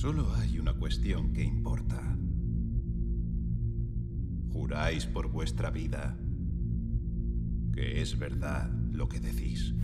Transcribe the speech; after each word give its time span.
Solo 0.00 0.32
hay 0.36 0.60
una 0.60 0.74
cuestión 0.74 1.32
que 1.32 1.42
importa. 1.42 2.00
Juráis 4.52 5.06
por 5.06 5.26
vuestra 5.26 5.70
vida 5.70 6.16
que 7.74 8.00
es 8.00 8.16
verdad 8.16 8.70
lo 8.92 9.08
que 9.08 9.18
decís. 9.18 9.74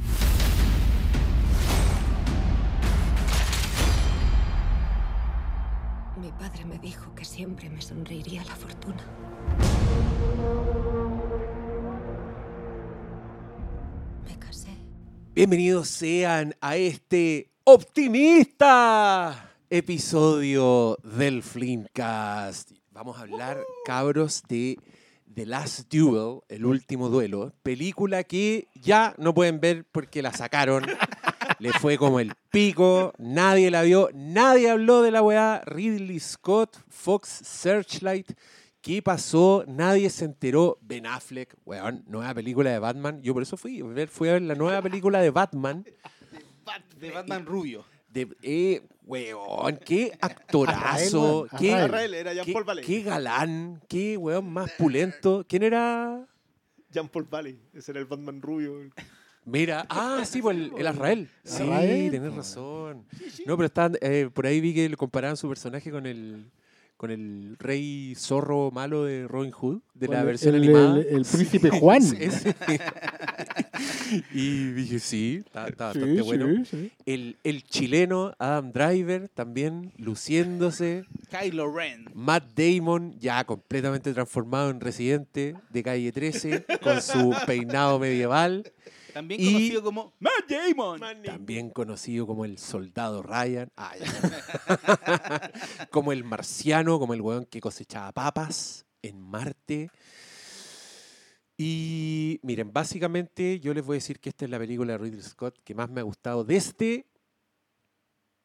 Mi 6.20 6.30
padre 6.38 6.64
me 6.64 6.78
dijo 6.78 7.12
que 7.16 7.24
siempre 7.24 7.68
me 7.68 7.82
sonreiría 7.82 8.44
la 8.44 8.54
fortuna. 8.54 9.04
Me 14.28 14.38
casé. 14.38 14.76
Bienvenidos 15.34 15.88
sean 15.88 16.54
a 16.60 16.76
este 16.76 17.50
optimista 17.64 19.53
episodio 19.70 20.98
del 21.02 21.42
Flimcast. 21.42 22.72
Vamos 22.90 23.18
a 23.18 23.22
hablar, 23.22 23.58
cabros, 23.84 24.42
de 24.48 24.78
The 25.32 25.46
Last 25.46 25.92
Duel, 25.92 26.40
el 26.48 26.64
último 26.64 27.08
duelo, 27.08 27.52
película 27.62 28.24
que 28.24 28.68
ya 28.74 29.14
no 29.18 29.34
pueden 29.34 29.60
ver 29.60 29.84
porque 29.90 30.22
la 30.22 30.32
sacaron. 30.32 30.84
Le 31.58 31.72
fue 31.72 31.98
como 31.98 32.20
el 32.20 32.32
pico, 32.50 33.12
nadie 33.18 33.70
la 33.70 33.82
vio, 33.82 34.10
nadie 34.12 34.70
habló 34.70 35.02
de 35.02 35.10
la 35.10 35.22
weá. 35.22 35.62
Ridley 35.66 36.20
Scott, 36.20 36.76
Fox 36.88 37.28
Searchlight, 37.28 38.32
¿qué 38.80 39.02
pasó? 39.02 39.64
Nadie 39.66 40.10
se 40.10 40.24
enteró. 40.24 40.78
Ben 40.82 41.06
Affleck, 41.06 41.56
weón, 41.64 42.04
nueva 42.06 42.34
película 42.34 42.70
de 42.70 42.78
Batman. 42.78 43.22
Yo 43.22 43.34
por 43.34 43.42
eso 43.42 43.56
fui, 43.56 43.82
fui 44.08 44.28
a 44.28 44.34
ver 44.34 44.42
la 44.42 44.54
nueva 44.54 44.82
película 44.82 45.20
de 45.20 45.30
Batman. 45.30 45.84
De 46.98 47.10
Batman 47.10 47.46
Rubio. 47.46 47.84
De, 48.14 48.28
eh, 48.42 48.80
weón, 49.04 49.76
qué 49.84 50.12
actorazo, 50.20 51.46
Azrael, 51.50 51.60
qué. 51.60 51.74
Azrael, 51.74 52.14
era 52.14 52.32
Jean 52.32 52.46
qué- 52.46 52.52
Paul 52.52 52.64
Valley. 52.64 52.84
qué 52.84 53.02
galán, 53.02 53.82
qué 53.88 54.16
weón 54.16 54.50
más 54.52 54.70
pulento. 54.78 55.44
¿Quién 55.48 55.64
era? 55.64 56.24
Jean 56.90 57.08
Paul 57.08 57.24
Valley. 57.28 57.58
Ese 57.72 57.90
era 57.90 57.98
el 58.00 58.06
Batman 58.06 58.40
Rubio. 58.40 58.88
Mira, 59.44 59.84
ah, 59.90 60.22
sí, 60.24 60.40
pues 60.40 60.56
el, 60.56 60.72
el 60.78 60.86
Azrael. 60.86 61.28
Sí, 61.42 62.08
tenés 62.10 62.34
razón. 62.34 63.04
No, 63.46 63.56
pero 63.56 63.66
estaban, 63.66 63.98
eh, 64.00 64.30
por 64.32 64.46
ahí 64.46 64.60
vi 64.60 64.72
que 64.72 64.88
le 64.88 64.96
comparaban 64.96 65.36
su 65.36 65.48
personaje 65.48 65.90
con 65.90 66.06
el 66.06 66.50
con 66.96 67.10
el 67.10 67.56
rey 67.58 68.14
zorro 68.16 68.70
malo 68.70 69.04
de 69.04 69.26
Robin 69.28 69.50
Hood, 69.50 69.80
de 69.94 70.08
la 70.08 70.22
versión 70.24 70.54
el, 70.54 70.62
animada. 70.62 71.00
El, 71.00 71.06
el 71.16 71.24
príncipe 71.32 71.70
Juan. 71.70 72.02
Ese. 72.02 72.54
y 74.32 74.72
dije, 74.72 74.98
sí, 74.98 75.42
está, 75.44 75.66
está 75.68 75.92
Sí, 75.92 75.98
bastante 75.98 76.22
sí, 76.22 76.26
bueno. 76.26 76.64
sí. 76.64 76.92
El, 77.06 77.36
el 77.44 77.62
chileno 77.64 78.34
Adam 78.38 78.72
Driver 78.72 79.28
también 79.28 79.92
luciéndose. 79.98 81.04
Kylo 81.30 81.72
Ren. 81.74 82.06
Matt 82.14 82.44
Damon 82.54 83.18
ya 83.18 83.44
completamente 83.44 84.12
transformado 84.12 84.70
en 84.70 84.80
residente 84.80 85.56
de 85.70 85.82
calle 85.82 86.12
13 86.12 86.64
con 86.82 87.02
su 87.02 87.34
peinado 87.46 87.98
medieval. 87.98 88.70
También 89.14 89.40
Y- 89.40 89.46
conocido 89.52 89.82
como 89.82 90.12
Matt 90.18 90.48
Damon. 90.50 91.00
También 91.22 91.70
conocido 91.70 92.26
como 92.26 92.44
el 92.44 92.58
soldado 92.58 93.22
Ryan. 93.22 93.70
Ah, 93.76 93.94
ya. 93.98 95.52
como 95.90 96.12
el 96.12 96.24
marciano, 96.24 96.98
como 96.98 97.14
el 97.14 97.20
weón 97.22 97.46
que 97.46 97.60
cosechaba 97.60 98.10
papas 98.12 98.84
en 99.02 99.20
Marte. 99.20 99.88
Y 101.56 102.40
miren, 102.42 102.72
básicamente 102.72 103.60
yo 103.60 103.72
les 103.72 103.84
voy 103.84 103.94
a 103.94 103.98
decir 103.98 104.18
que 104.18 104.30
esta 104.30 104.44
es 104.44 104.50
la 104.50 104.58
película 104.58 104.92
de 104.94 104.98
Ridley 104.98 105.22
Scott 105.22 105.56
que 105.62 105.74
más 105.74 105.88
me 105.88 106.00
ha 106.00 106.04
gustado 106.04 106.42
desde 106.44 107.06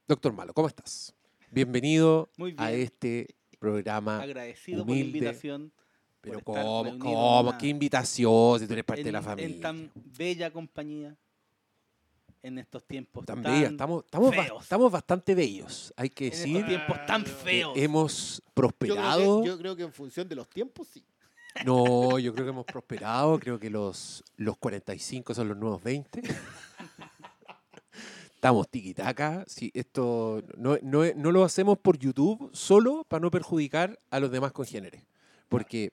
Doctor 0.08 0.34
Malo. 0.34 0.54
¿Cómo 0.54 0.68
estás? 0.68 1.16
Bienvenido 1.52 2.30
Muy 2.38 2.54
a 2.58 2.72
este 2.72 3.36
programa. 3.58 4.22
Agradecido 4.22 4.86
por 4.86 4.88
la 4.88 4.94
humilde, 4.94 5.18
invitación. 5.18 5.74
Pero 6.22 6.42
¿cómo? 6.42 6.98
¿Cómo? 7.00 7.52
en 7.52 7.58
¿Qué 7.58 7.68
invitación? 7.68 8.60
Si 8.60 8.68
tú 8.68 8.74
eres 8.74 8.86
parte 8.86 9.02
en, 9.02 9.06
de 9.06 9.12
la 9.12 9.20
en 9.20 9.24
familia. 9.24 9.62
tan 9.62 9.92
bella 10.18 10.52
compañía. 10.52 11.16
En 12.42 12.58
estos 12.58 12.86
tiempos 12.86 13.26
Tan 13.26 13.42
tan, 13.44 13.52
bella. 13.54 13.68
Estamos, 13.68 14.06
estamos, 14.06 14.34
ba- 14.36 14.48
estamos 14.62 14.90
bastante 14.92 15.36
bellos, 15.36 15.94
hay 15.98 16.10
que 16.10 16.26
en 16.28 16.32
decir. 16.32 16.56
estos 16.56 16.70
tiempos 16.70 17.06
tan 17.06 17.26
feos. 17.26 17.74
hemos 17.78 18.38
Yo 18.38 18.42
creo, 18.44 18.54
prosperado. 18.54 19.42
que, 19.42 19.48
yo 19.48 19.58
creo 19.58 19.76
que 19.76 19.84
en 19.84 19.92
función 19.92 20.30
de 20.30 20.36
los 20.36 20.48
tiempos, 20.50 20.88
sí. 20.88 21.04
No, 21.66 22.18
yo 22.20 22.32
creo 22.34 22.46
que 22.46 22.52
hemos 22.52 22.66
prosperado. 22.66 23.38
Creo 23.40 23.60
que 23.60 23.70
los, 23.70 24.24
los 24.38 24.56
45 24.58 25.34
son 25.34 25.50
los 25.50 25.58
nuevos 25.58 25.84
20. 25.84 26.22
Estamos 28.36 28.70
tiquitaca. 28.70 29.44
Sí, 29.48 29.70
esto 29.74 30.42
no, 30.58 30.78
no, 30.82 31.04
no 31.16 31.32
lo 31.32 31.44
hacemos 31.44 31.78
por 31.78 31.98
YouTube 31.98 32.50
solo 32.54 33.04
para 33.10 33.20
no 33.20 33.32
perjudicar 33.32 34.00
a 34.12 34.20
los 34.22 34.32
demás 34.32 34.54
congéneres. 34.54 35.04
Porque 35.50 35.92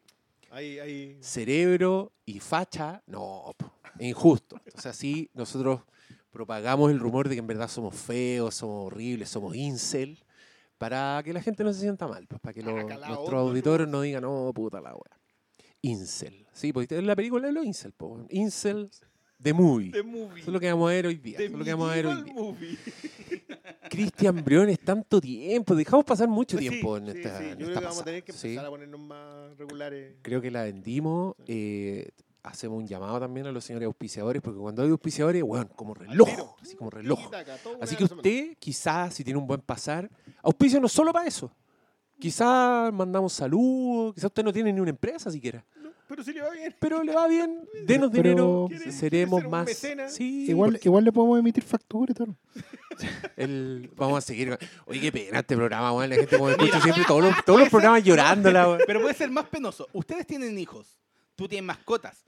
Ahí, 0.56 0.78
ahí. 0.78 1.18
cerebro 1.20 2.14
y 2.24 2.40
facha, 2.40 3.02
no, 3.06 3.54
es 3.98 4.08
injusto. 4.08 4.56
Entonces 4.64 4.86
así 4.86 5.30
nosotros 5.34 5.82
propagamos 6.30 6.90
el 6.90 6.98
rumor 6.98 7.28
de 7.28 7.34
que 7.34 7.40
en 7.40 7.46
verdad 7.46 7.68
somos 7.68 7.94
feos, 7.94 8.54
somos 8.54 8.86
horribles, 8.86 9.28
somos 9.28 9.54
incel, 9.54 10.18
para 10.78 11.20
que 11.22 11.34
la 11.34 11.42
gente 11.42 11.62
no 11.62 11.74
se 11.74 11.80
sienta 11.80 12.08
mal, 12.08 12.26
pues, 12.26 12.40
para 12.40 12.54
que 12.54 12.62
los, 12.62 12.72
nuestros 12.74 13.34
auditores 13.34 13.86
no 13.86 14.00
digan, 14.00 14.22
no, 14.22 14.50
puta 14.54 14.80
la 14.80 14.94
wea. 14.94 15.20
Incel. 15.82 16.46
Sí, 16.54 16.72
porque 16.72 16.96
en 16.96 17.06
la 17.06 17.14
película 17.14 17.48
es 17.48 17.52
lo 17.52 17.62
incel, 17.62 17.92
po. 17.92 18.24
Incel 18.30 18.90
de 19.38 19.52
movie. 19.52 19.90
The 19.92 20.02
Movie. 20.02 20.40
Eso 20.40 20.50
es 20.50 20.52
lo 20.54 20.60
que 20.60 20.70
vamos 20.70 20.90
a 20.90 20.94
ver 20.94 21.06
hoy 21.06 21.16
día. 21.16 21.36
The 21.36 21.44
Eso 21.44 21.52
es 21.54 21.58
lo 21.58 21.64
que 21.64 21.72
vamos 21.72 21.90
a 21.90 21.94
ver 21.94 22.06
hoy 22.06 22.14
Medieval 22.14 22.34
día. 22.34 22.42
Movie. 22.42 22.78
Cristian 23.90 24.44
Briones, 24.44 24.80
tanto 24.80 25.20
tiempo. 25.20 25.74
Dejamos 25.74 26.04
pasar 26.04 26.28
mucho 26.28 26.56
tiempo 26.58 26.96
en 26.96 27.08
esta, 27.08 27.38
sí, 27.38 27.44
en 27.44 27.50
yo 27.50 27.56
creo 27.56 27.68
esta 27.68 27.80
que 27.80 27.86
vamos 27.86 28.00
a 28.00 28.04
tener 28.04 28.24
que 28.24 28.32
empezar 28.32 28.66
a 28.66 28.68
ponernos 28.70 29.00
más 29.00 29.56
regulares. 29.56 30.14
Creo 30.22 30.40
que 30.40 30.50
la 30.50 30.64
vendimos. 30.64 31.34
eh, 31.46 32.08
hacemos 32.42 32.78
un 32.78 32.86
llamado 32.86 33.18
también 33.18 33.46
a 33.46 33.52
los 33.52 33.64
señores 33.64 33.86
auspiciadores, 33.86 34.40
porque 34.40 34.60
cuando 34.60 34.82
hay 34.82 34.90
auspiciadores, 34.90 35.42
bueno, 35.42 35.68
como 35.74 35.94
reloj, 35.94 36.28
así 36.62 36.76
como 36.76 36.90
reloj. 36.90 37.18
Así 37.80 37.96
que 37.96 38.04
usted, 38.04 38.56
quizás, 38.58 39.14
si 39.14 39.24
tiene 39.24 39.38
un 39.38 39.46
buen 39.48 39.60
pasar, 39.60 40.08
auspicia 40.42 40.78
no 40.78 40.88
solo 40.88 41.12
para 41.12 41.26
eso. 41.26 41.50
Quizás 42.18 42.92
mandamos 42.92 43.32
saludos, 43.32 44.14
quizás 44.14 44.26
usted 44.26 44.44
no 44.44 44.52
tiene 44.52 44.72
ni 44.72 44.80
una 44.80 44.90
empresa 44.90 45.30
siquiera, 45.30 45.64
Pero 46.08 46.22
sí 46.22 46.32
le 46.32 46.40
va 46.42 46.50
bien. 46.50 46.74
pero 46.78 47.02
le 47.02 47.12
va 47.14 47.26
bien, 47.26 47.68
denos 47.86 48.10
Pero- 48.12 48.22
dinero, 48.22 48.66
¿Quiere- 48.68 48.92
seremos 48.92 49.40
quiere 49.40 49.42
ser 49.42 49.46
un 49.46 49.50
más. 49.50 49.66
mecenas? 49.66 50.14
Sí, 50.14 50.46
Igual, 50.48 50.72
porque 50.72 50.88
igual 50.88 51.04
le 51.04 51.12
podemos 51.12 51.38
emitir 51.38 51.64
factura 51.64 52.12
y 52.12 52.14
todo. 52.14 52.36
el- 53.36 53.90
vamos 53.96 54.18
a 54.18 54.20
seguir. 54.20 54.50
con- 54.50 54.68
Oye, 54.86 55.00
qué 55.00 55.12
pena 55.12 55.40
este 55.40 55.56
programa, 55.56 55.92
weón, 55.92 56.10
la 56.10 56.16
gente 56.16 56.36
como 56.36 56.50
escucha 56.50 56.80
siempre 56.80 57.04
todos 57.06 57.22
los, 57.24 57.44
todos 57.44 57.60
los 57.60 57.68
programas 57.68 58.04
llorándola, 58.04 58.68
weón. 58.68 58.80
Pero 58.86 59.00
puede 59.02 59.14
ser 59.14 59.30
más 59.30 59.46
penoso. 59.48 59.88
Ustedes 59.92 60.26
tienen 60.26 60.58
hijos. 60.58 60.98
Tú 61.34 61.48
tienes 61.48 61.66
mascotas. 61.66 62.24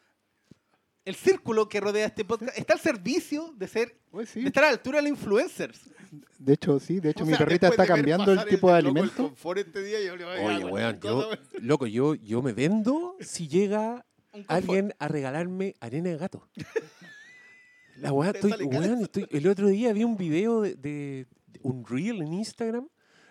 El 1.08 1.14
círculo 1.14 1.68
que 1.68 1.80
rodea 1.80 2.06
este 2.06 2.24
podcast 2.24 2.56
está 2.58 2.74
al 2.74 2.80
servicio 2.80 3.54
de 3.56 3.66
ser 3.66 3.96
Pues 4.10 4.28
sí. 4.28 4.40
de 4.42 4.46
estar 4.48 4.64
a 4.64 4.66
la 4.66 4.72
altura 4.74 4.98
de 4.98 5.08
los 5.08 5.18
influencers. 5.18 5.80
De 6.38 6.52
hecho, 6.54 6.78
sí. 6.78 7.00
De 7.00 7.10
hecho, 7.10 7.22
O 7.24 7.26
mi 7.26 7.30
sea, 7.34 7.38
perrita 7.46 7.68
está 7.68 7.86
cambiando 7.86 8.30
el 8.32 8.44
tipo 8.44 8.70
de 8.72 8.82
loco, 8.82 8.90
el 8.90 8.96
alimento. 8.98 9.22
confort 9.28 9.58
este 9.58 9.82
día, 9.82 10.00
yo 10.04 10.16
le 10.16 10.24
voy 10.24 10.36
a 10.36 10.44
Oye, 10.46 10.64
weón, 10.66 11.00
yo, 11.00 11.30
loco, 11.60 11.86
yo, 11.86 12.14
yo 12.14 12.42
me 12.42 12.52
vendo 12.52 13.16
si 13.20 13.48
llega 13.48 14.04
alguien 14.48 14.94
a 14.98 15.08
regalarme 15.08 15.74
arena 15.80 16.10
de 16.10 16.18
gato. 16.18 16.46
La 17.96 18.12
weá, 18.12 18.30
estoy, 18.30 18.52
weón, 18.64 19.02
estoy- 19.02 19.26
el 19.30 19.48
otro 19.48 19.68
día 19.68 19.92
vi 19.92 20.04
un 20.04 20.16
video 20.16 20.60
de, 20.60 20.74
de- 20.76 21.26
de 21.46 21.60
un 21.62 21.84
reel 21.86 22.22
en 22.22 22.32
Instagram 22.34 22.86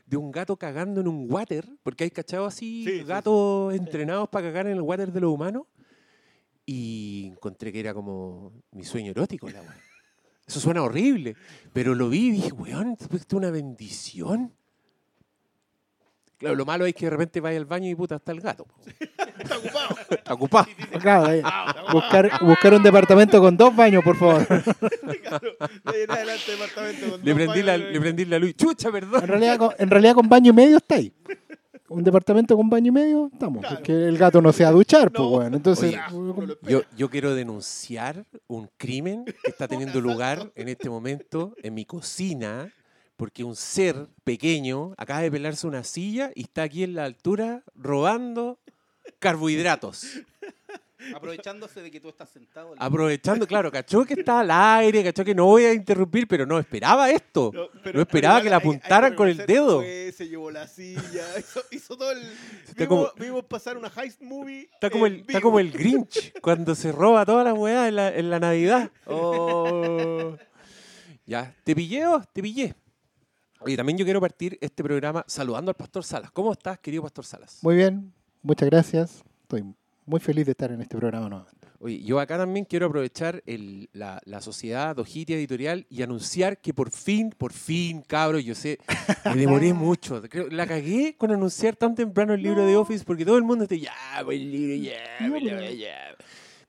de 0.06 0.18
un 0.18 0.32
gato 0.32 0.58
cagando 0.58 1.02
en 1.02 1.08
un 1.08 1.32
water, 1.32 1.66
porque 1.84 2.06
hay 2.06 2.12
cachado 2.12 2.46
así 2.46 2.84
Sí, 2.86 2.92
sí, 2.92 2.98
sí. 3.00 3.04
gatos 3.06 3.74
entrenados 3.76 4.28
para 4.30 4.48
cagar 4.48 4.66
en 4.68 4.74
el 4.74 4.82
water 4.82 5.12
de 5.12 5.20
los 5.22 5.32
humanos, 5.32 5.64
y 6.68 7.30
encontré 7.32 7.72
que 7.72 7.80
era 7.80 7.94
como 7.94 8.52
mi 8.72 8.84
sueño 8.84 9.12
erótico, 9.12 9.50
la 9.50 9.62
weá. 9.62 9.76
Eso 10.46 10.60
suena 10.60 10.84
horrible, 10.84 11.36
pero 11.74 11.96
lo 11.96 12.10
vi 12.10 12.28
y 12.28 12.32
dije, 12.32 12.52
weón, 12.52 12.96
esto 13.00 13.16
es 13.16 13.26
una 13.32 13.50
bendición. 13.50 14.54
Claro, 16.38 16.56
lo 16.56 16.66
malo 16.66 16.86
es 16.86 16.94
que 16.94 17.06
de 17.06 17.10
repente 17.10 17.40
vaya 17.42 17.58
al 17.58 17.66
baño 17.66 17.90
y 17.90 17.96
puta, 17.96 18.18
está 18.18 18.32
el 18.32 18.42
gato. 18.42 18.68
Está 19.38 19.58
ocupado. 19.60 19.96
Está 20.10 20.34
ocupado. 20.34 20.68
Claro, 21.00 21.32
eh, 21.32 21.44
buscar, 21.92 22.44
buscar 22.44 22.74
un 22.74 22.82
departamento 22.82 23.40
con 23.40 23.56
dos 23.56 23.76
baños, 23.76 24.04
por 24.04 24.18
favor. 24.18 24.46
Claro, 25.28 25.52
de 25.60 25.96
ahí 25.98 26.02
en 26.04 26.12
adelante, 26.12 26.52
departamento 26.52 27.10
con 27.12 27.22
Le 27.24 27.32
dos 27.32 27.36
prendí, 27.36 27.64
la, 27.64 27.78
le 27.78 28.00
prendí 28.00 28.26
la 28.26 28.40
luz. 28.40 28.56
Chucha, 28.56 28.88
En 28.88 28.94
perdón. 28.94 29.28
realidad, 29.28 29.58
con, 29.58 29.70
en 29.78 29.90
realidad 29.90 30.16
con 30.16 30.28
baño 30.28 30.52
y 30.52 30.56
medio 30.56 30.78
está 30.78 30.96
ahí. 30.96 31.14
Un 31.90 32.04
departamento 32.04 32.56
con 32.58 32.70
baño 32.70 32.88
y 32.90 32.92
medio, 32.92 33.30
estamos. 33.32 33.62
Claro. 33.62 33.76
Porque 33.78 33.94
el 33.94 34.18
gato 34.18 34.42
no 34.42 34.52
se 34.52 34.64
va 34.64 34.70
a 34.70 34.74
duchar, 34.74 35.12
pues 35.12 35.24
No. 35.24 35.30
bueno. 35.30 35.56
Entonces, 35.58 35.96
Oye, 36.14 36.52
espera. 36.52 36.72
Yo, 36.72 36.82
yo 36.98 37.10
quiero 37.10 37.34
denunciar 37.34 38.26
un 38.48 38.70
crimen 38.78 39.24
que 39.26 39.50
está 39.52 39.68
teniendo 39.68 40.02
lugar 40.02 40.52
en 40.56 40.68
este 40.68 40.90
momento 40.90 41.56
en 41.64 41.74
mi 41.74 41.86
cocina, 41.86 42.74
porque 43.16 43.44
un 43.44 43.56
ser 43.56 44.08
pequeño 44.24 44.94
acaba 44.98 45.22
de 45.22 45.32
pelarse 45.32 45.66
una 45.66 45.84
silla 45.84 46.32
y 46.36 46.42
está 46.44 46.64
aquí 46.64 46.84
en 46.84 46.94
la 46.94 47.06
altura 47.06 47.64
robando 47.76 48.60
carbohidratos. 49.20 50.06
Aprovechándose 51.16 51.82
de 51.82 51.92
que 51.92 52.00
tú 52.00 52.10
estás 52.10 52.30
sentado. 52.30 52.74
le- 52.74 52.78
Aprovechando, 52.84 53.46
claro, 53.48 53.72
cachó 53.72 54.06
que 54.06 54.16
está 54.16 54.40
al 54.42 54.52
aire, 54.52 55.04
cachó 55.04 55.24
que 55.26 55.34
no 55.36 55.46
voy 55.46 55.64
a 55.66 55.74
interrumpir, 55.74 56.28
pero 56.28 56.46
no 56.46 56.60
esperaba 56.60 57.10
esto. 57.10 57.52
No, 57.54 57.68
pero- 57.84 58.02
esperaba 58.02 58.36
pero 58.40 58.44
que 58.44 58.50
la 58.50 58.56
igual 58.58 58.62
hay- 58.62 58.70
hay 58.74 58.78
apuntaran 58.80 59.16
con 59.16 59.28
el 59.30 59.38
dedo. 59.46 59.78
fue, 59.80 60.14
se 60.16 60.28
llevó 60.28 60.52
la 60.52 60.68
silla, 60.68 61.26
hizo, 61.40 61.62
hizo 61.72 61.98
todo 61.98 62.12
el... 62.12 62.20
Está 62.68 62.84
Vimos, 62.86 63.12
como- 63.12 63.26
vimos 63.26 63.44
pasar 63.46 63.78
una 63.78 63.92
heist 63.96 64.22
movie 64.22 64.70
Está 64.74 64.90
como, 64.90 65.06
el, 65.06 65.22
está 65.22 65.42
como 65.42 65.60
el 65.60 65.72
Grinch 65.72 66.34
cuando 66.42 66.76
se 66.76 66.92
roba 66.92 67.26
toda 67.26 67.44
la 67.44 67.54
weá 67.54 67.88
en 67.88 67.96
la, 67.96 68.10
en 68.16 68.30
la 68.30 68.40
Navidad. 68.40 68.92
Oh. 69.06 70.36
Ya, 71.26 71.54
te 71.64 71.76
pillé, 71.76 72.08
oh, 72.08 72.22
te 72.32 72.42
pillé. 72.42 72.74
Oye, 73.60 73.76
también 73.76 73.98
yo 73.98 74.06
quiero 74.06 74.22
partir 74.22 74.58
este 74.62 74.84
programa 74.84 75.26
saludando 75.28 75.72
al 75.72 75.76
Pastor 75.76 76.04
Salas. 76.04 76.32
¿Cómo 76.32 76.52
estás, 76.54 76.80
querido 76.80 77.04
Pastor 77.04 77.26
Salas? 77.26 77.58
Muy 77.64 77.76
bien, 77.76 78.14
muchas 78.44 78.70
gracias. 78.70 79.24
Estoy 79.42 79.64
muy 80.08 80.20
feliz 80.20 80.46
de 80.46 80.52
estar 80.54 80.72
en 80.72 80.82
este 80.82 80.98
programa 80.98 81.30
nuevamente. 81.30 81.68
Oye, 81.80 82.02
yo 82.02 82.20
acá 82.20 82.38
también 82.40 82.66
quiero 82.66 82.88
aprovechar 82.88 83.44
el- 83.46 83.88
la, 83.94 84.20
la 84.26 84.42
sociedad 84.42 84.96
Dojitia 84.96 85.36
Editorial 85.36 85.86
y 85.92 86.02
anunciar 86.02 86.58
que 86.60 86.74
por 86.74 86.90
fin, 86.90 87.30
por 87.38 87.54
fin, 87.54 88.02
cabros, 88.02 88.44
yo 88.44 88.56
sé, 88.56 88.80
me 89.26 89.36
demoré 89.70 89.74
mucho. 89.74 90.22
Creo- 90.24 90.50
la 90.50 90.66
cagué 90.66 91.16
con 91.18 91.32
anunciar 91.32 91.76
tan 91.76 91.94
temprano 91.94 92.34
el 92.34 92.42
libro 92.42 92.66
de 92.66 92.76
Office 92.76 93.04
porque 93.06 93.26
todo 93.26 93.38
el 93.38 93.44
mundo 93.44 93.66
está, 93.66 93.76
ya, 93.76 93.94
pues 94.26 94.40
el 94.42 94.52
libro, 94.52 94.76
ya, 94.76 95.30
pues, 95.30 95.44
ya, 95.44 95.72
ya". 95.72 95.96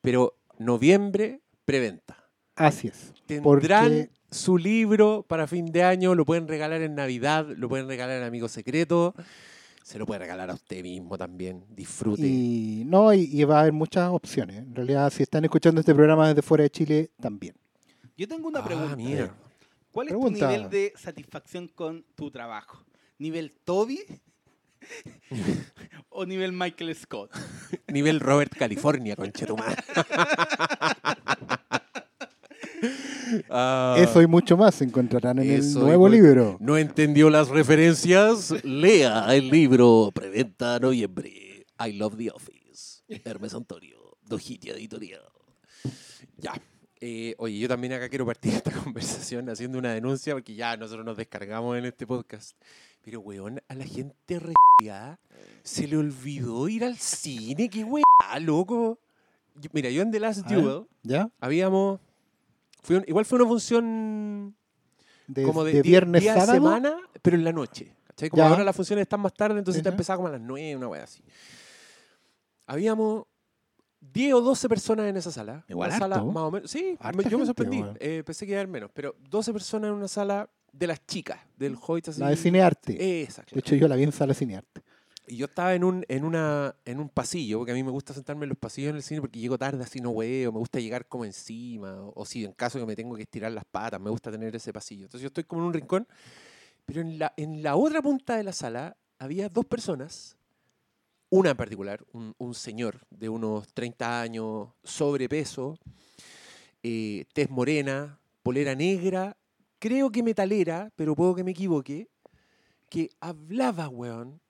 Pero 0.02 0.35
noviembre, 0.58 1.40
preventa. 1.64 2.17
Así 2.55 2.88
es. 2.88 3.12
Tendrán 3.26 3.43
Porque- 3.43 4.11
su 4.31 4.58
libro 4.58 5.25
para 5.26 5.46
fin 5.46 5.67
de 5.73 5.85
año, 5.85 6.14
lo 6.14 6.26
pueden 6.26 6.49
regalar 6.49 6.82
en 6.82 6.94
Navidad, 6.94 7.46
lo 7.56 7.69
pueden 7.70 7.88
regalar 7.88 8.19
en 8.19 8.25
Amigo 8.25 8.49
Secreto, 8.49 9.14
se 9.88 9.99
lo 9.99 10.05
puede 10.05 10.19
regalar 10.20 10.50
a 10.50 10.55
usted 10.55 10.82
mismo 10.82 11.17
también. 11.17 11.64
Disfrute. 11.70 12.20
Y 12.26 12.82
no, 12.85 13.14
y, 13.14 13.20
y 13.32 13.44
va 13.44 13.56
a 13.56 13.61
haber 13.62 13.73
muchas 13.73 14.11
opciones. 14.11 14.58
En 14.58 14.75
realidad, 14.75 15.11
si 15.11 15.23
están 15.23 15.44
escuchando 15.44 15.81
este 15.81 15.94
programa 15.94 16.29
desde 16.29 16.43
fuera 16.43 16.64
de 16.64 16.70
Chile, 16.70 17.11
también. 17.19 17.55
Yo 18.14 18.29
tengo 18.29 18.49
una 18.49 18.58
Ah, 18.61 18.64
pregunta. 18.64 18.96
mira. 18.96 19.35
¿Cuál 19.90 20.08
es 20.08 20.12
Pregunta. 20.12 20.38
tu 20.46 20.52
nivel 20.52 20.69
de 20.70 20.93
satisfacción 20.94 21.69
con 21.69 22.05
tu 22.14 22.31
trabajo? 22.31 22.85
¿Nivel 23.19 23.52
Toby? 23.64 24.00
¿O 26.11 26.26
nivel 26.26 26.52
Michael 26.52 26.94
Scott? 26.94 27.31
Nivel 27.90 28.20
Robert 28.20 28.52
California, 28.56 29.17
conchetumar. 29.17 29.82
Ah, 33.50 33.96
Eso 33.98 34.22
y 34.22 34.26
mucho 34.26 34.56
más 34.56 34.75
se 34.76 34.84
encontrarán 34.84 35.38
en 35.38 35.50
el 35.50 35.75
nuevo 35.75 36.08
libro. 36.08 36.56
¿No 36.60 36.76
entendió 36.76 37.30
las 37.30 37.48
referencias? 37.48 38.52
Lea 38.64 39.34
el 39.34 39.48
libro 39.48 40.10
Preventa 40.14 40.78
Noviembre. 40.78 41.66
I 41.80 41.92
Love 41.92 42.16
the 42.16 42.30
Office. 42.30 43.02
Hermes 43.25 43.54
Antonio. 43.54 43.98
Dojitia 44.26 44.75
Editorial. 44.75 45.22
Ya. 46.36 46.52
Eh, 47.00 47.34
oye, 47.38 47.58
yo 47.58 47.69
también 47.69 47.92
acá 47.92 48.08
quiero 48.08 48.26
partir 48.26 48.54
esta 48.54 48.70
conversación 48.84 49.48
haciendo 49.48 49.78
una 49.78 49.92
denuncia 49.92 50.34
porque 50.34 50.54
ya 50.54 50.76
nosotros 50.76 51.04
nos 51.04 51.16
descargamos 51.16 51.76
en 51.78 51.84
este 51.84 52.06
podcast. 52.06 52.56
Pero, 53.02 53.20
weón, 53.20 53.60
a 53.69 53.75
la 53.75 53.84
gente 53.84 54.38
re 54.38 54.52
se 55.62 55.86
le 55.86 55.96
olvidó 55.96 56.69
ir 56.69 56.84
al 56.84 56.96
cine. 56.96 57.69
¡Qué 57.69 57.84
weá, 57.84 58.38
loco! 58.40 58.98
Mira, 59.72 59.90
yo 59.90 60.02
en 60.02 60.10
The 60.10 60.20
Last. 60.20 60.46
Duel 60.46 60.86
¿Ya? 61.02 61.30
habíamos... 61.40 62.00
fue 62.82 62.96
un- 62.98 63.04
igual 63.06 63.25
fue 63.25 63.38
una 63.40 63.48
función 63.48 64.56
De, 65.26 65.42
como 65.42 65.64
de, 65.64 65.75
de 65.75 65.82
viernes 65.82 66.22
día 66.22 66.34
de 66.34 66.40
sábado. 66.40 66.54
semana, 66.58 66.96
pero 67.22 67.36
en 67.36 67.44
la 67.44 67.52
noche. 67.52 67.94
¿cachai? 68.06 68.30
Como 68.30 68.42
Ya. 68.42 68.48
ahora 68.48 68.64
las 68.64 68.75
funciones 68.76 69.02
están 69.02 69.20
más 69.20 69.34
tarde, 69.34 69.58
entonces 69.58 69.80
Ajá. 69.82 69.90
empezaba 69.90 70.16
como 70.16 70.28
a 70.28 70.32
las 70.32 70.40
9, 70.40 70.76
una 70.76 70.88
wea 70.88 71.04
así. 71.04 71.22
Habíamos 72.66 73.25
10 74.00 74.34
o 74.34 74.40
12 74.40 74.69
personas 74.69 75.06
en 75.06 75.16
esa 75.16 75.30
sala. 75.32 75.64
Igual 75.69 75.90
una 75.90 75.98
sala 75.98 76.22
más 76.22 76.36
o 76.44 76.50
menos. 76.50 76.70
Sí, 76.70 76.96
Harta 77.00 77.28
yo 77.28 77.38
me 77.38 77.46
sorprendí. 77.46 77.82
Eh, 78.00 78.22
pensé 78.25 78.46
que 78.46 78.52
iba 78.52 78.58
a 78.60 78.62
haber 78.62 78.72
menos, 78.72 78.90
pero 78.92 79.14
12 79.28 79.52
personas 79.52 79.88
en 79.88 79.94
una 79.94 80.08
sala 80.08 80.48
de 80.72 80.86
las 80.86 81.04
chicas, 81.06 81.40
del 81.56 81.76
Hoyt. 81.84 82.06
La 82.19 82.28
de 82.30 82.36
Cinearte. 82.36 83.22
Esa, 83.22 83.42
De 83.42 83.46
claro. 83.46 83.58
hecho, 83.60 83.75
yo 83.75 83.88
la 83.88 83.96
vi 83.96 84.04
en 84.04 84.12
sala 84.12 84.34
Cinearte. 84.34 84.82
Y 85.28 85.36
yo 85.36 85.46
estaba 85.46 85.75
en 85.75 85.84
un, 85.84 86.04
en, 86.08 86.25
una, 86.25 86.75
en 86.84 87.00
un 87.00 87.08
pasillo, 87.08 87.58
porque 87.58 87.72
a 87.72 87.75
mí 87.75 87.82
me 87.82 87.90
gusta 87.90 88.14
sentarme 88.14 88.44
en 88.44 88.50
los 88.50 88.58
pasillos 88.58 88.90
en 88.90 88.96
el 88.96 89.02
cine 89.02 89.20
porque 89.20 89.38
llego 89.38 89.58
tarde, 89.58 89.82
así 89.82 90.00
no 90.00 90.10
huevo, 90.10 90.52
me 90.52 90.58
gusta 90.58 90.80
llegar 90.80 91.06
como 91.06 91.25
encima, 91.25 92.00
o, 92.14 92.25
si 92.25 92.44
en 92.44 92.52
caso 92.52 92.78
que 92.78 92.86
me 92.86 92.96
tengo 92.96 93.14
que 93.16 93.22
estirar 93.22 93.52
las 93.52 93.64
patas, 93.64 94.00
me 94.00 94.10
gusta 94.10 94.30
tener 94.30 94.54
ese 94.56 94.72
pasillo. 94.72 95.04
Entonces 95.04 95.22
yo 95.22 95.28
estoy 95.28 95.44
como 95.44 95.62
en 95.62 95.69
un 95.69 95.75
rincón, 95.75 96.08
pero 96.86 97.00
en 97.00 97.19
la, 97.19 97.32
en 97.36 97.62
la 97.62 97.76
otra 97.76 98.00
punta 98.00 98.36
de 98.36 98.44
la 98.44 98.52
sala 98.52 98.96
había 99.19 99.48
dos 99.48 99.66
personas, 99.66 100.36
una 101.30 101.50
en 101.50 101.56
particular, 101.56 102.04
un, 102.12 102.34
un 102.38 102.54
señor 102.54 103.00
de 103.10 103.28
unos 103.28 103.72
30 103.75 104.20
años, 104.20 104.69
sobrepeso, 104.82 105.78
eh, 106.82 107.26
tez 107.34 107.50
morena, 107.50 108.19
polera 108.42 108.75
negra, 108.75 109.36
creo 109.78 110.10
que 110.10 110.22
metalera, 110.22 110.90
pero 110.96 111.14
puedo 111.14 111.34
que 111.34 111.44
me 111.44 111.50
equivoque, 111.50 112.08
que 112.88 113.10
hablaba, 113.20 113.88
weón, 113.88 114.40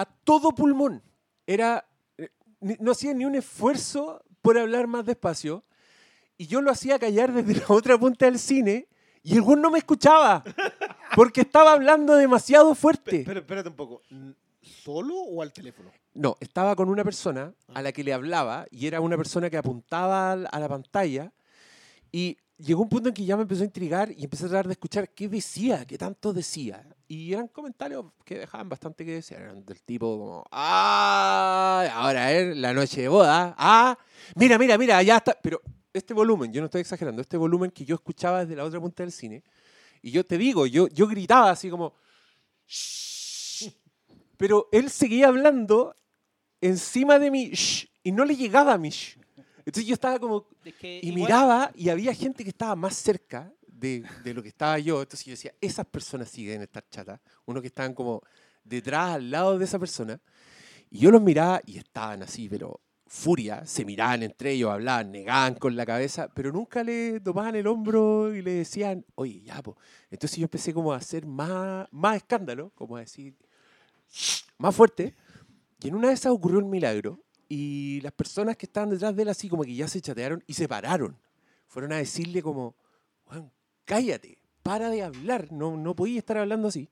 a 0.00 0.04
todo 0.04 0.52
pulmón. 0.52 1.02
Era, 1.46 1.84
eh, 2.16 2.28
no 2.60 2.92
hacía 2.92 3.12
ni 3.14 3.24
un 3.24 3.34
esfuerzo 3.34 4.22
por 4.40 4.56
hablar 4.58 4.86
más 4.86 5.04
despacio. 5.04 5.64
Y 6.36 6.46
yo 6.46 6.60
lo 6.62 6.70
hacía 6.70 6.98
callar 6.98 7.32
desde 7.32 7.60
la 7.60 7.66
otra 7.74 7.98
punta 7.98 8.26
del 8.26 8.38
cine 8.38 8.86
y 9.22 9.34
el 9.34 9.40
weón 9.42 9.60
no 9.60 9.70
me 9.70 9.78
escuchaba. 9.78 10.44
Porque 11.16 11.40
estaba 11.40 11.72
hablando 11.72 12.14
demasiado 12.14 12.74
fuerte. 12.74 13.24
Pero 13.26 13.40
espérate 13.40 13.68
un 13.68 13.76
poco. 13.76 14.02
¿n- 14.10 14.34
¿Solo 14.62 15.14
o 15.16 15.40
al 15.42 15.52
teléfono? 15.52 15.90
No, 16.14 16.36
estaba 16.40 16.76
con 16.76 16.88
una 16.90 17.02
persona 17.02 17.52
a 17.74 17.80
la 17.82 17.90
que 17.92 18.04
le 18.04 18.12
hablaba 18.12 18.66
y 18.70 18.86
era 18.86 19.00
una 19.00 19.16
persona 19.16 19.48
que 19.48 19.56
apuntaba 19.56 20.32
a 20.32 20.58
la 20.60 20.68
pantalla 20.68 21.32
y 22.12 22.36
llegó 22.58 22.82
un 22.82 22.88
punto 22.88 23.08
en 23.08 23.14
que 23.14 23.24
ya 23.24 23.36
me 23.36 23.42
empezó 23.42 23.62
a 23.62 23.66
intrigar 23.66 24.10
y 24.12 24.24
empecé 24.24 24.44
a 24.44 24.48
tratar 24.48 24.66
de 24.66 24.72
escuchar 24.72 25.08
qué 25.10 25.28
decía, 25.28 25.84
qué 25.86 25.96
tanto 25.96 26.32
decía. 26.32 26.84
Y 27.10 27.32
eran 27.32 27.48
comentarios 27.48 28.04
que 28.24 28.38
dejaban 28.38 28.68
bastante 28.68 29.04
que 29.04 29.14
desear. 29.14 29.40
Eran 29.42 29.64
del 29.64 29.82
tipo 29.82 30.18
como, 30.18 30.44
ah, 30.52 31.88
ahora 31.94 32.32
es 32.32 32.54
la 32.56 32.74
noche 32.74 33.00
de 33.00 33.08
boda. 33.08 33.54
Ah, 33.58 33.96
mira, 34.36 34.58
mira, 34.58 34.76
mira, 34.76 35.02
ya 35.02 35.16
está. 35.16 35.36
Pero 35.42 35.62
este 35.92 36.12
volumen, 36.12 36.52
yo 36.52 36.60
no 36.60 36.66
estoy 36.66 36.82
exagerando, 36.82 37.22
este 37.22 37.38
volumen 37.38 37.70
que 37.70 37.84
yo 37.86 37.94
escuchaba 37.94 38.40
desde 38.40 38.56
la 38.56 38.64
otra 38.64 38.78
punta 38.78 39.02
del 39.02 39.10
cine, 39.12 39.42
y 40.02 40.10
yo 40.10 40.24
te 40.24 40.36
digo, 40.36 40.66
yo, 40.66 40.86
yo 40.88 41.06
gritaba 41.08 41.50
así 41.50 41.70
como, 41.70 41.94
"Shh". 42.66 43.68
pero 44.36 44.68
él 44.70 44.90
seguía 44.90 45.28
hablando 45.28 45.96
encima 46.60 47.18
de 47.18 47.30
mí 47.30 47.50
"Shh", 47.52 47.86
y 48.04 48.12
no 48.12 48.24
le 48.24 48.36
llegaba 48.36 48.74
a 48.74 48.78
mí. 48.78 48.90
"Shh". 48.90 49.16
Entonces 49.64 49.86
yo 49.86 49.94
estaba 49.94 50.18
como, 50.18 50.46
Es 50.64 50.74
que 50.74 51.00
y 51.02 51.08
igual- 51.08 51.14
miraba 51.22 51.72
y 51.74 51.88
había 51.88 52.14
gente 52.14 52.44
que 52.44 52.50
estaba 52.50 52.76
más 52.76 52.94
cerca 52.96 53.52
de, 53.78 54.04
de 54.24 54.34
lo 54.34 54.42
que 54.42 54.48
estaba 54.48 54.78
yo. 54.78 55.02
Entonces 55.02 55.26
yo 55.26 55.32
decía, 55.32 55.54
esas 55.60 55.86
personas 55.86 56.28
sí 56.28 56.44
deben 56.44 56.62
estar 56.62 56.84
chatas. 56.90 57.20
Uno 57.46 57.60
que 57.60 57.68
estaban 57.68 57.94
como 57.94 58.22
detrás, 58.64 59.14
al 59.16 59.30
lado 59.30 59.58
de 59.58 59.64
esa 59.64 59.78
persona. 59.78 60.20
Y 60.90 61.00
yo 61.00 61.10
los 61.10 61.22
miraba 61.22 61.60
y 61.66 61.78
estaban 61.78 62.22
así, 62.22 62.48
pero 62.48 62.80
furia. 63.06 63.64
Se 63.66 63.84
miraban 63.84 64.22
entre 64.22 64.52
ellos, 64.52 64.70
hablaban, 64.70 65.10
negaban 65.10 65.54
con 65.54 65.74
la 65.76 65.86
cabeza, 65.86 66.28
pero 66.34 66.52
nunca 66.52 66.84
le 66.84 67.20
tomaban 67.20 67.56
el 67.56 67.66
hombro 67.66 68.34
y 68.34 68.42
le 68.42 68.52
decían, 68.52 69.04
oye, 69.14 69.40
ya, 69.42 69.62
po. 69.62 69.76
Entonces 70.10 70.38
yo 70.38 70.44
empecé 70.44 70.72
como 70.72 70.92
a 70.92 70.96
hacer 70.96 71.26
más, 71.26 71.88
más 71.90 72.16
escándalo, 72.16 72.70
como 72.74 72.96
a 72.96 73.00
decir, 73.00 73.34
más 74.58 74.74
fuerte. 74.74 75.14
Y 75.80 75.88
en 75.88 75.94
una 75.94 76.08
de 76.08 76.14
esas 76.14 76.32
ocurrió 76.32 76.58
un 76.58 76.70
milagro 76.70 77.20
y 77.48 78.00
las 78.02 78.12
personas 78.12 78.56
que 78.56 78.66
estaban 78.66 78.90
detrás 78.90 79.16
de 79.16 79.22
él 79.22 79.28
así 79.28 79.48
como 79.48 79.64
que 79.64 79.74
ya 79.74 79.88
se 79.88 80.00
chatearon 80.00 80.44
y 80.46 80.54
se 80.54 80.68
pararon. 80.68 81.18
Fueron 81.66 81.92
a 81.92 81.96
decirle 81.96 82.42
como, 82.42 82.76
"Weón, 83.30 83.50
cállate, 83.88 84.38
para 84.62 84.90
de 84.90 85.02
hablar, 85.02 85.50
no, 85.50 85.76
no 85.76 85.96
podía 85.96 86.18
estar 86.18 86.36
hablando 86.36 86.68
así. 86.68 86.88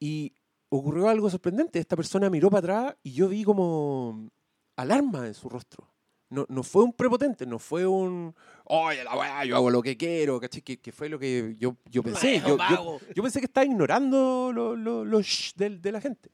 Y 0.00 0.32
ocurrió 0.70 1.08
algo 1.08 1.30
sorprendente, 1.30 1.78
esta 1.78 1.94
persona 1.96 2.30
miró 2.30 2.50
para 2.50 2.58
atrás 2.58 2.96
y 3.02 3.12
yo 3.12 3.28
vi 3.28 3.44
como 3.44 4.30
alarma 4.76 5.26
en 5.26 5.34
su 5.34 5.48
rostro. 5.48 5.88
No, 6.30 6.46
no 6.48 6.62
fue 6.64 6.82
un 6.82 6.92
prepotente, 6.92 7.46
no 7.46 7.58
fue 7.60 7.86
un, 7.86 8.34
oye, 8.64 9.04
la 9.04 9.14
weá, 9.16 9.44
yo 9.44 9.54
hago 9.56 9.70
lo 9.70 9.82
que 9.82 9.96
quiero, 9.96 10.40
¿cachai? 10.40 10.62
Que, 10.62 10.80
que 10.80 10.90
fue 10.90 11.08
lo 11.08 11.18
que 11.18 11.54
yo, 11.58 11.76
yo 11.90 12.02
pensé. 12.02 12.40
Yo, 12.40 12.56
yo- 12.70 12.98
yo 13.14 13.22
pensé 13.22 13.38
que 13.38 13.46
estaba 13.46 13.64
ignorando 13.66 14.50
los 14.52 14.76
lo, 14.76 15.04
lo 15.04 15.20
shh 15.22 15.52
del- 15.54 15.80
de, 15.80 15.92
la 15.92 16.00
gente. 16.00 16.32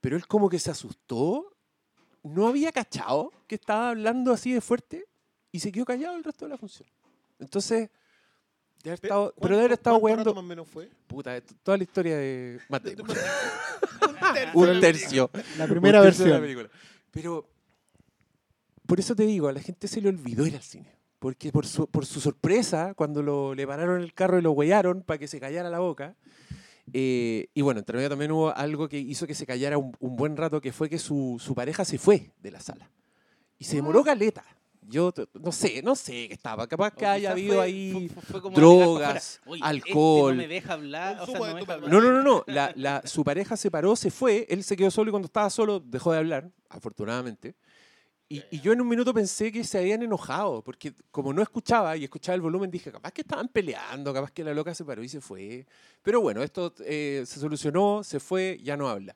Pero 0.00 0.16
él 0.16 0.26
como 0.28 0.48
que 0.48 0.58
se 0.60 0.70
asustó, 0.70 1.56
no 2.22 2.46
había 2.46 2.70
cachado 2.70 3.32
que 3.48 3.56
estaba 3.56 3.88
hablando 3.90 4.30
así 4.32 4.52
de 4.52 4.60
fuerte 4.60 5.06
y 5.50 5.58
se 5.60 5.72
quedó 5.72 5.84
callado 5.84 6.16
el 6.16 6.22
resto 6.22 6.44
de 6.44 6.50
la 6.50 6.58
función. 6.58 6.88
Entonces, 7.40 7.90
de 8.82 8.90
haber 8.90 9.00
estado, 9.04 9.34
pero 9.40 9.54
de 9.56 9.60
haber 9.62 9.72
estado 9.72 10.00
¿Cuánto 10.00 10.16
rato 10.18 10.30
weando, 10.30 10.34
más 10.34 10.44
o 10.44 10.46
menos 10.46 10.68
fue? 10.68 10.88
puta, 11.06 11.40
toda 11.62 11.76
la 11.76 11.84
historia 11.84 12.16
de 12.16 12.60
Matt 12.68 12.84
Damon. 12.84 13.16
Un 14.54 14.80
tercio. 14.80 15.30
La 15.58 15.66
primera 15.66 16.00
Un 16.00 16.06
tercio 16.06 16.24
de 16.26 16.30
la 16.30 16.38
versión. 16.38 16.40
película. 16.40 16.68
Pero 17.10 17.48
por 18.86 19.00
eso 19.00 19.14
te 19.14 19.24
digo, 19.26 19.48
a 19.48 19.52
la 19.52 19.60
gente 19.60 19.88
se 19.88 20.00
le 20.00 20.08
olvidó 20.08 20.46
ir 20.46 20.54
al 20.54 20.62
cine. 20.62 20.96
Porque 21.18 21.50
por 21.50 21.66
su, 21.66 21.88
por 21.88 22.06
su 22.06 22.20
sorpresa, 22.20 22.94
cuando 22.94 23.22
lo, 23.22 23.54
le 23.54 23.66
pararon 23.66 24.00
el 24.00 24.14
carro 24.14 24.38
y 24.38 24.42
lo 24.42 24.52
huellaron 24.52 25.02
para 25.02 25.18
que 25.18 25.26
se 25.26 25.40
callara 25.40 25.68
la 25.68 25.80
boca. 25.80 26.14
eh, 26.92 27.48
y 27.52 27.60
bueno, 27.62 27.80
entre 27.80 27.96
medio 27.96 28.08
también 28.08 28.30
hubo 28.30 28.54
algo 28.56 28.88
que 28.88 28.98
hizo 28.98 29.26
que 29.26 29.34
se 29.34 29.44
callara 29.44 29.78
un, 29.78 29.92
un 29.98 30.16
buen 30.16 30.36
rato, 30.36 30.60
que 30.60 30.72
fue 30.72 30.88
que 30.88 30.98
su, 30.98 31.36
su 31.40 31.54
pareja 31.54 31.84
se 31.84 31.98
fue 31.98 32.30
de 32.40 32.50
la 32.52 32.60
sala. 32.60 32.90
Y 33.58 33.64
se 33.64 33.76
demoró 33.76 34.04
caleta. 34.04 34.44
Yo 34.90 35.12
no 35.34 35.52
sé, 35.52 35.82
no 35.82 35.94
sé 35.94 36.28
qué 36.28 36.34
estaba. 36.34 36.66
Capaz 36.66 36.92
que 36.92 37.04
haya 37.04 37.32
habido 37.32 37.56
fue- 37.56 37.64
ahí. 37.64 38.08
fue- 38.12 38.22
fue 38.22 38.40
como 38.42 38.56
drogas. 38.56 39.40
Oye, 39.44 39.60
alcohol. 39.62 40.30
Este 40.32 40.36
no 40.42 40.48
me 40.48 40.54
deja 40.54 40.72
hablar. 40.72 41.20
O 41.20 41.26
sea, 41.26 41.38
no 41.38 41.44
me 41.54 41.60
deja 41.60 41.72
hablar. 41.74 41.90
No, 41.90 42.00
no, 42.00 42.10
no, 42.12 42.22
no. 42.22 42.44
La, 42.46 42.72
la- 42.74 43.02
su 43.04 43.22
pareja 43.22 43.56
se 43.56 43.70
paró, 43.70 43.94
se 43.96 44.10
fue. 44.10 44.46
Él 44.48 44.64
se 44.64 44.76
quedó 44.76 44.90
solo 44.90 45.10
y 45.10 45.12
cuando 45.12 45.26
estaba 45.26 45.50
solo 45.50 45.78
dejó 45.80 46.12
de 46.12 46.18
hablar, 46.18 46.50
afortunadamente. 46.70 47.54
Y, 48.30 48.42
y 48.50 48.60
yo 48.60 48.72
en 48.72 48.80
un 48.82 48.88
minuto 48.88 49.14
pensé 49.14 49.50
que 49.50 49.64
se 49.64 49.78
habían 49.78 50.02
enojado, 50.02 50.62
porque 50.62 50.92
como 51.10 51.32
no 51.32 51.40
escuchaba 51.40 51.96
y 51.96 52.04
escuchaba 52.04 52.34
el 52.36 52.42
volumen, 52.42 52.70
dije, 52.70 52.92
capaz 52.92 53.10
que 53.12 53.22
estaban 53.22 53.48
peleando, 53.48 54.12
capaz 54.12 54.30
que 54.32 54.44
la 54.44 54.52
loca 54.52 54.74
se 54.74 54.84
paró 54.84 55.02
y 55.02 55.08
se 55.08 55.20
fue. 55.22 55.66
Pero 56.02 56.20
bueno, 56.20 56.42
esto 56.42 56.74
eh, 56.84 57.24
se 57.26 57.40
solucionó, 57.40 58.02
se 58.04 58.20
fue, 58.20 58.58
ya 58.62 58.76
no 58.76 58.88
habla. 58.88 59.14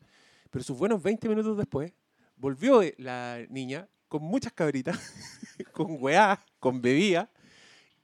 Pero 0.51 0.65
sus 0.65 0.79
buenos 0.79 1.03
20 1.03 1.29
minutos 1.29 1.59
después, 1.59 1.93
volvió 2.37 2.83
eh, 2.83 2.95
la 2.97 3.41
niña 3.51 3.87
con 4.09 4.23
muchas 4.23 4.53
cabritas, 4.55 4.99
con 5.73 5.97
weá, 6.01 6.45
con 6.59 6.83
bebida, 6.83 7.31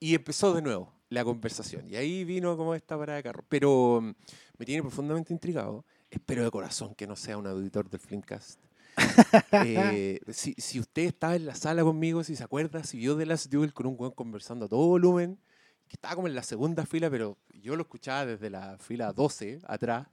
y 0.00 0.14
empezó 0.14 0.54
de 0.54 0.62
nuevo 0.62 0.92
la 1.10 1.24
conversación. 1.24 1.88
Y 1.88 1.96
ahí 1.96 2.24
vino 2.24 2.56
como 2.56 2.74
esta 2.74 2.98
parada 2.98 3.16
de 3.16 3.22
carro. 3.22 3.44
Pero 3.48 4.00
mm, 4.02 4.12
me 4.58 4.66
tiene 4.66 4.82
profundamente 4.82 5.32
intrigado. 5.32 5.84
Espero 6.10 6.44
de 6.44 6.50
corazón 6.50 6.94
que 6.94 7.06
no 7.06 7.16
sea 7.16 7.36
un 7.38 7.46
auditor 7.46 7.88
del 7.88 8.00
Flimcast. 8.00 8.60
Eh, 9.64 10.20
si, 10.32 10.54
si 10.58 10.80
usted 10.80 11.02
estaba 11.02 11.36
en 11.36 11.46
la 11.46 11.54
sala 11.54 11.82
conmigo, 11.82 12.24
si 12.24 12.34
se 12.36 12.44
acuerda, 12.44 12.82
si 12.82 12.98
vio 12.98 13.16
The 13.16 13.26
Last 13.26 13.46
Duel 13.50 13.72
con 13.72 13.86
un 13.86 13.96
weón 13.98 14.12
conversando 14.12 14.66
a 14.66 14.68
todo 14.68 14.86
volumen, 14.86 15.38
que 15.88 15.94
estaba 15.94 16.14
como 16.16 16.28
en 16.28 16.34
la 16.34 16.42
segunda 16.42 16.84
fila, 16.86 17.10
pero 17.10 17.36
yo 17.54 17.76
lo 17.76 17.82
escuchaba 17.82 18.26
desde 18.26 18.50
la 18.50 18.76
fila 18.78 19.12
12 19.12 19.60
atrás. 19.66 20.08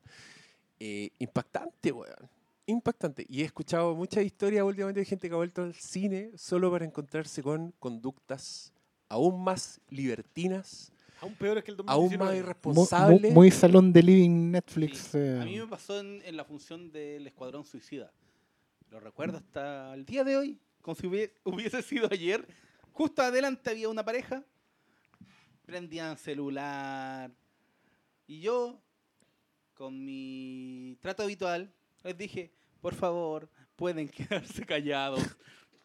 eh, 0.80 1.10
impactante, 1.20 1.92
weón. 1.92 2.30
Impactante. 2.68 3.26
Y 3.30 3.42
he 3.42 3.46
escuchado 3.46 3.96
muchas 3.96 4.24
historias 4.24 4.64
últimamente 4.64 5.00
de 5.02 5.06
gente 5.06 5.28
que 5.28 5.34
ha 5.34 5.38
vuelto 5.38 5.62
al 5.64 5.74
cine 5.76 6.32
solo 6.36 6.72
para 6.72 6.86
encontrarse 6.86 7.44
con 7.44 7.72
conductas 7.80 8.74
aún 9.10 9.44
más 9.44 9.80
libertinas, 9.90 10.92
Aún 11.22 11.34
peor 11.36 11.58
es 11.60 11.64
que 11.64 11.72
el 11.72 11.78
aún 11.88 12.10
2019. 12.10 12.18
más 12.18 12.28
Mu- 12.28 12.34
mu- 12.34 12.40
irresponsables. 12.44 13.34
Muy, 13.34 13.50
salón 13.52 13.94
de 13.94 14.04
living 14.04 14.52
Netflix. 14.52 14.98
Sí. 14.98 15.18
eh, 15.18 15.40
A 15.42 15.46
mí 15.46 15.58
me 15.58 15.68
pasó 15.68 16.00
en, 16.00 16.22
en 16.26 16.36
la 16.36 16.44
función 16.44 16.92
del 16.92 17.26
Escuadrón 17.28 17.64
Suicida. 17.66 18.12
Lo 18.92 19.00
recuerdo 19.00 19.38
hasta 19.38 19.94
el 19.94 20.06
día 20.06 20.24
de 20.24 20.36
hoy, 20.38 20.60
como 20.82 20.94
si 20.96 21.08
hubie- 21.08 21.32
hubiese 21.46 21.82
sido 21.84 22.10
ayer. 22.12 22.46
Justo 22.92 23.22
adelante 23.22 23.70
había 23.70 23.90
una 23.90 24.04
pareja, 24.04 24.44
prendían 25.66 26.18
celular. 26.18 27.32
Y 28.28 28.40
yo, 28.42 28.82
con 29.74 30.04
mi 30.04 30.98
trato 31.00 31.24
habitual, 31.24 31.72
les 32.06 32.18
dije, 32.18 32.52
por 32.82 32.94
favor, 32.96 33.50
pueden 33.76 34.08
quedarse 34.10 34.66
callados. 34.66 35.24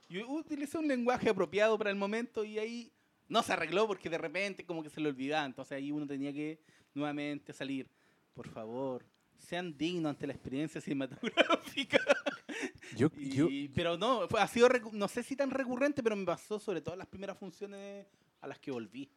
Y 0.09 0.19
utilicé 0.23 0.79
un 0.79 0.89
lenguaje 0.89 1.29
apropiado 1.29 1.77
para 1.79 1.91
el 1.91 1.97
momento 1.97 2.45
y 2.45 2.59
ahí 2.59 2.93
no 3.29 3.43
se 3.43 3.53
arregló 3.53 3.87
porque 3.87 4.11
de 4.11 4.19
repente 4.19 4.65
como 4.67 4.83
que 4.83 4.91
se 4.91 5.01
le 5.01 5.09
olvidaba. 5.09 5.47
Entonces 5.47 5.73
ahí 5.73 5.93
uno 5.93 6.07
tenía 6.07 6.33
que 6.33 6.61
nuevamente 6.95 7.53
salir. 7.53 7.89
Por 8.35 8.49
favor, 8.49 9.05
sean 9.39 9.77
dignos 9.77 10.11
ante 10.11 10.27
la 10.27 10.33
experiencia 10.33 10.81
cinematográfica. 10.81 12.01
Yo, 12.97 13.09
Y- 13.17 13.31
yo, 13.31 13.47
pero 13.75 13.97
no, 13.97 14.27
ha 14.39 14.49
sido, 14.49 14.69
no 14.93 15.07
sé 15.07 15.23
si 15.23 15.37
tan 15.37 15.51
recurrente, 15.51 16.03
pero 16.03 16.17
me 16.17 16.27
pasó 16.27 16.59
sobre 16.59 16.81
todo 16.81 16.95
en 16.95 16.99
las 16.99 17.07
primeras 17.09 17.39
funciones 17.39 18.07
a 18.41 18.49
las 18.49 18.59
que 18.59 18.73
volví. 18.73 19.09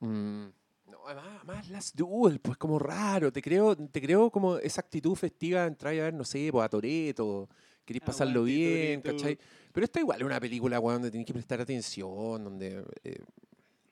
Mm, 0.00 0.46
no, 0.90 0.98
además, 1.06 1.26
además 1.42 1.68
Last 1.70 1.96
Duel, 1.96 2.40
pues 2.40 2.56
como 2.58 2.78
raro. 2.78 3.32
Te 3.32 3.40
creo, 3.42 3.76
te 3.76 4.00
creo 4.00 4.30
como 4.30 4.56
esa 4.58 4.80
actitud 4.80 5.14
festiva, 5.14 5.64
entrar 5.66 5.92
a 5.94 6.02
ver, 6.04 6.14
no 6.14 6.24
sé, 6.24 6.48
pues, 6.50 6.64
a 6.64 6.68
Toreto, 6.68 7.48
querés 7.84 8.02
pasarlo 8.02 8.40
Aguante, 8.40 8.54
bien, 8.54 9.02
Toretto. 9.02 9.22
¿cachai? 9.22 9.38
Pero 9.72 9.84
esta 9.84 10.00
igual 10.00 10.20
es 10.20 10.26
una 10.26 10.40
película, 10.40 10.80
weón, 10.80 10.96
donde 11.02 11.10
tenés 11.10 11.26
que 11.26 11.32
prestar 11.34 11.60
atención, 11.60 12.42
donde. 12.44 12.84
eh, 13.04 13.18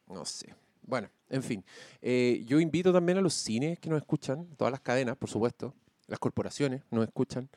no 0.09 0.25
sé. 0.25 0.55
Bueno, 0.83 1.09
en 1.31 1.43
fin. 1.43 1.65
Eh, 2.00 2.45
yo 2.47 2.61
invito 2.61 2.93
también 2.93 3.19
a 3.19 3.21
los 3.21 3.35
cines 3.35 3.79
que 3.81 3.91
nos 3.91 3.99
escuchan, 4.00 4.47
todas 4.57 4.71
las 4.71 4.81
cadenas, 4.81 5.17
por 5.17 5.29
supuesto, 5.29 5.75
las 6.07 6.19
corporaciones 6.21 6.83
nos 6.91 7.05
escuchan, 7.05 7.49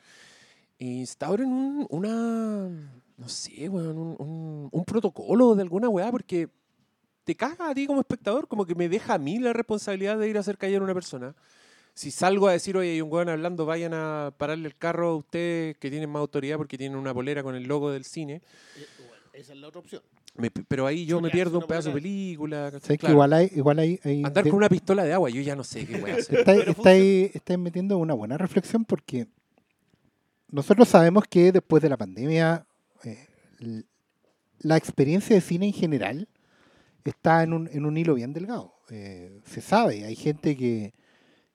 instauren 0.78 1.52
un, 1.52 1.86
una. 1.90 2.68
No 3.16 3.28
sé, 3.28 3.68
weón, 3.68 3.98
un, 3.98 4.16
un- 4.18 4.68
un 4.72 4.84
protocolo 4.84 5.54
de 5.54 5.62
alguna 5.62 5.88
weá, 5.88 6.10
porque 6.10 6.48
te 7.30 7.36
caga 7.36 7.70
a 7.70 7.74
ti 7.74 7.86
como 7.86 8.00
espectador, 8.00 8.48
como 8.48 8.66
que 8.66 8.74
me 8.74 8.88
deja 8.88 9.14
a 9.14 9.18
mí 9.18 9.38
la 9.38 9.52
responsabilidad 9.52 10.18
de 10.18 10.28
ir 10.28 10.36
a 10.36 10.40
hacer 10.40 10.58
callar 10.58 10.80
a 10.80 10.84
una 10.84 10.94
persona. 10.94 11.32
Si 11.94 12.10
salgo 12.10 12.48
a 12.48 12.52
decir, 12.52 12.76
oye, 12.76 12.90
hay 12.92 13.00
un 13.00 13.12
weón 13.12 13.28
hablando, 13.28 13.66
vayan 13.66 13.92
a 13.94 14.32
pararle 14.36 14.66
el 14.66 14.74
carro 14.76 15.10
a 15.10 15.16
ustedes 15.16 15.76
que 15.78 15.90
tienen 15.90 16.10
más 16.10 16.18
autoridad 16.20 16.56
porque 16.56 16.76
tienen 16.76 16.98
una 16.98 17.14
polera 17.14 17.42
con 17.44 17.54
el 17.54 17.64
logo 17.64 17.92
del 17.92 18.04
cine. 18.04 18.34
Eh, 18.76 18.86
bueno, 18.98 19.22
esa 19.32 19.52
es 19.52 19.58
la 19.60 19.68
otra 19.68 19.78
opción. 19.80 20.02
me- 20.34 20.50
pero 20.50 20.86
ahí 20.86 21.04
yo 21.06 21.20
me 21.20 21.30
pierdo 21.30 21.58
un 21.58 21.66
pedazo 21.66 21.88
de 21.90 21.94
película. 21.94 22.70
¿cachai? 22.72 22.80
¿sabes 22.80 22.98
que 23.00 23.10
igual 23.10 23.32
hay, 23.32 23.50
igual 23.54 23.78
hay, 23.78 24.00
hay- 24.02 24.22
Andar 24.24 24.42
de- 24.44 24.50
con 24.50 24.56
una 24.58 24.68
pistola 24.68 25.04
de 25.04 25.12
agua, 25.12 25.30
yo 25.30 25.40
ya 25.42 25.54
no 25.54 25.62
sé 25.64 25.86
qué 25.86 25.98
voy 26.00 26.10
a 26.10 26.14
hacer. 26.16 26.38
está, 26.40 26.52
Pero 26.54 26.70
está 26.72 26.90
ahí, 26.90 27.30
está 27.34 27.56
metiendo 27.58 27.96
una 27.98 28.14
buena 28.14 28.36
reflexión 28.38 28.84
porque 28.84 29.26
nosotros 30.50 30.88
sabemos 30.88 31.24
que 31.28 31.52
después 31.52 31.80
de 31.82 31.88
la 31.90 31.96
pandemia 31.96 32.64
eh, 33.04 33.26
la 34.60 34.76
experiencia 34.76 35.34
de 35.36 35.40
cine 35.42 35.66
en 35.66 35.72
general 35.72 36.28
está 37.04 37.42
en 37.42 37.54
un, 37.54 37.68
en 37.72 37.86
un 37.86 37.96
hilo 37.96 38.14
bien 38.14 38.34
delgado. 38.34 38.74
Eh, 38.90 39.40
se 39.46 39.62
sabe, 39.62 40.04
hay 40.04 40.16
gente 40.16 40.54
que, 40.54 40.92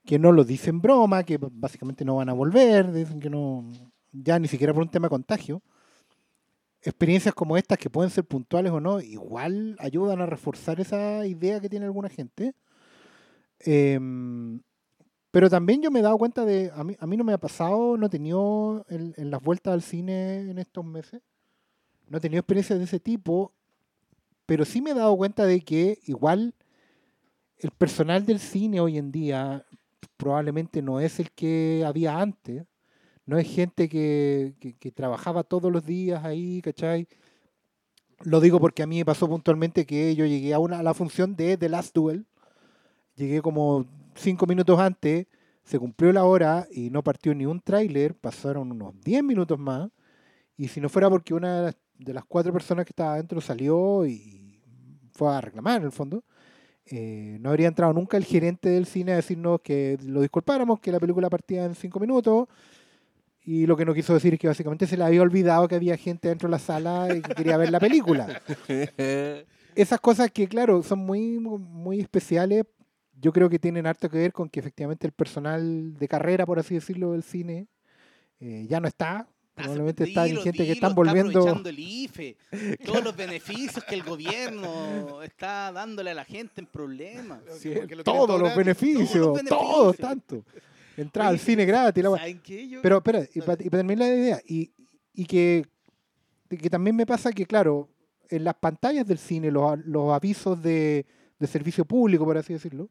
que 0.04 0.18
no 0.18 0.32
lo 0.32 0.44
dice 0.44 0.72
en 0.72 0.82
broma, 0.82 1.24
que 1.24 1.38
básicamente 1.40 2.04
no 2.04 2.16
van 2.16 2.30
a 2.30 2.34
volver, 2.34 2.92
dicen 2.92 3.20
que 3.20 3.30
no, 3.30 3.70
ya 4.12 4.40
ni 4.40 4.48
siquiera 4.48 4.74
por 4.74 4.84
un 4.84 4.90
tema 4.90 5.06
de 5.06 5.12
contagio. 5.12 5.62
Experiencias 6.82 7.34
como 7.34 7.58
estas, 7.58 7.78
que 7.78 7.90
pueden 7.90 8.12
ser 8.12 8.25
puntuales 8.25 8.72
o 8.72 8.80
no, 8.80 9.02
igual 9.02 9.75
ayudan 9.80 10.22
a 10.22 10.25
reforzar 10.25 10.80
esa 10.80 11.25
idea 11.25 11.60
que 11.60 11.70
tiene 11.70 11.86
alguna 11.86 12.10
gente. 12.10 12.54
Em, 13.60 14.62
pero 15.32 15.50
también 15.50 15.82
yo 15.82 15.92
me 15.92 16.00
he 16.00 16.04
dado 16.04 16.18
cuenta 16.18 16.46
de, 16.46 16.72
a 16.74 16.84
mí, 16.84 16.96
a 17.00 17.08
mí 17.08 17.18
no 17.18 17.24
me 17.24 17.34
ha 17.34 17.38
pasado, 17.38 17.98
no 17.98 18.06
he 18.06 18.10
tenido 18.10 18.86
en, 18.90 19.14
en 19.18 19.32
las 19.32 19.42
vueltas 19.42 19.74
al 19.74 19.82
cine 19.82 20.50
en 20.50 20.58
estos 20.60 20.86
meses, 20.86 21.22
no 22.08 22.20
he 22.20 22.22
tenido 22.22 22.40
experiencias 22.40 22.80
de 22.80 22.86
ese 22.86 23.00
tipo, 23.00 23.52
pero 24.46 24.66
sí 24.66 24.82
me 24.82 24.92
he 24.92 24.94
dado 24.94 25.16
cuenta 25.18 25.46
de 25.46 25.62
que 25.62 26.00
igual 26.06 26.54
el 27.58 27.72
personal 27.72 28.25
del 28.25 28.40
cine 28.40 28.80
hoy 28.80 28.98
en 28.98 29.12
día 29.12 29.66
probablemente 30.18 30.82
no 30.82 31.00
es 31.00 31.20
el 31.20 31.32
que 31.32 31.84
había 31.86 32.20
antes, 32.20 32.66
no 33.25 33.38
es 33.38 33.48
gente 33.48 33.90
que, 33.90 34.54
trabajaba 34.96 35.44
todos 35.44 35.72
los 35.72 35.86
días 35.86 36.24
ahí, 36.24 36.62
¿cachai? 36.62 37.08
Lo 38.24 38.40
digo 38.40 38.60
porque 38.60 38.84
a 38.84 38.88
mí 38.88 38.98
me 38.98 39.06
pasó 39.06 39.28
puntualmente 39.28 39.86
que 39.86 40.16
yo 40.16 40.25
llegué 40.25 40.54
a, 40.54 40.60
una, 40.60 40.80
a 40.80 40.84
la 40.84 40.94
función 40.94 41.36
de 41.36 41.58
The 41.58 41.70
Last 41.70 41.94
Duel, 41.96 42.25
llegué 43.16 43.42
como 43.42 43.86
cinco 44.16 44.46
minutos 44.46 44.80
antes, 44.80 45.28
se 45.64 45.80
cumplió 45.80 46.14
la 46.14 46.24
hora 46.24 46.68
y 46.72 46.92
no 46.92 47.04
partió 47.04 47.34
ni 47.34 47.46
un 47.46 47.60
tráiler, 47.60 48.14
pasaron 48.16 48.72
unos 48.72 48.94
10 49.02 49.24
minutos 49.24 49.58
más, 49.58 49.90
y 50.56 50.68
si 50.68 50.80
no 50.80 50.90
fuera 50.90 51.10
porque 51.10 51.34
una 51.34 51.58
de 51.58 51.62
las, 51.64 51.75
de 51.98 52.14
las 52.14 52.25
cuatro 52.25 52.52
personas 52.54 52.86
que 52.86 52.92
estaba 52.92 53.14
adentro 53.14 53.42
salió 53.42 54.06
y 54.06 54.62
fue 55.12 55.34
a 55.34 55.42
reclamar 55.42 55.80
en 55.80 55.86
el 55.86 55.92
fondo, 55.92 56.24
eh, 56.86 57.38
no 57.40 57.50
habría 57.50 57.68
entrado 57.68 57.94
nunca 57.94 58.18
el 58.18 58.25
gerente 58.25 58.70
del 58.70 58.86
cine 58.86 59.14
a 59.14 59.16
decirnos 59.16 59.62
que 59.62 59.98
lo 60.04 60.22
disculpáramos, 60.22 60.80
que 60.80 60.92
la 60.92 61.00
película 61.00 61.30
partía 61.30 61.66
en 61.66 61.74
cinco 61.75 62.00
minutos, 62.00 62.48
y 63.42 63.66
lo 63.68 63.78
que 63.78 63.86
no 63.86 63.94
quiso 63.94 64.14
decir 64.14 64.34
es 64.34 64.40
que 64.40 64.48
básicamente 64.48 64.88
se 64.88 64.98
le 64.98 65.04
había 65.04 65.22
olvidado 65.22 65.68
que 65.68 65.75
había 65.75 65.98
gente 65.98 66.28
dentro 66.28 66.48
de 66.48 66.52
la 66.52 66.60
sala 66.60 67.16
y 67.16 67.22
que 67.22 67.36
quería 67.36 67.58
ver 67.58 67.72
la 67.72 67.80
película. 67.80 68.42
Esas 69.75 70.00
cosas 70.00 70.32
que, 70.32 70.48
claro, 70.48 70.82
son 70.84 71.00
muy, 71.00 71.38
muy 71.40 72.00
especiales, 72.00 72.66
yo 73.20 73.32
creo 73.32 73.50
que 73.50 73.60
tienen 73.60 73.86
harto 73.86 74.10
que 74.10 74.18
ver 74.18 74.34
con 74.34 74.50
que 74.50 74.60
efectivamente 74.60 75.06
el 75.06 75.14
personal 75.14 75.96
de 75.96 76.08
carrera, 76.08 76.46
por 76.46 76.60
así 76.60 76.75
decirlo, 76.75 77.12
del 77.12 77.24
cine, 77.24 77.68
eh, 78.40 78.66
ya 78.68 78.80
no 78.80 78.88
está. 78.88 79.28
Probablemente 79.56 80.04
está 80.04 80.26
Dilo, 80.26 80.42
gente 80.42 80.66
que 80.66 80.72
están 80.74 80.92
está 80.92 80.96
volviendo. 80.96 81.30
aprovechando 81.40 81.70
el 81.70 81.80
IFE, 81.80 82.38
todos 82.86 83.04
los 83.04 83.16
beneficios 83.16 83.84
que 83.86 83.96
el 83.96 84.04
gobierno 84.04 85.22
está 85.24 85.72
dándole 85.72 86.12
a 86.12 86.14
la 86.14 86.26
gente 86.26 86.60
en 86.62 86.68
problemas. 86.68 87.40
Sí, 87.58 87.74
lo 87.74 88.04
todos 88.04 88.28
todo 88.28 88.38
los 88.38 88.56
beneficios, 88.56 89.12
Todos 89.12 89.38
los 89.44 89.46
todos 89.46 89.98
beneficios. 89.98 89.98
tanto. 89.98 90.44
Entrada 90.98 91.30
al 91.30 91.40
cine 91.40 91.66
gratis. 91.66 92.04
Pero 92.82 92.98
espera, 92.98 93.24
y 93.34 93.42
para 93.42 93.58
terminar 93.58 94.08
la 94.10 94.16
idea, 94.16 94.42
y, 94.48 94.72
y 95.14 95.26
que, 95.26 95.66
que 96.50 96.70
también 96.70 96.96
me 96.96 97.06
pasa 97.06 97.32
que, 97.32 97.46
claro, 97.46 97.90
en 98.30 98.44
las 98.44 98.56
pantallas 98.56 99.06
del 99.06 99.18
cine, 99.18 99.52
los, 99.52 99.78
los 99.86 100.12
avisos 100.14 100.62
de, 100.62 101.06
de 101.40 101.48
servicio 101.48 101.86
público, 101.86 102.26
por 102.26 102.38
así 102.38 102.54
decirlo, 102.54 102.90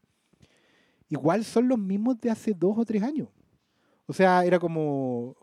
igual 1.08 1.44
son 1.44 1.68
los 1.68 1.78
mismos 1.78 2.18
de 2.20 2.30
hace 2.30 2.54
dos 2.54 2.76
o 2.78 2.84
tres 2.84 3.02
años. 3.02 3.28
O 4.06 4.12
sea, 4.12 4.44
era 4.44 4.58
como, 4.58 5.34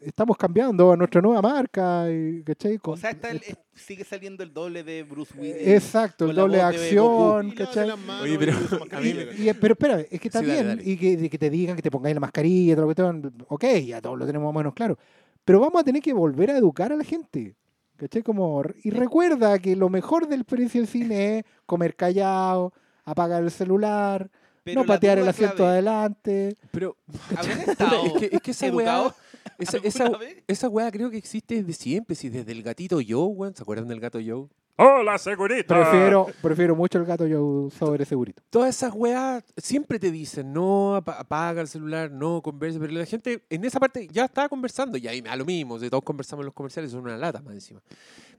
estamos 0.00 0.36
cambiando 0.36 0.92
a 0.92 0.96
nuestra 0.96 1.20
nueva 1.20 1.42
marca, 1.42 2.10
y, 2.10 2.42
¿cachai? 2.42 2.76
O 2.76 2.80
Con- 2.80 2.98
sea, 2.98 3.10
está 3.10 3.30
el- 3.30 3.40
sigue 3.74 4.04
saliendo 4.04 4.42
el 4.42 4.52
doble 4.52 4.82
de 4.82 5.02
Bruce 5.02 5.32
Willis. 5.38 5.56
Exacto, 5.68 6.28
el 6.30 6.36
doble 6.36 6.56
de 6.58 6.62
acción, 6.62 7.48
Y 7.48 7.52
¿cachai? 7.54 7.90
Oye, 8.22 8.34
y 8.34 8.38
pero 8.38 8.52
¿cachai? 8.90 9.48
Y- 9.48 9.52
pero 9.54 9.72
espera, 9.74 10.00
es 10.00 10.20
que 10.20 10.28
está 10.28 10.40
Sí, 10.40 10.46
dale, 10.46 10.62
bien 10.62 10.76
dale. 10.78 10.90
y 10.90 10.96
que, 10.96 11.16
de 11.16 11.30
que 11.30 11.38
te 11.38 11.50
digan 11.50 11.76
que 11.76 11.82
te 11.82 11.90
pongáis 11.90 12.14
la 12.14 12.20
mascarilla, 12.20 12.74
todo 12.76 12.86
lo 12.86 12.94
que 12.94 13.30
te 13.30 13.44
ok, 13.48 13.64
ya 13.86 14.00
todos 14.00 14.18
lo 14.18 14.26
tenemos 14.26 14.46
más 14.52 14.56
o 14.56 14.58
menos 14.60 14.74
claro. 14.74 14.98
Pero 15.44 15.60
vamos 15.60 15.80
a 15.80 15.84
tener 15.84 16.02
que 16.02 16.12
volver 16.12 16.50
a 16.50 16.56
educar 16.58 16.92
a 16.92 16.96
la 16.96 17.04
gente. 17.04 17.54
¿Cachai? 17.96 18.22
Como, 18.22 18.62
y 18.82 18.90
recuerda 18.90 19.58
que 19.58 19.76
lo 19.76 19.90
mejor 19.90 20.26
del 20.26 20.40
experiencia 20.40 20.80
del 20.80 20.88
cine 20.88 21.38
es 21.38 21.44
comer 21.66 21.94
callado, 21.94 22.72
apagar 23.04 23.42
el 23.42 23.50
celular, 23.50 24.30
Pero 24.64 24.80
no 24.80 24.86
patear 24.86 25.18
el 25.18 25.28
asiento 25.28 25.56
clave, 25.56 25.72
adelante. 25.72 26.56
Pero 26.70 26.96
¿habrán 27.36 27.60
estado 27.68 28.06
es, 28.06 28.12
que, 28.14 28.28
es 28.36 28.40
que 28.40 28.50
esa 28.52 28.66
weá, 28.72 28.86
educados 28.86 29.14
esa, 29.60 29.78
esa, 29.78 30.08
vez? 30.18 30.42
esa 30.46 30.68
weá 30.68 30.90
creo 30.90 31.10
que 31.10 31.16
existe 31.18 31.62
desde 31.62 31.72
siempre, 31.72 32.16
si 32.16 32.28
desde 32.28 32.52
el 32.52 32.62
gatito 32.62 32.98
Joe, 33.06 33.26
weón. 33.28 33.54
¿Se 33.54 33.62
acuerdan 33.62 33.88
del 33.88 34.00
gato 34.00 34.18
Joe? 34.24 34.48
¡Hola, 34.82 35.18
segurito! 35.18 35.74
Prefiero, 35.74 36.26
prefiero 36.40 36.74
mucho 36.74 36.96
el 36.98 37.04
gato 37.04 37.26
yo 37.26 37.68
sobre 37.70 38.06
segurito. 38.06 38.42
Todas 38.48 38.74
esas 38.74 38.94
weas 38.94 39.44
siempre 39.58 39.98
te 39.98 40.10
dicen, 40.10 40.54
no 40.54 40.96
apa- 40.96 41.20
apaga 41.20 41.60
el 41.60 41.68
celular, 41.68 42.10
no 42.10 42.40
converse, 42.40 42.78
pero 42.80 42.90
la 42.94 43.04
gente 43.04 43.42
en 43.50 43.62
esa 43.66 43.78
parte 43.78 44.08
ya 44.10 44.24
estaba 44.24 44.48
conversando, 44.48 44.96
y 44.96 45.06
ahí 45.06 45.20
me 45.20 45.28
da 45.28 45.36
lo 45.36 45.44
mismo, 45.44 45.78
de 45.78 45.90
todos 45.90 46.02
conversamos 46.02 46.44
en 46.44 46.46
los 46.46 46.54
comerciales, 46.54 46.92
son 46.92 47.02
una 47.02 47.18
lata 47.18 47.42
más 47.42 47.52
encima. 47.52 47.82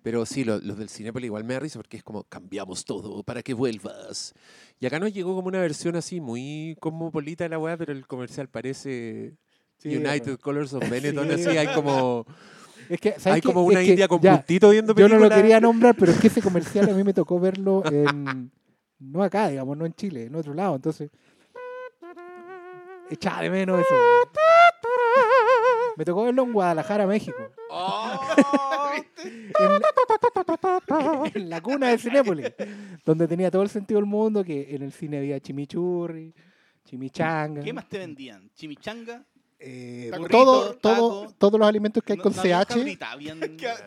Pero 0.01 0.25
sí, 0.25 0.43
lo- 0.43 0.57
los, 0.57 0.79
del 0.79 0.89
Cinépolis 0.89 1.27
igual 1.27 1.43
me 1.43 1.53
da 1.53 1.59
risa 1.59 1.77
porque 1.77 1.97
es 1.97 2.03
como, 2.03 2.23
cambiamos 2.23 2.85
todo 2.85 3.21
para 3.21 3.43
que 3.43 3.53
vuelvas. 3.53 4.33
Y 4.79 4.87
acá 4.87 4.97
nos 4.99 5.13
llegó 5.13 5.35
como 5.35 5.47
una 5.47 5.59
versión 5.59 5.95
así, 5.95 6.21
muy 6.21 6.75
cosmopolita 6.79 7.43
de 7.43 7.49
la 7.49 7.59
wea, 7.59 7.77
pero 7.77 7.91
el 7.93 8.07
comercial 8.07 8.49
parece 8.49 9.35
Sí, 9.81 9.95
United 9.95 10.37
Colors 10.39 10.73
of 10.73 10.87
Benetton, 10.89 11.27
Sí. 11.27 11.33
así 11.47 11.57
hay 11.57 11.67
como, 11.73 12.25
Es 12.89 12.99
que, 12.99 13.11
¿sabes 13.13 13.27
hay 13.35 13.41
qué? 13.41 13.47
como 13.47 13.61
Es 13.63 13.67
una 13.75 13.79
que 13.79 13.87
india 13.91 14.07
con 14.07 14.21
ya, 14.21 14.37
puntito 14.37 14.69
viendo 14.69 14.93
Yo 14.93 15.03
no 15.07 15.09
películas. 15.15 15.29
lo 15.29 15.35
quería 15.41 15.59
nombrar, 15.59 15.95
pero 15.95 16.11
es 16.11 16.19
que 16.19 16.27
ese 16.27 16.41
comercial 16.41 16.89
a 16.89 16.93
mí 16.93 17.03
me 17.03 17.13
tocó 17.13 17.39
verlo 17.39 17.83
en. 17.91 18.51
No 18.99 19.23
acá, 19.23 19.47
digamos, 19.49 19.75
no 19.77 19.85
en 19.87 19.93
Chile, 19.95 20.25
en 20.25 20.35
otro 20.35 20.53
lado. 20.53 20.75
Entonces. 20.75 21.09
Echaba 23.09 23.41
de 23.41 23.49
menos 23.49 23.79
eso. 23.81 23.95
Me 25.97 26.05
tocó 26.05 26.23
verlo 26.25 26.43
en 26.43 26.53
Guadalajara, 26.53 27.05
México. 27.07 27.37
En, 29.23 29.81
en 31.35 31.49
la 31.49 31.61
cuna 31.61 31.89
de 31.89 31.97
Cinépolis. 31.97 32.47
Donde 33.05 33.27
tenía 33.27 33.51
todo 33.51 33.61
el 33.61 33.69
sentido 33.69 33.99
del 33.99 34.07
mundo, 34.09 34.43
que 34.43 34.73
en 34.75 34.81
el 34.81 34.91
cine 34.91 35.17
había 35.19 35.39
chimichurri, 35.39 36.33
chimichanga. 36.85 37.61
¿Qué 37.61 37.71
más 37.73 37.87
te 37.87 37.99
vendían? 37.99 38.49
¿Chimichanga? 38.55 39.23
Eh, 39.63 40.09
Burrito, 40.17 40.29
todo, 40.37 40.73
todo, 40.75 41.21
taco. 41.21 41.33
todos 41.37 41.59
los 41.59 41.67
alimentos 41.69 42.03
que 42.03 42.13
hay 42.13 42.17
No- 42.17 42.23
con 42.23 42.35
no 42.35 42.41
CH. 42.41 42.65
cabrita, 42.97 43.15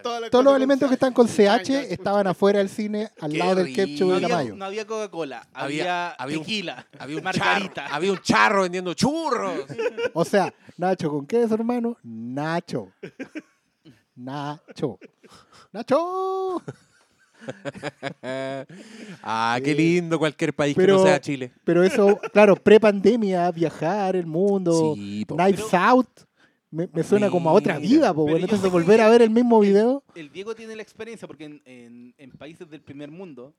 Todos 0.31 0.45
los 0.45 0.55
alimentos 0.55 0.89
que 0.89 0.95
están 0.95 1.13
con 1.13 1.27
CH 1.27 1.71
estaban 1.91 2.27
afuera 2.29 2.61
del 2.61 2.69
cine, 2.69 3.11
al 3.21 3.33
Qué 3.33 3.39
lado 3.39 3.55
del 3.57 3.67
rico. 3.67 3.77
ketchup 3.77 4.09
no, 4.09 4.17
y 4.19 4.21
la 4.21 4.27
había, 4.27 4.37
mayo. 4.37 4.55
no 4.57 4.65
había 4.67 4.87
Coca-Cola, 4.87 5.49
Había- 5.53 5.83
había, 5.83 6.11
había 6.13 6.39
un- 6.39 6.45
tequila, 6.45 6.87
Había 6.99 7.17
un, 7.19 7.25
margarita. 7.25 7.75
charro, 7.83 7.95
había 7.97 8.13
un 8.13 8.19
charro 8.23 8.63
vendiendo 8.63 8.95
churros. 8.95 9.61
O 10.13 10.25
sea, 10.25 10.55
Nacho 10.77 11.11
con 11.11 11.27
queso, 11.27 11.55
hermano. 11.55 11.97
Nacho. 12.03 12.93
Nacho. 14.17 14.99
Nacho. 15.73 16.63
Ah, 19.23 19.59
qué 19.63 19.75
lindo 19.75 20.19
cualquier 20.19 20.55
país 20.55 20.77
que 20.77 20.87
no 20.87 21.03
sea 21.03 21.21
Chile. 21.21 21.53
Pero 21.65 21.83
eso, 21.83 22.19
claro, 22.33 22.57
pre-pandemia, 22.57 23.51
viajar, 23.51 24.17
el 24.17 24.27
mundo, 24.27 24.95
Sí. 24.95 25.25
Knives 25.29 25.65
Pero- 25.71 25.83
Out, 25.83 26.09
me, 26.71 26.89
me 26.93 27.03
suena 27.05 27.31
como 27.31 27.49
a 27.51 27.53
otra 27.53 27.79
vida, 27.79 28.13
po, 28.13 28.25
pero 28.25 28.33
bueno. 28.35 28.47
Entonces, 28.47 28.71
volver 28.71 29.01
a 29.01 29.09
ver 29.09 29.23
el 29.23 29.31
mismo 29.31 29.61
video. 29.61 30.03
El 30.15 30.31
Diego 30.33 30.55
tiene 30.55 30.75
la 30.75 30.83
experiencia 30.83 31.27
porque 31.29 31.45
en, 31.45 31.63
en- 31.65 32.15
en 32.19 32.31
países 32.33 32.69
del 32.69 32.81
primer 32.81 33.11
mundo, 33.11 33.55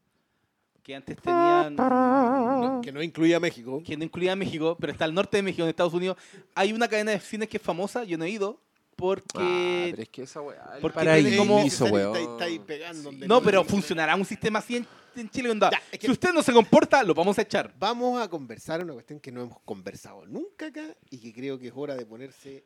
que 0.83 0.95
antes 0.95 1.17
tenían, 1.17 1.75
No, 1.75 2.81
que 2.83 2.91
no 2.91 3.01
incluía 3.01 3.39
México. 3.39 3.81
que 3.83 3.97
no 3.97 4.03
incluía 4.03 4.35
México, 4.35 4.77
pero 4.79 4.91
está 4.91 5.05
al 5.05 5.13
norte 5.13 5.37
de 5.37 5.43
México, 5.43 5.63
en 5.63 5.69
Estados 5.69 5.93
Unidos, 5.93 6.17
hay 6.53 6.73
una 6.73 6.87
cadena 6.87 7.11
de 7.11 7.19
cines 7.19 7.47
que 7.49 7.57
es 7.57 7.63
famosa, 7.63 8.03
yo 8.03 8.17
no 8.17 8.25
he 8.25 8.29
ido, 8.29 8.59
Ah, 8.95 8.97
porque... 8.97 9.87
pero 9.91 10.03
es 10.03 10.09
que 10.09 10.23
esa 10.23 10.41
weá. 10.41 10.77
porque 10.81 11.37
como- 11.37 11.55
weón. 11.57 12.15
está- 12.15 12.31
está 12.31 12.43
ahí 12.45 12.59
pegando 12.59 13.03
donde 13.03 13.27
no, 13.27 13.41
pero 13.41 13.63
funcionará 13.65 14.15
un 14.15 14.23
sistema 14.25 14.59
así 14.59 14.77
en, 14.77 14.87
en 15.17 15.29
Chile. 15.29 15.49
onda, 15.51 15.69
Ya, 15.71 15.81
es 15.91 15.99
que- 15.99 16.07
Si 16.07 16.11
usted 16.13 16.31
no 16.33 16.41
se 16.41 16.53
comporta, 16.53 17.03
lo 17.03 17.13
vamos 17.13 17.37
a 17.37 17.41
echar. 17.41 17.73
Vamos 17.77 18.21
a 18.21 18.29
conversar 18.29 18.81
una 18.83 18.93
cuestión 18.93 19.19
que 19.19 19.31
no 19.31 19.41
hemos 19.43 19.59
conversado 19.65 20.25
nunca 20.25 20.67
acá 20.67 20.95
y 21.09 21.17
que 21.19 21.33
creo 21.33 21.59
que 21.59 21.67
es 21.67 21.73
hora 21.75 21.95
de 21.95 22.05
ponerse 22.05 22.63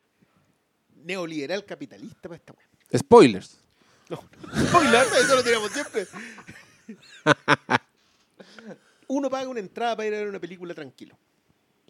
neoliberal 1.03 1.65
capitalista 1.65 2.29
para 2.29 2.35
esta 2.35 2.53
weá. 2.53 2.67
Spoilers. 2.99 3.59
Spoiler, 4.69 5.05
eso 5.21 5.35
lo 5.35 5.43
tiramos 5.43 5.71
siempre. 5.71 6.07
Uno 9.07 9.29
paga 9.29 9.47
una 9.47 9.59
entrada 9.59 9.95
para 9.95 10.07
ir 10.07 10.13
a 10.13 10.17
ver 10.17 10.27
una 10.29 10.39
película 10.39 10.73
tranquilo. 10.75 11.17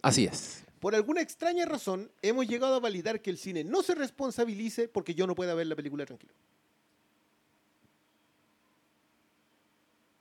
Así 0.02 0.24
es. 0.24 0.64
Por 0.80 0.94
alguna 0.94 1.20
extraña 1.20 1.66
razón, 1.66 2.10
hemos 2.22 2.48
llegado 2.48 2.74
a 2.74 2.80
validar 2.80 3.20
que 3.20 3.28
el 3.30 3.36
cine 3.36 3.62
no 3.62 3.82
se 3.82 3.94
responsabilice 3.94 4.88
porque 4.88 5.14
yo 5.14 5.26
no 5.26 5.34
pueda 5.34 5.54
ver 5.54 5.66
la 5.66 5.76
película 5.76 6.06
tranquilo. 6.06 6.32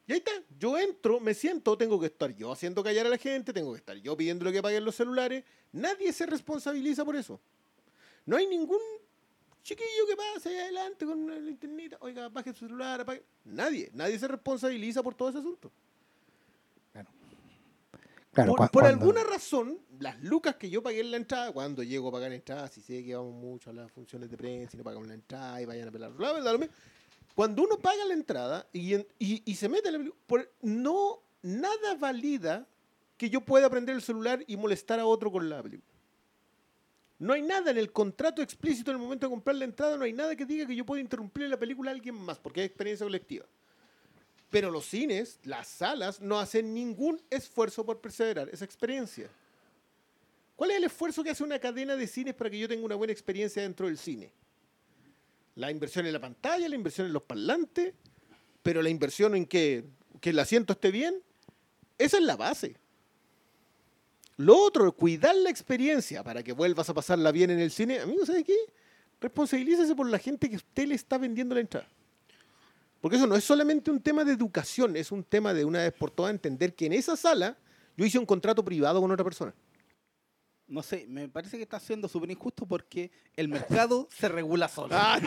Y 0.06 0.12
ahí 0.12 0.18
está. 0.18 0.32
Yo 0.60 0.78
entro, 0.78 1.22
me 1.22 1.34
siento, 1.34 1.78
tengo 1.78 1.98
que 2.00 2.08
estar 2.08 2.36
yo 2.36 2.52
haciendo 2.52 2.84
callar 2.84 3.06
a 3.06 3.10
la 3.10 3.18
gente, 3.18 3.54
tengo 3.54 3.72
que 3.72 3.78
estar 3.78 3.96
yo 3.98 4.18
pidiendo 4.18 4.52
que 4.52 4.62
paguen 4.62 4.84
los 4.84 4.96
celulares. 4.96 5.46
Nadie 5.72 6.12
se 6.12 6.26
responsabiliza 6.26 7.06
por 7.06 7.16
eso. 7.16 7.40
No 8.26 8.36
hay 8.36 8.46
ningún 8.48 8.80
chiquillo 9.64 10.08
que 10.08 10.18
pase 10.18 10.50
ahí 10.50 10.58
adelante 10.58 11.06
con 11.06 11.20
una 11.20 11.36
linternita, 11.38 11.98
oiga, 12.02 12.28
baje 12.28 12.52
su 12.54 12.66
celular, 12.66 13.00
apague. 13.02 13.24
Nadie, 13.46 13.92
nadie 13.94 14.20
se 14.20 14.28
responsabiliza 14.28 15.02
por 15.02 15.16
todo 15.16 15.30
ese 15.30 15.38
asunto. 15.38 15.72
Claro, 18.32 18.54
por 18.72 18.84
alguna 18.86 19.24
razón, 19.24 19.80
las 20.00 20.22
lucas 20.24 20.56
que 20.56 20.70
yo 20.70 20.84
pagué 20.84 21.00
en 21.02 21.12
la 21.12 21.18
entrada, 21.18 21.52
cuando 21.52 21.82
llego 21.84 22.10
a 22.10 22.12
pagar 22.12 22.32
entrada, 22.32 22.68
si 22.68 22.80
sé 22.82 23.04
que 23.04 23.16
vamos 23.16 23.34
mucho 23.34 23.70
a 23.72 23.74
las 23.74 23.92
funciones 23.92 24.30
de 24.30 24.38
prensa 24.38 24.76
y 24.76 24.78
no 24.78 24.84
pagamos 24.84 25.08
la 25.08 25.16
entrada 25.16 25.62
y 25.62 25.66
vayan 25.66 25.88
a 25.88 25.92
pelar, 25.92 26.12
la 26.18 26.34
verdad, 26.34 26.54
lo 26.54 26.60
mismo. 26.60 26.74
cuando 27.36 27.64
uno 27.64 27.78
paga 27.80 28.04
la 28.06 28.14
entrada 28.14 28.68
y, 28.74 28.94
en- 28.96 29.08
y- 29.18 29.42
y 29.50 29.56
se 29.56 29.70
mete 29.70 29.88
en 29.88 29.94
la 29.94 30.00
película, 30.00 30.22
por- 30.28 30.52
no, 30.62 31.22
nada 31.42 31.96
valida 31.98 32.68
que 33.18 33.30
yo 33.30 33.42
pueda 33.42 33.70
prender 33.70 33.96
el 33.96 34.02
celular 34.02 34.44
y 34.48 34.58
molestar 34.58 35.00
a 35.00 35.06
otro 35.06 35.32
con 35.32 35.50
la 35.50 35.64
película. 35.64 35.94
No 37.18 37.34
hay 37.34 37.42
nada 37.42 37.72
en 37.72 37.78
el 37.78 37.92
contrato 37.92 38.42
explícito 38.42 38.92
en 38.92 38.98
el 38.98 39.04
momento 39.04 39.26
de 39.28 39.32
comprar 39.32 39.56
la 39.56 39.66
entrada, 39.66 39.98
no 39.98 40.04
hay 40.04 40.14
nada 40.14 40.36
que 40.36 40.46
diga 40.46 40.66
que 40.66 40.76
yo 40.76 40.86
pueda 40.86 41.02
interrumpir 41.02 41.48
la 41.50 41.58
película 41.58 41.92
a 41.92 41.94
alguien 41.94 42.16
más, 42.16 42.38
porque 42.40 42.62
hay 42.62 42.68
experiencia 42.68 43.06
colectiva. 43.06 43.46
Pero 44.50 44.72
los 44.72 44.86
cines, 44.86 45.40
las 45.44 45.68
salas, 45.68 46.22
no 46.22 46.40
hacen 46.40 46.74
ningún 46.74 47.22
esfuerzo 47.30 47.86
por 47.86 48.02
perseverar 48.02 48.50
esa 48.50 48.66
experiencia. 48.66 49.30
¿Cuál 50.56 50.72
es 50.72 50.78
el 50.78 50.84
esfuerzo 50.86 51.24
que 51.24 51.30
hace 51.30 51.44
una 51.44 51.60
cadena 51.60 51.96
de 51.96 52.08
cines 52.08 52.34
para 52.34 52.50
que 52.50 52.60
yo 52.60 52.68
tenga 52.68 52.84
una 52.84 52.96
buena 52.96 53.14
experiencia 53.14 53.62
dentro 53.62 53.88
del 53.88 53.98
cine? 53.98 54.32
La 55.56 55.72
inversión 55.72 56.06
en 56.06 56.14
la 56.14 56.20
pantalla, 56.20 56.68
la 56.68 56.76
inversión 56.76 57.08
en 57.08 57.14
los 57.14 57.24
parlantes, 57.24 57.94
pero 58.64 58.82
la 58.82 58.90
inversión 58.90 59.36
en 59.36 59.46
que, 59.46 59.86
que 60.20 60.32
el 60.32 60.40
asiento 60.40 60.74
esté 60.74 60.92
bien, 60.92 61.22
esa 61.98 62.18
es 62.18 62.24
la 62.24 62.36
base. 62.36 62.76
Lo 64.38 64.58
otro, 64.58 64.92
cuidar 64.94 65.36
la 65.36 65.50
experiencia 65.50 66.24
para 66.24 66.42
que 66.42 66.54
vuelvas 66.54 66.90
a 66.90 66.94
pasarla 66.94 67.32
bien 67.32 67.52
en 67.52 67.60
el 67.60 67.72
cine. 67.72 68.00
Amigo, 68.00 68.26
¿sabe 68.26 68.44
qué? 68.44 68.56
Responsabilícese 69.20 69.96
por 69.96 70.10
la 70.10 70.18
gente 70.18 70.50
que 70.50 70.56
usted 70.56 70.88
le 70.88 70.96
está 70.96 71.18
vendiendo 71.18 71.56
la 71.56 71.62
entrada. 71.62 71.88
Porque 73.02 73.18
eso 73.18 73.28
no 73.28 73.36
es 73.36 73.44
solamente 73.44 73.90
un 73.92 74.02
tema 74.02 74.24
de 74.26 74.34
educación, 74.34 74.96
es 74.98 75.12
un 75.12 75.24
tema 75.24 75.54
de 75.54 75.64
una 75.66 75.80
vez 75.80 75.94
por 75.94 76.12
todas 76.12 76.32
entender 76.32 76.74
que 76.76 76.86
en 76.88 76.94
esa 76.94 77.16
sala 77.16 77.58
yo 77.96 78.06
hice 78.06 78.20
un 78.20 78.26
contrato 78.26 78.64
privado 78.64 79.00
con 79.02 79.10
otra 79.12 79.24
persona. 79.24 79.54
No 80.68 80.84
sé, 80.84 81.06
me 81.10 81.28
parece 81.28 81.58
que 81.58 81.64
está 81.64 81.80
siendo 81.80 82.08
súper 82.08 82.30
injusto 82.30 82.66
porque 82.68 83.10
el 83.36 83.48
mercado 83.48 84.08
se 84.12 84.30
regula 84.30 84.68
solo. 84.68 84.90
Ah, 84.96 85.20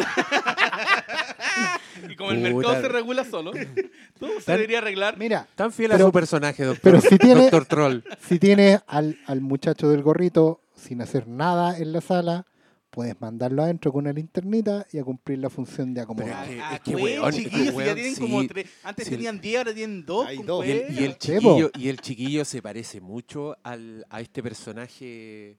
y 2.11 2.15
como 2.17 2.31
el 2.31 2.39
Puta. 2.39 2.53
mercado 2.55 2.81
se 2.83 2.89
regula 2.89 3.25
solo, 3.25 3.53
todo 4.21 4.41
se 4.41 4.53
debería 4.53 4.79
arreglar. 4.79 5.19
Mira, 5.19 5.49
Tan 5.55 5.73
fiel 5.73 5.91
Pero- 5.91 6.05
a 6.05 6.09
su 6.09 6.13
personaje, 6.13 6.65
doctor. 6.65 6.83
pero 6.83 7.01
si 7.01 7.19
tiene- 7.19 7.43
Doctor 7.43 7.67
Troll. 7.67 8.01
si 8.29 8.39
tienes 8.39 8.81
al, 8.87 9.19
al 9.27 9.41
muchacho 9.41 9.89
del 9.91 10.03
gorrito 10.03 10.61
sin 10.77 11.01
hacer 11.03 11.27
nada 11.29 11.77
en 11.79 11.93
la 11.93 12.01
sala, 12.01 12.47
puedes 12.93 13.19
mandarlo 13.21 13.63
adentro 13.63 13.91
con 13.91 14.03
una 14.05 14.13
linternita 14.13 14.87
y 14.93 14.99
a 14.99 15.05
cumplir 15.05 15.39
la 15.39 15.49
función 15.49 15.95
de 15.95 16.03
Pero 16.03 16.05
acomodar. 16.05 16.45
es 16.45 16.51
que- 16.55 16.61
Ah, 16.61 16.75
es 16.75 16.81
que, 16.83 16.93
pues, 16.93 17.03
weón, 17.05 17.29
es 17.31 17.35
que, 17.37 17.43
chiquillos, 17.45 17.69
si 17.69 17.75
weón, 17.75 17.87
ya 17.89 17.95
tienen 17.95 18.15
como 18.17 18.41
sí, 18.43 18.49
tres. 18.49 18.67
Antes 18.85 19.05
sí. 19.07 19.11
tenían 19.11 19.41
10, 19.41 19.57
ahora 19.59 19.75
tienen 19.75 20.05
2. 20.07 20.27
Hay 20.27 20.37
dos. 20.43 20.67
Y 20.67 20.71
el, 20.71 20.95
y 21.01 21.05
el 21.05 21.19
chiquillo, 21.19 21.71
y 21.79 21.89
el 21.89 22.01
chiquillo 22.01 22.45
se 22.45 22.61
parece 22.63 23.01
mucho 23.01 23.57
al, 23.63 24.07
a 24.11 24.21
este 24.21 24.43
personaje 24.43 25.57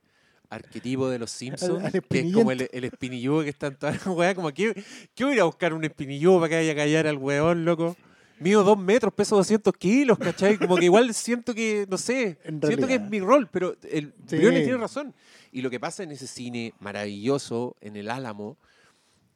arquetipo 0.49 1.09
de 1.09 1.17
los 1.17 1.31
Simpsons, 1.31 1.83
al 1.83 1.91
que 2.03 2.19
es 2.19 2.31
como 2.33 2.51
el, 2.51 2.69
el 2.71 2.83
espinilludo 2.83 3.41
que 3.43 3.49
está 3.49 3.67
en 3.67 3.75
todas 3.77 3.95
las 4.05 4.15
weas. 4.15 4.35
Como, 4.35 4.51
¿qué, 4.53 4.71
¿qué 5.15 5.23
voy 5.23 5.33
a 5.33 5.35
ir 5.37 5.41
a 5.41 5.45
buscar 5.45 5.73
un 5.73 5.83
espinilludo 5.83 6.37
para 6.39 6.49
que 6.49 6.55
vaya 6.57 6.71
a 6.73 6.75
callar 6.75 7.07
al 7.07 7.17
weón, 7.17 7.65
loco? 7.65 7.97
Mío 8.39 8.63
dos 8.63 8.77
metros, 8.77 9.13
peso 9.13 9.35
200 9.37 9.73
kilos, 9.77 10.17
¿cachai? 10.17 10.57
Como 10.57 10.75
que 10.77 10.85
igual 10.85 11.13
siento 11.13 11.53
que, 11.53 11.85
no 11.89 11.97
sé, 11.97 12.37
En 12.43 12.61
siento 12.61 12.87
que 12.87 12.95
es 12.95 13.01
mi 13.01 13.19
rol, 13.19 13.47
pero 13.51 13.75
el 13.83 14.13
Sí. 14.27 14.37
Briones 14.37 14.63
tiene 14.63 14.77
razón. 14.77 15.13
Y 15.51 15.61
lo 15.61 15.69
que 15.69 15.79
pasa 15.79 16.03
en 16.03 16.11
ese 16.11 16.27
cine 16.27 16.73
maravilloso, 16.79 17.75
en 17.79 17.95
el 17.95 18.09
Álamo, 18.09 18.57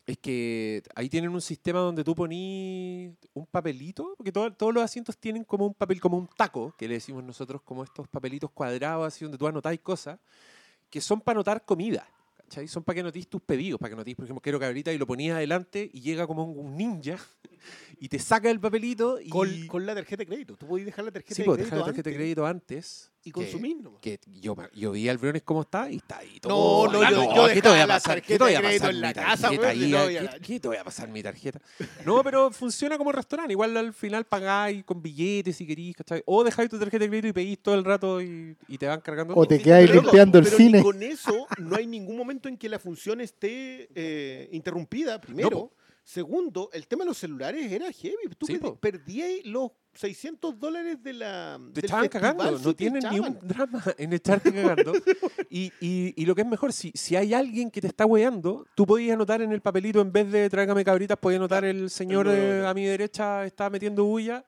es 0.08 0.18
que 0.18 0.84
ahí 0.96 1.10
tienen 1.10 1.32
un 1.32 1.42
sistema 1.42 1.80
donde 1.80 2.04
tú 2.04 2.16
ponís 2.16 3.12
un 3.34 3.46
papelito, 3.46 4.14
porque 4.18 4.32
todo- 4.32 4.52
todos 4.54 4.74
los 4.74 4.84
asientos 4.84 5.18
tienen 5.18 5.44
como 5.44 5.68
un 5.68 5.74
papel, 5.74 6.00
como 6.02 6.18
un 6.18 6.28
taco, 6.28 6.74
que 6.78 6.88
le 6.88 6.96
decimos 6.96 7.24
nosotros 7.24 7.62
como 7.62 7.84
estos 7.84 8.08
papelitos 8.08 8.50
cuadrados, 8.52 9.06
así 9.08 9.26
donde 9.26 9.38
tú 9.38 9.48
anotáis 9.48 9.80
cosas, 9.82 10.18
que 10.90 11.02
son 11.02 11.20
para 11.22 11.38
anotar 11.38 11.64
comida. 11.66 12.08
¿Cachai? 12.48 12.68
Son 12.68 12.84
para 12.84 12.96
que 12.96 13.04
notís 13.04 13.28
tus 13.28 13.42
pedidos, 13.42 13.80
para 13.80 13.90
que 13.92 13.96
notís, 13.96 14.16
por 14.16 14.26
ejemplo, 14.26 14.42
quiero 14.42 14.60
cabrita 14.60 14.92
y 14.94 14.98
lo 14.98 15.06
ponías 15.08 15.36
adelante 15.36 15.90
y 15.94 16.02
llega 16.02 16.26
como 16.28 16.44
un 16.46 16.76
ninja 16.78 17.18
y 18.00 18.08
te 18.10 18.20
saca 18.20 18.50
el 18.50 18.60
papelito 18.60 19.20
y... 19.20 19.30
Con, 19.30 19.68
con 19.68 19.86
la 19.86 19.94
tarjeta 19.96 20.22
de 20.22 20.28
crédito. 20.28 20.56
Tú 20.56 20.68
podías 20.68 20.86
dejar 20.86 21.06
la 21.06 21.12
tarjeta 21.12 21.36
sí, 21.36 21.42
de 21.42 21.46
pues, 21.46 21.58
crédito 21.58 21.76
dejar 21.76 21.80
la 21.80 21.86
tarjeta 21.94 22.10
de 22.10 22.16
antes 22.16 22.24
crédito 22.24 22.46
antes. 22.46 23.12
y 23.24 23.32
consumir 23.32 23.78
nomás. 23.82 24.00
Que 24.02 24.20
yo, 24.40 24.56
yo 24.74 24.92
vi 24.92 25.10
al 25.10 25.18
Briones 25.18 25.42
cómo 25.44 25.62
está 25.62 25.90
y 25.92 25.98
está 25.98 26.20
ahí 26.20 26.36
No, 26.44 26.50
todo. 26.50 26.92
no, 26.94 27.02
Ah, 27.02 27.12
yo- 27.12 27.36
yo 27.36 27.54
¿qué 27.54 27.62
te 27.62 27.70
voy 27.70 27.80
a 27.80 27.88
pasar? 27.88 28.22
¿Qué 28.22 28.38
te 28.38 28.44
voy 28.44 28.52
de 28.52 28.58
a 28.58 28.62
pasar 28.62 28.90
en 28.92 29.02
la 29.02 29.08
mi 29.10 29.14
casa, 29.14 29.42
tarjeta 29.50 29.74
no, 29.74 30.08
¿Qué- 30.08 30.14
ya- 30.14 30.40
¿Qué 30.40 30.60
te 30.60 30.68
voy 30.70 30.78
a 30.78 30.84
pasar 30.84 31.10
mi 31.10 31.22
tarjeta? 31.24 31.60
No, 32.06 32.24
pero 32.24 32.52
funciona 32.52 32.98
como 32.98 33.12
restaurante. 33.12 33.52
Igual 33.52 33.76
al 33.76 33.94
final 33.94 34.24
pagáis 34.26 34.84
con 34.86 35.02
billetes 35.02 35.58
si 35.58 35.68
querís, 35.68 35.96
¿cachai? 35.98 36.22
O 36.26 36.44
dejáis 36.44 36.70
tu 36.70 36.80
tarjeta 36.80 37.04
de 37.04 37.10
crédito 37.10 37.28
y 37.28 37.34
pedís 37.34 37.60
todo 37.60 37.76
el 37.76 37.84
rato 37.84 38.22
y, 38.22 38.56
y 38.70 38.78
te 38.78 38.86
van 38.88 39.02
cargando. 39.02 39.34
O 39.34 39.46
todo. 39.46 39.48
te 39.48 39.60
Pero, 39.60 40.02
limpiando 40.02 40.38
el 40.38 40.46
pero 40.46 40.58
ni 40.58 40.66
cine. 40.66 40.82
con 40.84 41.04
eso 41.04 41.48
no 41.58 41.76
hay 41.76 41.86
ningún 41.88 42.16
momento 42.16 42.37
en 42.46 42.58
que 42.58 42.70
la 42.70 42.80
función 42.80 43.22
esté 43.22 43.90
eh, 43.96 44.50
interrumpida, 44.52 45.20
primero. 45.20 45.50
po. 45.70 45.74
Segundo, 46.04 46.70
el 46.72 46.88
tema 46.88 47.04
de 47.04 47.10
los 47.10 47.18
celulares 47.18 47.70
era 47.70 47.92
heavy. 47.92 48.16
Tú 48.38 48.46
Sí, 48.46 48.58
perdías 48.80 49.30
los 49.44 49.72
600 49.94 50.58
dólares 50.58 51.04
de 51.04 51.12
la. 51.12 51.60
Te 51.74 51.82
estaban 51.82 52.08
cagando, 52.08 52.58
no 52.60 52.74
tienen 52.74 53.04
ni 53.12 53.20
un 53.20 53.38
drama 53.42 53.84
en 53.98 54.14
echarte 54.14 54.54
cagando. 54.54 54.94
y, 55.50 55.66
y, 55.82 56.14
y 56.16 56.26
lo 56.26 56.34
que 56.34 56.44
es 56.44 56.48
mejor, 56.48 56.72
si, 56.72 56.94
si 56.96 57.18
hay 57.18 57.34
alguien 57.34 57.70
que 57.70 57.82
te 57.82 57.88
está 57.88 58.06
weando, 58.06 58.66
tú 58.74 58.86
podías 58.86 59.16
anotar 59.16 59.42
en 59.42 59.52
el 59.52 59.60
papelito, 59.60 60.00
en 60.00 60.14
vez 60.14 60.32
de 60.32 60.50
tráigame 60.50 60.86
cabritas, 60.86 61.18
podías 61.18 61.40
anotar 61.40 61.66
el 61.66 61.90
señor 61.90 62.28
eh, 62.30 62.66
a 62.66 62.74
mi 62.74 62.86
derecha 62.86 63.46
está 63.46 63.70
metiendo 63.70 64.06
bulla 64.06 64.46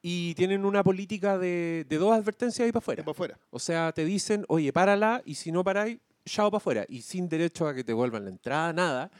y 0.00 0.34
tienen 0.36 0.64
una 0.64 0.82
política 0.82 1.36
de, 1.36 1.84
de 1.86 1.98
dos 1.98 2.12
advertencias 2.14 2.64
ahí 2.64 2.72
para 2.72 2.78
afuera. 2.78 3.02
Para 3.04 3.12
afuera. 3.12 3.38
O 3.50 3.58
sea, 3.58 3.92
te 3.92 4.06
dicen, 4.06 4.46
oye, 4.48 4.72
párala 4.72 5.20
y 5.26 5.34
si 5.34 5.52
no 5.52 5.62
paráis, 5.64 5.98
chao 6.24 6.50
para 6.50 6.58
afuera. 6.58 6.86
Y 6.88 7.02
sin 7.02 7.28
derecho 7.28 7.66
a 7.66 7.74
que 7.74 7.84
te 7.84 7.92
vuelvan 7.92 8.24
la 8.24 8.30
entrada, 8.30 8.72
nada. 8.72 9.10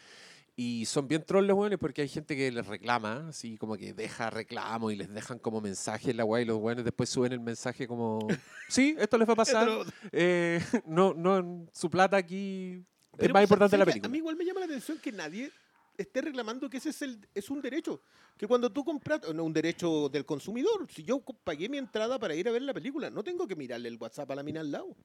Y 0.57 0.85
son 0.87 1.09
bien 1.09 1.25
trolls 1.25 1.49
los 1.49 1.57
buenos 1.57 1.81
porque 1.81 2.03
hay 2.03 2.09
gente 2.09 2.37
que 2.37 2.51
les 2.53 2.65
reclama, 2.67 3.29
así 3.29 3.57
como 3.57 3.77
que 3.77 3.93
deja 3.93 4.31
reclamo 4.31 4.93
y 4.93 4.97
les 4.97 5.13
dejan 5.13 5.41
como 5.41 5.61
mensaje 5.61 6.13
en 6.13 6.17
la 6.17 6.25
weá 6.25 6.43
y 6.43 6.45
los 6.45 6.61
buenos 6.61 6.85
después 6.85 7.09
suben 7.09 7.33
el 7.33 7.41
mensaje 7.41 7.89
como, 7.89 8.29
sí, 8.69 8.95
esto 8.97 9.19
les 9.19 9.29
va 9.29 9.33
a 9.33 9.37
pasar, 9.37 9.69
eh, 10.13 10.63
no, 10.87 11.13
no, 11.13 11.67
su 11.73 11.91
plata 11.91 12.17
aquí 12.17 12.85
es 13.15 13.19
Pero, 13.19 13.35
más 13.35 13.41
pues, 13.41 13.51
importante 13.51 13.79
la 13.79 13.85
película. 13.85 14.07
A 14.07 14.11
mí 14.13 14.19
igual 14.19 14.37
me 14.37 14.45
llama 14.45 14.61
la 14.61 14.67
atención 14.67 14.99
que 14.99 15.11
nadie 15.11 15.51
esté 15.97 16.21
reclamando 16.21 16.71
que 16.71 16.77
ese 16.77 16.91
es, 16.91 17.03
el, 17.03 17.19
es 17.35 17.51
un 17.51 17.61
derecho. 17.61 18.01
Que 18.37 18.47
cuando 18.47 18.71
tú 18.71 18.85
compras, 18.85 19.21
no, 19.35 19.45
un 19.45 19.53
derecho 19.53 20.09
del 20.09 20.25
consumidor. 20.25 20.87
Si 20.91 21.05
yo 21.05 21.21
pagué 21.21 21.69
mi 21.69 21.79
entrada 21.79 22.19
para 22.19 22.35
ir 22.35 22.49
a 22.49 22.53
ver 22.53 22.63
la 22.63 22.75
película, 22.75 23.11
no 23.11 23.23
tengo 23.23 23.47
que 23.47 23.57
mirarle 23.57 23.89
el 23.89 23.97
WhatsApp 23.97 24.31
a 24.31 24.35
la 24.35 24.43
mina 24.43 24.61
al 24.61 24.73
lado. 24.73 24.97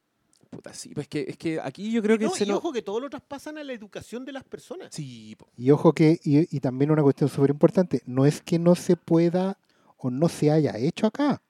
Puta, 0.50 0.74
sí, 0.74 0.90
pues 0.96 1.08
que, 1.08 1.26
es 1.28 1.38
que 1.38 1.60
aquí 1.62 1.92
yo 1.92 2.02
creo 2.02 2.18
que 2.18 2.26
No, 2.26 2.32
se 2.32 2.44
y 2.44 2.48
lo- 2.48 2.58
ojo 2.58 2.72
que 2.74 2.82
todo 2.82 3.00
lo 3.00 3.10
traspasan 3.10 3.58
a 3.60 3.64
la 3.64 3.72
educación 3.74 4.26
de 4.26 4.32
las 4.34 4.44
personas. 4.44 4.90
Sí, 4.94 5.36
po. 5.38 5.48
Y 5.58 5.70
ojo 5.72 5.94
que, 5.94 6.20
y, 6.24 6.56
y 6.56 6.60
también 6.60 6.90
una 6.92 7.04
cuestión 7.04 7.30
súper 7.30 7.52
importante, 7.52 8.02
no 8.06 8.26
es 8.26 8.42
que 8.42 8.58
no 8.58 8.74
se 8.76 8.96
pueda 8.96 9.58
o 9.98 10.10
no 10.10 10.28
se 10.28 10.50
haya 10.52 10.76
hecho 10.78 11.06
acá. 11.08 11.42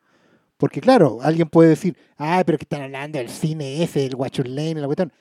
Porque 0.57 0.81
claro, 0.81 1.19
alguien 1.21 1.47
puede 1.47 1.69
decir, 1.69 1.95
ay, 2.17 2.43
pero 2.45 2.57
que 2.57 2.63
están 2.65 2.81
hablando 2.81 3.17
del 3.17 3.29
cine 3.29 3.81
ese, 3.81 4.05
el 4.05 4.15
Watcher 4.15 4.47
Lane, 4.49 4.75
la 4.81 4.87
cuestión. 4.87 5.13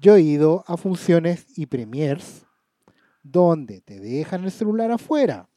Yo 0.00 0.16
he 0.16 0.22
ido 0.22 0.64
a 0.66 0.76
funciones 0.78 1.44
y 1.58 1.66
premiers 1.66 2.46
donde 3.22 3.80
te 3.82 3.98
dejan 4.00 4.44
el 4.44 4.50
celular 4.50 4.90
afuera. 4.90 5.48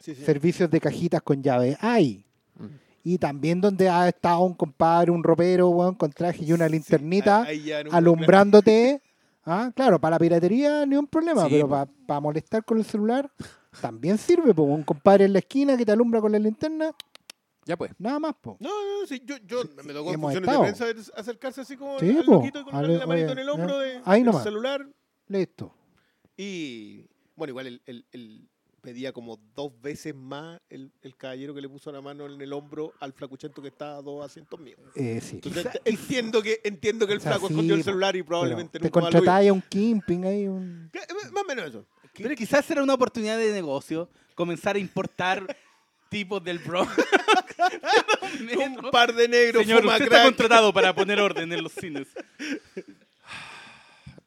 Sí, 0.00 0.14
sí. 0.16 0.24
Servicios 0.24 0.68
de 0.70 0.80
cajitas 0.80 1.22
con 1.22 1.42
llave 1.42 1.76
hay. 1.80 2.24
Mm. 2.58 2.64
Y 3.04 3.18
también 3.18 3.60
donde 3.60 3.88
ha 3.88 4.08
estado 4.08 4.40
un 4.42 4.54
compadre, 4.54 5.10
un 5.10 5.24
ropero, 5.24 5.68
weón, 5.70 5.94
con 5.96 6.10
traje 6.12 6.44
y 6.44 6.52
una 6.52 6.66
Sí, 6.66 6.72
linternita 6.72 7.42
ahí 7.42 7.70
alumbrándote. 7.90 9.02
Ah, 9.44 9.72
claro, 9.74 10.00
para 10.00 10.14
la 10.14 10.18
piratería 10.20 10.86
ni 10.86 10.94
un 10.94 11.08
problema, 11.08 11.42
Sí, 11.46 11.48
pero 11.50 11.68
para 12.06 12.20
molestar 12.20 12.64
con 12.64 12.78
el 12.78 12.84
celular 12.84 13.28
también 13.80 14.16
sirve, 14.16 14.54
pues 14.54 14.68
un 14.68 14.84
compadre 14.84 15.24
en 15.24 15.32
la 15.32 15.40
esquina 15.40 15.76
que 15.76 15.84
te 15.84 15.90
alumbra 15.90 16.20
con 16.20 16.30
la 16.30 16.38
linterna, 16.38 16.92
ya 17.64 17.76
pues. 17.76 17.90
nada 17.98 18.20
más, 18.20 18.34
po. 18.40 18.56
No, 18.60 18.68
no, 18.68 19.04
sí, 19.04 19.20
yo, 19.26 19.34
yo 19.44 19.62
me 19.82 19.92
tocó 19.92 20.12
en 20.12 20.20
funciones 20.20 20.48
estado. 20.48 20.64
de 20.64 20.72
prensa 20.94 21.12
acercarse 21.20 21.60
así 21.62 21.76
como 21.76 21.98
Sí, 21.98 22.10
al 22.16 22.24
loquito 22.24 22.60
y 22.60 22.62
colocarle 22.62 22.86
ale- 22.94 22.98
la 22.98 23.06
manito 23.08 23.24
oye, 23.24 23.32
en 23.32 23.38
el 23.40 23.48
hombro 23.48 23.68
ya. 23.68 23.78
de, 23.88 24.00
Ahí 24.04 24.20
del 24.20 24.26
nomás. 24.26 24.42
celular. 24.44 24.86
Listo. 25.26 25.74
Y 26.36 27.08
bueno, 27.34 27.50
igual 27.50 27.66
él- 27.66 27.82
él 28.12 28.48
pedía 28.82 29.12
como 29.12 29.38
dos 29.54 29.72
veces 29.80 30.14
más 30.14 30.60
el, 30.68 30.90
el 31.00 31.16
caballero 31.16 31.54
que 31.54 31.60
le 31.62 31.68
puso 31.68 31.90
la 31.92 32.00
mano 32.02 32.26
en 32.26 32.40
el 32.42 32.52
hombro 32.52 32.92
al 33.00 33.12
flacuchento 33.14 33.62
que 33.62 33.68
estaba 33.68 33.96
a 33.96 34.02
dos 34.02 34.26
asientos 34.26 34.60
míos. 34.60 34.78
Eh, 34.96 35.20
sí. 35.22 35.36
Entonces, 35.36 35.64
ent- 35.66 35.80
entiendo 35.84 36.42
que 36.42 36.60
entiendo 36.64 37.06
que 37.06 37.12
el 37.14 37.20
flaco 37.20 37.46
sí, 37.46 37.54
escondió 37.54 37.74
el 37.76 37.84
celular 37.84 38.14
y 38.16 38.22
probablemente 38.22 38.78
te 38.78 38.84
nunca 38.84 38.98
hizo. 39.00 39.10
contratáis 39.10 39.48
a 39.48 39.52
un 39.52 39.62
Kimping 39.62 40.24
ahí, 40.26 40.48
un... 40.48 40.90
¿Qué? 40.92 40.98
Más 41.32 41.42
o 41.44 41.46
menos 41.46 41.66
eso. 41.66 41.86
Pero 42.14 42.34
quizás 42.34 42.70
era 42.70 42.82
una 42.82 42.92
oportunidad 42.94 43.38
de 43.38 43.52
negocio 43.52 44.10
comenzar 44.34 44.76
a 44.76 44.78
importar 44.80 45.56
tipos 46.10 46.42
del 46.44 46.58
Bronx. 46.58 46.92
Un 48.82 48.90
par 48.90 49.14
de 49.14 49.28
negros 49.28 49.62
Señor, 49.64 49.86
usted 49.86 50.02
está 50.02 50.24
contratado 50.24 50.72
para 50.72 50.92
poner 50.94 51.20
orden 51.20 51.52
en 51.52 51.62
los 51.62 51.72
cines. 51.72 52.08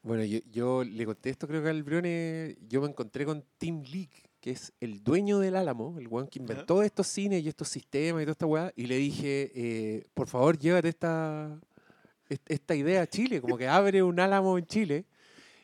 Bueno, 0.03 0.23
yo, 0.23 0.37
yo 0.51 0.83
le 0.83 1.03
conté 1.05 1.31
esto 1.31 1.47
creo 1.47 1.63
que 1.63 1.69
al 1.69 1.81
Brione, 1.81 2.57
yo 2.69 2.79
me 2.81 2.87
encontré 2.87 3.25
con 3.25 3.43
Tim 3.57 3.81
League, 3.85 4.11
que 4.45 4.51
es 4.51 4.73
el 4.79 5.03
dueño 5.03 5.39
del 5.39 5.55
Álamo, 5.55 5.97
el 5.97 6.08
weón 6.08 6.27
que 6.27 6.38
inventó 6.38 6.84
estos 6.84 7.08
cines 7.08 7.43
y 7.43 7.47
estos 7.47 7.67
sistemas 7.67 8.21
y 8.21 8.25
toda 8.25 8.34
esta 8.34 8.45
weá, 8.45 8.71
y 8.75 8.86
le 8.86 8.95
dije, 8.97 9.51
eh, 9.55 10.05
por 10.13 10.27
favor, 10.27 10.55
llévate 10.60 10.88
esta, 10.89 11.60
est- 12.29 12.47
esta 12.51 12.75
idea 12.75 13.01
a 13.01 13.08
Chile, 13.08 13.41
como 13.41 13.58
que 13.58 13.67
abre 13.67 14.03
un 14.03 14.19
Álamo 14.19 14.55
en 14.60 14.67
Chile. 14.67 15.05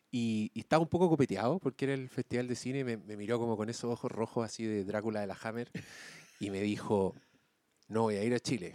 Y, 0.10 0.50
y 0.56 0.62
estaba 0.62 0.82
un 0.82 0.90
poco 0.90 1.08
copeteado 1.10 1.60
porque 1.60 1.86
era 1.86 1.94
el 1.94 2.10
festival 2.10 2.48
de 2.48 2.56
cine 2.56 2.80
y 2.80 2.84
me, 2.84 2.98
me 2.98 3.16
miró 3.16 3.38
como 3.38 3.56
con 3.56 3.70
esos 3.70 3.86
ojos 3.94 4.12
rojos 4.12 4.44
así 4.44 4.66
de 4.66 4.84
Drácula 4.84 5.22
de 5.22 5.28
la 5.28 5.38
Hammer 5.44 5.70
y 6.40 6.50
me 6.50 6.60
dijo, 6.62 7.16
no 7.88 8.02
voy 8.02 8.16
a 8.16 8.24
ir 8.24 8.34
a 8.34 8.40
Chile, 8.40 8.74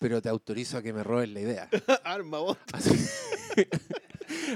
pero 0.00 0.20
te 0.20 0.28
autorizo 0.28 0.78
a 0.78 0.82
que 0.82 0.92
me 0.92 1.04
robes 1.04 1.28
la 1.28 1.40
idea. 1.40 1.68
Arma 2.04 2.40
vos. 2.40 2.58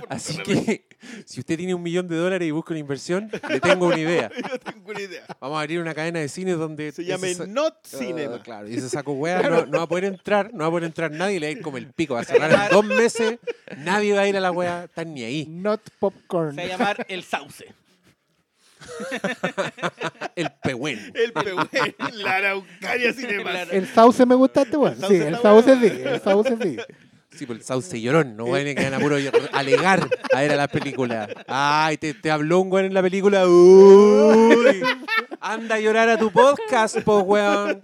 Así, 0.08 0.36
que 0.38 0.86
si 1.26 1.40
usted 1.40 1.56
tiene 1.56 1.74
un 1.74 1.82
millón 1.82 2.06
de 2.08 2.16
dólares 2.16 2.46
y 2.46 2.50
busca 2.50 2.72
una 2.72 2.80
inversión, 2.80 3.30
le 3.48 3.60
tengo 3.60 3.86
una 3.86 3.98
idea. 3.98 4.30
Yo 4.50 4.58
tengo 4.60 4.90
una 4.90 5.00
idea. 5.00 5.24
Vamos 5.40 5.58
a 5.58 5.60
abrir 5.62 5.80
una 5.80 5.94
cadena 5.94 6.20
de 6.20 6.28
cines 6.28 6.58
donde 6.58 6.92
Se 6.92 7.02
ese 7.02 7.34
sa- 7.34 7.46
Not 7.46 7.74
Ah, 7.84 7.96
Cinema. 7.98 8.42
claro, 8.42 8.68
y 8.68 8.74
ese 8.76 8.88
saco 8.88 9.12
weá 9.12 9.42
no, 9.42 9.66
no 9.66 9.78
va 9.78 9.84
a 9.84 9.88
poder 9.88 10.04
entrar, 10.04 10.52
no 10.52 10.60
va 10.60 10.66
a 10.66 10.70
poder 10.70 10.84
entrar 10.84 11.10
nadie, 11.10 11.40
le 11.40 11.46
va 11.46 11.48
a 11.48 11.52
ir 11.52 11.62
como 11.62 11.76
el 11.78 11.86
pico, 11.92 12.14
va 12.14 12.20
a 12.20 12.24
cerrar 12.24 12.50
en 12.52 12.70
dos 12.70 12.84
meses, 12.84 13.38
nadie 13.78 14.12
va 14.14 14.22
a 14.22 14.28
ir 14.28 14.36
a 14.36 14.40
la 14.40 14.50
weá, 14.52 14.84
están 14.84 15.14
ni 15.14 15.24
ahí. 15.24 15.46
Not 15.48 15.80
popcorn. 15.98 16.54
Se 16.54 16.60
va 16.60 16.62
a 16.62 16.68
llamar 16.68 17.06
El 17.08 17.22
Sauce. 17.24 17.66
El 20.36 20.50
pehuen. 20.62 21.12
El 21.14 21.32
pehuen, 21.32 21.68
la 22.14 22.36
Araucaria 22.36 23.12
Cinema. 23.12 23.52
La- 23.52 23.62
El 23.62 23.86
sauce 23.86 24.26
me 24.26 24.34
gusta 24.34 24.62
este 24.62 24.76
weón. 24.76 24.96
Sí, 25.08 25.14
el 25.16 25.36
sauce 25.38 25.76
sí, 25.80 25.86
el 26.04 26.20
sauce 26.20 26.56
sí. 26.60 26.76
Sí, 27.36 27.46
por 27.46 27.56
el 27.56 27.62
sauce 27.62 28.00
llorón, 28.00 28.36
no 28.36 28.46
vayan 28.46 28.68
a 28.68 28.74
quedar 28.80 28.94
a 28.94 28.98
puro 29.00 29.16
alegar 29.52 30.08
a 30.32 30.40
ver 30.40 30.52
a 30.52 30.56
las 30.56 30.68
películas. 30.68 31.28
Ay, 31.46 31.96
te, 31.96 32.14
te 32.14 32.30
habló 32.30 32.60
un 32.60 32.70
weón 32.72 32.86
en 32.86 32.94
la 32.94 33.02
película. 33.02 33.46
Uy, 33.48 34.82
anda 35.40 35.76
a 35.76 35.80
llorar 35.80 36.08
a 36.10 36.18
tu 36.18 36.30
podcast, 36.30 37.00
po 37.00 37.20
weón. 37.20 37.80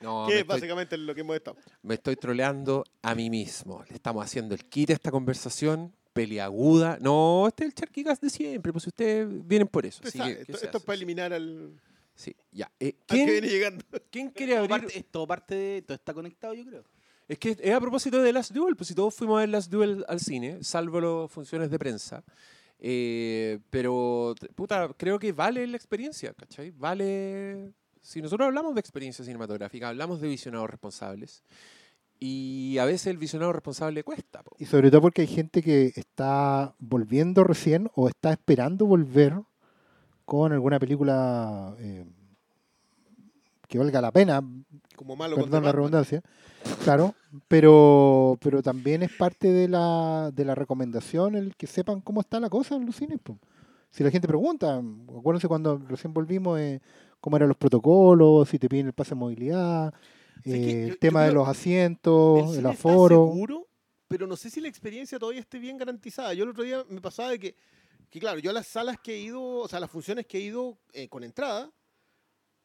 No, 0.00 0.22
me 0.22 0.28
Que 0.28 0.34
es 0.34 0.40
estoy, 0.42 0.54
básicamente 0.56 0.96
lo 0.96 1.14
que 1.14 1.22
hemos 1.22 1.36
estado. 1.36 1.56
me 1.82 1.94
estoy 1.94 2.14
troleando 2.16 2.84
a 3.02 3.14
mí 3.16 3.28
mismo. 3.30 3.84
Le 3.88 3.96
estamos 3.96 4.24
haciendo 4.24 4.54
el 4.54 4.64
kit 4.64 4.90
a 4.90 4.92
esta 4.92 5.10
conversación, 5.10 5.92
peliaguda. 6.12 6.98
No, 7.00 7.46
este 7.48 7.64
es 7.64 7.68
el 7.70 7.74
charquicas 7.74 8.20
de 8.20 8.30
siempre, 8.30 8.72
pues 8.72 8.86
ustedes 8.86 9.26
vienen 9.46 9.66
por 9.66 9.84
eso. 9.84 10.00
Así 10.04 10.18
que- 10.20 10.42
esto, 10.46 10.78
es 10.78 10.82
para 10.84 10.94
eliminar 10.96 11.32
al, 11.32 11.72
Sí, 12.14 12.34
ya. 12.50 12.70
Eh, 12.80 12.94
¿quién, 13.06 13.26
viene 13.26 13.48
llegando. 13.48 13.84
quién 14.10 14.30
quiere 14.30 14.56
abrir? 14.56 14.70
parte- 14.70 14.98
es 14.98 15.04
todo 15.06 15.26
parte 15.26 15.54
de. 15.54 15.82
Todo 15.82 15.94
está 15.94 16.12
conectado, 16.14 16.52
yo 16.54 16.64
creo. 16.64 16.84
Es 17.28 17.38
que 17.38 17.56
es 17.60 17.74
a 17.74 17.80
propósito 17.80 18.22
de 18.22 18.32
Last 18.32 18.52
Duel, 18.52 18.74
pues 18.74 18.88
si 18.88 18.94
todos 18.94 19.14
fuimos 19.14 19.36
a 19.36 19.40
ver 19.40 19.50
Last 19.50 19.70
Duel 19.70 20.02
al 20.08 20.18
cine, 20.18 20.64
salvo 20.64 20.98
las 20.98 21.30
funciones 21.30 21.70
de 21.70 21.78
prensa. 21.78 22.24
Eh, 22.78 23.58
pero, 23.68 24.34
puta, 24.54 24.88
creo 24.96 25.18
que 25.18 25.32
vale 25.32 25.66
la 25.66 25.76
experiencia, 25.76 26.32
¿cachai? 26.32 26.70
Vale. 26.70 27.74
Si 28.00 28.22
nosotros 28.22 28.46
hablamos 28.46 28.74
de 28.74 28.80
experiencia 28.80 29.24
cinematográfica, 29.24 29.88
hablamos 29.88 30.22
de 30.22 30.28
visionados 30.28 30.70
responsables. 30.70 31.44
Y 32.18 32.78
a 32.78 32.86
veces 32.86 33.08
el 33.08 33.18
visionado 33.18 33.52
responsable 33.52 34.02
cuesta. 34.02 34.42
Y 34.58 34.64
sobre 34.64 34.90
todo 34.90 35.02
porque 35.02 35.22
hay 35.22 35.28
gente 35.28 35.62
que 35.62 35.92
está 35.96 36.74
volviendo 36.78 37.44
recién 37.44 37.90
o 37.94 38.08
está 38.08 38.32
esperando 38.32 38.86
volver 38.86 39.34
con 40.24 40.52
alguna 40.52 40.78
película 40.80 41.76
eh, 41.78 42.06
que 43.68 43.78
valga 43.78 44.00
la 44.00 44.12
pena, 44.12 44.42
Como 44.98 45.16
malo 45.16 45.36
perdón 45.36 45.62
la 45.64 45.72
redundancia, 45.72 46.22
claro, 46.84 47.14
pero, 47.46 48.36
pero 48.42 48.62
también 48.62 49.02
es 49.02 49.12
parte 49.12 49.52
de 49.52 49.68
la, 49.68 50.30
de 50.34 50.44
la 50.44 50.54
recomendación 50.54 51.34
el 51.36 51.54
que 51.56 51.66
sepan 51.66 52.00
cómo 52.00 52.20
está 52.20 52.40
la 52.40 52.50
cosa 52.50 52.74
en 52.76 52.84
los 52.84 52.96
cines. 52.96 53.18
po. 53.22 53.38
Si 53.90 54.02
la 54.04 54.10
gente 54.10 54.28
pregunta, 54.28 54.82
acuérdense 55.18 55.48
cuando 55.48 55.78
recién 55.78 56.12
volvimos, 56.12 56.58
eh, 56.60 56.80
cómo 57.20 57.36
eran 57.36 57.48
los 57.48 57.56
protocolos, 57.56 58.48
si 58.48 58.58
te 58.58 58.68
piden 58.68 58.86
el 58.88 58.92
pase 58.92 59.10
de 59.10 59.14
movilidad, 59.14 59.94
que 60.44 60.50
eh, 60.54 60.62
yo- 60.62 60.78
el 60.84 60.88
yo 60.90 60.98
tema 60.98 61.24
de 61.24 61.32
los 61.32 61.48
asientos, 61.48 62.38
¿El 62.38 62.44
el 62.44 62.48
cine 62.56 62.70
está 62.72 62.88
aforo. 62.88 63.28
seguro 63.30 63.64
pero 64.08 64.26
no 64.26 64.36
sé 64.36 64.48
si 64.48 64.62
la 64.62 64.68
experiencia 64.68 65.18
todavía 65.18 65.42
esté 65.42 65.58
bien 65.58 65.76
garantizada. 65.76 66.32
Yo 66.32 66.44
el 66.44 66.50
otro 66.50 66.64
día 66.64 66.82
me 66.88 66.98
pasaba 66.98 67.28
de 67.28 67.38
que, 67.38 67.54
que 68.08 68.18
claro, 68.18 68.38
yo 68.38 68.48
a 68.48 68.54
las 68.54 68.66
salas 68.66 68.96
que 68.98 69.14
he 69.14 69.20
ido, 69.20 69.42
o 69.42 69.68
sea, 69.68 69.80
las 69.80 69.90
funciones 69.90 70.24
que 70.26 70.38
he 70.38 70.40
ido 70.40 70.78
eh, 70.94 71.08
con 71.10 71.22
entrada, 71.24 71.70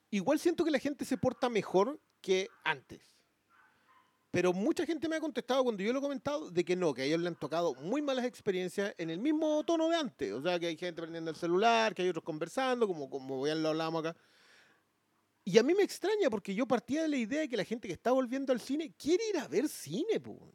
igual 0.10 0.40
siento 0.40 0.64
que 0.64 0.72
la 0.72 0.80
gente 0.80 1.04
se 1.04 1.18
porta 1.18 1.50
mejor 1.50 2.00
que 2.24 2.50
antes. 2.64 3.02
Pero 4.32 4.52
mucha 4.52 4.84
gente 4.84 5.08
me 5.08 5.18
ha 5.18 5.20
contestado 5.20 5.64
cuando 5.64 5.84
yo 5.84 5.94
lo 5.94 6.00
he 6.00 6.02
comentado 6.02 6.50
de 6.50 6.66
que 6.66 6.76
no, 6.76 6.92
que 6.92 7.04
a 7.04 7.06
ellos 7.06 7.20
le 7.20 7.28
han 7.28 7.36
tocado 7.36 7.76
muy 7.76 8.02
malas 8.02 8.26
experiencias 8.26 8.96
en 8.98 9.12
el 9.12 9.20
mismo 9.20 9.64
tono 9.64 9.90
de 9.90 9.96
antes. 9.96 10.34
O 10.34 10.42
sea, 10.42 10.58
que 10.58 10.66
hay 10.66 10.76
gente 10.76 11.04
prendiendo 11.04 11.30
el 11.30 11.38
celular, 11.38 11.94
que 11.94 12.02
hay 12.02 12.10
otros 12.10 12.24
conversando, 12.24 12.88
como, 12.88 13.12
como 13.12 13.46
ya 13.46 13.54
lo 13.54 13.70
hablamos 13.70 14.04
acá. 14.04 14.18
Y 15.46 15.60
a 15.60 15.64
mí 15.64 15.76
me 15.76 15.84
extraña 15.84 16.32
porque 16.32 16.56
yo 16.56 16.66
partía 16.66 17.04
de 17.04 17.10
la 17.10 17.18
idea 17.18 17.42
de 17.42 17.50
que 17.50 17.58
la 17.58 17.64
gente 17.64 17.88
que 17.88 17.94
está 17.94 18.12
volviendo 18.12 18.52
al 18.52 18.60
cine 18.60 18.92
quiere 18.98 19.24
ir 19.30 19.38
a 19.38 19.48
ver 19.48 19.70
cine, 19.70 20.20
po. 20.20 20.52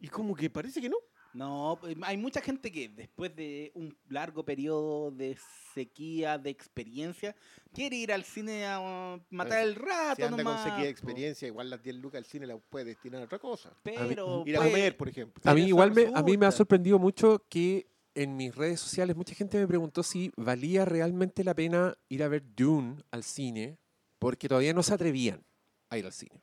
Y 0.00 0.08
como 0.08 0.34
que 0.34 0.48
parece 0.48 0.80
que 0.80 0.88
no. 0.88 0.96
No, 1.32 1.78
pues, 1.80 1.96
hay 2.02 2.16
mucha 2.16 2.40
gente 2.40 2.72
que 2.72 2.88
después 2.88 3.34
de 3.36 3.70
un 3.74 3.96
largo 4.08 4.44
periodo 4.44 5.10
de 5.10 5.36
sequía, 5.74 6.38
de 6.38 6.50
experiencia, 6.50 7.36
quiere 7.72 7.96
ir 7.96 8.12
al 8.12 8.24
cine 8.24 8.66
a 8.66 8.80
uh, 8.80 9.20
matar 9.30 9.62
el 9.62 9.76
rato 9.76 10.16
Si 10.16 10.22
anda 10.22 10.42
con 10.42 10.58
sequía 10.58 10.84
de 10.84 10.88
experiencia, 10.88 11.46
igual 11.46 11.70
las 11.70 11.82
10 11.82 11.96
lucas 11.96 12.18
al 12.18 12.24
cine 12.24 12.46
la 12.46 12.58
puede 12.58 12.86
destinar 12.86 13.22
a 13.22 13.24
otra 13.24 13.38
cosa. 13.38 13.72
Pero 13.82 14.42
Ir 14.46 14.56
a 14.56 14.60
pues, 14.60 14.70
comer, 14.70 14.96
por 14.96 15.08
ejemplo. 15.08 15.42
A 15.44 15.54
mí 15.54 15.62
igual 15.62 15.92
me, 15.92 16.10
a 16.12 16.22
mí 16.22 16.36
me 16.36 16.46
ha 16.46 16.52
sorprendido 16.52 16.98
mucho 16.98 17.44
que 17.48 17.86
en 18.14 18.36
mis 18.36 18.54
redes 18.54 18.80
sociales 18.80 19.16
mucha 19.16 19.34
gente 19.34 19.58
me 19.58 19.66
preguntó 19.66 20.02
si 20.02 20.32
valía 20.36 20.84
realmente 20.84 21.44
la 21.44 21.54
pena 21.54 21.96
ir 22.08 22.22
a 22.22 22.28
ver 22.28 22.42
Dune 22.56 23.02
al 23.10 23.22
cine, 23.22 23.78
porque 24.18 24.48
todavía 24.48 24.74
no 24.74 24.82
se 24.82 24.94
atrevían 24.94 25.44
a 25.88 25.98
ir 25.98 26.06
al 26.06 26.12
cine. 26.12 26.42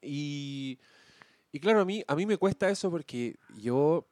Y, 0.00 0.78
y 1.52 1.60
claro, 1.60 1.80
a 1.80 1.84
mí, 1.84 2.02
a 2.06 2.16
mí 2.16 2.26
me 2.26 2.36
cuesta 2.36 2.68
eso 2.68 2.90
porque 2.90 3.36
yo, 3.56 4.08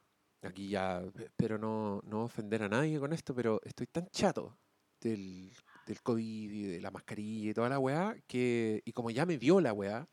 aquí 0.47 0.69
ya, 0.69 1.01
pero 1.35 1.57
no, 1.57 2.01
no 2.05 2.23
ofender 2.23 2.63
a 2.63 2.69
nadie 2.69 2.99
con 2.99 3.13
esto, 3.13 3.33
pero 3.35 3.59
estoy 3.63 3.87
tan 3.87 4.07
chato 4.07 4.57
del, 5.01 5.51
del 5.87 6.01
COVID 6.01 6.51
y 6.51 6.61
de 6.63 6.81
la 6.81 6.91
mascarilla 6.91 7.51
y 7.51 7.53
toda 7.53 7.69
la 7.69 7.79
weá, 7.79 8.15
que, 8.27 8.81
y 8.85 8.91
como 8.91 9.09
ya 9.11 9.25
me 9.25 9.37
dio 9.37 9.59
la 9.61 9.73
weá, 9.73 10.07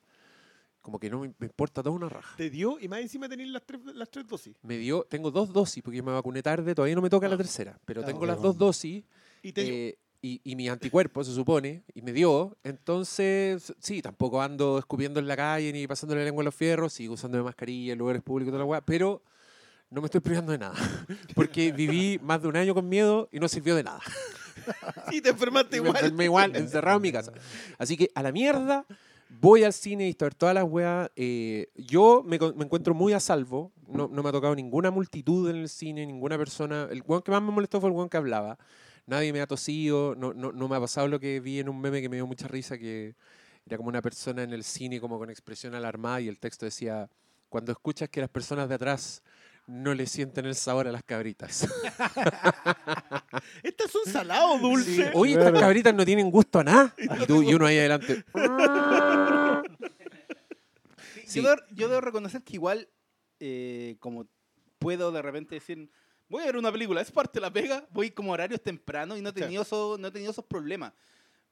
como 0.80 0.98
que 0.98 1.10
no 1.10 1.20
me, 1.20 1.28
me 1.38 1.46
importa 1.46 1.82
toda 1.82 1.94
una 1.94 2.08
raja. 2.08 2.36
Te 2.36 2.48
dio 2.50 2.78
y 2.80 2.88
más 2.88 3.00
encima 3.00 3.28
tenéis 3.28 3.50
las 3.50 3.64
tres, 3.66 3.80
las 3.94 4.10
tres 4.10 4.26
dosis. 4.26 4.56
Me 4.62 4.78
dio, 4.78 5.04
tengo 5.04 5.30
dos 5.30 5.52
dosis 5.52 5.82
porque 5.82 6.02
me 6.02 6.10
vacuné 6.12 6.42
tarde, 6.42 6.74
todavía 6.74 6.94
no 6.94 7.02
me 7.02 7.10
toca 7.10 7.28
la 7.28 7.34
Ah. 7.34 7.38
tercera, 7.38 7.78
pero 7.84 8.02
Ah, 8.02 8.06
tengo 8.06 8.24
las 8.26 8.40
dos 8.40 8.56
dosis 8.56 9.04
Y 9.42 9.52
te 9.52 9.88
eh, 9.88 9.98
y, 10.22 10.38
y 10.44 10.54
mi 10.54 10.68
anticuerpo 10.68 11.24
se 11.24 11.32
supone, 11.34 11.82
y 11.94 12.02
me 12.02 12.12
dio, 12.12 12.54
entonces 12.62 13.72
sí, 13.78 14.02
tampoco 14.02 14.42
ando 14.42 14.78
escupiendo 14.78 15.18
en 15.18 15.26
la 15.26 15.34
calle 15.34 15.72
ni 15.72 15.86
pasándole 15.86 16.20
la 16.20 16.26
lengua 16.26 16.42
a 16.42 16.44
los 16.44 16.54
fierros, 16.54 16.92
sigo 16.92 17.14
usando 17.14 17.38
mi 17.38 17.44
mascarilla 17.44 17.94
en 17.94 17.98
lugares 17.98 18.22
públicos 18.22 18.48
y 18.48 18.52
toda 18.52 18.58
la 18.58 18.66
weá, 18.66 18.80
pero 18.84 19.22
no 19.90 20.00
me 20.00 20.06
estoy 20.06 20.20
privando 20.20 20.52
de 20.52 20.58
nada, 20.58 20.74
porque 21.34 21.72
viví 21.72 22.18
más 22.22 22.40
de 22.42 22.48
un 22.48 22.56
año 22.56 22.74
con 22.74 22.88
miedo 22.88 23.28
y 23.32 23.40
no 23.40 23.48
sirvió 23.48 23.74
de 23.76 23.82
nada. 23.84 24.00
Y 25.10 25.20
te 25.20 25.30
enfermaste 25.30 25.76
Y 25.78 25.80
me 25.80 25.88
igual. 25.88 26.04
enfermé 26.04 26.24
igual, 26.24 26.56
encerrado 26.56 26.96
en 26.98 27.02
mi 27.02 27.10
casa. 27.12 27.32
Así 27.78 27.96
que 27.96 28.10
a 28.14 28.22
la 28.22 28.30
mierda, 28.30 28.84
voy 29.40 29.64
al 29.64 29.72
cine 29.72 30.08
y 30.08 30.16
a 30.20 30.24
ver 30.24 30.34
todas 30.34 30.54
las 30.54 30.64
weas. 30.64 31.10
eh, 31.16 31.68
yo 31.76 32.22
me, 32.24 32.38
me 32.38 32.64
encuentro 32.64 32.94
muy 32.94 33.12
a 33.12 33.20
salvo. 33.20 33.72
No, 33.88 34.06
no 34.06 34.22
me 34.22 34.28
ha 34.28 34.32
tocado 34.32 34.54
ninguna 34.54 34.90
multitud 34.90 35.48
en 35.50 35.56
el 35.56 35.68
cine, 35.68 36.06
ninguna 36.06 36.36
persona. 36.38 36.86
El 36.90 37.02
weón 37.06 37.22
que 37.22 37.30
más 37.32 37.42
me 37.42 37.50
molestó 37.50 37.80
fue 37.80 37.88
el 37.90 37.96
weón 37.96 38.08
que 38.08 38.18
hablaba. 38.18 38.58
Nadie 39.06 39.32
me 39.32 39.40
ha 39.40 39.46
tosido, 39.46 40.14
no, 40.14 40.32
no, 40.34 40.52
no 40.52 40.68
me 40.68 40.76
ha 40.76 40.80
pasado 40.80 41.08
lo 41.08 41.18
que 41.18 41.40
vi 41.40 41.58
en 41.58 41.68
un 41.68 41.80
meme 41.80 42.00
que 42.00 42.08
me 42.08 42.16
dio 42.16 42.26
mucha 42.26 42.46
risa, 42.46 42.78
que 42.78 43.16
era 43.66 43.76
como 43.76 43.88
una 43.88 44.02
persona 44.02 44.42
en 44.44 44.52
el 44.52 44.62
cine 44.62 45.00
como 45.00 45.18
con 45.18 45.30
expresión 45.30 45.74
alarmada 45.74 46.20
y 46.20 46.28
el 46.28 46.38
texto 46.38 46.66
decía, 46.66 47.10
cuando 47.48 47.72
escuchas 47.72 48.08
que 48.08 48.20
las 48.20 48.30
personas 48.30 48.68
de 48.68 48.74
atrás 48.76 49.22
no 49.70 49.94
le 49.94 50.06
sienten 50.06 50.46
el 50.46 50.54
sabor 50.56 50.88
a 50.88 50.92
las 50.92 51.04
cabritas. 51.04 51.62
Estas 53.62 53.90
son 53.90 54.04
salados, 54.04 54.60
dulce. 54.60 55.10
Oye, 55.14 55.32
estas 55.34 55.58
cabritas 55.58 55.94
no 55.94 56.04
tienen 56.04 56.30
gusto 56.30 56.58
a 56.58 56.64
nada. 56.64 56.94
Y, 56.98 57.26
tú, 57.26 57.42
y 57.42 57.54
uno 57.54 57.66
ahí 57.66 57.78
adelante. 57.78 58.24
Sí. 61.26 61.40
Yo, 61.42 61.48
debo, 61.48 61.62
yo 61.70 61.88
debo 61.88 62.00
reconocer 62.00 62.42
que 62.42 62.54
igual, 62.54 62.88
eh, 63.38 63.94
como 64.00 64.26
puedo 64.80 65.12
de 65.12 65.22
repente 65.22 65.54
decir, 65.54 65.88
voy 66.28 66.42
a 66.42 66.46
ver 66.46 66.56
una 66.56 66.72
película, 66.72 67.00
es 67.00 67.12
parte 67.12 67.34
de 67.38 67.42
la 67.42 67.52
pega, 67.52 67.86
voy 67.92 68.10
como 68.10 68.32
horarios 68.32 68.60
temprano 68.60 69.16
y 69.16 69.22
no 69.22 69.28
he 69.28 69.32
Sí. 69.32 69.38
tenido, 69.40 69.62
eso- 69.62 69.96
no 69.96 70.08
he 70.08 70.10
tenido 70.10 70.32
esos 70.32 70.44
problemas. 70.44 70.92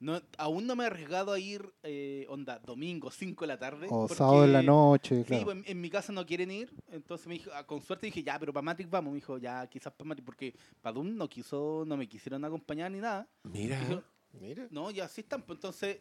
No, 0.01 0.23
aún 0.37 0.65
no 0.67 0.77
me 0.77 0.85
he 0.85 0.87
arriesgado 0.87 1.33
a 1.33 1.41
ir, 1.41 1.73
eh, 1.83 2.25
onda, 2.29 2.61
domingo, 2.61 3.11
5 3.11 3.45
de 3.45 3.49
la 3.49 3.59
tarde. 3.59 3.89
O 3.91 4.07
sábado 4.09 4.45
en 4.45 4.53
la 4.53 4.59
porque- 4.61 4.67
noche, 4.67 5.17
Sí, 5.19 5.25
claro. 5.25 5.45
pues, 5.47 5.57
en, 5.57 5.65
en 5.67 5.81
mi 5.81 5.91
casa 5.91 6.13
no 6.13 6.25
quieren 6.25 6.51
ir, 6.53 6.73
entonces 6.93 7.27
me 7.27 7.35
dijo, 7.35 7.51
ah, 7.53 7.67
con 7.67 7.83
suerte 7.83 8.07
dije, 8.07 8.23
ya, 8.23 8.39
pero 8.39 8.53
para 8.53 8.63
Matrix 8.63 8.89
vamos. 8.89 9.11
Me 9.13 9.17
dijo, 9.17 9.39
ya, 9.39 9.67
quizás 9.67 9.93
para 9.93 10.07
Matrix, 10.09 10.25
porque 10.25 10.55
para 10.81 10.93
Doom 10.95 11.17
no 11.17 11.29
quiso, 11.29 11.83
no 11.85 11.97
me 11.97 12.09
quisieron 12.09 12.45
acompañar 12.45 12.93
ni 12.93 12.99
nada. 13.01 13.27
Mira. 13.43 13.81
Dijo, 13.81 14.03
Mira. 14.41 14.69
no, 14.71 14.91
ya 14.93 15.09
sí 15.09 15.23
están, 15.23 15.43
pues 15.43 15.57
entonces. 15.57 15.99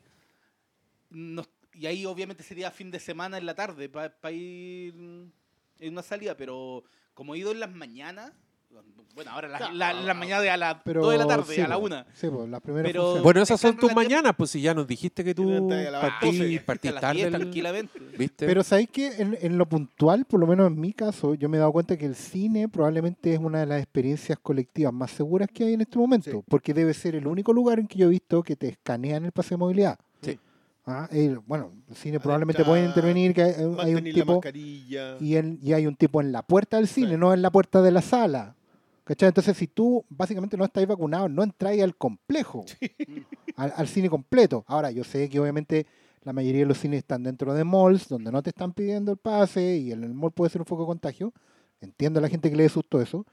nos- 1.10 1.50
y 1.74 1.86
ahí 1.86 2.06
obviamente 2.06 2.44
sería 2.44 2.70
fin 2.70 2.92
de 2.92 3.00
semana 3.00 3.38
en 3.38 3.46
la 3.46 3.56
tarde 3.56 3.88
para 3.90 4.32
ir 4.32 4.94
en 5.80 5.92
una 5.94 6.04
salida, 6.04 6.36
pero 6.36 6.84
como 7.14 7.34
he 7.34 7.38
ido 7.40 7.52
en 7.52 7.60
las 7.62 7.72
mañanas, 7.74 8.34
bueno, 9.16 9.32
ahora 9.32 9.48
las, 9.48 9.74
la- 9.74 9.94
las 9.94 10.16
mañanas 10.16 10.44
de 10.44 10.50
a 10.52 10.58
las 10.58 10.76
Pero, 10.84 11.02
2 11.02 11.12
de 11.14 11.18
la 11.18 11.26
tarde, 11.26 11.56
sí, 11.56 11.60
a 11.62 11.68
la 11.68 11.76
po, 11.80 11.86
1. 11.86 12.06
Sí, 12.14 12.28
pues, 12.30 12.50
las 12.50 12.62
primeras 12.62 12.90
Pero- 12.92 13.02
funciones. 13.02 13.24
Bueno, 13.24 13.42
esas 13.42 13.60
son 13.60 13.76
tus 13.78 13.96
mañanas, 13.96 14.34
pues 14.38 14.52
si 14.52 14.62
ya 14.62 14.76
nos 14.76 14.86
dijiste 14.86 15.24
que 15.24 15.34
tú 15.34 15.68
partís 15.92 16.38
12, 16.40 16.60
partís 16.64 16.92
a 16.92 16.94
las 16.94 17.02
tarde. 17.02 17.16
10 17.16 17.28
el- 17.28 17.34
tranquilamente. 17.42 18.00
¿Viste? 18.16 18.46
Pero 18.46 18.64
sabéis 18.64 18.90
que 18.92 19.08
en, 19.20 19.36
en 19.42 19.58
lo 19.58 19.66
puntual, 19.68 20.26
por 20.26 20.40
lo 20.40 20.46
menos 20.46 20.68
en 20.68 20.80
mi 20.80 20.94
caso, 20.94 21.34
yo 21.34 21.50
me 21.50 21.58
he 21.58 21.60
dado 21.60 21.72
cuenta 21.72 21.98
que 21.98 22.06
el 22.06 22.14
cine 22.16 22.70
probablemente 22.70 23.34
es 23.34 23.40
una 23.40 23.62
de 23.62 23.66
las 23.66 23.82
experiencias 23.82 24.38
colectivas 24.40 24.94
más 24.94 25.10
seguras 25.10 25.50
que 25.52 25.64
hay 25.64 25.74
en 25.74 25.82
este 25.82 25.98
momento, 25.98 26.30
Sí. 26.30 26.38
porque 26.48 26.76
debe 26.76 26.94
ser 26.94 27.16
el 27.16 27.26
único 27.26 27.54
lugar 27.54 27.80
en 27.80 27.88
que 27.88 27.98
yo 27.98 28.06
he 28.06 28.10
visto 28.12 28.44
que 28.44 28.56
te 28.56 28.68
escanean 28.68 29.26
el 29.26 29.32
pase 29.32 29.50
de 29.56 29.58
movilidad. 29.58 29.98
Sí. 30.22 30.38
Ah, 30.86 31.08
el- 31.12 31.40
bueno, 31.40 31.72
el 31.90 31.96
cine 31.96 32.20
probablemente 32.20 32.62
entrar, 32.62 32.72
puede 32.72 32.86
intervenir, 32.86 33.34
que 33.34 33.42
hay, 33.42 33.54
hay 33.80 33.96
un 33.96 34.04
tipo 34.04 34.42
y, 35.20 35.36
en- 35.36 35.60
y 35.64 35.74
hay 35.74 35.88
un 35.88 35.96
tipo 35.96 36.22
en 36.22 36.32
la 36.32 36.44
puerta 36.44 36.78
del 36.78 36.88
cine, 36.88 37.14
Sí. 37.14 37.18
no 37.18 37.34
en 37.34 37.42
la 37.42 37.50
puerta 37.50 37.82
de 37.82 37.92
la 37.92 38.04
sala. 38.04 38.54
¿Cachai? 39.08 39.30
Entonces, 39.30 39.56
si 39.56 39.68
tú 39.68 40.04
básicamente 40.10 40.58
no 40.58 40.66
estáis 40.66 40.86
vacunado, 40.88 41.30
no 41.30 41.42
entráis 41.44 41.82
al 41.82 41.96
complejo, 41.96 42.66
al, 43.56 43.74
al 43.76 43.88
cine 43.88 44.10
completo. 44.10 44.66
Ahora, 44.68 44.92
yo 44.92 45.04
sé 45.06 45.30
que 45.30 45.40
obviamente 45.40 45.86
la 46.24 46.34
mayoría 46.34 46.62
de 46.62 46.68
los 46.68 46.78
cines 46.78 46.98
están 47.00 47.24
dentro 47.24 47.54
de 47.54 47.64
malls, 47.64 48.10
donde 48.10 48.32
no 48.34 48.44
te 48.44 48.50
están 48.50 48.74
pidiendo 48.74 49.14
el 49.14 49.18
pase 49.18 49.78
y 49.78 49.92
el 49.92 50.14
mall 50.14 50.32
puede 50.34 50.50
ser 50.52 50.60
un 50.62 50.66
foco 50.66 50.82
de 50.84 50.88
contagio. 50.88 51.34
Entiendo 51.80 52.20
a 52.20 52.22
la 52.22 52.28
gente 52.28 52.50
que 52.50 52.58
le 52.58 52.68
susto 52.68 53.00
eso. 53.00 53.26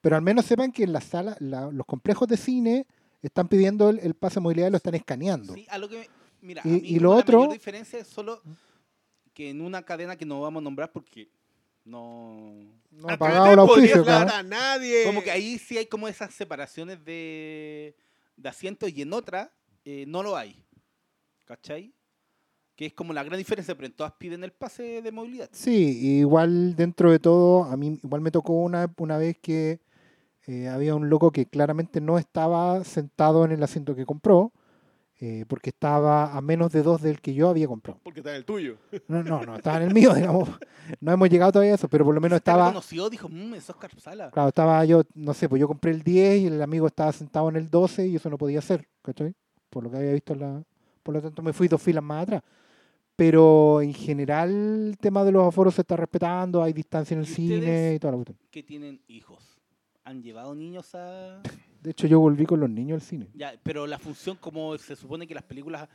Pero 0.00 0.14
al 0.14 0.22
menos 0.22 0.44
sepan 0.44 0.70
que 0.70 0.84
en 0.84 0.92
la- 0.92 1.70
los 1.72 1.86
complejos 1.86 2.28
de 2.28 2.36
cine 2.36 2.86
están 3.20 3.48
pidiendo 3.48 3.90
el, 3.90 3.98
el 3.98 4.14
pase 4.14 4.36
de 4.36 4.42
movilidad 4.42 4.68
y 4.68 4.70
lo 4.70 4.76
están 4.76 4.94
escaneando. 4.94 5.54
Sí, 5.54 5.66
a 5.68 5.78
lo 5.78 5.88
que. 5.88 6.08
Mira, 6.40 6.62
Y- 6.64 6.68
a 6.68 6.72
mí 6.74 6.80
y 6.84 6.98
lo 7.00 7.14
la 7.14 7.16
otro- 7.20 7.38
mayor 7.40 7.54
diferencia 7.54 7.98
es 7.98 8.06
solo 8.06 8.40
que 9.34 9.50
en 9.50 9.60
una 9.60 9.82
cadena 9.82 10.14
que 10.14 10.24
no 10.24 10.40
vamos 10.40 10.60
a 10.60 10.64
nombrar 10.64 10.92
porque 10.92 11.28
no. 11.86 12.52
No 12.90 13.08
ha 13.08 13.16
pagado 13.16 13.52
el 13.52 13.58
auspicio, 13.58 14.04
a 14.08 14.42
nadie. 14.42 15.04
Como 15.04 15.22
que 15.22 15.30
ahí 15.30 15.58
sí 15.58 15.76
hay 15.76 15.86
como 15.86 16.08
esas 16.08 16.34
separaciones 16.34 17.04
de, 17.04 17.94
de 18.36 18.48
asientos 18.48 18.90
y 18.90 19.02
en 19.02 19.12
otra 19.12 19.52
eh, 19.84 20.04
no 20.08 20.22
lo 20.22 20.36
hay. 20.36 20.64
¿Cachai? 21.44 21.92
Que 22.74 22.86
es 22.86 22.92
como 22.92 23.12
la 23.12 23.22
gran 23.22 23.38
diferencia, 23.38 23.74
pero 23.74 23.86
en 23.86 23.92
todas 23.92 24.12
piden 24.12 24.44
el 24.44 24.52
pase 24.52 25.02
de 25.02 25.12
movilidad. 25.12 25.48
Sí, 25.52 26.18
igual 26.18 26.74
dentro 26.74 27.10
de 27.10 27.18
todo, 27.18 27.64
a 27.64 27.76
mí 27.76 27.98
igual 28.02 28.20
me 28.20 28.30
tocó 28.30 28.54
una, 28.54 28.92
una 28.98 29.18
vez 29.18 29.38
que 29.38 29.80
eh, 30.46 30.68
había 30.68 30.94
un 30.94 31.08
loco 31.08 31.30
que 31.30 31.46
claramente 31.46 32.00
no 32.00 32.18
estaba 32.18 32.82
sentado 32.84 33.44
en 33.44 33.52
el 33.52 33.62
asiento 33.62 33.94
que 33.94 34.06
compró, 34.06 34.52
eh, 35.18 35.46
porque 35.48 35.70
estaba 35.70 36.36
a 36.36 36.40
menos 36.42 36.70
de 36.72 36.82
dos 36.82 37.00
del 37.00 37.20
que 37.20 37.32
yo 37.32 37.48
había 37.48 37.66
comprado. 37.66 38.00
Porque 38.02 38.20
está 38.20 38.30
en 38.30 38.36
el 38.36 38.44
tuyo. 38.44 38.76
No, 39.08 39.22
no, 39.22 39.42
no, 39.42 39.56
estaba 39.56 39.78
en 39.78 39.84
el 39.84 39.94
mío, 39.94 40.12
digamos. 40.14 40.48
No 41.00 41.12
hemos 41.12 41.30
llegado 41.30 41.52
todavía 41.52 41.72
a 41.72 41.76
eso, 41.76 41.88
pero 41.88 42.04
por 42.04 42.14
lo 42.14 42.20
menos 42.20 42.36
estaba, 42.36 42.66
reconoció, 42.66 43.08
dijo, 43.08 43.28
mmm, 43.28 43.54
es 43.54 43.70
Oscar 43.70 43.90
Sala. 43.98 44.30
claro, 44.30 44.48
estaba 44.48 44.84
yo, 44.84 45.02
no 45.14 45.32
sé, 45.32 45.48
pues 45.48 45.58
yo 45.58 45.68
compré 45.68 45.92
el 45.92 46.02
10 46.02 46.40
y 46.40 46.46
el 46.48 46.60
amigo 46.60 46.86
estaba 46.86 47.12
sentado 47.12 47.48
en 47.48 47.56
el 47.56 47.70
12 47.70 48.06
y 48.08 48.16
eso 48.16 48.28
no 48.28 48.36
podía 48.36 48.60
ser, 48.60 48.86
¿cachai? 49.00 49.34
Por 49.70 49.84
lo 49.84 49.90
que 49.90 49.96
había 49.96 50.12
visto 50.12 50.34
en 50.34 50.40
la... 50.40 50.62
Por 51.02 51.14
lo 51.14 51.22
tanto 51.22 51.40
me 51.40 51.52
fui 51.52 51.68
dos 51.68 51.80
filas 51.80 52.04
más 52.04 52.24
atrás. 52.24 52.42
Pero 53.14 53.80
en 53.80 53.94
general 53.94 54.50
el 54.88 54.98
tema 54.98 55.24
de 55.24 55.32
los 55.32 55.48
aforos 55.48 55.74
se 55.74 55.80
está 55.80 55.96
respetando, 55.96 56.62
hay 56.62 56.74
distancia 56.74 57.14
en 57.14 57.20
el 57.20 57.26
¿Y 57.26 57.32
cine 57.34 57.94
y 57.94 57.98
toda 57.98 58.12
la 58.12 58.16
cuestión. 58.18 58.38
Que 58.50 58.62
tienen 58.62 59.00
hijos. 59.08 59.42
¿Han 60.04 60.22
llevado 60.22 60.54
niños 60.54 60.94
a...? 60.94 61.40
De 61.86 61.92
hecho, 61.92 62.08
yo 62.08 62.18
volví 62.18 62.44
con 62.44 62.58
los 62.58 62.68
niños 62.68 62.96
al 62.96 63.00
cine. 63.00 63.28
Ya, 63.32 63.54
pero 63.62 63.86
la 63.86 63.96
función, 63.96 64.36
como 64.38 64.76
se 64.76 64.96
supone 64.96 65.24
que 65.24 65.34
las 65.34 65.44
películas 65.44 65.88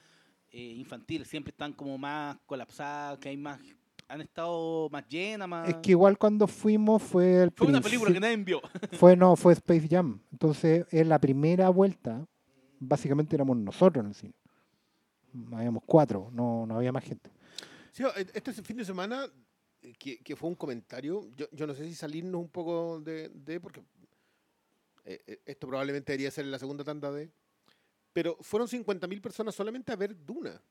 eh, 0.49 0.75
infantiles 0.77 1.27
siempre 1.27 1.51
están 1.51 1.73
como 1.73 1.97
más 1.97 2.37
colapsadas, 2.45 3.19
que 3.19 3.27
hay 3.27 3.35
más... 3.35 3.59
Han 4.07 4.21
estado 4.21 4.87
más 4.89 5.05
llenas, 5.09 5.49
más... 5.49 5.67
Es 5.67 5.75
que 5.83 5.91
igual 5.91 6.17
cuando 6.17 6.47
fuimos 6.47 7.03
fue 7.03 7.43
el. 7.43 7.51
Fue 7.51 7.67
una 7.67 7.81
película 7.81 8.13
que 8.13 8.21
nadie 8.21 8.37
vio. 8.37 8.61
Fue, 8.93 9.17
no, 9.17 9.35
fue 9.35 9.51
Space 9.51 9.89
Jam. 9.89 10.21
Entonces, 10.31 10.85
en 10.91 11.09
la 11.09 11.19
primera 11.19 11.67
vuelta, 11.67 12.25
básicamente 12.79 13.35
éramos 13.35 13.57
nosotros 13.57 14.01
en 14.05 14.09
el 14.11 14.15
cine. 14.15 14.33
Habíamos 15.51 15.83
cuatro, 15.85 16.29
no, 16.31 16.65
no 16.65 16.77
había 16.77 16.93
más 16.93 17.03
gente. 17.03 17.29
Sí, 17.91 18.03
este 18.33 18.53
fin 18.53 18.77
de 18.77 18.85
semana 18.85 19.25
que, 19.99 20.19
que 20.19 20.37
fue 20.37 20.47
un 20.47 20.55
comentario. 20.55 21.29
Yo, 21.35 21.47
yo 21.51 21.67
no 21.67 21.73
sé 21.73 21.85
si 21.85 21.95
salirnos 21.95 22.39
un 22.39 22.49
poco 22.49 23.01
de, 23.01 23.27
de 23.27 23.59
porque 23.59 23.81
eh, 25.03 25.21
eh, 25.27 25.41
esto 25.45 25.67
probablemente 25.67 26.11
debería 26.11 26.31
ser 26.31 26.45
en 26.45 26.51
la 26.51 26.59
segunda 26.59 26.83
tanda 26.83 27.11
de. 27.11 27.31
Pero 28.13 28.37
fueron 28.41 28.67
50.000 28.67 29.21
personas 29.21 29.55
solamente 29.55 29.91
a 29.91 29.95
ver 29.95 30.15
Duna 30.25 30.61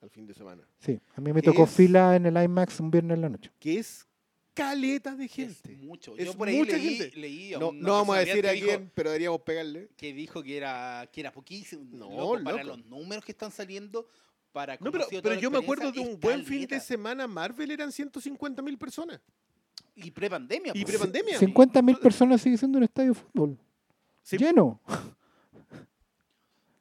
al 0.00 0.10
fin 0.10 0.26
de 0.26 0.34
semana. 0.34 0.66
Sí, 0.78 1.00
a 1.14 1.20
mí 1.20 1.32
me 1.32 1.40
¿Qué 1.40 1.46
tocó 1.50 1.64
es? 1.64 1.70
fila 1.70 2.14
en 2.16 2.26
el 2.26 2.42
IMAX 2.42 2.78
un 2.80 2.90
viernes 2.90 3.14
en 3.14 3.22
la 3.22 3.28
noche. 3.30 3.50
Que 3.58 3.78
es 3.78 4.06
caleta 4.52 5.16
de 5.16 5.24
Es 5.24 5.32
gente. 5.32 5.76
mucho. 5.76 6.14
Es 6.18 6.26
Yo 6.26 6.34
por 6.36 6.46
ahí 6.46 6.58
mucha 6.58 6.76
leí, 6.76 6.96
gente. 6.98 7.16
leí 7.18 7.54
a 7.54 7.58
No, 7.58 7.72
no 7.72 7.92
vamos 7.94 8.16
a 8.16 8.20
decir 8.20 8.46
a 8.46 8.52
quién, 8.52 8.90
pero 8.94 9.08
deberíamos 9.10 9.40
pegarle. 9.40 9.88
que 9.96 10.12
dijo 10.12 10.42
que 10.42 10.56
era 10.58 11.08
que 11.10 11.20
era 11.20 11.32
poquísimo. 11.32 11.84
No, 11.90 12.10
loco, 12.10 12.44
para 12.44 12.62
loco. 12.62 12.76
los 12.76 12.86
números 12.86 13.24
que 13.24 13.32
están 13.32 13.50
saliendo 13.50 14.06
para 14.52 14.76
No, 14.80 14.92
pero, 14.92 15.06
pero 15.10 15.34
yo 15.40 15.50
me 15.50 15.58
acuerdo 15.58 15.90
de 15.90 16.00
un 16.00 16.10
es 16.10 16.20
buen 16.20 16.44
fin 16.44 16.66
de 16.68 16.78
semana. 16.80 17.26
Marvel 17.26 17.70
eran 17.70 17.90
150.000 17.90 18.78
personas. 18.78 19.20
Y 19.96 20.10
prepandemia. 20.10 20.72
Y 20.74 20.82
pues. 20.82 20.96
prepandemia. 20.96 21.38
50.000 21.38 21.98
personas 22.00 22.40
sigue 22.40 22.56
siendo 22.58 22.78
un 22.78 22.84
estadio 22.84 23.10
de 23.12 23.14
fútbol. 23.20 23.58
Sí. 24.22 24.36
Lleno. 24.38 24.80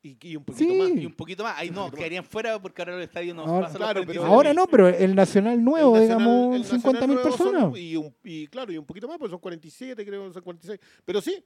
Y, 0.05 0.17
y 0.21 0.35
un 0.35 0.43
poquito 0.43 0.69
Sí. 0.73 0.77
más. 0.77 0.89
y 1.01 1.05
un 1.05 1.13
poquito 1.13 1.43
más. 1.43 1.57
Ahí 1.57 1.69
no, 1.69 1.89
quedarían 1.89 2.25
fuera 2.25 2.61
porque 2.61 2.81
ahora 2.81 2.97
el 2.97 3.03
estadio 3.03 3.33
no 3.33 3.43
Ahora- 3.43 3.67
pasa 3.67 3.77
claro, 3.77 3.99
los 4.01 4.07
pero- 4.07 4.21
45. 4.21 4.33
Ahora 4.35 4.53
no, 4.53 4.67
pero 4.67 4.87
el 4.89 5.15
Nacional 5.15 5.63
nuevo, 5.63 5.95
El 5.95 6.01
Nacional- 6.09 6.17
digamos, 6.19 6.55
el 6.55 6.61
Nacional 6.61 6.81
50.000 6.81 7.07
nuevo 7.07 7.37
son- 7.37 7.51
personas. 7.53 7.77
y, 7.79 7.95
un- 7.95 8.15
y 8.23 8.47
claro, 8.47 8.73
y 8.73 8.77
un 8.77 8.85
poquito 8.85 9.07
más, 9.07 9.17
pues 9.17 9.31
son 9.31 9.39
47, 9.39 10.05
creo, 10.05 10.33
son 10.33 10.41
46. 10.43 10.79
Pero 11.05 11.21
sí. 11.21 11.41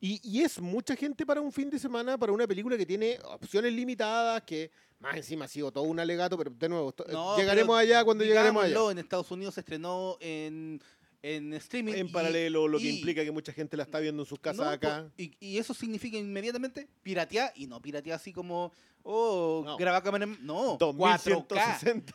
Y, 0.00 0.20
y 0.24 0.42
es 0.42 0.60
mucha 0.60 0.96
gente 0.96 1.24
para 1.24 1.40
un 1.40 1.52
fin 1.52 1.70
de 1.70 1.78
semana, 1.78 2.18
para 2.18 2.32
una 2.32 2.46
película 2.48 2.76
que 2.76 2.84
tiene 2.84 3.16
opciones 3.24 3.72
limitadas, 3.72 4.42
que 4.42 4.70
más 5.04 5.16
encima 5.16 5.44
ha 5.44 5.48
sido 5.48 5.70
todo 5.70 5.84
un 5.84 6.00
alegato, 6.00 6.36
pero 6.36 6.50
de 6.50 6.68
nuevo, 6.68 6.88
esto- 6.90 7.04
No, 7.10 7.36
llegaremos 7.36 7.68
pero 7.76 7.78
allá 7.78 8.04
cuando 8.04 8.24
llegaremos 8.24 8.64
allá. 8.64 8.90
En 8.90 8.98
Estados 8.98 9.30
Unidos 9.30 9.54
se 9.54 9.60
estrenó 9.60 10.16
en, 10.20 10.80
en 11.22 11.54
streaming. 11.54 11.94
En 11.94 12.06
y- 12.08 12.10
paralelo, 12.10 12.66
lo 12.68 12.78
que 12.78 12.84
y- 12.84 12.96
implica 12.98 13.22
que 13.24 13.30
mucha 13.30 13.52
gente 13.52 13.76
la 13.76 13.84
está 13.84 13.98
viendo 14.00 14.22
en 14.22 14.26
sus 14.28 14.38
casas 14.40 14.64
no, 14.66 14.70
acá. 14.70 15.06
Y, 15.16 15.32
y 15.40 15.58
eso 15.58 15.72
significa 15.74 16.18
inmediatamente 16.18 16.88
piratear, 17.02 17.52
y 17.54 17.66
no 17.66 17.80
piratear 17.80 18.16
así 18.16 18.32
como, 18.32 18.72
oh, 19.02 19.62
No. 19.64 19.76
graba 19.76 20.02
cámara. 20.02 20.24
en- 20.24 20.38
No, 20.44 20.76
4K. 20.78 20.78
2160. 20.78 22.12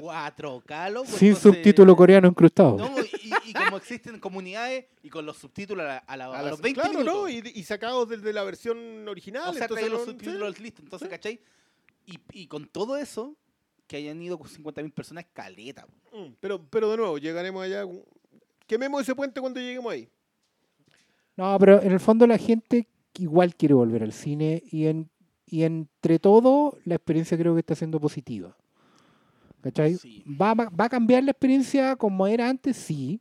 4K, 0.00 0.90
loco. 0.90 1.06
Sin 1.06 1.28
entonces- 1.28 1.42
subtítulo 1.42 1.96
coreano 1.96 2.28
incrustado. 2.28 2.76
No, 2.76 2.94
y, 3.00 3.50
y 3.50 3.52
como 3.52 3.76
existen 3.76 4.18
comunidades 4.20 4.86
y 5.02 5.08
con 5.10 5.26
los 5.26 5.36
subtítulos 5.38 5.84
a, 5.84 5.88
la- 5.88 5.96
a 5.98 6.16
la- 6.16 6.24
a 6.26 6.38
A 6.38 6.42
las- 6.42 6.50
los 6.52 6.60
20 6.60 6.80
claro, 6.80 6.98
minutos. 6.98 7.22
¿no? 7.22 7.28
Y, 7.28 7.42
y 7.54 7.64
sacados 7.64 8.08
desde 8.08 8.32
la 8.32 8.42
versión 8.44 9.08
original. 9.08 9.42
o 9.48 9.52
sea, 9.52 9.62
entonces 9.64 9.86
trae 9.86 9.90
los 9.90 10.04
subtítulos 10.04 10.56
sí. 10.56 10.62
listos. 10.62 10.84
Entonces, 10.84 11.08
sí. 11.08 11.10
¿cachai? 11.10 11.40
Y, 12.06 12.18
y 12.32 12.46
con 12.46 12.66
todo 12.66 12.96
eso, 12.96 13.36
que 13.86 13.96
hayan 13.96 14.20
ido 14.22 14.38
con 14.38 14.48
50.000 14.48 14.92
personas, 14.92 15.26
caleta. 15.32 15.86
Mm, 16.12 16.32
Pero, 16.40 16.64
pero 16.68 16.90
de 16.90 16.96
nuevo, 16.96 17.18
llegaremos 17.18 17.62
allá. 17.62 17.84
Quememos 18.66 19.02
ese 19.02 19.14
puente 19.14 19.40
cuando 19.40 19.60
lleguemos 19.60 19.92
ahí. 19.92 20.08
No, 21.36 21.56
pero 21.58 21.80
en 21.82 21.92
el 21.92 22.00
fondo 22.00 22.26
la 22.26 22.38
gente 22.38 22.88
igual 23.18 23.54
quiere 23.54 23.74
volver 23.74 24.02
al 24.02 24.12
cine 24.12 24.62
y, 24.70 24.86
en, 24.86 25.10
y 25.46 25.62
entre 25.64 26.18
todo 26.18 26.78
la 26.84 26.94
experiencia 26.96 27.36
creo 27.38 27.54
que 27.54 27.60
está 27.60 27.74
siendo 27.74 28.00
positiva. 28.00 28.56
¿Cachai? 29.62 29.94
Sí. 29.94 30.24
¿Va, 30.40 30.54
va, 30.54 30.68
va 30.68 30.86
a 30.86 30.88
cambiar 30.88 31.22
la 31.22 31.30
experiencia 31.30 31.96
como 31.96 32.26
era 32.26 32.48
antes? 32.48 32.76
Sí. 32.76 33.20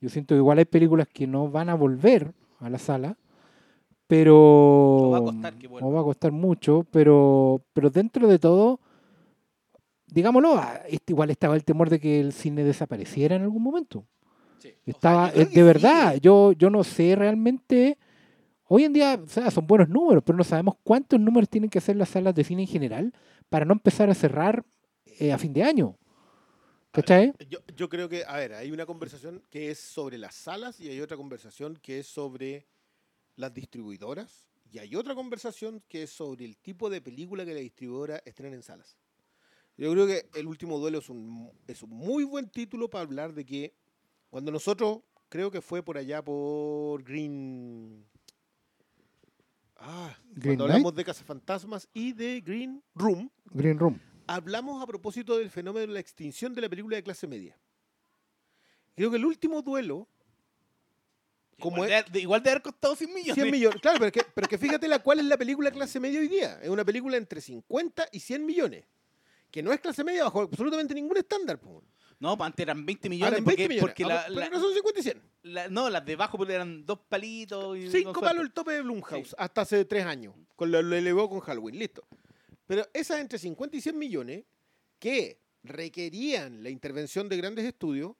Yo 0.00 0.08
siento 0.08 0.34
que 0.34 0.38
igual 0.38 0.58
hay 0.58 0.64
películas 0.64 1.08
que 1.08 1.26
no 1.26 1.50
van 1.50 1.68
a 1.68 1.74
volver 1.74 2.34
a 2.60 2.70
la 2.70 2.78
sala, 2.78 3.16
pero... 4.06 4.36
O 4.36 5.10
va 5.10 5.18
a 5.18 5.22
costar 5.22 5.58
que 5.58 5.66
vuelvan. 5.66 5.90
o 5.90 5.94
va 5.94 6.00
a 6.00 6.04
costar 6.04 6.32
mucho, 6.32 6.86
pero, 6.90 7.62
pero 7.72 7.90
dentro 7.90 8.28
de 8.28 8.38
todo, 8.38 8.80
digámoslo, 10.06 10.54
ah, 10.56 10.82
este, 10.88 11.12
igual 11.12 11.30
estaba 11.30 11.56
el 11.56 11.64
temor 11.64 11.90
de 11.90 12.00
que 12.00 12.20
el 12.20 12.32
cine 12.32 12.64
desapareciera 12.64 13.36
en 13.36 13.42
algún 13.42 13.62
momento. 13.62 14.06
Sí. 14.58 14.68
O 14.68 14.72
sea, 14.72 14.80
Estaba, 14.86 15.30
de 15.30 15.46
sí. 15.46 15.62
verdad, 15.62 16.16
yo, 16.20 16.52
yo 16.52 16.70
no 16.70 16.84
sé 16.84 17.16
realmente. 17.16 17.98
Hoy 18.68 18.84
en 18.84 18.92
día, 18.92 19.20
o 19.22 19.28
sea, 19.28 19.50
son 19.50 19.66
buenos 19.66 19.88
números, 19.88 20.22
pero 20.24 20.36
no 20.36 20.44
sabemos 20.44 20.74
cuántos 20.82 21.20
números 21.20 21.48
tienen 21.48 21.70
que 21.70 21.78
hacer 21.78 21.96
las 21.96 22.08
salas 22.08 22.34
de 22.34 22.44
cine 22.44 22.62
en 22.62 22.68
general 22.68 23.12
para 23.48 23.64
no 23.64 23.72
empezar 23.72 24.10
a 24.10 24.14
cerrar 24.14 24.64
eh, 25.18 25.32
a 25.32 25.38
fin 25.38 25.52
de 25.52 25.62
año. 25.62 25.96
¿Cachai? 26.90 27.32
Yo, 27.50 27.58
yo 27.76 27.88
creo 27.88 28.08
que, 28.08 28.24
a 28.24 28.36
ver, 28.36 28.54
hay 28.54 28.72
una 28.72 28.86
conversación 28.86 29.42
que 29.50 29.70
es 29.70 29.78
sobre 29.78 30.16
las 30.16 30.34
salas 30.34 30.80
y 30.80 30.88
hay 30.88 31.00
otra 31.00 31.16
conversación 31.16 31.78
que 31.82 31.98
es 31.98 32.06
sobre 32.06 32.66
las 33.36 33.54
distribuidoras 33.54 34.46
y 34.72 34.78
hay 34.78 34.96
otra 34.96 35.14
conversación 35.14 35.82
que 35.88 36.02
es 36.02 36.10
sobre 36.10 36.44
el 36.44 36.56
tipo 36.56 36.90
de 36.90 37.00
película 37.00 37.44
que 37.44 37.54
la 37.54 37.60
distribuidora 37.60 38.20
estrena 38.24 38.56
en 38.56 38.62
salas. 38.62 38.98
Yo 39.76 39.92
creo 39.92 40.06
que 40.06 40.28
El 40.34 40.46
último 40.46 40.78
duelo 40.78 40.98
es 40.98 41.08
un, 41.10 41.52
es 41.66 41.82
un 41.82 41.90
muy 41.90 42.24
buen 42.24 42.48
título 42.48 42.88
para 42.88 43.02
hablar 43.02 43.34
de 43.34 43.44
que 43.44 43.74
cuando 44.30 44.50
nosotros, 44.50 45.00
creo 45.28 45.50
que 45.50 45.60
fue 45.60 45.82
por 45.82 45.98
allá 45.98 46.22
por 46.22 47.02
Green... 47.02 48.04
Ah, 49.76 50.16
Green 50.32 50.56
cuando 50.56 50.64
hablamos 50.64 50.94
de 50.94 51.04
Cazafantasmas 51.04 51.88
y 51.92 52.12
de 52.12 52.40
Green 52.40 52.82
Room, 52.94 53.30
Green 53.46 53.78
Room. 53.78 54.00
hablamos 54.26 54.82
a 54.82 54.86
propósito 54.86 55.36
del 55.36 55.50
fenómeno 55.50 55.86
de 55.86 55.92
la 55.92 56.00
extinción 56.00 56.54
de 56.54 56.62
la 56.62 56.68
película 56.70 56.96
de 56.96 57.02
clase 57.02 57.26
media. 57.26 57.58
Creo 58.94 59.10
que 59.10 59.18
el 59.18 59.26
último 59.26 59.60
duelo, 59.60 60.08
como 61.58 61.84
igual, 61.84 61.92
es- 62.06 62.12
de, 62.12 62.20
igual 62.20 62.42
de 62.42 62.50
haber 62.50 62.62
costado 62.62 62.94
100 62.96 63.12
millones. 63.14 63.34
100 63.34 63.50
millones, 63.50 63.80
claro, 63.80 63.98
pero 63.98 64.12
que, 64.12 64.22
pero 64.34 64.46
que 64.48 64.58
fíjate 64.58 64.88
la 64.88 64.98
cuál 65.00 65.20
es 65.20 65.24
la 65.26 65.36
película 65.38 65.70
clase 65.70 65.98
media 66.00 66.20
hoy 66.20 66.28
día. 66.28 66.58
Es 66.62 66.68
una 66.68 66.84
película 66.84 67.16
entre 67.16 67.40
50 67.40 68.08
y 68.12 68.20
100 68.20 68.44
millones. 68.46 68.84
Que 69.50 69.62
no 69.62 69.72
es 69.72 69.80
clase 69.80 70.04
media 70.04 70.24
bajo 70.24 70.42
absolutamente 70.42 70.92
ningún 70.94 71.16
estándar. 71.16 71.58
po. 71.58 71.82
No, 72.18 72.36
pues 72.36 72.46
antes 72.46 72.62
eran 72.62 72.84
20 72.84 73.08
Ahora 73.08 73.10
millones. 73.14 73.38
en 73.38 73.44
porque, 73.44 73.56
20 73.68 73.68
millones. 73.74 73.80
porque 73.90 74.04
Ah, 74.04 74.08
la, 74.08 74.24
pero 74.28 74.40
la- 74.40 74.48
no 74.50 74.60
son 74.60 74.74
50 74.74 75.00
y 75.00 75.02
100. 75.02 75.22
la- 75.42 75.68
no, 75.68 75.88
las 75.90 76.04
de 76.04 76.12
abajo 76.14 76.36
porque 76.38 76.54
eran 76.54 76.84
dos 76.84 76.98
palitos. 77.08 77.76
Y 77.78 77.90
Cinco 77.90 78.20
palos 78.20 78.42
el 78.44 78.52
tope 78.52 78.72
de 78.72 78.82
Blumhouse 78.82 79.34
hasta 79.38 79.60
hace 79.62 79.84
tres 79.84 80.04
años. 80.04 80.34
Con 80.56 80.70
lo, 80.70 80.82
lo 80.82 80.96
elevó 80.96 81.28
con 81.28 81.40
Halloween, 81.40 81.78
listo. 81.78 82.06
Pero 82.66 82.86
esas 82.92 83.20
entre 83.20 83.38
50 83.38 83.76
y 83.76 83.80
100 83.80 83.96
millones 83.98 84.44
que 84.98 85.40
requerían 85.62 86.62
la 86.62 86.70
intervención 86.70 87.28
de 87.28 87.36
grandes 87.36 87.64
estudios, 87.64 88.12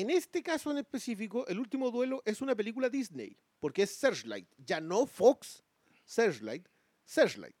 en 0.00 0.10
este 0.10 0.42
caso 0.42 0.70
en 0.70 0.78
específico, 0.78 1.46
El 1.46 1.58
último 1.58 1.90
duelo 1.90 2.22
es 2.24 2.40
una 2.40 2.54
película 2.54 2.88
Disney, 2.88 3.36
porque 3.60 3.82
es 3.82 3.90
Searchlight, 3.90 4.48
ya 4.58 4.80
no 4.80 5.06
Fox, 5.06 5.62
Searchlight, 6.04 6.66
Searchlight. 7.04 7.54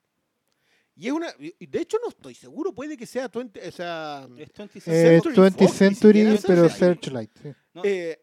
Y 0.96 1.06
es 1.06 1.12
una, 1.12 1.32
de 1.38 1.80
hecho 1.80 1.96
no 2.02 2.08
estoy 2.08 2.34
seguro, 2.34 2.74
puede 2.74 2.96
que 2.96 3.06
sea 3.06 3.28
20, 3.28 3.68
o 3.68 3.70
sea, 3.72 4.28
Es 4.36 4.52
20 4.52 4.78
Eh, 4.78 4.80
Century 5.20 5.34
20th 5.36 5.58
Fox, 5.58 5.72
Century, 5.76 6.22
pero 6.46 6.68
Searchlight. 6.68 6.78
Searchlight. 6.78 7.30
sí. 7.42 7.48
No, 7.74 7.82
eh, 7.84 8.20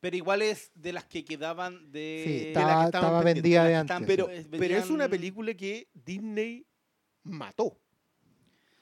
pero 0.00 0.16
igual 0.16 0.42
es 0.42 0.70
de 0.74 0.92
las 0.92 1.04
que 1.06 1.24
quedaban 1.24 1.90
de. 1.92 2.22
Sí, 2.26 2.48
estaba, 2.48 2.70
estaban 2.86 2.86
estaba 2.86 3.22
vendida 3.22 3.64
de 3.64 3.74
antes. 3.76 3.96
estaban- 4.00 4.06
pero, 4.06 4.58
pero 4.58 4.76
es 4.76 4.90
una 4.90 5.08
película 5.08 5.54
que 5.54 5.88
Disney 5.94 6.66
mató. 7.22 7.78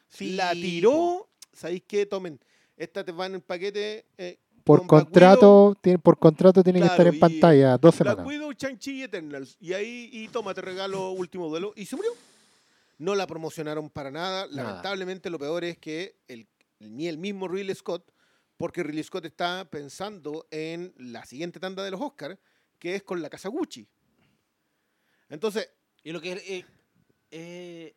Sí, 0.09 0.33
la 0.33 0.53
tiró. 0.53 1.29
¿Sabéis 1.53 1.83
qué? 1.87 2.07
Tomen. 2.07 2.39
Esta 2.77 3.05
te 3.05 3.13
va 3.13 3.27
en 3.27 3.35
el 3.37 3.43
paquete. 3.43 4.07
eh, 4.17 4.39
por 4.71 4.87
con 4.87 4.99
Black 4.99 5.05
contrato, 5.07 5.77
tiene, 5.81 5.99
por 5.99 6.19
contrato 6.19 6.63
tiene 6.63 6.81
que 6.81 6.87
estar 6.87 7.07
en 7.07 7.15
y 7.15 7.19
pantalla 7.19 7.79
dos 7.79 7.99
Black 7.99 8.15
semanas. 8.15 8.27
Widow, 8.27 8.53
Shang-Chi 8.53 8.93
y 8.93 9.03
Eternals. 9.03 9.57
Y 9.61 9.73
ahí, 9.73 10.09
y 10.13 10.29
toma, 10.29 10.55
te 10.55 10.61
regalo 10.61 11.11
Último 11.11 11.49
Duelo. 11.49 11.73
Y 11.77 11.87
se 11.87 11.97
murió. 11.97 12.13
No 12.99 13.15
la 13.15 13.27
promocionaron 13.27 13.91
para 13.91 14.11
nada. 14.11 14.47
Nada. 14.47 14.63
Lamentablemente, 14.63 15.31
lo 15.31 15.39
peor 15.39 15.65
es 15.65 15.79
que 15.79 16.17
el, 16.29 16.47
ni 16.79 17.09
el 17.09 17.19
mismo 17.19 17.49
Ridley 17.49 17.75
Scott, 17.75 18.13
porque 18.57 18.83
Ridley 18.83 19.03
Scott 19.03 19.25
está 19.25 19.67
pensando 19.71 20.47
en 20.51 20.95
la 20.99 21.25
siguiente 21.25 21.59
tanda 21.59 21.83
de 21.83 21.91
los 21.91 22.01
Oscars, 22.01 22.39
que 22.79 22.95
es 22.95 23.03
con 23.03 23.23
la 23.23 23.31
casa 23.31 23.49
Gucci. 23.49 23.89
Entonces, 25.29 25.71
Y 26.03 26.13
lo 26.13 26.21
que 26.21 26.33
es 26.33 26.43
eh, 26.49 26.65
eh, 27.31 27.95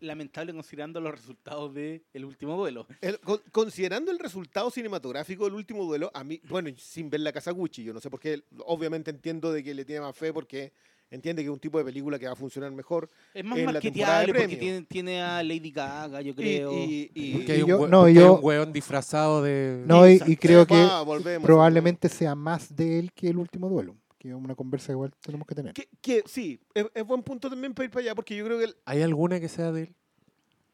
lamentable 0.00 0.52
considerando 0.52 1.00
los 1.00 1.12
resultados 1.12 1.72
de 1.74 2.02
El 2.12 2.24
último 2.24 2.56
duelo. 2.56 2.86
El- 3.00 3.18
con- 3.20 3.40
considerando 3.52 4.10
el 4.10 4.18
resultado 4.18 4.70
cinematográfico 4.70 5.44
del 5.44 5.54
último 5.54 5.84
duelo, 5.84 6.10
a 6.14 6.22
mí, 6.24 6.40
bueno, 6.48 6.70
sin 6.76 7.08
ver 7.10 7.20
la 7.20 7.32
casa 7.32 7.50
Gucci, 7.50 7.82
yo 7.84 7.92
no 7.94 8.00
sé 8.00 8.10
por 8.10 8.20
qué, 8.20 8.42
obviamente 8.66 9.10
entiendo 9.10 9.52
de 9.52 9.62
que 9.64 9.74
le 9.74 9.84
tiene 9.84 10.00
más 10.02 10.16
fe 10.16 10.32
porque 10.32 10.72
entiende 11.08 11.42
que 11.42 11.46
es 11.48 11.52
un 11.52 11.60
tipo 11.60 11.78
de 11.78 11.84
película 11.84 12.18
que 12.18 12.26
va 12.26 12.32
a 12.32 12.36
funcionar 12.36 12.72
mejor. 12.72 13.08
Es 13.32 13.44
más 13.44 13.58
En 13.58 13.72
la 13.72 13.80
temporada 13.80 14.20
de 14.20 14.26
marketeable 14.26 14.40
porque 14.48 14.56
tiene, 14.56 14.82
tiene 14.86 15.22
a 15.22 15.42
Lady 15.42 15.70
Gaga, 15.70 16.20
yo 16.20 16.32
Y, 16.32 16.34
creo. 16.34 16.72
y- 16.72 17.10
y- 17.14 17.32
Porque 17.34 17.52
hay, 17.52 17.58
Y 17.60 17.62
un, 17.62 17.68
yo- 17.68 17.86
no, 17.88 18.08
yo- 18.08 18.34
un 18.34 18.40
hueón 18.44 18.72
disfrazado 18.72 19.40
de... 19.40 19.84
No, 19.86 20.08
y, 20.08 20.20
y 20.26 20.36
creo 20.36 20.66
que 20.66 20.74
Va, 20.74 21.02
volvemos 21.02 21.44
a- 21.44 21.46
probablemente 21.46 22.08
sea 22.08 22.34
más 22.34 22.74
de 22.74 22.98
él 22.98 23.12
que 23.12 23.28
el 23.28 23.38
último 23.38 23.68
duelo. 23.68 23.96
Que 24.26 24.32
es 24.32 24.36
una 24.36 24.56
conversa 24.56 24.90
igual 24.90 25.12
tenemos 25.20 25.46
que 25.46 25.54
tener. 25.54 25.72
Que, 25.72 25.88
que 26.00 26.24
sí, 26.26 26.58
es, 26.74 26.84
es 26.92 27.04
buen 27.06 27.22
punto 27.22 27.48
también 27.48 27.72
para 27.72 27.84
ir 27.84 27.90
para 27.92 28.00
allá 28.02 28.14
porque 28.16 28.34
yo 28.34 28.44
creo 28.44 28.58
que... 28.58 28.64
El, 28.64 28.76
¿Hay 28.84 29.00
alguna 29.00 29.38
que 29.38 29.48
sea 29.48 29.70
de 29.70 29.82
él? 29.82 29.94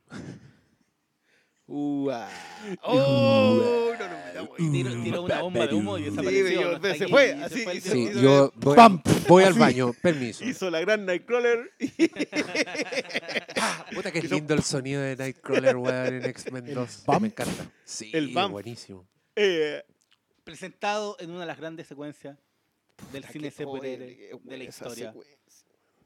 Ua. 1.66 2.30
¡Oh! 2.82 3.92
No, 3.98 4.08
no, 4.08 4.08
no, 4.08 4.42
no, 4.42 4.72
Tiró, 4.72 5.02
tiró 5.02 5.22
una 5.24 5.42
bomba 5.42 5.66
de 5.66 5.74
humo 5.74 5.98
y 5.98 6.04
desapareció. 6.04 6.80
Sí, 6.82 6.98
se 6.98 7.08
fue, 7.08 7.32
así, 7.34 7.64
se- 7.64 7.80
Sí, 7.82 8.06
tipo. 8.06 8.18
y 8.18 8.22
yo 8.22 8.52
voy, 8.56 8.74
¡Pam! 8.76 9.02
voy 9.28 9.44
al 9.44 9.52
baño, 9.52 9.92
permiso. 10.00 10.44
Hizo 10.46 10.70
la 10.70 10.80
gran 10.80 11.04
Nightcrawler 11.04 11.72
y 11.78 12.08
Puta 13.94 14.10
que 14.12 14.22
lindo 14.30 14.54
el 14.54 14.62
sonido 14.62 15.02
de 15.02 15.14
Nightcrawler, 15.16 15.76
weón, 15.76 16.14
en 16.14 16.24
X-Men 16.24 16.72
2. 16.74 17.02
bump. 17.06 17.20
Me 17.20 17.28
encanta. 17.28 17.70
Sí, 17.84 18.10
El 18.14 18.28
buenísimo. 18.28 19.06
Eh, 19.36 19.82
Presentado 20.42 21.16
en 21.20 21.30
una 21.32 21.40
de 21.40 21.46
las 21.46 21.58
grandes 21.58 21.86
secuencias 21.86 22.38
del 23.12 23.24
cine 23.24 23.50
superhéroe 23.50 24.16
qué 24.16 24.38
de 24.42 24.58
la 24.58 24.64
historia. 24.64 25.08
secuencia. 25.12 25.38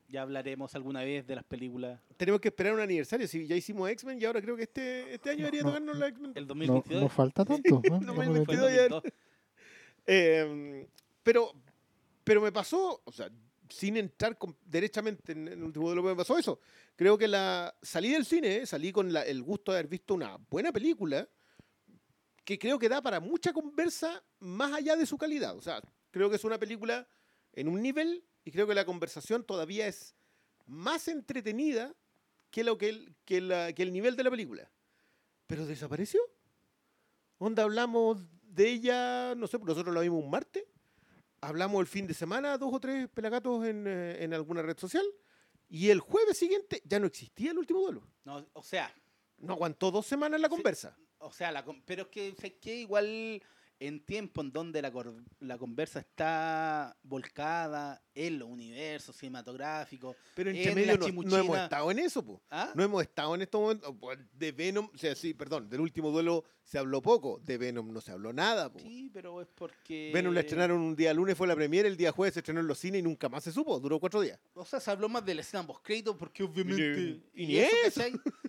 Ya 0.09 0.23
hablaremos 0.23 0.73
alguna 0.77 1.03
vez 1.03 1.27
de 1.27 1.35
las 1.35 1.45
películas. 1.45 2.01
Tenemos 2.17 2.41
que 2.41 2.49
esperar 2.49 2.73
un 2.75 2.81
aniversario. 2.81 3.27
Si 3.27 3.45
ya 3.47 3.57
hicimos 3.57 3.91
X-Men 3.91 4.21
y 4.21 4.25
ahora 4.25 4.41
creo 4.41 4.57
que 4.57 4.63
este, 4.63 5.15
este 5.15 5.31
año 5.31 5.39
debería 5.41 5.63
No. 5.63 5.69
tocarnos 5.71 5.99
la 5.99 6.07
X-Men. 6.09 6.33
El 6.37 6.43
No, 6.45 6.49
2022. 6.49 7.03
no 7.03 7.09
falta 7.09 7.45
tanto. 7.45 7.83
¿no? 7.91 8.01
No, 8.01 8.01
Ya 8.01 8.01
el 8.01 8.07
no 8.07 8.13
le- 8.13 8.15
fue 8.15 8.25
el 8.27 8.33
22 8.33 8.71
ya- 8.73 8.89
2002. 8.89 9.03
Eh, 10.07 10.87
pero, 11.23 11.53
pero 12.23 12.41
me 12.41 12.53
pasó, 12.53 13.03
o 13.05 13.13
sea, 13.13 13.29
sin 13.69 13.97
entrar 13.97 14.39
con- 14.39 14.57
derechamente 14.65 15.33
en 15.33 15.49
el 15.49 15.63
último 15.63 15.91
de 15.91 15.97
lo 15.97 16.03
que 16.03 16.09
me 16.11 16.15
pasó 16.17 16.39
eso. 16.39 16.61
Creo 16.95 17.19
que 17.19 17.27
la 17.27 17.75
salí 17.83 18.11
del 18.11 18.25
cine, 18.25 18.59
eh, 18.59 18.67
salí 18.67 18.93
con 18.93 19.13
la- 19.13 19.23
el 19.27 19.43
gusto 19.43 19.73
de 19.73 19.79
haber 19.79 19.89
visto 19.91 20.15
una 20.15 20.39
buena 20.49 20.71
película 20.73 21.29
que 22.45 22.59
creo 22.61 22.79
que 22.79 22.89
da 22.89 23.03
para 23.03 23.19
mucha 23.19 23.53
conversa 23.53 24.23
más 24.39 24.73
allá 24.73 24.95
de 24.95 25.05
su 25.05 25.19
calidad. 25.19 25.57
O 25.57 25.61
sea, 25.61 25.83
creo 26.17 26.31
que 26.31 26.37
es 26.37 26.45
una 26.45 26.59
película 26.59 27.07
en 27.53 27.69
un 27.69 27.83
nivel 27.83 28.25
y 28.45 28.51
creo 28.51 28.67
que 28.67 28.75
la 28.75 28.85
conversación 28.87 29.45
todavía 29.45 29.87
es 29.87 30.15
más 30.67 31.09
entretenida 31.09 31.95
que, 32.51 32.65
lo 32.65 32.79
que, 32.79 32.89
el, 32.89 33.15
que, 33.27 33.41
la- 33.43 33.73
que 33.75 33.83
el 33.83 33.93
nivel 33.93 34.17
de 34.17 34.25
la 34.25 34.31
película. 34.31 34.71
Pero 35.47 35.67
desapareció. 35.67 36.21
Onda 37.39 37.65
hablamos 37.65 38.23
de 38.43 38.69
ella, 38.71 39.35
no 39.37 39.47
sé, 39.47 39.59
nosotros 39.59 39.95
la 39.95 40.01
vimos 40.01 40.23
un 40.25 40.31
martes. 40.31 40.65
Hablamos 41.43 41.81
el 41.81 41.87
fin 41.87 42.07
de 42.07 42.15
semana, 42.15 42.57
dos 42.57 42.73
o 42.73 42.81
tres 42.81 43.09
pelagatos 43.11 43.65
en, 43.67 43.87
eh, 43.87 44.25
en 44.25 44.33
alguna 44.33 44.63
red 44.63 44.79
social. 44.79 45.05
Y 45.69 45.91
el 45.91 46.01
jueves 46.01 46.39
siguiente 46.39 46.81
ya 46.85 46.99
no 46.99 47.07
existía 47.07 47.51
el 47.51 47.59
último 47.59 47.81
duelo. 47.81 48.03
No, 48.25 48.47
o 48.55 48.63
sea, 48.63 48.93
No 49.39 49.53
aguantó 49.53 49.91
dos 49.91 50.07
semanas 50.07 50.41
la 50.41 50.49
Sí. 50.49 50.55
conversa. 50.55 50.97
o 51.19 51.31
sea, 51.31 51.53
la, 51.53 51.63
pero 51.85 52.09
es 52.15 52.55
que, 52.61 52.75
igual 52.77 53.43
en 53.79 54.01
tiempo 54.01 54.41
en 54.41 54.51
donde 54.53 54.81
la, 54.81 54.93
la 55.41 55.59
conversa 55.59 56.01
está 56.01 56.97
volcada 57.03 58.03
en 58.15 58.39
los 58.39 58.49
universos 58.49 59.15
cinematográficos. 59.17 60.17
Pero 60.35 60.51
En 60.51 60.65
la 60.65 60.75
medio 60.75 60.97
no, 60.99 61.37
hemos 61.37 61.59
estado 61.59 61.91
en 61.91 61.99
eso, 61.99 62.25
po. 62.25 62.41
¿ah? 62.51 62.73
No 62.75 62.83
hemos 62.83 63.03
estado 63.03 63.35
en 63.35 63.43
estos 63.43 63.61
momentos. 63.61 63.95
De 64.33 64.53
Venom, 64.53 64.89
o 64.95 64.99
sea, 64.99 65.15
sí, 65.15 65.35
perdón, 65.35 65.69
del 65.69 65.81
último 65.81 66.11
duelo 66.11 66.45
se 66.63 66.79
habló 66.79 67.03
poco. 67.03 67.39
De 67.45 67.59
Venom 67.59 67.93
no 67.93 68.01
se 68.01 68.13
habló 68.13 68.33
nada, 68.33 68.73
po. 68.73 68.79
Sí, 68.79 69.11
pero 69.13 69.41
es 69.43 69.49
porque. 69.55 70.11
Venom 70.15 70.33
la 70.33 70.41
estrenaron 70.41 70.81
un 70.81 70.97
día 70.97 71.13
lunes, 71.13 71.37
fue 71.37 71.47
la 71.47 71.55
premiere, 71.55 71.89
el 71.89 71.97
día 71.97 72.13
jueves 72.13 72.35
se 72.35 72.41
estrenó 72.41 72.61
en 72.61 72.67
los 72.67 72.79
cines 72.79 73.01
y 73.01 73.03
nunca 73.03 73.29
más 73.29 73.45
se 73.45 73.53
supo, 73.53 73.79
duró 73.79 74.01
cuatro 74.01 74.21
días. 74.23 74.39
O 74.55 74.65
sea, 74.65 74.81
se 74.81 74.91
habló 74.91 75.09
más 75.09 75.25
de 75.25 75.35
la 75.35 75.43
escena 75.43 75.67
post 75.67 75.85
porque 76.19 76.43
obviamente. 76.43 77.21
Y 77.35 77.59
eso. 77.59 78.03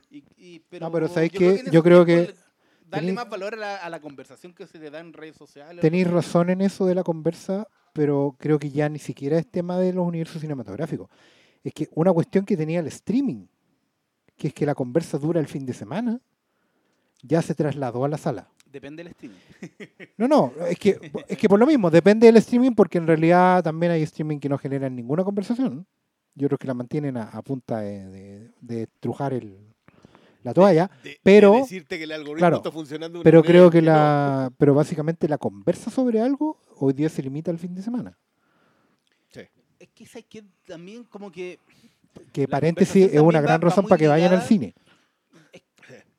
Y- 0.09 0.23
y- 0.37 0.59
pero 0.59 0.85
No, 0.85 0.91
pero 0.91 1.07
¿sabes 1.09 1.29
yo 1.31 1.39
qué? 1.39 1.45
creo 1.45 1.63
que 1.65 1.71
Yo 1.71 1.83
creo 1.83 2.05
tiempos 2.05 2.33
que 2.33 2.46
Darle 2.89 3.13
más 3.13 3.29
valor 3.29 3.53
a 3.53 3.57
la, 3.57 3.75
a 3.77 3.89
la 3.89 3.99
conversación 3.99 4.53
que 4.53 4.65
se 4.67 4.79
le 4.79 4.89
da 4.89 4.99
en 4.99 5.13
redes 5.13 5.35
sociales. 5.35 5.81
Tenéis 5.81 6.09
razón 6.09 6.49
en 6.49 6.61
eso 6.61 6.85
de 6.85 6.95
la 6.95 7.03
conversa, 7.03 7.67
pero 7.93 8.35
creo 8.39 8.59
que 8.59 8.69
ya 8.69 8.87
ni 8.89 8.99
siquiera 8.99 9.37
es 9.37 9.47
tema 9.49 9.77
de 9.77 9.93
los 9.93 10.05
universos 10.07 10.41
cinematográficos. 10.41 11.09
Es 11.63 11.73
que 11.73 11.89
una 11.95 12.13
cuestión 12.13 12.45
que 12.45 12.55
tenía 12.55 12.79
el 12.79 12.87
streaming, 12.87 13.45
que 14.37 14.47
es 14.49 14.53
que 14.53 14.65
la 14.65 14.75
conversa 14.75 15.17
dura 15.17 15.39
el 15.39 15.47
fin 15.47 15.65
de 15.65 15.73
semana, 15.73 16.21
ya 17.23 17.41
se 17.41 17.55
trasladó 17.55 18.05
a 18.05 18.09
la 18.09 18.17
sala. 18.17 18.49
Depende 18.65 19.03
del 19.03 19.11
streaming. 19.13 19.37
No, 20.17 20.27
no, 20.27 20.53
es 20.69 20.77
que, 20.77 21.11
es 21.27 21.37
que 21.37 21.49
por 21.49 21.59
lo 21.59 21.65
mismo, 21.65 21.89
depende 21.89 22.27
del 22.27 22.37
streaming, 22.37 22.71
porque 22.71 22.97
en 22.99 23.07
realidad 23.07 23.63
también 23.63 23.91
hay 23.91 24.03
streaming 24.03 24.39
que 24.39 24.49
no 24.49 24.57
generan 24.57 24.95
ninguna 24.95 25.23
conversación. 25.23 25.85
Y 26.35 26.45
otros 26.45 26.59
que 26.59 26.67
la 26.67 26.75
mantienen 26.75 27.17
a, 27.17 27.23
a 27.23 27.41
punta 27.41 27.79
de, 27.79 28.05
de- 28.09 28.51
de 28.61 28.87
trujar 28.99 29.33
el, 29.33 29.57
la 30.47 30.53
toalla. 30.53 30.89
De- 31.03 31.19
Pero- 31.23 31.53
de 31.53 31.59
decirte 31.59 31.97
que 31.97 32.03
el 32.05 32.11
algoritmo 32.11 32.37
claro, 32.39 32.57
está 32.57 32.71
funcionando. 32.71 33.21
Pero 33.23 33.43
creo 33.43 33.69
que 33.69 33.81
la. 33.81 34.51
Pero 34.57 34.73
básicamente 34.73 35.27
la 35.27 35.37
conversa 35.37 35.91
sobre 35.91 36.19
algo 36.21 36.59
hoy 36.79 36.93
día 36.93 37.09
se 37.09 37.21
limita 37.21 37.51
al 37.51 37.59
fin 37.59 37.75
de 37.75 37.81
semana. 37.81 38.17
Es 39.79 39.89
que 39.93 40.07
¿sabes 40.07 40.25
qué? 40.27 40.43
también 40.65 41.03
como 41.03 41.31
que. 41.31 41.59
Que 42.33 42.41
La 42.41 42.47
paréntesis 42.47 43.13
es 43.13 43.21
una 43.21 43.41
gran 43.41 43.61
va 43.61 43.69
razón 43.69 43.85
para 43.85 43.99
que 43.99 44.07
vayan 44.07 44.33
al 44.33 44.41
cine. 44.41 44.73
Es- 45.53 45.61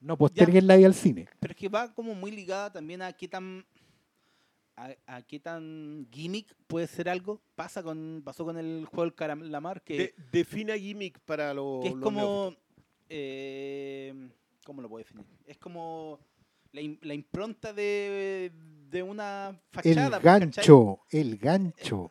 No 0.00 0.16
posterguen 0.16 0.66
la 0.68 0.76
ida 0.78 0.86
al 0.86 0.94
cine. 0.94 1.26
Pero 1.40 1.50
es 1.50 1.56
que 1.56 1.68
va 1.68 1.92
como 1.92 2.14
muy 2.14 2.30
ligada 2.30 2.72
también 2.72 3.02
a 3.02 3.12
qué 3.12 3.26
tan. 3.26 3.66
A, 4.76 4.90
a 5.08 5.22
qué 5.22 5.40
tan 5.40 6.06
gimmick 6.12 6.54
puede 6.68 6.86
ser 6.86 7.08
algo. 7.08 7.40
Pasa 7.56 7.82
con, 7.82 8.22
pasó 8.24 8.44
con 8.44 8.56
el 8.58 8.86
juego 8.86 9.02
del 9.02 9.14
calamar, 9.14 9.82
que, 9.82 9.98
De- 9.98 10.14
defina 10.30 10.76
gimmick 10.78 11.18
para 11.24 11.52
los. 11.52 11.80
que 11.82 11.88
es 11.88 11.94
los 11.94 12.02
como. 12.04 12.54
Eh, 13.08 14.30
¿Cómo 14.64 14.82
lo 14.82 14.88
puedo 14.88 14.98
definir? 15.04 15.24
Es 15.46 15.56
como 15.58 16.18
la, 16.72 16.80
im- 16.82 16.98
la 17.02 17.14
impronta 17.14 17.72
de, 17.72 18.52
de 18.90 19.02
una 19.02 19.48
El 19.48 19.58
fachada. 19.70 20.20
¿cachai? 20.20 20.40
gancho, 20.40 21.00
el 21.10 21.36
gancho. 21.38 22.10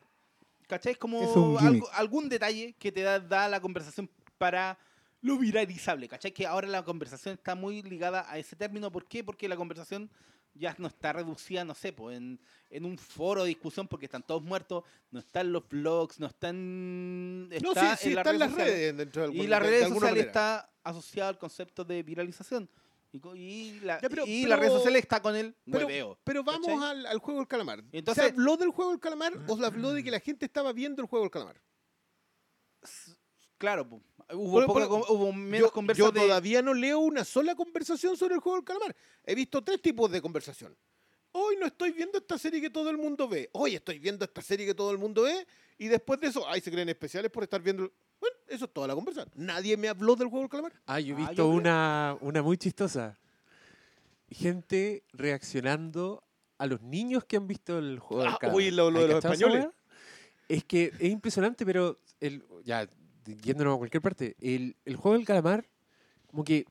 ¿Cachai? 0.68 0.94
Es 0.94 0.98
como 0.98 1.22
Es 1.22 1.62
algo- 1.64 1.90
algún 1.94 2.30
detalle 2.30 2.74
que 2.80 2.92
te 2.92 3.02
da, 3.02 3.20
da 3.20 3.48
la 3.48 3.60
conversación 3.62 4.10
para 4.38 4.78
lo 5.22 5.38
viralizable, 5.38 6.08
¿cachai? 6.08 6.32
Que 6.32 6.46
ahora 6.46 6.68
la 6.68 6.84
conversación 6.84 7.36
está 7.36 7.56
muy 7.56 7.82
ligada 7.84 8.26
a 8.30 8.38
ese 8.38 8.56
término. 8.56 8.92
¿Por 8.92 9.06
qué? 9.08 9.24
Porque 9.24 9.48
la 9.48 9.56
conversación 9.56 10.10
ya 10.58 10.76
no 10.78 10.88
está 10.88 11.14
reducida, 11.14 11.64
no 11.64 11.74
sé, 11.74 11.94
pues, 11.94 12.18
en, 12.18 12.40
en 12.70 12.86
un 12.86 12.98
foro 12.98 13.44
de 13.44 13.50
discusión 13.50 13.88
porque 13.88 14.06
están 14.06 14.24
todos 14.24 14.42
muertos, 14.44 14.84
no 15.12 15.20
están 15.20 15.52
los 15.52 15.68
blogs, 15.70 16.20
no 16.20 16.28
están... 16.28 17.48
No, 17.50 17.50
sí, 17.50 17.58
está 17.68 17.98
sí, 17.98 18.12
en 18.12 18.18
están 18.18 18.40
las 18.40 18.50
sociales. 18.50 18.74
redes 18.76 18.98
dentro 18.98 19.32
Y 19.32 19.48
las 19.48 19.62
de- 19.62 19.66
de 19.70 19.72
redes 19.80 19.90
sociales 19.90 20.26
está 20.26 20.70
asociado 20.84 21.30
al 21.30 21.38
concepto 21.38 21.84
de 21.84 22.04
viralización. 22.04 22.70
Y, 23.14 23.20
y, 23.36 23.80
la, 23.80 24.02
Ya, 24.02 24.10
pero- 24.10 24.26
y 24.28 24.42
pero- 24.42 24.50
las 24.50 24.60
redes 24.60 24.74
sociales 24.74 25.02
está 25.02 25.22
con 25.22 25.36
el 25.36 25.56
Pero, 25.66 25.86
hueveo. 25.88 26.18
pero 26.24 26.44
vamos 26.44 26.84
al, 26.84 27.06
al 27.06 27.18
juego 27.20 27.40
del 27.40 27.48
calamar. 27.48 27.84
Entonces- 27.92 28.24
¿Se 28.26 28.30
habló 28.32 28.58
del 28.58 28.70
juego 28.70 28.92
del 28.92 29.00
calamar 29.00 29.34
o 29.48 29.58
se 29.58 29.66
habló 29.66 29.94
de 29.94 30.04
que 30.04 30.12
la 30.12 30.20
gente 30.20 30.46
estaba 30.46 30.74
viendo 30.74 31.02
el 31.02 31.08
juego 31.08 31.24
del 31.24 31.32
calamar? 31.32 31.56
Claro, 33.58 33.88
po. 33.90 34.02
Hubo, 34.34 34.66
Por- 34.66 34.66
poca 34.68 34.88
por- 34.88 35.06
hubo 35.10 35.34
menos 35.34 35.70
yo, 35.70 35.74
conversación 35.74 36.14
yo 36.14 36.20
de... 36.22 36.28
todavía 36.28 36.62
no 36.62 36.74
leo 36.74 37.00
una 37.00 37.24
sola 37.24 37.56
conversación 37.56 38.16
sobre 38.18 38.36
el 38.36 38.42
juego 38.42 38.58
del 38.58 38.66
calamar. 38.66 38.96
He 39.24 39.36
visto 39.36 39.64
tres 39.64 39.82
tipos 39.82 40.10
de 40.12 40.22
conversación. 40.22 40.76
Hoy 41.34 41.56
no 41.60 41.68
estoy 41.68 41.92
viendo 41.92 42.18
esta 42.18 42.38
serie 42.38 42.60
que 42.62 42.70
todo 42.70 42.90
el 42.90 42.98
mundo 42.98 43.28
ve. 43.28 43.50
Hoy 43.54 43.76
estoy 43.76 44.00
viendo 44.00 44.26
esta 44.26 44.42
serie 44.42 44.66
que 44.66 44.74
todo 44.74 44.92
el 44.92 44.98
mundo 44.98 45.24
ve. 45.24 45.46
Y 45.78 45.88
después 45.88 46.20
de 46.20 46.28
eso, 46.28 46.48
ay, 46.48 46.62
se 46.62 46.72
creen 46.72 46.90
especiales 46.90 47.30
por 47.30 47.44
estar 47.44 47.62
viendo. 47.62 47.92
Bueno, 48.20 48.36
eso 48.48 48.66
es 48.66 48.74
toda 48.74 48.88
la 48.88 48.96
conversación. 48.96 49.32
Nadie 49.36 49.78
me 49.78 49.88
habló 49.88 50.16
del 50.16 50.28
juego 50.30 50.42
del 50.44 50.50
calamar. 50.50 50.74
Ah, 50.88 51.00
yo 51.00 51.14
he 51.14 51.18
Ah, 51.18 51.20
visto 51.20 51.34
yo 51.34 51.44
creo- 51.50 51.58
una, 51.60 52.18
una 52.22 52.42
muy 52.42 52.58
chistosa. 52.58 53.20
Gente 54.30 55.04
reaccionando 55.14 56.24
a 56.58 56.66
los 56.66 56.82
niños 56.82 57.24
que 57.26 57.38
han 57.38 57.48
visto 57.48 57.78
el 57.78 58.00
juego 58.00 58.24
del 58.24 58.34
Ah, 58.34 58.38
calamar. 58.40 58.58
uy, 58.58 58.72
lo- 58.72 58.90
lo 58.90 59.00
¿Hay 59.00 59.08
de 59.08 59.14
los 59.14 59.24
españoles. 59.24 59.68
Es 60.50 60.64
que 60.64 60.92
es 61.00 61.10
impresionante, 61.12 61.66
pero 61.66 62.00
el, 62.20 62.44
ya 62.64 62.88
yéndonos 63.36 63.76
a 63.76 63.78
cualquier 63.78 64.02
parte, 64.02 64.36
el, 64.40 64.76
el 64.86 64.96
juego 64.96 65.18
del 65.18 65.26
calamar 65.26 65.68
como 66.28 66.44
que 66.44 66.66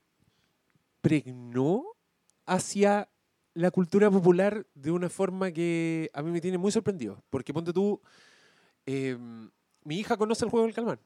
pregnó 1.01 1.85
hacia 2.47 3.09
la 3.55 3.71
cultura 3.71 4.11
popular 4.11 4.67
de 4.75 4.91
una 4.91 5.09
forma 5.09 5.51
que 5.51 6.11
a 6.13 6.23
mí 6.23 6.31
me 6.31 6.41
tiene 6.41 6.59
muy 6.59 6.71
sorprendido. 6.73 7.23
Porque 7.31 7.55
ponte 7.55 7.73
tú, 7.73 8.01
eh, 8.85 9.17
mi 9.85 9.99
hija 9.99 10.17
conoce 10.17 10.45
el 10.45 10.51
juego 10.51 10.67
del 10.67 10.75
calamar. 10.75 11.01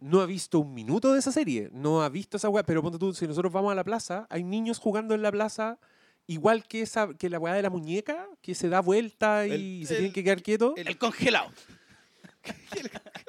No 0.00 0.20
ha 0.20 0.26
visto 0.26 0.58
un 0.60 0.74
minuto 0.74 1.12
de 1.12 1.18
esa 1.20 1.32
serie, 1.32 1.70
no 1.72 2.02
ha 2.02 2.08
visto 2.10 2.36
esa 2.36 2.50
weá, 2.50 2.62
pero 2.62 2.82
ponte 2.82 2.98
tú, 2.98 3.14
si 3.14 3.26
nosotros 3.26 3.52
vamos 3.52 3.72
a 3.72 3.74
la 3.74 3.84
plaza, 3.84 4.26
hay 4.28 4.44
niños 4.44 4.78
jugando 4.78 5.14
en 5.14 5.22
la 5.22 5.32
plaza, 5.32 5.78
igual 6.26 6.66
que 6.66 6.82
esa 6.82 7.14
que 7.14 7.30
la 7.30 7.38
weá 7.38 7.54
de 7.54 7.62
la 7.62 7.70
muñeca, 7.70 8.28
que 8.42 8.54
se 8.54 8.68
da 8.68 8.80
vuelta 8.80 9.46
y 9.46 9.80
El- 9.80 9.86
se 9.86 9.94
el- 9.94 9.98
tienen 10.00 10.12
que 10.12 10.24
quedar 10.24 10.42
quietos. 10.42 10.74
El 10.76 10.98
congelado. 10.98 11.50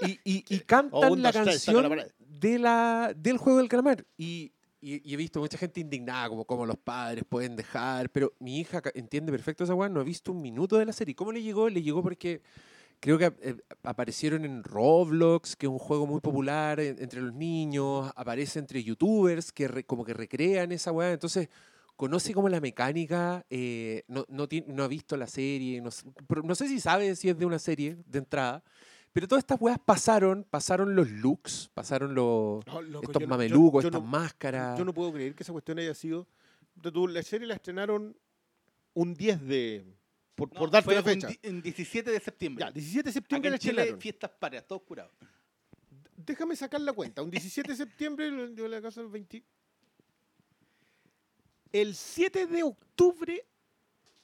Y, 0.01 0.20
y- 0.24 0.45
y 0.49 0.59
cantan 0.61 1.22
la 1.22 1.32
canción 1.45 1.76
de 2.20 2.59
la, 2.59 3.13
del 3.16 3.38
juego 3.38 3.59
del 3.59 3.70
calamar. 3.70 4.05
Y, 4.18 4.51
y- 4.82 5.13
he 5.13 5.18
visto 5.18 5.39
mucha 5.39 5.57
gente 5.57 5.80
indignada, 5.80 6.30
como, 6.30 6.45
como 6.45 6.66
los 6.66 6.78
padres 6.78 7.24
pueden 7.28 7.55
dejar, 7.55 8.09
pero 8.09 8.34
mi 8.39 8.59
hija 8.59 8.82
entiende 8.93 9.32
perfecto 9.32 9.63
esa 9.63 9.74
weá, 9.74 9.89
no 9.89 9.99
ha 9.99 10.03
visto 10.03 10.32
un 10.32 10.41
minuto 10.41 10.78
de 10.78 10.86
la 10.86 10.93
serie. 10.93 11.16
¿Cómo 11.16 11.32
le 11.32 11.41
llegó? 11.41 11.70
Le 11.70 11.82
llegó 11.82 12.01
porque 12.03 12.41
creo 12.99 13.18
que 13.18 13.34
eh, 13.41 13.55
aparecieron 13.84 14.45
en 14.45 14.63
Roblox, 14.63 15.55
que 15.55 15.66
es 15.66 15.72
un 15.72 15.80
juego 15.80 16.07
muy 16.07 16.22
popular 16.22 16.80
en- 16.80 17.01
entre 17.01 17.22
los 17.22 17.34
niños, 17.34 18.11
aparece 18.16 18.59
entre 18.59 18.84
youtubers 18.84 19.51
que 19.51 19.68
re- 19.68 19.84
como 19.86 20.03
que 20.05 20.13
recrean 20.13 20.72
esa 20.72 20.91
weá, 20.91 21.11
entonces 21.11 21.49
conoce 21.95 22.34
como 22.34 22.49
la 22.49 22.59
mecánica, 22.59 23.45
eh, 23.49 24.03
no, 24.07 24.26
no, 24.28 24.47
tiene- 24.49 24.68
no 24.74 24.84
ha 24.84 24.88
visto 24.88 25.16
la 25.18 25.28
serie, 25.28 25.80
no, 25.82 25.89
no 26.43 26.55
sé 26.55 26.68
si 26.68 26.80
sabe 26.82 27.16
si 27.16 27.30
es 27.30 27.38
de 27.38 27.45
una 27.45 27.57
serie 27.59 27.97
de 28.05 28.20
entrada, 28.20 28.63
pero 29.16 29.30
todas 29.30 29.43
estas 29.43 29.61
weas 29.61 29.80
pasaron, 29.80 30.43
pasaron 30.49 30.93
los 30.93 31.09
looks, 31.09 31.70
pasaron 31.74 32.13
los, 32.13 32.66
No, 32.68 32.82
loco, 32.82 33.05
estos 33.05 33.13
yo 33.13 33.13
no- 33.13 33.20
yo- 33.22 33.28
mamelucos, 33.30 33.84
yo 33.84 33.88
estas 33.88 34.01
no- 34.01 34.07
máscaras. 34.07 34.78
Yo 34.78 34.84
no 34.84 34.93
puedo 34.93 35.13
creer 35.13 35.34
que 35.34 35.43
esa 35.43 35.53
cuestión 35.53 35.80
haya 35.80 35.93
sido. 35.93 36.28
La 36.84 37.24
serie 37.24 37.47
la 37.47 37.53
estrenaron 37.53 38.13
un 38.93 39.13
10 39.13 39.41
de. 39.47 39.86
Por, 40.36 40.51
No, 40.51 40.59
por 40.59 40.70
darte 40.70 40.97
un 40.97 41.03
fecha. 41.05 41.30
En 41.43 41.61
17 41.61 42.11
de 42.11 42.20
septiembre. 42.20 42.66
Ya, 42.66 42.72
17 42.72 43.03
de 43.03 43.09
Acá 43.09 43.13
septiembre 43.13 43.51
la 43.51 43.57
Chile, 43.57 43.72
estrenaron. 43.72 44.01
fiestas 44.01 44.32
patrias, 44.38 44.68
todos 44.68 44.82
curados. 44.82 45.13
Déjame 46.18 46.53
sacar 46.57 46.82
la 46.82 46.91
cuenta. 46.91 47.22
Un 47.22 47.32
17 47.32 47.72
de 47.72 47.78
septiembre, 47.78 48.51
yo 48.53 48.68
la 48.68 48.82
casa 48.82 48.99
el 48.99 49.07
20. 49.07 49.41
El 51.72 51.95
7 51.95 52.47
de 52.47 52.63
octubre 52.63 53.45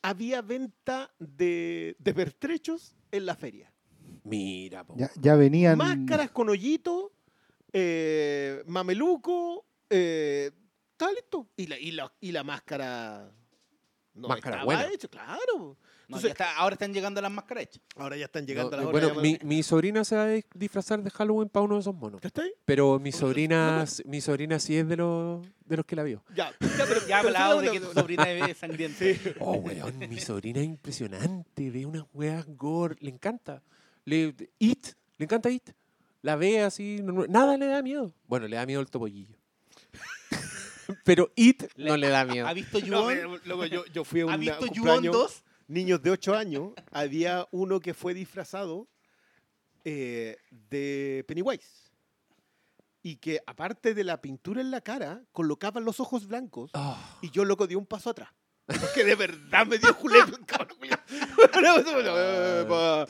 había 0.02 0.42
venta 0.42 1.14
de, 1.18 1.96
de 1.98 2.14
pertrechos 2.14 2.94
en 3.12 3.26
la 3.26 3.36
feria. 3.36 3.72
Mira, 4.24 4.84
po. 4.84 4.95
Ya, 4.97 5.09
ya 5.19 5.36
venían. 5.36 5.78
Máscaras 5.78 6.32
con 6.32 6.49
hoyito, 6.49 7.11
eh, 7.74 8.63
mameluco, 8.67 9.65
eh, 9.89 10.51
estaba 10.91 11.11
listo. 11.13 11.47
Y 11.57 11.67
la, 11.67 11.80
y 11.80 11.91
la, 11.91 12.11
y 12.19 12.32
la 12.32 12.43
máscara. 12.43 13.32
No 14.13 14.28
Máscara 14.28 14.57
estaba 14.57 14.65
buena. 14.65 14.93
hecha, 14.93 15.07
claro. 15.07 15.78
No, 16.09 16.17
Entonces, 16.17 16.32
está- 16.32 16.57
ahora 16.57 16.74
están 16.74 16.93
llegando 16.93 17.22
las 17.22 17.32
máscaras 17.32 17.63
hechas. 17.63 17.82
ahora 17.95 18.17
ya 18.17 18.26
están 18.26 18.43
No, 18.43 18.47
llegando 18.47 18.76
las 18.76 18.86
eh, 18.86 18.89
horas. 18.89 19.13
bueno, 19.13 19.22
mi, 19.22 19.38
mi 19.43 19.63
sobrina 19.63 20.03
se 20.03 20.17
va 20.17 20.24
a 20.26 20.39
disfrazar 20.53 21.01
de 21.01 21.09
Halloween 21.09 21.47
para 21.47 21.63
uno 21.63 21.76
de 21.76 21.80
esos 21.82 21.95
monos. 21.95 22.19
¿Cachai? 22.19 22.51
Pero 22.65 22.99
mi 22.99 23.13
sobrina, 23.13 23.86
mi 24.03 24.19
sobrina 24.19 24.59
sí 24.59 24.76
es 24.76 24.86
de 24.89 24.97
los, 24.97 25.47
de 25.65 25.78
los 25.78 25.86
que 25.86 25.95
la 25.95 26.03
vio. 26.03 26.22
Ya, 26.36 26.51
ya, 26.78 26.86
pero 26.86 27.07
Ya 27.07 27.19
hablado 27.19 27.61
de 27.61 27.72
que 27.72 27.80
tu 27.80 27.93
sobrina 27.93 28.30
es 28.30 28.57
sangriente. 28.57 29.17
Oh, 29.39 29.53
weón, 29.53 29.97
mi 29.99 30.19
sobrina 30.19 30.59
es 30.59 30.65
impresionante. 30.65 31.69
Ve 31.72 31.86
unas 31.86 32.03
weas 32.13 32.45
gore. 32.57 32.97
Le 32.99 33.09
encanta. 33.11 33.63
Le, 34.06 34.36
It, 34.60 34.88
le 35.18 35.26
encanta 35.26 35.49
It. 35.49 35.70
La 36.22 36.36
ve 36.36 36.62
así. 36.62 36.99
no- 37.04 37.14
no- 37.14 37.28
nada 37.28 37.58
le 37.58 37.66
da 37.68 37.82
miedo. 37.82 38.14
Bueno, 38.28 38.47
le 38.47 38.56
da 38.58 38.66
miedo 38.66 38.82
el 38.82 38.89
topollillo. 38.89 39.36
Pero 41.06 41.32
It 41.36 41.64
no 41.78 41.97
le 41.97 42.10
da 42.10 42.26
miedo. 42.26 42.47
¿Ha 42.47 42.54
visto 42.54 42.80
No, 42.80 43.12
Yuon? 43.12 43.41
loco, 43.45 43.66
yo, 43.66 43.86
yo 43.88 44.04
fui 44.04 44.22
a 44.22 44.26
un 44.28 44.32
¿Ha 44.34 44.38
visto 44.38 44.66
Yuon 44.68 44.74
cumpleaños, 44.74 45.14
2? 45.14 45.43
niños 45.68 46.02
de 46.02 46.12
8 46.12 46.36
años, 46.36 46.74
había 46.91 47.47
uno 47.52 47.80
que 47.80 47.93
fue 47.93 48.14
disfrazado 48.14 48.88
eh, 49.86 50.38
de 50.70 51.24
Pennywise. 51.28 51.89
Y 53.04 53.16
que 53.16 53.39
aparte 53.47 53.95
de 53.95 54.04
la 54.04 54.22
pintura 54.22 54.62
en 54.62 54.70
la 54.70 54.82
cara, 54.82 55.24
colocaban 55.32 55.84
los 55.86 55.99
ojos 55.99 56.28
blancos. 56.28 56.70
Ah, 56.76 57.18
Y 57.24 57.32
yo, 57.32 57.45
loco, 57.45 57.66
di 57.66 57.74
un 57.74 57.88
paso 57.88 58.12
atrás. 58.12 58.30
Porque 58.80 59.03
de 59.03 59.15
verdad 59.15 59.65
me 59.67 59.78
dio 59.78 59.93
julepe 59.93 60.32
culiao. 60.80 60.99
Epa. 62.61 63.05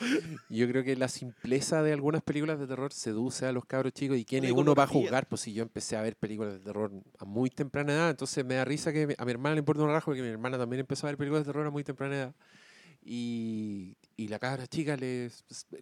yo 0.48 0.68
creo 0.68 0.82
que 0.82 0.96
la 0.96 1.08
simpleza 1.08 1.82
de 1.82 1.92
algunas 1.92 2.22
películas 2.22 2.58
de 2.58 2.66
terror 2.66 2.92
seduce 2.92 3.46
a 3.46 3.52
los 3.52 3.64
cabros 3.64 3.92
chicos. 3.92 4.16
¿Y 4.16 4.24
quién 4.24 4.44
es 4.44 4.52
uno 4.52 4.74
va 4.74 4.84
a 4.84 4.86
juzgar? 4.86 5.26
Pues 5.28 5.42
si 5.42 5.52
yo 5.52 5.62
empecé 5.62 5.96
a 5.96 6.02
ver 6.02 6.16
películas 6.16 6.54
de 6.54 6.60
terror 6.60 6.90
a 7.18 7.24
muy 7.24 7.50
temprana 7.50 7.92
edad, 7.92 8.10
entonces 8.10 8.44
me 8.44 8.54
da 8.54 8.64
risa 8.64 8.92
que 8.92 9.14
a 9.16 9.24
mi 9.24 9.30
hermana 9.30 9.54
le 9.54 9.60
importa 9.60 9.82
un 9.82 9.90
rajo 9.90 10.06
porque 10.06 10.22
mi 10.22 10.28
hermana 10.28 10.58
también 10.58 10.80
empezó 10.80 11.06
a 11.06 11.10
ver 11.10 11.16
películas 11.16 11.44
de 11.44 11.52
terror 11.52 11.66
a 11.66 11.70
muy 11.70 11.84
temprana 11.84 12.16
edad. 12.16 12.34
Y, 13.04 13.96
y 14.16 14.28
la 14.28 14.38
cabra 14.38 14.66
chica 14.66 14.96
le. 14.96 15.30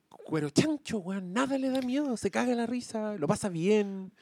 Cuero 0.08 0.50
chancho, 0.50 0.98
weón, 0.98 1.32
nada 1.32 1.58
le 1.58 1.68
da 1.68 1.82
miedo, 1.82 2.16
se 2.16 2.30
caga 2.30 2.54
la 2.54 2.66
risa, 2.66 3.16
lo 3.16 3.26
pasa 3.26 3.48
bien. 3.48 4.12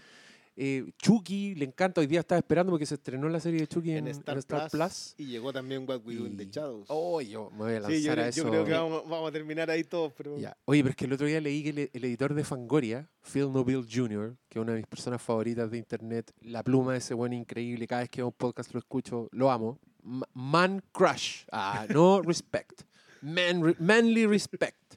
Eh, 0.60 0.90
Chucky 0.98 1.54
le 1.54 1.66
encanta, 1.66 2.00
hoy 2.00 2.08
día 2.08 2.18
estaba 2.18 2.40
esperando 2.40 2.72
porque 2.72 2.84
se 2.84 2.96
estrenó 2.96 3.28
la 3.28 3.38
serie 3.38 3.60
de 3.60 3.68
Chucky 3.68 3.92
en, 3.92 3.98
En 3.98 4.06
en 4.08 4.10
Star, 4.16 4.42
Plus, 4.42 4.70
Plus. 4.72 5.14
Y 5.16 5.26
llegó 5.26 5.52
también 5.52 5.84
What 5.88 6.00
We 6.04 6.16
Do 6.16 6.26
in 6.26 6.36
the 6.36 6.46
Shadows. 6.50 6.86
Oh, 6.88 7.20
yo 7.20 7.48
me 7.52 7.58
voy 7.58 7.74
a 7.74 7.80
lanzar 7.80 7.92
sí, 7.92 8.02
yo, 8.02 8.12
a 8.12 8.26
eso. 8.28 8.42
yo 8.42 8.50
creo 8.50 8.64
que 8.64 8.72
vamos, 8.72 9.08
vamos 9.08 9.28
a 9.28 9.32
terminar 9.32 9.70
ahí 9.70 9.84
todos. 9.84 10.12
Pero... 10.16 10.36
Ya. 10.36 10.56
Oye, 10.64 10.82
pero 10.82 10.90
es 10.90 10.96
que 10.96 11.04
el 11.04 11.12
otro 11.12 11.28
día 11.28 11.40
leí 11.40 11.62
que 11.62 11.70
el, 11.70 11.90
el 11.92 12.04
editor 12.04 12.34
de 12.34 12.42
Fangoria, 12.42 13.08
Phil 13.22 13.52
Nobile 13.52 13.84
Jr., 13.88 14.36
que 14.48 14.58
es 14.58 14.62
una 14.62 14.72
de 14.72 14.78
mis 14.78 14.86
personas 14.88 15.22
favoritas 15.22 15.70
de 15.70 15.78
internet, 15.78 16.32
la 16.40 16.64
pluma 16.64 16.90
de 16.90 16.98
ese 16.98 17.14
buen 17.14 17.32
increíble, 17.32 17.86
cada 17.86 18.00
vez 18.00 18.10
que 18.10 18.20
hago 18.20 18.30
un 18.30 18.36
podcast 18.36 18.72
lo 18.72 18.80
escucho, 18.80 19.28
lo 19.30 19.52
amo. 19.52 19.78
Ma- 20.02 20.26
Man 20.34 20.82
Crush, 20.90 21.44
ah, 21.52 21.86
no 21.88 22.20
respect, 22.22 22.82
Man, 23.22 23.62
re- 23.62 23.76
manly 23.78 24.26
respect. 24.26 24.87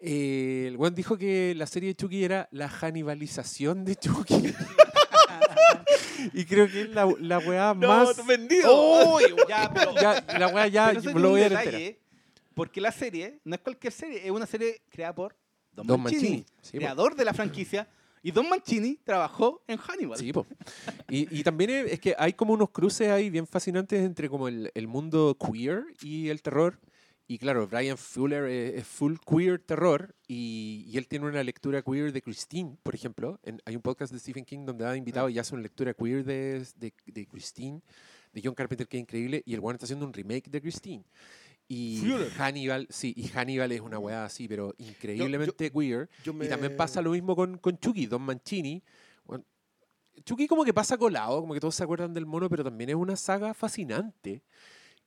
Eh, 0.00 0.66
el 0.68 0.76
buen 0.76 0.94
dijo 0.94 1.18
que 1.18 1.54
la 1.56 1.66
serie 1.66 1.88
de 1.88 1.94
Chucky 1.96 2.24
era 2.24 2.48
la 2.52 2.68
hannibalización 2.68 3.84
de 3.84 3.96
Chucky. 3.96 4.54
y 6.32 6.44
creo 6.44 6.70
que 6.70 6.82
es 6.82 6.90
la, 6.90 7.12
la 7.18 7.38
weá 7.38 7.74
No, 7.74 7.88
más... 7.88 8.26
vendido. 8.26 8.68
¡Oh! 8.70 9.18
Ya, 9.48 9.70
pero, 9.72 9.94
Ya, 9.94 10.24
la 10.38 10.48
weá 10.48 10.68
ya, 10.68 10.92
pero 10.94 11.14
me 11.14 11.20
lo 11.20 11.30
voy 11.30 11.42
a 11.42 11.48
detalle. 11.48 12.00
Porque 12.54 12.80
la 12.80 12.92
serie 12.92 13.40
no 13.44 13.54
es 13.54 13.60
cualquier 13.60 13.92
serie, 13.92 14.24
es 14.24 14.30
una 14.30 14.46
serie 14.46 14.82
creada 14.90 15.14
por 15.14 15.36
Don, 15.72 15.86
Don 15.86 16.00
Mancini, 16.00 16.22
Mancini, 16.22 16.46
sí, 16.60 16.72
po. 16.72 16.78
creador 16.78 17.14
de 17.14 17.24
la 17.24 17.32
franquicia. 17.34 17.88
Y 18.20 18.32
Don 18.32 18.48
Mancini 18.48 18.96
trabajó 19.04 19.62
en 19.68 19.78
Hannibal. 19.78 20.18
Sí, 20.18 20.32
po. 20.32 20.44
Y, 21.08 21.38
y 21.38 21.42
también 21.44 21.70
es, 21.70 21.92
es 21.92 22.00
que 22.00 22.16
hay 22.18 22.32
como 22.32 22.52
unos 22.52 22.70
cruces 22.70 23.10
ahí 23.10 23.30
bien 23.30 23.46
fascinantes 23.46 24.04
entre 24.04 24.28
como 24.28 24.48
el, 24.48 24.72
el 24.74 24.88
mundo 24.88 25.36
queer 25.38 25.84
y 26.02 26.28
el 26.28 26.42
terror. 26.42 26.80
Y 27.30 27.38
claro, 27.38 27.68
Brian 27.68 27.98
Fuller 27.98 28.44
es, 28.44 28.74
es 28.80 28.86
full 28.86 29.16
queer 29.26 29.58
terror 29.58 30.14
y, 30.26 30.84
y 30.88 30.96
él 30.96 31.06
tiene 31.06 31.26
una 31.26 31.42
lectura 31.42 31.82
queer 31.82 32.10
de 32.10 32.22
Christine, 32.22 32.78
por 32.82 32.94
ejemplo. 32.94 33.38
En- 33.42 33.60
hay 33.66 33.76
un 33.76 33.82
podcast 33.82 34.12
de 34.14 34.18
Stephen 34.18 34.46
King 34.46 34.64
donde 34.64 34.86
ha 34.86 34.96
invitado 34.96 35.28
y 35.28 35.38
hace 35.38 35.54
una 35.54 35.62
lectura 35.62 35.92
queer 35.92 36.24
de, 36.24 36.66
de, 36.76 36.94
de 37.04 37.26
Christine, 37.26 37.82
de 38.32 38.40
John 38.42 38.54
Carpenter, 38.54 38.88
que 38.88 38.96
es 38.96 39.02
increíble. 39.02 39.42
Y 39.44 39.52
el 39.52 39.60
one 39.62 39.74
está 39.74 39.84
haciendo 39.84 40.06
un 40.06 40.12
remake 40.14 40.48
de 40.48 40.60
Christine. 40.62 41.04
Y 41.68 41.98
Fuller. 42.00 42.30
Hannibal, 42.38 42.86
sí, 42.88 43.12
y 43.14 43.28
Hannibal 43.28 43.72
es 43.72 43.82
una 43.82 43.98
weá 43.98 44.24
así, 44.24 44.48
pero 44.48 44.74
increíblemente 44.78 45.70
queer. 45.70 46.08
Yo 46.24 46.32
Y 46.32 46.48
también 46.48 46.72
me- 46.72 46.78
pasa 46.78 47.02
lo 47.02 47.10
mismo 47.10 47.36
con, 47.36 47.58
con 47.58 47.76
Chucky, 47.78 48.06
Don 48.06 48.22
Mancini. 48.22 48.82
Bueno, 49.26 49.44
Chucky 50.24 50.46
como 50.48 50.64
que 50.64 50.72
pasa 50.72 50.96
colado, 50.96 51.42
como 51.42 51.52
que 51.52 51.60
todos 51.60 51.74
se 51.74 51.84
acuerdan 51.84 52.14
del 52.14 52.24
mono, 52.24 52.48
pero 52.48 52.64
también 52.64 52.88
es 52.88 52.96
una 52.96 53.16
saga 53.16 53.52
fascinante. 53.52 54.42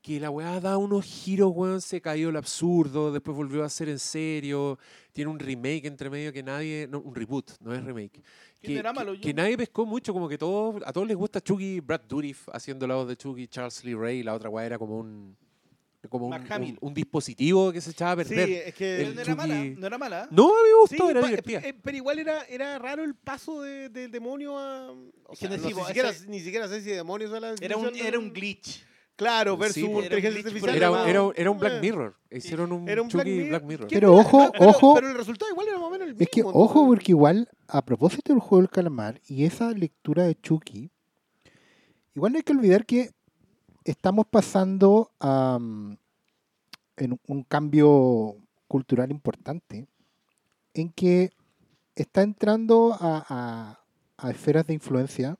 Que 0.02 0.20
la 0.20 0.32
weá 0.32 0.60
da 0.60 0.78
unos 0.78 1.06
giros, 1.06 1.52
weón, 1.54 1.80
se 1.80 2.02
cayó 2.02 2.30
el 2.30 2.36
absurdo, 2.36 3.12
después 3.12 3.38
volvió 3.38 3.64
a 3.64 3.70
ser 3.70 3.88
en 3.88 4.00
serio, 4.00 4.80
tiene 5.14 5.30
un 5.30 5.38
remake 5.38 5.86
entre 5.86 6.10
medio 6.10 6.34
que 6.34 6.42
nadie, 6.42 6.88
no, 6.90 7.00
un 7.02 7.14
reboot, 7.14 7.52
no 7.60 7.72
es 7.72 7.84
remake. 7.84 8.14
¿Quién 8.60 8.74
Que, 8.74 8.80
era 8.80 8.94
que- 8.94 9.20
que 9.22 9.34
nadie 9.34 9.56
pescó 9.58 9.86
mucho, 9.86 10.12
como 10.12 10.28
que 10.28 10.40
todos, 10.40 10.82
a 10.86 10.92
todos 10.92 11.08
les 11.08 11.16
gusta 11.16 11.40
Chucky, 11.40 11.82
Brad 11.82 12.02
Dourif 12.08 12.48
haciendo 12.52 12.88
la 12.88 12.96
voz 12.96 13.08
de 13.10 13.16
Chucky, 13.16 13.48
Charles 13.48 13.84
Lee 13.84 13.94
Ray, 13.94 14.24
la 14.24 14.34
otra 14.34 14.50
weá 14.50 14.66
era 14.66 14.80
como 14.80 14.98
un 15.00 15.36
como 16.10 16.26
un, 16.30 16.78
un- 16.82 16.94
dispositivo 16.96 17.72
que 17.72 17.80
se 17.80 17.92
echaba 17.92 18.20
a 18.20 18.26
Sí, 18.26 18.30
perder. 18.34 18.50
es 18.70 18.74
que... 18.74 18.96
Pero 18.98 19.10
el 19.10 19.16
no 19.16 19.22
era 19.22 19.36
mala, 19.36 19.64
no 19.78 19.86
era 19.88 19.98
mala. 20.00 20.28
No, 20.32 20.46
a 20.48 20.64
mí 20.64 20.70
me 20.74 20.82
gustó, 20.82 21.06
Sí, 21.06 21.12
era 21.12 21.22
divertida. 21.22 21.60
eh, 21.60 21.76
pero 21.80 21.96
igual 21.98 22.18
era, 22.18 22.44
era 22.46 22.80
raro 22.80 23.04
el 23.04 23.14
paso 23.14 23.62
de- 23.62 23.88
del 23.90 24.10
demonio 24.10 24.58
a. 24.58 24.90
O 24.92 25.34
Es 25.34 25.38
que 25.40 25.46
sea, 25.46 25.50
no 25.50 25.56
sé 25.58 25.62
decimos, 25.62 25.88
siquiera, 25.88 26.10
ese- 26.10 26.28
ni 26.28 26.40
siquiera 26.40 26.68
sé 26.68 26.82
si 26.82 26.90
demonio 26.90 27.28
Era 27.62 27.78
un, 27.78 27.96
era 27.96 28.18
un 28.18 28.34
glitch. 28.34 28.84
Claro, 29.22 29.54
Sí, 29.54 29.60
versus 29.60 29.84
pues. 29.92 30.04
inteligencia 30.06 30.18
Era 30.18 30.28
un 30.30 30.34
glitch, 30.34 30.46
artificial. 30.48 30.76
Era, 30.76 30.88
llamado- 30.90 31.06
era, 31.08 31.42
era 31.42 31.52
un 31.52 31.58
Black 31.60 31.74
Eh, 31.74 31.80
Mirror. 31.82 32.16
Hicieron 32.32 32.72
un, 32.72 32.90
Era 32.90 33.02
un 33.04 33.08
Black 33.08 33.24
Chucky 33.28 33.36
Mirror. 33.36 33.50
Black 33.50 33.64
Mirror. 33.66 33.88
¿Qué 33.88 33.96
Pero 33.96 34.16
ojo, 34.16 34.52
pero, 34.52 34.68
ojo. 34.70 34.94
Pero 34.96 35.10
el 35.10 35.16
resultado 35.16 35.52
igual 35.52 35.68
era 35.68 35.78
más 35.78 35.88
o 35.88 35.92
menos 35.92 36.08
el 36.08 36.14
mismo. 36.16 36.24
Es 36.24 36.30
que, 36.32 36.42
ojo, 36.44 36.88
porque 36.88 37.12
igual, 37.12 37.48
a 37.68 37.86
propósito 37.86 38.34
del 38.34 38.40
juego 38.40 38.62
del 38.64 38.70
calamar 38.72 39.22
y 39.28 39.44
esa 39.46 39.70
lectura 39.74 40.24
de 40.24 40.34
Chucky, 40.42 40.90
igual 42.16 42.32
no 42.32 42.38
hay 42.38 42.44
que 42.44 42.52
olvidar 42.54 42.84
que 42.88 43.12
estamos 43.84 44.26
pasando 44.28 45.12
a 45.20 45.60
en 46.98 47.20
un 47.28 47.44
cambio 47.44 48.36
cultural 48.68 49.12
importante 49.12 49.88
en 50.74 50.90
que 50.92 51.30
está 51.96 52.24
entrando 52.24 52.94
a, 53.00 53.24
a- 53.30 53.78
a 54.18 54.32
esferas 54.32 54.66
de 54.68 54.74
influencia, 54.74 55.38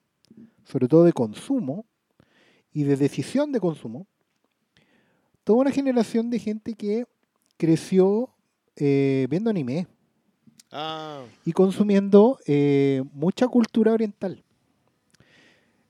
sobre 0.64 0.86
todo 0.88 1.04
de 1.04 1.12
consumo 1.12 1.84
y 2.72 2.84
de 2.84 2.96
decisión 2.96 3.52
de 3.52 3.60
consumo, 3.60 4.06
toda 5.44 5.60
una 5.60 5.70
generación 5.70 6.30
de 6.30 6.38
gente 6.38 6.74
que 6.74 7.06
creció 7.56 8.30
eh, 8.76 9.26
viendo 9.28 9.50
anime 9.50 9.86
Ah, 10.74 11.22
y 11.44 11.52
consumiendo 11.52 12.38
eh, 12.46 13.04
mucha 13.12 13.46
cultura 13.46 13.92
oriental. 13.92 14.42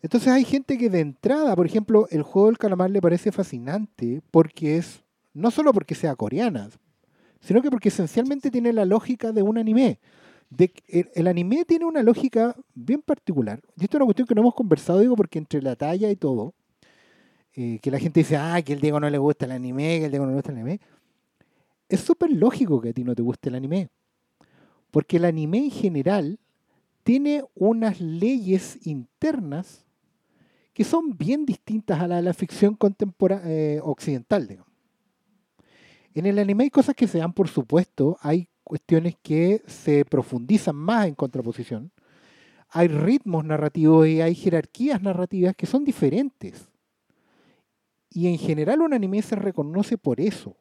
Entonces 0.03 0.29
hay 0.29 0.45
gente 0.45 0.77
que 0.77 0.91
de 0.91 0.99
entrada, 0.99 1.55
por 1.55 1.65
ejemplo, 1.65 2.09
el 2.11 2.23
juego 2.23 2.49
del 2.49 2.59
calamar 2.59 2.91
le 2.91 3.01
parece 3.01 3.31
fascinante 3.31 4.21
porque 4.33 4.79
es, 4.79 5.05
no 5.33 5.53
solo 5.53 5.73
porque 5.73 5.95
sea 5.95 6.17
coreana, 6.17 6.69
sino 7.41 7.63
que 7.63 7.71
porque 7.71 7.91
esencialmente 7.91 8.51
tiene 8.51 8.73
la 8.73 8.85
lógica 8.85 9.31
de 9.31 9.43
un 9.43 9.57
anime. 9.57 10.01
De, 10.51 10.73
el, 10.89 11.09
el 11.15 11.29
anime 11.29 11.65
tiene 11.65 11.85
una 11.85 12.03
lógica 12.03 12.57
bien 12.75 13.03
particular. 13.03 13.63
Y 13.77 13.85
esto 13.85 13.97
es 13.97 14.01
una 14.01 14.07
cuestión 14.07 14.27
que 14.27 14.35
no 14.35 14.41
hemos 14.41 14.55
conversado, 14.55 14.99
digo, 14.99 15.15
porque 15.15 15.39
entre 15.39 15.63
la 15.63 15.77
talla 15.77 16.11
y 16.11 16.17
todo, 16.17 16.55
eh, 17.55 17.79
que 17.81 17.91
la 17.91 17.99
gente 17.99 18.21
dice, 18.21 18.37
ah, 18.37 18.61
que 18.63 18.73
el 18.73 18.81
Diego 18.81 18.99
no 18.99 19.11
le 19.11 19.19
gusta 19.19 19.45
el 19.45 19.53
anime, 19.53 19.99
que 19.99 20.07
el 20.07 20.11
Diego 20.11 20.25
no 20.25 20.31
le 20.31 20.37
gusta 20.37 20.53
el 20.53 20.59
anime. 20.59 20.81
Es 21.89 22.01
súper 22.01 22.31
lógico 22.33 22.81
que 22.81 22.91
a 22.91 22.93
ti 22.93 23.05
no 23.05 23.15
te 23.15 23.23
guste 23.23 23.49
el 23.51 23.57
anime. 23.57 23.89
Porque 24.91 25.19
el 25.19 25.25
anime 25.25 25.59
en 25.59 25.71
general 25.71 26.39
tiene 27.03 27.45
unas 27.55 28.01
leyes 28.01 28.87
internas 28.87 29.85
que 30.73 30.85
son 30.85 31.17
bien 31.17 31.45
distintas 31.45 32.01
a 32.01 32.09
la 32.09 32.17
de 32.17 32.23
la 32.23 32.33
ficción 32.33 32.75
contemporánea 32.75 33.83
occidental. 33.83 34.47
digamos. 34.47 34.73
En 36.15 36.27
el 36.27 36.39
anime 36.39 36.65
hay 36.65 36.71
cosas 36.71 36.95
que 36.95 37.07
se 37.07 37.19
dan 37.19 37.33
por 37.33 37.49
supuesto, 37.49 38.19
hay 38.21 38.49
cuestiones 38.65 39.17
que 39.23 39.63
se 39.67 40.05
profundizan 40.05 40.77
más 40.77 41.07
en 41.07 41.15
contraposición, 41.15 41.91
hay 42.71 42.89
ritmos 42.89 43.45
narrativos 43.45 44.07
y 44.07 44.21
hay 44.23 44.35
jerarquías 44.35 45.03
narrativas 45.03 45.55
que 45.55 45.67
son 45.67 45.85
diferentes. 45.85 46.72
Y 48.15 48.29
en 48.29 48.39
general 48.39 48.83
un 48.83 48.93
anime 48.93 49.23
se 49.23 49.37
reconoce 49.37 49.97
por 49.97 50.21
eso. 50.21 50.57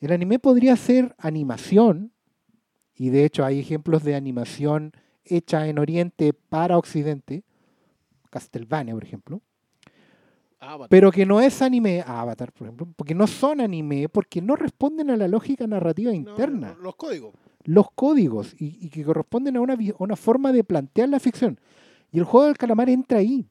El 0.00 0.12
anime 0.12 0.38
podría 0.38 0.74
ser 0.76 1.14
animación, 1.18 2.12
y 2.94 3.10
de 3.10 3.24
hecho 3.24 3.44
hay 3.44 3.58
ejemplos 3.60 4.02
de 4.02 4.14
animación 4.14 4.92
hecha 5.24 5.68
en 5.68 5.78
Oriente 5.78 6.32
para 6.32 6.78
Occidente, 6.78 7.44
Castlevania, 8.30 8.94
por 8.94 9.04
ejemplo. 9.04 9.42
Avatar. 10.62 10.88
pero 10.90 11.10
que 11.10 11.24
no 11.24 11.40
es 11.40 11.62
anime, 11.62 12.04
Avatar, 12.06 12.52
por 12.52 12.66
ejemplo, 12.66 12.86
porque 12.94 13.14
no 13.14 13.26
son 13.26 13.62
anime, 13.62 14.10
porque 14.10 14.42
no 14.42 14.56
responden 14.56 15.08
a 15.08 15.16
la 15.16 15.26
lógica 15.26 15.66
narrativa 15.66 16.12
interna, 16.12 16.74
no, 16.76 16.82
Los 16.82 16.96
códigos. 16.96 17.32
los 17.64 17.90
códigos, 17.92 18.54
y, 18.58 18.76
y 18.78 18.90
que 18.90 19.02
corresponden 19.02 19.56
a 19.56 19.62
una, 19.62 19.72
a 19.74 19.94
una 19.98 20.16
forma 20.16 20.52
de 20.52 20.62
plantear 20.62 21.08
la 21.08 21.18
ficción. 21.18 21.58
Y 22.12 22.18
el 22.18 22.24
juego 22.24 22.46
del 22.46 22.58
calamar 22.58 22.90
entra 22.90 23.18
ahí. 23.18 23.48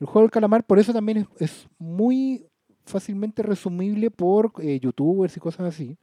El 0.00 0.06
juego 0.06 0.22
del 0.22 0.30
calamar, 0.30 0.64
por 0.66 0.78
eso 0.78 0.92
también 0.92 1.18
es, 1.18 1.26
es 1.38 1.68
muy 1.78 2.46
fácilmente 2.84 3.42
resumible 3.42 4.10
por 4.10 4.52
eh, 4.60 4.78
youtubers 4.80 5.36
y 5.36 5.40
cosas 5.40 5.66
así, 5.74 5.96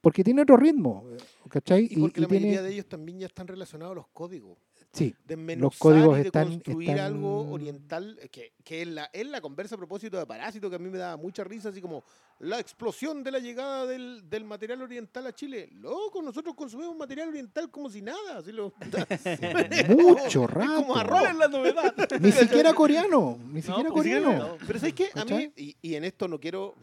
porque 0.00 0.24
tiene 0.24 0.42
otro 0.42 0.56
ritmo, 0.56 1.04
¿cachai? 1.48 1.86
Y 1.90 2.00
porque 2.00 2.20
la 2.22 2.26
tiene- 2.26 2.46
mayoría 2.46 2.62
de 2.62 2.72
ellos 2.72 2.86
también 2.86 3.18
ya 3.18 3.26
están 3.26 3.46
relacionados 3.46 3.92
a 3.92 3.96
los 3.96 4.08
códigos. 4.08 4.58
Sí, 4.92 5.14
Desmenuzar 5.24 5.78
códigos 5.78 6.18
y 6.18 6.22
de 6.22 6.26
están- 6.26 6.48
construir 6.48 6.90
están- 6.90 7.06
algo 7.06 7.48
oriental, 7.52 8.18
eh, 8.20 8.28
que, 8.28 8.54
que 8.64 8.82
es, 8.82 8.88
la, 9.28 9.40
conversa 9.40 9.76
a 9.76 9.78
propósito 9.78 10.18
de 10.18 10.26
Parásito, 10.26 10.68
que 10.68 10.74
a 10.76 10.78
mí 10.80 10.88
me 10.90 10.98
daba 10.98 11.16
mucha 11.16 11.44
risa, 11.44 11.68
así 11.68 11.80
como 11.80 12.02
la 12.40 12.58
explosión 12.58 13.22
de 13.22 13.30
la 13.30 13.38
llegada 13.38 13.86
del, 13.86 14.28
del 14.28 14.44
material 14.44 14.82
oriental 14.82 15.28
a 15.28 15.32
Chile. 15.32 15.68
Loco, 15.74 16.20
nosotros 16.22 16.56
consumimos 16.56 16.96
material 16.96 17.28
oriental 17.28 17.70
como 17.70 17.88
si 17.88 18.02
nada. 18.02 18.38
Así 18.38 18.50
lo, 18.50 18.72
mucho 19.96 20.44
Es 20.44 20.50
rato. 20.50 20.74
como 20.76 20.96
arroz. 20.96 21.20
¿Cuál 21.20 21.30
es 21.32 21.36
la 21.38 21.48
novedad? 21.48 21.94
Ni 22.20 22.32
siquiera 22.32 22.74
coreano, 22.74 23.38
ni 23.52 23.62
siquiera 23.62 23.90
pues, 23.90 23.92
coreano. 23.92 24.32
no. 24.32 24.56
Pero 24.66 24.78
¿sabes 24.80 24.94
qué? 24.94 25.10
A 25.14 25.24
mí, 25.24 25.52
y, 25.56 25.76
y 25.82 25.94
en 25.94 26.04
esto 26.04 26.26
no 26.26 26.40
quiero... 26.40 26.74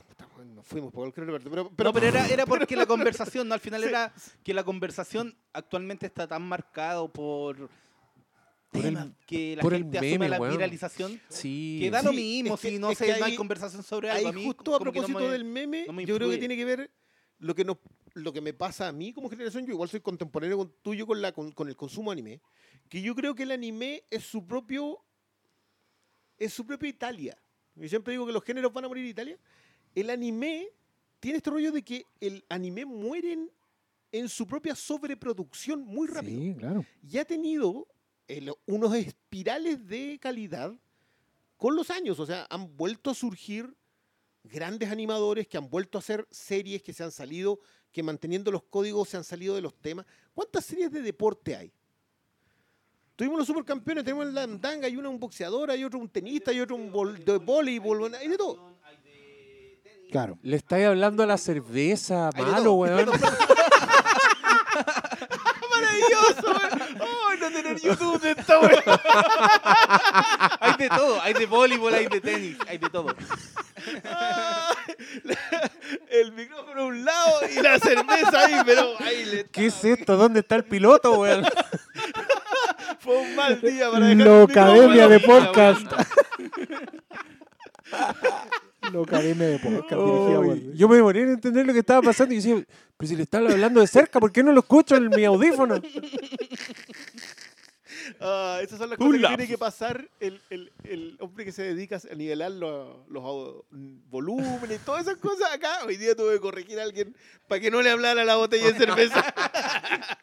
Nos 0.55 0.65
fuimos 0.65 0.91
por 0.93 1.11
cualquier 1.13 1.25
pero, 1.49 1.69
Pero, 1.75 1.89
no, 1.89 1.93
pero 1.93 2.07
era, 2.07 2.27
era 2.27 2.45
porque 2.45 2.75
la 2.75 2.85
conversación, 2.85 3.47
¿no? 3.47 3.53
Al 3.53 3.59
final 3.59 3.83
era 3.83 4.13
que 4.43 4.53
la 4.53 4.63
conversación 4.63 5.35
actualmente 5.53 6.05
está 6.05 6.27
tan 6.27 6.41
marcado 6.43 7.11
por, 7.11 7.69
Por 8.71 8.85
el- 8.85 9.15
que 9.25 9.55
la 9.55 9.61
por 9.61 9.73
el 9.73 9.83
gente 9.83 10.01
meme, 10.01 10.11
asume 10.13 10.29
la 10.29 10.39
weón. 10.39 10.53
viralización. 10.57 11.21
Sí. 11.29 11.79
Que 11.81 11.89
da 11.89 12.01
lo 12.01 12.11
Sí, 12.11 12.15
mismo 12.17 12.55
es 12.55 12.61
que- 12.61 12.69
si 12.69 12.79
no, 12.79 12.91
es 12.91 12.97
se, 12.97 13.05
que 13.05 13.11
no 13.19 13.25
hay 13.25 13.31
ahí- 13.31 13.37
conversación 13.37 13.83
sobre 13.83 14.09
Ahí 14.11 14.17
algo. 14.19 14.29
A 14.29 14.31
mí 14.33 14.45
justo 14.45 14.75
a 14.75 14.79
como 14.79 14.91
que 14.91 14.99
no 14.99 15.05
propósito 15.07 15.19
me- 15.19 15.31
del 15.31 15.43
meme, 15.45 15.85
no 15.87 15.93
me 15.93 16.05
yo 16.05 16.15
creo 16.15 16.27
que 16.29 16.35
influye. 16.35 16.39
tiene 16.39 16.55
que 16.57 16.65
ver 16.65 16.91
lo 17.39 17.55
que 17.55 17.63
nos, 17.63 17.77
lo 18.13 18.33
que 18.33 18.41
me 18.41 18.53
pasa 18.53 18.87
a 18.87 18.91
mí 18.91 19.13
como 19.13 19.29
generación, 19.29 19.65
yo 19.65 19.71
igual 19.73 19.89
soy 19.89 20.01
contemporáneo 20.01 20.57
con, 20.57 20.73
tuyo 20.81 21.05
con, 21.07 21.21
la, 21.21 21.31
con, 21.31 21.51
con 21.51 21.67
el 21.69 21.75
consumo 21.75 22.11
de 22.11 22.13
anime, 22.13 22.41
que 22.89 23.01
yo 23.01 23.15
creo 23.15 23.33
que 23.35 23.43
el 23.43 23.51
anime 23.51 24.03
es 24.09 24.23
su 24.23 24.45
propio, 24.45 24.99
es 26.37 26.53
su 26.53 26.65
propia 26.65 26.89
Italia. 26.89 27.37
Yo 27.75 27.87
siempre 27.87 28.11
digo 28.13 28.25
que 28.25 28.33
los 28.33 28.43
géneros 28.43 28.73
van 28.73 28.85
a 28.85 28.87
morir 28.87 29.03
en 29.03 29.09
Italia. 29.11 29.37
El 29.95 30.09
anime 30.09 30.67
tiene 31.19 31.37
este 31.37 31.49
rollo 31.49 31.71
de 31.71 31.83
que 31.83 32.05
el 32.19 32.43
anime 32.49 32.85
muere 32.85 33.33
en, 33.33 33.51
en 34.11 34.29
su 34.29 34.45
propia 34.47 34.75
sobreproducción 34.75 35.81
muy 35.85 36.07
rápido 36.07 36.41
Sí, 36.41 36.55
claro. 36.57 36.85
y 37.07 37.17
ha 37.17 37.25
tenido 37.25 37.87
el- 38.27 38.53
unos 38.65 38.93
espirales 38.95 39.87
de 39.87 40.17
calidad 40.21 40.73
con 41.57 41.75
los 41.75 41.89
años. 41.89 42.19
O 42.19 42.25
sea, 42.25 42.45
han 42.49 42.75
vuelto 42.77 43.09
a 43.11 43.13
surgir 43.13 43.75
grandes 44.43 44.89
animadores 44.91 45.47
que 45.47 45.57
han 45.57 45.69
vuelto 45.69 45.97
a 45.97 45.99
hacer 45.99 46.27
series 46.31 46.81
que 46.81 46.93
se 46.93 47.03
han 47.03 47.11
salido, 47.11 47.59
que 47.91 48.03
manteniendo 48.03 48.51
los 48.51 48.63
códigos 48.63 49.09
se 49.09 49.17
han 49.17 49.23
salido 49.23 49.55
de 49.55 49.61
los 49.61 49.73
temas. 49.75 50.05
¿Cuántas 50.33 50.65
series 50.65 50.91
de 50.91 51.01
deporte 51.01 51.55
hay? 51.55 51.71
Tuvimos 53.15 53.39
los 53.39 53.47
supercampeones, 53.47 54.03
tenemos 54.03 54.27
la 54.31 54.43
andanga, 54.43 54.85
hay 54.85 54.95
una 54.95 55.09
un 55.09 55.19
boxeador, 55.19 55.71
hay 55.71 55.83
otro 55.83 55.97
un 55.99 56.07
tenista, 56.07 56.51
hay 56.51 56.59
otro 56.59 56.75
un 56.75 56.91
bol- 56.91 57.17
de 57.25 57.37
voleibol, 57.37 58.13
hay 58.13 58.27
de 58.27 58.37
todo. 58.37 58.77
Claro. 60.11 60.37
Le 60.43 60.55
estáis 60.55 60.85
hablando 60.85 61.23
a 61.23 61.25
la 61.25 61.37
cerveza, 61.37 62.29
malo, 62.37 62.73
weón. 62.73 63.09
¡Maravilloso! 65.71 66.53
¡Ay, 67.83 67.89
no 67.89 67.95
tener 67.95 67.97
YouTube 67.97 68.21
de 68.21 68.31
esta 68.31 68.59
wea! 68.59 69.01
hay 70.59 70.73
de 70.77 70.89
todo, 70.89 71.21
hay 71.21 71.33
de 71.33 71.45
voleibol, 71.45 71.93
hay 71.93 72.07
de 72.07 72.21
tenis, 72.21 72.57
hay 72.67 72.77
de 72.77 72.89
todo. 72.89 73.15
El 76.09 76.31
micrófono 76.33 76.81
a 76.81 76.85
un 76.85 77.05
lado 77.05 77.39
y 77.55 77.61
la 77.61 77.79
cerveza 77.79 78.45
ahí, 78.45 78.55
pero 78.65 78.93
ahí 78.99 79.25
le 79.25 79.45
¿Qué 79.45 79.67
es 79.67 79.83
esto? 79.83 80.17
¿Dónde 80.17 80.39
está 80.41 80.55
el 80.55 80.63
piloto, 80.65 81.19
weón? 81.19 81.45
fue 82.99 83.17
un 83.17 83.35
mal 83.35 83.59
día 83.61 83.89
para 83.91 84.07
dejar 84.07 84.27
el 84.27 84.39
Locademia 84.39 85.07
de 85.07 85.19
micrófono. 85.19 85.45
podcast. 85.47 85.91
Locademia 88.91 89.47
de 89.47 89.59
podcast. 89.59 90.01
dirigida 90.01 90.35
por- 90.37 90.45
Uy, 90.47 90.71
yo 90.75 90.87
me 90.87 91.01
morí 91.01 91.19
en 91.21 91.29
entender 91.31 91.65
lo 91.65 91.73
que 91.73 91.79
estaba 91.79 92.01
pasando 92.01 92.33
y 92.33 92.37
decía, 92.37 92.55
pero 92.97 93.07
si 93.09 93.15
le 93.15 93.23
están 93.23 93.49
hablando 93.49 93.81
de 93.81 93.87
cerca, 93.87 94.19
¿por 94.19 94.31
qué 94.31 94.43
no 94.43 94.51
lo 94.53 94.61
escucho 94.61 94.95
en 94.95 95.09
mi 95.09 95.25
audífono? 95.25 95.75
Ah, 98.19 98.59
esas 98.61 98.77
son 98.79 98.89
las 98.89 98.97
cosas 98.97 99.13
que 99.21 99.27
tiene 99.27 99.47
que 99.47 99.57
pasar 99.57 100.09
el, 100.19 100.41
el- 100.49 100.71
el 100.83 101.17
hombre 101.19 101.45
que 101.45 101.51
se 101.51 101.63
dedica 101.63 101.99
a 102.11 102.15
nivelar 102.15 102.51
los, 102.51 103.07
los 103.09 103.63
volúmenes, 104.09 104.79
todas 104.85 105.07
esas 105.07 105.17
cosas 105.17 105.51
acá. 105.53 105.83
Hoy 105.85 105.97
día 105.97 106.15
tuve 106.15 106.33
que 106.33 106.39
corregir 106.39 106.79
a 106.79 106.83
alguien 106.83 107.15
para 107.47 107.59
que 107.61 107.71
no 107.71 107.81
le 107.81 107.89
hablara 107.89 108.23
la 108.25 108.35
botella 108.35 108.71
de 108.71 108.77
cerveza. 108.77 109.33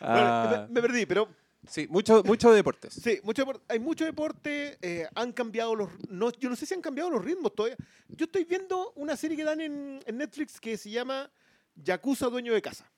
Ah, 0.00 0.48
Bueno, 0.50 0.66
me, 0.68 0.74
me 0.74 0.82
perdí, 0.88 1.06
pero 1.06 1.28
sí, 1.68 1.86
mucho, 1.88 2.22
mucho 2.24 2.52
deportes. 2.52 2.94
sí, 2.94 3.20
mucho, 3.22 3.44
hay 3.68 3.78
mucho 3.78 4.04
deporte. 4.04 4.76
eh, 4.82 5.06
han 5.14 5.32
cambiado 5.32 5.74
los. 5.74 5.88
No, 6.08 6.30
yo 6.32 6.50
no 6.50 6.56
sé 6.56 6.66
si 6.66 6.74
han 6.74 6.80
cambiado 6.80 7.10
los 7.10 7.24
ritmos 7.24 7.54
todavía. 7.54 7.76
Yo 8.08 8.24
estoy 8.26 8.44
viendo 8.44 8.92
una 8.96 9.16
serie 9.16 9.36
que 9.36 9.44
dan 9.44 9.60
en, 9.60 10.00
en 10.04 10.18
Netflix 10.18 10.60
que 10.60 10.76
se 10.76 10.90
llama 10.90 11.30
Yakuza 11.76 12.26
Dueño 12.28 12.52
de 12.52 12.60
Casa. 12.62 12.90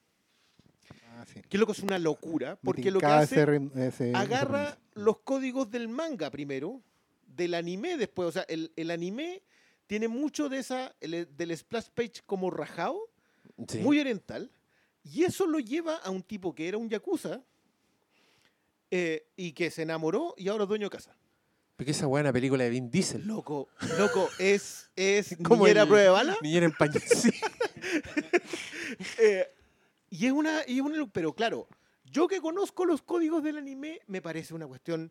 Sí. 1.33 1.43
Que 1.49 1.59
loco 1.59 1.73
es 1.73 1.81
una 1.81 1.99
locura, 1.99 2.57
porque 2.63 2.91
lo 2.91 3.01
que 3.01 3.07
hace. 3.07 3.35
ese 3.35 3.47
rim- 3.47 3.71
ese- 3.77 4.11
esa 4.11 4.21
agarra 4.21 4.79
los 4.95 5.19
códigos 5.19 5.71
del 5.71 5.89
manga 5.89 6.31
primero, 6.31 6.81
del 7.27 7.55
anime 7.55 7.97
después. 7.97 8.29
O 8.29 8.33
sea, 8.33 8.43
el, 8.49 8.73
el 8.77 8.91
anime 8.91 9.43
tiene 9.87 10.09
mucho 10.09 10.49
de 10.49 10.59
esa, 10.59 10.95
el- 11.01 11.29
del 11.37 11.57
splash 11.57 11.89
page 11.95 12.23
como 12.27 12.51
rajado, 12.51 12.99
Sí. 13.69 13.79
muy 13.79 13.99
oriental. 14.01 14.51
Y 15.05 15.25
eso 15.25 15.47
lo 15.47 15.59
lleva 15.61 15.97
a 15.97 16.11
un 16.11 16.23
tipo 16.23 16.55
que 16.55 16.69
era 16.69 16.79
un 16.79 16.89
yakuza 16.89 17.41
eh, 18.91 19.27
y 19.37 19.53
que 19.53 19.71
se 19.71 19.83
enamoró 19.83 20.35
y 20.37 20.49
ahora 20.49 20.65
es 20.65 20.69
dueño 20.69 20.87
de 20.87 20.91
casa. 20.91 21.17
Porque 21.77 21.91
esa 21.91 22.07
buena 22.07 22.33
película 22.33 22.65
de 22.65 22.71
Vin 22.71 22.91
Diesel. 22.91 23.27
Loco, 23.27 23.69
loco, 23.99 24.29
es, 24.39 24.91
es 24.97 25.37
Como 25.45 25.65
niñera 25.65 25.83
el- 25.83 25.89
prueba 25.89 26.05
de 26.05 26.11
bala. 26.11 26.37
Niñera 26.41 26.67
en 26.67 26.73
pañal. 26.73 27.03
Sí. 27.03 27.31
Eh, 29.19 29.47
y 30.21 30.27
es 30.27 30.33
una, 30.33 30.61
y 30.67 30.77
es 30.77 30.81
una- 30.83 31.07
pero 31.13 31.35
claro, 31.35 31.69
yo 32.05 32.29
que 32.29 32.41
conozco 32.41 32.85
los 32.85 33.03
códigos 33.03 33.43
del 33.43 33.57
anime, 33.59 34.01
me 34.07 34.21
parece 34.23 34.55
una 34.55 34.67
cuestión 34.67 35.11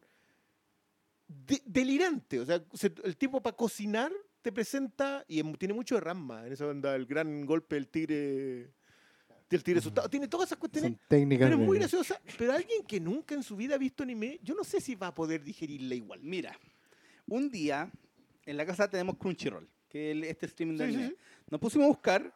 de- 1.28 1.62
delirante. 1.66 2.40
O 2.40 2.46
sea, 2.46 2.64
se- 2.74 2.94
el 3.04 3.18
tipo 3.18 3.42
para 3.42 3.56
cocinar 3.56 4.12
te 4.42 4.52
presenta, 4.52 5.26
y 5.28 5.42
tiene 5.56 5.74
mucho 5.74 5.96
de 5.96 6.02
Ramma, 6.02 6.46
en 6.46 6.54
esa 6.54 6.68
onda, 6.68 6.96
el 6.96 7.06
gran 7.06 7.46
golpe 7.46 7.76
del 7.76 7.88
tigre, 7.88 8.72
del 9.50 9.64
tigre 9.64 9.80
asustado. 9.80 10.08
Tiene 10.10 10.28
todas 10.28 10.48
esas 10.50 10.60
cuestiones, 10.60 10.92
Son 10.92 11.00
técnicas. 11.08 11.48
pero 11.50 11.60
es 11.60 11.66
muy 11.68 11.80
graciosa. 11.80 12.22
Pero 12.38 12.54
alguien 12.54 12.84
que 12.86 13.00
nunca 13.00 13.34
en 13.36 13.42
su 13.44 13.56
vida 13.56 13.76
ha 13.76 13.78
visto 13.80 14.04
anime, 14.04 14.40
yo 14.44 14.54
no 14.54 14.64
sé 14.64 14.80
si 14.80 14.96
va 14.96 15.08
a 15.08 15.14
poder 15.14 15.44
digerirla 15.44 15.96
igual. 15.96 16.20
Mira, 16.22 16.58
un 17.28 17.50
día 17.50 17.92
en 18.46 18.58
la 18.58 18.66
casa 18.66 18.88
tenemos 18.90 19.18
Crunchyroll, 19.18 19.68
que 19.90 20.12
es 20.12 20.18
el- 20.18 20.24
este 20.26 20.46
streaming 20.46 20.78
de 20.78 20.86
Sí, 20.86 20.92
sí, 20.92 20.98
anime. 21.00 21.16
sí. 21.16 21.18
Nos 21.50 21.60
pusimos 21.60 21.86
a 21.86 21.88
buscar, 21.90 22.34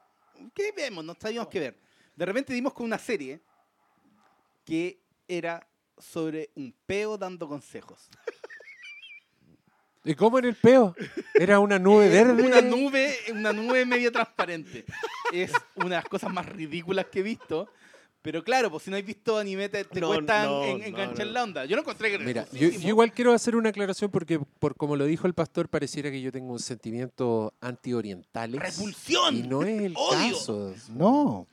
¿qué 0.56 0.72
vemos? 0.76 1.06
No 1.06 1.16
sabíamos 1.20 1.50
qué 1.50 1.60
ver. 1.60 1.80
De 2.20 2.26
repente 2.26 2.52
dimos 2.54 2.74
con 2.74 2.86
una 2.86 3.00
serie 3.00 3.40
que 4.66 5.00
era 5.26 5.66
sobre 5.98 6.50
un 6.56 6.76
peo 6.86 7.18
dando 7.18 7.48
consejos. 7.48 8.10
¿Y 10.04 10.16
cómo 10.16 10.38
en 10.40 10.46
el 10.46 10.56
peo? 10.56 10.94
Era 11.34 11.60
una 11.62 11.80
nube 11.80 12.10
verde. 12.10 12.44
Una 12.44 12.60
nube, 12.62 13.16
una 13.32 13.54
nube 13.54 13.86
medio 13.86 14.12
transparente. 14.12 14.84
Es 15.32 15.54
una 15.76 15.86
de 15.86 15.96
las 15.96 16.06
cosas 16.06 16.30
más 16.34 16.46
ridículas 16.46 17.06
que 17.06 17.20
he 17.20 17.24
visto. 17.24 17.70
Pero 18.22 18.44
claro, 18.44 18.70
pues 18.70 18.84
si 18.84 18.92
no 18.92 18.98
has 18.98 19.06
visto 19.06 19.38
anime 19.38 19.70
te, 19.70 19.86
te 19.86 20.02
No, 20.02 20.08
cuesta 20.08 20.44
no, 20.44 20.66
en- 20.66 20.80
no, 20.80 20.86
enganchar 20.88 21.26
no. 21.26 21.32
la 21.32 21.44
onda. 21.44 21.64
Yo 21.64 21.78
no 21.78 21.84
encontré 21.84 22.12
que 22.12 22.20
Mira, 22.20 22.46
yo, 22.52 22.68
yo 22.68 22.90
igual 22.90 23.14
quiero 23.14 23.32
hacer 23.32 23.56
una 23.56 23.70
aclaración 23.70 24.12
porque, 24.12 24.40
por 24.60 24.76
como 24.76 24.98
lo 24.98 25.06
dijo 25.06 25.26
el 25.26 25.34
pastor, 25.34 25.70
pareciera 25.70 26.12
que 26.12 26.20
yo 26.22 26.30
tengo 26.34 26.52
un 26.52 26.60
sentimiento 26.60 27.54
anti-orientales. 27.62 28.60
¡Repulsión! 28.62 29.38
Y 29.38 29.44
no 29.44 29.64
es 29.64 29.82
el 29.84 29.94
¡Odio! 29.96 30.34
caso. 30.36 30.76
No. 30.90 31.48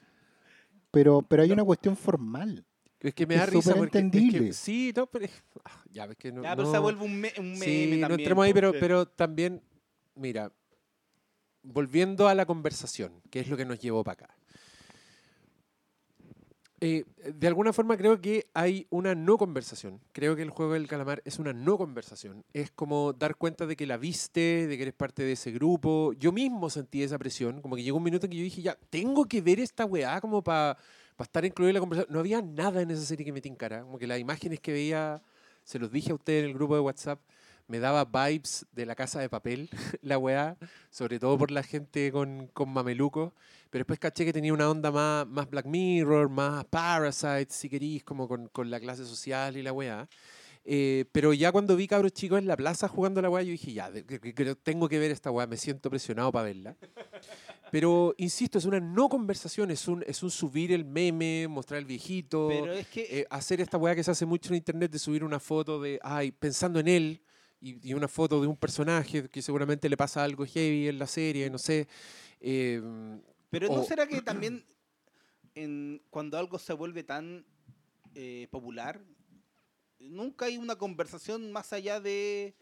Pero, 0.96 1.20
pero 1.20 1.42
hay 1.42 1.52
una 1.52 1.62
cuestión 1.62 1.94
formal. 1.94 2.64
Es 3.00 3.12
que 3.12 3.26
me 3.26 3.34
Es 3.34 3.40
da 3.40 3.46
risa 3.46 3.74
porque. 3.74 3.84
es 3.84 3.90
que- 3.92 3.98
entendible. 3.98 4.52
sí, 4.54 4.94
no, 4.96 5.06
pero. 5.06 5.26
ah, 5.64 5.82
Ya 5.90 6.06
ves 6.06 6.16
que 6.16 6.32
no. 6.32 6.42
Ya, 6.42 6.56
pero 6.56 6.70
se 6.70 6.76
no- 6.76 6.82
vuelve 6.82 7.04
un, 7.04 7.20
me- 7.20 7.32
un 7.38 7.52
meme 7.52 7.64
Sí, 7.66 8.00
no 8.00 8.14
entremos 8.14 8.42
ahí, 8.46 8.52
po. 8.52 8.54
pero, 8.54 8.72
pero 8.80 9.06
también, 9.06 9.60
mira, 10.14 10.50
volviendo 11.62 12.28
a 12.28 12.34
la 12.34 12.46
conversación, 12.46 13.20
que 13.30 13.40
es 13.40 13.48
lo 13.48 13.58
que 13.58 13.66
nos 13.66 13.78
llevó 13.78 14.02
para 14.04 14.24
acá. 14.24 14.36
Eh, 16.80 17.04
de 17.32 17.46
alguna 17.46 17.72
forma 17.72 17.96
creo 17.96 18.20
que 18.20 18.48
hay 18.52 18.86
una 18.90 19.14
no 19.14 19.38
conversación. 19.38 20.00
Creo 20.12 20.36
que 20.36 20.42
el 20.42 20.50
juego 20.50 20.74
del 20.74 20.88
calamar 20.88 21.22
es 21.24 21.38
una 21.38 21.52
no 21.54 21.78
conversación. 21.78 22.44
Es 22.52 22.70
como 22.70 23.14
dar 23.14 23.36
cuenta 23.36 23.66
de 23.66 23.76
que 23.76 23.86
la 23.86 23.96
viste, 23.96 24.66
de 24.66 24.76
que 24.76 24.82
eres 24.82 24.94
parte 24.94 25.22
de 25.22 25.32
ese 25.32 25.52
grupo. 25.52 26.12
Yo 26.14 26.32
mismo 26.32 26.68
sentí 26.68 27.02
esa 27.02 27.18
presión, 27.18 27.62
como 27.62 27.76
que 27.76 27.82
llegó 27.82 27.96
un 27.96 28.04
minuto 28.04 28.26
en 28.26 28.30
que 28.30 28.36
yo 28.36 28.42
dije, 28.44 28.62
ya, 28.62 28.76
tengo 28.90 29.24
que 29.24 29.40
ver 29.40 29.58
esta 29.60 29.86
weá 29.86 30.20
como 30.20 30.42
para 30.42 30.76
estar 31.18 31.44
incluido 31.46 31.70
en 31.70 31.74
la 31.74 31.80
conversación. 31.80 32.12
No 32.12 32.20
había 32.20 32.42
nada 32.42 32.82
en 32.82 32.90
esa 32.90 33.04
serie 33.04 33.24
que 33.24 33.32
me 33.32 33.40
tincara. 33.40 33.82
Como 33.82 33.98
que 33.98 34.06
las 34.06 34.18
imágenes 34.18 34.60
que 34.60 34.72
veía, 34.72 35.22
se 35.64 35.78
los 35.78 35.90
dije 35.90 36.12
a 36.12 36.14
ustedes 36.14 36.44
en 36.44 36.50
el 36.50 36.54
grupo 36.54 36.74
de 36.74 36.80
WhatsApp, 36.80 37.20
me 37.68 37.78
daba 37.78 38.04
vibes 38.04 38.66
de 38.72 38.86
la 38.86 38.94
casa 38.94 39.20
de 39.20 39.28
papel, 39.28 39.68
la 40.02 40.18
weá, 40.18 40.56
sobre 40.90 41.18
todo 41.18 41.36
por 41.38 41.50
la 41.50 41.62
gente 41.62 42.12
con, 42.12 42.48
con 42.48 42.70
mamelucos. 42.70 43.32
Pero 43.70 43.80
después 43.80 43.98
caché 43.98 44.24
que 44.24 44.32
tenía 44.32 44.52
una 44.52 44.70
onda 44.70 44.90
más, 44.90 45.26
más 45.26 45.50
Black 45.50 45.66
Mirror, 45.66 46.28
más 46.28 46.64
Parasite, 46.66 47.48
si 47.50 47.68
querís, 47.68 48.04
como 48.04 48.28
con, 48.28 48.48
con 48.48 48.70
la 48.70 48.80
clase 48.80 49.04
social 49.04 49.56
y 49.56 49.62
la 49.62 49.72
weá. 49.72 50.08
Eh, 50.68 51.04
pero 51.12 51.32
ya 51.32 51.52
cuando 51.52 51.76
vi 51.76 51.86
cabros 51.86 52.12
chicos 52.12 52.40
en 52.40 52.48
la 52.48 52.56
plaza 52.56 52.88
jugando 52.88 53.22
la 53.22 53.30
weá, 53.30 53.44
yo 53.44 53.52
dije, 53.52 53.72
ya, 53.72 53.90
tengo 54.64 54.88
que 54.88 54.98
ver 54.98 55.12
esta 55.12 55.30
weá, 55.30 55.46
me 55.46 55.56
siento 55.56 55.88
presionado 55.88 56.32
para 56.32 56.46
verla. 56.46 56.76
Pero, 57.70 58.14
insisto, 58.18 58.58
es 58.58 58.64
una 58.64 58.78
no 58.78 59.08
conversación, 59.08 59.72
es 59.72 59.88
un, 59.88 60.04
es 60.06 60.22
un 60.22 60.30
subir 60.30 60.72
el 60.72 60.84
meme, 60.84 61.46
mostrar 61.48 61.78
el 61.78 61.84
viejito, 61.84 62.46
Pero 62.48 62.72
es 62.72 62.86
que 62.86 63.20
eh, 63.20 63.26
hacer 63.28 63.60
esta 63.60 63.76
weá 63.76 63.94
que 63.94 64.04
se 64.04 64.10
hace 64.10 64.24
mucho 64.24 64.50
en 64.50 64.56
internet 64.56 64.90
de 64.90 64.98
subir 65.00 65.24
una 65.24 65.40
foto 65.40 65.80
de, 65.80 65.98
ay, 66.02 66.30
pensando 66.30 66.78
en 66.78 66.88
él, 66.88 67.20
y, 67.68 67.90
y 67.90 67.94
una 67.94 68.08
foto 68.08 68.40
de 68.40 68.46
un 68.46 68.56
personaje 68.56 69.28
que 69.28 69.42
seguramente 69.42 69.88
le 69.88 69.96
pasa 69.96 70.22
algo 70.22 70.44
heavy 70.46 70.88
en 70.88 70.98
la 70.98 71.06
serie, 71.06 71.50
no 71.50 71.58
sé. 71.58 71.88
eh, 72.40 72.80
Pero 73.50 73.68
¿no 73.68 73.80
o- 73.80 73.84
será 73.84 74.06
que 74.06 74.20
también 74.22 74.64
en, 75.54 76.02
cuando 76.10 76.38
algo 76.38 76.58
se 76.58 76.72
vuelve 76.72 77.02
tan 77.02 77.44
eh, 78.14 78.46
popular, 78.50 79.00
nunca 79.98 80.46
hay 80.46 80.58
una 80.58 80.76
conversación 80.76 81.50
más 81.52 81.72
allá 81.72 82.00
de, 82.00 82.54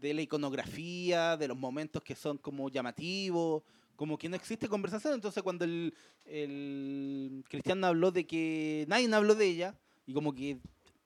de 0.00 0.14
la 0.14 0.22
iconografía, 0.22 1.36
de 1.36 1.48
los 1.48 1.56
momentos 1.56 2.02
que 2.02 2.14
son 2.14 2.38
como 2.38 2.68
llamativos, 2.68 3.62
como 3.96 4.16
que 4.16 4.28
no 4.28 4.36
existe 4.36 4.68
conversación. 4.68 5.14
Entonces 5.14 5.42
cuando 5.42 5.64
el, 5.64 5.94
el 6.24 7.44
Cristian 7.48 7.82
habló 7.84 8.10
de 8.10 8.26
que 8.26 8.84
nadie 8.88 9.12
habló 9.14 9.34
de 9.34 9.46
ella, 9.46 9.74
y 10.06 10.12
como 10.14 10.32
que 10.34 10.58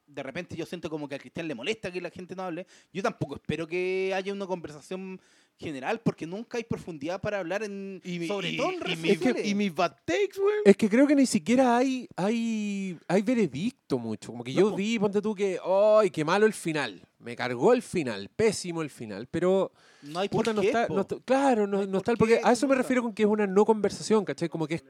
de 0.07 0.23
repente 0.23 0.55
yo 0.57 0.67
siento 0.67 0.91
como 0.91 1.09
que 1.09 1.15
al 1.15 1.21
Cristian 1.21 1.49
le 1.49 1.55
molesta 1.55 1.91
que 1.91 2.01
la 2.01 2.11
gente 2.11 2.35
no 2.37 2.43
hable, 2.43 2.67
yo 2.93 3.03
tampoco 3.03 3.35
espero 3.37 3.67
que 3.67 4.13
haya 4.15 4.33
una 4.33 4.47
conversación 4.47 5.21
general, 5.57 6.01
porque 6.01 6.27
nunca 6.27 6.59
hay 6.59 6.65
profundidad 6.65 7.21
para 7.21 7.39
hablar 7.39 7.63
en, 7.63 8.01
Y 8.05 8.19
mi- 8.19 8.27
sobre 8.27 8.51
y- 8.51 8.57
todo 8.57 8.71
en 8.73 8.75
y 9.07 9.15
sociales. 9.15 9.47
y 9.47 9.55
mis 9.55 9.73
bad 9.75 9.93
takes, 10.05 10.39
güey. 10.41 10.57
Es 10.65 10.77
que 10.77 10.89
creo 10.91 11.07
que 11.07 11.15
ni 11.15 11.27
siquiera 11.27 11.77
hay, 11.77 12.09
hay, 12.17 12.99
hay 13.07 13.23
veredicto 13.23 13.99
mucho. 13.99 14.33
Como 14.33 14.43
que 14.43 14.53
No, 14.53 14.61
yo 14.61 14.71
po. 14.71 14.77
vi, 14.77 14.99
ponte 14.99 15.23
tú, 15.23 15.33
que, 15.35 15.59
¡ay, 15.65 16.11
qué 16.11 16.25
malo 16.25 16.47
el 16.47 16.53
final! 16.53 17.01
Me 17.21 17.37
cargó 17.37 17.73
el 17.73 17.83
final, 17.83 18.29
pésimo 18.35 18.83
el 18.83 18.91
final. 18.91 19.27
Pero, 19.31 19.73
No 20.03 20.19
hay 20.19 20.29
puta, 20.29 20.47
por 20.51 20.57
no 20.57 20.61
qué, 20.61 20.67
está, 20.67 20.87
po. 20.89 20.95
no 20.95 21.01
está- 21.03 21.17
claro, 21.25 21.67
no, 21.67 21.87
no 21.87 21.99
está. 21.99 22.15
Porque 22.17 22.35
qué, 22.39 22.41
a 22.47 22.53
eso 22.53 22.67
me 22.69 22.75
refiero 22.75 23.03
con 23.03 23.15
que 23.15 23.23
es 23.23 23.29
una 23.29 23.47
no 23.47 23.65
conversación, 23.65 24.25
¿cachai? 24.25 24.49
Como 24.49 24.67
que 24.67 24.75
es, 24.75 24.85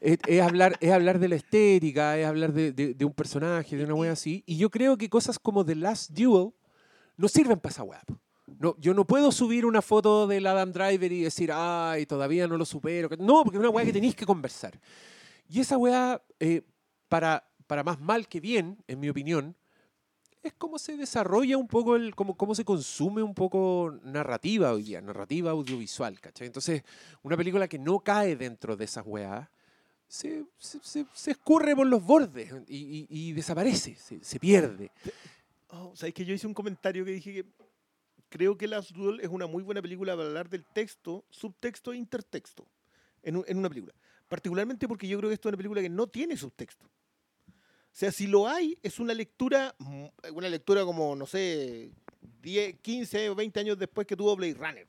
es, 0.00 0.18
es 0.26 0.40
hablar, 0.42 0.76
es 0.80 0.90
hablar 0.92 1.18
de 1.18 1.28
la 1.28 1.36
estética, 1.36 2.18
es 2.18 2.26
hablar 2.26 2.52
de, 2.52 2.72
de- 2.72 2.94
de 2.94 3.04
un 3.04 3.12
personaje, 3.12 3.76
de 3.76 3.84
una 3.84 3.94
wea 3.94 4.12
así. 4.12 4.42
Y 4.46 4.56
yo 4.56 4.70
creo 4.70 4.96
que 4.96 5.08
cosas 5.08 5.38
como 5.38 5.64
The 5.64 5.74
Last 5.76 6.10
Duel 6.12 6.52
no 7.16 7.28
sirven 7.28 7.58
para 7.60 7.72
esa 7.72 7.82
wea. 7.84 8.02
No, 8.58 8.76
yo 8.78 8.92
no 8.94 9.06
puedo 9.06 9.32
subir 9.32 9.64
una 9.66 9.82
foto 9.82 10.26
del 10.26 10.46
Adam 10.46 10.70
Driver 10.72 11.10
y 11.10 11.22
decir, 11.22 11.50
ay, 11.52 12.06
todavía 12.06 12.46
no 12.46 12.56
lo 12.56 12.64
supero. 12.64 13.08
No, 13.18 13.42
porque 13.42 13.56
es 13.56 13.60
una 13.60 13.70
weá 13.70 13.84
que 13.84 13.92
tenéis 13.92 14.14
que 14.14 14.26
conversar. 14.26 14.78
Y 15.48 15.60
esa 15.60 15.76
weá, 15.78 16.22
eh, 16.40 16.62
para, 17.08 17.48
para 17.66 17.82
más 17.82 18.00
mal 18.00 18.28
que 18.28 18.40
bien, 18.40 18.78
en 18.86 19.00
mi 19.00 19.08
opinión, 19.08 19.56
es 20.42 20.52
como 20.52 20.78
se 20.78 20.96
desarrolla 20.96 21.56
un 21.56 21.66
poco, 21.66 21.96
el, 21.96 22.14
como, 22.14 22.36
cómo 22.36 22.54
se 22.54 22.64
consume 22.66 23.22
un 23.22 23.34
poco 23.34 23.98
narrativa 24.02 24.72
hoy 24.72 24.82
día, 24.82 25.00
narrativa 25.00 25.50
audiovisual, 25.52 26.20
¿cachai? 26.20 26.46
Entonces, 26.46 26.82
una 27.22 27.36
película 27.36 27.66
que 27.66 27.78
no 27.78 28.00
cae 28.00 28.36
dentro 28.36 28.76
de 28.76 28.84
esas 28.84 29.04
weas, 29.06 29.48
se, 30.08 30.44
se, 30.58 30.78
se- 30.82 31.06
se 31.12 31.30
escurre 31.32 31.74
por 31.74 31.86
los 31.86 32.02
bordes 32.02 32.52
y, 32.68 32.76
y- 32.76 33.06
y 33.08 33.32
desaparece, 33.32 33.96
se, 33.96 34.38
pierde. 34.40 34.90
Oh, 35.68 35.92
¿Sabes 35.96 36.14
que 36.14 36.24
yo 36.24 36.34
hice 36.34 36.46
un 36.46 36.54
comentario 36.54 37.04
que 37.04 37.10
dije 37.12 37.32
que 37.34 37.44
creo 38.28 38.56
que 38.56 38.66
Last 38.68 38.90
Duel 38.92 39.20
es 39.20 39.28
una 39.28 39.46
muy 39.46 39.62
buena 39.62 39.82
película 39.82 40.14
para 40.16 40.28
hablar 40.28 40.48
del 40.48 40.64
texto, 40.64 41.24
subtexto 41.30 41.92
e 41.92 41.96
intertexto 41.96 42.66
en, 43.22 43.42
en 43.46 43.58
una 43.58 43.68
película? 43.68 43.94
Particularmente 44.28 44.86
porque 44.88 45.08
yo 45.08 45.18
creo 45.18 45.30
que 45.30 45.34
esto 45.34 45.48
es 45.48 45.50
una 45.52 45.56
película 45.58 45.82
que 45.82 45.88
no 45.88 46.06
tiene 46.06 46.36
subtexto. 46.36 46.86
O 46.86 47.96
sea, 47.96 48.10
si 48.10 48.26
lo 48.26 48.48
hay, 48.48 48.76
es 48.82 48.98
una 48.98 49.14
lectura, 49.14 49.74
mm, 49.78 50.04
una 50.32 50.48
lectura 50.48 50.84
como, 50.84 51.14
no 51.14 51.26
sé, 51.26 51.90
10, 52.42 52.80
15 52.80 53.30
o 53.30 53.34
20 53.36 53.60
años 53.60 53.78
después 53.78 54.06
que 54.06 54.16
tuvo 54.16 54.34
Blade 54.36 54.54
Runner. 54.54 54.86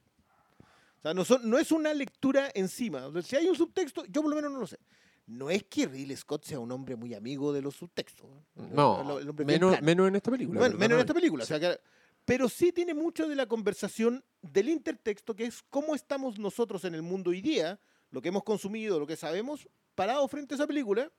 O 0.99 1.01
sea, 1.01 1.13
no, 1.13 1.23
son- 1.23 1.47
no 1.47 1.57
es 1.59 1.71
una 1.71 1.93
lectura 1.93 2.49
encima. 2.55 3.05
O 3.05 3.11
sea, 3.13 3.21
si 3.21 3.35
hay 3.35 3.47
un 3.47 3.55
subtexto, 3.55 4.05
yo 4.05 4.21
por 4.21 4.29
lo 4.31 4.35
menos 4.35 4.51
no 4.51 4.59
lo 4.59 4.65
sé. 4.67 4.79
No 5.27 5.49
es 5.49 5.63
que 5.63 5.87
Ridley 5.87 6.15
Scott 6.15 6.43
sea 6.45 6.59
un 6.59 6.71
hombre 6.71 6.95
muy 6.95 7.13
amigo 7.15 7.51
de 7.51 7.61
los 7.61 7.75
subtextos. 7.75 8.27
No, 8.55 9.17
El- 9.19 9.33
menos, 9.45 9.81
menos 9.81 10.07
en 10.07 10.15
esta 10.15 10.29
película. 10.31 10.59
Bueno, 10.59 10.77
menos 10.77 10.95
en 10.95 10.99
esta 11.01 11.13
película. 11.13 11.43
o 11.43 11.47
sea 11.47 11.59
que- 11.59 11.79
pero 12.25 12.49
sí 12.49 12.71
tiene 12.71 12.93
mucho 12.93 13.27
de 13.27 13.35
la 13.35 13.45
conversación 13.45 14.23
del 14.41 14.69
intertexto, 14.69 15.35
que 15.35 15.45
es 15.45 15.63
cómo 15.69 15.93
estamos 15.95 16.39
nosotros 16.39 16.83
en 16.85 16.95
el 16.95 17.01
mundo 17.03 17.29
hoy 17.31 17.41
día, 17.41 17.79
lo 18.11 18.21
que 18.21 18.29
hemos 18.29 18.43
consumido, 18.43 18.99
lo 18.99 19.05
que 19.07 19.15
sabemos, 19.15 19.67
parados 19.93 20.29
frente 20.31 20.53
a 20.53 20.57
esa 20.57 20.67
película, 20.67 21.11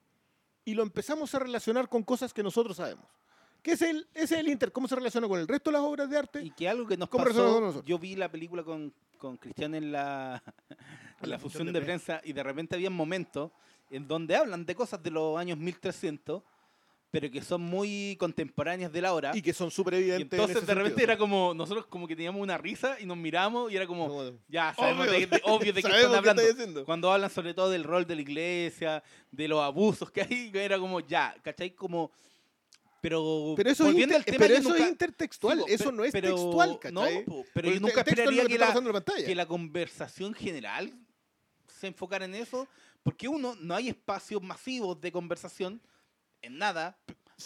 y 0.64 0.74
lo 0.74 0.82
empezamos 0.82 1.32
a 1.34 1.38
relacionar 1.38 1.88
con 1.88 2.02
cosas 2.02 2.32
que 2.34 2.42
nosotros 2.42 2.76
sabemos. 2.76 3.06
¿Qué 3.62 3.72
es 3.72 3.82
el, 3.82 4.06
es 4.14 4.30
el 4.32 4.48
inter? 4.48 4.70
¿Cómo 4.72 4.86
se 4.88 4.94
relaciona 4.96 5.26
con 5.28 5.38
el 5.40 5.46
resto 5.48 5.70
de 5.70 5.76
las 5.78 5.82
obras 5.82 6.08
de 6.10 6.16
arte? 6.18 6.42
Y 6.42 6.50
que 6.50 6.68
algo 6.68 6.86
que 6.86 6.96
nos 6.96 7.08
¿Cómo 7.08 7.24
pasó, 7.24 7.82
yo 7.84 7.98
vi 7.98 8.14
la 8.16 8.30
película 8.30 8.62
con, 8.64 8.92
con 9.18 9.36
Cristian 9.36 9.74
en 9.74 9.90
la, 9.92 10.42
en 11.22 11.30
la 11.30 11.38
función 11.38 11.72
de 11.72 11.80
prensa 11.80 12.20
y 12.24 12.32
de 12.32 12.42
repente 12.42 12.74
había 12.74 12.90
momentos 12.90 13.50
en 13.90 14.06
donde 14.08 14.36
hablan 14.36 14.64
de 14.66 14.74
cosas 14.74 15.02
de 15.02 15.10
los 15.10 15.38
años 15.38 15.58
1300, 15.58 16.42
pero 17.10 17.30
que 17.30 17.40
son 17.40 17.62
muy 17.62 18.16
contemporáneas 18.18 18.92
de 18.92 19.00
la 19.00 19.14
hora. 19.14 19.30
y 19.34 19.40
que 19.40 19.52
son 19.54 19.70
súper 19.70 19.94
evidentes. 19.94 20.32
en 20.32 20.40
entonces 20.40 20.56
ese 20.58 20.66
de 20.66 20.74
repente 20.74 20.90
sentido. 21.00 21.12
era 21.12 21.18
como, 21.18 21.54
nosotros 21.54 21.86
como 21.86 22.06
que 22.06 22.14
teníamos 22.16 22.42
una 22.42 22.58
risa 22.58 22.96
y 23.00 23.06
nos 23.06 23.16
miramos 23.16 23.72
y 23.72 23.76
era 23.76 23.86
como, 23.86 24.32
ya, 24.48 24.74
sabemos 24.74 25.08
Obvio. 25.08 25.26
de, 25.28 25.40
obvio 25.44 25.72
de 25.72 25.82
qué 25.82 25.88
están 25.88 26.10
qué 26.10 26.16
hablando. 26.18 26.42
haciendo. 26.42 26.84
Cuando 26.84 27.10
hablan 27.10 27.30
sobre 27.30 27.54
todo 27.54 27.70
del 27.70 27.84
rol 27.84 28.06
de 28.06 28.16
la 28.16 28.20
iglesia, 28.22 29.02
de 29.30 29.48
los 29.48 29.60
abusos 29.62 30.10
que 30.10 30.22
hay, 30.22 30.50
era 30.54 30.78
como, 30.78 31.00
ya, 31.00 31.34
¿cachai? 31.42 31.70
Como, 31.70 32.10
pero, 33.00 33.54
Pero 33.56 33.70
eso, 33.70 33.88
es, 33.88 33.94
inter- 33.94 34.16
al 34.16 34.24
tema, 34.24 34.38
pero 34.38 34.54
eso 34.54 34.68
nunca- 34.70 34.84
es 34.84 34.90
intertextual, 34.90 35.58
po, 35.60 35.66
eso 35.68 35.92
no 35.92 36.04
es 36.04 36.12
pero- 36.12 36.34
textual, 36.34 36.70
no, 36.70 36.78
¿cachai? 37.02 37.24
po, 37.24 37.44
pero 37.54 37.70
yo 37.70 37.80
nunca 37.80 38.00
esperaría 38.00 38.46
que 38.46 38.58
la, 38.58 38.72
en 38.72 38.92
la 38.92 39.02
que 39.24 39.34
la 39.34 39.46
conversación 39.46 40.34
general 40.34 40.92
se 41.68 41.86
enfocara 41.86 42.24
en 42.24 42.34
eso, 42.34 42.66
porque 43.06 43.28
uno, 43.28 43.54
no 43.60 43.72
hay 43.76 43.88
espacios 43.88 44.42
masivos 44.42 45.00
de 45.00 45.12
conversación 45.12 45.80
en 46.42 46.58
nada. 46.58 46.98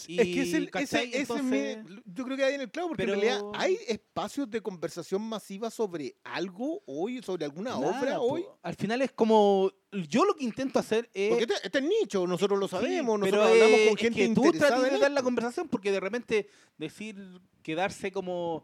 Y, 0.08 0.18
es 0.18 0.26
que 0.26 0.40
es 0.40 0.54
el, 0.54 0.70
ese, 0.72 1.02
ese 1.02 1.04
es 1.04 1.20
Entonces, 1.28 1.78
yo 2.06 2.24
creo 2.24 2.34
que 2.38 2.44
hay 2.44 2.54
en 2.54 2.62
el 2.62 2.70
clavo, 2.70 2.88
porque 2.88 3.02
pero- 3.04 3.12
en 3.12 3.20
realidad 3.20 3.42
hay 3.56 3.76
espacios 3.86 4.48
de 4.48 4.62
conversación 4.62 5.20
masiva 5.20 5.70
sobre 5.70 6.16
algo 6.24 6.82
hoy, 6.86 7.20
sobre 7.20 7.44
alguna 7.44 7.72
nada, 7.78 8.00
obra 8.00 8.16
po. 8.16 8.22
hoy. 8.22 8.46
Al 8.62 8.74
final 8.74 9.02
es 9.02 9.12
como, 9.12 9.70
yo 10.08 10.24
lo 10.24 10.34
que 10.34 10.44
intento 10.44 10.78
hacer 10.78 11.11
es... 11.12 11.28
Porque 11.28 11.44
este, 11.52 11.66
este 11.66 11.78
es 11.80 11.84
nicho, 11.84 12.26
nosotros 12.26 12.58
lo 12.58 12.66
Sí, 12.66 12.76
sabemos, 12.76 13.20
pero 13.20 13.36
nosotros 13.36 13.50
hablamos 13.50 13.80
con 13.86 13.98
es 13.98 14.00
gente 14.00 14.18
que 14.18 14.34
tú 14.34 14.44
interesada 14.46 14.82
de 14.88 14.98
dar 14.98 15.11
la 15.11 15.22
conversación 15.22 15.68
porque 15.68 15.92
de 15.92 16.00
repente 16.00 16.48
decir, 16.78 17.18
quedarse 17.62 18.11
como... 18.11 18.62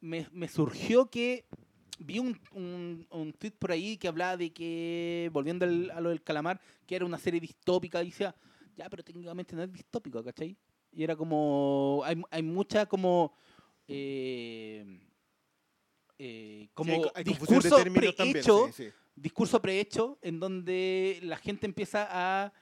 Me, 0.00 0.28
me 0.30 0.46
surgió 0.46 1.10
que 1.10 1.46
vi 1.98 2.18
un, 2.18 2.38
un, 2.52 3.06
un 3.10 3.32
tweet 3.32 3.52
por 3.58 3.72
ahí 3.72 3.96
que 3.96 4.08
hablaba 4.08 4.36
de 4.36 4.52
que, 4.52 5.30
volviendo 5.32 5.64
al- 5.64 5.90
a 5.90 6.00
lo 6.00 6.10
del 6.10 6.22
calamar, 6.22 6.60
que 6.86 6.96
era 6.96 7.04
una 7.04 7.18
serie 7.18 7.40
distópica, 7.40 8.02
y 8.02 8.06
decía, 8.10 8.34
ya, 8.76 8.88
pero 8.90 9.02
técnicamente 9.02 9.56
no 9.56 9.62
es 9.62 9.72
distópico, 9.72 10.22
¿cachai? 10.22 10.56
Y 10.92 11.02
era 11.02 11.16
como, 11.16 12.02
hay, 12.04 12.20
hay 12.30 12.42
mucha 12.42 12.86
como... 12.86 13.34
eh, 13.88 15.00
eh, 16.18 16.68
como 16.74 16.92
Sí, 16.94 17.00
hay- 17.02 17.10
hay 17.14 17.24
confusión 17.24 17.60
de 17.60 17.68
discurso 17.68 17.92
prehecho 17.92 18.66
sí, 18.72 18.84
sí. 18.84 18.92
discurso 19.14 19.60
prehecho 19.62 20.18
en 20.22 20.40
donde 20.40 21.18
la 21.22 21.36
gente 21.36 21.66
empieza 21.66 22.06
a, 22.10 22.52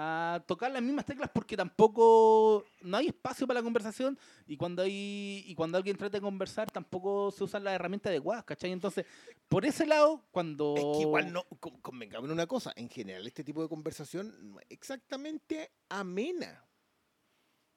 a 0.00 0.40
tocar 0.46 0.70
las 0.70 0.80
mismas 0.80 1.04
teclas 1.04 1.28
porque 1.34 1.56
tampoco 1.56 2.64
no 2.82 2.96
hay 2.98 3.08
espacio 3.08 3.48
para 3.48 3.58
la 3.58 3.64
conversación 3.64 4.16
y 4.46 4.56
cuando 4.56 4.82
hay 4.82 5.42
y 5.44 5.54
cuando 5.56 5.76
alguien 5.76 5.96
trata 5.96 6.18
de 6.18 6.20
conversar 6.20 6.70
tampoco 6.70 7.32
se 7.32 7.42
usan 7.42 7.64
las 7.64 7.74
herramientas 7.74 8.10
adecuadas, 8.10 8.44
¿cachai? 8.44 8.70
Entonces, 8.70 9.04
por 9.48 9.64
ese 9.64 9.86
lado, 9.86 10.22
cuando... 10.30 10.74
Es 10.76 10.84
que 10.98 11.02
igual 11.02 11.32
no, 11.32 11.42
con- 11.58 11.80
convengamos 11.80 12.28
en 12.28 12.32
una 12.32 12.46
cosa, 12.46 12.72
en 12.76 12.88
general 12.88 13.26
este 13.26 13.42
tipo 13.42 13.60
de 13.60 13.68
conversación 13.68 14.52
no 14.52 14.60
es 14.60 14.66
exactamente 14.70 15.72
amena. 15.88 16.64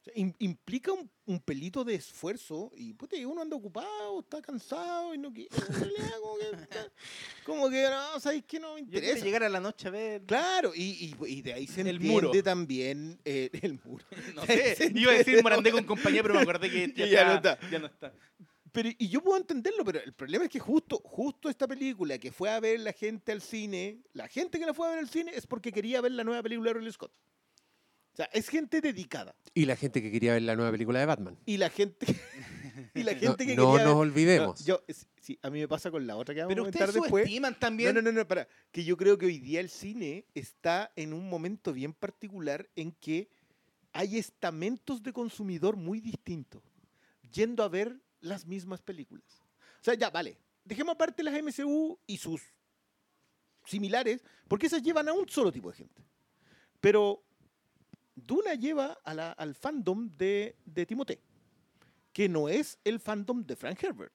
O 0.01 0.03
sea, 0.03 0.13
im- 0.15 0.33
implica 0.39 0.91
un, 0.91 1.07
un 1.25 1.39
pelito 1.39 1.83
de 1.83 1.93
esfuerzo 1.93 2.71
y 2.75 2.91
puta, 2.95 3.15
y 3.15 3.23
uno 3.23 3.39
anda 3.43 3.55
ocupado, 3.55 4.21
está 4.21 4.41
cansado 4.41 5.13
y 5.13 5.19
no 5.19 5.31
quiere. 5.31 5.49
en 5.55 5.73
realidad, 5.79 6.11
como 6.19 6.37
que, 6.39 6.49
está- 6.63 6.91
como 7.45 7.69
que 7.69 7.83
no, 7.87 8.19
sabéis 8.19 8.43
que 8.45 8.59
no 8.59 8.73
me 8.73 8.79
Yo 8.81 8.85
interesa. 8.85 9.23
llegar 9.23 9.43
a 9.43 9.49
la 9.49 9.59
noche 9.59 9.87
a 9.89 9.91
ver... 9.91 10.23
Claro, 10.25 10.71
y, 10.73 10.81
y- 11.21 11.25
y 11.27 11.41
de 11.43 11.53
ahí 11.53 11.67
se 11.67 11.81
El 11.81 11.87
entiende 11.97 12.27
muro. 12.29 12.43
también 12.43 13.19
eh, 13.25 13.51
el 13.61 13.79
muro. 13.85 14.03
No 14.35 14.43
sé, 14.47 14.91
iba 14.95 15.11
a 15.11 15.15
decir 15.15 15.43
Morandé 15.43 15.71
con 15.71 15.83
compañía, 15.83 16.23
pero 16.23 16.33
me 16.33 16.41
acordé 16.41 16.71
que 16.71 16.91
ya, 17.07 17.25
no 17.25 17.33
está, 17.35 17.53
está. 17.53 17.69
ya 17.69 17.77
no 17.79 17.85
está. 17.85 18.11
Pero, 18.71 18.89
y 18.97 19.07
yo 19.09 19.21
puedo 19.21 19.37
entenderlo, 19.37 19.83
pero 19.85 19.99
el 20.01 20.13
problema 20.13 20.45
es 20.45 20.49
que 20.49 20.59
justo, 20.59 20.99
justo 21.03 21.47
esta 21.49 21.67
película 21.67 22.17
que 22.17 22.31
fue 22.31 22.49
a 22.49 22.59
ver 22.59 22.79
la 22.79 22.93
gente 22.93 23.33
al 23.33 23.41
cine, 23.41 23.99
la 24.13 24.27
gente 24.29 24.57
que 24.57 24.65
la 24.65 24.73
fue 24.73 24.87
a 24.87 24.91
ver 24.91 24.99
al 24.99 25.09
cine 25.09 25.31
es 25.35 25.45
porque 25.45 25.71
quería 25.73 25.99
ver 26.01 26.13
la 26.13 26.23
nueva 26.23 26.41
película 26.41 26.69
de 26.71 26.75
Ridley 26.79 26.91
Scott. 26.93 27.11
O 28.13 28.15
sea, 28.15 28.25
es 28.33 28.49
gente 28.49 28.81
dedicada. 28.81 29.35
Y 29.53 29.65
la 29.65 29.75
gente 29.75 30.01
que 30.01 30.11
quería 30.11 30.33
ver 30.33 30.41
la 30.43 30.55
nueva 30.55 30.71
película 30.71 30.99
de 30.99 31.05
Batman. 31.05 31.37
Y 31.45 31.57
la 31.57 31.69
gente... 31.69 32.05
Y 32.93 33.03
la 33.03 33.13
No, 33.13 33.19
gente 33.19 33.45
que 33.45 33.55
no 33.55 33.71
quería 33.73 33.85
nos 33.85 33.95
ver- 33.95 34.07
olvidemos. 34.07 34.59
No, 34.61 34.65
yo, 34.65 34.83
sí, 35.21 35.37
a 35.41 35.49
mí 35.49 35.59
me 35.59 35.67
pasa 35.67 35.91
con 35.91 36.07
la 36.07 36.15
otra 36.15 36.33
que 36.33 36.41
vamos 36.41 36.51
Pero 36.53 36.63
a 36.63 36.67
ustedes 36.67 36.85
comentar 36.87 37.01
después. 37.03 37.23
subestiman 37.23 37.53
No, 37.53 37.59
también. 37.59 37.95
no, 37.95 38.01
no, 38.01 38.11
no, 38.11 38.27
para. 38.27 38.47
Que 38.71 38.83
yo 38.85 38.95
creo 38.97 39.17
que 39.17 39.25
hoy 39.25 39.39
día 39.39 39.59
el 39.59 39.69
cine 39.69 40.25
está 40.33 40.91
en 40.95 41.13
un 41.13 41.29
momento 41.29 41.73
bien 41.73 41.93
particular 41.93 42.69
en 42.75 42.91
que 42.93 43.29
hay 43.93 44.17
estamentos 44.17 45.03
de 45.03 45.11
consumidor 45.13 45.75
muy 45.75 45.99
distintos, 45.99 46.63
yendo 47.31 47.63
a 47.63 47.69
ver 47.69 47.97
las 48.21 48.45
mismas 48.45 48.81
películas. 48.81 49.25
O 49.79 49.83
sea, 49.83 49.93
ya, 49.93 50.09
vale. 50.09 50.37
Dejemos 50.63 50.95
aparte 50.95 51.23
las 51.23 51.33
MCU 51.41 51.99
y 52.07 52.17
sus 52.17 52.41
similares, 53.65 54.23
porque 54.47 54.67
esas 54.67 54.81
llevan 54.81 55.07
a 55.09 55.13
un 55.13 55.27
solo 55.29 55.51
tipo 55.51 55.69
de 55.69 55.77
gente. 55.77 56.03
Pero 56.79 57.23
Duna 58.15 58.55
lleva 58.55 58.97
a 59.03 59.13
la- 59.13 59.31
al 59.31 59.55
fandom 59.55 60.09
de, 60.17 60.55
de 60.65 60.85
Timothée, 60.85 61.19
que 62.13 62.27
no 62.29 62.49
es 62.49 62.77
el 62.83 62.99
fandom 62.99 63.43
de 63.45 63.55
Frank 63.55 63.81
Herbert, 63.83 64.13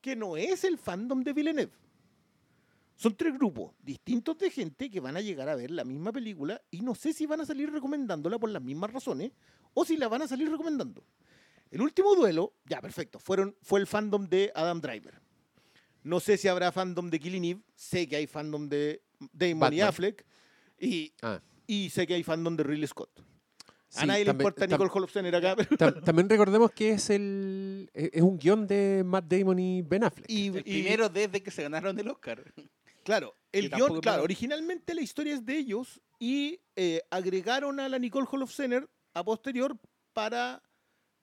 que 0.00 0.14
no 0.16 0.36
es 0.36 0.64
el 0.64 0.78
fandom 0.78 1.22
de 1.22 1.32
Villeneuve. 1.32 1.72
Son 2.96 3.16
tres 3.16 3.32
grupos 3.34 3.72
distintos 3.80 4.36
de 4.38 4.50
gente 4.50 4.90
que 4.90 4.98
van 5.00 5.16
a 5.16 5.20
llegar 5.20 5.48
a 5.48 5.54
ver 5.54 5.70
la 5.70 5.84
misma 5.84 6.10
película 6.12 6.60
y 6.70 6.80
no 6.80 6.94
sé 6.96 7.12
si 7.12 7.26
van 7.26 7.40
a 7.40 7.46
salir 7.46 7.70
recomendándola 7.72 8.38
por 8.38 8.50
las 8.50 8.60
mismas 8.62 8.92
razones 8.92 9.30
o 9.72 9.84
si 9.84 9.96
la 9.96 10.08
van 10.08 10.22
a 10.22 10.28
salir 10.28 10.50
recomendando. 10.50 11.04
El 11.70 11.80
último 11.82 12.14
duelo, 12.16 12.54
ya 12.64 12.80
perfecto, 12.80 13.18
fueron, 13.20 13.54
fue 13.62 13.78
el 13.80 13.86
fandom 13.86 14.26
de 14.26 14.50
Adam 14.54 14.80
Driver. 14.80 15.20
No 16.02 16.18
sé 16.18 16.36
si 16.38 16.48
habrá 16.48 16.72
fandom 16.72 17.08
de 17.10 17.20
Killing 17.20 17.44
Eve, 17.44 17.62
sé 17.74 18.08
que 18.08 18.16
hay 18.16 18.26
fandom 18.26 18.68
de 18.68 19.02
Damon 19.32 19.74
y. 19.74 19.80
Affleck 19.80 20.24
y, 20.80 21.12
Ah. 21.22 21.40
y 21.66 21.90
sé 21.90 22.06
que 22.06 22.14
hay 22.14 22.22
fandom 22.24 22.56
de 22.56 22.62
Ridley 22.64 22.86
Scott. 22.88 23.10
A 23.94 24.00
Sí, 24.02 24.06
nadie 24.06 24.20
le 24.20 24.26
también- 24.26 24.46
importa 24.48 24.66
tam- 24.66 24.70
Nicole 24.72 24.90
Holofcener 24.94 25.34
acá, 25.36 25.56
pero- 25.56 25.70
tam- 25.76 26.04
también 26.04 26.28
recordemos 26.28 26.70
que 26.72 26.90
es 26.92 27.10
el 27.10 27.90
es 27.94 28.10
es 28.12 28.22
un 28.22 28.38
guion 28.38 28.66
de 28.66 29.02
Matt 29.04 29.24
Damon 29.26 29.58
y 29.58 29.82
Ben 29.82 30.04
Affleck. 30.04 30.30
y, 30.30 30.48
El 30.48 30.58
y- 30.58 30.62
primero 30.62 31.08
desde 31.08 31.42
que 31.42 31.50
se 31.50 31.62
ganaron 31.62 31.98
el 31.98 32.08
Oscar. 32.08 32.42
Claro, 33.04 33.34
el 33.52 33.70
guion, 33.70 34.00
claro, 34.00 34.16
malo. 34.18 34.22
originalmente 34.24 34.94
la 34.94 35.00
historia 35.00 35.34
es 35.34 35.44
de 35.46 35.56
ellos 35.56 36.00
y 36.18 36.60
eh, 36.76 37.00
agregaron 37.10 37.80
a 37.80 37.88
la 37.88 37.98
Nicole 37.98 38.26
Holofcener 38.30 38.86
a 39.14 39.24
posterior 39.24 39.76
para 40.12 40.62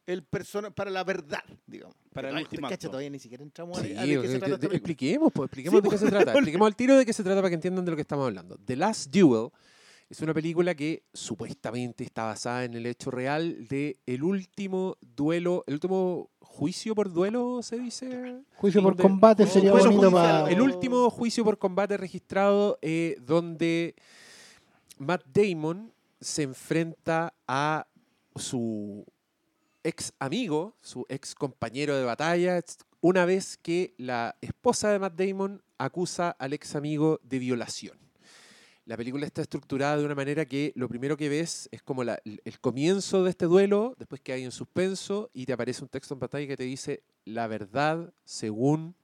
el 0.07 0.24
persona, 0.24 0.70
para 0.72 0.89
la 0.91 1.03
verdad, 1.03 1.43
digamos. 1.66 1.95
Para 2.13 2.30
el 2.30 2.38
último 2.38 2.63
cacha, 2.68 2.76
acto. 2.76 2.89
todavía 2.89 3.09
ni 3.09 3.20
siquiera 3.20 3.43
entramos 3.43 3.78
a- 3.78 3.82
Sí, 3.84 3.95
a, 3.95 4.01
de 4.01 4.07
qué 4.07 4.22
que- 4.22 4.28
se 4.28 4.39
trata 4.39 4.55
película. 4.57 4.78
expliquemos, 4.78 5.32
pues, 5.34 5.47
expliquemos 5.47 5.80
Sí, 5.80 5.84
de 5.84 5.89
qué 5.89 5.97
se 5.97 6.01
pues, 6.05 6.11
trata. 6.13 6.32
Expliquemos 6.32 6.66
al 6.68 6.76
tiro 6.76 6.97
de 6.97 7.05
qué 7.05 7.13
se 7.13 7.24
trata 7.24 7.41
para 7.41 7.49
que 7.49 7.55
entiendan 7.55 7.86
de 7.86 7.91
lo 7.91 7.95
que 7.97 8.01
estamos 8.01 8.26
hablando. 8.26 8.57
The 8.66 8.76
Last 8.76 9.11
Duel 9.13 9.49
es 10.10 10.22
una 10.22 10.34
película 10.34 10.76
que 10.76 11.03
supuestamente 11.14 12.03
está 12.03 12.26
basada 12.26 12.64
en 12.64 12.76
el 12.76 12.86
hecho 12.86 13.10
real 13.10 13.68
de 13.68 13.97
el 14.06 14.24
último 14.24 14.97
duelo, 15.01 15.64
el 15.68 15.76
último 15.76 16.30
juicio 16.39 16.93
por 16.93 17.12
duelo, 17.12 17.62
se 17.64 17.80
dice. 17.80 18.41
Juicio 18.56 18.84
por 18.84 18.95
combate 18.95 19.43
Oh, 19.43 19.47
sería 19.47 19.72
juicio 19.72 19.89
bonito 19.91 20.12
judicial. 20.12 20.43
para... 20.43 20.51
El 20.51 20.62
último 20.62 21.10
juicio 21.10 21.43
por 21.43 21.58
combate 21.58 21.97
registrado 21.97 22.78
eh, 22.82 23.18
donde 23.22 23.95
Matt 24.99 25.24
Damon 25.26 25.91
se 26.22 26.43
enfrenta 26.43 27.34
a 27.47 27.88
su 28.36 29.06
ex 29.84 30.14
amigo, 30.20 30.76
su 30.82 31.06
ex 31.10 31.36
compañero 31.36 31.95
de 31.95 32.03
batalla, 32.03 32.62
una 33.01 33.26
vez 33.26 33.58
que 33.58 33.93
la 33.97 34.36
esposa 34.41 34.89
de 34.89 34.99
Matt 34.99 35.16
Damon 35.16 35.62
acusa 35.78 36.30
al 36.32 36.53
ex 36.53 36.76
amigo 36.76 37.20
de 37.24 37.39
violación. 37.39 38.05
La 38.86 38.96
película 38.98 39.26
está 39.26 39.42
estructurada 39.42 39.98
de 39.98 40.06
una 40.06 40.14
manera 40.14 40.46
que 40.46 40.72
lo 40.76 40.88
primero 40.88 41.18
que 41.18 41.28
ves 41.28 41.68
es 41.72 41.82
como 41.82 42.04
la- 42.04 42.20
el 42.24 42.60
comienzo 42.60 43.24
de 43.24 43.32
este 43.32 43.46
duelo, 43.46 43.96
después 43.98 44.22
que 44.22 44.32
hay 44.34 44.46
un 44.46 44.52
suspenso 44.52 45.30
y 45.34 45.46
te 45.48 45.54
aparece 45.54 45.82
un 45.84 45.90
texto 45.90 46.14
en 46.14 46.20
pantalla 46.20 46.46
que 46.48 46.56
te 46.58 46.64
dice 46.66 47.02
la 47.26 47.48
verdad 47.48 48.14
según 48.24 48.96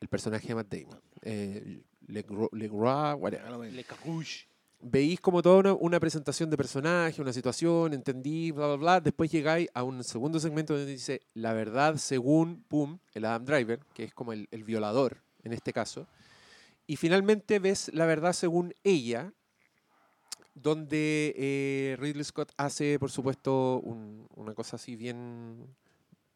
el 0.00 0.08
personaje 0.08 0.46
de 0.48 0.54
Matt 0.54 0.68
Damon. 0.72 1.00
Eh, 1.22 1.82
Le 3.72 3.82
cacush. 3.84 4.44
veís 4.80 5.20
como 5.20 5.42
toda 5.42 5.58
una, 5.58 5.72
una 5.74 5.98
presentación 5.98 6.48
de 6.50 6.56
personaje, 6.56 7.20
una 7.20 7.32
situación, 7.32 7.92
entendí, 7.92 8.52
bla, 8.52 8.66
bla, 8.68 8.76
bla. 8.76 9.00
Después 9.00 9.32
llegáis 9.32 9.68
a 9.74 9.82
un 9.82 10.04
segundo 10.04 10.38
segmento 10.38 10.74
donde 10.76 10.92
dice 10.92 11.22
la 11.34 11.52
verdad 11.54 11.96
según, 11.96 12.62
pum, 12.68 12.98
el 13.14 13.24
Adam 13.24 13.44
Driver, 13.46 13.80
que 13.94 14.04
es 14.04 14.14
como 14.14 14.32
el, 14.32 14.46
el 14.52 14.62
violador 14.62 15.22
en 15.42 15.52
este 15.54 15.72
caso. 15.72 16.06
Y 16.86 16.96
finalmente 16.96 17.58
ves 17.58 17.90
la 17.94 18.06
verdad 18.06 18.32
según 18.32 18.74
ella, 18.82 19.32
donde 20.54 21.34
eh, 21.36 21.96
Ridley 21.98 22.24
Scott 22.24 22.52
hace, 22.56 22.98
por 22.98 23.10
supuesto, 23.10 23.80
un- 23.80 24.26
una 24.34 24.54
cosa 24.54 24.76
así 24.76 24.96
bien, 24.96 25.66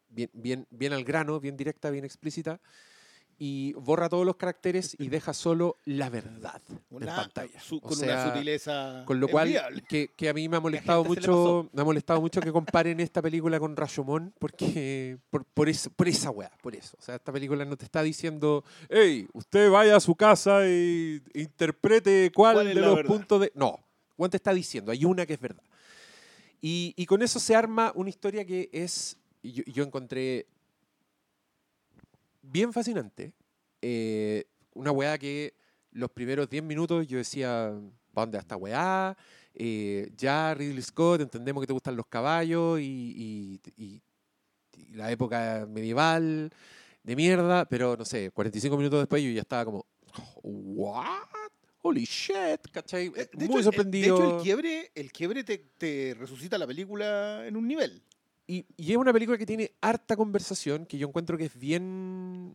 bien, 0.09 0.29
bien, 0.33 0.67
bien 0.71 0.93
al 0.93 1.03
grano, 1.05 1.39
bien 1.39 1.57
directa, 1.57 1.91
bien 1.91 2.05
explícita. 2.05 2.61
Y 3.43 3.73
borra 3.73 4.07
todos 4.07 4.23
los 4.23 4.35
caracteres 4.35 4.95
y 4.99 5.07
deja 5.09 5.33
solo 5.33 5.77
la 5.85 6.11
verdad 6.11 6.61
en 6.69 6.79
Una- 6.91 7.15
pantalla. 7.15 7.59
su- 7.59 7.77
O 7.77 7.81
con 7.81 7.95
sea, 7.97 8.13
una 8.25 8.31
sutileza 8.33 9.03
con 9.07 9.19
lo 9.19 9.27
cual, 9.27 9.83
que, 9.89 10.09
que 10.15 10.29
a 10.29 10.33
mí 10.33 10.47
me 10.47 10.57
ha 10.57 10.59
molestado 10.99 11.03
mucho, 11.03 11.67
me 11.73 11.81
ha 11.81 11.83
molestado 11.85 12.21
mucho 12.21 12.39
que 12.39 12.51
comparen 12.51 12.99
esta 12.99 13.19
película 13.19 13.59
con 13.59 13.75
Rashomon, 13.75 14.31
porque 14.37 15.17
por, 15.31 15.43
por, 15.45 15.69
eso, 15.69 15.89
por 15.89 16.07
esa 16.07 16.29
weá, 16.29 16.51
por 16.61 16.75
eso. 16.75 16.95
O 16.99 17.01
sea, 17.01 17.15
esta 17.15 17.31
película 17.33 17.65
no 17.65 17.75
te 17.77 17.85
está 17.85 18.03
diciendo, 18.03 18.63
hey, 18.89 19.27
usted 19.33 19.71
vaya 19.71 19.95
a 19.95 19.99
su 19.99 20.13
casa 20.13 20.67
y 20.67 21.19
interprete 21.33 22.31
cuál, 22.35 22.53
¿Cuál 22.57 22.67
de 22.67 22.75
los 22.75 22.95
verdad? 22.95 23.09
puntos 23.09 23.41
de. 23.41 23.51
No, 23.55 23.79
Juan 24.17 24.29
te 24.29 24.37
está 24.37 24.53
diciendo, 24.53 24.91
hay 24.91 25.03
una 25.03 25.25
que 25.25 25.33
es 25.33 25.39
verdad. 25.41 25.63
Y, 26.61 26.93
y 26.95 27.07
con 27.07 27.23
eso 27.23 27.39
se 27.39 27.55
arma 27.55 27.91
una 27.95 28.09
historia 28.11 28.45
que 28.45 28.69
es, 28.71 29.17
yo, 29.41 29.63
yo 29.65 29.83
encontré 29.83 30.45
bien 32.41 32.73
fascinante. 32.73 33.33
Eh, 33.81 34.45
una 34.73 34.91
weá 34.91 35.17
que 35.17 35.53
los 35.91 36.09
primeros 36.11 36.49
10 36.49 36.63
minutos 36.63 37.07
yo 37.07 37.17
decía, 37.17 37.71
¿para 38.13 38.25
dónde 38.25 38.37
esta 38.37 38.55
weá? 38.55 39.17
Eh, 39.53 40.11
ya 40.15 40.53
Ridley 40.53 40.81
Scott, 40.81 41.21
entendemos 41.21 41.61
que 41.61 41.67
te 41.67 41.73
gustan 41.73 41.95
los 41.95 42.05
caballos 42.07 42.79
y, 42.79 42.83
y- 42.85 43.61
y- 43.75 44.01
y 44.77 44.93
la 44.93 45.11
época 45.11 45.67
medieval 45.69 46.49
de 47.03 47.15
mierda, 47.15 47.65
pero 47.65 47.97
no 47.97 48.05
sé, 48.05 48.31
45 48.31 48.77
minutos 48.77 48.99
después 48.99 49.21
yo 49.23 49.29
ya 49.31 49.41
estaba 49.41 49.65
como, 49.65 49.85
¿what? 50.43 51.05
Holy 51.83 52.03
shit, 52.05 52.61
¿cachai? 52.71 53.07
Eh, 53.15 53.27
de 53.33 53.45
Muy 53.47 53.55
hecho, 53.55 53.63
sorprendido. 53.63 54.17
De 54.19 54.23
hecho, 54.25 54.37
el 54.37 54.43
quiebre, 54.43 54.91
el 54.93 55.11
quiebre 55.11 55.43
te, 55.43 55.57
te 55.57 56.15
resucita 56.17 56.57
la 56.57 56.67
película 56.67 57.45
en 57.47 57.57
un 57.57 57.67
nivel. 57.67 58.03
Y, 58.51 58.65
es 58.77 58.97
una 58.97 59.13
película 59.13 59.37
que 59.37 59.45
tiene 59.45 59.71
harta 59.79 60.17
conversación, 60.17 60.85
que 60.85 60.97
yo 60.97 61.07
encuentro 61.07 61.37
que 61.37 61.45
es 61.45 61.57
bien, 61.57 62.53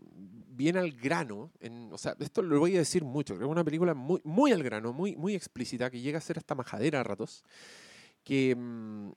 bien 0.51 0.77
al 0.77 0.93
grano. 0.93 1.51
O 1.91 1.97
sea, 1.97 2.15
esto 2.21 2.43
lo 2.43 2.61
voy 2.61 2.77
a 2.77 2.81
decir 2.81 3.03
mucho. 3.03 3.35
Creo 3.35 3.49
que 3.49 3.51
es 3.51 3.53
una 3.53 3.65
película 3.65 3.95
muy, 3.95 4.21
muy 4.23 4.53
al 4.53 4.63
grano, 4.63 4.93
muy, 4.93 5.17
muy 5.17 5.35
explícita, 5.35 5.89
que 5.89 6.03
llega 6.03 6.19
a 6.19 6.21
ser 6.21 6.37
hasta 6.37 6.55
majadera 6.55 7.01
a 7.01 7.03
ratos. 7.03 7.45
Que 8.25 8.55
mm, 8.55 9.11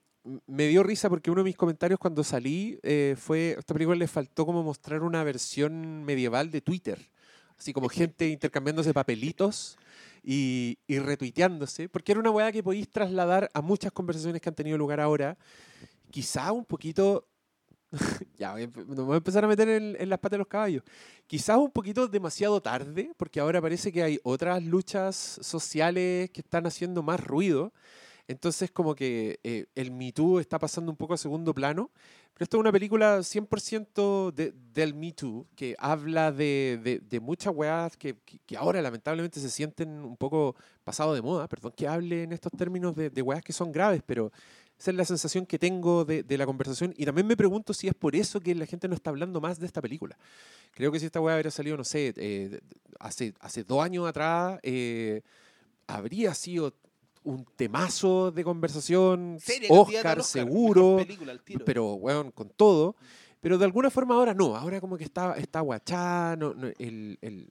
me 0.46 0.68
dio 0.68 0.82
risa 0.82 1.10
porque 1.10 1.30
uno 1.30 1.42
de 1.42 1.50
mis 1.50 1.56
comentarios 1.56 2.00
cuando 2.00 2.24
salí 2.24 2.78
eh, 2.82 3.14
fue, 3.18 3.56
a 3.56 3.60
esta 3.60 3.74
película 3.74 3.98
le 3.98 4.08
faltó 4.08 4.46
como 4.46 4.62
mostrar 4.62 5.02
una 5.02 5.22
versión 5.22 6.02
medieval 6.04 6.50
de 6.50 6.62
Twitter. 6.62 7.10
Así 7.58 7.74
como 7.74 7.90
gente 7.90 8.26
intercambiándose 8.26 8.94
papelitos 8.94 9.76
y, 10.22 10.78
y 10.86 10.98
retuiteándose, 10.98 11.90
porque 11.90 12.12
era 12.12 12.20
una 12.22 12.30
weá 12.30 12.50
que 12.52 12.62
podéis 12.62 12.88
trasladar 12.88 13.50
a 13.52 13.60
muchas 13.60 13.92
conversaciones 13.92 14.40
que 14.40 14.48
han 14.48 14.54
tenido 14.54 14.78
lugar 14.78 14.98
ahora 14.98 15.36
quizá 16.10 16.52
un 16.52 16.64
poquito. 16.64 17.26
ya, 18.38 18.54
nos 18.86 19.04
voy 19.04 19.14
a 19.14 19.16
empezar 19.16 19.44
a 19.44 19.48
meter 19.48 19.68
en, 19.68 19.96
en 19.98 20.08
las 20.08 20.18
patas 20.20 20.32
de 20.32 20.38
los 20.38 20.46
caballos. 20.46 20.82
Quizás 21.26 21.56
un 21.58 21.70
poquito 21.72 22.06
demasiado 22.06 22.60
tarde, 22.60 23.12
porque 23.16 23.40
ahora 23.40 23.60
parece 23.60 23.90
que 23.90 24.02
hay 24.02 24.20
otras 24.22 24.62
luchas 24.62 25.16
sociales 25.42 26.30
que 26.30 26.40
están 26.40 26.66
haciendo 26.66 27.02
más 27.02 27.18
ruido. 27.24 27.72
Entonces, 28.28 28.70
como 28.70 28.94
que 28.94 29.40
eh, 29.42 29.66
el 29.74 29.90
Me 29.90 30.12
Too 30.12 30.38
está 30.38 30.58
pasando 30.60 30.92
un 30.92 30.96
poco 30.96 31.14
a 31.14 31.16
segundo 31.16 31.52
plano. 31.52 31.90
Pero 32.32 32.44
esto 32.44 32.56
es 32.58 32.60
una 32.60 32.70
película 32.70 33.22
100% 33.24 34.30
de- 34.30 34.52
del 34.72 34.94
Me 34.94 35.12
Too, 35.12 35.48
que 35.56 35.74
habla 35.78 36.30
de, 36.30 36.78
de- 36.82 37.00
de 37.00 37.20
muchas 37.20 37.52
weas 37.54 37.96
que- 37.96 38.14
que 38.46 38.56
ahora 38.56 38.80
lamentablemente 38.80 39.40
se 39.40 39.50
sienten 39.50 39.88
un 40.04 40.16
poco 40.16 40.54
pasado 40.84 41.12
de 41.12 41.22
moda. 41.22 41.48
Perdón 41.48 41.72
que 41.76 41.88
hable 41.88 42.22
en 42.22 42.32
estos 42.32 42.52
términos 42.52 42.94
de, 42.94 43.10
de 43.10 43.22
weas 43.22 43.42
que 43.42 43.52
son 43.52 43.72
graves, 43.72 44.00
pero 44.06 44.30
esa 44.80 44.90
es 44.90 44.96
la 44.96 45.04
sensación 45.04 45.44
que 45.46 45.58
tengo 45.58 46.04
de, 46.06 46.22
de 46.22 46.38
la 46.38 46.46
conversación. 46.46 46.94
Y 46.96 47.04
también 47.04 47.26
me 47.26 47.36
pregunto 47.36 47.74
si 47.74 47.86
es 47.86 47.94
por 47.94 48.16
eso 48.16 48.40
que 48.40 48.54
la 48.54 48.64
gente 48.66 48.88
no 48.88 48.94
está 48.94 49.10
hablando 49.10 49.40
más 49.40 49.60
de 49.60 49.66
esta 49.66 49.82
película. 49.82 50.16
Creo 50.72 50.90
que 50.90 50.98
si 50.98 51.06
esta 51.06 51.20
wea 51.20 51.34
hubiera 51.34 51.50
salido, 51.50 51.76
no 51.76 51.84
sé, 51.84 52.14
eh, 52.16 52.60
hace, 52.98 53.34
hace 53.40 53.62
dos 53.62 53.82
años 53.84 54.08
atrás, 54.08 54.58
eh, 54.62 55.20
habría 55.86 56.32
sido 56.34 56.74
un 57.22 57.44
temazo 57.56 58.30
de 58.30 58.42
conversación, 58.42 59.36
Oscar, 59.70 60.16
seguro, 60.24 60.96
pero, 61.66 61.92
weón, 61.94 62.30
con 62.30 62.48
todo. 62.48 62.96
Pero 63.42 63.58
de 63.58 63.64
alguna 63.66 63.90
forma 63.90 64.14
ahora 64.14 64.32
no, 64.34 64.56
ahora 64.56 64.80
como 64.80 64.96
que 64.96 65.04
está, 65.04 65.34
está 65.36 65.60
guachá, 65.60 66.36
no- 66.36 66.54
no, 66.54 66.68
el, 66.78 67.18
el, 67.20 67.48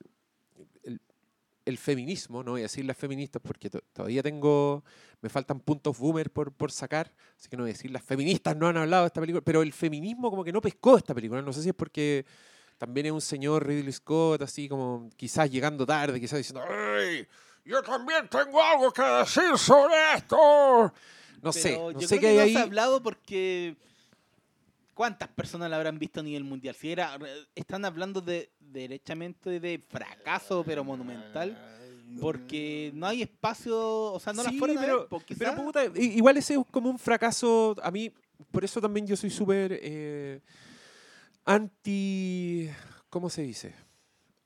el- 1.69 1.77
feminismo, 1.77 2.43
no 2.43 2.51
voy 2.51 2.61
a 2.61 2.63
decir 2.63 2.83
las 2.85 2.97
feministas 2.97 3.41
porque 3.41 3.69
to- 3.69 3.81
todavía 3.93 4.21
tengo, 4.21 4.83
me 5.21 5.29
faltan 5.29 5.59
puntos 5.59 5.97
boomer 5.97 6.31
por, 6.31 6.51
por 6.51 6.71
sacar, 6.71 7.11
así 7.37 7.47
que 7.49 7.55
no 7.57 7.63
voy 7.63 7.71
a 7.71 7.73
decir 7.73 7.91
las 7.91 8.03
feministas 8.03 8.55
no 8.57 8.67
han 8.67 8.77
hablado 8.77 9.03
de 9.03 9.07
esta 9.07 9.21
película, 9.21 9.41
pero 9.43 9.61
el 9.61 9.71
feminismo 9.73 10.29
como 10.29 10.43
que 10.43 10.51
no 10.51 10.61
pescó 10.61 10.97
esta 10.97 11.13
película, 11.15 11.41
no 11.41 11.53
sé 11.53 11.61
si 11.63 11.69
es 11.69 11.75
porque 11.75 12.25
también 12.77 13.05
es 13.07 13.11
un 13.11 13.21
señor 13.21 13.65
Ridley 13.67 13.91
Scott, 13.93 14.41
así 14.41 14.67
como 14.69 15.09
quizás 15.15 15.49
llegando 15.51 15.85
tarde, 15.85 16.19
quizás 16.19 16.37
diciendo, 16.37 16.63
¡Ey! 16.97 17.27
Yo 17.65 17.83
también 17.83 18.27
tengo 18.29 18.61
algo 18.63 18.91
que 18.91 19.01
decir 19.01 19.57
sobre 19.57 19.93
esto. 20.15 20.93
No 21.41 21.53
sé, 21.53 21.77
no 21.77 21.91
yo 21.91 22.07
sé 22.07 22.17
creo 22.17 22.19
qué 22.19 22.35
que 22.35 22.41
hay 22.41 22.53
no 22.53 22.59
ahí. 22.59 22.65
hablado 22.65 23.03
porque 23.03 23.75
¿cuántas 24.99 25.29
personas 25.29 25.69
la 25.69 25.77
habrán 25.77 25.97
visto 25.97 26.19
a 26.19 26.23
nivel 26.23 26.43
mundial? 26.43 26.75
Si 26.75 26.91
era, 26.91 27.17
están 27.55 27.85
hablando 27.85 28.19
de 28.19 28.51
derechamente 28.59 29.61
de 29.61 29.81
fracaso 29.87 30.61
pero 30.65 30.83
monumental 30.83 31.57
porque 32.19 32.91
no 32.93 33.07
hay 33.07 33.21
espacio, 33.21 33.79
o 33.79 34.19
sea, 34.19 34.33
no 34.33 34.43
Sí, 34.43 34.57
fueron 34.59 34.77
a 34.77 34.81
pero, 34.81 34.99
ver, 34.99 35.07
porque 35.07 35.35
pero 35.37 35.55
puta, 35.55 35.85
igual 35.95 36.35
ese 36.35 36.55
es 36.55 36.59
como 36.69 36.89
un 36.89 36.99
fracaso. 36.99 37.77
A 37.81 37.91
mí, 37.91 38.11
por 38.51 38.65
eso 38.65 38.81
también 38.81 39.07
yo 39.07 39.15
soy 39.15 39.29
súper 39.29 39.79
eh, 39.81 40.41
anti. 41.45 42.69
¿Cómo 43.09 43.29
se 43.29 43.43
dice? 43.43 43.73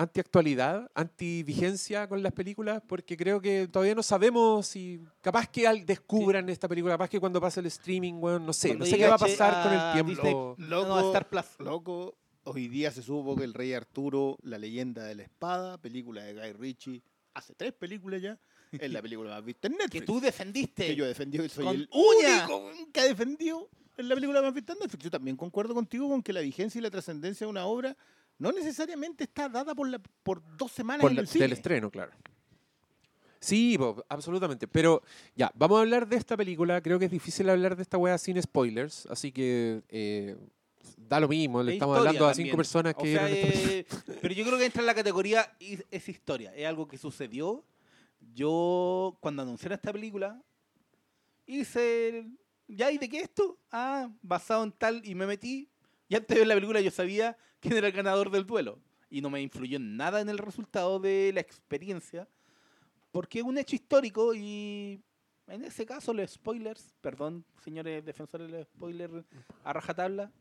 Anti-actualidad, 0.04 0.90
anti-vigencia 0.96 2.08
con 2.08 2.22
las 2.22 2.34
películas, 2.34 2.82
porque 2.88 3.16
creo 3.18 3.42
que 3.42 3.68
todavía 3.68 3.96
no 3.96 4.04
sabemos 4.04 4.68
si. 4.68 5.00
Capaz 5.22 5.48
que 5.50 5.68
al- 5.68 5.86
descubran 5.86 6.50
esta 6.50 6.68
película, 6.68 6.94
capaz 6.96 7.10
que 7.10 7.20
cuando 7.20 7.40
pase 7.42 7.60
el 7.60 7.68
streaming, 7.68 8.16
weón, 8.16 8.46
no 8.46 8.54
sé. 8.54 8.70
Cuando 8.70 8.86
no 8.86 8.92
sé 8.92 8.98
qué 8.98 9.06
va 9.08 9.14
a 9.14 9.16
a 9.16 9.20
pasar 9.20 9.64
con 9.64 9.72
a 9.74 9.88
el 9.88 9.94
tiempo. 9.94 10.10
Disney. 10.58 10.70
Loco, 10.70 10.88
No, 10.88 11.00
Star 11.08 11.30
Plus. 11.30 11.46
loco, 11.60 12.18
hoy 12.44 12.68
día 12.68 12.92
se 12.92 13.02
supo 13.02 13.36
que 13.36 13.44
el 13.44 13.54
Rey 13.54 13.74
Arturo, 13.74 14.38
la 14.44 14.58
leyenda 14.58 15.04
de 15.06 15.16
la 15.16 15.24
espada, 15.24 15.78
película 15.78 16.24
de 16.24 16.34
Guy 16.34 16.54
Ritchie, 16.54 17.02
hace 17.34 17.54
tres 17.56 17.74
películas 17.74 18.22
ya, 18.22 18.38
es 18.72 18.92
la 18.92 19.02
película 19.02 19.30
más 19.32 19.44
vista 19.46 19.68
en 19.68 19.74
Netflix. 19.74 19.92
que 19.92 20.02
tú 20.06 20.20
defendiste. 20.20 20.88
que 20.88 20.96
yo 20.96 21.06
defendí, 21.06 21.38
que 21.38 21.50
soy 21.50 21.66
Con 21.66 21.76
el 21.76 21.90
uña. 21.92 22.46
único 22.48 22.70
que 22.92 23.00
ha 23.00 23.06
defendido 23.06 23.70
en 23.98 24.10
la 24.10 24.16
película 24.16 24.42
más 24.42 24.54
vista 24.54 24.74
en 24.74 24.80
Netflix. 24.80 25.04
Yo 25.04 25.12
también 25.12 25.38
concuerdo 25.38 25.74
contigo 25.74 26.10
con 26.10 26.22
que 26.22 26.34
la 26.34 26.42
vigencia 26.42 26.80
y 26.80 26.82
la 26.82 26.90
trascendencia 26.92 27.46
de 27.46 27.52
una 27.52 27.66
obra 27.66 27.96
no 28.40 28.52
necesariamente 28.52 29.24
está 29.26 29.48
dada 29.50 29.74
por, 29.76 29.88
la, 29.88 30.00
por 30.24 30.42
dos 30.58 30.72
semanas 30.72 31.02
Por 31.02 31.12
en 31.12 31.16
la- 31.18 31.22
el 31.22 31.28
cine. 31.28 31.44
del 31.46 31.54
estreno, 31.54 31.90
claro. 31.92 32.12
Sí, 33.40 33.78
absolutamente. 34.08 34.68
Pero 34.70 35.02
ya, 35.36 35.52
vamos 35.56 35.78
a 35.78 35.82
hablar 35.82 36.08
de 36.08 36.16
esta 36.16 36.38
película. 36.38 36.82
Creo 36.82 36.98
que 36.98 37.06
es 37.06 37.12
difícil 37.12 37.50
hablar 37.50 37.76
de 37.76 37.82
esta 37.82 37.98
wea 37.98 38.18
sin 38.18 38.42
spoilers. 38.42 39.06
Así 39.08 39.34
que 39.34 39.84
eh, 39.90 40.38
da 40.98 41.20
lo 41.20 41.28
mismo. 41.28 41.62
Le 41.62 41.72
Es 41.72 41.76
estamos 41.76 41.98
hablando 41.98 42.26
a 42.26 42.30
también. 42.30 42.48
cinco 42.48 42.58
personas 42.58 42.94
O 42.98 43.02
que 43.04 43.14
sea, 43.14 43.30
esta 43.30 43.48
película. 43.48 43.74
eh, 43.74 43.86
pero 44.22 44.34
yo 44.34 44.46
creo 44.46 44.58
que 44.58 44.66
entra 44.66 44.82
en 44.82 44.86
la 44.86 44.96
categoría 44.96 45.58
es 45.60 46.08
historia, 46.08 46.56
es 46.56 46.66
algo 46.66 46.88
que 46.88 46.98
sucedió. 46.98 47.66
Yo 48.34 49.18
cuando 49.20 49.42
anunciaron 49.42 49.76
esta 49.76 49.92
película 49.92 50.42
hice 51.46 52.10
el- 52.10 52.40
ya 52.70 52.92
y 52.92 52.98
de 52.98 53.10
qué 53.10 53.20
esto? 53.20 53.58
Ah, 53.72 54.10
basado 54.22 54.64
en 54.64 54.72
tal 54.72 55.02
y 55.06 55.16
me 55.16 55.28
metí 55.28 55.70
y 56.08 56.16
antes 56.16 56.30
de 56.30 56.40
ver 56.40 56.48
la 56.48 56.56
película 56.56 56.80
yo 56.80 56.92
sabía 56.92 57.38
quién 57.64 57.78
era 57.78 57.88
el 57.88 57.94
ganador 57.94 58.30
del 58.30 58.46
duelo 58.46 58.78
y 59.10 59.22
no 59.22 59.30
me 59.30 59.42
influyó 59.42 59.78
en 59.78 59.96
nada 59.98 60.22
en 60.22 60.30
el 60.30 60.38
resultado 60.38 61.00
de 61.00 61.32
la 61.34 61.40
experiencia 61.42 62.28
porque 63.12 63.40
es 63.40 63.46
un 63.46 63.58
hecho 63.58 63.76
histórico 63.76 64.34
y 64.36 65.00
en 65.48 65.64
ese 65.64 65.86
caso 65.86 66.14
los 66.14 66.32
spoilers, 66.32 66.94
perdón, 67.02 67.44
señores 67.64 68.04
defensores 68.06 68.52
de 68.52 68.60
los 68.60 68.68
spoilers 68.68 69.14
a 69.64 69.74
rajatabla, 69.74 70.32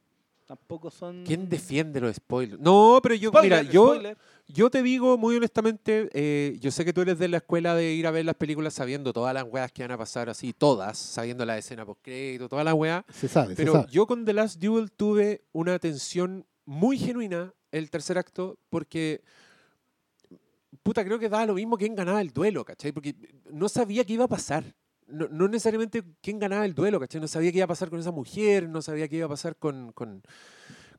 tampoco 0.47 0.91
son 0.91 1.25
¿Quién 1.25 1.49
defiende 1.49 2.01
los 2.01 2.17
spoilers? 2.17 2.61
No, 2.61 2.99
pero 3.03 3.15
yo, 3.15 3.31
Spoiler, 3.31 3.61
mira, 3.61 3.73
yo, 3.73 3.89
spoiler. 3.95 4.17
yo 4.49 4.71
te 4.71 4.83
digo 4.83 5.19
muy 5.19 5.37
honestamente, 5.37 6.09
eh, 6.13 6.57
yo 6.61 6.71
sé 6.71 6.85
que 6.85 6.93
tú 6.93 7.01
eres 7.03 7.19
de 7.19 7.29
la 7.29 7.39
escuela 7.39 7.75
de 7.75 7.93
ir 7.93 8.07
a 8.07 8.11
ver 8.11 8.25
las 8.25 8.37
películas 8.37 8.75
sabiendo 8.75 9.13
todas 9.13 9.35
las 9.35 9.45
weas 9.45 9.71
que 9.73 9.83
van 9.83 9.93
a 9.93 9.99
pasar 9.99 10.29
así, 10.31 10.53
todas, 10.53 10.97
sabiendo 10.99 11.45
la 11.45 11.59
escena 11.59 11.85
post-crédito, 11.85 12.49
todas 12.49 12.65
las 12.65 12.75
weas. 12.75 13.05
Se 13.13 13.29
sabe, 13.29 13.55
Pero 13.55 13.73
se 13.73 13.79
sabe. 13.81 13.93
yo 13.93 14.07
con 14.07 14.25
The 14.25 14.33
Last 14.33 14.61
Duel 14.61 14.91
tuve 14.93 15.43
una 15.53 15.79
tensión 15.79 16.47
muy 16.65 16.99
genuina 16.99 17.53
el 17.71 17.91
tercer 17.91 18.19
acto 18.19 18.59
porque 18.69 19.23
puta, 20.83 21.05
creo 21.05 21.19
que 21.19 21.29
daba 21.29 21.47
lo 21.47 21.55
mismo 21.55 21.77
quién 21.77 21.95
ganaba 21.95 22.21
el 22.21 22.33
duelo, 22.33 22.65
¿cachai? 22.65 22.93
Porque 22.93 23.15
no 23.51 23.69
sabía 23.69 24.05
qué 24.05 24.15
iba 24.15 24.25
a 24.25 24.29
pasar. 24.29 24.65
No, 25.07 25.29
no 25.29 25.49
necesariamente 25.49 26.03
quién 26.21 26.39
ganaba 26.39 26.65
el 26.65 26.75
duelo, 26.75 26.99
¿cachai? 26.99 27.21
No 27.21 27.29
sabía 27.29 27.51
qué 27.53 27.59
iba 27.59 27.65
a 27.65 27.69
pasar 27.69 27.91
con 27.91 28.01
esa 28.01 28.11
mujer, 28.11 28.69
no 28.69 28.83
sabía 28.83 29.09
qué 29.09 29.17
iba 29.17 29.27
a 29.27 29.31
pasar 29.31 29.57
con, 29.57 29.93
con, 29.93 30.23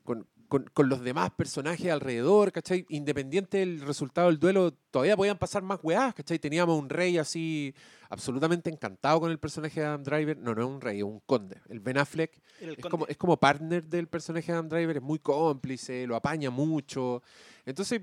con, 0.03 0.27
con- 0.53 0.69
con 0.71 0.87
los 0.87 1.01
demás 1.01 1.31
personajes 1.31 1.91
alrededor, 1.91 2.51
¿cachai? 2.51 2.85
Independiente 2.89 3.57
del 3.57 3.81
resultado 3.81 4.27
del 4.27 4.37
duelo, 4.37 4.71
todavía 4.91 5.17
podían 5.17 5.39
pasar 5.39 5.63
más 5.63 5.79
weás, 5.81 6.13
¿cachai? 6.13 6.37
Teníamos 6.37 6.79
un 6.79 6.89
rey 6.89 7.17
así 7.17 7.73
absolutamente 8.07 8.69
encantado 8.69 9.19
con 9.19 9.31
el 9.31 9.39
personaje 9.39 9.79
de 9.79 9.87
Adam 9.87 10.03
Driver. 10.03 10.37
No, 10.37 10.53
no 10.53 10.61
es 10.61 10.67
un 10.67 10.79
rey, 10.79 10.99
es 10.99 11.03
un 11.05 11.21
conde. 11.25 11.59
El 11.69 11.79
Ben 11.79 11.97
Affleck 11.97 12.39
el 12.61 12.69
es 12.69 12.75
conde. 12.75 12.89
como, 12.91 13.07
es 13.07 13.17
como 13.17 13.37
partner 13.37 13.83
del 13.83 14.07
personaje 14.07 14.51
de 14.51 14.53
Adam 14.59 14.69
Driver, 14.69 14.97
es 14.97 15.01
muy 15.01 15.17
cómplice, 15.17 16.05
lo 16.05 16.15
apaña 16.15 16.51
mucho. 16.51 17.23
Entonces, 17.65 18.01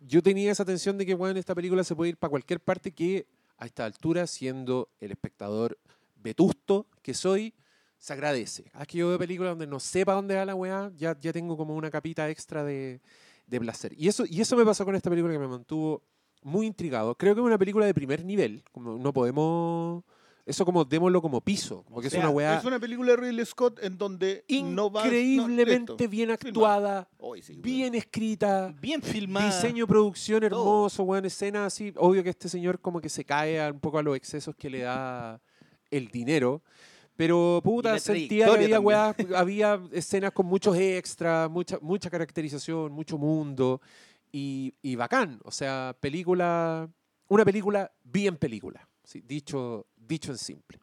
yo 0.00 0.20
tenía 0.24 0.50
esa 0.50 0.64
tensión 0.64 0.98
de 0.98 1.06
que, 1.06 1.14
bueno, 1.14 1.38
esta 1.38 1.54
película 1.54 1.84
se 1.84 1.94
puede 1.94 2.08
ir 2.10 2.16
para 2.16 2.30
cualquier 2.30 2.58
parte 2.58 2.90
que 2.90 3.28
a 3.58 3.66
esta 3.66 3.84
altura, 3.84 4.26
siendo 4.26 4.88
el 4.98 5.12
espectador 5.12 5.78
vetusto 6.16 6.88
que 7.00 7.14
soy, 7.14 7.54
se 8.02 8.12
agradece. 8.14 8.64
Ah, 8.72 8.84
que 8.84 8.98
yo 8.98 9.08
veo 9.08 9.16
películas 9.16 9.52
donde 9.52 9.68
no 9.68 9.78
sepa 9.78 10.14
dónde 10.14 10.34
va 10.34 10.44
la 10.44 10.56
weá, 10.56 10.90
ya, 10.96 11.16
ya 11.20 11.32
tengo 11.32 11.56
como 11.56 11.76
una 11.76 11.88
capita 11.88 12.28
extra 12.28 12.64
de, 12.64 13.00
de 13.46 13.60
placer. 13.60 13.94
Y 13.96 14.08
eso, 14.08 14.24
y 14.28 14.40
eso 14.40 14.56
me 14.56 14.64
pasó 14.64 14.84
con 14.84 14.96
esta 14.96 15.08
película 15.08 15.32
que 15.32 15.38
me 15.38 15.46
mantuvo 15.46 16.02
muy 16.42 16.66
intrigado. 16.66 17.14
Creo 17.14 17.32
que 17.36 17.40
es 17.40 17.46
una 17.46 17.58
película 17.58 17.86
de 17.86 17.94
primer 17.94 18.24
nivel, 18.24 18.64
como 18.72 18.98
no 18.98 19.12
podemos... 19.12 20.02
Eso 20.44 20.64
como 20.64 20.84
démoslo 20.84 21.22
como 21.22 21.40
piso, 21.40 21.84
porque 21.88 22.10
sea, 22.10 22.18
es 22.18 22.24
una 22.24 22.30
weá 22.30 22.58
Es 22.58 22.64
una 22.64 22.80
película 22.80 23.12
de 23.12 23.16
Ridley 23.18 23.46
Scott 23.46 23.78
en 23.80 23.96
donde 23.96 24.44
no 24.48 24.90
va... 24.90 25.02
no, 25.02 25.06
increíblemente 25.06 25.92
listo. 25.92 26.08
bien 26.08 26.32
actuada, 26.32 27.08
Hoy 27.18 27.40
sí, 27.40 27.54
bien 27.62 27.94
escrita, 27.94 28.74
bien 28.80 29.00
filmada. 29.00 29.46
diseño, 29.46 29.86
producción 29.86 30.42
hermoso, 30.42 31.04
buena 31.04 31.28
escena 31.28 31.66
así. 31.66 31.92
Obvio 31.96 32.24
que 32.24 32.30
este 32.30 32.48
señor 32.48 32.80
como 32.80 33.00
que 33.00 33.08
se 33.08 33.24
cae 33.24 33.70
un 33.70 33.78
poco 33.78 33.98
a 33.98 34.02
los 34.02 34.16
excesos 34.16 34.56
que 34.56 34.68
le 34.68 34.80
da 34.80 35.40
el 35.92 36.08
dinero. 36.08 36.60
Pero 37.16 37.60
puta, 37.62 37.98
sentía 37.98 38.46
que 38.46 38.50
había, 38.52 38.80
weas- 38.80 39.34
había 39.36 39.80
escenas 39.92 40.32
con 40.32 40.46
muchos 40.46 40.76
extras, 40.76 41.50
mucha, 41.50 41.78
mucha 41.80 42.08
caracterización, 42.10 42.90
mucho 42.92 43.18
mundo 43.18 43.80
y, 44.32 44.74
y 44.82 44.96
bacán. 44.96 45.38
O 45.44 45.50
sea, 45.50 45.94
película, 46.00 46.88
una 47.28 47.44
película 47.44 47.92
bien 48.02 48.36
película, 48.36 48.88
sí, 49.04 49.20
dicho, 49.26 49.86
dicho 49.96 50.32
en 50.32 50.38
simple. 50.38 50.78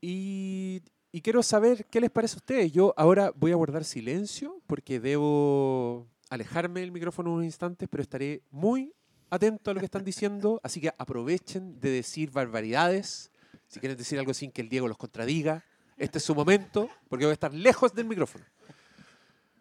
Y, 0.00 0.82
y 1.12 1.20
quiero 1.20 1.42
saber 1.42 1.86
qué 1.86 2.00
les 2.00 2.10
parece 2.10 2.34
a 2.34 2.38
ustedes. 2.38 2.72
Yo 2.72 2.94
ahora 2.96 3.32
voy 3.34 3.52
a 3.52 3.56
guardar 3.56 3.84
silencio 3.84 4.60
porque 4.66 5.00
debo 5.00 6.06
alejarme 6.30 6.80
del 6.80 6.92
micrófono 6.92 7.32
unos 7.32 7.44
instantes, 7.44 7.88
pero 7.90 8.02
estaré 8.02 8.42
muy 8.50 8.92
atento 9.30 9.70
a 9.70 9.74
lo 9.74 9.80
que 9.80 9.86
están 9.86 10.04
diciendo, 10.04 10.60
así 10.62 10.80
que 10.80 10.92
aprovechen 10.98 11.80
de 11.80 11.90
decir 11.90 12.30
barbaridades. 12.30 13.30
Si 13.68 13.80
quieren 13.80 13.96
decir 13.96 14.18
algo 14.18 14.34
sin 14.34 14.50
que 14.50 14.62
el 14.62 14.68
Diego 14.68 14.88
los 14.88 14.96
contradiga, 14.96 15.64
este 15.96 16.18
es 16.18 16.24
su 16.24 16.34
momento, 16.34 16.90
porque 17.08 17.24
voy 17.24 17.30
a 17.30 17.34
estar 17.34 17.52
lejos 17.52 17.94
del 17.94 18.06
micrófono. 18.06 18.44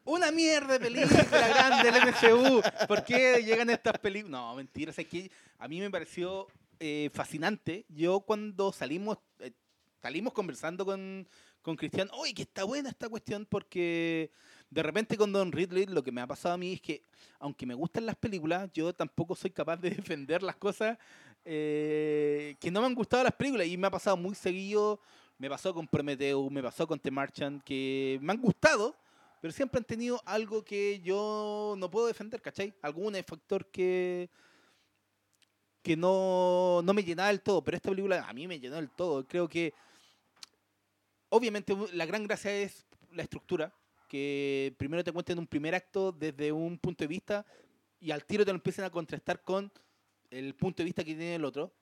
Una 0.06 0.32
mierda 0.32 0.74
de 0.74 0.80
película 0.80 1.24
grande 1.48 1.92
del 1.92 2.10
MCU. 2.10 2.62
¿Por 2.88 3.06
qué 3.06 3.42
llegan 3.44 3.70
estas 3.70 3.98
películas? 4.00 4.32
No, 4.32 4.56
mentira. 4.56 4.92
Es 4.96 5.08
que 5.08 5.32
a 5.58 5.68
mí 5.68 5.80
me 5.80 5.90
pareció 5.90 6.48
eh, 6.80 7.10
fascinante. 7.14 7.86
Yo 7.88 8.20
cuando 8.20 8.74
salimos, 8.74 9.18
eh, 9.40 9.54
salimos 10.02 10.34
conversando 10.34 10.86
con, 10.86 11.26
con 11.62 11.78
Cristian, 11.78 12.10
oye, 12.12 12.34
que 12.34 12.42
está 12.42 12.66
buena 12.66 12.90
esta 12.90 13.08
cuestión 13.08 13.48
porque 13.50 14.32
de 14.70 14.84
repente 14.84 15.16
con 15.16 15.32
Don 15.32 15.52
Ridley 15.52 15.86
lo 15.86 16.04
que 16.04 16.12
me 16.12 16.20
ha 16.20 16.28
pasado 16.28 16.56
a 16.56 16.58
mí 16.58 16.74
es 16.74 16.82
que, 16.82 17.06
aunque 17.40 17.66
me 17.66 17.74
gustan 17.74 18.06
las 18.06 18.18
películas, 18.18 18.70
yo 18.74 18.92
tampoco 18.92 19.36
soy 19.36 19.52
capaz 19.52 19.78
de 19.78 19.90
defender 19.92 20.44
las 20.44 20.58
cosas 20.58 20.98
eh, 21.46 22.13
que 22.64 22.72
no 22.72 22.80
me 22.80 22.88
han 22.88 22.96
gustado 22.96 23.26
las 23.26 23.34
películas. 23.34 23.68
Y 23.68 23.76
me 23.78 23.88
ha 23.88 23.92
pasado 23.92 24.16
muy 24.16 24.36
seguido. 24.36 25.02
Me 25.38 25.50
pasó 25.50 25.74
con 25.74 25.86
Prometheus, 25.86 26.50
me 26.50 26.64
pasó 26.64 26.88
con 26.88 26.98
The 26.98 27.12
Marchand, 27.12 27.62
que 27.62 28.18
me 28.22 28.32
han 28.32 28.40
gustado, 28.40 28.96
pero 29.42 29.52
siempre 29.52 29.80
han 29.80 29.84
tenido 29.84 30.22
algo 30.26 30.64
que 30.64 31.02
yo 31.02 31.76
no 31.78 31.92
puedo 31.92 32.08
defender, 32.08 32.42
¿cachai? 32.42 32.74
Algún 32.82 33.16
factor 33.26 33.66
que 33.66 34.30
que 35.82 35.98
no, 35.98 36.82
no 36.82 36.94
me 36.94 37.04
llenaba 37.04 37.28
del 37.28 37.42
todo, 37.42 37.62
pero 37.62 37.76
esta 37.76 37.90
película 37.90 38.26
a 38.26 38.32
mí 38.32 38.48
me 38.48 38.58
llenó 38.58 38.78
del 38.78 38.90
todo. 38.90 39.28
Creo 39.28 39.50
que, 39.50 39.74
obviamente, 41.28 41.76
la 41.92 42.06
gran 42.06 42.24
gracia 42.24 42.56
es 42.56 42.86
la 43.12 43.24
estructura, 43.24 43.74
que 44.08 44.74
primero 44.78 45.04
te 45.04 45.12
cuenten 45.12 45.38
un 45.40 45.48
primer 45.48 45.76
acto 45.76 46.14
desde 46.14 46.54
un 46.54 46.78
punto 46.78 47.04
de 47.04 47.10
vista 47.10 47.46
y 48.00 48.12
al 48.12 48.24
tiro 48.24 48.46
te 48.46 48.52
lo 48.54 48.56
empiecen 48.56 48.86
a 48.86 48.90
contrastar 48.90 49.42
con 49.42 49.70
el 50.30 50.56
punto 50.56 50.78
de 50.78 50.86
vista 50.86 51.04
que 51.04 51.16
tiene 51.16 51.36
el 51.36 51.44
otro. 51.44 51.74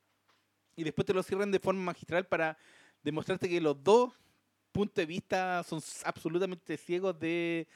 Y 0.76 0.84
después 0.84 1.06
te 1.06 1.14
lo 1.14 1.24
cierran 1.24 1.52
de 1.52 1.60
forma 1.60 1.82
magistral 1.82 2.26
para 2.28 2.58
demostrarte 3.04 3.50
que 3.50 3.62
los 3.62 3.84
dos 3.84 4.14
puntos 4.72 4.96
de 4.96 5.06
vista 5.06 5.64
son 5.64 5.82
absolutamente 6.06 6.78
ciegos 6.78 7.20
de, 7.20 7.68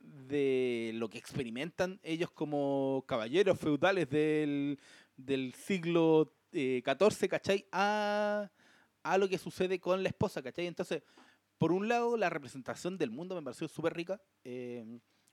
de 0.00 0.92
lo 0.94 1.08
que 1.08 1.18
experimentan 1.18 1.98
ellos 2.02 2.30
como 2.30 3.04
caballeros 3.06 3.58
feudales 3.58 4.08
del 4.10 4.78
del 5.16 5.54
siglo 5.54 6.34
eh, 6.52 6.82
XIV, 6.84 7.28
¿cachai? 7.28 7.66
A, 7.72 8.50
a 9.02 9.18
lo 9.18 9.28
que 9.28 9.38
sucede 9.38 9.80
con 9.80 10.02
la 10.02 10.10
esposa, 10.10 10.42
¿cachai? 10.42 10.66
Entonces, 10.66 11.02
por 11.58 11.72
un 11.72 11.88
lado, 11.88 12.16
la 12.18 12.28
representación 12.28 12.98
del 12.98 13.10
mundo 13.10 13.34
me 13.34 13.42
pareció 13.42 13.66
súper 13.68 13.94
rica. 13.94 14.20
eh, 14.44 14.84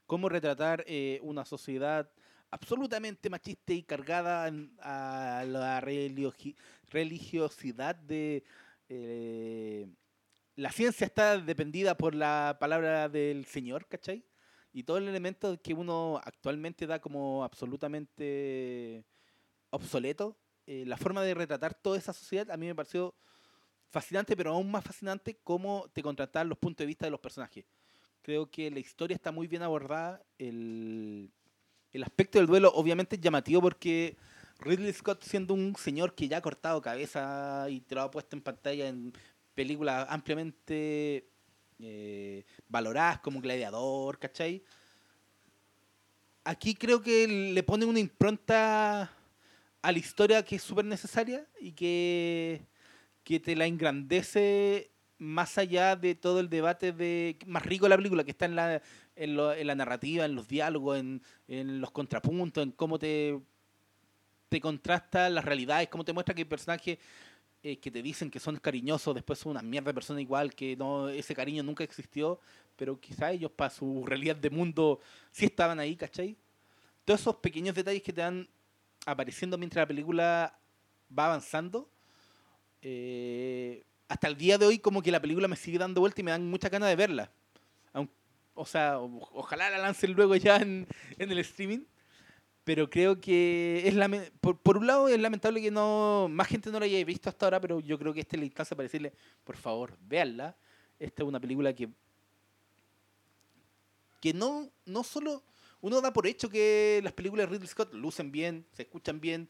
cómo 0.05 0.29
retratar 0.29 0.83
eh, 0.87 1.19
una 1.23 1.45
sociedad 1.45 2.09
absolutamente 2.51 3.29
machista 3.29 3.73
y 3.73 3.83
cargada 3.83 4.51
a 4.79 5.43
la 5.47 5.81
religio- 5.81 6.33
religiosidad 6.93 7.95
de... 7.95 8.43
eh, 8.89 9.87
la 10.55 10.71
ciencia 10.71 11.05
está 11.05 11.39
dependida 11.39 11.97
por 11.97 12.13
la 12.13 12.57
palabra 12.59 13.09
del 13.09 13.45
Señor, 13.45 13.87
¿cachai? 13.87 14.23
Y 14.71 14.83
todo 14.83 14.97
el 14.97 15.07
elemento 15.07 15.59
que 15.61 15.73
uno 15.73 16.21
actualmente 16.23 16.85
da 16.85 16.99
como 16.99 17.43
absolutamente 17.43 19.03
obsoleto, 19.71 20.37
eh, 20.67 20.83
la 20.85 20.97
forma 20.97 21.23
de 21.23 21.33
retratar 21.33 21.73
toda 21.73 21.97
esa 21.97 22.13
sociedad 22.13 22.51
a 22.51 22.57
mí 22.57 22.67
me 22.67 22.75
pareció 22.75 23.15
fascinante, 23.89 24.35
pero 24.35 24.51
aún 24.51 24.69
más 24.71 24.83
fascinante 24.83 25.37
cómo 25.43 25.89
te 25.93 26.01
contratar 26.01 26.45
los 26.45 26.57
puntos 26.57 26.83
de 26.83 26.87
vista 26.87 27.05
de 27.05 27.11
los 27.11 27.19
personajes. 27.19 27.65
Creo 28.21 28.49
que 28.49 28.71
la 28.71 28.79
historia 28.79 29.15
está 29.15 29.31
muy 29.31 29.47
bien 29.47 29.63
abordada. 29.63 30.23
El, 30.37 31.31
el 31.91 32.03
aspecto 32.03 32.39
del 32.39 32.47
duelo 32.47 32.71
obviamente 32.73 33.15
es 33.15 33.21
llamativo 33.21 33.61
porque 33.61 34.15
Ridley 34.59 34.93
Scott 34.93 35.23
siendo 35.23 35.53
un 35.53 35.75
señor 35.75 36.15
que 36.15 36.27
ya 36.27 36.37
ha 36.37 36.41
cortado 36.41 36.81
cabeza 36.81 37.65
y 37.69 37.81
te 37.81 37.95
lo 37.95 38.01
ha 38.01 38.11
puesto 38.11 38.35
en 38.35 38.41
pantalla 38.41 38.87
en 38.87 39.13
películas 39.53 40.05
ampliamente 40.09 41.29
eh, 41.79 42.45
valoradas 42.67 43.19
como 43.19 43.41
Gladiador, 43.41 44.19
¿cachai? 44.19 44.63
Aquí 46.45 46.75
creo 46.75 47.01
que 47.01 47.27
le 47.27 47.63
pone 47.63 47.85
una 47.85 47.99
impronta 47.99 49.03
a 49.81 49.91
la 49.91 49.97
historia 49.97 50.43
que 50.43 50.57
es 50.57 50.61
súper 50.63 50.85
necesaria 50.85 51.47
y 51.59 51.71
que, 51.71 52.65
que 53.23 53.39
te 53.39 53.55
la 53.55 53.65
engrandece 53.65 54.91
más 55.17 55.57
allá 55.57 55.95
de 55.95 56.15
todo 56.15 56.41
el 56.41 56.49
debate 56.49 56.91
de 56.91 57.37
más 57.45 57.63
rico 57.65 57.87
la 57.87 57.95
película 57.95 58.25
que 58.25 58.31
está 58.31 58.45
en 58.45 58.55
la, 58.57 58.81
en, 59.15 59.35
lo- 59.37 59.53
en 59.53 59.67
la 59.67 59.75
narrativa, 59.75 60.25
en 60.25 60.35
los 60.35 60.47
diálogos, 60.49 60.99
en, 60.99 61.21
en 61.47 61.79
los 61.79 61.91
contrapuntos, 61.91 62.61
en 62.63 62.71
cómo 62.71 62.99
te, 62.99 63.39
te 64.53 64.61
contrasta 64.61 65.31
las 65.31 65.43
realidades, 65.43 65.89
cómo 65.89 66.05
te 66.05 66.13
muestra 66.13 66.35
que 66.35 66.41
hay 66.41 66.45
personajes 66.45 66.99
eh, 67.63 67.79
que 67.79 67.89
te 67.89 68.03
dicen 68.03 68.29
que 68.29 68.39
son 68.39 68.55
cariñosos, 68.57 69.15
después 69.15 69.39
son 69.39 69.53
una 69.53 69.63
mierda 69.63 69.89
de 69.89 69.95
persona 69.95 70.21
igual, 70.21 70.53
que 70.53 70.75
no 70.77 71.09
ese 71.09 71.33
cariño 71.33 71.63
nunca 71.63 71.83
existió, 71.83 72.39
pero 72.75 72.99
quizá 72.99 73.31
ellos 73.31 73.49
para 73.49 73.71
su 73.71 74.05
realidad 74.05 74.35
de 74.35 74.51
mundo 74.51 74.99
sí 75.31 75.45
estaban 75.45 75.79
ahí, 75.79 75.95
¿cachai? 75.95 76.37
Todos 77.03 77.21
esos 77.21 77.37
pequeños 77.37 77.73
detalles 77.73 78.03
que 78.03 78.13
te 78.13 78.21
van 78.21 78.47
apareciendo 79.07 79.57
mientras 79.57 79.81
la 79.81 79.87
película 79.87 80.59
va 81.17 81.25
avanzando, 81.25 81.89
eh, 82.83 83.83
hasta 84.07 84.27
el 84.27 84.37
día 84.37 84.59
de 84.59 84.67
hoy 84.67 84.77
como 84.77 85.01
que 85.01 85.09
la 85.09 85.19
película 85.19 85.47
me 85.47 85.55
sigue 85.55 85.79
dando 85.79 85.99
vuelta 85.99 86.21
y 86.21 86.23
me 86.25 86.29
dan 86.29 86.47
mucha 86.47 86.69
ganas 86.69 86.89
de 86.89 86.95
verla. 86.95 87.31
O 88.53 88.67
sea, 88.67 88.99
ojalá 88.99 89.71
la 89.71 89.79
lancen 89.79 90.13
luego 90.13 90.35
ya 90.35 90.57
en, 90.57 90.87
en 91.17 91.31
el 91.31 91.39
streaming. 91.39 91.85
Pero 92.63 92.89
creo 92.89 93.19
que 93.19 93.83
es 93.85 93.93
por, 94.39 94.57
por 94.57 94.77
un 94.77 94.87
lado 94.87 95.09
es 95.09 95.19
lamentable 95.19 95.61
que 95.61 95.69
no 95.71 96.27
más 96.29 96.47
gente 96.47 96.71
no 96.71 96.79
la 96.79 96.85
haya 96.85 97.03
visto 97.03 97.29
hasta 97.29 97.45
ahora, 97.45 97.59
pero 97.59 97.79
yo 97.81 97.99
creo 97.99 98.13
que 98.13 98.21
esta 98.21 98.37
es 98.37 98.43
instancia 98.43 98.75
para 98.75 98.85
decirle, 98.85 99.13
por 99.43 99.57
favor, 99.57 99.97
véanla. 100.01 100.55
Esta 100.99 101.23
es 101.23 101.27
una 101.27 101.39
película 101.39 101.73
que 101.73 101.89
que 104.21 104.33
no, 104.33 104.69
no 104.85 105.03
solo 105.03 105.43
uno 105.81 105.99
da 105.99 106.13
por 106.13 106.25
hecho 106.27 106.49
que 106.49 107.01
las 107.03 107.11
películas 107.11 107.45
de 107.49 107.53
Ridley 107.55 107.67
Scott 107.67 107.93
lucen 107.93 108.31
bien, 108.31 108.65
se 108.71 108.83
escuchan 108.83 109.19
bien, 109.19 109.49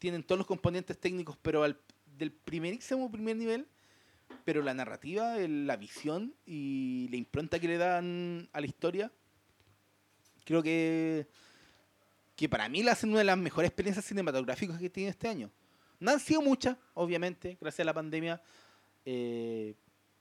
tienen 0.00 0.24
todos 0.24 0.38
los 0.38 0.46
componentes 0.48 0.98
técnicos, 0.98 1.36
pero 1.40 1.62
al, 1.62 1.78
del 2.16 2.32
primerísimo 2.32 3.08
primer 3.08 3.36
nivel, 3.36 3.68
pero 4.44 4.62
la 4.62 4.74
narrativa, 4.74 5.38
el- 5.38 5.68
la 5.68 5.76
visión 5.76 6.34
y 6.44 7.06
la 7.10 7.16
impronta 7.16 7.60
que 7.60 7.68
le 7.68 7.78
dan 7.78 8.48
a 8.52 8.60
la 8.60 8.66
historia, 8.66 9.12
creo 10.44 10.60
que, 10.60 11.28
que 12.38 12.48
para 12.48 12.68
mí 12.68 12.84
la 12.84 12.92
hacen 12.92 13.10
una 13.10 13.18
de 13.18 13.24
las 13.24 13.36
mejores 13.36 13.68
experiencias 13.68 14.04
cinematográficas 14.06 14.78
que 14.78 14.88
tiene 14.88 15.10
este 15.10 15.26
año. 15.26 15.50
No 15.98 16.12
han 16.12 16.20
sido 16.20 16.40
muchas, 16.40 16.76
obviamente, 16.94 17.58
gracias 17.60 17.80
a 17.80 17.86
la 17.86 17.92
pandemia, 17.94 18.40
eh, 19.04 19.74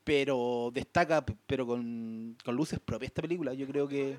pero 0.03 0.72
destaca, 0.74 1.24
pero 1.45 1.68
con, 1.68 2.36
con 2.43 2.55
luces 2.55 2.80
propias 2.80 3.11
esta 3.11 3.22
película. 3.22 3.53
Yo 3.53 3.68
creo 3.68 3.88
que... 3.88 4.18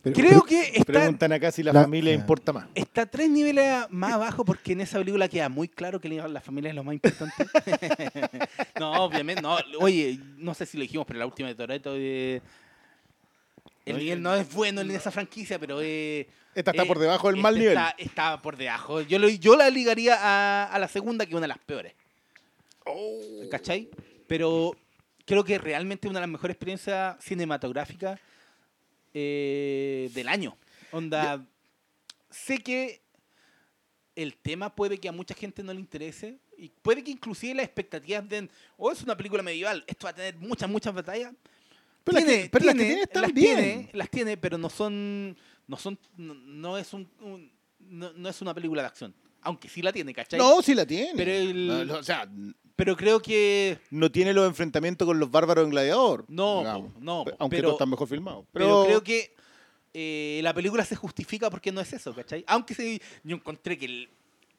Pero- 0.00 0.14
creo 0.16 0.42
que 0.42 0.62
está, 0.74 0.84
Preguntan 0.86 1.32
acá 1.32 1.50
si 1.52 1.62
la, 1.62 1.72
La- 1.74 1.82
familia 1.82 2.14
importa 2.14 2.50
más. 2.52 2.66
está 2.74 3.04
tres 3.04 3.28
niveles 3.28 3.90
más 3.90 4.12
abajo 4.14 4.44
porque 4.46 4.72
en 4.72 4.80
esa 4.80 4.98
película 4.98 5.28
queda 5.28 5.50
muy 5.50 5.68
claro 5.68 6.00
que 6.00 6.08
la 6.08 6.40
familia 6.40 6.70
es 6.70 6.76
lo 6.76 6.84
más 6.84 6.94
importante. 6.94 7.34
no, 8.80 9.04
obviamente, 9.04 9.42
no. 9.42 9.58
Oye, 9.80 10.18
no 10.38 10.54
sé 10.54 10.64
si 10.64 10.78
lo 10.78 10.82
dijimos, 10.82 11.04
pero 11.06 11.18
la 11.18 11.26
última 11.26 11.48
de 11.48 11.54
Toretto... 11.54 11.92
eh, 11.94 12.40
el 13.90 13.96
Oye, 13.96 14.04
nivel 14.04 14.22
no 14.22 14.34
es 14.34 14.52
bueno 14.52 14.80
en 14.80 14.90
esa 14.90 15.10
franquicia, 15.10 15.58
pero... 15.58 15.80
eh, 15.82 16.28
Esta 16.54 16.70
está 16.72 16.82
eh, 16.82 16.86
por 16.86 16.98
debajo 16.98 17.28
del 17.28 17.36
esta 17.36 17.42
mal 17.42 17.54
nivel. 17.58 17.76
Está, 17.76 17.94
está 17.98 18.42
por 18.42 18.56
debajo. 18.56 19.00
Yo, 19.02 19.18
lo- 19.18 19.28
yo 19.28 19.56
la 19.56 19.70
ligaría 19.70 20.16
a, 20.18 20.64
a 20.66 20.78
la 20.78 20.88
segunda, 20.88 21.24
que 21.24 21.30
es 21.30 21.34
una 21.34 21.42
de 21.42 21.48
las 21.48 21.58
peores. 21.58 21.94
Oh. 22.84 23.20
¿Cachai? 23.50 23.88
Pero 24.26 24.76
creo 25.26 25.44
que 25.44 25.58
realmente 25.58 26.08
una 26.08 26.18
de 26.20 26.26
las 26.26 26.30
mejores 26.30 26.54
experiencias 26.54 27.16
cinematográficas 27.22 28.18
eh, 29.14 30.10
del 30.14 30.28
año. 30.28 30.56
Onda, 30.92 31.44
sé 32.30 32.58
que 32.58 33.00
el 34.16 34.36
tema 34.36 34.74
puede 34.74 34.98
que 34.98 35.08
a 35.08 35.12
mucha 35.12 35.34
gente 35.34 35.62
no 35.62 35.72
le 35.72 35.80
interese 35.80 36.38
y 36.56 36.70
puede 36.70 37.04
que 37.04 37.10
inclusive 37.10 37.54
las 37.54 37.64
expectativas 37.66 38.28
den, 38.28 38.50
o 38.76 38.90
es 38.90 39.02
una 39.02 39.16
película 39.16 39.42
medieval, 39.42 39.84
esto 39.86 40.06
va 40.06 40.10
a 40.10 40.14
tener 40.14 40.36
muchas, 40.36 40.68
muchas 40.68 40.92
batallas. 40.92 41.32
Pero 42.12 42.20
las 42.20 42.24
que- 42.24 42.48
pero 42.50 42.64
las 42.66 42.74
que 42.74 42.84
tiene 42.84 43.02
están 43.02 43.22
las 43.22 43.32
bien. 43.32 43.56
Tiene, 43.56 43.90
las 43.92 44.10
tiene, 44.10 44.36
pero 44.36 44.58
no 44.58 44.68
son, 44.70 45.36
no 45.66 45.76
son, 45.76 45.98
no, 46.16 46.34
no 46.34 46.78
es 46.78 46.92
un, 46.92 47.08
un- 47.20 47.50
no, 47.80 48.12
no 48.12 48.28
es 48.28 48.40
una 48.42 48.54
película 48.54 48.82
de 48.82 48.88
acción. 48.88 49.14
Aunque 49.42 49.68
sí 49.68 49.82
la 49.82 49.92
tiene, 49.92 50.12
¿cachai? 50.12 50.38
No, 50.38 50.60
sí 50.62 50.74
la 50.74 50.84
tiene. 50.86 51.12
Pero 51.16 51.30
el- 51.32 51.66
No, 51.68 51.84
no, 51.84 51.94
o 51.94 52.02
sea, 52.02 52.28
Pero 52.76 52.96
creo 52.96 53.20
que 53.20 53.78
no 53.90 54.10
tiene 54.12 54.32
los 54.32 54.46
enfrentamientos 54.46 55.04
con 55.06 55.18
los 55.18 55.28
bárbaros 55.30 55.64
en 55.64 55.70
Gladiador. 55.70 56.24
No, 56.28 56.58
digamos. 56.60 56.92
no, 57.00 57.24
Aunque 57.38 57.56
pero- 57.56 57.68
no 57.68 57.72
están 57.74 57.90
mejor 57.90 58.06
filmados. 58.06 58.44
Pero, 58.52 58.66
Pero, 58.66 58.84
creo 58.84 59.02
que 59.02 59.34
eh, 59.94 60.40
la 60.44 60.54
película 60.54 60.84
se 60.84 60.94
justifica 60.94 61.50
porque 61.50 61.72
no 61.72 61.80
es 61.80 61.92
eso, 61.92 62.14
¿cachai? 62.14 62.44
Aunque 62.46 62.74
se- 62.74 63.00
yo 63.24 63.34
encontré 63.36 63.76
que 63.78 63.86
el- 63.86 64.08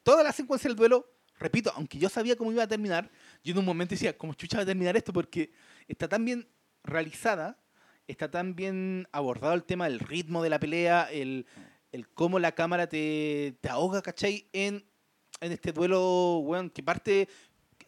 toda 0.02 0.22
la 0.22 0.32
secuencia 0.32 0.68
del 0.68 0.76
duelo, 0.76 1.06
repito, 1.38 1.72
aunque 1.76 1.98
yo 1.98 2.08
sabía 2.10 2.36
cómo 2.36 2.52
iba 2.52 2.62
a 2.62 2.68
terminar, 2.68 3.10
yo 3.42 3.52
en 3.52 3.58
un 3.58 3.64
momento 3.64 3.94
decía, 3.94 4.16
¿cómo 4.18 4.34
chucha 4.34 4.58
va 4.58 4.64
a 4.64 4.66
terminar 4.66 4.96
esto? 4.98 5.12
Porque 5.14 5.50
está 5.88 6.06
tan 6.08 6.22
bien 6.24 6.46
realizada, 6.84 7.58
está 8.08 8.30
tan 8.30 8.54
bien 8.54 9.06
abordado 9.12 9.54
el 9.54 9.64
tema 9.64 9.88
del 9.88 10.00
ritmo 10.00 10.42
de 10.42 10.50
la 10.50 10.58
pelea, 10.58 11.08
el, 11.12 11.46
el 11.92 12.08
cómo 12.08 12.38
la 12.38 12.52
cámara 12.52 12.88
te, 12.88 13.56
te 13.60 13.68
ahoga, 13.68 14.02
¿cachai? 14.02 14.48
En, 14.52 14.84
en 15.40 15.52
este 15.52 15.72
duelo, 15.72 16.38
weón, 16.38 16.70
que 16.70 16.82
parte 16.82 17.28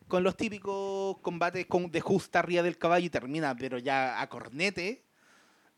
con 0.08 0.22
los 0.22 0.36
típicos 0.36 1.18
combates 1.20 1.66
con, 1.66 1.90
de 1.90 2.00
justa 2.00 2.38
arriba 2.40 2.62
del 2.62 2.76
caballo 2.78 3.06
y 3.06 3.10
termina, 3.10 3.54
pero 3.56 3.78
ya 3.78 4.20
a 4.20 4.28
cornete. 4.28 5.04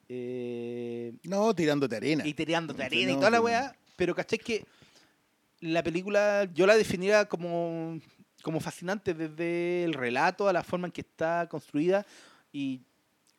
Eh, 0.08 1.14
No, 1.24 1.54
tirándote 1.54 1.96
arena. 1.96 2.26
y 2.26 2.34
tirándote 2.34 2.80
Sí, 2.82 2.86
arena 2.86 3.12
y 3.12 3.14
no, 3.14 3.20
toda 3.20 3.30
la 3.30 3.38
sí. 3.38 3.44
weá. 3.44 3.76
Pero 3.96 4.14
caché 4.14 4.38
que 4.38 4.66
la 5.60 5.82
película 5.82 6.48
yo 6.52 6.66
la 6.66 6.76
definiría 6.76 7.26
como, 7.26 7.98
como 8.42 8.60
fascinante 8.60 9.14
desde 9.14 9.84
el 9.84 9.94
relato 9.94 10.48
a 10.48 10.52
la 10.52 10.62
forma 10.62 10.86
en 10.88 10.92
que 10.92 11.00
está 11.02 11.48
construida. 11.48 12.04
Y 12.52 12.82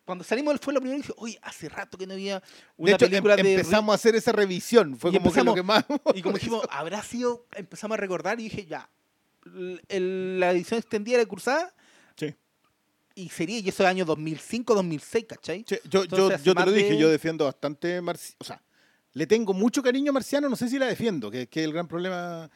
cuando 0.06 0.24
salimos 0.24 0.60
fue 0.62 0.74
lo 0.74 0.80
primero 0.80 1.02
que 1.02 1.08
dije, 1.08 1.14
oye, 1.18 1.40
hace 1.42 1.68
rato 1.68 1.98
que 1.98 2.06
no 2.08 2.14
había 2.14 2.42
una 2.78 2.90
de 2.92 2.96
hecho, 2.96 3.06
em- 3.06 3.12
película 3.12 3.36
de... 3.36 3.54
empezamos 3.56 3.92
a 3.92 3.96
hacer 3.96 4.16
esa 4.16 4.32
revisión. 4.32 4.98
Fue 4.98 5.10
Y 5.12 5.14
como 5.18 5.32
que 5.34 5.44
lo 5.44 5.54
empezamos- 5.56 5.84
que 5.86 6.00
más. 6.00 6.18
Y 6.18 6.22
como 6.22 6.36
dijimos, 6.38 6.64
habrá 6.70 7.02
sido, 7.04 7.46
empezamos 7.56 7.98
a 7.98 8.02
recordar 8.02 8.40
y 8.40 8.44
dije, 8.44 8.66
ya, 8.66 8.90
el- 9.90 10.40
la 10.40 10.52
edición 10.52 10.80
extendida 10.80 11.18
de 11.18 11.28
Cruzada 11.28 11.74
Sí. 12.16 12.34
y 13.16 13.30
sería, 13.30 13.60
y 13.60 13.68
eso 13.70 13.84
es 13.84 13.90
año 13.90 14.06
2005, 14.06 14.74
2006, 14.76 15.26
¿cachai? 15.28 15.64
Che, 15.64 15.82
yo, 15.86 15.90
yo, 15.90 16.04
Entonces, 16.04 16.36
hace 16.36 16.46
yo 16.46 16.56
te 16.56 16.66
lo 16.66 16.72
dije, 16.72 16.90
de- 16.92 16.98
yo 16.98 17.10
defiendo 17.10 17.46
bastante 17.46 18.02
Marci- 18.02 18.36
O 18.40 18.44
sea, 18.44 18.62
le 19.14 19.26
tengo 19.28 19.54
mucho 19.54 19.82
cariño 19.82 20.12
a 20.12 20.14
Marciano, 20.14 20.50
no 20.50 20.56
sé 20.56 20.68
si 20.70 20.78
la 20.78 20.88
defiendo, 20.88 21.32
que 21.32 21.48
que 21.48 21.62
es 21.62 21.66
el 21.66 21.74
gran 21.74 21.88
problema. 21.88 22.50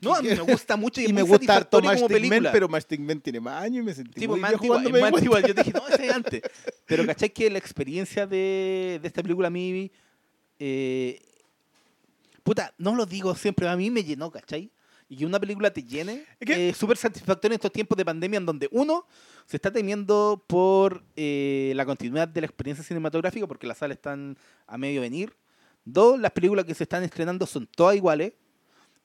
No, 0.00 0.14
a 0.14 0.22
mí 0.22 0.28
me 0.28 0.40
gusta 0.40 0.76
mucho 0.76 1.00
y, 1.00 1.06
Y 1.06 1.12
me 1.12 1.22
gusta 1.22 1.56
harto 1.56 1.78
como 1.80 1.92
Man, 1.92 2.06
película. 2.08 2.52
pero 2.52 2.68
Mastic 2.68 3.00
Man 3.00 3.20
tiene 3.20 3.40
más 3.40 3.62
años 3.62 3.82
y 3.82 3.86
me 3.86 3.94
sentí 3.94 4.20
Sí, 4.20 4.28
muy 4.28 4.40
pues 4.40 4.42
más 4.42 4.52
antigua, 4.54 4.82
es 4.82 4.90
más 4.90 5.12
antigua. 5.12 5.40
Yo 5.40 5.54
dije, 5.54 5.72
no, 5.72 5.86
ese 5.88 6.06
es 6.06 6.12
antes. 6.12 6.42
Pero 6.86 7.06
¿cachai 7.06 7.30
que 7.30 7.50
la 7.50 7.58
experiencia 7.58 8.26
de, 8.26 8.98
de 9.00 9.08
esta 9.08 9.22
película 9.22 9.48
a 9.48 9.50
mí, 9.50 9.90
eh, 10.58 11.20
puta, 12.42 12.74
no 12.78 12.94
lo 12.94 13.06
digo 13.06 13.34
siempre, 13.34 13.68
a 13.68 13.76
mí 13.76 13.90
me 13.90 14.04
llenó, 14.04 14.30
¿cachai? 14.30 14.70
Y 15.08 15.18
que 15.18 15.26
una 15.26 15.38
película 15.38 15.72
te 15.72 15.84
llene 15.84 16.24
Es 16.40 16.50
es 16.50 16.76
súper 16.76 16.96
satisfactorio 16.96 17.54
en 17.54 17.58
estos 17.58 17.70
tiempos 17.70 17.96
de 17.96 18.04
pandemia 18.04 18.38
en 18.38 18.46
donde 18.46 18.68
uno 18.72 19.06
se 19.46 19.56
está 19.56 19.70
temiendo 19.70 20.44
por 20.48 21.04
eh, 21.14 21.72
la 21.76 21.86
continuidad 21.86 22.26
de 22.26 22.40
la 22.40 22.46
experiencia 22.48 22.84
cinematográfica 22.84 23.46
porque 23.46 23.68
las 23.68 23.78
salas 23.78 23.98
están 23.98 24.36
a 24.66 24.76
medio 24.76 25.00
venir. 25.00 25.32
Dos, 25.84 26.18
las 26.18 26.32
películas 26.32 26.64
que 26.64 26.74
se 26.74 26.82
están 26.82 27.04
estrenando 27.04 27.46
son 27.46 27.68
todas 27.68 27.94
iguales. 27.94 28.32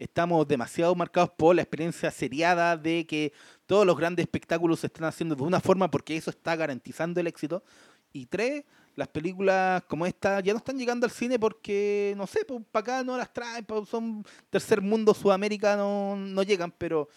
Estamos 0.01 0.47
demasiado 0.47 0.95
marcados 0.95 1.29
por 1.29 1.55
la 1.55 1.61
experiencia 1.61 2.09
seriada 2.09 2.75
de 2.75 3.05
que 3.05 3.33
todos 3.67 3.85
los 3.85 3.95
grandes 3.95 4.23
espectáculos 4.23 4.79
se 4.79 4.87
están 4.87 5.03
haciendo 5.03 5.35
de 5.35 5.43
una 5.43 5.59
forma 5.59 5.91
porque 5.91 6.17
eso 6.17 6.31
está 6.31 6.55
garantizando 6.55 7.19
el 7.19 7.27
éxito. 7.27 7.63
Y 8.11 8.25
tres, 8.25 8.63
las 8.95 9.09
películas 9.09 9.83
como 9.83 10.07
esta 10.07 10.39
ya 10.39 10.53
no 10.53 10.57
están 10.57 10.79
llegando 10.79 11.05
al 11.05 11.11
cine 11.11 11.37
porque, 11.37 12.15
no 12.17 12.25
sé, 12.25 12.43
pues 12.45 12.63
para 12.71 12.81
acá 12.81 13.03
no 13.03 13.15
las 13.15 13.31
traen, 13.31 13.63
son 13.87 14.25
tercer 14.49 14.81
mundo, 14.81 15.13
Sudamérica 15.13 15.75
no, 15.75 16.15
no 16.15 16.41
llegan, 16.41 16.73
pero, 16.75 17.07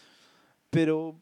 pero 0.69 1.17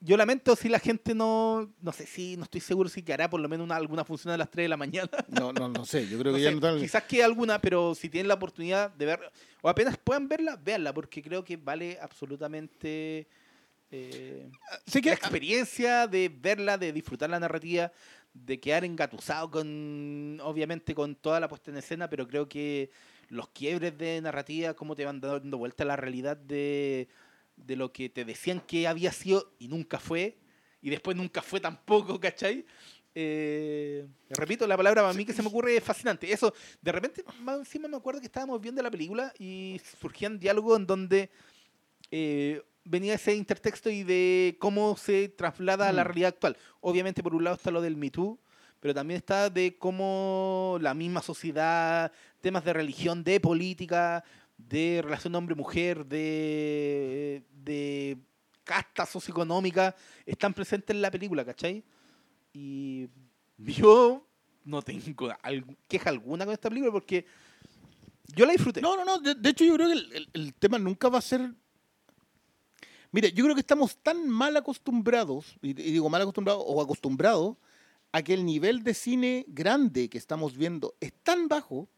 yo 0.00 0.16
lamento 0.16 0.54
si 0.56 0.68
la 0.68 0.78
gente 0.78 1.14
no, 1.14 1.72
no 1.80 1.92
sé 1.92 2.06
si, 2.06 2.36
no 2.36 2.44
estoy 2.44 2.60
seguro 2.60 2.88
si 2.88 3.02
que 3.02 3.12
hará 3.12 3.28
por 3.28 3.40
lo 3.40 3.48
menos 3.48 3.64
una, 3.64 3.76
alguna 3.76 4.04
función 4.04 4.32
a 4.32 4.36
las 4.36 4.50
3 4.50 4.64
de 4.64 4.68
la 4.68 4.76
mañana. 4.76 5.10
No, 5.28 5.52
no, 5.52 5.68
no 5.68 5.84
sé. 5.84 6.08
Yo 6.08 6.18
creo 6.18 6.32
No 6.32 6.38
que 6.38 6.44
ya 6.44 6.50
sé, 6.50 6.56
no 6.56 6.66
están. 6.66 6.80
Quizás 6.80 7.02
quede 7.04 7.24
alguna, 7.24 7.60
pero 7.60 7.94
si 7.94 8.08
tienen 8.08 8.28
la 8.28 8.34
oportunidad 8.34 8.90
de 8.90 9.06
ver, 9.06 9.20
o 9.62 9.68
apenas 9.68 9.96
puedan 9.98 10.28
verla, 10.28 10.56
véanla, 10.56 10.92
porque 10.92 11.22
creo 11.22 11.44
que 11.44 11.56
vale 11.56 11.98
absolutamente 12.00 13.26
eh, 13.90 14.50
Sí 14.86 15.00
que 15.00 15.10
la 15.10 15.14
experiencia 15.14 16.06
de 16.06 16.28
verla, 16.28 16.76
de 16.78 16.92
disfrutar 16.92 17.30
la 17.30 17.40
narrativa, 17.40 17.92
de 18.34 18.60
quedar 18.60 18.84
engatusado 18.84 19.50
con, 19.50 20.38
obviamente, 20.42 20.94
con 20.94 21.14
toda 21.14 21.40
la 21.40 21.48
puesta 21.48 21.70
en 21.70 21.78
escena, 21.78 22.08
pero 22.08 22.26
creo 22.28 22.48
que 22.48 22.90
los 23.28 23.48
quiebres 23.48 23.96
de 23.96 24.20
narrativa, 24.20 24.74
cómo 24.74 24.94
te 24.94 25.04
van 25.04 25.20
dando 25.20 25.58
vuelta 25.58 25.84
a 25.84 25.86
la 25.86 25.96
realidad 25.96 26.36
de, 26.36 27.08
de 27.66 27.76
lo 27.76 27.92
que 27.92 28.08
te 28.08 28.24
decían 28.24 28.60
que 28.60 28.86
había 28.88 29.12
sido 29.12 29.52
y 29.58 29.68
nunca 29.68 29.98
fue, 29.98 30.38
y 30.80 30.90
después 30.90 31.16
nunca 31.16 31.42
fue 31.42 31.60
tampoco, 31.60 32.18
¿cachai? 32.20 32.64
Eh, 33.14 34.06
repito, 34.30 34.66
la 34.66 34.76
palabra 34.76 35.02
para 35.02 35.12
mí 35.14 35.24
que 35.24 35.32
se 35.32 35.42
me 35.42 35.48
ocurre 35.48 35.76
es 35.76 35.82
fascinante. 35.82 36.30
Eso, 36.32 36.54
de 36.80 36.92
repente, 36.92 37.24
más 37.40 37.58
encima 37.58 37.88
me 37.88 37.96
acuerdo 37.96 38.20
que 38.20 38.26
estábamos 38.26 38.60
viendo 38.60 38.80
la 38.82 38.90
película 38.90 39.32
y 39.38 39.80
surgían 40.00 40.38
diálogos 40.38 40.78
en 40.78 40.86
donde 40.86 41.30
eh, 42.10 42.62
venía 42.84 43.14
ese 43.14 43.34
intertexto 43.34 43.90
y 43.90 44.02
de 44.04 44.56
cómo 44.60 44.96
se 44.96 45.28
traslada 45.28 45.88
a 45.88 45.92
la 45.92 46.04
Mm. 46.04 46.06
realidad 46.06 46.28
actual. 46.28 46.56
Obviamente, 46.80 47.22
por 47.22 47.34
un 47.34 47.44
lado 47.44 47.56
está 47.56 47.70
lo 47.70 47.80
del 47.82 47.96
Me 47.96 48.10
Too, 48.10 48.38
pero 48.80 48.94
también 48.94 49.18
está 49.18 49.50
de 49.50 49.76
cómo 49.76 50.78
la 50.80 50.94
misma 50.94 51.20
sociedad, 51.20 52.12
temas 52.40 52.64
de 52.64 52.72
religión, 52.72 53.24
de 53.24 53.40
política, 53.40 54.22
de 54.58 55.00
relación 55.02 55.34
hombre-mujer, 55.34 56.04
de, 56.04 57.42
de 57.64 58.18
casta 58.64 59.06
socioeconómica, 59.06 59.94
están 60.26 60.52
presentes 60.52 60.94
en 60.94 61.00
la 61.00 61.10
película, 61.10 61.44
¿cachai? 61.44 61.82
Y 62.52 63.08
yo 63.56 64.26
no 64.64 64.82
tengo 64.82 65.30
queja 65.86 66.10
alguna 66.10 66.44
con 66.44 66.52
esta 66.52 66.68
película 66.68 66.92
porque 66.92 67.24
yo 68.34 68.44
la 68.44 68.52
disfruté. 68.52 68.82
No, 68.82 68.96
no, 68.96 69.04
no. 69.04 69.18
De, 69.20 69.48
hecho, 69.48 69.64
yo 69.64 69.74
creo 69.74 69.86
que 69.86 69.94
el, 69.94 70.12
el- 70.12 70.28
el 70.34 70.54
tema 70.54 70.78
nunca 70.78 71.08
va 71.08 71.18
a 71.18 71.22
ser. 71.22 71.50
Mire, 73.10 73.32
yo 73.32 73.42
creo 73.44 73.54
que 73.54 73.60
estamos 73.62 73.96
tan 74.02 74.28
mal 74.28 74.54
acostumbrados, 74.56 75.56
y, 75.62 75.70
y 75.70 75.92
digo 75.92 76.10
mal 76.10 76.20
acostumbrados 76.20 76.62
o 76.66 76.82
acostumbrados, 76.82 77.56
a 78.12 78.22
que 78.22 78.34
el 78.34 78.44
nivel 78.44 78.82
de 78.82 78.92
cine 78.92 79.44
grande 79.48 80.10
que 80.10 80.18
estamos 80.18 80.56
viendo 80.56 80.94
es 81.00 81.12
tan 81.22 81.48
bajo 81.48 81.88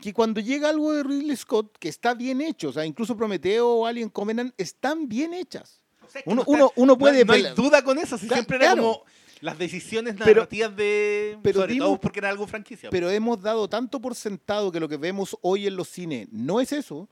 que 0.00 0.12
cuando 0.12 0.40
llega 0.40 0.68
algo 0.68 0.92
de 0.92 1.02
Ridley 1.02 1.36
Scott 1.36 1.76
que 1.78 1.88
está 1.88 2.14
bien 2.14 2.40
hecho, 2.40 2.68
o 2.68 2.72
sea, 2.72 2.84
incluso 2.84 3.16
Prometeo 3.16 3.68
o 3.68 3.86
Alien 3.86 4.08
Covenant 4.08 4.52
están 4.58 5.08
bien 5.08 5.32
hechas. 5.34 5.80
O 6.06 6.10
sea, 6.10 6.20
es 6.20 6.24
que 6.24 6.30
Uno, 6.30 6.36
no 6.36 6.40
está- 6.42 6.52
uno, 6.64 6.72
uno 6.76 6.86
no- 6.94 6.98
puede. 6.98 7.24
No, 7.24 7.32
hay 7.32 7.42
pele- 7.42 7.54
duda 7.54 7.82
con 7.82 7.98
eso, 7.98 8.18
si 8.18 8.26
Ca- 8.28 8.34
siempre 8.36 8.56
era 8.56 8.66
claro. 8.72 8.82
como 8.82 9.04
las 9.40 9.58
decisiones 9.58 10.14
Pero- 10.18 10.26
narrativas 10.42 10.76
de. 10.76 11.38
pero 11.42 11.60
sobre 11.60 11.72
dimos- 11.74 11.86
todo 11.88 12.00
porque 12.00 12.18
era 12.18 12.28
algo 12.28 12.46
franquicia. 12.46 12.90
pero 12.90 13.10
hemos 13.10 13.40
dado 13.40 13.68
tanto 13.68 14.00
por 14.00 14.14
sentado 14.14 14.70
que 14.72 14.80
lo 14.80 14.88
que 14.88 14.96
vemos 14.96 15.36
hoy 15.42 15.66
en 15.66 15.76
los 15.76 15.88
cines 15.88 16.28
no 16.32 16.60
es 16.60 16.72
eso, 16.72 17.08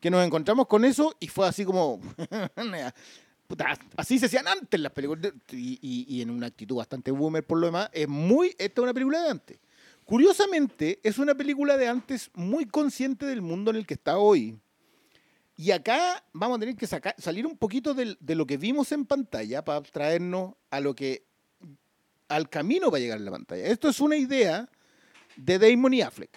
que 0.00 0.10
nos 0.10 0.24
encontramos 0.26 0.66
con 0.66 0.84
eso 0.84 1.14
y 1.20 1.28
fue 1.28 1.46
así 1.46 1.64
como... 1.64 2.00
Puta, 3.46 3.78
así 3.96 4.18
se 4.18 4.26
hacían 4.26 4.48
antes 4.48 4.80
las 4.80 4.92
películas 4.92 5.30
y, 5.50 5.78
y- 5.82 6.06
y 6.08 6.22
en 6.22 6.30
una 6.30 6.46
actitud 6.46 6.76
bastante 6.76 7.10
boomer 7.10 7.46
por 7.46 7.58
lo 7.58 7.66
demás. 7.66 7.90
Es 7.92 8.08
muy... 8.08 8.48
Esta 8.58 8.80
es 8.80 8.82
una 8.82 8.94
película 8.94 9.20
de 9.22 9.28
antes. 9.30 9.58
Curiosamente, 10.12 11.00
es 11.02 11.16
una 11.16 11.34
película 11.34 11.78
de 11.78 11.88
antes 11.88 12.30
muy 12.34 12.66
consciente 12.66 13.24
del 13.24 13.40
mundo 13.40 13.70
en 13.70 13.78
el 13.78 13.86
que 13.86 13.94
está 13.94 14.18
hoy. 14.18 14.60
Y 15.56 15.70
acá 15.70 16.22
vamos 16.34 16.58
a 16.58 16.60
tener 16.60 16.76
que 16.76 16.86
salir 16.86 17.46
un 17.46 17.56
poquito 17.56 17.94
de 17.94 18.34
lo 18.34 18.46
que 18.46 18.58
vimos 18.58 18.92
en 18.92 19.06
pantalla 19.06 19.64
para 19.64 19.80
traernos 19.80 20.52
a 20.68 20.80
lo 20.80 20.94
que 20.94 21.24
al 22.28 22.50
camino 22.50 22.90
para 22.90 23.00
llegar 23.00 23.16
a 23.16 23.22
la 23.22 23.30
pantalla. 23.30 23.64
Esto 23.64 23.88
es 23.88 24.00
una 24.00 24.14
idea 24.14 24.68
de 25.34 25.58
Damon 25.58 25.94
y 25.94 26.02
Affleck. 26.02 26.36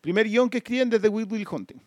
Primer 0.00 0.28
guion 0.28 0.48
que 0.48 0.58
escriben 0.58 0.90
desde 0.90 1.08
Will 1.08 1.48
Hunting. 1.50 1.82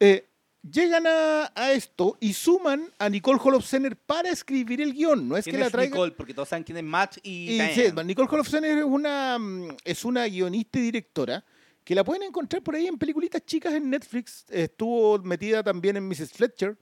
Eh, 0.00 0.30
llegan 0.62 1.06
a, 1.06 1.52
a 1.54 1.72
esto 1.72 2.16
y 2.20 2.32
suman 2.32 2.90
a 2.98 3.08
Nicole 3.08 3.38
Holofcener 3.42 3.96
para 3.96 4.30
escribir 4.30 4.80
el 4.80 4.92
guion. 4.94 5.28
No 5.28 5.36
es 5.36 5.44
que 5.44 5.50
¿Quién 5.52 5.60
la 5.60 5.66
es. 5.68 5.74
Nicole? 5.90 6.12
Porque 6.12 6.34
todos 6.34 6.48
saben 6.48 6.64
quién 6.64 6.78
es 6.78 6.84
Matt 6.84 7.18
y. 7.22 7.50
Y 7.50 7.54
Diane. 7.54 7.74
sí, 7.74 7.82
Nicole 8.04 8.28
Holofcener 8.30 8.78
es 8.78 8.84
una, 8.84 9.38
mm, 9.38 9.68
es 9.84 10.04
una 10.04 10.26
guionista 10.26 10.78
y 10.78 10.82
directora 10.82 11.44
que 11.84 11.94
la 11.94 12.04
pueden 12.04 12.22
encontrar 12.24 12.62
por 12.62 12.74
ahí 12.74 12.86
en 12.86 12.98
peliculitas 12.98 13.44
chicas 13.46 13.72
en 13.74 13.88
Netflix. 13.88 14.44
Estuvo 14.50 15.18
metida 15.20 15.62
también 15.62 15.96
en 15.96 16.06
Mrs. 16.08 16.32
Fletcher. 16.32 16.76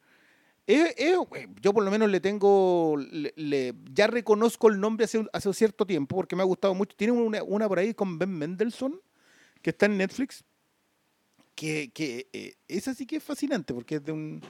Es- 0.67 0.95
eh, 0.99 1.17
yo 1.63 1.73
por 1.73 1.85
lo 1.85 1.91
menos 1.93 2.11
le 2.11 2.19
tengo, 2.19 2.97
le- 2.99 3.33
le- 3.37 3.73
ya 3.93 4.09
reconozco 4.09 4.69
el 4.69 4.81
nombre 4.81 5.05
hace, 5.05 5.25
hace 5.33 5.53
cierto 5.55 5.87
tiempo 5.87 6.17
porque 6.17 6.35
me 6.35 6.43
ha 6.43 6.47
gustado 6.47 6.75
mucho. 6.75 6.97
Tiene 6.97 7.13
una, 7.13 7.41
una 7.45 7.69
por 7.69 7.79
ahí 7.79 7.95
con 7.95 8.19
Ben 8.19 8.31
Mendelssohn 8.37 9.01
que 9.63 9.71
está 9.71 9.87
en 9.87 9.97
Netflix, 9.97 10.43
que, 11.57 11.91
que 11.93 12.29
eh, 12.33 12.55
esa 12.69 12.95
sí 12.95 13.05
que 13.07 13.17
es 13.17 13.23
fascinante 13.25 13.75
porque 13.75 13.97
es 13.97 14.05
de 14.05 14.13
un 14.13 14.41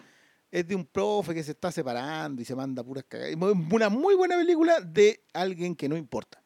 es 0.51 0.67
de 0.67 0.75
un 0.75 0.85
profe 0.85 1.35
que 1.35 1.43
se 1.43 1.53
está 1.53 1.73
separando 1.73 2.41
y 2.41 2.45
se 2.45 2.55
manda 2.55 2.83
puras 2.85 3.05
cagadas. 3.09 3.35
Una 3.71 3.89
muy 3.89 4.15
buena 4.15 4.37
película 4.37 4.81
de 4.81 5.21
alguien 5.33 5.75
que 5.75 5.89
no 5.89 5.97
importa. 5.97 6.41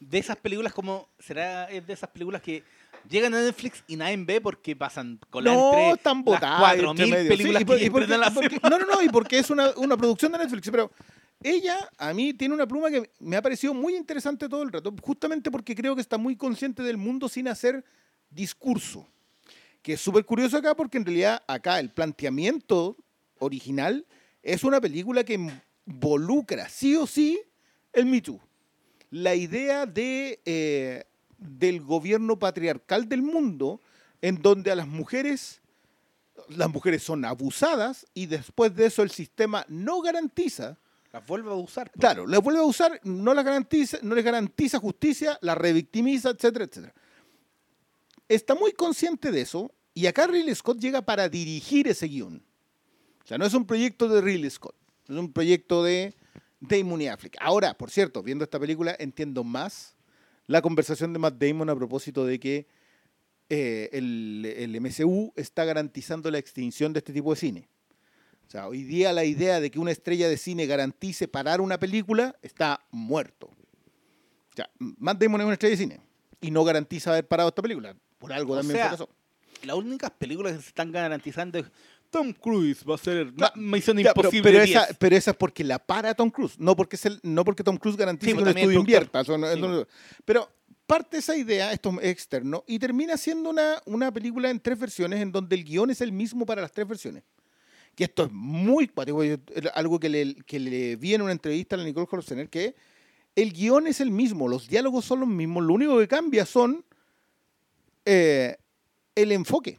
De 0.00 0.18
esas 0.18 0.36
películas, 0.36 0.72
como. 0.72 1.08
¿Será 1.18 1.64
es 1.70 1.86
de 1.86 1.92
esas 1.92 2.10
películas 2.10 2.40
que 2.42 2.62
llegan 3.08 3.34
a 3.34 3.40
Netflix 3.42 3.84
y 3.86 3.96
nadie 3.96 4.16
ve 4.16 4.40
porque 4.40 4.74
pasan 4.74 5.20
con 5.30 5.44
No, 5.44 5.70
entre 5.72 5.90
están 5.92 6.16
las 6.18 6.24
botadas. 6.24 6.74
entre 6.74 6.86
4.000 7.06 7.10
medio. 7.10 7.28
películas 7.28 7.58
Sí, 7.58 7.62
y 7.62 7.66
por- 7.66 7.78
que 7.78 7.84
y 7.84 7.90
porque- 7.90 8.18
la 8.18 8.30
porque-? 8.30 8.60
No, 8.62 8.78
no, 8.78 8.86
no, 8.86 9.02
y 9.02 9.08
porque 9.08 9.38
es 9.38 9.50
una, 9.50 9.70
una 9.76 9.96
producción 9.96 10.32
de 10.32 10.38
Netflix, 10.38 10.68
pero 10.70 10.90
ella 11.42 11.76
a 11.98 12.12
mí 12.14 12.32
tiene 12.34 12.54
una 12.54 12.66
pluma 12.66 12.90
que 12.90 13.10
me 13.20 13.36
ha 13.36 13.42
parecido 13.42 13.72
muy 13.74 13.94
interesante 13.94 14.48
todo 14.48 14.62
el 14.62 14.72
rato, 14.72 14.92
justamente 15.02 15.50
porque 15.50 15.74
creo 15.74 15.94
que 15.94 16.00
está 16.00 16.16
muy 16.18 16.34
consciente 16.34 16.82
del 16.82 16.96
mundo 16.96 17.28
sin 17.28 17.46
hacer 17.48 17.84
discurso. 18.30 19.06
Que 19.84 19.92
es 19.92 20.00
súper 20.00 20.24
curioso 20.24 20.56
acá 20.56 20.74
porque 20.74 20.96
en 20.96 21.04
realidad 21.04 21.42
acá 21.46 21.78
el 21.78 21.90
planteamiento 21.90 22.96
original 23.38 24.06
es 24.42 24.64
una 24.64 24.80
película 24.80 25.24
que 25.24 25.38
involucra 25.86 26.70
sí 26.70 26.96
o 26.96 27.06
sí 27.06 27.38
el 27.92 28.06
Me 28.06 28.22
Too. 28.22 28.40
La 29.10 29.34
idea 29.34 29.84
de, 29.84 30.40
eh, 30.46 31.04
del 31.36 31.82
gobierno 31.82 32.38
patriarcal 32.38 33.06
del 33.10 33.20
mundo 33.20 33.82
en 34.22 34.40
donde 34.40 34.70
a 34.70 34.74
las 34.74 34.88
mujeres 34.88 35.60
las 36.48 36.70
mujeres 36.70 37.02
son 37.02 37.26
abusadas 37.26 38.06
y 38.14 38.24
después 38.24 38.74
de 38.74 38.86
eso 38.86 39.02
el 39.02 39.10
sistema 39.10 39.66
no 39.68 40.00
garantiza, 40.00 40.78
Las 41.12 41.26
vuelve 41.26 41.50
a 41.50 41.54
usar. 41.54 41.90
po. 41.90 42.00
claro, 42.00 42.26
las 42.26 42.40
vuelve 42.40 42.60
a 42.60 42.64
usar, 42.64 42.98
no 43.04 43.34
las 43.34 43.44
garantiza, 43.44 43.98
no 44.02 44.14
les 44.14 44.24
garantiza 44.24 44.78
justicia, 44.78 45.38
las 45.42 45.58
revictimiza, 45.58 46.30
etcétera, 46.30 46.64
etcétera. 46.64 46.94
Está 48.28 48.54
muy 48.54 48.72
consciente 48.72 49.30
de 49.30 49.42
eso 49.42 49.74
y 49.92 50.06
acá 50.06 50.26
Ridley 50.26 50.54
Scott 50.54 50.78
llega 50.78 51.02
para 51.02 51.28
dirigir 51.28 51.88
ese 51.88 52.06
guion. 52.06 52.44
O 53.22 53.26
sea, 53.26 53.38
no 53.38 53.46
es 53.46 53.54
un 53.54 53.66
proyecto 53.66 54.08
de 54.08 54.20
Ridley 54.20 54.50
Scott, 54.50 54.76
es 55.08 55.16
un 55.16 55.32
proyecto 55.32 55.84
de 55.84 56.14
Damon 56.60 57.02
y 57.02 57.08
Affleck. 57.08 57.36
Ahora, 57.40 57.74
por 57.74 57.90
cierto, 57.90 58.22
viendo 58.22 58.44
esta 58.44 58.58
película 58.58 58.96
entiendo 58.98 59.44
más 59.44 59.96
la 60.46 60.62
conversación 60.62 61.12
de 61.12 61.18
Matt 61.18 61.36
Damon 61.38 61.70
a 61.70 61.76
propósito 61.76 62.24
de 62.26 62.38
que 62.38 62.66
eh, 63.48 63.88
el, 63.92 64.44
el 64.56 64.80
MCU 64.80 65.32
está 65.36 65.64
garantizando 65.64 66.30
la 66.30 66.38
extinción 66.38 66.92
de 66.92 66.98
este 66.98 67.12
tipo 67.12 67.32
de 67.32 67.40
cine. 67.40 67.68
O 68.46 68.50
sea, 68.50 68.68
hoy 68.68 68.82
día 68.82 69.12
la 69.12 69.24
idea 69.24 69.60
de 69.60 69.70
que 69.70 69.78
una 69.78 69.90
estrella 69.90 70.28
de 70.28 70.36
cine 70.36 70.66
garantice 70.66 71.28
parar 71.28 71.60
una 71.60 71.78
película 71.78 72.36
está 72.42 72.86
muerto. 72.90 73.46
O 73.46 74.56
sea, 74.56 74.70
Matt 74.78 75.22
Damon 75.22 75.40
es 75.40 75.44
una 75.44 75.54
estrella 75.54 75.76
de 75.76 75.82
cine 75.82 76.00
y 76.40 76.50
no 76.50 76.62
garantiza 76.62 77.10
haber 77.10 77.26
parado 77.26 77.48
esta 77.48 77.62
película. 77.62 77.96
Por 78.18 78.32
algo 78.32 78.54
O 78.54 78.56
también 78.56 78.76
sea, 78.76 78.88
fracasó. 78.88 79.08
Las 79.64 79.76
únicas 79.76 80.10
películas 80.12 80.54
que 80.56 80.62
se 80.62 80.68
están 80.68 80.92
garantizando 80.92 81.58
es 81.58 81.66
Tom 82.10 82.32
Cruise 82.32 82.84
va 82.88 82.94
a 82.94 82.98
ser 82.98 83.32
Ma- 83.32 83.52
Misión 83.56 83.96
Ya, 83.98 84.12
pero, 84.14 84.28
Imposible 84.28 84.50
pero 84.52 84.64
10. 84.64 84.70
esa, 84.76 84.94
pero 84.98 85.16
esa 85.16 85.30
es 85.32 85.36
porque 85.36 85.64
la 85.64 85.78
para 85.78 86.14
Tom 86.14 86.30
Cruise, 86.30 86.58
no 86.58 86.76
porque, 86.76 86.96
es 86.96 87.06
el- 87.06 87.18
no 87.22 87.44
porque 87.44 87.64
Tom 87.64 87.76
Cruise 87.76 87.96
garantice 87.96 88.30
Sí, 88.32 88.36
que 88.36 88.42
pues 88.42 88.54
un 88.54 88.58
estudio 88.58 88.78
invierta. 88.80 89.20
eso 89.20 89.36
no- 89.38 89.46
eso 89.46 89.56
Sí. 89.56 89.62
no- 89.62 89.86
pero 90.24 90.48
parte 90.86 91.16
esa 91.18 91.36
idea, 91.36 91.72
esto 91.72 91.90
es 92.00 92.10
externo, 92.10 92.62
y 92.68 92.78
termina 92.78 93.16
siendo 93.16 93.48
una, 93.50 93.80
una 93.86 94.12
película 94.12 94.50
en 94.50 94.60
tres 94.60 94.78
versiones 94.78 95.20
en 95.22 95.32
donde 95.32 95.56
el 95.56 95.64
guion 95.64 95.90
es 95.90 96.00
el 96.02 96.12
mismo 96.12 96.44
para 96.46 96.62
las 96.62 96.72
tres 96.72 96.86
versiones. 96.86 97.24
Que 97.96 98.04
esto 98.04 98.24
es 98.24 98.32
muy 98.32 98.88
cuático, 98.88 99.22
algo 99.74 99.98
que 99.98 100.08
le, 100.08 100.34
que 100.46 100.58
le 100.60 100.96
vi 100.96 101.14
en 101.14 101.22
una 101.22 101.32
entrevista 101.32 101.74
a 101.74 101.78
la 101.78 101.84
Nicole 101.84 102.06
Holofcener, 102.10 102.48
que 102.50 102.74
el 103.34 103.52
guion 103.52 103.86
es 103.86 104.00
el 104.00 104.10
mismo, 104.10 104.46
los 104.46 104.68
diálogos 104.68 105.04
son 105.04 105.20
los 105.20 105.28
mismos, 105.28 105.64
lo 105.64 105.72
único 105.74 105.98
que 105.98 106.06
cambia 106.06 106.44
son 106.44 106.84
eh, 108.04 108.56
el 109.14 109.32
enfoque. 109.32 109.78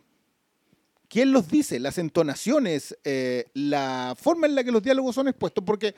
¿Quién 1.07 1.31
los 1.31 1.47
dice? 1.47 1.79
Las 1.79 1.97
entonaciones, 1.97 2.97
eh, 3.03 3.45
la 3.53 4.15
forma 4.19 4.47
en 4.47 4.55
la 4.55 4.63
que 4.63 4.71
los 4.71 4.81
diálogos 4.81 5.15
son 5.15 5.27
expuestos, 5.27 5.63
porque 5.63 5.95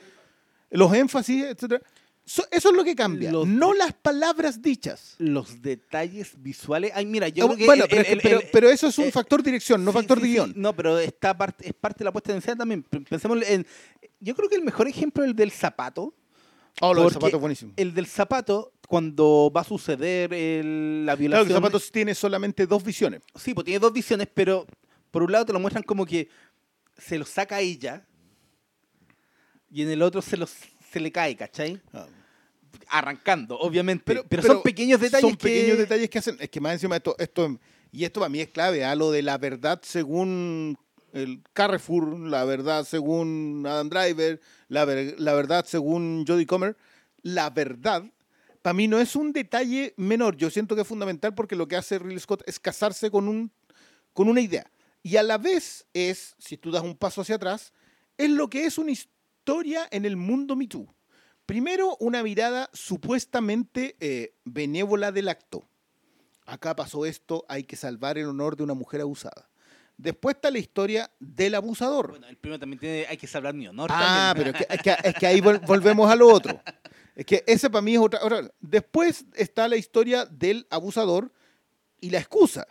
los 0.70 0.92
énfasis, 0.94 1.44
etcétera, 1.44 1.82
so- 2.24 2.46
eso 2.50 2.68
es 2.70 2.76
lo 2.76 2.84
que 2.84 2.94
cambia, 2.94 3.32
Los- 3.32 3.46
no 3.48 3.72
las 3.72 3.94
palabras 3.94 4.60
dichas. 4.60 5.14
Los 5.18 5.62
detalles 5.62 6.32
visuales. 6.40 6.92
Ay, 6.94 7.06
mira, 7.06 7.28
yo 7.28 7.44
Ah, 7.44 7.46
creo 7.48 7.56
que. 7.58 7.64
bueno, 7.66 7.84
el- 7.84 7.90
pero, 7.90 8.02
el- 8.08 8.20
pero- 8.20 8.40
el- 8.40 8.46
pero 8.52 8.70
eso 8.70 8.88
es 8.88 8.98
un 8.98 9.06
eh, 9.06 9.10
factor 9.10 9.42
dirección, 9.42 9.82
no 9.84 9.90
sí, 9.92 9.96
factor 9.98 10.18
sí, 10.18 10.22
de 10.22 10.28
sí. 10.28 10.32
guion. 10.34 10.52
No, 10.54 10.74
pero 10.76 10.98
está 10.98 11.36
parte, 11.36 11.66
es 11.66 11.74
parte 11.74 12.00
de 12.00 12.04
la 12.04 12.12
puesta 12.12 12.30
en 12.32 12.38
escena 12.38 12.56
también. 12.56 12.82
Pensemos 12.82 13.38
en. 13.48 13.66
Yo 14.20 14.34
creo 14.36 14.48
que 14.48 14.56
el 14.56 14.62
mejor 14.62 14.86
ejemplo 14.88 15.24
es 15.24 15.30
el 15.30 15.36
del 15.36 15.50
zapato. 15.50 16.14
Oh, 16.80 16.92
lo 16.94 17.02
del 17.04 17.12
zapato 17.12 17.36
es 17.36 17.40
buenísimo. 17.40 17.72
El 17.76 17.94
del 17.94 18.06
zapato, 18.06 18.72
cuando 18.88 19.52
va 19.54 19.60
a 19.60 19.64
suceder 19.64 20.32
el- 20.32 21.04
la 21.06 21.12
Claro, 21.12 21.18
violación. 21.20 21.46
que 21.46 21.52
el 21.52 21.56
zapato 21.62 21.78
tiene 21.92 22.14
solamente 22.14 22.66
dos 22.66 22.82
visiones. 22.82 23.22
Sí, 23.36 23.54
pues 23.54 23.64
tiene 23.66 23.78
dos 23.78 23.92
visiones, 23.92 24.26
pero 24.32 24.66
por 25.10 25.22
un 25.22 25.30
lado 25.30 25.44
te 25.46 25.52
lo 25.52 25.60
muestran 25.60 25.84
como 25.84 26.04
que 26.06 26.28
se 26.96 27.16
lo 27.18 27.24
saca 27.24 27.56
a 27.56 27.60
ella 27.60 28.04
y 29.70 29.82
en 29.82 29.90
el 29.90 30.02
otro 30.02 30.22
se, 30.22 30.36
los, 30.38 30.50
se 30.90 30.98
le 31.00 31.12
cae, 31.12 31.36
¿cachai? 31.36 31.80
Arrancando, 32.88 33.58
obviamente. 33.58 34.22
Pero, 34.28 34.42
son 34.42 34.62
pequeños 34.62 34.98
detalles 35.00 35.28
Son 35.28 35.36
que... 35.36 35.48
pequeños 35.48 35.78
detalles 35.78 36.08
que 36.08 36.18
hacen. 36.18 36.36
Es 36.40 36.48
que 36.48 36.60
más 36.60 36.72
encima 36.72 36.96
esto, 36.96 37.14
esto 37.18 37.58
y 37.92 38.04
esto 38.04 38.20
para 38.20 38.30
mí 38.30 38.40
es 38.40 38.48
clave, 38.48 38.84
a 38.84 38.94
lo 38.94 39.10
de 39.10 39.22
la 39.22 39.36
verdad 39.38 39.80
según 39.82 40.78
el 41.12 41.42
Carrefour, 41.52 42.18
la 42.20 42.44
verdad 42.44 42.84
según 42.84 43.64
Adam 43.66 43.88
Driver, 43.90 44.40
la, 44.68 44.84
ver- 44.86 45.14
la 45.18 45.34
verdad 45.34 45.64
según 45.66 46.24
Jodie 46.26 46.46
Comer, 46.46 46.76
la 47.22 47.50
verdad 47.50 48.04
para 48.68 48.74
mí 48.74 48.86
no 48.86 49.00
es 49.00 49.16
un 49.16 49.32
detalle 49.32 49.94
menor. 49.96 50.36
Yo 50.36 50.50
siento 50.50 50.74
que 50.74 50.82
es 50.82 50.86
fundamental 50.86 51.34
porque 51.34 51.56
lo 51.56 51.66
que 51.66 51.76
hace 51.76 51.98
Ridley 51.98 52.18
Scott 52.18 52.42
es 52.44 52.60
casarse 52.60 53.10
con 53.10 53.26
un 53.26 53.50
con 54.12 54.28
una 54.28 54.42
idea 54.42 54.70
y 55.02 55.16
a 55.16 55.22
la 55.22 55.38
vez 55.38 55.86
es, 55.94 56.34
si 56.38 56.58
tú 56.58 56.70
das 56.70 56.82
un 56.82 56.94
paso 56.94 57.22
hacia 57.22 57.36
atrás, 57.36 57.72
es 58.18 58.28
lo 58.28 58.50
que 58.50 58.66
es 58.66 58.76
una 58.76 58.90
historia 58.90 59.88
en 59.90 60.04
el 60.04 60.16
mundo 60.18 60.54
Me 60.54 60.66
Too. 60.66 60.86
Primero, 61.46 61.96
una 61.98 62.22
mirada 62.22 62.68
supuestamente 62.74 63.96
eh, 64.00 64.34
benévola 64.44 65.12
del 65.12 65.30
acto. 65.30 65.66
Acá 66.44 66.76
pasó 66.76 67.06
esto, 67.06 67.46
hay 67.48 67.64
que 67.64 67.76
salvar 67.76 68.18
el 68.18 68.26
honor 68.26 68.54
de 68.54 68.64
una 68.64 68.74
mujer 68.74 69.00
abusada. 69.00 69.48
Después 69.96 70.36
está 70.36 70.50
la 70.52 70.58
historia 70.60 71.10
del 71.18 71.54
abusador. 71.56 72.10
Bueno, 72.10 72.28
el 72.28 72.36
primero 72.36 72.60
también 72.60 72.78
tiene... 72.78 73.06
Hay 73.08 73.16
que 73.16 73.26
salvar 73.26 73.52
mi 73.52 73.66
honor 73.66 73.90
ah, 73.92 74.32
también. 74.36 74.54
pero 74.54 74.58
es 74.64 74.66
que, 74.66 74.74
es 74.74 74.82
que- 75.02 75.08
es 75.08 75.14
que 75.16 75.26
ahí 75.26 75.40
vol- 75.40 75.60
volvemos 75.66 76.08
a 76.08 76.14
lo 76.14 76.28
otro. 76.28 76.60
Es 77.18 77.26
que 77.26 77.42
ese 77.48 77.68
para 77.68 77.82
mí 77.82 77.94
es 77.94 78.00
otra, 78.00 78.20
otra- 78.24 78.48
Después 78.60 79.26
está 79.34 79.66
la 79.66 79.76
historia 79.76 80.24
del 80.24 80.68
abusador 80.70 81.32
y 82.00 82.10
la 82.10 82.18
excusa, 82.20 82.64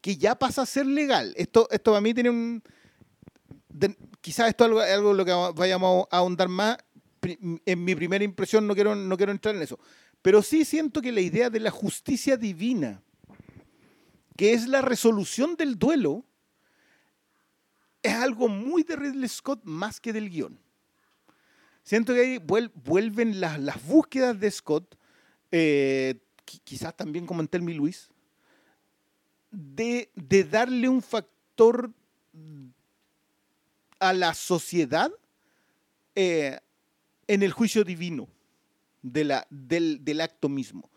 que 0.00 0.16
ya 0.16 0.36
pasa 0.38 0.62
a 0.62 0.66
ser 0.66 0.86
legal. 0.86 1.34
Esto, 1.36 1.66
esto 1.68 1.90
para 1.90 2.00
mí 2.00 2.14
tiene 2.14 2.30
un... 2.30 2.62
de- 3.68 3.96
quizás 4.20 4.50
esto 4.50 4.62
es 4.64 4.68
algo, 4.68 4.80
algo 4.80 5.14
lo 5.14 5.24
que 5.24 5.32
vayamos 5.56 6.06
a 6.12 6.18
ahondar 6.18 6.46
más. 6.48 6.78
En 7.66 7.84
mi 7.84 7.96
primera 7.96 8.22
impresión 8.24 8.68
no 8.68 8.74
quiero, 8.74 8.94
no 8.94 9.16
quiero 9.16 9.32
entrar 9.32 9.56
en 9.56 9.62
eso. 9.62 9.80
Pero 10.22 10.42
sí 10.42 10.64
siento 10.64 11.02
que 11.02 11.10
la 11.10 11.20
idea 11.20 11.50
de 11.50 11.58
la 11.58 11.72
justicia 11.72 12.36
divina, 12.36 13.02
que 14.36 14.52
es 14.52 14.68
la 14.68 14.80
resolución 14.80 15.56
del 15.56 15.76
duelo, 15.76 16.24
es 18.00 18.12
algo 18.14 18.46
muy 18.48 18.84
de 18.84 18.94
Ridley 18.94 19.28
Scott 19.28 19.60
más 19.64 19.98
que 20.00 20.12
del 20.12 20.30
guion. 20.30 20.61
Siento 21.82 22.14
que 22.14 22.20
ahí 22.20 22.38
vuel- 22.38 22.70
vuelven 22.74 23.40
las, 23.40 23.58
las 23.60 23.84
búsquedas 23.86 24.38
de 24.38 24.50
Scott, 24.50 24.96
eh, 25.50 26.14
qui- 26.46 26.60
quizás 26.64 26.96
también 26.96 27.26
como 27.26 27.40
en 27.40 27.48
Telmy 27.48 27.74
Luis, 27.74 28.08
de, 29.50 30.10
de 30.14 30.44
darle 30.44 30.88
un 30.88 31.02
factor 31.02 31.90
a 33.98 34.12
la 34.12 34.34
sociedad 34.34 35.10
eh, 36.14 36.58
en 37.26 37.42
el 37.42 37.52
juicio 37.52 37.84
divino 37.84 38.28
de 39.02 39.24
la, 39.24 39.46
del, 39.50 40.04
del 40.04 40.20
acto 40.20 40.48
mismo. 40.48 40.90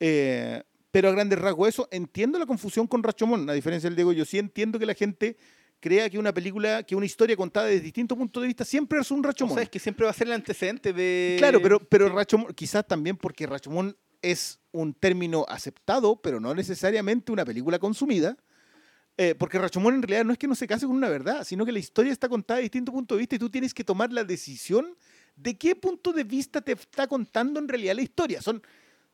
Eh, 0.00 0.62
pero 0.90 1.08
a 1.08 1.12
grandes 1.12 1.38
rasgos 1.38 1.68
eso, 1.68 1.88
entiendo 1.90 2.38
la 2.38 2.46
confusión 2.46 2.86
con 2.86 3.02
Rachomón, 3.02 3.48
a 3.50 3.52
diferencia 3.52 3.88
del 3.90 3.96
Diego, 3.96 4.12
yo 4.12 4.24
sí 4.24 4.38
entiendo 4.38 4.78
que 4.78 4.86
la 4.86 4.94
gente 4.94 5.36
crea 5.80 6.08
que 6.10 6.18
una 6.18 6.32
película, 6.32 6.82
que 6.82 6.94
una 6.96 7.06
historia 7.06 7.36
contada 7.36 7.66
desde 7.66 7.80
distintos 7.82 8.16
puntos 8.18 8.40
de 8.42 8.46
vista 8.46 8.64
siempre 8.64 9.00
es 9.00 9.10
un 9.10 9.20
O 9.20 9.22
Rachomón. 9.22 9.54
sea, 9.54 9.62
es 9.62 9.70
que 9.70 9.78
siempre 9.78 10.04
va 10.04 10.10
a 10.10 10.14
ser 10.14 10.26
el 10.26 10.32
antecedente 10.34 10.92
de... 10.92 11.36
Claro, 11.38 11.60
pero, 11.62 11.78
pero 11.80 12.08
Rashomon, 12.08 12.52
quizás 12.54 12.86
también 12.86 13.16
porque 13.16 13.46
Rashomon 13.46 13.96
es 14.22 14.58
un 14.72 14.94
término 14.94 15.44
aceptado, 15.48 16.20
pero 16.20 16.40
no 16.40 16.54
necesariamente 16.54 17.30
una 17.32 17.44
película 17.44 17.78
consumida. 17.78 18.36
eh, 19.16 19.34
porque 19.34 19.58
Rashomon 19.58 19.94
en 19.94 20.02
realidad 20.02 20.24
no 20.24 20.32
es 20.32 20.38
que 20.38 20.46
no 20.46 20.54
se 20.54 20.66
case 20.66 20.86
con 20.86 20.94
una 20.96 21.08
verdad, 21.08 21.44
sino 21.44 21.64
que 21.66 21.72
la 21.72 21.80
historia 21.80 22.12
está 22.12 22.28
contada 22.28 22.58
de 22.58 22.62
distintos 22.64 22.92
puntos 22.92 23.16
de 23.16 23.20
vista 23.20 23.34
y 23.36 23.38
tú 23.38 23.50
tienes 23.50 23.74
que 23.74 23.82
tomar 23.84 24.12
la 24.12 24.22
decisión 24.24 24.96
de 25.34 25.56
qué 25.56 25.74
punto 25.76 26.12
de 26.12 26.24
vista 26.24 26.60
te 26.60 26.72
está 26.72 27.06
contando 27.06 27.58
en 27.60 27.68
realidad 27.68 27.94
la 27.94 28.02
historia. 28.02 28.40
Son, 28.42 28.62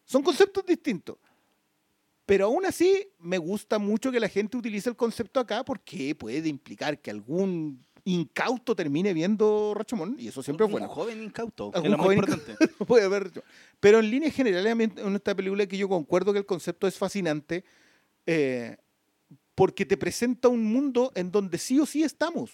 son 0.04 0.22
conceptos 0.22 0.64
distintos. 0.66 1.16
Pero 2.26 2.46
aún 2.46 2.64
así, 2.64 3.08
me 3.18 3.38
gusta 3.38 3.78
mucho 3.78 4.10
que 4.10 4.20
la 4.20 4.28
gente 4.28 4.56
utilice 4.56 4.88
el 4.88 4.96
concepto 4.96 5.40
acá 5.40 5.64
porque 5.64 6.14
puede 6.14 6.48
implicar 6.48 6.98
que 7.00 7.10
algún 7.10 7.84
incauto 8.04 8.76
termine 8.76 9.14
viendo 9.14 9.72
Rashomon, 9.74 10.16
y 10.18 10.28
eso 10.28 10.42
siempre 10.42 10.64
es 10.64 10.68
Un 10.68 10.72
bueno. 10.72 10.88
joven 10.88 11.22
incauto, 11.22 11.70
es 11.74 11.82
lo 11.82 11.96
más 11.96 12.12
importante. 12.12 12.54
puede 12.86 13.04
haber. 13.04 13.30
Pero 13.80 13.98
en 13.98 14.10
líneas 14.10 14.34
generales, 14.34 14.90
en 14.96 15.14
esta 15.14 15.34
película 15.34 15.66
que 15.66 15.78
yo 15.78 15.88
concuerdo 15.88 16.32
que 16.32 16.38
el 16.38 16.46
concepto 16.46 16.86
es 16.86 16.96
fascinante, 16.96 17.64
eh, 18.26 18.76
porque 19.54 19.86
te 19.86 19.96
presenta 19.96 20.48
un 20.48 20.64
mundo 20.64 21.12
en 21.14 21.30
donde 21.30 21.58
sí 21.58 21.78
o 21.80 21.86
sí 21.86 22.02
estamos. 22.02 22.50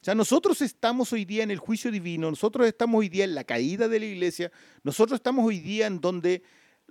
O 0.00 0.04
sea, 0.04 0.14
nosotros 0.14 0.60
estamos 0.62 1.12
hoy 1.12 1.24
día 1.24 1.44
en 1.44 1.50
el 1.50 1.58
juicio 1.58 1.90
divino, 1.90 2.28
nosotros 2.28 2.66
estamos 2.66 2.98
hoy 2.98 3.08
día 3.08 3.24
en 3.24 3.34
la 3.34 3.44
caída 3.44 3.86
de 3.86 4.00
la 4.00 4.06
iglesia, 4.06 4.50
nosotros 4.82 5.18
estamos 5.18 5.46
hoy 5.46 5.60
día 5.60 5.86
en 5.86 6.00
donde 6.00 6.42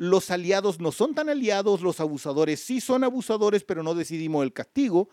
los 0.01 0.31
aliados 0.31 0.79
no 0.79 0.91
son 0.91 1.13
tan 1.13 1.29
aliados, 1.29 1.81
los 1.81 1.99
abusadores 1.99 2.59
sí 2.59 2.81
son 2.81 3.03
abusadores, 3.03 3.63
pero 3.63 3.83
no 3.83 3.93
decidimos 3.93 4.43
el 4.43 4.51
castigo, 4.51 5.09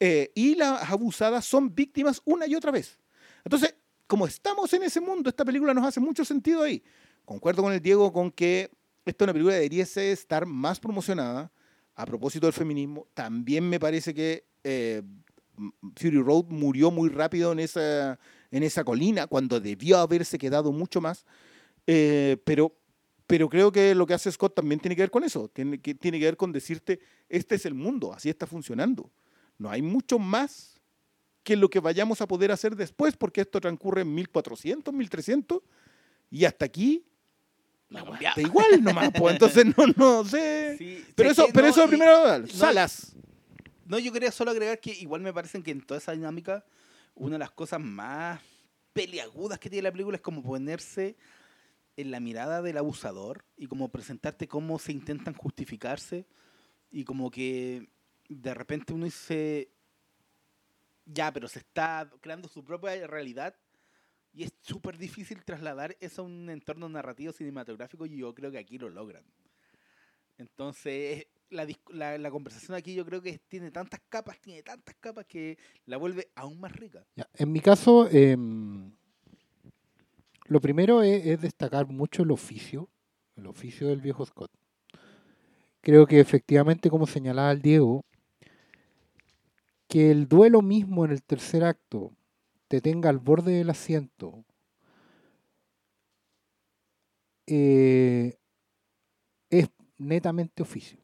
eh, 0.00 0.32
y 0.34 0.56
las 0.56 0.90
abusadas 0.90 1.44
son 1.44 1.72
víctimas 1.72 2.20
una 2.24 2.48
y 2.48 2.56
otra 2.56 2.72
vez. 2.72 2.98
Entonces, 3.44 3.76
como 4.08 4.26
estamos 4.26 4.72
en 4.72 4.82
ese 4.82 5.00
mundo, 5.00 5.30
esta 5.30 5.44
película 5.44 5.72
nos 5.72 5.86
hace 5.86 6.00
mucho 6.00 6.24
sentido 6.24 6.64
ahí. 6.64 6.82
Concuerdo 7.24 7.62
con 7.62 7.72
el 7.72 7.80
Diego 7.80 8.12
con 8.12 8.32
que 8.32 8.68
esta 9.04 9.24
es 9.24 9.26
una 9.26 9.32
película 9.32 9.54
que 9.54 9.60
debería 9.60 9.84
estar 9.84 10.44
más 10.44 10.80
promocionada 10.80 11.52
a 11.94 12.04
propósito 12.04 12.48
del 12.48 12.52
feminismo. 12.52 13.06
También 13.14 13.68
me 13.68 13.78
parece 13.78 14.12
que 14.12 14.48
eh, 14.64 15.02
Fury 15.94 16.20
Road 16.20 16.46
murió 16.48 16.90
muy 16.90 17.10
rápido 17.10 17.52
en 17.52 17.60
esa, 17.60 18.18
en 18.50 18.64
esa 18.64 18.82
colina, 18.82 19.28
cuando 19.28 19.60
debió 19.60 19.98
haberse 19.98 20.36
quedado 20.36 20.72
mucho 20.72 21.00
más. 21.00 21.24
Eh, 21.86 22.38
pero, 22.44 22.76
pero 23.32 23.48
creo 23.48 23.72
que 23.72 23.94
lo 23.94 24.04
que 24.04 24.12
hace 24.12 24.30
Scott 24.30 24.54
también 24.54 24.78
tiene 24.78 24.94
que 24.94 25.00
ver 25.00 25.10
con 25.10 25.24
eso. 25.24 25.48
Tiene 25.48 25.80
que, 25.80 25.94
tiene 25.94 26.18
que 26.18 26.26
ver 26.26 26.36
con 26.36 26.52
decirte, 26.52 27.00
este 27.30 27.54
es 27.54 27.64
el 27.64 27.72
mundo, 27.72 28.12
así 28.12 28.28
está 28.28 28.46
funcionando. 28.46 29.10
No 29.56 29.70
hay 29.70 29.80
mucho 29.80 30.18
más 30.18 30.78
que 31.42 31.56
lo 31.56 31.70
que 31.70 31.80
vayamos 31.80 32.20
a 32.20 32.28
poder 32.28 32.52
hacer 32.52 32.76
después, 32.76 33.16
porque 33.16 33.40
esto 33.40 33.58
transcurre 33.58 34.02
en 34.02 34.14
1400, 34.14 34.92
1300, 34.92 35.62
y 36.30 36.44
hasta 36.44 36.66
aquí 36.66 37.06
La 37.88 38.02
da 38.02 38.10
weá. 38.10 38.34
igual 38.36 38.84
nomás, 38.84 39.10
pues, 39.16 39.32
entonces 39.32 39.64
no, 39.64 39.86
no 39.96 40.24
sé. 40.26 40.74
Sí, 40.78 41.02
pero 41.14 41.32
¿sabes 41.32 41.48
eso, 41.48 41.54
pero 41.54 41.66
No, 41.68 41.72
eso 41.72 41.88
primero, 41.88 42.38
no, 42.38 42.46
salas. 42.48 43.16
No, 43.86 43.98
yo 43.98 44.12
quería 44.12 44.30
solo 44.30 44.50
agregar 44.50 44.78
que 44.78 44.92
igual 44.92 45.22
me 45.22 45.32
parecen 45.32 45.62
que 45.62 45.70
en 45.70 45.80
toda 45.80 45.96
esa 45.96 46.12
dinámica, 46.12 46.66
una 47.14 47.36
de 47.36 47.38
las 47.38 47.50
cosas 47.50 47.80
más 47.80 48.42
peliagudas 48.92 49.58
que 49.58 49.70
tiene 49.70 49.84
la 49.84 49.90
película 49.92 50.16
es 50.16 50.22
como 50.22 50.42
ponerse 50.42 51.16
en 51.96 52.10
la 52.10 52.20
mirada 52.20 52.62
del 52.62 52.78
abusador 52.78 53.44
y 53.56 53.66
como 53.66 53.90
presentarte 53.90 54.48
cómo 54.48 54.78
se 54.78 54.92
intentan 54.92 55.34
justificarse 55.34 56.26
y 56.90 57.04
como 57.04 57.30
que 57.30 57.88
de 58.28 58.54
repente 58.54 58.92
uno 58.92 59.04
dice, 59.04 59.70
ya, 61.04 61.32
pero 61.32 61.48
se 61.48 61.58
está 61.58 62.10
creando 62.20 62.48
su 62.48 62.64
propia 62.64 63.06
realidad 63.06 63.54
y 64.32 64.44
es 64.44 64.52
súper 64.62 64.96
difícil 64.96 65.44
trasladar 65.44 65.96
eso 66.00 66.22
a 66.22 66.24
un 66.24 66.48
entorno 66.48 66.88
narrativo 66.88 67.32
cinematográfico 67.32 68.06
y 68.06 68.16
yo 68.16 68.34
creo 68.34 68.50
que 68.50 68.58
aquí 68.58 68.78
lo 68.78 68.88
logran. 68.88 69.24
Entonces, 70.38 71.26
la, 71.50 71.66
la, 71.90 72.16
la 72.18 72.30
conversación 72.30 72.76
aquí 72.76 72.94
yo 72.94 73.04
creo 73.04 73.20
que 73.20 73.38
tiene 73.38 73.70
tantas 73.70 74.00
capas, 74.08 74.40
tiene 74.40 74.62
tantas 74.62 74.94
capas 74.96 75.26
que 75.26 75.58
la 75.84 75.98
vuelve 75.98 76.30
aún 76.34 76.58
más 76.58 76.72
rica. 76.72 77.06
Ya, 77.14 77.28
En 77.34 77.52
mi 77.52 77.60
caso, 77.60 78.08
em, 78.10 78.92
lo 80.46 80.60
primero 80.60 81.02
es, 81.02 81.26
es 81.26 81.40
destacar 81.40 81.86
mucho 81.88 82.22
el 82.22 82.30
oficio, 82.30 82.88
el 83.36 83.46
oficio 83.46 83.88
del 83.88 84.00
viejo 84.00 84.24
Scott. 84.26 84.50
Creo 85.80 86.06
que 86.06 86.20
efectivamente, 86.20 86.90
como 86.90 87.06
señalaba 87.06 87.50
el 87.52 87.60
Diego, 87.62 88.04
que 89.88 90.10
el 90.10 90.26
duelo 90.28 90.62
mismo 90.62 91.04
en 91.04 91.10
el 91.12 91.22
tercer 91.22 91.64
acto 91.64 92.12
te 92.68 92.80
tenga 92.80 93.10
al 93.10 93.18
borde 93.18 93.52
del 93.52 93.70
asiento, 93.70 94.44
eh, 97.46 98.38
es 99.50 99.68
netamente 99.98 100.62
oficio. 100.62 100.98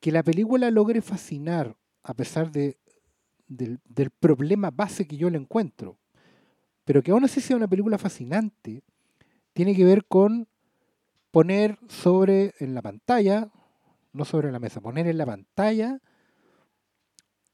que 0.00 0.12
la 0.12 0.22
película 0.22 0.70
logre 0.70 1.02
fascinar 1.02 1.76
a 2.02 2.14
pesar 2.14 2.50
de, 2.50 2.78
del, 3.48 3.80
del 3.84 4.10
problema 4.10 4.70
base 4.70 5.06
que 5.06 5.16
yo 5.16 5.30
le 5.30 5.38
encuentro, 5.38 5.99
pero 6.84 7.02
que 7.02 7.10
aún 7.10 7.24
así 7.24 7.40
sea 7.40 7.56
una 7.56 7.68
película 7.68 7.98
fascinante, 7.98 8.82
tiene 9.52 9.74
que 9.74 9.84
ver 9.84 10.04
con 10.06 10.48
poner 11.30 11.78
sobre 11.88 12.54
en 12.58 12.74
la 12.74 12.82
pantalla, 12.82 13.50
no 14.12 14.24
sobre 14.24 14.52
la 14.52 14.58
mesa, 14.58 14.80
poner 14.80 15.06
en 15.06 15.18
la 15.18 15.26
pantalla 15.26 16.00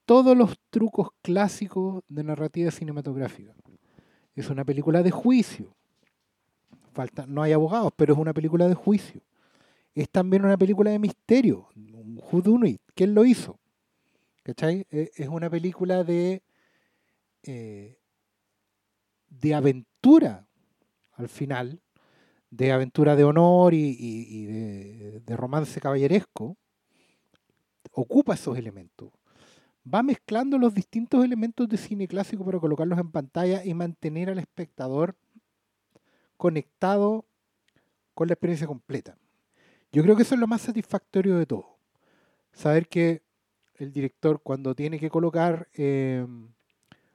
todos 0.04 0.36
los 0.36 0.58
trucos 0.70 1.08
clásicos 1.22 2.02
de 2.08 2.22
narrativa 2.24 2.70
cinematográfica. 2.70 3.54
Es 4.34 4.50
una 4.50 4.64
película 4.64 5.02
de 5.02 5.10
juicio. 5.10 5.74
Falta, 6.92 7.26
no 7.26 7.42
hay 7.42 7.52
abogados, 7.52 7.92
pero 7.96 8.14
es 8.14 8.18
una 8.18 8.32
película 8.32 8.68
de 8.68 8.74
juicio. 8.74 9.20
Es 9.94 10.08
también 10.10 10.44
una 10.44 10.56
película 10.56 10.90
de 10.90 10.98
misterio. 10.98 11.68
Un 11.74 12.20
who 12.30 12.42
done 12.42 12.68
it? 12.70 12.80
¿Quién 12.94 13.14
lo 13.14 13.24
hizo? 13.24 13.58
¿Cachai? 14.42 14.86
E- 14.90 15.10
Es 15.16 15.28
una 15.28 15.50
película 15.50 16.04
de, 16.04 16.42
eh, 17.42 17.95
de 19.40 19.54
aventura 19.54 20.46
al 21.12 21.28
final, 21.28 21.80
de 22.50 22.72
aventura 22.72 23.16
de 23.16 23.24
honor 23.24 23.74
y, 23.74 24.46
de 24.46 25.36
romance 25.36 25.80
caballeresco. 25.80 26.56
Ocupa 27.92 28.34
esos 28.34 28.58
elementos 28.58 29.10
va 29.92 30.02
mezclando 30.02 30.58
los 30.58 30.74
distintos 30.74 31.24
elementos 31.24 31.68
de 31.68 31.76
cine 31.76 32.08
clásico 32.08 32.44
para 32.44 32.58
colocarlos 32.58 32.98
en 32.98 33.10
pantalla 33.10 33.64
y 33.64 33.74
mantener 33.74 34.30
al 34.30 34.38
espectador 34.38 35.16
conectado 36.36 37.24
con 38.14 38.28
la 38.28 38.34
experiencia 38.34 38.66
completa. 38.66 39.16
Yo 39.92 40.02
creo 40.02 40.16
que 40.16 40.22
eso 40.22 40.34
es 40.34 40.40
lo 40.40 40.46
más 40.46 40.62
satisfactorio 40.62 41.36
de 41.38 41.46
todo. 41.46 41.78
Saber 42.52 42.88
que 42.88 43.22
el 43.74 43.92
director 43.92 44.40
cuando 44.42 44.74
tiene 44.74 44.98
que 44.98 45.10
colocar 45.10 45.68
eh, 45.74 46.26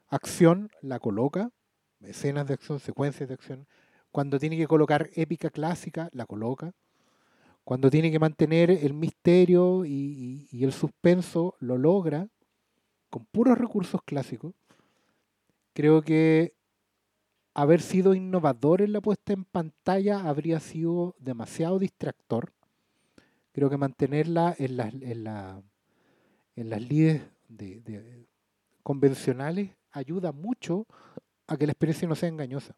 acción, 0.08 0.72
la 0.82 1.00
coloca, 1.00 1.52
escenas 2.04 2.48
de 2.48 2.54
acción, 2.54 2.80
secuencias 2.80 3.28
de 3.28 3.36
acción. 3.36 3.68
Cuando 4.12 4.40
tiene 4.40 4.58
que 4.58 4.68
colocar 4.68 5.10
épica 5.14 5.50
clásica, 5.50 6.10
la 6.12 6.26
coloca. 6.26 6.74
Cuando 7.64 7.90
tiene 7.90 8.12
que 8.12 8.20
mantener 8.20 8.72
el 8.72 8.94
misterio 8.94 9.86
y, 9.86 10.48
el 10.52 10.74
suspenso, 10.74 11.56
lo 11.60 11.78
logra 11.78 12.28
con 13.10 13.26
puros 13.26 13.58
recursos 13.58 14.02
clásicos. 14.04 14.54
Creo 15.74 16.02
que 16.02 16.54
haber 17.54 17.82
sido 17.82 18.14
innovador 18.14 18.82
en 18.82 18.94
la 18.94 19.02
puesta 19.02 19.34
en 19.34 19.46
pantalla 19.46 20.28
habría 20.28 20.60
sido 20.60 21.16
demasiado 21.20 21.80
distractor. 21.80 22.54
Creo 23.54 23.70
que 23.70 23.78
mantenerla 23.78 24.56
en 24.58 24.78
las, 24.78 24.94
en 24.94 25.24
la- 25.24 25.62
en 26.56 26.70
las 26.70 26.88
de- 26.88 28.28
convencionales 28.84 29.76
ayuda 29.92 30.32
mucho 30.32 30.88
a 31.52 31.58
que 31.58 31.66
la 31.66 31.74
experiencia 31.74 32.08
no 32.08 32.16
sea 32.16 32.30
engañosa. 32.30 32.74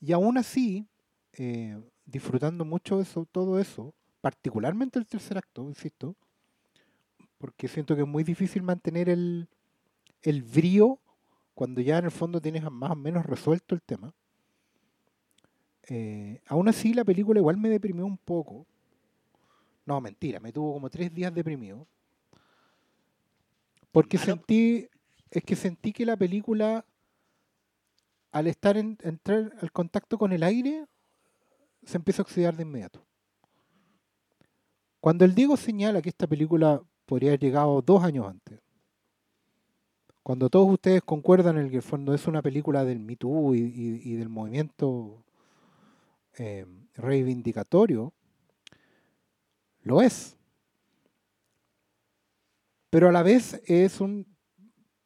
Y 0.00 0.12
aún 0.12 0.36
así, 0.36 0.86
eh, 1.32 1.80
disfrutando 2.04 2.64
mucho 2.64 3.00
eso, 3.00 3.26
todo 3.30 3.60
eso, 3.60 3.94
particularmente 4.20 4.98
el 4.98 5.06
tercer 5.06 5.38
acto, 5.38 5.62
insisto, 5.68 6.16
porque 7.38 7.68
siento 7.68 7.94
que 7.94 8.02
es 8.02 8.08
muy 8.08 8.24
difícil 8.24 8.62
mantener 8.62 9.08
el, 9.08 9.48
el 10.22 10.42
brío 10.42 10.98
cuando 11.54 11.80
ya 11.80 11.98
en 11.98 12.06
el 12.06 12.10
fondo 12.10 12.40
tienes 12.40 12.64
más 12.70 12.90
o 12.90 12.96
menos 12.96 13.24
resuelto 13.24 13.74
el 13.74 13.82
tema. 13.82 14.12
Eh, 15.88 16.40
aún 16.48 16.68
así, 16.68 16.92
la 16.92 17.04
película 17.04 17.38
igual 17.38 17.58
me 17.58 17.68
deprimió 17.68 18.04
un 18.04 18.18
poco. 18.18 18.66
No, 19.84 20.00
mentira, 20.00 20.40
me 20.40 20.52
tuvo 20.52 20.72
como 20.72 20.90
tres 20.90 21.14
días 21.14 21.32
deprimido. 21.32 21.86
Porque 23.92 24.18
sentí, 24.18 24.88
es 25.30 25.42
que 25.42 25.56
sentí 25.56 25.92
que 25.92 26.06
la 26.06 26.16
película, 26.16 26.84
al 28.32 28.46
estar 28.46 28.76
en, 28.76 28.98
entrar 29.02 29.52
al 29.60 29.72
contacto 29.72 30.18
con 30.18 30.32
el 30.32 30.42
aire, 30.42 30.86
se 31.84 31.96
empieza 31.96 32.22
a 32.22 32.24
oxidar 32.24 32.56
de 32.56 32.62
inmediato. 32.62 33.04
Cuando 35.00 35.24
el 35.24 35.34
Diego 35.34 35.56
señala 35.56 36.02
que 36.02 36.08
esta 36.08 36.26
película 36.26 36.82
podría 37.04 37.30
haber 37.30 37.40
llegado 37.40 37.80
dos 37.82 38.02
años 38.02 38.26
antes, 38.26 38.60
cuando 40.22 40.50
todos 40.50 40.68
ustedes 40.68 41.02
concuerdan 41.02 41.56
en 41.58 41.70
que 41.70 41.76
el 41.76 41.82
fondo 41.82 42.12
es 42.12 42.26
una 42.26 42.42
película 42.42 42.84
del 42.84 42.98
Me 42.98 43.14
Too 43.14 43.54
y, 43.54 44.16
del 44.16 44.28
movimiento 44.28 45.22
eh, 46.36 46.66
reivindicatorio, 46.94 48.12
lo 49.82 50.02
es. 50.02 50.36
Pero 52.90 53.08
a 53.08 53.12
la 53.12 53.22
vez 53.22 53.62
es 53.66 54.00
un 54.00 54.35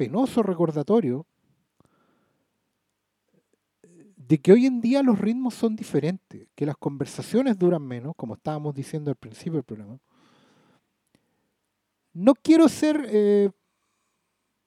penoso 0.01 0.43
recordatorio 0.43 1.27
de 3.83 4.39
que 4.39 4.51
hoy 4.51 4.65
en 4.65 4.81
día 4.81 5.03
los 5.03 5.19
ritmos 5.19 5.53
son 5.53 5.77
diferentes, 5.77 6.49
que 6.55 6.65
las 6.65 6.79
conversaciones 6.79 7.59
duran 7.59 7.83
menos, 7.83 8.15
como 8.17 8.33
estábamos 8.33 8.75
diciendo 8.75 9.11
al 9.11 9.17
principio 9.17 9.59
del 9.59 9.65
programa. 9.65 9.99
No 12.15 12.35
quiero 12.35 12.67
ser 12.71 13.07
eh, 13.11 13.51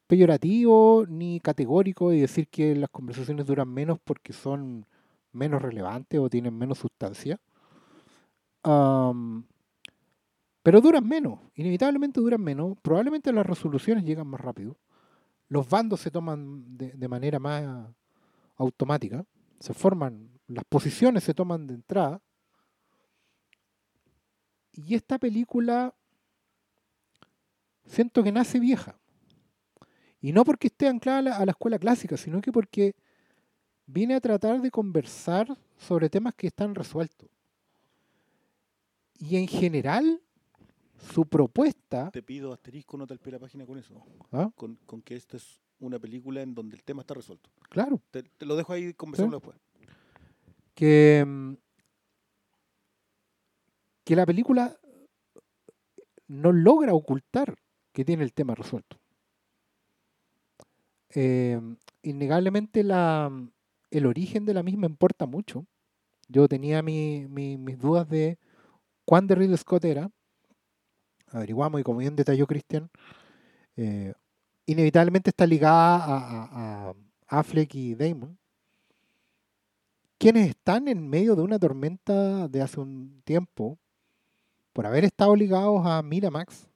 peyorativo 0.05 1.05
ni 1.07 1.39
categórico 1.39 2.13
y 2.13 2.19
decir 2.19 2.47
que 2.47 2.75
las 2.75 2.91
conversaciones 2.91 3.47
duran 3.47 3.69
menos 3.69 3.97
porque 4.03 4.33
son 4.33 4.85
menos 5.31 5.63
relevantes 5.63 6.19
o 6.19 6.29
tienen 6.29 6.55
menos 6.55 6.77
sustancia. 6.77 7.39
Pero 8.61 9.41
duran 10.79 11.07
menos, 11.07 11.39
inevitablemente 11.55 12.21
duran 12.21 12.41
menos. 12.41 12.77
Probablemente 12.83 13.33
las 13.33 13.47
resoluciones 13.47 14.03
llegan 14.03 14.27
más 14.27 14.39
rápido. 14.39 14.77
Los 15.53 15.69
bandos 15.69 15.99
se 15.99 16.09
toman 16.09 16.75
de, 16.75 17.07
manera 17.07 17.37
más 17.37 17.87
automática. 18.55 19.23
Se 19.59 19.71
forman, 19.71 20.27
las 20.47 20.65
posiciones 20.65 21.23
se 21.23 21.35
toman 21.35 21.67
de 21.67 21.75
entrada. 21.75 22.19
Y 24.71 24.95
esta 24.95 25.19
película 25.19 25.93
siento 27.85 28.23
que 28.23 28.31
nace 28.31 28.59
vieja. 28.59 28.99
Y 30.19 30.31
no 30.31 30.43
porque 30.43 30.69
esté 30.69 30.87
anclada 30.87 31.19
a 31.19 31.21
la, 31.21 31.37
a 31.37 31.45
la 31.45 31.51
escuela 31.51 31.77
clásica, 31.77 32.17
sino 32.17 32.41
que 32.41 32.51
porque 32.51 32.95
viene 33.85 34.15
a 34.15 34.21
tratar 34.21 34.59
de 34.59 34.71
conversar 34.71 35.55
sobre 35.77 36.09
temas 36.09 36.33
que 36.33 36.47
están 36.47 36.73
resueltos. 36.73 37.29
Y 39.19 39.35
en 39.35 39.47
general, 39.47 40.19
su 41.03 41.25
propuesta, 41.25 42.09
Te 42.11 42.23
pido 42.23 42.53
asterisco, 42.53 42.97
pie 42.97 43.17
de 43.25 43.31
la 43.31 43.39
página 43.39 43.65
con 43.65 43.77
eso. 43.77 44.01
¿ah? 44.31 44.49
Con, 44.55 44.75
con 44.85 45.01
que 45.01 45.15
esta 45.15 45.37
es 45.37 45.59
una 45.79 45.99
película 45.99 46.41
en 46.41 46.53
donde 46.55 46.75
el 46.75 46.83
tema 46.83 47.01
está 47.01 47.13
resuelto. 47.13 47.49
claro, 47.69 48.01
Te, 48.11 48.23
te 48.23 48.45
lo 48.45 48.55
dejo 48.55 48.73
ahí, 48.73 48.93
conversarlo 48.93 49.37
después. 49.39 49.57
que, 50.73 51.23
mm, 51.25 51.53
que 54.05 54.15
la 54.15 54.25
película 54.25 54.77
no 56.27 56.51
logra 56.51 56.93
ocultar 56.93 57.55
que 57.91 58.05
tiene 58.05 58.23
el 58.23 58.33
tema 58.33 58.55
resuelto. 58.55 58.97
Eh, 61.15 61.59
innegablemente 62.01 62.83
la, 62.83 63.29
el 63.91 64.05
origen 64.05 64.45
de 64.45 64.53
la 64.53 64.63
misma 64.63 64.87
importa 64.87 65.25
mucho. 65.25 65.65
Yo 66.27 66.47
tenía 66.47 66.81
mi- 66.81 67.27
mi- 67.27 67.57
mis 67.57 67.77
dudas 67.77 68.07
de 68.09 68.39
cuán 69.05 69.27
de 69.27 69.35
Ridley 69.35 69.57
Scott 69.57 69.85
era. 69.85 70.09
Averiguamos 71.33 71.81
y 71.81 71.83
como 71.83 71.99
bien 71.99 72.15
detalló 72.15 72.45
Christian, 72.47 72.89
eh, 73.75 74.13
inevitablemente 74.65 75.29
está 75.31 75.45
ligada 75.45 75.95
a, 75.97 76.17
a- 76.17 76.89
a 76.89 77.39
Affleck 77.39 77.73
y 77.75 77.95
Damon, 77.95 78.37
quienes 80.17 80.49
están 80.49 80.87
en 80.87 81.07
medio 81.09 81.35
de 81.35 81.41
una 81.41 81.59
tormenta 81.59 82.47
de 82.47 82.61
hace 82.61 82.79
un 82.79 83.21
tiempo 83.25 83.77
por 84.71 84.85
haber 84.85 85.03
estado 85.05 85.35
ligados 85.35 85.85
a 85.85 86.01
Miramax, 86.01 86.67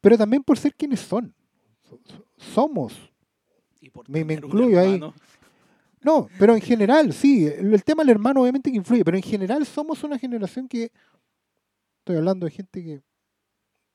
pero 0.00 0.16
también 0.16 0.42
por 0.42 0.56
ser 0.58 0.74
quienes 0.74 1.00
son. 1.00 1.34
So- 1.82 2.00
so- 2.04 2.24
Somos. 2.36 2.94
Y 3.80 3.90
por 3.90 4.08
Me- 4.08 4.24
me 4.24 4.34
incluyo 4.34 4.78
ahí. 4.80 5.00
No, 6.02 6.28
pero 6.38 6.54
en 6.54 6.60
general, 6.60 7.12
sí, 7.12 7.46
el 7.46 7.74
el 7.74 7.82
tema 7.84 8.02
del 8.04 8.10
hermano 8.10 8.42
obviamente 8.42 8.70
que 8.70 8.76
influye, 8.76 9.04
pero 9.04 9.16
en 9.16 9.22
general 9.22 9.66
somos 9.66 10.04
una 10.04 10.18
generación 10.18 10.68
que, 10.68 10.92
estoy 12.06 12.18
hablando 12.18 12.46
de 12.46 12.52
gente 12.52 12.84
que 12.84 13.02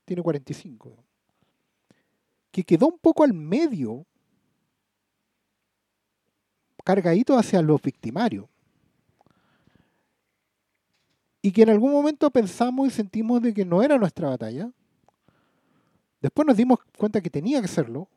tiene 0.03 0.21
45, 0.21 0.97
que 2.51 2.61
quedó 2.61 2.88
un 2.88 2.99
poco 2.99 3.23
al 3.23 3.31
medio, 3.31 4.05
cargadito 6.83 7.38
hacia 7.38 7.61
los 7.61 7.81
victimarios. 7.81 8.49
Y 11.41 11.53
que 11.53 11.61
en 11.61 11.69
algún 11.69 11.93
momento 11.93 12.29
pensamos 12.29 12.85
y 12.89 12.91
sentimos 12.91 13.41
de 13.41 13.53
que 13.53 13.63
no 13.63 13.81
era 13.81 13.97
nuestra 13.97 14.27
batalla. 14.27 14.69
Después 16.19 16.45
nos 16.45 16.57
dimos 16.57 16.79
cuenta 16.97 17.21
que 17.21 17.29
tenía 17.29 17.61
que 17.61 17.69
serlo. 17.69 18.09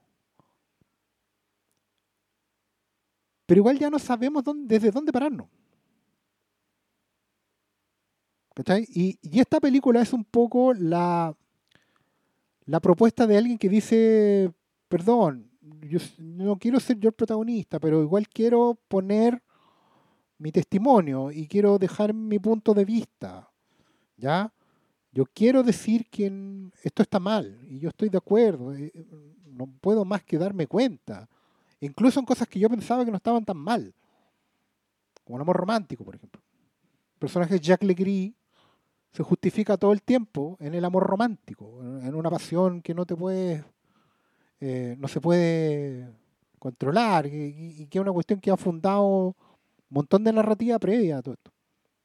Pero 3.46 3.60
igual 3.60 3.78
ya 3.78 3.90
no 3.90 4.00
sabemos 4.00 4.42
dónde- 4.42 4.74
desde 4.74 4.90
dónde 4.90 5.12
pararnos. 5.12 5.46
Y, 8.88 9.18
esta 9.40 9.60
película 9.60 10.00
es 10.00 10.12
un 10.12 10.24
poco 10.24 10.74
la, 10.74 11.34
la 12.66 12.80
propuesta 12.80 13.26
de 13.26 13.36
alguien 13.36 13.58
que 13.58 13.68
dice, 13.68 14.52
perdón, 14.88 15.50
yo 15.82 15.98
no 16.18 16.56
quiero 16.56 16.78
ser 16.78 16.98
yo 16.98 17.08
el 17.08 17.14
protagonista, 17.14 17.80
pero 17.80 18.02
igual 18.02 18.28
quiero 18.28 18.78
poner 18.88 19.42
mi 20.38 20.52
testimonio 20.52 21.30
y 21.30 21.48
quiero 21.48 21.78
dejar 21.78 22.14
mi 22.14 22.38
punto 22.38 22.74
de 22.74 22.84
vista. 22.84 23.50
¿Ya? 24.16 24.52
Yo 25.10 25.24
quiero 25.26 25.62
decir 25.62 26.06
que 26.08 26.70
esto 26.82 27.02
está 27.02 27.18
mal 27.18 27.58
y 27.68 27.80
yo 27.80 27.88
estoy 27.88 28.08
de 28.08 28.18
acuerdo. 28.18 28.74
eh, 28.74 28.92
No 29.46 29.66
puedo 29.80 30.04
más 30.04 30.22
que 30.22 30.38
darme 30.38 30.66
cuenta. 30.66 31.28
Incluso 31.80 32.20
en 32.20 32.26
cosas 32.26 32.48
que 32.48 32.60
yo 32.60 32.68
pensaba 32.70 33.04
que 33.04 33.10
no 33.10 33.16
estaban 33.16 33.44
tan 33.44 33.56
mal. 33.56 33.92
Como 35.24 35.38
el 35.38 35.42
amor 35.42 35.56
romántico, 35.56 36.04
por 36.04 36.14
ejemplo. 36.14 36.40
El 37.14 37.18
personaje 37.18 37.58
Jacques 37.58 37.86
Legris 37.86 38.32
se 39.14 39.22
justifica 39.22 39.76
todo 39.76 39.92
el 39.92 40.02
tiempo 40.02 40.56
en 40.58 40.74
el 40.74 40.84
amor 40.84 41.04
romántico, 41.04 41.80
en 42.02 42.14
una 42.16 42.28
pasión 42.28 42.82
que 42.82 42.94
no 42.94 43.06
te 43.06 43.14
puedes, 43.14 43.64
eh, 44.58 44.96
no 44.98 45.06
se 45.06 45.20
puede 45.20 46.12
controlar 46.58 47.26
y 47.26 47.86
que 47.86 47.98
es 47.98 48.02
una 48.02 48.10
cuestión 48.10 48.40
que 48.40 48.50
ha 48.50 48.56
fundado 48.56 49.04
un 49.04 49.34
montón 49.88 50.24
de 50.24 50.32
narrativa 50.32 50.80
previa 50.80 51.18
a 51.18 51.22
todo 51.22 51.34
esto. 51.34 51.52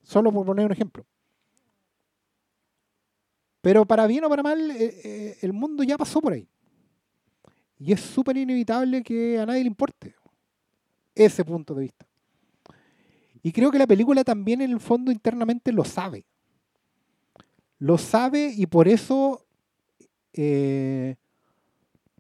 Solo 0.04 0.32
por 0.32 0.46
poner 0.46 0.68
un 0.68 0.72
ejemplo. 0.72 1.04
Pero 3.62 3.86
para 3.86 4.06
bien 4.06 4.24
o 4.24 4.30
para 4.30 4.44
mal, 4.44 4.70
eh, 4.70 5.02
eh, 5.04 5.38
el 5.42 5.52
mundo 5.52 5.84
ya 5.84 5.98
pasó 5.98 6.22
por 6.22 6.34
ahí. 6.34 6.48
Y 7.80 7.92
es 7.92 8.02
súper 8.02 8.38
inevitable 8.38 9.02
que 9.02 9.40
a 9.40 9.48
nadie 9.48 9.62
le 9.62 9.68
importe 9.68 10.14
ese 11.16 11.44
punto 11.44 11.74
de 11.74 11.82
vista. 11.82 12.06
Y 13.42 13.52
creo 13.52 13.72
que 13.72 13.80
la 13.80 13.88
película 13.88 14.24
también 14.24 14.62
en 14.62 14.70
el 14.70 14.80
fondo 14.80 15.12
internamente 15.12 15.72
lo 15.72 15.84
sabe. 15.84 16.26
Lo 17.80 17.98
sabe 17.98 18.54
y 18.56 18.66
por 18.66 18.90
eso, 18.90 19.46
eh, 20.34 21.16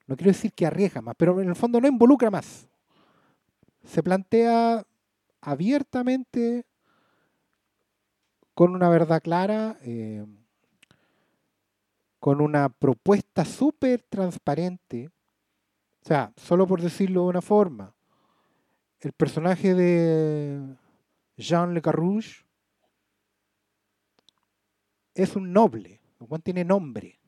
no 0.07 0.15
quiero 0.15 0.31
decir 0.31 0.53
que 0.53 0.65
arriesga 0.65 1.01
más, 1.01 1.15
pero 1.17 1.39
en 1.41 1.49
el 1.49 1.55
fondo 1.55 1.81
no 1.81 1.87
involucra 1.87 2.31
más. 2.31 2.67
Se 3.83 4.01
plantea 4.01 4.85
abiertamente, 5.41 6.65
con 8.53 8.73
una 8.73 8.89
verdad 8.89 9.21
clara, 9.21 9.77
eh, 9.81 10.25
con 12.19 12.41
una 12.41 12.69
propuesta 12.69 13.45
súper 13.45 14.03
transparente. 14.09 15.09
O 16.03 16.07
sea, 16.07 16.33
solo 16.37 16.67
por 16.67 16.81
decirlo 16.81 17.23
de 17.23 17.27
una 17.27 17.41
forma, 17.41 17.93
el 19.01 19.11
personaje 19.11 19.73
de 19.73 20.75
Jean 21.37 21.73
Le 21.73 21.81
Carrouge 21.81 22.48
es 25.13 25.35
un 25.35 25.51
noble, 25.51 26.01
el 26.19 26.27
cual 26.27 26.41
tiene 26.41 26.63
nombre. 26.63 27.19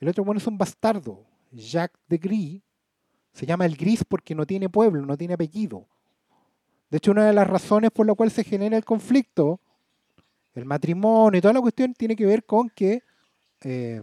El 0.00 0.08
otro 0.08 0.24
bueno 0.24 0.38
es 0.38 0.46
un 0.46 0.58
bastardo, 0.58 1.26
Jacques 1.52 2.00
de 2.08 2.18
Gris. 2.18 2.62
Se 3.32 3.46
llama 3.46 3.66
el 3.66 3.76
Gris 3.76 4.04
porque 4.04 4.34
no 4.34 4.46
tiene 4.46 4.68
pueblo, 4.68 5.04
no 5.04 5.16
tiene 5.16 5.34
apellido. 5.34 5.86
De 6.90 6.96
hecho, 6.96 7.12
una 7.12 7.26
de 7.26 7.32
las 7.32 7.46
razones 7.46 7.90
por 7.90 8.06
la 8.06 8.14
cual 8.14 8.30
se 8.30 8.42
genera 8.42 8.76
el 8.76 8.84
conflicto, 8.84 9.60
el 10.54 10.64
matrimonio 10.64 11.38
y 11.38 11.40
toda 11.40 11.54
la 11.54 11.60
cuestión 11.60 11.94
tiene 11.94 12.16
que 12.16 12.26
ver 12.26 12.44
con 12.44 12.68
que 12.70 13.02
eh, 13.62 14.02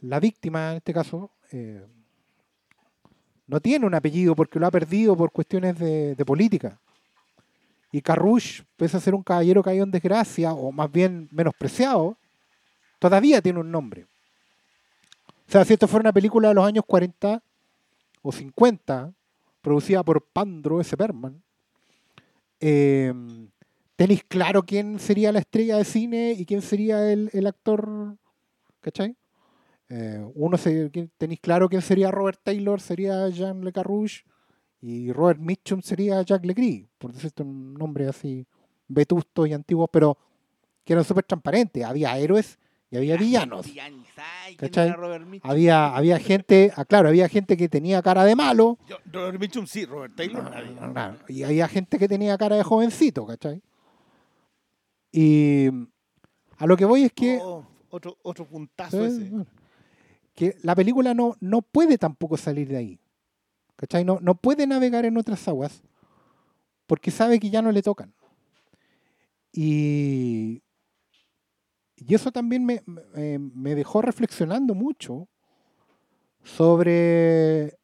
la 0.00 0.18
víctima, 0.18 0.70
en 0.70 0.76
este 0.78 0.94
caso, 0.94 1.32
eh, 1.52 1.86
no 3.46 3.60
tiene 3.60 3.86
un 3.86 3.94
apellido 3.94 4.34
porque 4.34 4.58
lo 4.58 4.66
ha 4.66 4.70
perdido 4.70 5.16
por 5.16 5.32
cuestiones 5.32 5.78
de 5.78 6.24
política. 6.24 6.80
Y 7.92 8.00
Carrouche, 8.02 8.64
pese 8.76 8.96
a 8.96 9.00
ser 9.00 9.14
un 9.14 9.22
caballero 9.22 9.62
caído 9.62 9.84
en 9.84 9.90
desgracia, 9.90 10.52
o 10.52 10.70
más 10.70 10.90
bien 10.90 11.28
menospreciado, 11.32 12.16
todavía 12.98 13.42
tiene 13.42 13.60
un 13.60 13.70
nombre. 13.70 14.06
O 15.48 15.50
sea, 15.50 15.64
si 15.64 15.72
esto 15.72 15.88
fuera 15.88 16.02
una 16.02 16.12
película 16.12 16.48
de 16.48 16.54
los 16.54 16.64
años 16.64 16.84
40 16.86 17.42
o 18.22 18.32
50, 18.32 19.12
producida 19.60 20.02
por 20.04 20.22
Pandro 20.22 20.80
S. 20.80 20.94
Berman, 20.94 21.42
eh, 22.60 23.12
tenéis 23.96 24.22
claro 24.24 24.62
quién 24.62 24.98
sería 25.00 25.32
la 25.32 25.40
estrella 25.40 25.76
de 25.76 25.84
cine 25.84 26.32
y 26.38 26.46
quién 26.46 26.62
sería 26.62 27.10
el, 27.12 27.30
el 27.32 27.46
actor, 27.46 28.16
¿cachai? 28.80 29.16
Eh, 29.88 30.24
uno 30.36 30.56
se, 30.56 30.88
tenéis 31.18 31.40
claro 31.40 31.68
quién 31.68 31.82
sería 31.82 32.12
Robert 32.12 32.38
Taylor, 32.44 32.80
sería 32.80 33.28
Jean 33.28 33.64
Le 33.64 33.72
Carrouche, 33.72 34.22
y 34.82 35.12
Robert 35.12 35.38
Mitchum 35.40 35.82
sería 35.82 36.22
Jacques 36.22 36.46
Legris, 36.46 36.86
por 36.98 37.12
decirte 37.12 37.42
un 37.42 37.74
nombre 37.74 38.08
así 38.08 38.46
vetusto 38.88 39.46
y 39.46 39.52
antiguo, 39.52 39.86
pero 39.88 40.16
que 40.84 40.94
eran 40.94 41.04
súper 41.04 41.24
transparentes. 41.24 41.84
Había 41.84 42.16
héroes 42.18 42.58
y 42.90 42.96
había 42.96 43.16
villanos. 43.16 43.66
Era 44.58 44.96
Robert 44.96 45.26
Mitchum. 45.26 45.50
Había, 45.50 45.94
había 45.94 46.18
gente, 46.18 46.72
ah, 46.76 46.84
claro, 46.84 47.08
había 47.08 47.28
gente 47.28 47.56
que 47.56 47.68
tenía 47.68 48.02
cara 48.02 48.24
de 48.24 48.34
malo, 48.34 48.78
Yo- 48.88 48.96
Robert 49.12 49.38
Mitchum 49.38 49.66
sí, 49.66 49.84
Robert 49.84 50.14
Taylor 50.16 50.42
nadie. 50.50 50.74
Claro, 50.92 51.18
y 51.28 51.42
había 51.44 51.68
gente 51.68 51.98
que 51.98 52.08
tenía 52.08 52.36
cara 52.38 52.56
de 52.56 52.62
jovencito, 52.64 53.26
¿cachai? 53.26 53.62
Y 55.12 55.66
a 56.58 56.66
lo 56.66 56.76
que 56.76 56.84
voy 56.84 57.04
es 57.04 57.12
que, 57.12 57.38
Oh, 57.42 57.64
otro, 57.90 58.16
otro 58.22 58.46
puntazo 58.46 59.04
ese. 59.04 59.30
que 60.34 60.56
la 60.62 60.74
película 60.74 61.14
no, 61.14 61.36
no 61.40 61.62
puede 61.62 61.98
tampoco 61.98 62.36
salir 62.36 62.68
de 62.68 62.76
ahí. 62.76 63.00
No, 64.04 64.34
puede 64.34 64.66
navegar 64.66 65.04
en 65.04 65.16
otras 65.16 65.46
aguas 65.48 65.82
porque 66.86 67.10
sabe 67.10 67.38
que 67.40 67.50
ya 67.50 67.62
no 67.62 67.72
le 67.72 67.82
tocan. 67.82 68.12
Y, 69.52 70.62
y 71.96 72.14
eso 72.14 72.30
también 72.30 72.64
me, 72.64 72.82
me- 72.86 73.38
me 73.38 73.74
dejó 73.74 74.02
reflexionando 74.02 74.74
mucho 74.74 75.28
sobre 76.44 77.78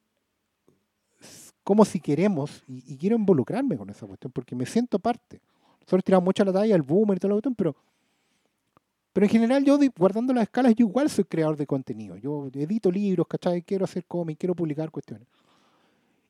cómo 1.62 1.84
si 1.84 2.00
queremos, 2.00 2.62
y, 2.68 2.96
quiero 2.96 3.16
involucrarme 3.16 3.76
con 3.76 3.90
esa 3.90 4.06
cuestión, 4.06 4.30
porque 4.32 4.54
me 4.54 4.66
siento 4.66 4.98
parte. 4.98 5.40
Nosotros 5.80 6.04
tiramos 6.04 6.24
mucho 6.24 6.44
la 6.44 6.52
talla, 6.52 6.74
el 6.74 6.82
boomer 6.82 7.16
y 7.16 7.20
toda 7.20 7.30
la 7.30 7.34
cuestión, 7.34 7.54
pero, 7.56 7.74
pero 9.12 9.26
en 9.26 9.30
general 9.30 9.64
yo, 9.64 9.78
guardando 9.96 10.32
las 10.32 10.42
escalas, 10.44 10.74
yo 10.76 10.86
igual 10.86 11.10
soy 11.10 11.24
creador 11.24 11.56
de 11.56 11.66
contenido. 11.66 12.16
Yo 12.16 12.48
edito 12.54 12.90
libros, 12.90 13.26
¿cachai? 13.26 13.62
Quiero 13.62 13.84
hacer 13.84 14.04
cómics, 14.04 14.38
quiero 14.38 14.54
publicar 14.54 14.90
cuestiones. 14.90 15.26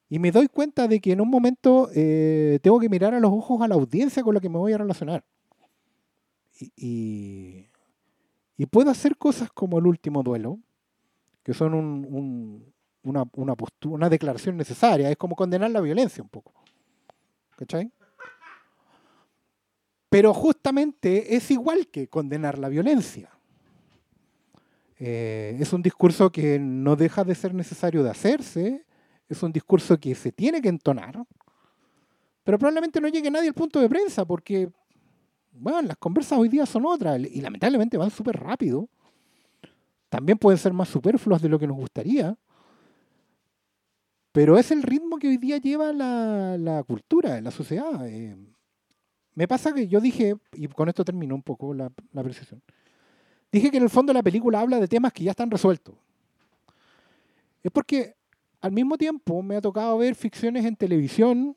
Y 0.09 0.19
me 0.19 0.31
doy 0.31 0.47
cuenta 0.49 0.87
de 0.87 1.01
que 1.01 1.13
en 1.13 1.21
un 1.21 1.29
momento 1.29 1.91
eh, 1.95 2.59
tengo 2.63 2.79
que 2.79 2.89
mirar 2.89 3.15
a 3.15 3.21
los 3.21 3.33
ojos 3.33 3.61
a 3.63 3.69
la 3.69 3.75
audiencia 3.75 4.23
con 4.23 4.35
la 4.35 4.41
que 4.41 4.49
me 4.49 4.59
voy 4.59 4.73
a 4.73 4.79
relacionar. 4.79 5.25
Y, 6.59 6.73
y, 6.77 7.67
y 8.57 8.67
puedo 8.67 8.91
hacer 8.91 9.17
cosas 9.17 9.51
como 9.53 9.79
el 9.79 9.87
último 9.87 10.23
duelo, 10.23 10.59
que 11.43 11.53
son 11.55 11.75
un- 11.75 12.07
un- 12.09 12.73
una, 13.03 13.25
una, 13.35 13.55
postu- 13.57 13.91
una 13.93 14.09
declaración 14.09 14.57
necesaria. 14.57 15.11
Es 15.11 15.17
como 15.17 15.35
condenar 15.37 15.71
la 15.71 15.81
violencia 15.81 16.23
un 16.23 16.29
poco. 16.29 16.53
¿Cachai? 17.57 17.91
Pero 20.09 20.33
justamente 20.33 21.35
es 21.37 21.51
igual 21.51 21.89
que 21.89 22.09
condenar 22.09 22.59
la 22.59 22.69
violencia. 22.69 23.31
Eh, 24.99 25.57
es 25.61 25.73
un 25.73 25.83
discurso 25.83 26.31
que 26.31 26.59
no 26.59 26.97
deja 26.97 27.25
de 27.25 27.35
ser 27.35 27.53
necesario 27.55 28.03
de 28.03 28.11
hacerse, 28.11 28.85
es 29.29 29.43
un 29.43 29.53
discurso 29.53 29.99
que 29.99 30.15
se 30.15 30.33
tiene 30.33 30.61
que 30.61 30.69
entonar, 30.69 31.25
pero 32.45 32.59
probablemente 32.59 33.01
no 33.01 33.09
llegue 33.09 33.31
nadie 33.31 33.49
al 33.49 33.55
punto 33.55 33.81
de 33.81 33.89
prensa 33.89 34.25
porque, 34.25 34.71
bueno, 35.53 35.83
las 35.83 35.97
conversas 35.97 36.39
hoy 36.39 36.49
día 36.49 36.65
son 36.65 36.87
otras 36.87 37.21
y 37.21 37.41
lamentablemente 37.41 37.97
van 37.97 38.11
súper 38.11 38.37
rápido. 38.37 38.89
También 40.09 40.39
pueden 40.39 40.59
ser 40.59 40.73
más 40.73 40.89
superfluas 40.89 41.43
de 41.43 41.49
lo 41.49 41.59
que 41.59 41.67
nos 41.67 41.77
gustaría, 41.77 42.37
pero 44.31 44.59
es 44.59 44.71
el 44.71 44.83
ritmo 44.83 45.19
que 45.19 45.29
hoy 45.29 45.39
día 45.39 45.59
lleva 45.59 45.93
la, 45.93 46.57
la 46.59 46.83
cultura, 46.85 47.41
la 47.41 47.51
sociedad. 47.51 48.07
eh. 48.07 48.37
me 49.35 49.49
pasa 49.49 49.73
que 49.73 49.89
yo 49.89 50.01
dije, 50.01 50.37
y 50.53 50.69
con 50.69 50.89
esto 50.89 51.05
termino 51.05 51.35
un 51.35 51.43
poco 51.43 51.75
la, 51.75 51.91
la 52.13 52.23
precisión, 52.23 52.63
dije 53.51 53.71
que 53.71 53.79
en 53.79 53.83
el 53.83 53.91
fondo 53.91 54.13
la 54.13 54.23
película 54.23 54.61
habla 54.61 54.79
de 54.79 54.89
temas 54.89 55.13
que 55.13 55.25
ya 55.25 55.31
están 55.33 55.51
resueltos. 55.51 55.97
Es 57.63 57.73
porque 57.73 58.15
al 58.61 58.73
mismo 58.73 58.97
tiempo 58.97 59.43
me 59.43 59.57
ha 59.57 59.61
tocado 59.61 59.99
ver 59.99 60.15
ficciones 60.15 60.65
en 60.65 60.77
televisión 60.77 61.57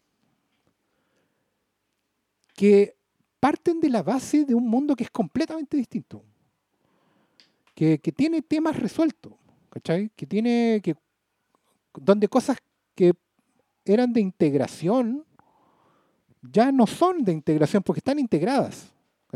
que 2.56 2.96
parten 3.40 3.80
de 3.80 3.90
la 3.90 4.04
base 4.04 4.46
de 4.46 4.54
un 4.54 4.68
mundo 4.68 4.96
que 4.96 5.06
es 5.06 5.12
completamente 5.12 5.78
distinto. 5.78 6.24
Que, 7.74 7.98
tiene 7.98 8.42
temas 8.42 8.76
resueltos. 8.76 9.34
Que 10.16 10.26
tiene 10.28 10.82
que 10.84 10.96
donde 11.94 12.28
cosas 12.28 12.58
que 12.96 13.14
eran 13.86 14.12
de 14.14 14.22
integración 14.22 15.26
ya 16.42 16.72
no 16.72 16.88
son 16.88 17.24
de 17.24 17.32
integración 17.32 17.84
porque 17.84 18.00
están 18.00 18.20
integradas. 18.20 18.94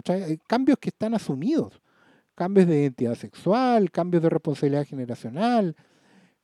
Hay 0.08 0.38
cambios 0.48 0.78
que 0.80 0.90
están 0.90 1.14
asumidos. 1.14 1.82
Cambios 2.36 2.68
de 2.68 2.82
identidad 2.82 3.16
sexual, 3.16 3.92
cambios 3.92 4.24
de 4.24 4.30
responsabilidad 4.30 4.88
generacional, 4.88 5.76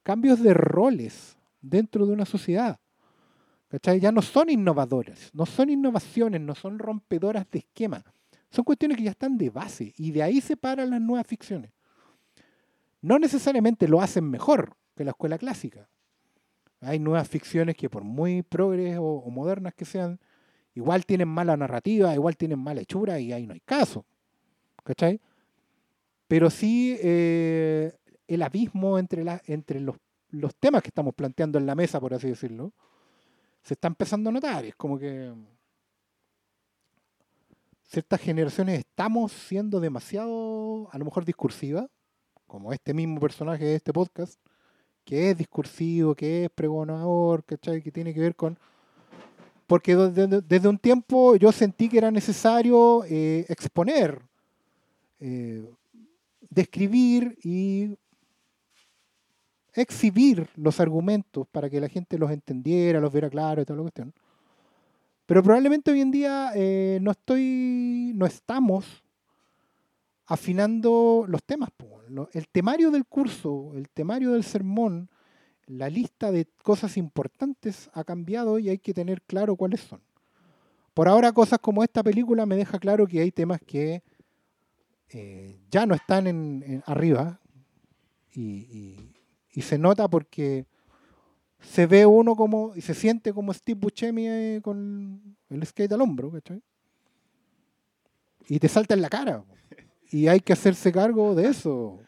cambios 0.03 0.41
de 0.41 0.53
roles 0.53 1.37
dentro 1.61 2.05
de 2.05 2.13
una 2.13 2.25
sociedad. 2.25 2.79
¿Cachai? 3.69 3.99
Ya 3.99 4.11
no 4.11 4.21
son 4.21 4.49
innovadoras, 4.49 5.29
no 5.33 5.45
son 5.45 5.69
innovaciones, 5.69 6.41
no 6.41 6.55
son 6.55 6.79
rompedoras 6.79 7.45
de 7.51 7.59
esquema. 7.59 8.03
Son 8.49 8.65
cuestiones 8.65 8.97
que 8.97 9.03
ya 9.03 9.11
están 9.11 9.37
de 9.37 9.51
base 9.51 9.93
y 9.95 10.11
de 10.11 10.23
ahí 10.23 10.41
se 10.41 10.57
paran 10.57 10.89
las 10.89 10.99
nuevas 10.99 11.27
ficciones. 11.27 11.71
No 13.01 13.19
necesariamente 13.19 13.87
lo 13.87 14.01
hacen 14.01 14.29
mejor 14.29 14.75
que 14.95 15.03
la 15.03 15.11
escuela 15.11 15.37
clásica. 15.37 15.87
Hay 16.81 16.99
nuevas 16.99 17.27
ficciones 17.27 17.75
que 17.75 17.89
por 17.89 18.03
muy 18.03 18.41
progres 18.41 18.97
o, 18.99 19.23
modernas 19.29 19.73
que 19.75 19.85
sean, 19.85 20.19
igual 20.73 21.05
tienen 21.05 21.27
mala 21.27 21.55
narrativa, 21.55 22.13
igual 22.15 22.37
tienen 22.37 22.59
mala 22.59 22.81
hechura 22.81 23.19
y 23.19 23.31
ahí 23.31 23.45
no 23.45 23.53
hay 23.53 23.59
caso. 23.59 24.03
¿Cachai? 24.83 25.21
Pero 26.27 26.49
sí 26.49 26.97
eh, 27.01 27.93
el 28.29 28.43
abismo 28.43 28.99
entre, 28.99 29.23
la, 29.23 29.41
entre 29.47 29.79
los, 29.79 29.95
temas 30.59 30.83
que 30.83 30.89
estamos 30.89 31.15
planteando 31.15 31.57
en 31.57 31.65
la 31.65 31.73
mesa, 31.73 31.99
por 31.99 32.13
así 32.13 32.29
decirlo, 32.29 32.71
se 33.63 33.73
está 33.73 33.87
empezando 33.87 34.29
a 34.29 34.33
notar. 34.33 34.63
Es 34.65 34.75
como 34.75 34.99
que 34.99 35.33
ciertas 37.81 38.21
generaciones 38.21 38.79
estamos 38.79 39.31
siendo 39.31 39.79
demasiado, 39.79 40.89
a 40.91 40.97
lo 40.99 41.05
mejor, 41.05 41.25
discursivas, 41.25 41.87
como 42.45 42.71
este 42.71 42.93
mismo 42.93 43.19
personaje 43.19 43.65
de 43.65 43.75
este 43.75 43.91
podcast, 43.91 44.39
que 45.03 45.31
es 45.31 45.37
discursivo, 45.37 46.13
que 46.13 46.45
es 46.45 46.51
pregonador, 46.51 47.43
¿cachai? 47.43 47.81
Que 47.81 47.91
tiene 47.91 48.13
que 48.13 48.19
ver 48.19 48.35
con... 48.35 48.59
Porque 49.65 49.95
desde, 49.95 50.41
desde 50.41 50.67
un 50.67 50.77
tiempo 50.77 51.35
yo 51.35 51.51
sentí 51.51 51.89
que 51.89 51.97
era 51.97 52.11
necesario 52.11 53.03
eh, 53.05 53.45
exponer, 53.49 54.21
eh, 55.19 55.67
describir 56.49 57.37
y 57.43 57.95
exhibir 59.79 60.49
los 60.55 60.79
argumentos 60.79 61.47
para 61.47 61.69
que 61.69 61.79
la 61.79 61.89
gente 61.89 62.17
los 62.17 62.31
entendiera, 62.31 62.99
los 62.99 63.11
viera 63.11 63.29
claro 63.29 63.61
y 63.61 63.65
toda 63.65 63.77
la 63.77 63.83
cuestión. 63.83 64.13
Pero 65.25 65.43
probablemente 65.43 65.91
hoy 65.91 66.01
en 66.01 66.11
día 66.11 66.51
eh, 66.55 66.99
no 67.01 67.11
estoy, 67.11 68.11
no 68.15 68.25
estamos 68.25 69.03
afinando 70.25 71.25
los 71.27 71.43
temas. 71.43 71.69
El 72.33 72.47
temario 72.47 72.89
del 72.91 73.05
curso, 73.05 73.71
el 73.75 73.89
temario 73.89 74.31
del 74.31 74.43
sermón, 74.43 75.09
la 75.67 75.89
lista 75.89 76.31
de 76.31 76.47
cosas 76.63 76.97
importantes 76.97 77.89
ha 77.93 78.03
cambiado 78.03 78.57
y 78.57 78.69
hay 78.69 78.79
que 78.79 78.93
tener 78.93 79.21
claro 79.21 79.55
cuáles 79.55 79.81
son. 79.81 80.01
Por 80.95 81.07
ahora 81.07 81.31
cosas 81.31 81.59
como 81.59 81.83
esta 81.83 82.01
película 82.01 82.45
me 82.45 82.55
deja 82.55 82.79
claro 82.79 83.05
que 83.05 83.21
hay 83.21 83.31
temas 83.31 83.61
que 83.61 84.01
eh, 85.11 85.59
ya 85.69 85.85
no 85.85 85.93
están 85.95 86.83
arriba 86.85 87.39
y- 88.33 89.13
y 89.53 89.61
se 89.61 89.77
nota 89.77 90.07
porque 90.07 90.65
se 91.59 91.85
ve 91.85 92.05
uno 92.05 92.35
como 92.35 92.73
y 92.75 92.81
se 92.81 92.93
siente 92.93 93.33
como 93.33 93.53
Steve 93.53 93.79
Buscemi 93.79 94.27
eh, 94.27 94.59
con 94.63 95.37
el 95.49 95.65
skate 95.65 95.91
al 95.91 96.01
hombro, 96.01 96.31
¿cachai? 96.31 96.61
Y 98.47 98.59
te 98.59 98.67
salta 98.67 98.93
en 98.93 99.01
la 99.01 99.09
cara. 99.09 99.43
Y 100.11 100.27
hay 100.27 100.39
que 100.39 100.53
hacerse 100.53 100.91
cargo 100.91 101.35
de 101.35 101.47
eso. 101.49 101.99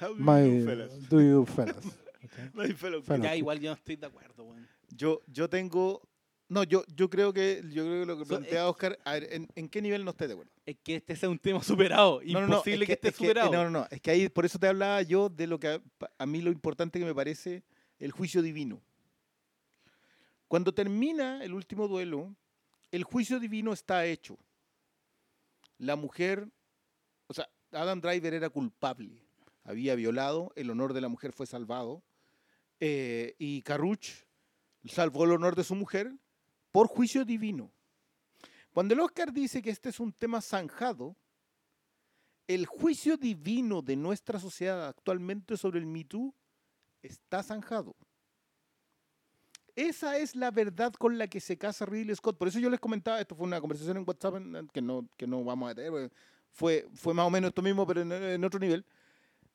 How 0.00 0.08
do 0.08 0.16
you 0.16 0.24
My, 0.24 0.58
do, 0.58 0.64
fellas? 0.64 1.08
do 1.08 1.20
you 1.20 1.44
fellas. 1.44 1.76
¿cachai? 1.76 2.50
My 2.54 2.72
fellow 2.72 3.02
Fellas. 3.02 3.22
Ya 3.24 3.36
igual 3.36 3.60
yo 3.60 3.70
no 3.70 3.76
estoy 3.76 3.96
de 3.96 4.06
acuerdo, 4.06 4.44
weón. 4.44 4.66
Yo, 4.96 5.20
yo 5.26 5.48
tengo. 5.48 6.00
No, 6.52 6.64
yo, 6.64 6.84
yo 6.94 7.08
creo 7.08 7.32
que 7.32 7.62
yo 7.70 7.82
creo 7.84 8.00
que 8.00 8.06
lo 8.06 8.18
que 8.18 8.24
So, 8.26 8.28
plantea 8.28 8.68
Oscar, 8.68 8.98
a 9.04 9.14
ver, 9.14 9.32
¿en, 9.32 9.48
en 9.54 9.70
qué 9.70 9.80
nivel 9.80 10.04
no 10.04 10.10
estoy 10.10 10.26
de 10.26 10.34
acuerdo? 10.34 10.52
Es 10.66 10.76
que 10.84 10.96
este 10.96 11.16
sea 11.16 11.30
un 11.30 11.38
tema 11.38 11.62
superado. 11.62 12.20
No, 12.26 12.40
no, 12.42 12.46
no, 12.46 12.52
Imposible 12.56 12.84
es 12.84 12.86
que, 12.88 12.92
esté 12.92 13.08
es 13.08 13.16
superado. 13.16 13.50
no, 13.50 13.64
no, 13.64 13.70
no, 13.70 13.86
es 13.90 14.02
que 14.02 14.10
ahí 14.10 14.28
por 14.28 14.44
eso 14.44 14.58
te 14.58 14.66
hablaba 14.66 15.00
yo 15.00 15.30
de 15.30 15.46
lo 15.46 15.58
que 15.58 15.68
a, 15.68 15.80
a 16.18 16.26
mí 16.26 16.42
lo 16.42 16.50
importante 16.50 16.98
que 16.98 17.06
me 17.06 17.14
parece 17.14 17.62
el 17.98 18.10
juicio 18.10 18.42
divino. 18.42 18.82
Cuando 20.46 20.74
termina 20.74 21.42
el 21.42 21.54
último 21.54 21.88
duelo, 21.88 22.36
el 22.90 23.04
juicio 23.04 23.40
divino 23.40 23.72
está 23.72 24.04
hecho. 24.04 24.36
La 25.78 25.96
mujer, 25.96 26.50
o 27.28 27.32
sea, 27.32 27.48
Adam 27.72 28.02
Driver 28.02 28.34
era 28.34 28.50
culpable, 28.50 29.22
había 29.64 29.94
violado, 29.94 30.52
el 30.54 30.68
honor 30.68 30.92
de 30.92 31.00
la 31.00 31.08
mujer 31.08 31.32
fue 31.32 31.46
salvado, 31.46 32.02
eh, 32.78 33.36
y 33.38 33.62
Carruch 33.62 34.26
salvó 34.84 35.24
el 35.24 35.32
honor 35.32 35.56
de 35.56 35.64
su 35.64 35.74
mujer 35.74 36.12
por 36.72 36.88
juicio 36.88 37.24
divino. 37.24 37.70
Cuando 38.72 38.94
el 38.94 39.00
Oscar 39.00 39.32
dice 39.32 39.62
que 39.62 39.70
este 39.70 39.90
es 39.90 40.00
un 40.00 40.12
tema 40.12 40.40
zanjado, 40.40 41.14
el 42.48 42.66
juicio 42.66 43.16
divino 43.16 43.82
de 43.82 43.96
nuestra 43.96 44.40
sociedad 44.40 44.88
actualmente 44.88 45.56
sobre 45.56 45.78
el 45.78 45.86
Me 45.86 46.04
Too 46.04 46.34
está 47.02 47.42
zanjado. 47.42 47.94
Esa 49.74 50.18
es 50.18 50.34
la 50.34 50.50
verdad 50.50 50.92
con 50.92 51.16
la 51.16 51.28
que 51.28 51.40
se 51.40 51.56
casa 51.56 51.86
Ridley 51.86 52.14
Scott. 52.16 52.36
Por 52.36 52.48
eso 52.48 52.58
yo 52.58 52.68
les 52.68 52.80
comentaba, 52.80 53.20
esto 53.20 53.34
fue 53.34 53.46
una 53.46 53.60
conversación 53.60 53.96
en 53.96 54.04
WhatsApp 54.06 54.34
que, 54.72 54.82
no, 54.82 55.08
que 55.16 55.26
no 55.26 55.44
vamos 55.44 55.70
a 55.70 55.74
tener, 55.74 56.10
fue, 56.50 56.86
fue 56.94 57.14
más 57.14 57.26
o 57.26 57.30
menos 57.30 57.48
esto 57.48 57.62
mismo, 57.62 57.86
pero 57.86 58.02
en 58.02 58.44
otro 58.44 58.60
nivel, 58.60 58.84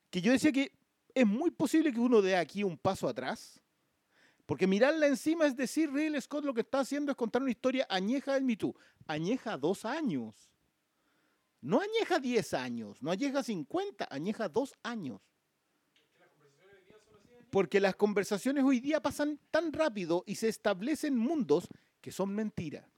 que 0.10 0.22
yo 0.22 0.32
decía 0.32 0.52
que 0.52 0.72
es 1.14 1.26
muy 1.26 1.52
posible 1.52 1.92
que 1.92 2.00
uno 2.00 2.22
dé 2.22 2.36
aquí 2.36 2.64
un 2.64 2.78
paso 2.78 3.08
atrás, 3.08 3.60
porque 4.48 4.66
mirarla 4.66 5.06
encima 5.08 5.46
es 5.46 5.56
decir, 5.56 5.92
Ridley 5.92 6.22
Scott 6.22 6.46
lo 6.46 6.54
que 6.54 6.62
está 6.62 6.80
haciendo 6.80 7.12
es 7.12 7.18
contar 7.18 7.44
una 7.44 7.52
historia 7.52 7.86
añeja 7.90 8.34
del 8.34 8.46
Me 8.46 8.56
Too, 8.56 8.74
añeja 9.06 9.58
dos 9.58 9.86
años. 9.86 10.50
No 11.60 11.82
añeja 11.82 12.20
10 12.20 12.54
años, 12.54 13.02
no 13.02 13.12
añeja 13.12 13.44
50, 13.44 14.08
añeja 14.10 14.48
2 14.48 14.76
años. 14.84 15.20
Porque 17.50 17.80
las 17.80 17.96
conversaciones 17.96 18.64
hoy 18.64 18.80
día 18.80 19.02
pasan 19.02 19.40
tan 19.52 19.74
rápido 19.74 20.24
y 20.28 20.36
se 20.36 20.48
establecen 20.48 21.18
mundos 21.18 21.68
que 22.00 22.12
son 22.12 22.34
mentira. 22.34 22.90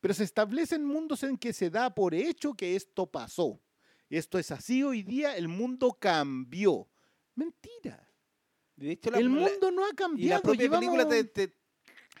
Pero 0.00 0.14
se 0.14 0.24
establecen 0.24 0.84
mundos 0.84 1.22
en 1.22 1.36
que 1.36 1.52
se 1.52 1.68
da 1.68 1.94
por 1.94 2.14
hecho 2.14 2.54
que 2.54 2.76
esto 2.76 3.06
pasó. 3.06 3.60
Esto 4.08 4.38
es 4.38 4.50
así 4.52 4.82
hoy 4.82 5.02
día, 5.02 5.36
el 5.36 5.48
mundo 5.48 5.98
cambió. 6.00 6.88
Mentira. 7.34 8.09
De 8.80 8.92
hecho, 8.92 9.10
la, 9.10 9.18
El 9.18 9.24
la- 9.26 9.30
mundo 9.30 9.70
no 9.70 9.84
ha 9.84 9.88
y 9.88 9.90
la 9.90 9.96
cambiado. 9.96 10.42
propia 10.42 10.60
llevamos- 10.62 10.80
película 10.80 11.08
te, 11.08 11.24
te, 11.24 11.48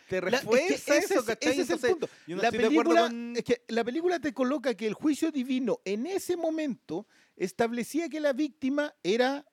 te 0.08 0.20
La- 0.20 0.36
es 0.38 0.42
que 0.44 0.46
refuerza 0.50 0.96
ese 0.96 0.98
eso, 1.14 1.20
ese 1.20 1.32
es 1.50 1.56
el 1.56 1.60
Entonces, 1.62 1.90
punto. 1.90 2.08
Yo 2.26 2.36
no 2.36 2.42
la, 2.42 2.48
estoy 2.48 2.60
de 2.60 2.66
acuerdo 2.66 2.90
película, 2.90 3.08
con... 3.08 3.36
es 3.36 3.44
que 3.44 3.64
la 3.68 3.84
película 3.84 4.20
te 4.20 4.32
coloca 4.34 4.74
que 4.74 4.86
el 4.86 4.94
juicio 4.94 5.32
divino 5.32 5.80
en 5.84 6.06
ese 6.06 6.36
momento 6.36 7.06
establecía 7.36 8.08
que 8.08 8.20
la 8.20 8.32
víctima 8.32 8.94
era 9.02 9.44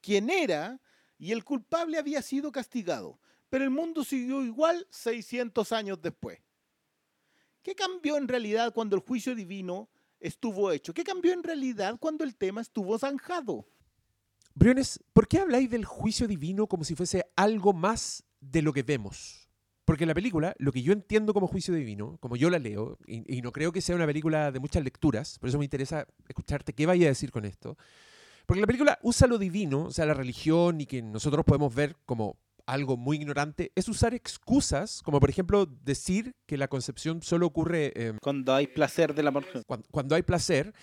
quien 0.00 0.30
era 0.30 0.80
y 1.18 1.32
el 1.32 1.44
culpable 1.44 1.98
había 1.98 2.22
sido 2.22 2.50
castigado. 2.52 3.18
Pero 3.50 3.64
el 3.64 3.70
mundo 3.70 4.04
siguió 4.04 4.44
igual 4.44 4.86
600 4.90 5.72
años 5.72 6.00
después. 6.02 6.38
¿Qué 7.62 7.74
cambió 7.74 8.16
en 8.16 8.28
realidad 8.28 8.72
cuando 8.74 8.96
el 8.96 9.02
juicio 9.02 9.34
divino 9.34 9.88
estuvo 10.20 10.70
hecho? 10.72 10.92
¿Qué 10.94 11.04
cambió 11.04 11.32
en 11.32 11.42
realidad 11.42 11.96
cuando 12.00 12.24
el 12.24 12.34
tema 12.36 12.60
estuvo 12.60 12.98
zanjado? 12.98 13.66
Briones, 14.58 14.98
¿por 15.12 15.28
qué 15.28 15.38
habláis 15.38 15.70
del 15.70 15.84
juicio 15.84 16.26
divino 16.26 16.66
como 16.66 16.82
si 16.82 16.96
fuese 16.96 17.24
algo 17.36 17.72
más 17.72 18.24
de 18.40 18.60
lo 18.60 18.72
que 18.72 18.82
vemos? 18.82 19.48
Porque 19.84 20.04
la 20.04 20.14
película, 20.14 20.54
lo 20.58 20.72
que 20.72 20.82
yo 20.82 20.92
entiendo 20.92 21.32
como 21.32 21.46
juicio 21.46 21.72
divino, 21.72 22.18
como 22.20 22.34
yo 22.36 22.50
la 22.50 22.58
leo, 22.58 22.98
y, 23.06 23.38
y 23.38 23.40
no 23.40 23.52
creo 23.52 23.70
que 23.70 23.80
sea 23.80 23.94
una 23.94 24.04
película 24.04 24.50
de 24.50 24.58
muchas 24.58 24.82
lecturas, 24.82 25.38
por 25.38 25.48
eso 25.48 25.58
me 25.58 25.64
interesa 25.64 26.06
escucharte 26.28 26.72
qué 26.72 26.86
vaya 26.86 27.06
a 27.06 27.10
decir 27.10 27.30
con 27.30 27.44
esto. 27.44 27.78
Porque 28.46 28.60
la 28.60 28.66
película 28.66 28.98
usa 29.02 29.28
lo 29.28 29.38
divino, 29.38 29.84
o 29.84 29.90
sea, 29.92 30.06
la 30.06 30.14
religión 30.14 30.80
y 30.80 30.86
que 30.86 31.02
nosotros 31.02 31.44
podemos 31.44 31.72
ver 31.72 31.94
como 32.04 32.36
algo 32.66 32.96
muy 32.96 33.16
ignorante, 33.16 33.70
es 33.76 33.88
usar 33.88 34.12
excusas, 34.12 35.02
como 35.02 35.20
por 35.20 35.30
ejemplo 35.30 35.66
decir 35.66 36.34
que 36.46 36.58
la 36.58 36.66
concepción 36.68 37.22
solo 37.22 37.46
ocurre 37.46 37.92
eh, 37.94 38.12
Cuando 38.20 38.54
hay 38.54 38.66
placer 38.66 39.14
del 39.14 39.28
amor. 39.28 39.46
cuan- 39.66 39.84
cuando, 39.90 40.16
hay 40.16 40.22
placer. 40.22 40.74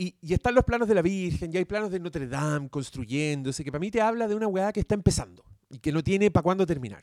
Y, 0.00 0.14
y 0.20 0.32
están 0.32 0.54
los 0.54 0.64
planos 0.64 0.86
de 0.86 0.94
la 0.94 1.02
Virgen, 1.02 1.52
y 1.52 1.56
hay 1.56 1.64
planos 1.64 1.90
de 1.90 1.98
Notre 1.98 2.28
Dame 2.28 2.70
construyéndose, 2.70 3.64
que 3.64 3.72
para 3.72 3.80
mí 3.80 3.90
te 3.90 4.00
habla 4.00 4.28
de 4.28 4.36
una 4.36 4.46
weá 4.46 4.72
que 4.72 4.80
está 4.80 4.94
empezando 4.94 5.44
y 5.68 5.80
que 5.80 5.92
no 5.92 6.02
tiene 6.04 6.30
para 6.30 6.44
cuándo 6.44 6.64
terminar. 6.64 7.02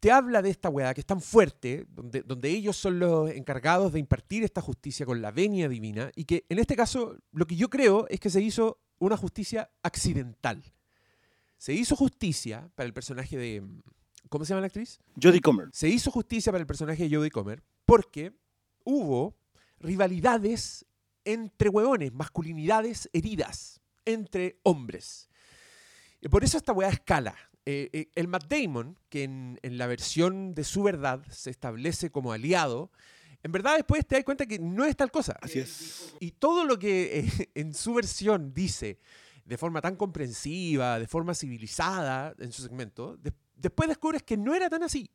Te 0.00 0.10
habla 0.10 0.42
de 0.42 0.50
esta 0.50 0.70
weá 0.70 0.94
que 0.94 1.02
es 1.02 1.06
tan 1.06 1.20
fuerte, 1.20 1.86
donde, 1.90 2.22
donde 2.22 2.48
ellos 2.48 2.76
son 2.76 2.98
los 2.98 3.30
encargados 3.30 3.92
de 3.92 3.98
impartir 4.00 4.44
esta 4.44 4.62
justicia 4.62 5.04
con 5.04 5.20
la 5.20 5.30
venia 5.30 5.68
divina, 5.68 6.10
y 6.16 6.24
que 6.24 6.46
en 6.48 6.58
este 6.58 6.74
caso 6.74 7.16
lo 7.32 7.46
que 7.46 7.56
yo 7.56 7.68
creo 7.68 8.06
es 8.08 8.18
que 8.18 8.30
se 8.30 8.40
hizo 8.40 8.80
una 8.98 9.16
justicia 9.16 9.70
accidental. 9.82 10.62
Se 11.58 11.72
hizo 11.72 11.96
justicia 11.96 12.70
para 12.74 12.86
el 12.86 12.92
personaje 12.92 13.36
de... 13.36 13.62
¿Cómo 14.28 14.44
se 14.44 14.50
llama 14.50 14.62
la 14.62 14.66
actriz? 14.68 15.00
Jodie 15.22 15.40
Comer. 15.40 15.68
se 15.72 15.88
hizo 15.88 16.10
justicia 16.10 16.50
para 16.50 16.62
el 16.62 16.66
personaje 16.66 17.06
de 17.06 17.14
Jodie 17.14 17.30
Comer 17.30 17.62
porque 17.84 18.32
hubo 18.84 19.36
rivalidades 19.78 20.86
entre 21.24 21.68
hueones, 21.68 22.12
masculinidades 22.12 23.08
heridas 23.12 23.80
entre 24.04 24.58
hombres. 24.62 25.28
Y 26.20 26.28
por 26.28 26.44
eso 26.44 26.56
esta 26.56 26.72
weá 26.72 26.88
escala. 26.88 27.34
Eh, 27.66 27.88
eh, 27.92 28.10
el 28.14 28.28
Matt 28.28 28.44
Damon, 28.48 28.98
que 29.08 29.22
en, 29.24 29.58
en 29.62 29.78
la 29.78 29.86
versión 29.86 30.54
de 30.54 30.64
su 30.64 30.82
verdad 30.82 31.22
se 31.30 31.50
establece 31.50 32.10
como 32.10 32.32
aliado, 32.32 32.90
en 33.42 33.52
verdad 33.52 33.76
después 33.76 34.06
te 34.06 34.16
das 34.16 34.24
cuenta 34.24 34.46
que 34.46 34.58
no 34.58 34.84
es 34.84 34.96
tal 34.96 35.10
cosa. 35.10 35.36
Así 35.40 35.58
es. 35.60 36.14
Y 36.20 36.32
todo 36.32 36.64
lo 36.64 36.78
que 36.78 37.20
eh, 37.20 37.50
en 37.54 37.72
su 37.74 37.94
versión 37.94 38.52
dice 38.52 38.98
de 39.44 39.58
forma 39.58 39.80
tan 39.82 39.96
comprensiva, 39.96 40.98
de 40.98 41.06
forma 41.06 41.34
civilizada 41.34 42.34
en 42.38 42.52
su 42.52 42.62
segmento, 42.62 43.16
de- 43.18 43.32
después 43.56 43.88
descubres 43.88 44.22
que 44.22 44.36
no 44.36 44.54
era 44.54 44.68
tan 44.70 44.82
así. 44.82 45.10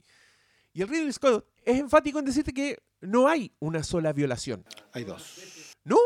Y 0.74 0.82
el 0.84 0.88
Ridley 0.88 1.12
Scott 1.14 1.48
es 1.66 1.80
enfático 1.80 2.20
en 2.20 2.26
decirte 2.26 2.54
que 2.54 2.78
no 3.02 3.28
hay 3.28 3.52
una 3.60 3.82
sola 3.84 4.14
violación. 4.14 4.64
Hay 4.94 5.04
dos. 5.04 5.40
No, 5.84 5.98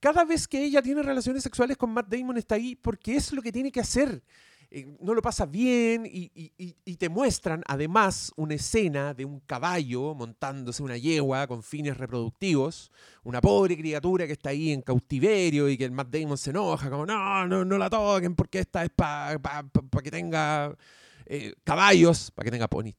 cada 0.00 0.24
vez 0.24 0.46
que 0.46 0.62
ella 0.62 0.82
tiene 0.82 1.02
relaciones 1.02 1.42
sexuales 1.42 1.76
con 1.76 1.90
Matt 1.90 2.08
Damon 2.08 2.36
está 2.36 2.56
ahí 2.56 2.76
porque 2.76 3.16
es 3.16 3.32
lo 3.32 3.40
que 3.40 3.52
tiene 3.52 3.72
que 3.72 3.80
hacer. 3.80 4.22
Eh, 4.70 4.86
no 5.00 5.14
lo 5.14 5.22
pasa 5.22 5.46
bien 5.46 6.04
y, 6.04 6.96
te 6.96 7.08
muestran 7.08 7.62
además 7.66 8.32
una 8.36 8.54
escena 8.54 9.14
de 9.14 9.24
un 9.24 9.40
caballo 9.40 10.14
montándose 10.14 10.82
una 10.82 10.96
yegua 10.96 11.46
con 11.46 11.62
fines 11.62 11.96
reproductivos, 11.96 12.90
una 13.22 13.40
pobre 13.40 13.76
criatura 13.76 14.26
que 14.26 14.32
está 14.32 14.50
ahí 14.50 14.72
en 14.72 14.82
cautiverio 14.82 15.68
y 15.68 15.76
que 15.76 15.88
Matt 15.90 16.08
Damon 16.08 16.36
se 16.36 16.50
enoja, 16.50 16.90
como 16.90 17.06
no, 17.06 17.46
no, 17.46 17.64
no 17.64 17.78
la 17.78 17.88
toquen 17.88 18.34
porque 18.34 18.58
esta 18.58 18.84
es 18.84 18.90
para 18.90 19.38
que 20.02 20.10
tenga 20.10 20.76
eh, 21.26 21.54
caballos, 21.64 22.30
para 22.30 22.44
que 22.44 22.50
tenga 22.50 22.68
ponis, 22.68 22.94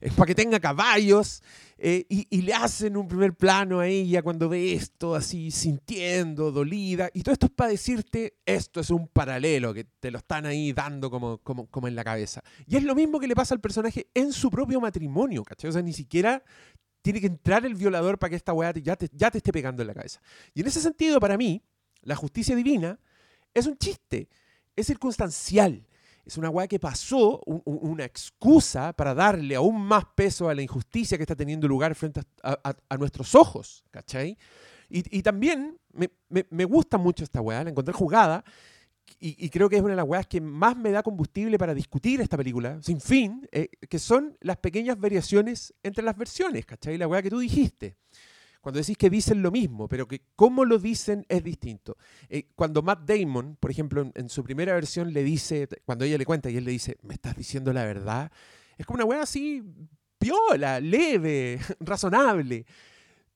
es 0.00 0.12
para 0.12 0.26
que 0.26 0.34
tenga 0.34 0.60
caballos 0.60 1.42
eh, 1.78 2.04
y, 2.08 2.26
y 2.30 2.42
le 2.42 2.54
hacen 2.54 2.96
un 2.96 3.08
primer 3.08 3.34
plano 3.34 3.80
a 3.80 3.86
ella 3.86 4.22
cuando 4.22 4.48
ve 4.48 4.74
esto 4.74 5.14
así 5.14 5.50
sintiendo, 5.50 6.52
dolida. 6.52 7.10
Y 7.14 7.22
todo 7.22 7.32
esto 7.32 7.46
es 7.46 7.52
para 7.52 7.70
decirte, 7.70 8.34
esto 8.44 8.80
es 8.80 8.90
un 8.90 9.08
paralelo, 9.08 9.72
que 9.72 9.84
te 9.84 10.10
lo 10.10 10.18
están 10.18 10.46
ahí 10.46 10.72
dando 10.72 11.10
como, 11.10 11.38
como, 11.38 11.66
como 11.66 11.88
en 11.88 11.94
la 11.94 12.04
cabeza. 12.04 12.42
Y 12.66 12.76
es 12.76 12.84
lo 12.84 12.94
mismo 12.94 13.18
que 13.18 13.26
le 13.26 13.34
pasa 13.34 13.54
al 13.54 13.60
personaje 13.60 14.08
en 14.14 14.32
su 14.32 14.50
propio 14.50 14.80
matrimonio, 14.80 15.42
¿cachai? 15.42 15.70
O 15.70 15.72
sea, 15.72 15.82
ni 15.82 15.92
siquiera 15.92 16.42
tiene 17.02 17.20
que 17.20 17.26
entrar 17.26 17.66
el 17.66 17.74
violador 17.74 18.18
para 18.18 18.30
que 18.30 18.36
esta 18.36 18.52
weá 18.52 18.72
ya, 18.72 18.96
te, 18.96 19.08
ya 19.12 19.30
te 19.30 19.38
esté 19.38 19.52
pegando 19.52 19.82
en 19.82 19.88
la 19.88 19.94
cabeza. 19.94 20.20
Y 20.54 20.62
en 20.62 20.66
ese 20.66 20.80
sentido, 20.80 21.20
para 21.20 21.36
mí, 21.36 21.62
la 22.02 22.16
justicia 22.16 22.56
divina 22.56 22.98
es 23.52 23.66
un 23.66 23.76
chiste, 23.76 24.28
es 24.74 24.86
circunstancial. 24.86 25.86
Es 26.24 26.38
una 26.38 26.50
weá 26.50 26.66
que 26.66 26.78
pasó, 26.78 27.40
un- 27.46 27.62
un- 27.64 27.90
una 27.90 28.04
excusa 28.04 28.92
para 28.92 29.14
darle 29.14 29.54
aún 29.54 29.80
más 29.80 30.04
peso 30.14 30.48
a 30.48 30.54
la 30.54 30.62
injusticia 30.62 31.16
que 31.18 31.22
está 31.24 31.36
teniendo 31.36 31.68
lugar 31.68 31.94
frente 31.94 32.22
a, 32.42 32.96
nuestros 32.98 33.34
ojos, 33.34 33.84
¿cachai? 33.90 34.38
Y, 34.88 35.22
también 35.22 35.78
me, 35.92 36.64
gusta 36.64 36.98
mucho 36.98 37.24
esta 37.24 37.40
weá, 37.40 37.64
la 37.64 37.70
encontré 37.70 37.92
jugada 37.92 38.44
y, 39.18 39.48
creo 39.48 39.68
que 39.68 39.76
es 39.76 39.82
una 39.82 39.92
de 39.92 39.96
las 39.96 40.06
weas 40.06 40.26
que 40.26 40.40
más 40.40 40.76
me 40.76 40.90
da 40.90 41.02
combustible 41.02 41.58
para 41.58 41.74
discutir 41.74 42.20
esta 42.20 42.36
película, 42.36 42.78
sin 42.82 43.00
fin, 43.00 43.48
eh, 43.52 43.68
que 43.88 43.98
son 43.98 44.36
las 44.40 44.58
pequeñas 44.58 44.98
variaciones 44.98 45.74
entre 45.82 46.04
las 46.04 46.16
versiones, 46.16 46.66
¿cachai? 46.66 46.98
La 46.98 47.08
weá 47.08 47.22
que 47.22 47.30
tú 47.30 47.38
dijiste. 47.38 47.96
Cuando 48.64 48.80
decís 48.80 48.96
que 48.96 49.10
dicen 49.10 49.42
lo 49.42 49.50
mismo, 49.50 49.88
pero 49.88 50.08
que 50.08 50.22
cómo 50.34 50.64
lo 50.64 50.78
dicen 50.78 51.26
es 51.28 51.44
distinto. 51.44 51.98
Eh, 52.30 52.48
cuando 52.56 52.80
Matt 52.80 53.00
Damon, 53.08 53.56
por 53.60 53.70
ejemplo, 53.70 54.00
en, 54.00 54.10
en 54.14 54.30
su 54.30 54.42
primera 54.42 54.72
versión 54.72 55.12
le 55.12 55.22
dice, 55.22 55.68
cuando 55.84 56.06
ella 56.06 56.16
le 56.16 56.24
cuenta 56.24 56.48
y 56.48 56.56
él 56.56 56.64
le 56.64 56.70
dice, 56.70 56.96
¿me 57.02 57.12
estás 57.12 57.36
diciendo 57.36 57.74
la 57.74 57.84
verdad? 57.84 58.32
Es 58.78 58.86
como 58.86 58.96
una 58.96 59.04
weá 59.04 59.22
así, 59.22 59.62
piola, 60.18 60.80
leve, 60.80 61.60
razonable. 61.80 62.64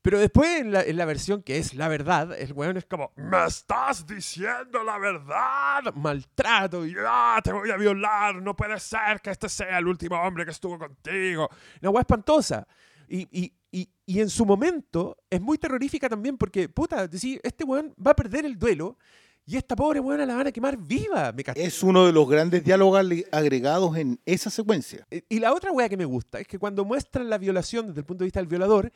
Pero 0.01 0.19
después, 0.19 0.61
en 0.61 0.73
la, 0.73 0.83
en 0.83 0.97
la 0.97 1.05
versión 1.05 1.43
que 1.43 1.59
es 1.59 1.75
la 1.75 1.89
verdad, 1.89 2.33
el 2.41 2.55
weón 2.55 2.79
es 2.79 2.87
como, 2.87 3.13
¿me 3.17 3.45
estás 3.45 4.07
diciendo 4.07 4.83
la 4.83 4.97
verdad? 4.97 5.93
Maltrato, 5.95 6.87
y 6.87 6.95
ah, 7.07 7.39
te 7.45 7.53
voy 7.53 7.71
a 7.71 7.77
violar, 7.77 8.37
no 8.37 8.57
puede 8.57 8.81
ser 8.81 9.21
que 9.21 9.29
este 9.29 9.51
sea 9.51 9.77
el 9.77 9.87
último 9.87 10.17
hombre 10.17 10.47
que 10.47 10.53
estuvo 10.53 10.79
contigo. 10.79 11.51
Una 11.83 11.91
weá 11.91 12.01
espantosa. 12.01 12.67
Y, 13.09 13.29
y, 13.39 13.53
y, 13.71 13.89
y 14.07 14.21
en 14.21 14.31
su 14.31 14.47
momento 14.47 15.17
es 15.29 15.41
muy 15.41 15.59
terrorífica 15.59 16.09
también 16.09 16.37
porque, 16.39 16.69
puta, 16.69 17.07
decir, 17.07 17.41
este 17.43 17.65
weón 17.65 17.95
va 18.05 18.13
a 18.13 18.17
perder 18.17 18.45
el 18.47 18.59
duelo 18.59 18.97
y 19.45 19.57
esta 19.57 19.75
pobre 19.75 19.99
weona 19.99 20.27
la 20.27 20.37
van 20.37 20.47
a 20.47 20.53
quemar 20.53 20.77
viva. 20.77 21.33
¿me? 21.33 21.43
Es 21.55 21.83
uno 21.83 22.05
de 22.05 22.13
los 22.13 22.29
grandes 22.29 22.63
diálogos 22.63 23.01
agregados 23.33 23.97
en 23.97 24.21
esa 24.27 24.51
secuencia. 24.51 25.07
Eh, 25.11 25.23
Y 25.29 25.39
la 25.39 25.55
otra 25.55 25.73
wea 25.73 25.89
que 25.89 25.97
me 25.97 26.05
gusta 26.05 26.39
es 26.39 26.47
que 26.47 26.59
cuando 26.59 26.85
muestran 26.85 27.31
la 27.31 27.39
violación 27.39 27.87
desde 27.89 28.01
el 28.01 28.05
punto 28.05 28.25
de 28.25 28.27
vista 28.27 28.41
del 28.41 28.47
violador, 28.47 28.93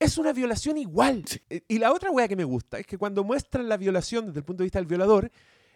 es 0.00 0.18
una 0.18 0.32
violación 0.32 0.76
igual. 0.76 1.24
Eh, 1.48 1.62
Y 1.68 1.78
la 1.78 1.92
otra 1.92 2.10
wea 2.10 2.26
que 2.26 2.34
me 2.34 2.42
gusta 2.42 2.80
es 2.80 2.86
que 2.86 2.98
cuando 2.98 3.22
muestran 3.22 3.68
la 3.68 3.76
violación 3.76 4.26
desde 4.26 4.40
el 4.40 4.44
punto 4.44 4.62
de 4.62 4.66
vista 4.66 4.80
del 4.80 4.86
violador, 4.86 5.30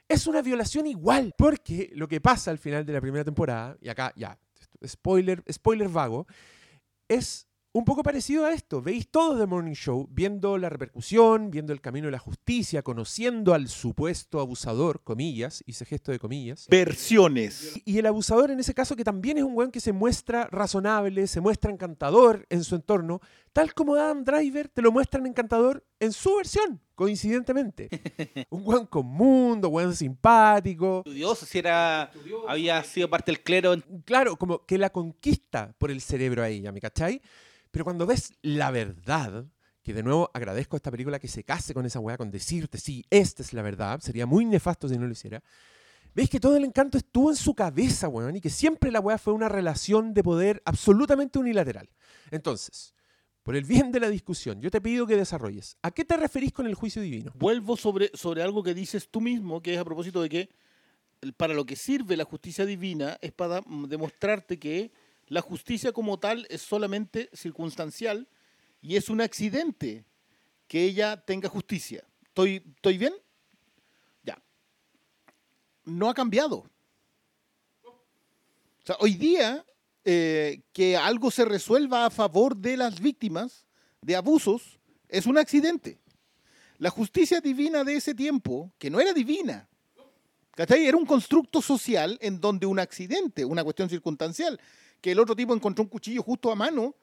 es 0.09 0.27
una 0.27 0.43
violación 0.43 0.89
igual. 0.89 1.33
Porque 1.39 1.91
lo 1.95 2.09
que 2.09 2.21
pasa 2.21 2.51
al 2.51 2.59
final 2.59 2.85
de 2.85 2.95
la 2.95 3.01
primera 3.01 3.25
temporada, 3.25 3.77
y 3.81 3.89
acá 3.89 4.13
ya, 4.17 4.37
spoiler, 4.85 5.45
spoiler 5.53 5.89
vago, 5.89 6.27
es 7.09 7.47
un 7.77 7.85
poco 7.85 8.03
parecido 8.03 8.47
a 8.47 8.55
esto. 8.55 8.81
Veis 8.81 9.11
todo 9.11 9.39
The 9.39 9.45
Morning 9.45 9.75
Show 9.75 10.09
viendo 10.11 10.57
la 10.57 10.71
repercusión, 10.71 11.51
viendo 11.51 11.75
el 11.75 11.83
camino 11.83 12.07
de 12.07 12.13
la 12.13 12.19
justicia, 12.19 12.83
conociendo 12.83 13.53
al 13.53 13.69
supuesto 13.69 14.41
abusador, 14.41 15.03
comillas, 15.05 15.63
hice 15.67 15.85
gesto 15.85 16.11
de 16.11 16.19
comillas. 16.19 16.69
Versiones. 16.71 17.79
Y 17.85 17.99
el 17.99 18.07
abusador 18.07 18.51
en 18.51 18.61
ese 18.61 18.73
caso 18.73 18.97
que 18.97 19.05
también 19.05 19.37
es 19.37 19.45
un 19.45 19.55
weón 19.55 19.71
que 19.71 19.81
se 19.81 19.93
muestra 19.93 20.49
razonable, 20.51 21.27
se 21.27 21.43
muestra 21.43 21.71
encantador 21.71 22.47
en 22.49 22.65
su 22.65 22.77
entorno, 22.77 23.21
tal 23.53 23.75
como 23.75 23.95
Adam 23.95 24.25
Driver 24.25 24.69
te 24.69 24.81
lo 24.81 24.91
muestran 24.91 25.27
encantador 25.27 25.85
en 26.01 26.15
su 26.15 26.35
versión, 26.35 26.81
coincidentemente. 26.95 27.91
un 28.49 28.63
weón 28.65 28.87
con 28.87 29.05
mundo, 29.05 29.69
weón 29.69 29.95
simpático, 29.95 31.01
Estudioso, 31.01 31.45
si 31.45 31.59
era, 31.59 32.11
había 32.49 32.83
sido 32.85 33.11
parte 33.11 33.33
del 33.33 33.43
clero. 33.43 33.75
claro, 34.07 34.37
como 34.37 34.65
que 34.65 34.79
la 34.79 34.89
conquista 34.89 35.75
por 35.77 35.91
el 35.91 36.01
cerebro 36.01 36.43
a 36.43 36.49
ella, 36.49 36.73
¿me 36.73 36.81
cachai? 36.81 37.21
Pero 37.77 37.85
cuando 37.85 38.07
ves 38.07 38.33
la 38.41 38.71
verdad, 38.71 39.45
que 39.83 39.93
de 39.93 40.03
nuevo 40.03 40.31
agradezco 40.33 40.77
a 40.77 40.79
esta 40.79 40.91
película 40.91 41.19
que 41.19 41.29
se 41.29 41.45
case 41.45 41.75
con 41.75 41.85
esa 41.85 42.01
weá, 42.01 42.17
con 42.17 42.31
decirte, 42.31 42.79
sí, 42.79 43.05
esta 43.11 43.43
es 43.43 43.53
la 43.53 43.61
verdad, 43.61 44.01
sería 44.01 44.25
muy 44.25 44.47
nefasto 44.47 44.89
si 44.89 44.97
no 44.97 45.05
lo 45.05 45.13
hiciera. 45.13 45.43
Veis 46.15 46.31
que 46.31 46.41
todo 46.41 46.57
el 46.57 46.65
encanto 46.65 46.97
estuvo 46.97 47.29
en 47.29 47.37
su 47.37 47.55
cabeza, 47.55 48.09
weón, 48.09 48.35
y 48.35 48.41
que 48.41 48.49
siempre 48.49 48.91
la 48.91 49.01
weá 49.01 49.19
fue 49.19 49.35
una 49.35 49.51
relación 49.51 50.15
de 50.15 50.23
poder 50.23 50.63
absolutamente 50.65 51.39
unilateral. 51.39 51.91
Entonces, 52.31 52.95
por 53.43 53.55
el 53.55 53.65
bien 53.65 53.93
de 53.93 54.01
la 54.01 54.09
discusión, 54.09 54.59
yo 54.63 54.71
te 54.71 54.81
pido 54.81 55.07
que 55.07 55.15
desarrolles. 55.15 55.77
¿A 55.83 55.91
qué 55.91 56.07
te 56.07 56.17
referís 56.17 56.55
con 56.55 56.67
el 56.67 56.75
juicio 56.75 57.03
divino? 57.03 57.31
Vuelvo 57.35 57.77
sobre, 57.77 58.11
sobre 58.15 58.43
algo 58.43 58.63
que 58.63 58.73
dices 58.73 59.11
tú 59.11 59.21
mismo, 59.21 59.61
que 59.61 59.75
es 59.75 59.79
a 59.79 59.85
propósito 59.85 60.23
de 60.23 60.31
que 60.31 60.49
para 61.37 61.53
lo 61.53 61.67
que 61.67 61.77
sirve 61.77 62.17
la 62.17 62.25
justicia 62.25 62.65
divina 62.65 63.19
es 63.21 63.33
para 63.33 63.61
demostrarte 63.87 64.59
que 64.59 64.93
la 65.29 65.41
justicia 65.41 65.93
como 65.93 66.19
tal 66.19 66.47
es 66.51 66.63
solamente 66.63 67.29
circunstancial 67.33 68.29
y 68.81 68.97
es 68.97 69.09
un 69.09 69.21
accidente 69.21 70.05
que 70.69 70.85
ella 70.85 71.25
tenga 71.25 71.49
justicia. 71.49 72.05
¿Estoy, 72.25 72.63
estoy 72.75 72.99
bien? 72.99 73.15
Ya. 74.23 74.41
No 75.85 76.09
ha 76.09 76.15
cambiado. 76.15 76.69
O 77.85 78.87
sea, 78.87 78.97
hoy 79.01 79.15
día 79.15 79.65
eh, 80.05 80.63
que 80.73 80.97
algo 80.97 81.33
se 81.33 81.45
resuelva 81.45 82.07
a 82.07 82.11
favor 82.11 82.57
de 82.57 82.77
las 82.77 83.01
víctimas 83.01 83.67
de 84.01 84.15
abusos 84.15 84.79
es 85.09 85.27
un 85.27 85.39
accidente. 85.39 85.99
La 86.79 86.91
justicia 86.91 87.41
divina 87.41 87.83
de 87.83 87.97
ese 87.97 88.15
tiempo, 88.15 88.73
que 88.79 88.91
no 88.91 89.01
era 89.01 89.13
divina, 89.13 89.69
¿cachai? 90.57 90.85
Era 90.87 90.97
un 90.97 91.07
constructo 91.07 91.63
social 91.63 92.19
en 92.21 92.41
donde 92.41 92.67
un 92.67 92.81
accidente, 92.81 93.45
una 93.45 93.63
cuestión 93.63 93.89
circunstancial, 93.89 94.59
que 95.01 95.13
el 95.13 95.21
otro 95.21 95.37
tipo 95.37 95.55
encontró 95.55 95.85
un 95.85 95.89
cuchillo 95.89 96.23
justo 96.25 96.51
a 96.51 96.57
mano 96.57 96.97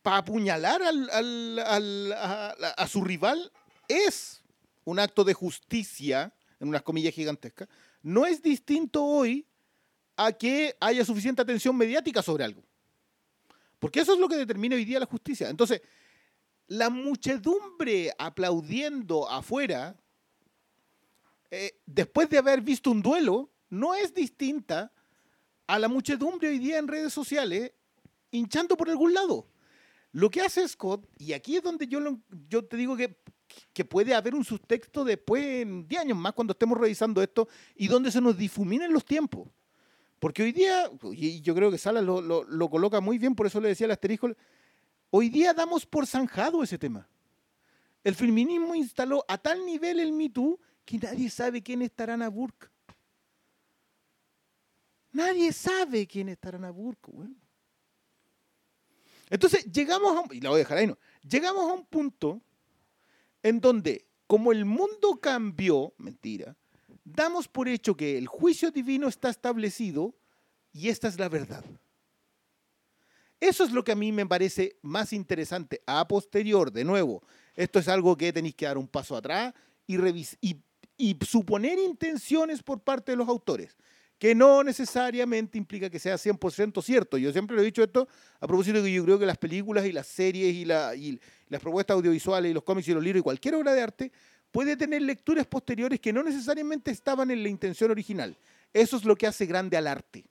para 0.00 0.18
apuñalar 0.18 0.82
al- 0.82 1.10
al- 1.10 1.58
al- 1.58 2.12
a, 2.14 2.50
a- 2.50 2.70
a 2.78 2.88
su 2.88 3.02
rival, 3.04 3.52
es 3.88 4.42
un 4.84 4.98
acto 4.98 5.22
de 5.24 5.34
justicia, 5.34 6.32
en 6.58 6.68
unas 6.68 6.82
comillas 6.82 7.12
gigantescas. 7.12 7.68
No 8.02 8.24
es 8.24 8.40
distinto 8.40 9.04
hoy 9.04 9.46
a 10.16 10.32
que 10.32 10.76
haya 10.80 11.04
suficiente 11.04 11.42
atención 11.42 11.76
mediática 11.76 12.22
sobre 12.22 12.44
algo. 12.44 12.62
Porque 13.78 14.00
eso 14.00 14.14
es 14.14 14.18
lo 14.20 14.28
que 14.28 14.36
determina 14.36 14.76
hoy 14.76 14.84
día 14.84 15.00
la 15.00 15.06
justicia. 15.06 15.48
Entonces, 15.48 15.82
la 16.68 16.88
muchedumbre 16.88 18.12
aplaudiendo 18.16 19.28
afuera, 19.28 19.96
eh, 21.52 21.78
después 21.86 22.28
de 22.30 22.38
haber 22.38 22.62
visto 22.62 22.90
un 22.90 23.02
duelo, 23.02 23.50
no 23.68 23.94
es 23.94 24.12
distinta 24.14 24.90
a 25.66 25.78
la 25.78 25.86
muchedumbre 25.88 26.48
hoy 26.48 26.58
día 26.58 26.78
en 26.78 26.88
redes 26.88 27.12
sociales 27.12 27.72
hinchando 28.30 28.74
por 28.76 28.88
algún 28.88 29.12
lado. 29.12 29.46
Lo 30.12 30.30
que 30.30 30.40
hace 30.40 30.66
Scott, 30.66 31.06
y 31.18 31.34
aquí 31.34 31.56
es 31.56 31.62
donde 31.62 31.86
yo, 31.86 32.64
te 32.64 32.76
digo 32.76 32.96
que, 32.96 33.16
puede 33.84 34.14
haber 34.14 34.34
un 34.34 34.44
subtexto 34.44 35.04
después, 35.04 35.44
en 35.44 35.86
10 35.86 36.00
años 36.00 36.16
más, 36.18 36.32
cuando 36.32 36.52
estemos 36.52 36.78
revisando 36.78 37.22
esto, 37.22 37.48
y 37.76 37.86
donde 37.86 38.10
se 38.10 38.20
nos 38.22 38.36
difuminen 38.36 38.92
los 38.92 39.04
tiempos. 39.04 39.48
Porque 40.18 40.42
hoy 40.42 40.52
día, 40.52 40.90
y 41.12 41.42
yo 41.42 41.54
creo 41.54 41.70
que 41.70 41.76
Sala 41.76 42.00
lo, 42.00 42.22
lo- 42.22 42.44
lo 42.44 42.70
coloca 42.70 43.00
muy 43.00 43.18
bien, 43.18 43.34
por 43.34 43.46
eso 43.46 43.60
le 43.60 43.68
decía 43.68 43.84
al 43.86 43.90
asterisco, 43.90 44.30
hoy 45.10 45.28
día 45.28 45.52
damos 45.52 45.84
por 45.84 46.06
zanjado 46.06 46.62
ese 46.62 46.78
tema. 46.78 47.06
El 48.04 48.14
feminismo 48.14 48.74
instaló 48.74 49.24
a 49.28 49.36
tal 49.38 49.64
nivel 49.66 50.00
el 50.00 50.12
Me 50.12 50.30
que 50.84 50.98
nadie 50.98 51.30
sabe 51.30 51.62
quién 51.62 51.82
es 51.82 51.92
Tarana 51.92 52.28
Burke. 52.28 52.68
Nadie 55.12 55.52
sabe 55.52 56.06
quién 56.06 56.28
es 56.28 56.38
Tarana 56.38 56.70
Burke, 56.70 57.10
weón. 57.10 57.36
Entonces, 59.28 59.64
llegamos 59.72 60.16
a 60.16 60.20
un, 60.20 60.34
y 60.34 60.40
la 60.40 60.50
voy 60.50 60.56
a 60.56 60.64
dejar 60.64 60.78
ahí, 60.78 60.86
no, 60.86 60.98
llegamos 61.26 61.70
a 61.70 61.72
un 61.72 61.86
punto 61.86 62.42
en 63.42 63.60
donde, 63.60 64.06
como 64.26 64.52
el 64.52 64.64
mundo 64.64 65.18
cambió, 65.20 65.94
mentira, 65.96 66.54
damos 67.04 67.48
por 67.48 67.68
hecho 67.68 67.96
que 67.96 68.18
el 68.18 68.26
juicio 68.26 68.70
divino 68.70 69.08
está 69.08 69.30
establecido 69.30 70.14
y 70.72 70.88
esta 70.88 71.08
es 71.08 71.18
la 71.18 71.28
verdad. 71.28 71.64
Eso 73.40 73.64
es 73.64 73.72
lo 73.72 73.82
que 73.82 73.92
a 73.92 73.96
mí 73.96 74.12
me 74.12 74.26
parece 74.26 74.76
más 74.82 75.12
interesante. 75.12 75.82
A 75.86 76.06
posterior, 76.06 76.70
de 76.70 76.84
nuevo, 76.84 77.22
esto 77.54 77.80
es 77.80 77.88
algo 77.88 78.16
que 78.16 78.32
tenéis 78.32 78.54
que 78.54 78.66
dar 78.66 78.78
un 78.78 78.86
paso 78.86 79.16
atrás 79.16 79.52
y, 79.86 79.96
y, 80.40 80.62
y 81.02 81.16
suponer 81.26 81.80
intenciones 81.80 82.62
por 82.62 82.78
parte 82.80 83.10
de 83.10 83.16
los 83.16 83.28
autores, 83.28 83.76
que 84.20 84.36
no 84.36 84.62
necesariamente 84.62 85.58
implica 85.58 85.90
que 85.90 85.98
sea 85.98 86.14
100% 86.16 86.80
cierto. 86.80 87.18
Yo 87.18 87.32
siempre 87.32 87.56
lo 87.56 87.62
he 87.62 87.64
dicho 87.64 87.82
esto 87.82 88.06
a 88.38 88.46
propósito 88.46 88.80
de 88.80 88.88
que 88.88 88.94
yo 88.94 89.04
creo 89.04 89.18
que 89.18 89.26
las 89.26 89.36
películas 89.36 89.84
y 89.84 89.90
las 89.90 90.06
series 90.06 90.54
y, 90.54 90.64
la- 90.64 90.94
y 90.94 91.18
las 91.48 91.60
propuestas 91.60 91.96
audiovisuales 91.96 92.52
y 92.52 92.54
los 92.54 92.62
cómics 92.62 92.86
y 92.86 92.94
los 92.94 93.02
libros 93.02 93.18
y 93.18 93.24
cualquier 93.24 93.56
obra 93.56 93.72
de 93.74 93.82
arte 93.82 94.12
puede 94.52 94.76
tener 94.76 95.02
lecturas 95.02 95.44
posteriores 95.44 95.98
que 95.98 96.12
no 96.12 96.22
necesariamente 96.22 96.92
estaban 96.92 97.32
en 97.32 97.42
la 97.42 97.48
intención 97.48 97.90
original. 97.90 98.36
Eso 98.72 98.96
es 98.96 99.04
lo 99.04 99.16
que 99.16 99.26
hace 99.26 99.44
grande 99.46 99.76
al 99.76 99.88
arte. 99.88 100.24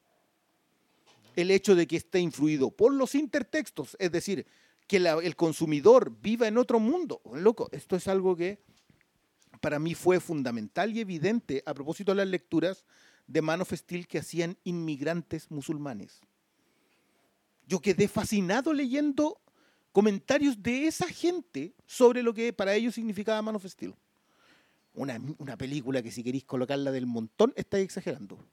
El 1.35 1.51
hecho 1.51 1.75
de 1.75 1.85
que 1.85 1.97
esté 1.97 2.19
influido 2.19 2.71
por 2.71 2.93
los 2.93 3.13
intertextos, 3.13 3.97
es 3.99 4.09
decir, 4.09 4.45
que 4.87 4.97
el 4.97 5.35
consumidor 5.35 6.13
viva 6.21 6.47
en 6.47 6.57
otro 6.57 6.79
mundo. 6.79 7.21
Loco, 7.33 7.67
esto 7.73 7.97
es 7.97 8.07
algo 8.07 8.37
que 8.37 8.59
para 9.61 9.79
mí 9.79 9.95
fue 9.95 10.19
fundamental 10.19 10.91
y 10.91 10.99
evidente 10.99 11.63
a 11.65 11.73
propósito 11.73 12.11
de 12.11 12.17
las 12.17 12.27
lecturas 12.27 12.83
de 13.27 13.41
Man 13.41 13.61
of 13.61 13.71
Steel 13.71 14.07
que 14.07 14.19
hacían 14.19 14.57
inmigrantes 14.63 15.49
musulmanes. 15.49 16.19
Yo 17.67 17.79
quedé 17.79 18.07
fascinado 18.07 18.73
leyendo 18.73 19.39
comentarios 19.91 20.61
de 20.61 20.87
esa 20.87 21.07
gente 21.07 21.73
sobre 21.85 22.23
lo 22.23 22.33
que 22.33 22.51
para 22.51 22.73
ellos 22.73 22.95
significaba 22.95 23.41
Man 23.41 23.55
of 23.55 23.65
Steel. 23.65 23.95
Una, 24.93 25.21
una 25.37 25.55
película 25.55 26.01
que 26.01 26.11
si 26.11 26.23
queréis 26.23 26.43
colocarla 26.43 26.91
del 26.91 27.05
montón, 27.05 27.53
estáis 27.55 27.85
exagerando. 27.85 28.43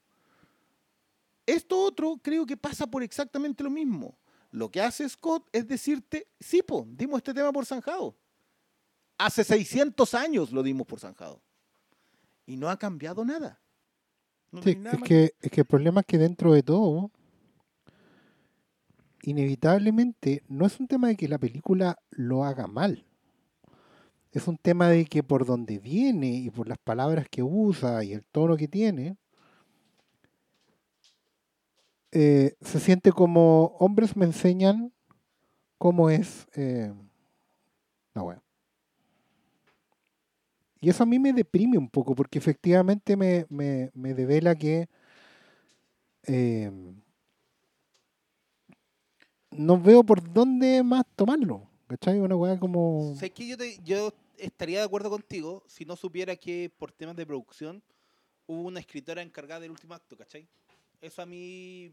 Esto 1.47 1.83
otro 1.83 2.21
creo 2.23 2.47
que 2.47 2.57
pasa 2.57 2.87
por 2.87 3.03
exactamente 3.03 3.65
lo 3.65 3.71
mismo. 3.71 4.19
Lo 4.51 4.71
que 4.71 4.81
hace 4.81 5.09
Scott 5.09 5.49
es 5.53 5.67
decirte, 5.67 6.29
sí, 6.39 6.63
po, 6.63 6.87
dimos 6.89 7.19
este 7.19 7.35
tema 7.35 7.51
por 7.53 7.67
zanjado. 7.67 8.15
Hace 9.19 9.43
600 9.45 10.15
años 10.15 10.53
lo 10.53 10.63
dimos 10.63 10.87
por 10.87 11.01
zanjado. 11.01 11.43
Y 12.47 12.57
no 12.57 12.71
ha 12.71 12.79
cambiado 12.79 13.25
nada. 13.25 13.61
No 14.53 14.63
Sí, 14.63 14.77
nada 14.77 14.97
es 14.97 15.03
que, 15.03 15.35
es 15.41 15.51
que 15.51 15.61
el 15.61 15.67
problema 15.67 16.01
es 16.01 16.07
que 16.07 16.17
dentro 16.17 16.53
de 16.53 16.63
todo, 16.63 17.11
inevitablemente, 19.23 20.43
no 20.49 20.65
es 20.65 20.81
un 20.81 20.87
tema 20.87 21.09
de 21.09 21.17
que 21.17 21.29
la 21.29 21.39
película 21.39 21.99
lo 22.11 22.45
haga 22.45 22.67
mal. 22.67 23.05
Es 24.31 24.47
un 24.47 24.57
tema 24.57 24.89
de 24.89 25.05
que 25.05 25.23
por 25.23 25.45
donde 25.45 25.79
viene 25.79 26.31
y 26.31 26.51
por 26.51 26.69
las 26.69 26.79
palabras 26.79 27.27
que 27.29 27.43
usa 27.43 28.05
y 28.05 28.13
el 28.13 28.25
tono 28.25 28.57
que 28.57 28.69
tiene, 28.69 29.17
eh, 32.13 32.55
se 32.61 32.81
siente 32.81 33.13
como 33.13 33.77
hombres 33.79 34.17
me 34.17 34.25
enseñan 34.25 34.93
cómo 35.77 36.09
es 36.09 36.47
eh, 36.55 36.93
la 38.15 38.23
wea. 38.23 38.43
Y 40.81 40.91
eso 40.91 41.03
a 41.03 41.07
mí 41.07 41.19
me 41.19 41.33
deprime 41.33 41.77
un 41.79 41.89
poco, 41.89 42.15
porque 42.15 42.39
efectivamente 42.39 43.17
me, 43.17 43.47
me, 43.49 43.91
me 43.95 44.15
devela 44.15 44.55
que 44.55 44.89
eh, 46.27 46.71
no 49.51 49.81
veo 49.81 50.05
por 50.05 50.33
dónde 50.33 50.83
más 50.83 51.05
tomarlo. 51.17 51.69
¿Cachai? 51.89 52.21
Una 52.21 52.37
weá 52.37 52.59
como. 52.59 53.15
Sé 53.17 53.31
que 53.31 53.49
yo, 53.49 53.57
te- 53.57 53.79
yo 53.83 54.13
estaría 54.37 54.81
de 54.81 54.85
acuerdo 54.85 55.09
contigo 55.09 55.65
si 55.67 55.87
no 55.87 55.97
supiera 55.97 56.37
que 56.37 56.71
por 56.79 56.93
temas 56.93 57.17
de 57.17 57.25
producción 57.27 57.83
hubo 58.47 58.63
una 58.69 58.81
escritora 58.81 59.23
encargada 59.23 59.61
del 59.61 59.71
último 59.71 59.95
acto, 59.95 60.17
¿cachai? 60.17 60.47
Eso 61.01 61.23
a 61.23 61.27
mí 61.27 61.91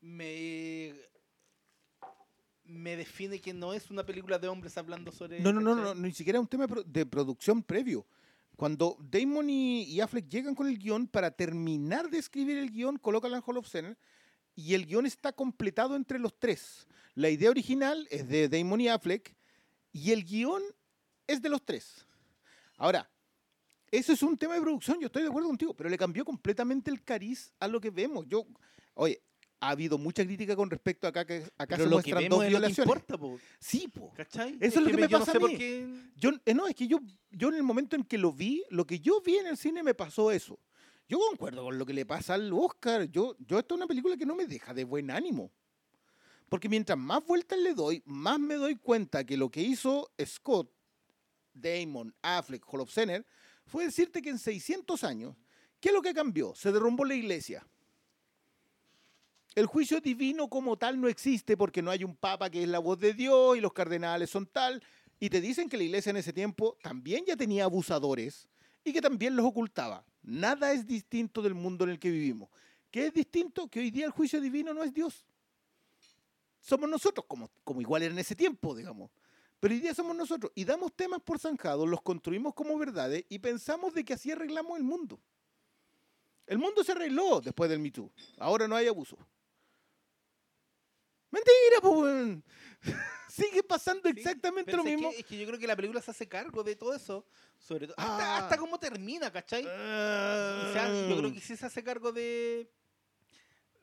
me 0.00 0.92
me 2.68 2.96
define 2.96 3.40
que 3.40 3.52
no 3.54 3.72
es 3.72 3.90
una 3.90 4.04
película 4.04 4.38
de 4.38 4.48
hombres 4.48 4.76
hablando 4.78 5.10
sobre 5.12 5.40
No, 5.40 5.52
no, 5.52 5.60
no, 5.60 5.74
no, 5.74 5.94
ni 5.94 6.12
siquiera 6.12 6.38
es 6.38 6.42
un 6.42 6.48
tema 6.48 6.64
de 6.64 6.68
pro- 6.68 6.82
de 6.82 7.06
producción 7.06 7.62
previo. 7.62 8.06
Cuando 8.56 8.96
Damon 9.00 9.50
y, 9.50 10.00
Affleck 10.00 10.28
llegan 10.28 10.54
con 10.54 10.66
el 10.66 10.78
guion, 10.78 11.06
para 11.08 11.30
terminar 11.30 12.08
de 12.08 12.18
escribir 12.18 12.56
el 12.56 12.70
guion, 12.70 12.96
colocan 12.98 13.30
la 13.30 13.40
Hall 13.46 13.58
of 13.58 13.68
Fame 13.70 13.96
y 14.54 14.72
el 14.74 14.86
guion 14.86 15.04
está 15.04 15.32
completado 15.32 15.94
entre 15.94 16.18
los 16.18 16.38
tres. 16.38 16.86
La 17.14 17.28
idea 17.28 17.50
original 17.50 18.06
es 18.10 18.26
de 18.28 18.48
Damon 18.48 18.80
y 18.80 18.88
Affleck 18.88 19.34
y 19.92 20.12
el 20.12 20.24
guion 20.24 20.62
es 21.26 21.42
de 21.42 21.48
los 21.50 21.62
tres. 21.64 22.06
Ahora, 22.78 23.10
eso 23.90 24.12
es 24.12 24.22
un 24.22 24.36
tema 24.36 24.54
de 24.54 24.60
producción, 24.62 24.98
yo 25.00 25.06
estoy 25.06 25.22
de 25.22 25.28
acuerdo 25.28 25.48
contigo, 25.48 25.74
pero 25.74 25.88
le 25.90 25.98
cambió 25.98 26.24
completamente 26.24 26.90
el 26.90 27.02
cariz 27.02 27.52
a 27.60 27.68
lo 27.68 27.80
que 27.80 27.90
vemos. 27.90 28.26
Yo, 28.26 28.46
oye, 28.94 29.20
ha 29.60 29.70
habido 29.70 29.96
mucha 29.98 30.24
crítica 30.24 30.54
con 30.54 30.68
respecto 30.70 31.06
a 31.06 31.10
acá 31.10 31.24
que 31.24 31.44
acá 31.56 31.76
se 31.76 31.86
muestran 31.86 32.28
dos 32.28 32.44
es 32.44 32.50
violaciones. 32.50 32.78
importa, 32.78 33.16
po, 33.18 33.38
Sí, 33.58 33.88
po. 33.88 34.12
¿cachai? 34.14 34.56
Eso 34.60 34.80
es 34.80 34.84
lo 34.84 34.90
que 34.90 34.96
me 34.96 35.08
no 35.08 35.18
pasa 35.18 35.32
sé 35.32 35.38
a 35.38 35.40
mí. 35.40 35.56
qué- 35.56 35.88
Yo, 36.16 36.30
eh, 36.44 36.54
no, 36.54 36.66
es 36.66 36.74
que 36.74 36.86
yo, 36.86 37.00
yo 37.30 37.48
en 37.48 37.54
el 37.54 37.62
momento 37.62 37.96
en 37.96 38.04
que 38.04 38.18
lo 38.18 38.32
vi, 38.32 38.62
lo 38.70 38.86
que 38.86 39.00
yo 39.00 39.20
vi 39.22 39.36
en 39.36 39.46
el 39.46 39.56
cine 39.56 39.82
me 39.82 39.94
pasó 39.94 40.30
eso. 40.30 40.58
Yo 41.08 41.18
concuerdo 41.18 41.62
con 41.64 41.78
lo 41.78 41.86
que 41.86 41.94
le 41.94 42.04
pasa 42.04 42.34
al 42.34 42.52
Oscar. 42.52 43.04
Yo, 43.10 43.36
yo 43.38 43.58
esta 43.58 43.74
es 43.74 43.76
una 43.76 43.86
película 43.86 44.16
que 44.16 44.26
no 44.26 44.34
me 44.34 44.46
deja 44.46 44.74
de 44.74 44.84
buen 44.84 45.10
ánimo. 45.10 45.50
Porque 46.48 46.68
mientras 46.68 46.98
más 46.98 47.24
vueltas 47.24 47.58
le 47.58 47.74
doy, 47.74 48.02
más 48.06 48.38
me 48.38 48.54
doy 48.56 48.76
cuenta 48.76 49.24
que 49.24 49.36
lo 49.36 49.48
que 49.50 49.62
hizo 49.62 50.10
Scott, 50.24 50.70
Damon, 51.54 52.14
Affleck, 52.22 52.62
Holofcener, 52.72 53.26
fue 53.64 53.84
decirte 53.86 54.20
que 54.22 54.30
en 54.30 54.38
600 54.38 55.02
años, 55.04 55.34
¿qué 55.80 55.88
es 55.88 55.94
lo 55.94 56.02
que 56.02 56.12
cambió? 56.14 56.54
Se 56.54 56.70
derrumbó 56.72 57.04
la 57.04 57.14
iglesia. 57.14 57.66
El 59.56 59.64
juicio 59.64 60.02
divino 60.02 60.48
como 60.48 60.76
tal 60.76 61.00
no 61.00 61.08
existe 61.08 61.56
porque 61.56 61.80
no 61.80 61.90
hay 61.90 62.04
un 62.04 62.14
papa 62.14 62.50
que 62.50 62.62
es 62.62 62.68
la 62.68 62.78
voz 62.78 62.98
de 62.98 63.14
Dios 63.14 63.56
y 63.56 63.60
los 63.62 63.72
cardenales 63.72 64.28
son 64.28 64.44
tal. 64.44 64.82
Y 65.18 65.30
te 65.30 65.40
dicen 65.40 65.70
que 65.70 65.78
la 65.78 65.84
iglesia 65.84 66.10
en 66.10 66.18
ese 66.18 66.34
tiempo 66.34 66.76
también 66.82 67.24
ya 67.24 67.36
tenía 67.36 67.64
abusadores 67.64 68.50
y 68.84 68.92
que 68.92 69.00
también 69.00 69.34
los 69.34 69.46
ocultaba. 69.46 70.04
Nada 70.22 70.72
es 70.72 70.86
distinto 70.86 71.40
del 71.40 71.54
mundo 71.54 71.84
en 71.84 71.90
el 71.92 71.98
que 71.98 72.10
vivimos. 72.10 72.50
¿Qué 72.90 73.06
es 73.06 73.14
distinto? 73.14 73.66
Que 73.68 73.80
hoy 73.80 73.90
día 73.90 74.04
el 74.04 74.10
juicio 74.10 74.42
divino 74.42 74.74
no 74.74 74.84
es 74.84 74.92
Dios. 74.92 75.24
Somos 76.60 76.86
nosotros, 76.90 77.24
como, 77.26 77.50
como 77.64 77.80
igual 77.80 78.02
era 78.02 78.12
en 78.12 78.18
ese 78.18 78.36
tiempo, 78.36 78.74
digamos. 78.74 79.10
Pero 79.58 79.72
hoy 79.72 79.80
día 79.80 79.94
somos 79.94 80.14
nosotros 80.14 80.52
y 80.54 80.66
damos 80.66 80.92
temas 80.94 81.22
por 81.22 81.38
zanjados, 81.38 81.88
los 81.88 82.02
construimos 82.02 82.52
como 82.52 82.76
verdades 82.76 83.24
y 83.30 83.38
pensamos 83.38 83.94
de 83.94 84.04
que 84.04 84.12
así 84.12 84.30
arreglamos 84.30 84.76
el 84.76 84.84
mundo. 84.84 85.18
El 86.46 86.58
mundo 86.58 86.84
se 86.84 86.92
arregló 86.92 87.40
después 87.40 87.70
del 87.70 87.78
Me 87.78 87.90
Too. 87.90 88.12
Ahora 88.36 88.68
no 88.68 88.76
hay 88.76 88.86
abuso. 88.86 89.16
Mentira, 91.30 91.80
weón. 91.82 92.44
Sigue 93.28 93.62
pasando 93.62 94.08
Sí, 94.08 94.14
exactamente 94.16 94.72
lo 94.72 94.78
es 94.78 94.84
mismo. 94.94 95.10
Que, 95.10 95.18
es 95.18 95.26
que 95.26 95.38
yo 95.38 95.46
creo 95.46 95.58
que 95.58 95.66
la 95.66 95.76
película 95.76 96.00
se 96.00 96.10
hace 96.10 96.26
cargo 96.26 96.62
de 96.62 96.74
todo 96.76 96.94
eso. 96.94 97.26
Sobre 97.58 97.86
todo. 97.86 97.96
Hasta, 97.98 98.36
Ah. 98.36 98.38
hasta 98.38 98.56
cómo 98.56 98.78
termina, 98.78 99.30
¿cachai? 99.30 99.62
O 99.64 100.72
sea, 100.72 100.88
yo 101.08 101.16
creo 101.18 101.32
que 101.32 101.40
sí 101.40 101.56
se 101.56 101.66
hace 101.66 101.82
cargo 101.84 102.12
de. 102.12 102.70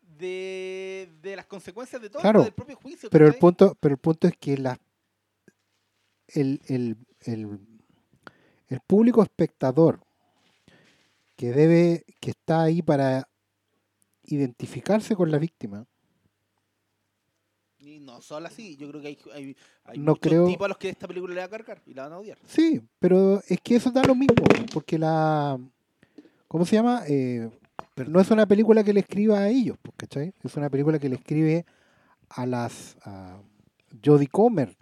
De, 0.01 1.09
de 1.21 1.35
las 1.35 1.45
consecuencias 1.47 1.99
de 2.01 2.09
todo, 2.09 2.21
Claro, 2.21 2.43
del 2.43 2.53
propio 2.53 2.75
juicio. 2.75 3.09
Pero 3.09 3.25
el 3.27 3.35
punto, 3.35 3.75
pero 3.79 3.93
el 3.95 3.99
punto 3.99 4.27
es 4.27 4.37
que 4.37 4.57
la, 4.57 4.79
el, 6.27 6.61
el, 6.67 6.97
el, 7.21 7.59
el 8.67 8.79
público 8.81 9.23
espectador 9.23 10.01
que 11.35 11.51
debe, 11.51 12.05
que 12.19 12.29
está 12.31 12.61
ahí 12.63 12.83
para 12.83 13.27
identificarse 14.23 15.15
con 15.15 15.31
la 15.31 15.39
víctima, 15.39 15.87
Y 17.85 17.99
no 17.99 18.21
solo 18.21 18.47
así, 18.47 18.77
yo 18.77 18.87
creo 18.89 19.01
que 19.01 19.07
hay, 19.09 19.17
hay, 19.33 19.55
hay 19.85 19.97
No 19.97 20.11
muchos 20.13 20.19
creo- 20.31 20.47
tipos 20.47 20.65
a 20.65 20.67
los 20.69 20.77
que 20.77 20.89
esta 20.89 21.07
película 21.07 21.33
le 21.33 21.41
va 21.41 21.45
a 21.45 21.49
cargar 21.49 21.81
y 21.85 21.93
la 21.93 22.03
van 22.03 22.13
a 22.13 22.17
odiar. 22.19 22.37
sí, 22.45 22.81
pero 22.99 23.41
es 23.47 23.59
que 23.61 23.75
eso 23.75 23.91
da 23.91 24.03
lo 24.03 24.15
mismo, 24.15 24.35
porque 24.73 24.97
la, 24.97 25.59
¿cómo 26.47 26.65
se 26.65 26.75
llama? 26.77 27.03
Eh, 27.07 27.49
no 28.07 28.19
es 28.21 28.31
una 28.31 28.45
película 28.47 28.83
que 28.83 28.93
le 28.93 29.01
escriba 29.01 29.39
a 29.39 29.49
ellos, 29.49 29.77
pues, 29.81 29.93
¿cachai? 29.97 30.33
Es 30.43 30.55
una 30.55 30.69
película 30.69 30.97
que 30.97 31.09
le 31.09 31.15
escribe 31.15 31.65
a 32.29 32.45
las 32.45 32.95
a 33.03 33.39
Jodie 34.03 34.27
Comer 34.27 34.75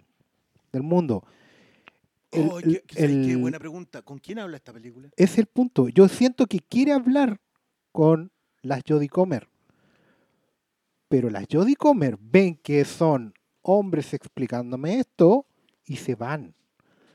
del 0.72 0.82
mundo. 0.82 1.24
El- 2.30 2.48
Oh, 2.50 2.58
el- 2.60 2.82
qué 2.86 3.36
buena 3.36 3.58
pregunta. 3.58 4.00
¿Con 4.02 4.18
quién 4.18 4.38
habla 4.38 4.56
esta 4.56 4.72
película? 4.72 5.08
es 5.16 5.36
el 5.38 5.46
punto. 5.46 5.88
Yo 5.88 6.08
siento 6.08 6.46
que 6.46 6.60
quiere 6.60 6.92
hablar 6.92 7.40
con 7.90 8.30
las 8.62 8.82
Jodie 8.88 9.08
Comer. 9.10 9.48
Pero 11.12 11.28
las 11.28 11.44
Jodie 11.52 11.76
Comer 11.76 12.16
ven 12.18 12.54
que 12.54 12.86
son 12.86 13.34
hombres 13.60 14.14
explicándome 14.14 14.98
esto 14.98 15.44
y 15.84 15.96
se 15.96 16.14
van. 16.14 16.54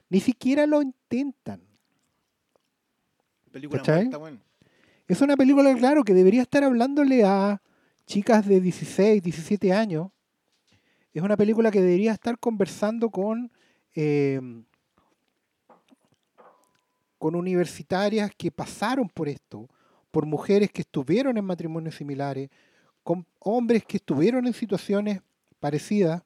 Ni 0.08 0.20
siquiera 0.20 0.68
lo 0.68 0.84
intentan. 0.84 1.64
Película 3.52 3.82
muerta, 3.84 4.18
bueno. 4.18 4.40
Es 5.08 5.20
una 5.22 5.36
película, 5.36 5.76
claro, 5.76 6.04
que 6.04 6.14
debería 6.14 6.44
estar 6.44 6.64
hablándole 6.64 7.24
a 7.26 7.60
chicas 8.06 8.46
de 8.46 8.62
16, 8.62 9.24
17 9.24 9.74
años. 9.74 10.12
Es 11.12 11.24
una 11.24 11.36
película 11.36 11.72
que 11.72 11.82
debería 11.82 12.12
estar 12.12 12.38
conversando 12.38 13.10
con, 13.10 13.52
eh, 13.96 14.40
con 17.18 17.34
universitarias 17.34 18.30
que 18.38 18.52
pasaron 18.52 19.10
por 19.10 19.28
esto. 19.28 19.68
por 20.12 20.26
mujeres 20.26 20.72
que 20.72 20.82
estuvieron 20.82 21.38
en 21.38 21.46
matrimonios 21.46 21.96
similares, 21.96 22.50
con 23.08 23.26
hombres 23.40 23.86
que 23.86 23.96
estuvieron 23.96 24.48
en 24.48 24.54
situaciones 24.54 25.22
parecidas, 25.62 26.24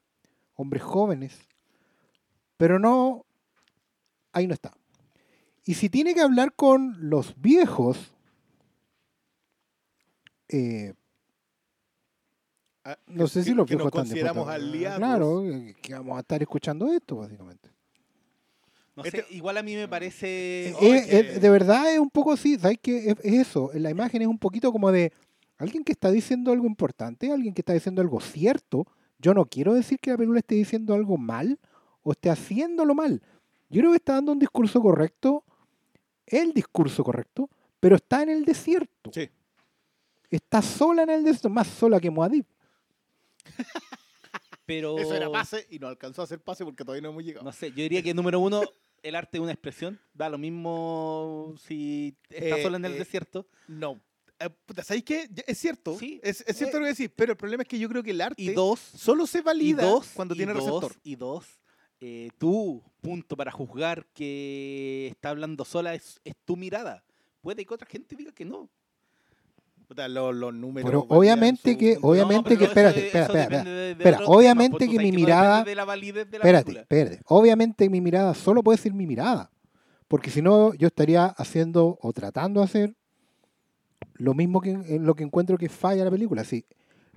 hombres 0.56 0.82
jóvenes, 0.82 1.38
pero 2.58 2.80
no, 2.80 3.24
ahí 4.32 4.48
no 4.48 4.56
está. 4.56 4.74
Y 5.64 5.76
si 5.76 5.90
tiene 5.90 6.16
que 6.16 6.22
hablar 6.22 6.56
con 6.56 6.96
los 7.08 7.40
viejos, 7.40 8.16
eh, 10.50 10.96
Ah, 12.84 12.98
no 13.06 13.28
sé 13.28 13.44
si 13.44 13.54
los 13.54 13.68
que 13.68 13.76
viejos 13.76 13.94
nos 13.94 13.94
están 13.94 14.02
consideramos 14.08 14.48
aliados. 14.50 14.98
Claro, 14.98 15.46
eh, 15.46 15.76
que 15.84 15.94
vamos 15.94 16.18
a 16.18 16.22
estar 16.22 16.42
escuchando 16.42 16.92
esto, 16.92 17.18
básicamente. 17.18 17.70
No 18.96 19.04
sé, 19.04 19.20
Este- 19.20 19.36
igual 19.36 19.58
a 19.58 19.62
mí 19.62 19.76
me 19.76 19.88
parece. 19.88 20.70
Eh, 20.82 21.06
que- 21.08 21.40
de 21.40 21.50
verdad 21.52 21.94
es 21.94 22.00
un 22.00 22.10
poco 22.10 22.32
así, 22.32 22.58
¿sabes 22.58 22.80
qué? 22.82 23.12
Es, 23.12 23.16
es 23.24 23.34
eso, 23.50 23.70
la 23.76 23.92
imagen 23.92 24.24
es 24.24 24.28
un 24.28 24.40
poquito 24.40 24.72
como 24.72 24.92
de 24.92 25.14
alguien 25.62 25.84
que 25.84 25.92
está 25.92 26.12
diciendo 26.12 26.52
algo 26.52 26.66
importante, 26.66 27.32
alguien 27.32 27.54
que 27.54 27.62
está 27.62 27.74
diciendo 27.74 28.02
algo 28.02 28.20
cierto. 28.20 28.88
Yo 29.20 29.34
no 29.34 29.46
quiero 29.46 29.74
decir 29.74 30.00
que 30.00 30.12
la 30.12 30.18
película 30.18 30.40
esté 30.40 30.56
diciendo 30.56 30.94
algo 30.94 31.18
mal 31.18 31.60
o 32.02 32.12
esté 32.12 32.30
haciéndolo 32.30 32.96
mal. 32.96 33.22
Yo 33.70 33.82
creo 33.82 33.92
que 33.92 33.98
está 33.98 34.14
dando 34.14 34.32
un 34.32 34.40
discurso 34.40 34.82
correcto, 34.82 35.44
el 36.26 36.54
discurso 36.54 37.04
correcto, 37.04 37.50
pero 37.80 37.96
está 37.96 38.24
en 38.24 38.30
el 38.30 38.44
desierto. 38.44 39.12
Sí. 39.14 39.30
Está 40.30 40.62
sola 40.62 41.04
en 41.04 41.12
el 41.12 41.24
desierto, 41.24 41.50
más 41.50 41.68
sola 41.68 42.00
que 42.00 42.10
Moadib. 42.10 42.46
pero. 44.66 44.98
Eso 44.98 45.14
era 45.14 45.30
pase 45.30 45.68
y 45.70 45.80
no 45.80 45.88
alcanzó 45.88 46.22
a 46.22 46.26
hacer 46.26 46.42
pase 46.42 46.66
porque 46.66 46.84
todavía 46.84 47.04
no 47.04 47.10
hemos 47.10 47.24
llegado. 47.24 47.46
No 47.46 47.52
sé, 47.52 47.70
yo 47.70 47.84
diría 47.84 48.02
que 48.02 48.14
número 48.14 48.40
uno, 48.40 48.64
el 49.04 49.16
arte 49.16 49.38
es 49.38 49.42
una 49.42 49.52
expresión. 49.52 50.00
Da 50.14 50.28
lo 50.30 50.38
mismo 50.38 51.54
si 51.60 52.18
está 52.30 52.58
Eh, 52.58 52.64
sola 52.64 52.78
en 52.78 52.86
el 52.86 52.94
eh, 52.94 53.00
desierto. 53.00 53.48
No. 53.68 54.02
Puta, 54.50 54.84
¿Sabéis 54.84 55.04
qué? 55.06 55.30
Es 55.48 55.58
cierto. 55.58 55.98
Sí. 55.98 56.20
Es, 56.24 56.44
es 56.48 56.58
cierto 56.58 56.78
Eh, 56.78 56.80
lo 56.80 56.86
que 56.86 56.92
decís, 56.94 57.10
pero 57.16 57.32
el 57.34 57.38
problema 57.38 57.64
es 57.64 57.70
que 57.70 57.78
yo 57.80 57.88
creo 57.90 58.02
que 58.04 58.12
el 58.12 58.22
arte 58.22 58.42
Y 58.42 58.50
dos, 58.54 58.80
solo 58.80 59.28
se 59.28 59.40
y 59.40 59.42
valida 59.42 59.84
dos, 59.84 60.08
cuando 60.14 60.34
y 60.34 60.38
tiene 60.38 60.54
dos, 60.54 60.64
receptor. 60.66 60.94
Y 61.04 61.16
dos, 61.16 61.46
eh, 62.00 62.30
tu 62.38 62.82
punto 63.02 63.38
para 63.38 63.52
juzgar 63.52 64.06
que 64.14 65.08
está 65.12 65.30
hablando 65.30 65.64
sola 65.66 65.94
es, 65.94 66.20
es 66.24 66.34
tu 66.46 66.56
mirada. 66.58 67.04
Puede 67.42 67.66
que 67.66 67.74
otra 67.74 67.88
gente 67.88 68.16
diga 68.16 68.32
que 68.32 68.46
no. 68.46 68.70
Puta, 69.88 70.08
los, 70.08 70.34
los 70.34 70.54
números. 70.54 70.90
Pero 70.90 71.06
obviamente 71.10 71.74
su 71.74 71.78
que- 71.78 71.98
obviamente 72.02 72.50
que- 72.58 72.64
eso- 72.64 72.72
espérate, 72.72 73.00
eso 73.00 73.06
espera, 73.08 73.26
espera, 73.26 73.44
depende 73.58 73.72
de- 73.72 73.82
de 73.84 73.92
espera, 73.92 74.20
obviamente 74.26 74.88
que 74.88 74.98
mi 74.98 75.12
mirada- 75.12 75.58
depende 75.58 75.72
de 75.72 75.76
la 75.76 75.86
validez 75.86 76.32
de 76.32 76.38
la 76.40 76.44
Espérate, 76.46 76.66
película. 76.66 76.82
espérate. 76.84 77.22
Obviamente 77.28 77.90
mi 77.90 78.00
mirada 78.00 78.34
solo 78.34 78.64
puede 78.64 78.78
ser 78.78 78.94
mi 78.94 79.06
mirada. 79.06 79.52
Porque 80.08 80.30
si 80.30 80.42
no, 80.42 80.74
yo 80.76 80.88
estaría 80.88 81.26
haciendo 81.26 81.98
o 82.02 82.14
tratando 82.14 82.62
de 82.62 82.66
hacer 82.66 82.96
lo 84.22 84.34
mismo 84.34 84.62
que 84.62 84.72
en 84.72 85.06
lo 85.06 85.16
que 85.16 85.24
encuentro 85.24 85.58
que 85.58 85.70
falla 85.70 86.04
la 86.06 86.12
película. 86.12 86.44
Sí, 86.44 86.66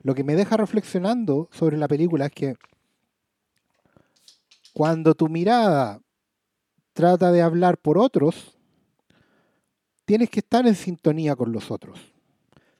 lo 0.02 0.14
que 0.14 0.24
me 0.24 0.34
deja 0.34 0.56
reflexionando 0.56 1.48
sobre 1.52 1.76
la 1.76 1.88
película 1.88 2.26
es 2.26 2.32
que 2.32 2.56
cuando 4.72 5.14
tu 5.14 5.28
mirada 5.28 6.00
trata 6.92 7.30
de 7.32 7.42
hablar 7.42 7.78
por 7.78 7.98
otros, 7.98 8.56
tienes 10.04 10.30
que 10.30 10.40
estar 10.40 10.66
en 10.66 10.74
sintonía 10.74 11.36
con 11.36 11.52
los 11.52 11.70
otros. 11.70 11.98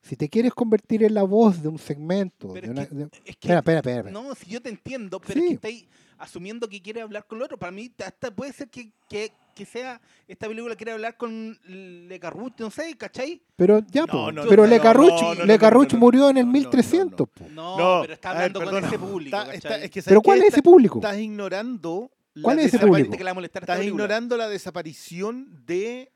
Si 0.02 0.16
te 0.16 0.28
quieres 0.28 0.52
convertir 0.52 1.02
en 1.02 1.14
la 1.14 1.22
voz 1.22 1.62
de 1.62 1.68
un 1.68 1.78
segmento, 1.78 2.52
de 2.52 2.68
una- 2.70 2.82
es 2.82 2.88
que- 2.88 2.94
de- 2.94 3.04
Es 3.04 3.10
que- 3.22 3.30
espera, 3.30 3.58
espera, 3.60 3.78
espera, 3.78 3.96
espera. 4.00 4.10
No, 4.12 4.34
si 4.34 4.50
yo 4.50 4.60
te 4.60 4.68
entiendo, 4.68 5.18
pero 5.20 5.40
es 5.40 5.46
que 5.46 5.86
asumiendo 6.18 6.68
que 6.68 6.80
quiere 6.82 7.00
hablar 7.00 7.26
con 7.26 7.38
el 7.38 7.44
otro. 7.44 7.58
Para 7.58 7.72
mí, 7.72 7.92
hasta 8.04 8.34
puede 8.34 8.52
ser 8.52 8.68
que, 8.70 8.92
que, 9.08 9.32
que 9.54 9.64
sea 9.64 10.00
esta 10.28 10.46
película 10.48 10.74
quiere 10.76 10.92
hablar 10.92 11.16
con 11.16 11.58
Le 11.66 12.18
Carruth, 12.20 12.58
no 12.58 12.70
sé, 12.70 12.96
¿cachai? 12.96 13.42
Pero 13.56 13.80
ya, 13.90 14.02
No, 14.02 14.06
po. 14.06 14.32
no, 14.32 14.42
pero 14.48 14.62
no, 14.64 14.68
Le 14.68 14.80
Carruch, 14.80 15.20
no, 15.22 15.34
no, 15.34 15.44
Le 15.44 15.54
no, 15.54 15.58
Carruch 15.60 15.92
no, 15.92 15.98
no, 15.98 16.00
murió 16.00 16.30
en 16.30 16.36
el 16.38 16.46
no, 16.46 16.52
no, 16.52 16.58
no, 16.58 16.60
1300. 16.60 17.28
po. 17.28 17.48
No, 17.50 17.98
pero 18.02 18.14
está 18.14 18.32
ver, 18.32 18.42
hablando 18.42 18.64
con 18.64 18.84
ese 18.84 18.98
público, 18.98 19.36
Está- 19.36 19.54
está- 19.54 19.76
es 19.82 19.90
que, 19.90 20.02
¿sabes 20.02 20.08
Pero? 20.12 20.22
¿cuál 20.22 20.42
es 20.42 20.48
ese 20.48 20.62
público? 20.62 20.98
Estás 20.98 21.18
ignorando. 21.18 22.10
la 22.34 22.42
¿Cuál 22.42 22.58
es 22.58 22.66
ese 22.66 22.78
público? 22.84 23.12
que 23.12 23.18
le 23.18 23.24
va 23.24 23.30
a 23.30 23.34
molestar 23.34 23.62
esta 23.62 23.72
Estás 23.74 23.78
película. 23.82 24.04
ignorando 24.04 24.36
la 24.36 24.48
desaparición 24.48 25.64
de. 25.66 26.10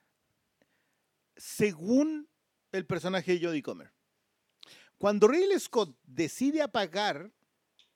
Según 1.37 2.29
el 2.73 2.87
personaje 2.87 3.39
de 3.39 3.47
Jodie 3.47 3.63
Comer. 3.63 3.93
Cuando 4.99 5.29
Ridley 5.29 5.59
Scott 5.61 5.97
decide 6.05 6.61
apagar, 6.61 7.31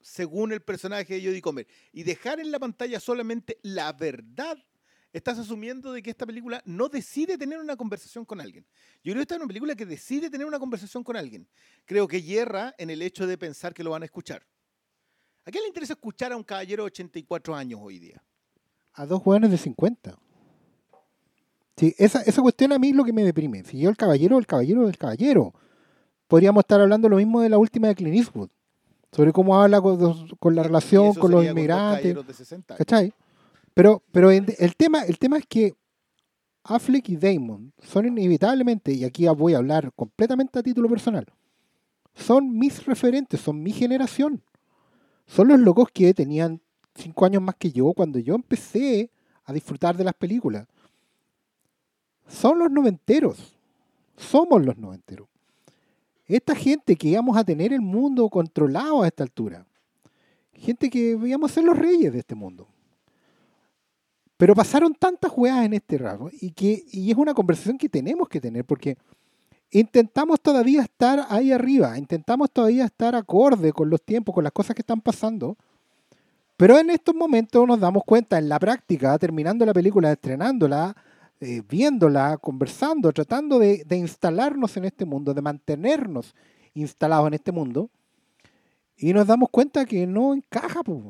según 0.02 0.52
el 0.52 0.60
personaje 0.60 1.14
de 1.14 1.26
Jodie 1.26 1.40
Comer, 1.40 1.66
y 1.92 2.02
dejar 2.02 2.40
en 2.40 2.50
la 2.50 2.58
pantalla 2.58 3.00
solamente 3.00 3.58
la 3.62 3.92
verdad, 3.92 4.58
estás 5.12 5.38
asumiendo 5.38 5.92
de 5.92 6.02
que 6.02 6.10
esta 6.10 6.26
película 6.26 6.62
no 6.64 6.88
decide 6.88 7.38
tener 7.38 7.58
una 7.58 7.76
conversación 7.76 8.24
con 8.24 8.40
alguien. 8.40 8.66
Yo 9.04 9.12
creo 9.12 9.16
que 9.16 9.22
esta 9.22 9.34
es 9.34 9.40
una 9.40 9.48
película 9.48 9.74
que 9.74 9.86
decide 9.86 10.30
tener 10.30 10.46
una 10.46 10.58
conversación 10.58 11.04
con 11.04 11.16
alguien. 11.16 11.46
Creo 11.84 12.08
que 12.08 12.22
hierra 12.22 12.74
en 12.78 12.90
el 12.90 13.02
hecho 13.02 13.26
de 13.26 13.38
pensar 13.38 13.74
que 13.74 13.84
lo 13.84 13.90
van 13.90 14.02
a 14.02 14.06
escuchar. 14.06 14.46
¿A 15.44 15.50
quién 15.50 15.62
le 15.62 15.68
interesa 15.68 15.94
escuchar 15.94 16.32
a 16.32 16.36
un 16.36 16.44
caballero 16.44 16.84
de 16.84 16.88
84 16.88 17.54
años 17.54 17.80
hoy 17.82 17.98
día? 17.98 18.22
A 18.94 19.06
dos 19.06 19.22
jóvenes 19.22 19.50
de 19.50 19.58
50. 19.58 20.18
Sí, 21.76 21.94
esa, 21.98 22.22
esa 22.22 22.42
cuestión 22.42 22.72
a 22.72 22.78
mí 22.78 22.90
es 22.90 22.94
lo 22.94 23.04
que 23.04 23.12
me 23.12 23.24
deprime. 23.24 23.64
Si 23.64 23.78
yo 23.78 23.90
el 23.90 23.96
caballero, 23.96 24.38
el 24.38 24.46
caballero 24.46 24.86
del 24.86 24.98
caballero. 24.98 25.54
Podríamos 26.28 26.62
estar 26.62 26.80
hablando 26.80 27.08
lo 27.08 27.16
mismo 27.16 27.40
de 27.40 27.48
la 27.48 27.58
última 27.58 27.88
de 27.88 27.94
Clint 27.94 28.16
Eastwood. 28.16 28.50
Sobre 29.12 29.32
cómo 29.32 29.60
habla 29.60 29.80
con, 29.80 30.28
con 30.38 30.54
la 30.54 30.62
relación 30.62 31.14
con 31.14 31.30
los 31.30 31.44
inmigrantes. 31.44 32.00
caballeros 32.00 32.26
de 32.26 32.34
60 32.34 32.74
años. 32.74 32.78
¿Cachai? 32.78 33.12
Pero, 33.74 34.02
pero 34.10 34.30
el, 34.30 34.76
tema, 34.76 35.02
el 35.02 35.18
tema 35.18 35.38
es 35.38 35.46
que 35.46 35.74
Affleck 36.64 37.08
y 37.08 37.16
Damon 37.16 37.72
son 37.82 38.06
inevitablemente, 38.06 38.92
y 38.92 39.04
aquí 39.04 39.26
voy 39.28 39.54
a 39.54 39.58
hablar 39.58 39.92
completamente 39.94 40.58
a 40.58 40.62
título 40.62 40.88
personal, 40.88 41.26
son 42.14 42.58
mis 42.58 42.84
referentes, 42.84 43.40
son 43.40 43.62
mi 43.62 43.72
generación. 43.72 44.42
Son 45.26 45.48
los 45.48 45.58
locos 45.58 45.88
que 45.92 46.12
tenían 46.12 46.60
cinco 46.94 47.24
años 47.24 47.42
más 47.42 47.56
que 47.56 47.72
yo 47.72 47.92
cuando 47.94 48.18
yo 48.18 48.34
empecé 48.34 49.10
a 49.44 49.52
disfrutar 49.52 49.96
de 49.96 50.04
las 50.04 50.14
películas. 50.14 50.66
Son 52.28 52.58
los 52.58 52.70
noventeros. 52.70 53.56
Somos 54.16 54.64
los 54.64 54.76
noventeros. 54.76 55.28
Esta 56.36 56.54
gente 56.54 56.96
que 56.96 57.08
íbamos 57.08 57.36
a 57.36 57.44
tener 57.44 57.74
el 57.74 57.82
mundo 57.82 58.26
controlado 58.30 59.02
a 59.02 59.06
esta 59.06 59.22
altura. 59.22 59.66
Gente 60.54 60.88
que 60.88 61.10
íbamos 61.10 61.50
a 61.50 61.54
ser 61.54 61.64
los 61.64 61.78
reyes 61.78 62.10
de 62.10 62.20
este 62.20 62.34
mundo. 62.34 62.66
Pero 64.38 64.54
pasaron 64.54 64.94
tantas 64.94 65.30
jugadas 65.30 65.66
en 65.66 65.74
este 65.74 65.98
rasgo 65.98 66.30
y 66.40 66.52
que 66.52 66.84
y 66.90 67.10
es 67.10 67.16
una 67.18 67.34
conversación 67.34 67.76
que 67.76 67.86
tenemos 67.86 68.30
que 68.30 68.40
tener 68.40 68.64
porque 68.64 68.96
intentamos 69.70 70.40
todavía 70.40 70.80
estar 70.80 71.26
ahí 71.28 71.52
arriba, 71.52 71.98
intentamos 71.98 72.50
todavía 72.50 72.86
estar 72.86 73.14
acorde 73.14 73.70
con 73.74 73.90
los 73.90 74.00
tiempos, 74.00 74.34
con 74.34 74.42
las 74.42 74.54
cosas 74.54 74.74
que 74.74 74.80
están 74.80 75.02
pasando. 75.02 75.58
Pero 76.56 76.78
en 76.78 76.88
estos 76.88 77.14
momentos 77.14 77.66
nos 77.68 77.78
damos 77.78 78.04
cuenta 78.04 78.38
en 78.38 78.48
la 78.48 78.58
práctica, 78.58 79.18
terminando 79.18 79.66
la 79.66 79.74
película, 79.74 80.10
estrenándola, 80.10 80.96
eh, 81.42 81.60
viéndola, 81.68 82.38
conversando, 82.38 83.12
tratando 83.12 83.58
de, 83.58 83.82
de 83.84 83.96
instalarnos 83.96 84.76
en 84.76 84.84
este 84.84 85.04
mundo, 85.04 85.34
de 85.34 85.42
mantenernos 85.42 86.34
instalados 86.72 87.26
en 87.26 87.34
este 87.34 87.50
mundo, 87.52 87.90
y 88.96 89.12
nos 89.12 89.26
damos 89.26 89.48
cuenta 89.50 89.84
que 89.84 90.06
no 90.06 90.32
encaja. 90.34 90.82
pues. 90.84 91.00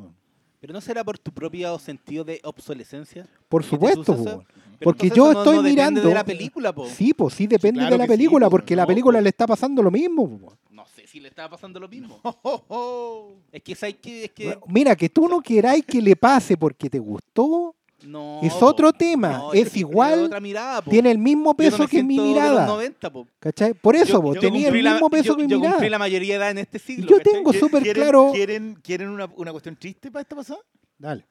Pero 0.58 0.72
no 0.72 0.80
será 0.80 1.04
por 1.04 1.18
tu 1.18 1.30
propio 1.32 1.78
sentido 1.78 2.24
de 2.24 2.40
obsolescencia. 2.44 3.26
Por 3.48 3.62
¿Qué 3.62 3.66
te 3.68 3.70
supuesto, 3.76 4.16
pues. 4.16 4.36
Pero 4.78 4.90
Porque 4.90 5.10
yo 5.10 5.32
no- 5.32 5.38
estoy 5.40 5.56
no 5.56 5.62
depende 5.62 5.70
mirando. 5.70 6.00
de 6.08 6.14
la 6.14 6.24
película, 6.24 6.72
po. 6.72 6.86
Sí, 6.86 7.12
pues 7.12 7.34
sí, 7.34 7.46
depende 7.46 7.80
claro 7.80 7.92
de 7.94 7.98
la 7.98 8.04
sí, 8.04 8.08
película, 8.10 8.46
po, 8.46 8.50
porque 8.52 8.74
la 8.74 8.82
no, 8.84 8.86
película 8.88 9.18
po. 9.18 9.22
le 9.22 9.28
está 9.28 9.46
pasando 9.46 9.82
lo 9.82 9.90
mismo. 9.90 10.38
po. 10.38 10.56
No 10.70 10.86
sé 10.86 11.06
si 11.06 11.20
le 11.20 11.28
estaba 11.28 11.50
pasando 11.50 11.78
lo 11.78 11.88
mismo. 11.88 12.18
Oh, 12.44 13.32
es 13.52 13.62
que 13.62 13.74
sabes 13.74 13.96
que 13.96 14.24
es 14.24 14.30
que 14.30 14.58
Mira, 14.68 14.96
que 14.96 15.08
tú 15.08 15.28
no 15.28 15.40
queráis 15.40 15.84
que 15.84 16.00
le 16.00 16.16
pase 16.16 16.56
porque 16.56 16.88
te 16.88 16.98
gustó, 16.98 17.74
no. 18.06 18.40
es 18.42 18.52
po. 18.54 18.66
otro 18.66 18.92
tema, 18.92 19.28
No, 19.38 19.52
es 19.52 19.76
igual, 19.76 20.24
otra 20.24 20.40
mirada, 20.40 20.82
po. 20.82 20.90
tiene 20.90 21.10
el 21.10 21.18
mismo 21.18 21.44
Yo 21.44 21.50
no 21.52 21.56
peso 21.56 21.86
que 21.88 22.02
mi 22.02 22.18
mirada. 22.18 22.66
90, 22.66 23.10
po. 23.12 23.26
¿Cachai? 23.38 23.74
Por 23.74 23.96
eso, 23.96 24.12
Yo- 24.14 24.22
vos 24.22 24.34
yo 24.36 24.40
tenía 24.40 24.68
el 24.68 24.84
la- 24.84 24.92
mismo 24.92 25.08
peso 25.10 25.24
yo- 25.24 25.36
que 25.36 25.42
mi 25.44 25.48
Yo 25.48 25.56
mirada. 25.58 25.74
cumplí 25.76 25.90
la 25.90 25.98
mayoría 25.98 26.34
de 26.34 26.38
edad 26.38 26.50
en 26.50 26.58
este 26.58 26.78
siglo. 26.78 27.06
Yo 27.08 27.18
¿cachai? 27.18 27.32
tengo 27.32 27.52
¿Qui- 27.52 27.58
súper 27.60 27.82
¿Quieren, 27.82 28.02
claro. 28.02 28.30
¿Quieren, 28.32 28.74
quieren 28.82 29.08
una, 29.08 29.26
una 29.36 29.50
cuestión 29.52 29.76
triste 29.76 30.10
para 30.10 30.22
esta 30.22 30.36
pasada? 30.36 30.60
Dale. 30.98 31.26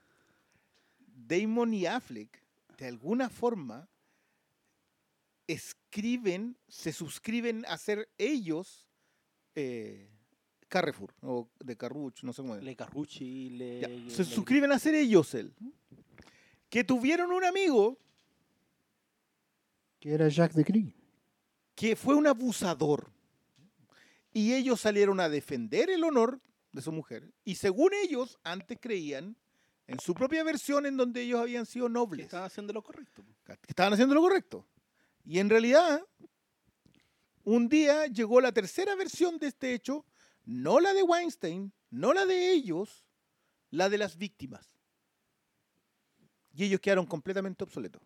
Damon 1.16 1.74
y 1.74 1.86
Affleck, 1.86 2.42
de 2.78 2.88
alguna 2.88 3.30
forma, 3.30 3.88
escriben, 5.48 6.58
se 6.68 6.92
suscriben 6.94 7.66
a 7.68 7.78
ser 7.78 8.10
ellos 8.18 8.88
eh, 9.56 10.10
Carrefour, 10.68 11.14
o 11.22 11.50
de 11.60 11.76
Carruch, 11.76 12.24
no 12.24 12.32
sé 12.32 12.42
cómo 12.42 12.56
es. 12.56 12.64
Le 12.64 12.76
Carrucci, 12.78 13.50
le. 13.50 13.82
Ya, 13.82 13.88
se 14.10 14.24
le- 14.24 14.30
suscriben 14.30 14.72
a 14.72 14.80
ser 14.80 14.96
ellos 14.96 15.34
él. 15.36 15.54
Que 16.72 16.84
tuvieron 16.86 17.32
un 17.32 17.44
amigo 17.44 18.00
Que 20.00 20.14
era 20.14 20.28
Jacques 20.30 20.56
de 20.56 20.66
Crie. 20.66 20.96
que 21.76 21.96
fue 21.96 22.16
un 22.16 22.26
abusador. 22.26 23.12
Y 24.34 24.54
ellos 24.54 24.80
salieron 24.80 25.20
a 25.20 25.28
defender 25.30 25.90
el 25.90 26.04
honor 26.04 26.40
de 26.72 26.82
su 26.82 26.92
mujer. 26.92 27.34
Y 27.44 27.56
según 27.56 27.92
ellos, 27.94 28.40
antes 28.44 28.78
creían 28.82 29.36
en 29.88 30.00
su 30.00 30.14
propia 30.14 30.44
versión 30.44 30.86
en 30.86 30.96
donde 30.96 31.22
ellos 31.22 31.42
habían 31.42 31.66
sido 31.66 31.88
que 31.88 31.94
nobles. 31.94 32.26
estaban 32.26 32.46
haciendo 32.48 32.72
lo 32.72 32.82
correcto. 32.82 33.24
que 33.46 33.58
estaban 33.68 33.92
haciendo 33.94 34.16
lo 34.16 34.22
correcto. 34.22 34.66
Y 35.26 35.40
en 35.40 35.50
realidad, 35.50 36.02
un 37.44 37.68
día 37.68 38.06
llegó 38.08 38.40
la 38.40 38.54
tercera 38.54 38.96
versión 38.96 39.38
de 39.38 39.48
este 39.48 39.74
hecho, 39.74 40.06
no 40.46 40.80
la 40.80 40.94
de 40.94 41.04
Weinstein, 41.04 41.74
no 41.90 42.14
la 42.14 42.26
de 42.26 42.52
ellos, 42.54 43.04
la 43.70 43.90
de 43.90 43.98
las 43.98 44.18
víctimas. 44.18 44.71
Y 46.54 46.66
ellos 46.66 46.80
quedaron 46.80 47.06
completamente 47.06 47.64
obsoletos. 47.64 48.02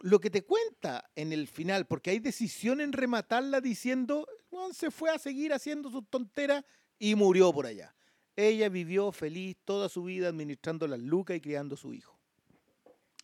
Lo 0.00 0.20
que 0.20 0.30
te 0.30 0.42
cuenta 0.42 1.08
en 1.14 1.32
el 1.32 1.46
final, 1.46 1.86
porque 1.86 2.10
hay 2.10 2.18
decisión 2.18 2.80
en 2.80 2.92
rematarla 2.92 3.60
diciendo, 3.60 4.26
"Weón, 4.50 4.74
se 4.74 4.90
fue 4.90 5.10
a 5.10 5.18
seguir 5.18 5.52
haciendo 5.52 5.90
sus 5.90 6.04
tonteras 6.10 6.64
y 6.98 7.14
murió 7.14 7.52
por 7.52 7.66
allá. 7.66 7.94
Ella 8.34 8.68
vivió 8.68 9.12
feliz 9.12 9.56
toda 9.64 9.88
su 9.88 10.02
vida 10.04 10.28
administrando 10.28 10.86
las 10.88 10.98
lucas 11.00 11.36
y 11.36 11.40
criando 11.40 11.74
a 11.74 11.78
su 11.78 11.92
hijo, 11.92 12.18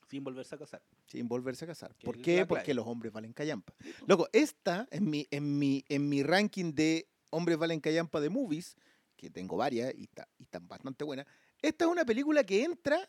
Sin 0.09 0.23
volverse 0.25 0.55
a 0.55 0.59
casar. 0.59 0.83
sin 1.07 1.27
volverse 1.29 1.65
a 1.65 1.69
casar. 1.69 1.95
¿Por 2.05 2.21
qué? 2.21 2.47
Porque 2.47 2.73
los 2.75 2.87
hombres 2.87 3.13
valen 3.13 3.33
callampa. 3.33 3.75
Loco, 4.07 4.29
esta, 4.33 4.87
en 4.91 5.09
mi, 5.11 5.27
en 5.31 5.59
mi, 5.59 5.85
en 5.89 6.09
mi 6.09 6.23
ranking 6.23 6.73
de 6.75 7.09
hombres 7.31 7.59
valen 7.59 7.81
callampa 7.81 8.21
de 8.21 8.29
movies, 8.31 8.77
que 9.17 9.31
tengo 9.31 9.57
varias 9.57 9.93
y, 9.97 10.05
está- 10.05 10.29
y 10.39 10.45
están 10.45 10.67
bastante 10.69 11.05
buenas, 11.05 11.27
esta 11.61 11.87
es 11.87 11.91
una 11.91 12.05
película 12.05 12.45
que 12.45 12.63
entra 12.63 13.09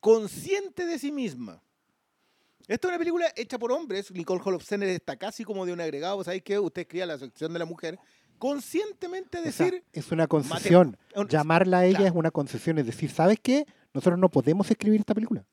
consciente 0.00 0.86
de 0.86 0.98
sí 0.98 1.12
misma. 1.12 1.62
Esta 2.66 2.88
es 2.88 2.90
una 2.90 2.98
película 2.98 3.26
hecha 3.34 3.58
por 3.58 3.72
hombres. 3.72 4.10
Nicole 4.12 4.42
Holofcener 4.44 4.88
está 4.90 5.16
casi 5.16 5.42
como 5.44 5.64
de 5.64 5.72
un 5.72 5.80
agregado. 5.80 6.22
¿Sabéis 6.22 6.42
qué? 6.42 6.58
Usted 6.58 6.82
escribía 6.82 7.06
la 7.06 7.18
sección 7.18 7.52
de 7.52 7.58
la 7.58 7.64
mujer. 7.64 7.98
Conscientemente 8.38 9.38
O 9.38 9.42
sea, 9.50 9.66
decir. 9.66 9.84
es 9.92 10.12
una 10.12 10.26
concesión. 10.26 10.96
Llamarla 11.28 11.78
a 11.78 11.86
ella 11.86 11.98
claro. 11.98 12.12
es 12.14 12.18
una 12.18 12.30
concesión. 12.30 12.78
Es 12.78 12.86
decir, 12.86 13.10
¿sabes 13.10 13.38
qué? 13.42 13.66
Nosotros 13.94 14.18
no 14.18 14.28
podemos 14.28 14.70
escribir 14.70 15.00
esta 15.00 15.14
película. 15.14 15.44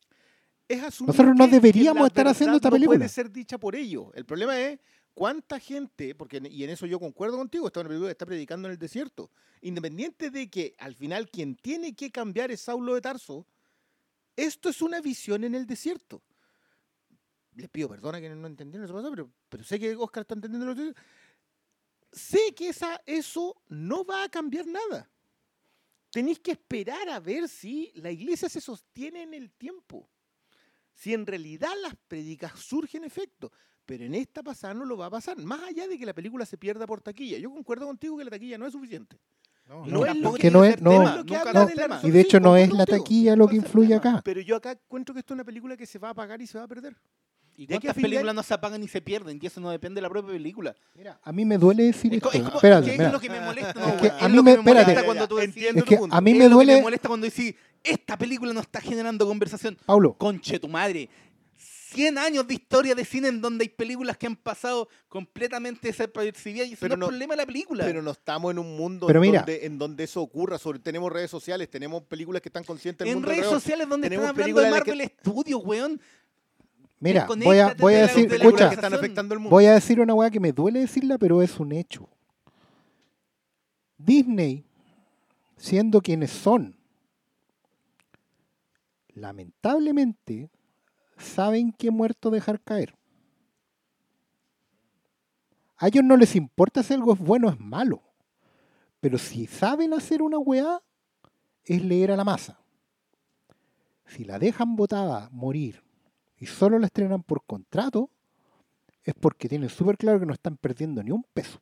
es 0.67 0.81
Nosotros 1.01 1.35
no 1.35 1.47
deberíamos 1.47 2.05
estar 2.07 2.27
haciendo 2.27 2.57
esta 2.57 2.69
no 2.69 2.73
película. 2.73 2.97
puede 2.99 3.09
ser 3.09 3.31
dicha 3.31 3.57
por 3.57 3.75
ellos. 3.75 4.07
El 4.13 4.25
problema 4.25 4.59
es 4.59 4.79
cuánta 5.13 5.57
gente, 5.59 6.13
porque 6.15 6.41
y 6.51 6.63
en 6.65 6.69
eso 6.71 6.85
yo 6.85 6.99
concuerdo 6.99 7.37
contigo, 7.37 7.65
esta 7.65 7.79
es 7.79 7.83
una 7.83 7.89
película 7.89 8.09
que 8.09 8.11
está 8.11 8.25
predicando 8.25 8.67
en 8.67 8.73
el 8.73 8.77
desierto. 8.77 9.31
Independiente 9.61 10.29
de 10.29 10.49
que 10.49 10.75
al 10.77 10.93
final 10.95 11.29
quien 11.29 11.55
tiene 11.55 11.95
que 11.95 12.11
cambiar 12.11 12.51
es 12.51 12.61
Saulo 12.61 12.93
de 12.93 13.01
Tarso, 13.01 13.47
esto 14.35 14.69
es 14.69 14.81
una 14.81 15.01
visión 15.01 15.43
en 15.43 15.55
el 15.55 15.65
desierto. 15.65 16.21
Les 17.55 17.69
pido 17.69 17.87
perdón 17.87 18.15
a 18.15 18.19
quienes 18.19 18.37
no 18.37 18.47
entendieron 18.47 18.85
eso, 18.85 19.09
pero, 19.09 19.31
pero 19.49 19.63
sé 19.63 19.79
que 19.79 19.95
Oscar 19.95 20.21
está 20.21 20.35
entendiendo 20.35 20.65
lo 20.65 20.75
que 20.75 20.93
Sé 22.11 22.53
que 22.55 22.69
esa, 22.69 23.01
eso 23.05 23.61
no 23.67 24.05
va 24.05 24.23
a 24.23 24.29
cambiar 24.29 24.65
nada. 24.65 25.09
Tenéis 26.11 26.39
que 26.39 26.51
esperar 26.51 27.09
a 27.09 27.19
ver 27.19 27.49
si 27.49 27.91
la 27.95 28.09
iglesia 28.09 28.47
se 28.47 28.61
sostiene 28.61 29.23
en 29.23 29.33
el 29.33 29.51
tiempo 29.51 30.09
si 30.95 31.13
en 31.13 31.25
realidad 31.25 31.71
las 31.81 31.95
prédicas 32.07 32.57
surgen 32.59 33.03
efecto. 33.03 33.51
Pero 33.85 34.05
en 34.05 34.15
esta 34.15 34.41
pasada 34.41 34.73
no 34.73 34.85
lo 34.85 34.97
va 34.97 35.07
a 35.07 35.11
pasar, 35.11 35.37
más 35.37 35.61
allá 35.61 35.87
de 35.87 35.99
que 35.99 36.05
la 36.07 36.13
película 36.13 36.45
se 36.45 36.57
pierda 36.57 36.87
por 36.87 37.01
taquilla. 37.01 37.37
Yo 37.37 37.51
concuerdo 37.51 37.85
contigo 37.85 38.17
que 38.17 38.23
la 38.23 38.31
taquilla 38.31 38.57
no 38.57 38.65
es 38.65 38.71
suficiente. 38.71 39.19
No, 39.67 39.85
No 39.85 40.05
es 40.05 40.15
lo 40.17 40.33
que 40.33 40.41
que 40.41 40.51
no 40.51 40.63
es, 40.63 40.79
no, 40.79 40.91
tema, 40.91 41.99
y 42.03 42.11
de 42.11 42.21
hecho 42.21 42.39
no 42.39 42.55
es 42.55 42.71
la 42.71 42.85
taquilla 42.85 43.35
lo 43.35 43.47
que 43.47 43.55
influye 43.55 43.95
acá. 43.95 44.21
Pero 44.23 44.39
yo 44.41 44.55
acá 44.57 44.71
encuentro 44.73 45.13
que 45.13 45.19
esto 45.21 45.33
es 45.33 45.35
una 45.35 45.43
película 45.43 45.75
que 45.75 45.85
se 45.87 45.97
va 45.97 46.09
a 46.09 46.11
apagar 46.11 46.39
y 46.39 46.45
se 46.47 46.57
va 46.57 46.65
a 46.65 46.67
perder. 46.67 46.95
¿Y 47.57 47.65
De 47.65 47.75
cuántas 47.79 47.95
películas 47.95 48.35
no 48.35 48.43
se 48.43 48.53
apagan 48.53 48.81
ni 48.81 48.87
se 48.87 49.01
pierden? 49.01 49.39
Y 49.41 49.45
eso 49.47 49.61
no 49.61 49.71
depende 49.71 49.99
de 49.99 50.01
la 50.03 50.09
propia 50.09 50.33
película. 50.33 50.75
Mira, 50.93 51.19
a 51.23 51.31
mí 51.31 51.45
me 51.45 51.57
duele 51.57 51.83
decir 51.83 52.11
Es, 52.13 52.17
esto. 52.17 52.31
es 52.33 52.41
como- 52.43 52.55
Espérate, 52.55 52.85
que 52.85 52.91
es 52.91 52.97
mira. 52.99 53.11
lo 53.11 53.19
que 53.19 53.29
me 53.29 53.39
molesta. 53.41 53.73
no, 53.79 53.87
Es 53.87 54.01
que 54.01 54.11
a 54.25 54.27
mí 54.29 54.43
me- 54.43 54.51
espérate. 54.51 55.03
cuando 55.05 55.27
tú 55.27 55.39
Entiendo 55.39 55.79
Es 55.79 55.85
que 55.85 55.97
punto. 55.97 56.15
a 56.15 56.21
mí 56.21 56.31
es 56.31 56.37
me 56.37 56.43
lo 56.43 56.49
que 56.49 56.53
duele, 56.53 56.75
me 56.75 56.81
molesta 56.81 57.07
cuando 57.07 57.25
decís, 57.25 57.55
esta 57.83 58.17
película 58.17 58.51
no 58.53 58.59
está 58.59 58.81
generando 58.81 59.25
conversación. 59.25 59.77
Paulo, 59.85 60.13
Conche 60.17 60.59
tu 60.59 60.67
madre. 60.67 61.09
100 61.95 62.17
años 62.17 62.47
de 62.47 62.53
historia 62.53 62.93
de 62.93 63.03
cine 63.05 63.29
en 63.29 63.41
donde 63.41 63.63
hay 63.63 63.69
películas 63.69 64.17
que 64.17 64.27
han 64.27 64.35
pasado 64.35 64.87
completamente 65.07 65.87
desapercibidas 65.87 66.67
y 66.67 66.73
ese 66.73 66.81
Pero 66.81 66.95
no 66.97 67.05
es 67.05 67.07
no- 67.07 67.07
problema 67.07 67.33
de 67.33 67.37
la 67.37 67.45
película. 67.45 67.85
Pero 67.85 68.01
no 68.01 68.11
estamos 68.11 68.51
en 68.51 68.59
un 68.59 68.75
mundo 68.77 69.07
Pero 69.07 69.23
en, 69.23 69.29
mira. 69.31 69.39
donde, 69.39 69.65
en 69.65 69.77
donde 69.77 70.03
eso 70.03 70.21
ocurra. 70.21 70.57
Sobre, 70.57 70.79
tenemos 70.79 71.11
redes 71.11 71.31
sociales, 71.31 71.69
tenemos 71.69 72.03
películas 72.03 72.41
que 72.41 72.49
están 72.49 72.63
conscientes 72.63 72.99
del 73.05 73.09
en 73.09 73.15
mundo 73.15 73.27
redes 73.29 73.39
alrededor. 73.45 73.61
sociales 73.61 73.89
donde 73.89 74.09
Tenemos 74.09 74.25
están 74.29 74.41
hablando 74.41 74.61
de 74.61 74.67
en 74.67 74.71
Marvel 74.73 74.97
las 74.99 75.07
Studios, 75.19 75.61
weón. 75.63 76.01
mira, 76.99 77.25
voy 77.27 77.59
a, 77.59 77.73
voy 77.75 77.93
a 77.93 77.97
de 77.97 78.01
decir, 78.03 78.29
de 78.29 78.35
escucha, 78.37 78.69
que 78.69 78.75
están 78.75 78.93
afectando 78.93 79.33
el 79.33 79.39
mundo. 79.39 79.51
voy 79.55 79.65
a 79.65 79.73
decir 79.73 79.99
una 79.99 80.13
weá 80.13 80.29
que 80.29 80.39
me 80.39 80.51
duele 80.51 80.81
decirla, 80.81 81.17
pero 81.17 81.41
es 81.41 81.59
un 81.59 81.71
hecho. 81.71 82.09
Disney, 83.97 84.63
siendo 85.57 86.01
quienes 86.01 86.29
son, 86.31 86.75
lamentablemente, 89.13 90.49
saben 91.17 91.71
qué 91.71 91.91
muerto 91.91 92.29
dejar 92.29 92.61
caer. 92.61 92.95
A 95.77 95.87
ellos 95.87 96.03
no 96.03 96.15
les 96.17 96.35
importa 96.35 96.83
si 96.83 96.93
algo 96.93 97.13
es 97.13 97.19
bueno 97.19 97.47
o 97.47 97.51
es 97.51 97.59
malo. 97.59 98.01
Pero 98.99 99.17
si 99.17 99.45
saben 99.45 99.93
hacer 99.93 100.21
una 100.21 100.37
weá, 100.37 100.81
es 101.63 101.83
leer 101.83 102.11
a 102.11 102.15
la 102.15 102.23
masa. 102.23 102.59
Si 104.05 104.23
la 104.23 104.39
dejan 104.39 104.75
botada, 104.75 105.29
morir, 105.31 105.83
y 106.37 106.45
solo 106.45 106.79
la 106.79 106.87
estrenan 106.87 107.23
por 107.23 107.43
contrato, 107.45 108.09
es 109.03 109.13
porque 109.13 109.49
tienen 109.49 109.69
súper 109.69 109.97
claro 109.97 110.19
que 110.19 110.25
no 110.25 110.33
están 110.33 110.57
perdiendo 110.57 111.03
ni 111.03 111.11
un 111.11 111.23
peso. 111.33 111.61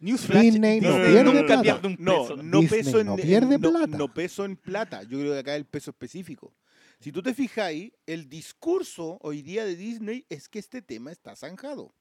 Newsflash, 0.00 0.42
Disney 0.42 0.80
no 0.80 0.96
pierde 0.96 1.44
plata. 1.44 1.80
No, 1.98 2.22
peso. 2.22 2.36
no 2.36 2.60
Disney 2.60 2.82
peso 2.82 3.00
en, 3.00 3.96
no 3.96 4.08
peso 4.12 4.44
en 4.44 4.56
plata. 4.56 5.02
Yo 5.04 5.18
creo 5.18 5.32
que 5.32 5.38
acá 5.38 5.56
el 5.56 5.64
peso 5.64 5.92
específico. 5.92 6.52
Si 7.04 7.12
tú 7.12 7.20
te 7.22 7.34
fijáis, 7.34 7.92
el 8.06 8.30
discurso 8.30 9.18
hoy 9.20 9.42
día 9.42 9.66
de 9.66 9.76
Disney 9.76 10.24
es 10.30 10.48
que 10.48 10.58
este 10.58 10.80
tema 10.80 11.12
está 11.12 11.36
zanjado. 11.36 11.94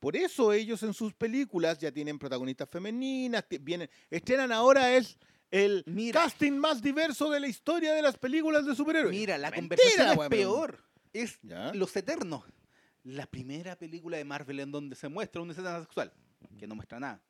Por 0.00 0.16
eso 0.16 0.50
ellos 0.54 0.82
en 0.82 0.94
sus 0.94 1.12
películas 1.12 1.78
ya 1.78 1.92
tienen 1.92 2.18
protagonistas 2.18 2.66
femeninas, 2.70 3.44
vienen, 3.60 3.90
estrenan 4.08 4.50
ahora 4.50 4.96
es 4.96 5.18
el 5.50 5.84
Mira. 5.84 6.22
casting 6.22 6.52
más 6.52 6.80
diverso 6.80 7.30
de 7.30 7.38
la 7.38 7.48
historia 7.48 7.92
de 7.92 8.00
las 8.00 8.16
películas 8.16 8.64
de 8.64 8.74
superhéroes. 8.74 9.14
Mira, 9.14 9.36
la 9.36 9.50
Mentira, 9.50 9.76
conversación 9.76 10.08
es 10.08 10.16
weón. 10.16 10.30
peor. 10.30 10.84
Es 11.12 11.38
¿Ya? 11.42 11.74
Los 11.74 11.94
Eternos. 11.94 12.44
La 13.02 13.26
primera 13.26 13.76
película 13.76 14.16
de 14.16 14.24
Marvel 14.24 14.58
en 14.60 14.72
donde 14.72 14.96
se 14.96 15.10
muestra 15.10 15.42
una 15.42 15.52
escena 15.52 15.80
sexual. 15.80 16.10
Que 16.58 16.66
no 16.66 16.74
muestra 16.74 16.98
nada. 16.98 17.22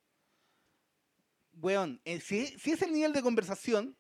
Weón, 1.55 2.01
eh, 2.05 2.21
si, 2.21 2.47
si 2.47 2.71
es 2.71 2.83
el 2.83 2.93
nivel 2.93 3.13
de 3.13 3.21
conversación, 3.21 3.97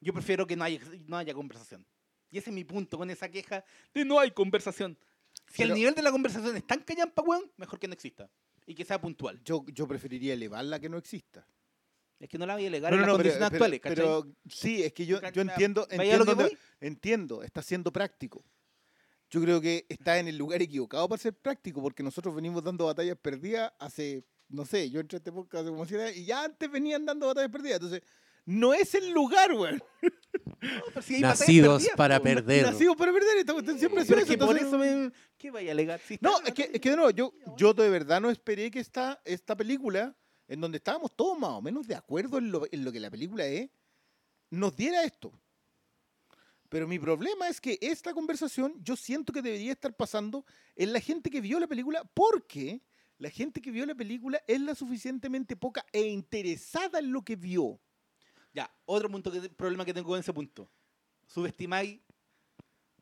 yo 0.00 0.12
prefiero 0.12 0.46
que 0.46 0.54
no 0.54 0.64
haya, 0.64 0.80
no 1.06 1.16
haya 1.16 1.32
conversación. 1.32 1.86
Y 2.30 2.38
ese 2.38 2.50
es 2.50 2.54
mi 2.54 2.64
punto 2.64 2.96
con 2.98 3.10
esa 3.10 3.28
queja 3.28 3.64
de 3.92 4.04
no 4.04 4.18
hay 4.20 4.30
conversación. 4.30 4.96
Si 5.48 5.62
el 5.62 5.68
Pero- 5.68 5.74
nivel 5.76 5.94
de 5.94 6.02
la 6.02 6.12
conversación 6.12 6.56
es 6.56 6.66
tan 6.66 6.80
callampa, 6.82 7.22
weón, 7.22 7.50
mejor 7.56 7.78
que 7.78 7.88
no 7.88 7.94
exista. 7.94 8.30
Y 8.66 8.74
que 8.74 8.84
sea 8.84 9.00
puntual. 9.00 9.40
Yo, 9.44 9.64
yo 9.72 9.88
preferiría 9.88 10.34
elevarla 10.34 10.78
que 10.78 10.88
no 10.88 10.96
exista. 10.98 11.46
Es 12.20 12.28
que 12.28 12.38
no 12.38 12.46
la 12.46 12.54
voy 12.54 12.64
a 12.64 12.68
alegar 12.68 12.92
No, 12.92 12.96
en 12.98 13.00
no, 13.02 13.06
las 13.06 13.12
no, 13.14 13.18
pero, 13.18 13.30
condiciones 13.30 13.50
pero- 13.50 13.56
actuales, 13.64 13.80
¿cachai? 13.80 13.96
pero 13.96 14.26
sí, 14.48 14.82
es 14.82 14.92
que 14.92 15.06
yo, 15.06 15.20
yo 15.32 15.42
entiendo, 15.42 15.88
¿Vaya 15.96 16.14
a 16.14 16.18
lo 16.18 16.24
entiendo, 16.24 16.48
que 16.48 16.86
entiendo, 16.86 17.42
está 17.42 17.62
siendo 17.62 17.92
práctico. 17.92 18.44
Yo 19.30 19.40
creo 19.40 19.60
que 19.60 19.86
está 19.88 20.18
en 20.18 20.28
el 20.28 20.36
lugar 20.36 20.60
equivocado 20.60 21.08
para 21.08 21.20
ser 21.22 21.32
práctico, 21.34 21.80
porque 21.80 22.02
nosotros 22.02 22.34
venimos 22.34 22.62
dando 22.62 22.86
batallas 22.86 23.16
perdidas 23.16 23.72
hace, 23.78 24.24
no 24.48 24.64
sé, 24.66 24.90
yo 24.90 25.00
entré 25.00 25.16
a 25.16 25.18
este 25.18 25.32
podcast 25.32 25.62
hace 25.62 25.70
como 25.70 25.86
siete 25.86 26.04
años 26.04 26.16
y 26.18 26.24
ya 26.26 26.44
antes 26.44 26.70
venían 26.70 27.06
dando 27.06 27.28
batallas 27.28 27.50
perdidas. 27.50 27.76
Entonces, 27.76 28.02
no 28.44 28.74
es 28.74 28.94
el 28.94 29.10
lugar, 29.10 29.54
güey. 29.54 29.74
No, 29.74 30.82
pero 30.88 31.02
si 31.02 31.16
hay 31.16 31.22
batallas 31.22 31.40
Nacidos 31.40 31.74
perdidas, 31.78 31.96
para 31.96 32.20
perder. 32.20 32.62
Nacido 32.66 32.96
para 32.96 33.12
perder, 33.12 33.38
esta 33.38 33.52
cuestión 33.52 33.78
siempre 33.78 34.02
es 34.02 34.08
que 34.08 34.14
por 34.38 34.56
entonces- 34.56 34.66
eso 34.66 34.78
me... 34.78 35.12
¿Qué 35.38 35.50
vaya 35.50 35.70
a 35.70 35.72
alegar? 35.72 36.00
Si 36.00 36.18
No, 36.20 36.40
es 36.44 36.52
que, 36.52 36.70
es 36.72 36.80
que 36.80 36.90
de 36.90 36.96
nuevo, 36.96 37.10
yo, 37.10 37.32
yo 37.56 37.72
de 37.72 37.88
verdad 37.88 38.20
no 38.20 38.30
esperé 38.30 38.70
que 38.70 38.80
esta, 38.80 39.20
esta 39.24 39.56
película, 39.56 40.14
en 40.48 40.60
donde 40.60 40.78
estábamos 40.78 41.16
todos 41.16 41.38
más 41.38 41.50
o 41.50 41.62
menos 41.62 41.86
de 41.86 41.94
acuerdo 41.94 42.38
en 42.38 42.50
lo, 42.50 42.66
en 42.70 42.84
lo 42.84 42.92
que 42.92 43.00
la 43.00 43.10
película 43.10 43.46
es, 43.46 43.70
nos 44.50 44.76
diera 44.76 45.02
esto. 45.04 45.32
Pero 46.68 46.86
mi 46.86 46.98
problema 46.98 47.48
es 47.48 47.60
que 47.60 47.78
esta 47.80 48.12
conversación 48.12 48.74
yo 48.82 48.96
siento 48.96 49.32
que 49.32 49.42
debería 49.42 49.72
estar 49.72 49.94
pasando 49.96 50.44
en 50.76 50.92
la 50.92 51.00
gente 51.00 51.30
que 51.30 51.40
vio 51.40 51.58
la 51.58 51.66
película 51.66 52.04
porque 52.14 52.82
la 53.18 53.28
gente 53.28 53.60
que 53.60 53.70
vio 53.70 53.84
la 53.86 53.94
película 53.94 54.40
es 54.46 54.60
la 54.60 54.74
suficientemente 54.74 55.56
poca 55.56 55.84
e 55.92 56.02
interesada 56.02 57.00
en 57.00 57.12
lo 57.12 57.22
que 57.22 57.36
vio. 57.36 57.80
Ya, 58.52 58.70
otro 58.86 59.08
punto 59.10 59.30
que, 59.30 59.48
problema 59.50 59.84
que 59.84 59.94
tengo 59.94 60.08
con 60.08 60.18
ese 60.20 60.32
punto. 60.32 60.70
Subestimáis 61.26 62.00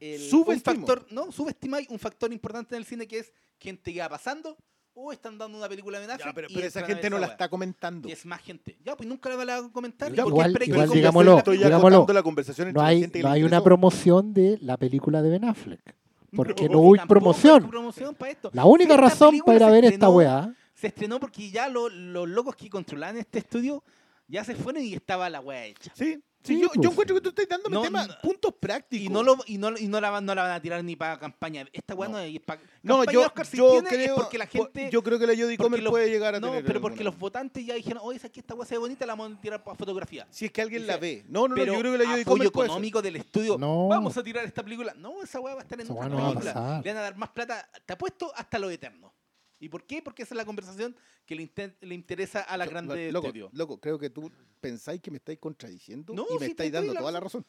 el, 0.00 0.32
un 0.34 0.60
factor, 0.60 1.06
no, 1.10 1.32
subestimáis 1.32 1.88
un 1.88 1.98
factor 1.98 2.32
importante 2.32 2.74
en 2.76 2.80
el 2.80 2.86
cine 2.86 3.08
que 3.08 3.18
es 3.20 3.32
quién 3.58 3.76
te 3.78 3.90
iba 3.90 4.08
pasando 4.08 4.56
o 4.94 5.12
están 5.12 5.38
dando 5.38 5.56
una 5.58 5.68
película 5.68 5.98
de 6.00 6.06
Ben 6.06 6.14
Affleck 6.14 6.26
Ya, 6.28 6.34
pero, 6.34 6.48
y 6.50 6.54
pero 6.54 6.66
esa 6.66 6.82
gente 6.84 7.08
no 7.10 7.18
la 7.18 7.28
está 7.28 7.48
comentando. 7.48 8.08
Y 8.08 8.12
es 8.12 8.26
más 8.26 8.40
gente. 8.42 8.76
Ya, 8.84 8.96
pues 8.96 9.08
nunca 9.08 9.28
la 9.30 9.36
van 9.36 9.64
a 9.66 9.72
comentar. 9.72 10.12
Ya, 10.12 10.24
¿Por 10.24 10.32
qué 10.34 10.38
igual- 10.48 10.62
igual 10.68 10.90
digámoslo, 10.90 11.38
Estoy 11.38 11.58
digámoslo, 11.58 12.06
la 12.12 12.22
conversación 12.22 12.68
entre 12.68 12.80
No 12.82 12.86
hay, 12.86 13.00
gente 13.00 13.22
no 13.22 13.30
hay 13.30 13.42
una 13.44 13.62
promoción 13.62 14.34
de 14.34 14.58
la 14.60 14.76
película 14.76 15.22
de 15.22 15.30
Ben 15.30 15.44
Affleck. 15.44 15.96
Porque 16.34 16.68
no, 16.68 16.72
Y 16.72 16.76
hubo 16.76 17.06
promoción. 17.08 17.68
promoción 17.70 18.14
para 18.14 18.32
esto. 18.32 18.50
La 18.52 18.66
única 18.66 18.94
Esta 18.94 19.02
razón 19.02 19.38
para 19.38 19.56
ir 19.56 19.62
a 19.62 19.66
se 19.66 19.72
ver 19.72 19.84
esta 19.84 19.94
estrenó- 20.06 20.16
weá, 20.16 20.54
Se 20.74 20.86
estrenó 20.88 21.18
porque 21.20 21.50
ya 21.50 21.68
lo- 21.68 21.88
los 21.88 22.28
locos 22.28 22.54
que 22.54 22.68
controlaban 22.68 23.16
este 23.16 23.38
estudio 23.38 23.82
ya 24.28 24.44
se 24.44 24.54
fueron 24.54 24.82
y 24.84 24.94
estaba 24.94 25.28
la 25.28 25.40
weá 25.40 25.64
hecha. 25.66 25.92
Sí, 25.94 26.22
Sí, 26.40 26.54
Sí, 26.54 26.60
yo, 26.62 26.68
pues. 26.68 26.80
yo 26.80 26.90
encuentro 26.92 27.16
que 27.16 27.20
tú 27.20 27.28
estás 27.30 27.48
dándome 27.48 27.74
No, 27.74 27.82
temas, 27.82 28.06
no. 28.08 28.14
puntos 28.22 28.54
prácticos. 28.60 29.04
Y 29.04 29.08
no, 29.08 29.24
lo, 29.24 29.36
y, 29.46 29.58
no, 29.58 29.76
y 29.76 29.88
no, 29.88 30.00
la, 30.00 30.08
van- 30.10 30.24
no 30.24 30.36
la 30.36 30.44
van 30.44 30.52
a 30.52 30.62
tirar 30.62 30.84
ni 30.84 30.94
para 30.94 31.18
campaña. 31.18 31.66
Esta 31.72 31.96
weá 31.96 32.08
no, 32.08 32.16
es 32.20 32.38
para 32.40 32.60
No, 32.80 32.98
campaña 32.98 33.12
yo, 33.12 33.26
Oscar 33.26 33.44
si 33.46 33.56
yo 33.56 33.70
tiene 33.72 33.88
es 33.88 33.94
creo, 33.94 34.14
porque 34.14 34.38
la 34.38 34.46
gente... 34.46 34.88
yo 34.90 35.02
creo 35.02 35.18
que 35.18 35.26
la 35.26 35.34
Jodie 35.34 35.58
Comer 35.58 35.82
los- 35.82 35.90
puede 35.90 36.08
llegar 36.08 36.36
a 36.36 36.40
No, 36.40 36.46
tener 36.50 36.64
pero 36.64 36.80
porque 36.80 37.00
alguna. 37.00 37.10
los 37.10 37.18
votantes 37.18 37.66
ya 37.66 37.74
dijeron, 37.74 38.00
oye, 38.06 38.18
esa 38.18 38.28
aquí 38.28 38.38
esta 38.38 38.54
weá 38.54 38.64
se 38.66 38.76
ve 38.76 38.78
bonita, 38.78 39.04
la 39.04 39.16
vamos 39.16 39.36
a 39.36 39.40
tirar 39.40 39.64
para 39.64 39.76
fotografía. 39.76 40.28
Si 40.30 40.44
es 40.44 40.52
que 40.52 40.62
alguien 40.62 40.82
Dice, 40.82 40.92
la 40.92 40.98
ve. 40.98 41.24
No, 41.28 41.40
no, 41.42 41.48
no, 41.48 41.54
pero 41.56 41.72
yo 41.74 41.80
creo 41.80 41.92
que 41.92 41.98
la 41.98 42.04
Jodie 42.04 42.22
apoyo 42.22 42.52
Comer 42.52 42.52
ser. 42.52 42.64
económico 42.66 43.02
del 43.02 43.16
estudio. 43.16 43.58
No. 43.58 43.88
Vamos 43.88 44.16
a 44.16 44.22
tirar 44.22 44.44
esta 44.44 44.62
película. 44.62 44.94
No, 44.94 45.20
esa 45.24 45.40
weá 45.40 45.54
va 45.54 45.60
a 45.60 45.64
estar 45.64 45.78
en 45.80 45.86
Esa 45.86 45.92
otra 45.92 46.08
película. 46.08 46.80
Le 46.84 46.90
van 46.92 46.98
a 46.98 47.02
dar 47.02 47.16
más 47.16 47.30
plata, 47.30 47.68
te 47.84 47.92
apuesto, 47.94 48.32
hasta 48.36 48.60
lo 48.60 48.70
eterno. 48.70 49.12
¿Y 49.60 49.68
por 49.68 49.84
qué? 49.84 50.02
Porque 50.02 50.22
esa 50.22 50.34
es 50.34 50.36
la 50.36 50.44
conversación 50.44 50.94
que 51.26 51.34
le, 51.34 51.42
inten- 51.42 51.74
le 51.80 51.94
interesa 51.94 52.40
a 52.42 52.56
la 52.56 52.64
Lo- 52.64 52.70
grande 52.70 53.10
loco, 53.12 53.26
estudio. 53.26 53.50
loco, 53.52 53.78
creo 53.80 53.98
que 53.98 54.08
tú 54.10 54.30
pensáis 54.60 55.00
que 55.00 55.10
me 55.10 55.16
estáis 55.16 55.38
contradiciendo 55.38 56.12
No, 56.14 56.26
y 56.30 56.34
me 56.34 56.38
te 56.40 56.46
estáis 56.52 56.72
dando 56.72 56.92
la 56.94 57.00
toda 57.00 57.12
la 57.12 57.20
razón. 57.20 57.44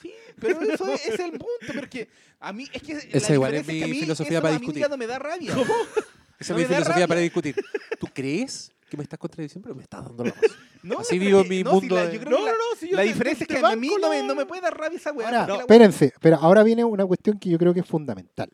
Sí, 0.00 0.12
pero 0.40 0.60
eso 0.62 0.88
es, 0.92 1.06
es 1.06 1.20
el 1.20 1.32
punto, 1.32 1.74
porque 1.74 2.08
a 2.38 2.52
mí 2.52 2.66
es 2.72 2.82
que 2.82 2.92
Esa 3.12 3.28
la 3.28 3.34
igual 3.34 3.54
es 3.54 3.66
mi 3.66 3.78
que 3.78 3.84
a 3.84 3.86
mí 3.88 4.00
filosofía 4.00 4.38
eso 4.38 4.42
para 4.42 4.54
a 4.54 4.58
mí 4.58 4.60
discutir. 4.60 4.82
ya 4.82 4.88
no 4.88 4.96
me 4.96 5.06
da 5.06 5.18
rabia. 5.18 5.52
Esa 6.38 6.54
No 6.54 6.58
es 6.58 6.68
mi 6.68 6.74
filosofía 6.74 6.84
rabia. 6.94 7.08
para 7.08 7.20
discutir. 7.20 7.54
¿Tú 7.98 8.06
crees 8.14 8.72
que 8.88 8.96
me 8.96 9.02
estás 9.02 9.18
contradiciendo? 9.18 9.62
Pero 9.66 9.76
me 9.76 9.82
estás 9.82 10.02
dando 10.04 10.24
la 10.24 10.30
razón. 10.32 10.50
No, 10.82 11.00
Así 11.00 11.18
vivo 11.18 11.42
que- 11.42 11.48
mi 11.50 11.62
no, 11.62 11.72
si 11.72 11.76
mundo 11.76 11.94
la- 11.96 12.06
de- 12.06 12.14
yo 12.14 12.20
creo 12.20 12.30
No, 12.30 12.36
que 12.38 12.42
no, 12.42 12.46
la- 12.46 12.52
no, 12.52 12.64
si 12.80 12.88
yo 12.88 12.96
la 12.96 13.02
te- 13.02 13.08
diferencia 13.08 13.46
te 13.46 13.52
es 13.52 13.60
que 13.60 13.66
a 13.66 13.76
mí 13.76 13.90
no 14.00 14.08
me, 14.08 14.20
la- 14.22 14.26
no 14.26 14.34
me 14.34 14.46
puede 14.46 14.62
dar 14.62 14.74
rabia 14.78 14.96
esa 14.96 15.12
weá. 15.12 15.26
Ahora, 15.28 15.46
la 15.46 15.60
espérense, 15.60 16.14
pero 16.22 16.36
ahora 16.36 16.62
viene 16.62 16.82
una 16.84 17.04
cuestión 17.04 17.38
que 17.38 17.50
yo 17.50 17.58
creo 17.58 17.74
que 17.74 17.80
es 17.80 17.86
fundamental. 17.86 18.50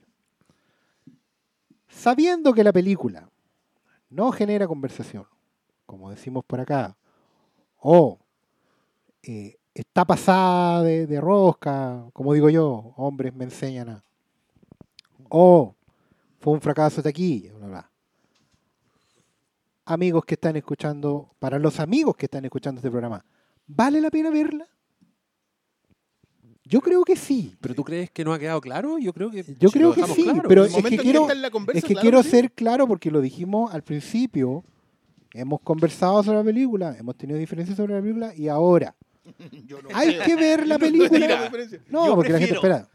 Sabiendo 1.96 2.52
que 2.52 2.62
la 2.62 2.74
película 2.74 3.26
no 4.10 4.30
genera 4.30 4.68
conversación, 4.68 5.26
como 5.86 6.10
decimos 6.10 6.44
por 6.44 6.60
acá, 6.60 6.94
o 7.78 8.18
eh, 9.22 9.56
está 9.72 10.04
pasada 10.04 10.82
de, 10.82 11.20
rosca, 11.22 12.04
como 12.12 12.34
digo 12.34 12.50
yo, 12.50 12.92
hombres 12.98 13.34
me 13.34 13.44
enseñan 13.44 13.88
a, 13.88 14.04
o 15.30 15.74
fue 16.38 16.52
un 16.52 16.60
fracaso 16.60 16.96
de 16.96 17.10
taquilla, 17.10 17.54
bla, 17.54 17.66
bla. 17.66 17.90
Amigos 19.86 20.26
que 20.26 20.34
están 20.34 20.56
escuchando, 20.56 21.34
para 21.38 21.58
los 21.58 21.80
amigos 21.80 22.14
que 22.14 22.26
están 22.26 22.44
escuchando 22.44 22.78
este 22.80 22.90
programa, 22.90 23.24
¿vale 23.66 24.02
la 24.02 24.10
pena 24.10 24.28
verla? 24.28 24.68
Yo 26.68 26.80
creo 26.80 27.04
que 27.04 27.16
sí. 27.16 27.54
¿Pero 27.60 27.74
tú 27.74 27.84
crees 27.84 28.10
que 28.10 28.24
no 28.24 28.32
ha 28.32 28.38
quedado 28.38 28.60
claro? 28.60 28.98
Yo 28.98 29.12
creo 29.12 29.30
que. 29.30 29.44
Yo 29.58 29.68
si 29.68 29.78
creo 29.78 29.94
que 29.94 30.02
sí, 30.04 30.24
claro. 30.24 30.42
pero 30.48 30.62
El 30.62 30.68
es 30.68 30.72
momento 30.74 30.96
que 30.96 31.02
quiero, 31.02 31.20
está 31.22 31.32
en 31.32 31.42
la 31.42 31.50
conversa, 31.50 31.78
es 31.78 31.84
que 31.84 31.94
claro 31.94 32.02
quiero 32.02 32.22
sí. 32.22 32.30
ser 32.30 32.52
claro 32.52 32.88
porque 32.88 33.10
lo 33.10 33.20
dijimos 33.20 33.72
al 33.72 33.82
principio. 33.82 34.64
Hemos 35.32 35.60
conversado 35.60 36.22
sobre 36.22 36.38
la 36.38 36.44
película, 36.44 36.96
hemos 36.98 37.14
tenido 37.16 37.38
diferencias 37.38 37.76
sobre 37.76 37.94
la 37.94 38.00
película 38.00 38.34
y 38.34 38.48
ahora 38.48 38.96
Yo 39.66 39.82
no 39.82 39.90
hay 39.92 40.14
creo. 40.14 40.24
que 40.24 40.36
ver 40.36 40.66
la 40.66 40.74
no 40.78 40.80
película. 40.80 41.50
No, 41.88 42.14
porque 42.14 42.32
la 42.32 42.38
gente 42.38 42.54
espera. 42.54 42.88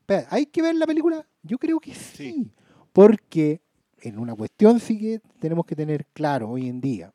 Espera, 0.00 0.26
¿Hay 0.30 0.46
que 0.46 0.62
ver 0.62 0.74
la 0.74 0.86
película? 0.86 1.26
Yo 1.42 1.58
creo 1.58 1.78
que 1.78 1.94
sí. 1.94 2.50
Porque 2.92 3.60
en 4.00 4.18
una 4.18 4.34
cuestión 4.34 4.80
sí 4.80 4.98
que 4.98 5.20
tenemos 5.38 5.64
que 5.66 5.76
tener 5.76 6.06
claro 6.12 6.50
hoy 6.50 6.68
en 6.68 6.80
día 6.80 7.12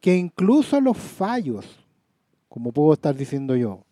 que 0.00 0.14
incluso 0.16 0.80
los 0.80 0.96
fallos, 0.96 1.64
como 2.48 2.70
puedo 2.70 2.92
estar 2.92 3.14
diciendo 3.16 3.56
yo, 3.56 3.85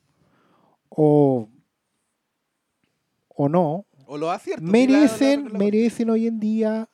o, 0.96 1.48
o 3.28 3.48
no, 3.48 3.84
O 4.06 4.16
lo 4.16 4.30
acierto. 4.30 4.62
merecen, 4.64 5.52
merecen 5.56 6.10
hoy 6.10 6.26
en 6.28 6.38
día 6.38 6.88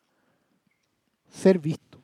ser 1.28 1.58
vistos. 1.58 2.00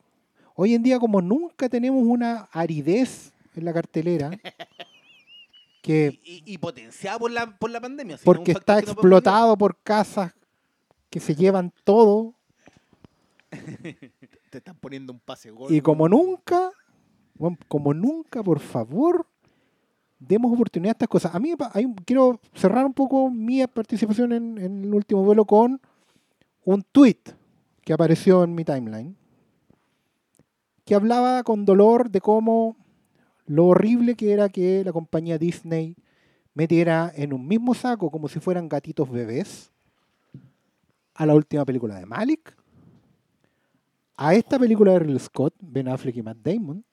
Hoy 0.54 0.74
en 0.74 0.82
día, 0.82 0.98
como 0.98 1.20
nunca 1.22 1.68
tenemos 1.68 2.02
una 2.04 2.48
aridez 2.52 3.32
en 3.54 3.64
la 3.64 3.72
cartelera, 3.72 4.30
que 5.82 6.18
Y, 6.22 6.42
y, 6.44 6.54
y 6.54 6.58
potenciado 6.58 7.18
por 7.20 7.30
la, 7.30 7.56
por 7.58 7.70
la 7.70 7.80
pandemia. 7.80 8.18
porque 8.24 8.52
está 8.52 8.74
no 8.74 8.80
explotado 8.80 9.56
por 9.56 9.76
casas 9.82 10.32
que 11.10 11.20
se 11.20 11.34
llevan 11.34 11.72
todo, 11.84 12.34
Te 14.50 14.58
están 14.58 14.76
poniendo 14.76 15.12
un 15.12 15.20
pase 15.20 15.50
gol. 15.50 15.72
y 15.72 15.80
como 15.80 16.08
nunca, 16.08 16.70
como 17.68 17.94
nunca, 17.94 18.42
por 18.42 18.58
favor, 18.60 19.26
demos 20.18 20.52
oportunidad 20.52 20.90
a 20.90 20.96
estas 20.96 21.08
cosas. 21.08 21.34
A 21.34 21.38
mí 21.38 21.54
hay 21.72 21.86
quiero 22.04 22.40
cerrar 22.54 22.84
un 22.84 22.94
poco 22.94 23.30
mi 23.30 23.66
participación 23.66 24.32
en, 24.32 24.58
en 24.58 24.84
el 24.84 24.94
último 24.94 25.22
vuelo 25.22 25.44
con 25.44 25.80
un 26.64 26.82
tweet 26.82 27.18
que 27.82 27.92
apareció 27.92 28.42
en 28.42 28.54
mi 28.54 28.64
timeline, 28.64 29.16
que 30.84 30.94
hablaba 30.94 31.42
con 31.44 31.64
dolor 31.64 32.10
de 32.10 32.20
cómo 32.20 32.76
lo 33.46 33.66
horrible 33.66 34.16
que 34.16 34.32
era 34.32 34.48
que 34.48 34.82
la 34.84 34.92
compañía 34.92 35.38
Disney 35.38 35.96
metiera 36.54 37.12
en 37.14 37.32
un 37.32 37.46
mismo 37.46 37.74
saco, 37.74 38.10
como 38.10 38.28
si 38.28 38.40
fueran 38.40 38.68
gatitos 38.68 39.10
bebés, 39.10 39.70
a 41.14 41.26
la 41.26 41.34
última 41.34 41.64
película 41.64 41.96
de 41.96 42.06
Malik, 42.06 42.56
a 44.16 44.34
esta 44.34 44.58
película 44.58 44.92
de 44.92 44.98
Ridley 45.00 45.18
Scott, 45.18 45.54
Ben 45.60 45.88
Affleck 45.88 46.16
y 46.16 46.22
Matt 46.22 46.38
Damon, 46.42 46.84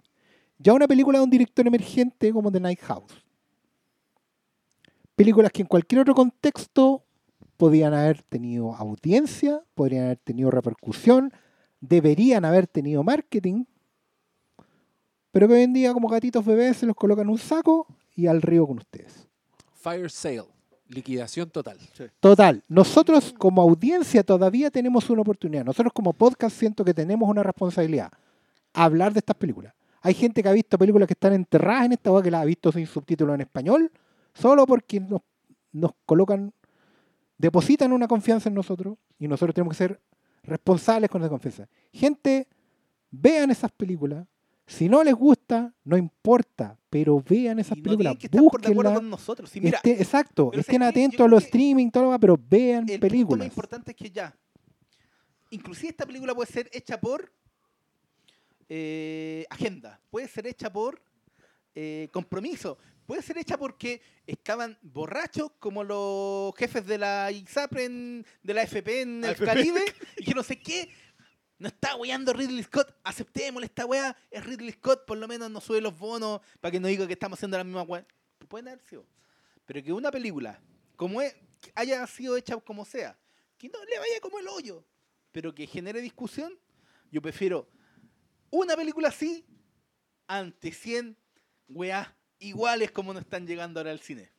ya 0.58 0.74
una 0.74 0.88
película 0.88 1.20
de 1.20 1.24
un 1.24 1.30
director 1.30 1.66
emergente 1.68 2.32
como 2.32 2.52
The 2.52 2.60
Night 2.60 2.80
House. 2.82 3.14
Películas 5.16 5.52
que 5.52 5.62
en 5.62 5.68
cualquier 5.68 6.02
otro 6.02 6.16
contexto 6.16 7.04
podían 7.58 7.94
haber 7.94 8.22
tenido 8.24 8.74
audiencia, 8.76 9.62
podrían 9.76 10.06
haber 10.06 10.18
tenido 10.18 10.50
repercusión, 10.52 11.32
deberían 11.80 12.46
haber 12.46 12.68
tenido 12.68 13.04
marketing, 13.04 13.66
pero 15.32 15.48
que 15.48 15.56
hoy 15.56 15.62
en 15.62 15.74
día 15.74 15.94
como 15.94 16.08
gatitos 16.08 16.46
bebés 16.46 16.78
se 16.78 16.86
los 16.86 16.96
colocan 16.96 17.26
en 17.26 17.32
un 17.32 17.38
saco 17.38 17.88
y 18.16 18.28
al 18.28 18.42
río 18.42 18.68
con 18.68 18.78
ustedes. 18.78 19.28
Fire 19.74 20.10
sale. 20.10 20.46
Liquidación 20.88 21.50
total. 21.50 21.78
Total, 22.20 22.64
nosotros 22.68 23.34
como 23.38 23.62
audiencia 23.62 24.24
todavía 24.24 24.70
tenemos 24.70 25.10
una 25.10 25.22
oportunidad. 25.22 25.66
Nosotros 25.66 25.92
como 25.94 26.14
podcast 26.14 26.56
siento 26.56 26.86
que 26.86 26.94
tenemos 26.94 27.28
una 27.28 27.42
responsabilidad. 27.42 28.12
Hablar 28.74 29.14
de 29.14 29.20
estas 29.20 29.36
películas. 29.36 29.74
Hay 30.06 30.14
gente 30.14 30.44
que 30.44 30.50
ha 30.50 30.54
visto 30.54 30.78
películas 30.78 31.08
que 31.08 31.14
están 31.14 31.34
enterradas 31.34 31.86
en 31.86 31.94
esta 31.94 32.12
web 32.12 32.24
que 32.24 32.30
las 32.32 32.42
ha 32.42 32.46
visto 32.46 32.72
sin 32.72 32.86
subtítulos 32.86 33.34
en 33.36 33.42
español, 33.42 33.92
solo 34.34 34.66
porque 34.68 35.00
nos, 35.00 35.22
nos 35.72 35.92
colocan, 36.06 36.54
depositan 37.38 37.92
una 37.94 38.08
confianza 38.08 38.50
en 38.50 38.56
nosotros 38.56 38.98
y 39.18 39.28
nosotros 39.28 39.56
tenemos 39.56 39.74
que 39.76 39.78
ser 39.78 40.02
responsables 40.44 41.10
con 41.10 41.22
esa 41.22 41.30
confianza. 41.30 41.68
Gente, 41.94 42.48
vean 43.12 43.50
esas 43.52 43.72
películas. 43.72 44.28
Si 44.68 44.88
no 44.90 45.04
les 45.04 45.14
gusta, 45.14 45.74
no 45.84 45.98
importa, 45.98 46.78
pero 46.90 47.22
vean 47.22 47.60
esas 47.60 47.78
Y 47.78 47.82
no 47.82 47.84
películas. 47.84 48.18
que 48.18 48.30
por 48.30 48.40
de 48.40 48.48
acuerdo 48.48 48.72
búsquenlas. 48.74 48.94
con 48.96 49.10
nosotros. 49.10 49.50
Sí, 49.50 49.62
mira, 49.62 49.78
Esté- 49.82 50.00
exacto, 50.02 50.52
estén 50.54 50.84
atentos 50.84 51.22
a 51.22 51.28
los 51.30 51.44
streaming, 51.46 51.90
todo 51.92 52.04
lo 52.04 52.10
demás, 52.10 52.20
pero 52.22 52.38
vean 52.50 52.80
el 52.80 52.86
punto 52.86 52.94
más 52.94 53.00
películas. 53.12 53.48
importante 53.48 53.92
es 53.92 53.98
que 53.98 54.10
ya. 54.12 54.36
Inclusive 55.52 55.90
esta 55.90 56.06
película 56.06 56.34
puede 56.34 56.52
ser 56.52 56.70
hecha 56.74 57.00
por 57.00 57.32
eh, 58.76 59.46
agenda, 59.52 60.02
puede 60.10 60.28
ser 60.28 60.48
hecha 60.48 60.74
por 60.74 61.00
eh, 61.76 62.10
compromiso, 62.12 62.80
puede 63.06 63.22
ser 63.22 63.38
hecha 63.38 63.56
porque 63.56 64.02
estaban 64.26 64.80
borrachos 64.82 65.52
como 65.60 65.84
los 65.84 66.56
jefes 66.56 66.84
de 66.88 66.98
la 66.98 67.32
ISAPREN, 67.32 68.26
de 68.42 68.54
la 68.56 68.64
FP 68.64 69.02
en 69.02 69.26
el. 69.26 69.36
Caribe, 69.36 69.84
y 70.18 70.26
que 70.26 70.34
no 70.34 70.42
sé 70.42 70.60
qué. 70.60 70.90
No 71.60 71.68
está 71.68 71.96
weando 71.98 72.34
Ridley 72.34 72.64
Scott, 72.64 72.98
aceptémosle 73.04 73.68
esta 73.68 73.86
weá, 73.86 74.18
es 74.32 74.44
Ridley 74.44 74.72
Scott, 74.72 75.06
por 75.06 75.20
lo 75.20 75.28
menos 75.28 75.52
nos 75.52 75.64
sube 75.64 75.80
los 75.80 75.96
bonos 75.96 76.42
para 76.60 76.72
que 76.72 76.80
no 76.80 76.88
diga 76.88 77.06
que 77.06 77.14
estamos 77.14 77.38
haciendo 77.38 77.60
la 77.60 77.64
misma 77.64 77.84
weá. 77.84 78.04
Pueden 78.48 78.70
haber 78.70 78.82
sido. 78.82 79.06
Pero 79.68 79.84
que 79.84 79.94
una 79.94 80.10
película, 80.10 80.60
como 80.96 81.22
es, 81.22 81.36
haya 81.76 82.08
sido 82.08 82.36
hecha 82.38 82.58
como 82.58 82.86
sea, 82.86 83.16
que 83.56 83.70
no 83.70 83.86
le 83.86 84.00
vaya 84.00 84.20
como 84.20 84.40
el 84.40 84.48
hoyo, 84.48 84.84
pero 85.32 85.54
que 85.54 85.68
genere 85.68 86.02
discusión, 86.02 86.58
yo 87.12 87.22
prefiero 87.22 87.70
una 88.54 88.76
película 88.76 89.08
así 89.08 89.44
ante 90.28 90.72
100 90.72 91.18
weas 91.70 92.08
iguales 92.38 92.92
como 92.92 93.12
no 93.12 93.20
están 93.20 93.48
llegando 93.48 93.80
ahora 93.80 93.92
al 93.92 94.00
cine. 94.00 94.30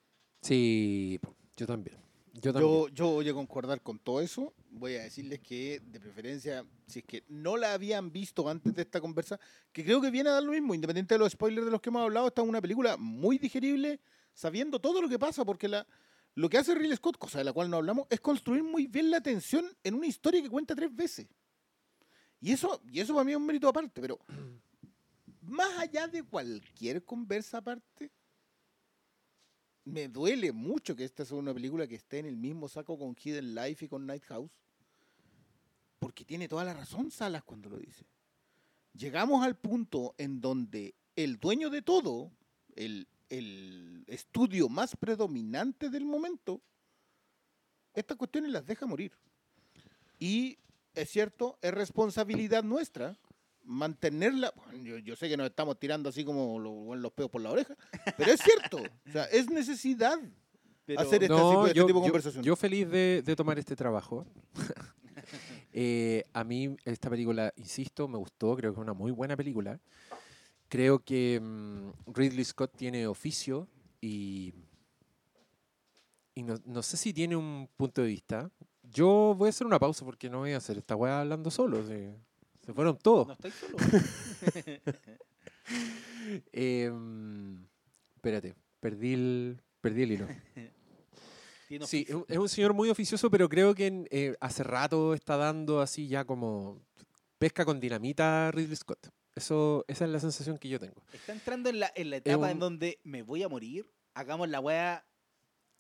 Sí, 0.40 1.18
yo 1.56 1.66
también. 1.66 1.96
Yo 2.32 2.52
también. 2.52 2.72
Yo, 2.72 2.88
yo 2.88 3.10
voy 3.10 3.28
a 3.28 3.34
concordar 3.34 3.80
con 3.82 3.98
todo 3.98 4.20
eso. 4.20 4.54
Voy 4.70 4.94
a 4.94 5.02
decirles 5.02 5.40
que, 5.40 5.80
de 5.84 5.98
preferencia, 5.98 6.64
si 6.86 7.00
es 7.00 7.04
que 7.04 7.24
no 7.28 7.56
la 7.56 7.74
habían 7.74 8.12
visto 8.12 8.48
antes 8.48 8.72
de 8.74 8.82
esta 8.82 9.00
conversa, 9.00 9.40
que 9.72 9.84
creo 9.84 10.00
que 10.00 10.12
viene 10.12 10.30
a 10.30 10.34
dar 10.34 10.42
lo 10.44 10.52
mismo, 10.52 10.74
independiente 10.74 11.14
de 11.16 11.18
los 11.18 11.32
spoilers 11.32 11.64
de 11.64 11.72
los 11.72 11.80
que 11.80 11.90
hemos 11.90 12.02
hablado, 12.02 12.28
esta 12.28 12.42
es 12.42 12.48
una 12.48 12.60
película 12.60 12.96
muy 12.96 13.38
digerible, 13.38 14.00
sabiendo 14.32 14.80
todo 14.80 15.02
lo 15.02 15.08
que 15.08 15.18
pasa, 15.18 15.44
porque 15.44 15.66
la, 15.66 15.86
lo 16.34 16.48
que 16.48 16.58
hace 16.58 16.74
Ridley 16.74 16.96
Scott, 16.96 17.18
cosa 17.18 17.38
de 17.38 17.44
la 17.44 17.52
cual 17.52 17.68
no 17.68 17.78
hablamos, 17.78 18.06
es 18.10 18.20
construir 18.20 18.62
muy 18.62 18.86
bien 18.86 19.10
la 19.10 19.20
tensión 19.20 19.66
en 19.82 19.94
una 19.94 20.06
historia 20.06 20.40
que 20.40 20.50
cuenta 20.50 20.74
tres 20.74 20.94
veces. 20.94 21.26
Y 22.44 22.52
eso, 22.52 22.78
y 22.92 23.00
eso 23.00 23.14
para 23.14 23.24
mí 23.24 23.32
es 23.32 23.38
un 23.38 23.46
mérito 23.46 23.66
aparte, 23.68 24.02
pero 24.02 24.20
más 25.40 25.78
allá 25.78 26.06
de 26.06 26.22
cualquier 26.22 27.02
conversa 27.02 27.58
aparte, 27.58 28.10
me 29.84 30.08
duele 30.08 30.52
mucho 30.52 30.94
que 30.94 31.04
esta 31.04 31.24
sea 31.24 31.38
una 31.38 31.54
película 31.54 31.86
que 31.86 31.94
esté 31.94 32.18
en 32.18 32.26
el 32.26 32.36
mismo 32.36 32.68
saco 32.68 32.98
con 32.98 33.14
Hidden 33.14 33.54
Life 33.54 33.86
y 33.86 33.88
con 33.88 34.06
Night 34.06 34.24
House. 34.24 34.50
Porque 35.98 36.26
tiene 36.26 36.46
toda 36.46 36.64
la 36.64 36.74
razón 36.74 37.10
Salas 37.10 37.44
cuando 37.44 37.70
lo 37.70 37.78
dice. 37.78 38.04
Llegamos 38.92 39.42
al 39.42 39.56
punto 39.56 40.14
en 40.18 40.42
donde 40.42 40.94
el 41.16 41.38
dueño 41.38 41.70
de 41.70 41.80
todo, 41.80 42.30
el 42.76 43.08
el 43.28 44.04
estudio 44.06 44.68
más 44.68 44.96
predominante 44.96 45.90
del 45.90 46.04
momento, 46.04 46.60
estas 47.94 48.16
cuestiones 48.16 48.50
las 48.50 48.66
deja 48.66 48.86
morir. 48.86 49.12
Y 50.18 50.58
es 50.94 51.10
cierto, 51.10 51.58
es 51.62 51.72
responsabilidad 51.74 52.62
nuestra 52.62 53.16
mantenerla. 53.64 54.52
bueno, 54.56 54.84
yo, 54.84 54.98
yo 54.98 55.16
sé 55.16 55.28
que 55.28 55.36
nos 55.36 55.46
estamos 55.48 55.78
tirando 55.78 56.08
así 56.10 56.24
como 56.24 56.58
lo- 56.58 56.94
los 56.94 57.12
peos 57.12 57.30
por 57.30 57.40
la 57.40 57.50
oreja, 57.50 57.74
pero 58.16 58.30
es 58.32 58.40
cierto. 58.40 58.78
o 59.08 59.10
sea, 59.12 59.24
es 59.24 59.48
necesidad 59.50 60.18
Pero- 60.84 61.00
hacer 61.00 61.22
este, 61.22 61.28
No, 61.34 61.48
tipo, 61.50 61.66
este 61.66 61.78
yo, 61.78 61.86
tipo 61.86 61.98
de 62.00 62.06
yo- 62.06 62.12
conversación. 62.12 62.44
yo 62.44 62.56
feliz 62.56 62.90
de, 62.90 63.22
de 63.24 63.36
tomar 63.36 63.58
este 63.58 63.74
trabajo. 63.76 64.26
Eh, 65.76 66.22
a 66.32 66.44
mí 66.44 66.76
esta 66.84 67.10
película, 67.10 67.52
insisto, 67.56 68.06
me 68.06 68.16
gustó, 68.16 68.54
creo 68.54 68.72
que 68.72 68.78
es 68.78 68.80
una 68.82 68.92
muy 68.92 69.10
buena 69.10 69.36
película. 69.36 69.80
Creo 70.68 71.00
que 71.00 71.40
mm, 71.42 72.12
Ridley 72.12 72.44
Scott 72.44 72.76
tiene 72.76 73.08
oficio 73.08 73.66
y, 74.00 74.54
y 76.34 76.42
no, 76.44 76.54
no 76.64 76.80
sé 76.82 76.96
si 76.96 77.12
tiene 77.12 77.34
un 77.34 77.68
punto 77.76 78.02
de 78.02 78.06
vista. 78.08 78.50
Yo 78.94 79.34
voy 79.36 79.48
a 79.48 79.50
hacer 79.50 79.66
una 79.66 79.80
pausa 79.80 80.04
porque 80.04 80.30
no 80.30 80.38
voy 80.38 80.52
a 80.52 80.58
hacer 80.58 80.78
esta 80.78 80.94
weá 80.94 81.20
hablando 81.20 81.50
solo. 81.50 81.84
Se, 81.84 82.14
se 82.64 82.72
fueron 82.72 82.96
todos. 82.96 83.26
No 83.26 83.32
estáis 83.34 83.54
solo. 83.54 83.76
Em, 86.52 87.66
espérate, 88.14 88.54
perdí 88.80 89.12
el, 89.12 89.60
perdí 89.80 90.02
el 90.02 90.12
hilo. 90.12 90.28
Sí, 91.86 92.06
es 92.28 92.38
un, 92.38 92.48
señor 92.48 92.72
muy 92.72 92.88
oficioso, 92.88 93.30
pero 93.30 93.48
creo 93.48 93.74
que 93.74 94.06
eh, 94.10 94.36
hace 94.38 94.62
rato 94.62 95.12
está 95.12 95.36
dando 95.36 95.80
así 95.80 96.06
ya 96.06 96.24
como 96.24 96.80
pesca 97.38 97.64
con 97.64 97.80
dinamita 97.80 98.52
Ridley 98.52 98.76
Scott. 98.76 99.08
Eso, 99.34 99.84
esa 99.88 100.04
es 100.04 100.10
la 100.10 100.20
sensación 100.20 100.58
que 100.58 100.68
yo 100.68 100.78
tengo. 100.78 101.02
Está 101.12 101.32
entrando 101.32 101.70
en 101.70 101.80
la, 101.80 101.90
en 101.96 102.10
la 102.10 102.16
etapa 102.18 102.50
en 102.50 102.60
donde 102.60 103.00
me 103.02 103.22
voy 103.22 103.42
a 103.42 103.48
morir. 103.48 103.90
Hagamos 104.12 104.48
la 104.50 104.60
weá. 104.60 105.04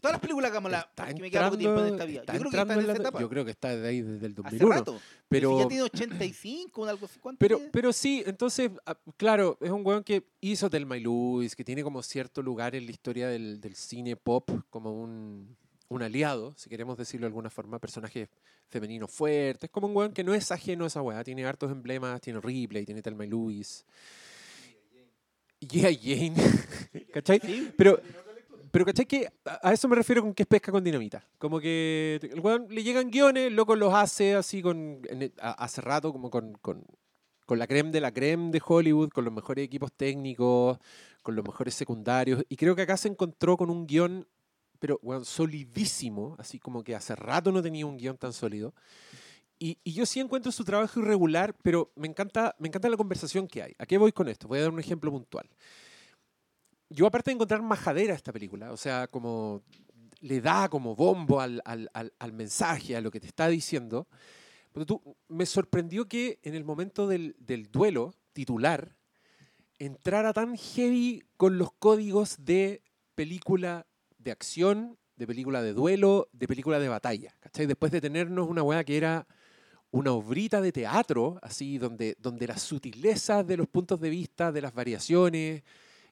Todas 0.04 0.12
las 0.16 0.20
películas 0.20 0.50
hagámosla. 0.50 0.80
Está 0.80 1.06
Porque 1.06 1.22
me 1.22 1.30
queda 1.30 1.44
poco 1.46 1.56
tiempo 1.56 1.80
en 1.80 1.86
esta 1.86 2.04
vida. 2.04 2.20
Yo 2.20 2.26
creo 2.26 2.50
que 2.50 2.56
está 2.58 2.62
en 2.74 2.78
en 2.78 2.78
esa 2.84 2.92
la- 2.92 2.98
etapa. 2.98 3.20
Yo 3.20 3.28
creo 3.30 3.44
que 3.46 3.50
está 3.52 3.68
desde 3.74 3.88
ahí 3.88 4.02
desde 4.02 4.26
el 4.26 4.32
Hace 4.32 4.42
2001. 4.58 4.74
rato. 4.74 5.00
Pero 5.30 5.56
si 5.56 5.62
ya 5.62 5.68
tiene 5.68 5.82
85 5.84 6.82
o 6.82 6.84
algo 6.84 7.06
así. 7.06 7.18
¿Cuánto 7.20 7.38
pero, 7.38 7.56
tiene? 7.56 7.70
pero 7.72 7.92
sí, 7.94 8.22
entonces, 8.26 8.70
ah, 8.84 8.98
claro, 9.16 9.56
es 9.62 9.70
un 9.70 9.80
weón 9.86 10.04
que 10.04 10.28
hizo 10.42 10.68
Telma 10.68 10.98
y 10.98 11.00
Lewis, 11.00 11.56
que 11.56 11.64
tiene 11.64 11.82
como 11.82 12.02
cierto 12.02 12.42
lugar 12.42 12.74
en 12.74 12.84
la 12.84 12.90
historia 12.90 13.28
del, 13.28 13.62
del 13.62 13.74
cine 13.76 14.14
pop, 14.14 14.50
como 14.68 14.92
un, 14.92 15.56
un 15.88 16.02
aliado, 16.02 16.52
si 16.58 16.68
queremos 16.68 16.98
decirlo 16.98 17.24
de 17.24 17.28
alguna 17.28 17.48
forma, 17.48 17.78
personaje 17.78 18.28
femenino 18.68 19.08
fuerte. 19.08 19.66
Es 19.66 19.72
como 19.72 19.86
un 19.86 19.96
weón 19.96 20.12
que 20.12 20.22
no 20.24 20.34
es 20.34 20.52
ajeno 20.52 20.84
a 20.84 20.88
esa 20.88 21.00
weá, 21.00 21.24
tiene 21.24 21.46
hartos 21.46 21.72
emblemas, 21.72 22.20
tiene 22.20 22.40
Ripley, 22.40 22.84
tiene 22.84 23.00
Telma 23.00 23.24
y 23.24 23.28
Lewis. 23.30 23.86
G.I. 25.60 25.96
Jane, 25.96 26.34
¿cachai? 27.14 27.40
Sí. 27.40 27.72
Pero, 27.76 27.98
pero 28.74 28.84
¿cachai 28.84 29.06
que 29.06 29.28
a 29.62 29.72
eso 29.72 29.86
me 29.86 29.94
refiero 29.94 30.20
con 30.20 30.34
que 30.34 30.42
es 30.42 30.48
pesca 30.48 30.72
con 30.72 30.82
dinamita? 30.82 31.24
Como 31.38 31.60
que 31.60 32.18
el 32.20 32.40
weón 32.40 32.66
le 32.70 32.82
llegan 32.82 33.08
guiones, 33.08 33.52
loco 33.52 33.76
los 33.76 33.94
hace 33.94 34.34
así 34.34 34.62
con 34.62 35.00
en 35.08 35.22
el- 35.22 35.32
a- 35.40 35.52
hace 35.62 35.80
rato, 35.80 36.10
como 36.10 36.28
con, 36.28 36.54
con, 36.54 36.84
con 37.46 37.60
la 37.60 37.68
creme 37.68 37.92
de 37.92 38.00
la 38.00 38.10
creme 38.10 38.50
de 38.50 38.60
Hollywood, 38.66 39.10
con 39.10 39.24
los 39.24 39.32
mejores 39.32 39.64
equipos 39.64 39.92
técnicos, 39.92 40.78
con 41.22 41.36
los 41.36 41.44
mejores 41.44 41.72
secundarios. 41.76 42.42
Y 42.48 42.56
creo 42.56 42.74
que 42.74 42.82
acá 42.82 42.96
se 42.96 43.06
encontró 43.06 43.56
con 43.56 43.70
un 43.70 43.86
guion, 43.86 44.26
pero 44.80 44.98
weón, 45.02 45.24
solidísimo, 45.24 46.34
así 46.40 46.58
como 46.58 46.82
que 46.82 46.96
hace 46.96 47.14
rato 47.14 47.52
no 47.52 47.62
tenía 47.62 47.86
un 47.86 47.96
guion 47.96 48.18
tan 48.18 48.32
sólido. 48.32 48.74
Y, 49.56 49.78
y 49.84 49.92
yo 49.92 50.04
sí 50.04 50.18
encuentro 50.18 50.50
su 50.50 50.64
trabajo 50.64 50.98
irregular, 50.98 51.54
pero 51.62 51.92
me 51.94 52.08
encanta, 52.08 52.56
me 52.58 52.66
encanta 52.66 52.88
la 52.88 52.96
conversación 52.96 53.46
que 53.46 53.62
hay. 53.62 53.72
¿A 53.78 53.86
qué 53.86 53.98
voy 53.98 54.10
con 54.10 54.26
esto? 54.26 54.48
Voy 54.48 54.58
a 54.58 54.62
dar 54.62 54.72
un 54.72 54.80
ejemplo 54.80 55.12
puntual. 55.12 55.48
Yo 56.94 57.06
aparte 57.06 57.30
de 57.30 57.34
encontrar 57.34 57.60
majadera 57.62 58.14
esta 58.14 58.32
película, 58.32 58.72
o 58.72 58.76
sea, 58.76 59.08
como 59.08 59.62
le 60.20 60.40
da 60.40 60.68
como 60.68 60.94
bombo 60.94 61.40
al, 61.40 61.60
al- 61.64 61.90
al- 61.92 62.12
al 62.18 62.32
mensaje, 62.32 62.94
a 62.96 63.00
lo 63.00 63.10
que 63.10 63.18
te 63.20 63.26
está 63.26 63.48
diciendo, 63.48 64.06
pero 64.72 64.86
tú, 64.86 65.16
me 65.28 65.44
sorprendió 65.44 66.06
que 66.08 66.38
en 66.42 66.54
el 66.54 66.64
momento 66.64 67.06
del, 67.08 67.34
del 67.38 67.70
duelo 67.70 68.14
titular 68.32 68.94
entrara 69.78 70.32
tan 70.32 70.56
heavy 70.56 71.24
con 71.36 71.58
los 71.58 71.72
códigos 71.72 72.36
de 72.44 72.82
película 73.14 73.86
de 74.18 74.30
acción, 74.30 74.96
de 75.16 75.26
película 75.26 75.62
de 75.62 75.72
duelo, 75.72 76.28
de 76.32 76.46
película 76.46 76.78
de 76.78 76.88
batalla. 76.88 77.34
¿cachai? 77.40 77.66
Después 77.66 77.90
de 77.92 78.00
tenernos 78.00 78.48
una 78.48 78.62
weá 78.62 78.84
que 78.84 78.96
era 78.96 79.26
una 79.90 80.12
obrita 80.12 80.60
de 80.60 80.72
teatro, 80.72 81.38
así, 81.42 81.78
donde, 81.78 82.16
donde 82.18 82.46
las 82.48 82.62
sutilezas 82.62 83.46
de 83.46 83.56
los 83.56 83.68
puntos 83.68 84.00
de 84.00 84.10
vista, 84.10 84.50
de 84.50 84.62
las 84.62 84.74
variaciones, 84.74 85.62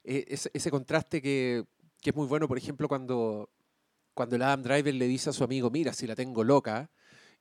eh, 0.04 0.24
ese, 0.28 0.50
ese 0.52 0.70
contraste 0.70 1.20
que, 1.22 1.64
que 2.00 2.10
es 2.10 2.16
muy 2.16 2.26
bueno, 2.26 2.48
por 2.48 2.58
ejemplo, 2.58 2.88
cuando, 2.88 3.48
cuando 4.14 4.36
el 4.36 4.42
Adam 4.42 4.62
Driver 4.62 4.94
le 4.94 5.06
dice 5.06 5.30
a 5.30 5.32
su 5.32 5.44
amigo, 5.44 5.70
mira, 5.70 5.92
si 5.92 6.06
la 6.06 6.14
tengo 6.14 6.44
loca, 6.44 6.90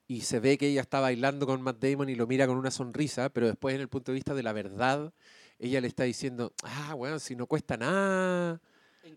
y 0.08 0.22
se 0.22 0.40
ve 0.40 0.58
que 0.58 0.68
ella 0.68 0.82
está 0.82 1.00
bailando 1.00 1.46
con 1.46 1.62
Matt 1.62 1.78
Damon 1.82 2.10
y 2.10 2.16
lo 2.16 2.28
mira 2.28 2.46
con 2.48 2.58
una 2.58 2.72
sonrisa, 2.72 3.30
pero 3.30 3.48
después 3.48 3.76
en 3.76 3.82
el 3.82 3.88
punto 3.88 4.12
de 4.12 4.16
vista 4.16 4.34
de 4.34 4.44
la 4.44 4.52
verdad, 4.52 5.14
ella 5.58 5.80
le 5.80 5.88
está 5.88 6.04
diciendo, 6.04 6.54
ah, 6.64 6.94
bueno, 6.96 7.18
si 7.20 7.36
no 7.36 7.46
cuesta 7.48 7.78
nada, 7.78 8.60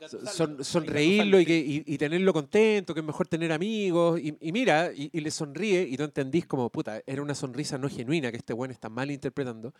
son- 0.08 0.20
son- 0.26 0.64
sonreírlo 0.64 1.40
y, 1.40 1.46
que, 1.46 1.58
y, 1.58 1.82
y 1.86 1.98
tenerlo 1.98 2.32
contento, 2.32 2.94
que 2.94 3.00
es 3.00 3.06
mejor 3.06 3.26
tener 3.28 3.50
amigos. 3.50 4.20
Y, 4.20 4.36
y 4.40 4.52
mira, 4.52 4.90
y, 4.94 5.08
le 5.20 5.30
sonríe 5.30 5.82
y 5.82 5.96
tú 5.96 6.04
entendís 6.04 6.46
como, 6.46 6.70
puta, 6.70 7.02
era 7.06 7.22
una 7.22 7.34
sonrisa 7.34 7.76
no 7.76 7.88
genuina 7.88 8.30
que 8.30 8.36
este 8.36 8.52
weón 8.52 8.70
está 8.70 8.88
mal 8.88 9.10
interpretando. 9.10 9.74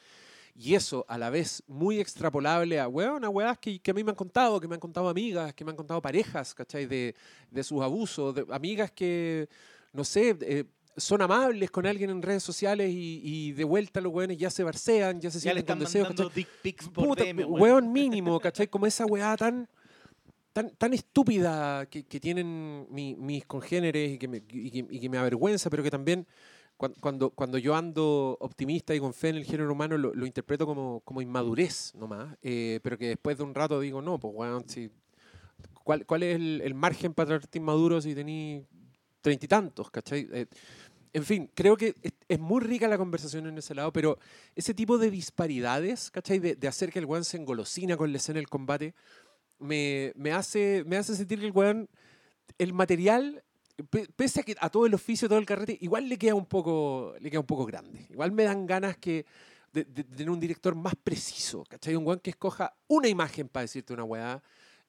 Y 0.56 0.74
eso 0.74 1.04
a 1.08 1.18
la 1.18 1.30
vez 1.30 1.62
muy 1.66 1.98
extrapolable 1.98 2.78
a, 2.78 2.86
weón, 2.86 3.24
a 3.24 3.28
weas 3.28 3.58
que, 3.58 3.80
que 3.80 3.90
a 3.90 3.94
mí 3.94 4.04
me 4.04 4.10
han 4.10 4.16
contado, 4.16 4.60
que 4.60 4.68
me 4.68 4.74
han 4.74 4.80
contado 4.80 5.08
amigas, 5.08 5.52
que 5.52 5.64
me 5.64 5.70
han 5.72 5.76
contado 5.76 6.00
parejas, 6.00 6.54
¿cachai? 6.54 6.86
De, 6.86 7.14
de 7.50 7.64
sus 7.64 7.82
abusos, 7.82 8.34
de 8.36 8.46
amigas 8.50 8.92
que, 8.92 9.48
no 9.92 10.04
sé, 10.04 10.36
eh, 10.42 10.64
son 10.96 11.22
amables 11.22 11.72
con 11.72 11.86
alguien 11.86 12.08
en 12.10 12.22
redes 12.22 12.44
sociales 12.44 12.88
y, 12.92 13.20
y 13.24 13.52
de 13.52 13.64
vuelta 13.64 14.00
los 14.00 14.12
weones 14.12 14.38
ya 14.38 14.48
se 14.48 14.62
barcean, 14.62 15.20
ya 15.20 15.28
se 15.28 15.38
Ya 15.40 15.52
sienten 15.52 15.64
con 15.66 15.78
deseos, 15.80 16.34
dick 16.34 16.48
pics 16.62 16.88
por 16.88 17.08
Puta, 17.08 17.24
DM, 17.24 17.38
weón. 17.46 17.60
weón 17.60 17.92
mínimo, 17.92 18.38
¿cachai? 18.38 18.68
Como 18.68 18.86
esa 18.86 19.04
weá 19.06 19.36
tan, 19.36 19.68
tan, 20.52 20.70
tan 20.76 20.94
estúpida 20.94 21.86
que, 21.86 22.04
que 22.04 22.20
tienen 22.20 22.86
mi- 22.90 23.16
mis 23.16 23.44
congéneres 23.44 24.12
y 24.12 24.18
que, 24.18 24.28
me, 24.28 24.36
y, 24.36 24.70
que, 24.70 24.86
y 24.88 25.00
que 25.00 25.08
me 25.08 25.18
avergüenza, 25.18 25.68
pero 25.68 25.82
que 25.82 25.90
también 25.90 26.28
cuando, 27.00 27.30
cuando 27.30 27.58
yo 27.58 27.74
ando 27.74 28.36
optimista 28.40 28.94
y 28.94 29.00
con 29.00 29.14
fe 29.14 29.28
en 29.30 29.36
el 29.36 29.44
género 29.44 29.72
humano 29.72 29.96
lo, 29.98 30.14
lo 30.14 30.26
interpreto 30.26 30.66
como, 30.66 31.00
como 31.00 31.20
inmadurez 31.20 31.92
nomás, 31.94 32.36
eh, 32.42 32.80
pero 32.82 32.98
que 32.98 33.08
después 33.08 33.38
de 33.38 33.44
un 33.44 33.54
rato 33.54 33.80
digo, 33.80 34.02
no, 34.02 34.18
pues 34.18 34.34
weón, 34.34 34.68
si, 34.68 34.90
¿cuál, 35.82 36.06
¿cuál 36.06 36.22
es 36.22 36.36
el, 36.36 36.60
el 36.62 36.74
margen 36.74 37.14
para 37.14 37.26
traerte 37.28 37.58
inmaduro 37.58 38.00
si 38.00 38.14
tení 38.14 38.64
treinta 39.20 39.44
y 39.44 39.48
tantos, 39.48 39.90
¿cachai? 39.90 40.28
Eh, 40.32 40.46
en 41.12 41.24
fin, 41.24 41.50
creo 41.54 41.76
que 41.76 41.94
es, 42.28 42.40
muy 42.40 42.60
rica 42.60 42.88
la 42.88 42.98
conversación 42.98 43.46
en 43.46 43.56
ese 43.56 43.74
lado, 43.74 43.92
pero 43.92 44.18
ese 44.56 44.74
tipo 44.74 44.98
de 44.98 45.10
disparidades, 45.10 46.10
¿cachai? 46.10 46.40
De, 46.40 46.56
de 46.56 46.68
hacer 46.68 46.90
que 46.90 46.98
el 46.98 47.06
weón 47.06 47.24
se 47.24 47.36
engolosina 47.36 47.96
con 47.96 48.10
la 48.10 48.18
escena 48.18 48.38
del 48.38 48.48
combate, 48.48 48.94
me, 49.58 50.12
me 50.16 50.32
hace, 50.32 50.82
me 50.86 50.96
hace 50.96 51.14
sentir 51.14 51.38
que 51.38 51.46
el 51.46 51.52
weón, 51.52 51.88
el 52.58 52.72
material, 52.72 53.44
pese 54.16 54.40
a 54.40 54.42
que 54.42 54.56
a 54.60 54.70
todo 54.70 54.86
el 54.86 54.94
oficio, 54.94 55.28
todo 55.28 55.38
el 55.38 55.46
carrete, 55.46 55.78
igual 55.80 56.08
le 56.08 56.16
queda 56.16 56.34
un 56.34 56.46
poco, 56.46 57.14
le 57.20 57.30
queda 57.30 57.40
un 57.40 57.46
poco 57.46 57.66
grande. 57.66 58.06
Igual 58.10 58.32
me 58.32 58.44
dan 58.44 58.66
ganas 58.66 58.96
que 58.96 59.26
de, 59.72 59.84
tener 59.84 60.30
un 60.30 60.38
director 60.38 60.74
más 60.74 60.94
preciso, 60.94 61.64
¿cachai? 61.64 61.96
Un 61.96 62.06
weón 62.06 62.20
que 62.20 62.30
escoja 62.30 62.74
una 62.86 63.08
imagen 63.08 63.48
para 63.48 63.62
decirte 63.62 63.92
una 63.92 64.04
weá, 64.04 64.42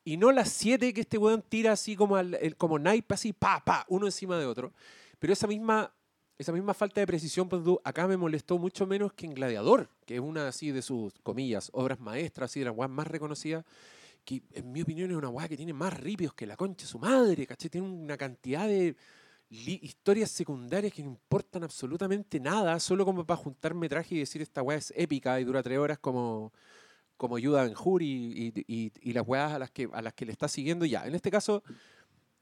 y 0.04 0.18
no 0.18 0.32
las 0.32 0.50
siete 0.50 0.94
que 0.94 1.02
este 1.02 1.18
weón 1.18 1.42
tira 1.42 1.72
así 1.72 1.96
como, 1.96 2.20
el, 2.20 2.56
como 2.58 2.78
naipe, 2.78 3.16
así, 3.16 3.34
pa, 3.34 3.64
uno 3.90 4.06
encima 4.06 4.38
de 4.38 4.46
otro. 4.46 4.72
Pero 5.18 5.34
esa 5.34 5.48
misma, 5.48 5.92
esa 6.38 6.52
misma 6.52 6.76
falta 6.76 7.02
de 7.02 7.08
precisión, 7.08 7.50
pues, 7.50 7.64
acá 7.84 8.08
me 8.08 8.16
molestó 8.16 8.60
mucho 8.60 8.86
menos 8.86 9.14
que 9.14 9.26
en 9.26 9.34
Gladiador, 9.34 9.90
que 10.06 10.16
es 10.16 10.22
una 10.22 10.48
así 10.48 10.72
de 10.72 10.84
sus, 10.84 11.14
comillas, 11.24 11.72
obras 11.74 12.00
maestras, 12.00 12.52
así 12.52 12.60
de 12.60 12.68
las 12.68 12.78
weas 12.78 12.92
más 12.92 13.08
reconocidas, 13.08 13.66
que 14.26 14.42
en 14.52 14.72
mi 14.72 14.82
opinión 14.82 15.12
es 15.12 15.18
una 15.18 15.30
weá 15.30 15.48
que 15.48 15.56
tiene 15.56 15.72
más 15.74 15.94
ripios 15.98 16.34
que 16.34 16.46
la 16.46 16.58
concha 16.58 16.86
de 16.86 16.90
su 16.90 17.00
madre, 17.00 17.46
¿cachai? 17.46 17.70
Tiene 17.70 17.88
una 17.88 18.18
cantidad 18.18 18.68
de 18.68 18.96
historias 19.50 20.32
secundarias 20.32 20.92
que 20.92 21.04
no 21.04 21.10
importan 21.10 21.64
absolutamente 21.64 22.40
nada, 22.40 22.80
solo 22.80 23.06
como 23.06 23.26
para 23.26 23.38
juntar 23.38 23.76
metraje 23.76 24.16
y 24.16 24.20
decir 24.20 24.42
esta 24.42 24.64
weá 24.64 24.78
es 24.78 24.92
épica 24.98 25.40
y 25.40 25.44
dura 25.44 25.62
tres 25.62 25.78
horas 25.78 26.00
como, 26.00 26.52
como 27.16 27.38
Yuda 27.38 27.72
y- 28.02 28.54
y 28.68 29.14
las 29.14 29.26
weas 29.28 29.54
a 29.54 29.60
las, 29.60 29.72
que, 29.72 29.88
a 29.94 30.02
las 30.02 30.14
que 30.14 30.26
le 30.26 30.32
está 30.32 30.48
siguiendo 30.48 30.86
ya. 30.86 31.06
En 31.06 31.14
este 31.16 31.30
caso, 31.30 31.64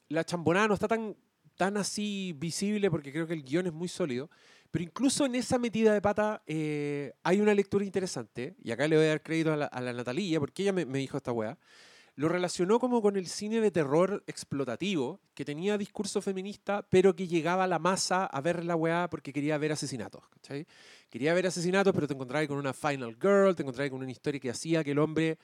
la 0.07 0.23
chambonada 0.23 0.69
no 0.69 0.73
está 0.73 0.87
tan, 0.87 1.15
tan 1.57 1.77
así 1.77 2.33
visible 2.37 2.89
porque 2.89 3.11
creo 3.11 3.27
que 3.27 3.33
el 3.33 3.43
guion 3.43 3.67
es 3.67 3.73
muy 3.73 3.89
sólido, 3.89 4.29
pero 4.73 4.85
incluso 4.85 5.27
en 5.27 5.35
esa 5.35 5.59
metida 5.59 5.93
de 5.93 6.01
pata 6.01 6.41
eh, 6.47 7.13
hay 7.21 7.39
una 7.39 7.53
lectura 7.53 7.85
interesante, 7.85 8.55
y 8.63 8.71
acá 8.71 8.87
le 8.87 8.95
voy 8.95 9.05
a 9.05 9.09
dar 9.09 9.21
crédito 9.21 9.53
a 9.53 9.55
la, 9.55 9.65
a 9.65 9.81
la 9.81 9.93
Natalía, 9.93 10.39
porque 10.39 10.63
ella 10.63 10.73
me, 10.73 10.83
me 10.87 10.97
dijo 10.97 11.15
esta 11.15 11.31
wea, 11.31 11.59
lo 12.15 12.27
relacionó 12.27 12.79
como 12.79 12.99
con 12.99 13.15
el 13.15 13.27
cine 13.27 13.61
de 13.61 13.69
terror 13.69 14.23
explotativo, 14.25 15.19
que 15.35 15.45
tenía 15.45 15.77
discurso 15.77 16.23
feminista, 16.23 16.87
pero 16.89 17.15
que 17.15 17.27
llegaba 17.27 17.65
a 17.65 17.67
la 17.67 17.77
masa 17.77 18.25
a 18.25 18.41
ver 18.41 18.65
la 18.65 18.75
weá 18.75 19.11
porque 19.11 19.31
quería 19.31 19.59
ver 19.59 19.73
asesinatos. 19.73 20.23
¿cachai? 20.29 20.65
Quería 21.07 21.35
ver 21.35 21.45
asesinatos, 21.45 21.93
pero 21.93 22.07
te 22.07 22.15
encontrabas 22.15 22.47
con 22.47 22.57
una 22.57 22.73
Final 22.73 23.15
Girl, 23.21 23.55
te 23.55 23.61
encontrabas 23.61 23.91
con 23.91 24.01
una 24.01 24.11
historia 24.11 24.39
que 24.39 24.49
hacía 24.49 24.83
que 24.83 24.91
el 24.91 24.97
hombre 24.97 25.37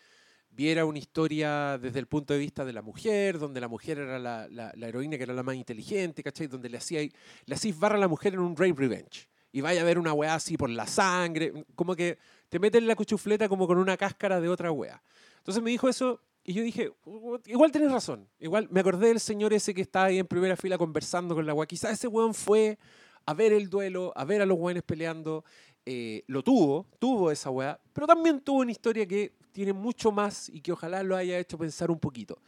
viera 0.52 0.86
una 0.86 1.00
historia 1.00 1.78
desde 1.78 2.00
el 2.00 2.08
punto 2.08 2.34
de 2.34 2.40
vista 2.40 2.66
de 2.66 2.74
la 2.74 2.82
mujer, 2.82 3.40
donde 3.40 3.62
la 3.62 3.68
mujer 3.68 4.00
era 4.00 4.20
la, 4.20 4.74
heroína 4.82 5.18
que 5.18 5.24
era 5.24 5.34
la 5.34 5.44
más 5.44 5.56
inteligente, 5.56 6.24
¿cachai? 6.24 6.48
Donde 6.48 6.70
le 6.70 6.78
hacía 6.78 7.02
le 7.02 7.56
hacís 7.56 7.78
barra 7.78 7.96
a 7.96 8.00
la 8.00 8.08
mujer 8.08 8.34
en 8.34 8.40
un 8.40 8.56
rape 8.56 8.74
revenge. 8.76 9.30
Y 9.52 9.62
vaya 9.62 9.82
a 9.82 9.84
ver 9.84 9.98
una 9.98 10.14
weá 10.14 10.36
así 10.36 10.58
por 10.58 10.70
la 10.70 10.86
sangre, 10.86 11.66
como 11.76 11.96
que 11.96 12.20
te 12.50 12.60
meten 12.60 12.86
la 12.86 12.96
cuchufleta 12.96 13.50
como 13.50 13.68
con 13.68 13.78
una 13.78 13.98
cáscara 13.98 14.40
de 14.40 14.50
otra 14.50 14.72
weá. 14.72 15.02
Entonces 15.38 15.64
me 15.64 15.72
dijo 15.72 15.90
eso 15.90 16.22
y 16.44 16.54
yo 16.54 16.62
dije, 16.64 16.92
"Uh, 17.06 17.38
igual 17.46 17.72
tenés 17.72 17.92
razón. 17.92 18.28
Igual 18.40 18.68
me 18.70 18.82
acordé 18.82 19.08
del 19.08 19.20
señor 19.20 19.54
ese 19.54 19.74
que 19.74 19.82
estaba 19.82 20.06
ahí 20.06 20.20
en 20.20 20.28
primera 20.28 20.56
fila 20.56 20.78
conversando 20.78 21.36
con 21.36 21.46
la 21.46 21.54
weá. 21.54 21.66
Quizás 21.68 21.94
ese 21.94 22.08
weón 22.08 22.34
fue 22.34 22.78
a 23.26 23.34
ver 23.34 23.54
el 23.54 23.70
duelo, 23.70 24.12
a 24.16 24.26
ver 24.26 24.42
a 24.42 24.46
los 24.46 24.58
weones 24.58 24.84
peleando. 24.84 25.44
eh, 25.86 26.24
lo 26.28 26.44
tuvo, 26.44 26.86
tuvo 27.00 27.32
esa 27.32 27.50
weá, 27.50 27.80
pero 27.94 28.06
también 28.06 28.42
tuvo 28.42 28.60
una 28.60 28.72
historia 28.72 29.08
que 29.08 29.34
tiene 29.60 29.74
mucho 29.74 30.12
más 30.12 30.50
y 30.50 30.62
que 30.62 30.72
ojalá 30.72 31.04
lo 31.04 31.16
haya 31.16 31.38
hecho 31.38 31.58
pensar 31.58 31.92
un 31.92 32.00
poquito. 32.00 32.42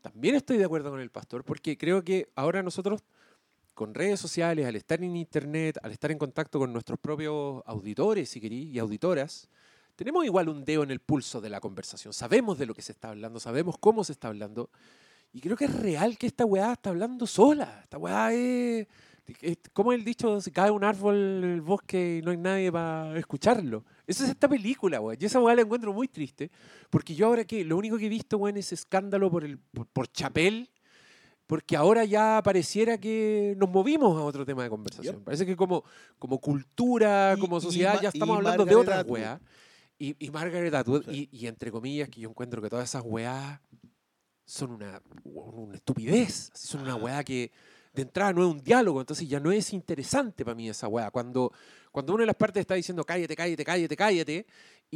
También 0.00 0.34
estoy 0.34 0.56
de 0.58 0.64
acuerdo 0.64 0.90
con 0.90 1.00
el 1.00 1.10
pastor, 1.10 1.44
porque 1.44 1.76
creo 1.78 2.02
que 2.02 2.28
ahora 2.34 2.62
nosotros, 2.62 3.02
con 3.74 3.94
redes 3.94 4.18
sociales, 4.20 4.66
al 4.66 4.76
estar 4.76 5.02
en 5.02 5.14
internet, 5.16 5.78
al 5.82 5.92
estar 5.92 6.10
en 6.10 6.18
contacto 6.18 6.58
con 6.58 6.72
nuestros 6.72 6.98
propios 6.98 7.62
auditores, 7.66 8.28
si 8.30 8.40
querí, 8.40 8.70
y 8.70 8.78
auditoras, 8.78 9.48
tenemos 9.96 10.24
igual 10.24 10.48
un 10.48 10.64
dedo 10.64 10.82
en 10.82 10.90
el 10.90 11.00
pulso 11.00 11.40
de 11.40 11.50
la 11.50 11.60
conversación. 11.60 12.12
Sabemos 12.12 12.58
de 12.58 12.66
lo 12.66 12.74
que 12.74 12.82
se 12.82 12.92
está 12.92 13.10
hablando, 13.10 13.38
sabemos 13.40 13.76
cómo 13.78 14.04
se 14.04 14.12
está 14.12 14.28
hablando. 14.28 14.70
Y 15.32 15.40
creo 15.40 15.56
que 15.56 15.66
es 15.66 15.74
real 15.74 16.16
que 16.16 16.26
esta 16.26 16.44
weá 16.44 16.72
está 16.72 16.90
hablando 16.90 17.26
sola. 17.26 17.80
Esta 17.82 17.98
weá 17.98 18.32
es. 18.32 18.86
es- 19.40 19.58
¿Cómo 19.72 19.92
es 19.92 19.98
el 19.98 20.04
dicho? 20.04 20.40
Si 20.40 20.50
cae 20.50 20.70
un 20.70 20.84
árbol 20.84 21.16
en 21.44 21.50
el 21.50 21.60
bosque 21.60 22.18
y 22.18 22.22
no 22.24 22.30
hay 22.30 22.36
nadie 22.36 22.70
para 22.70 23.18
escucharlo. 23.18 23.84
Eso 24.06 24.24
es 24.24 24.30
esta 24.30 24.48
película, 24.48 25.00
weón. 25.00 25.16
Y 25.20 25.24
esa 25.24 25.40
weá 25.40 25.54
la 25.54 25.62
encuentro 25.62 25.92
muy 25.92 26.08
triste. 26.08 26.50
Porque 26.90 27.14
yo 27.14 27.26
ahora 27.26 27.44
que 27.44 27.64
lo 27.64 27.76
único 27.76 27.96
que 27.98 28.06
he 28.06 28.08
visto, 28.10 28.36
weón, 28.38 28.56
es 28.56 28.72
escándalo 28.72 29.30
por, 29.30 29.44
el, 29.44 29.58
por, 29.58 29.86
por 29.86 30.06
Chapel. 30.08 30.70
Porque 31.46 31.76
ahora 31.76 32.04
ya 32.04 32.40
pareciera 32.42 32.96
que 32.98 33.54
nos 33.58 33.68
movimos 33.68 34.16
a 34.18 34.22
otro 34.24 34.46
tema 34.46 34.62
de 34.62 34.70
conversación. 34.70 35.22
Parece 35.24 35.44
que 35.44 35.56
como, 35.56 35.84
como 36.18 36.38
cultura, 36.38 37.34
Y- 37.36 37.40
como 37.40 37.60
sociedad, 37.60 38.00
ya 38.00 38.08
estamos 38.08 38.36
hablando 38.36 38.64
de 38.64 38.72
Atwood. 38.92 39.10
weas. 39.12 39.40
Y, 39.98 40.16
y 40.26 40.30
Margaret 40.30 40.74
Atwood, 40.74 41.08
y, 41.10 41.28
y 41.30 41.46
entre 41.46 41.70
comillas, 41.70 42.08
que 42.08 42.20
yo 42.20 42.28
encuentro 42.30 42.60
que 42.60 42.68
todas 42.70 42.88
esas 42.88 43.02
weas 43.04 43.60
son 44.44 44.72
una, 44.72 45.00
una 45.24 45.74
estupidez. 45.76 46.50
Son 46.54 46.80
una 46.82 46.96
weá 46.96 47.22
que 47.24 47.52
de 47.92 48.02
entrada 48.02 48.32
no 48.32 48.42
es 48.42 48.50
un 48.50 48.60
diálogo, 48.62 49.00
entonces 49.00 49.28
ya 49.28 49.38
no 49.38 49.52
es 49.52 49.72
interesante 49.72 50.44
para 50.44 50.54
mí 50.54 50.68
esa 50.68 50.88
weá. 50.88 51.10
Cuando, 51.10 51.52
cuando 51.94 52.12
una 52.12 52.22
de 52.22 52.26
las 52.26 52.34
partes 52.34 52.60
está 52.62 52.74
diciendo 52.74 53.04
cállate, 53.04 53.36
cállate, 53.36 53.64
cállate, 53.64 53.96
cállate, 53.96 54.46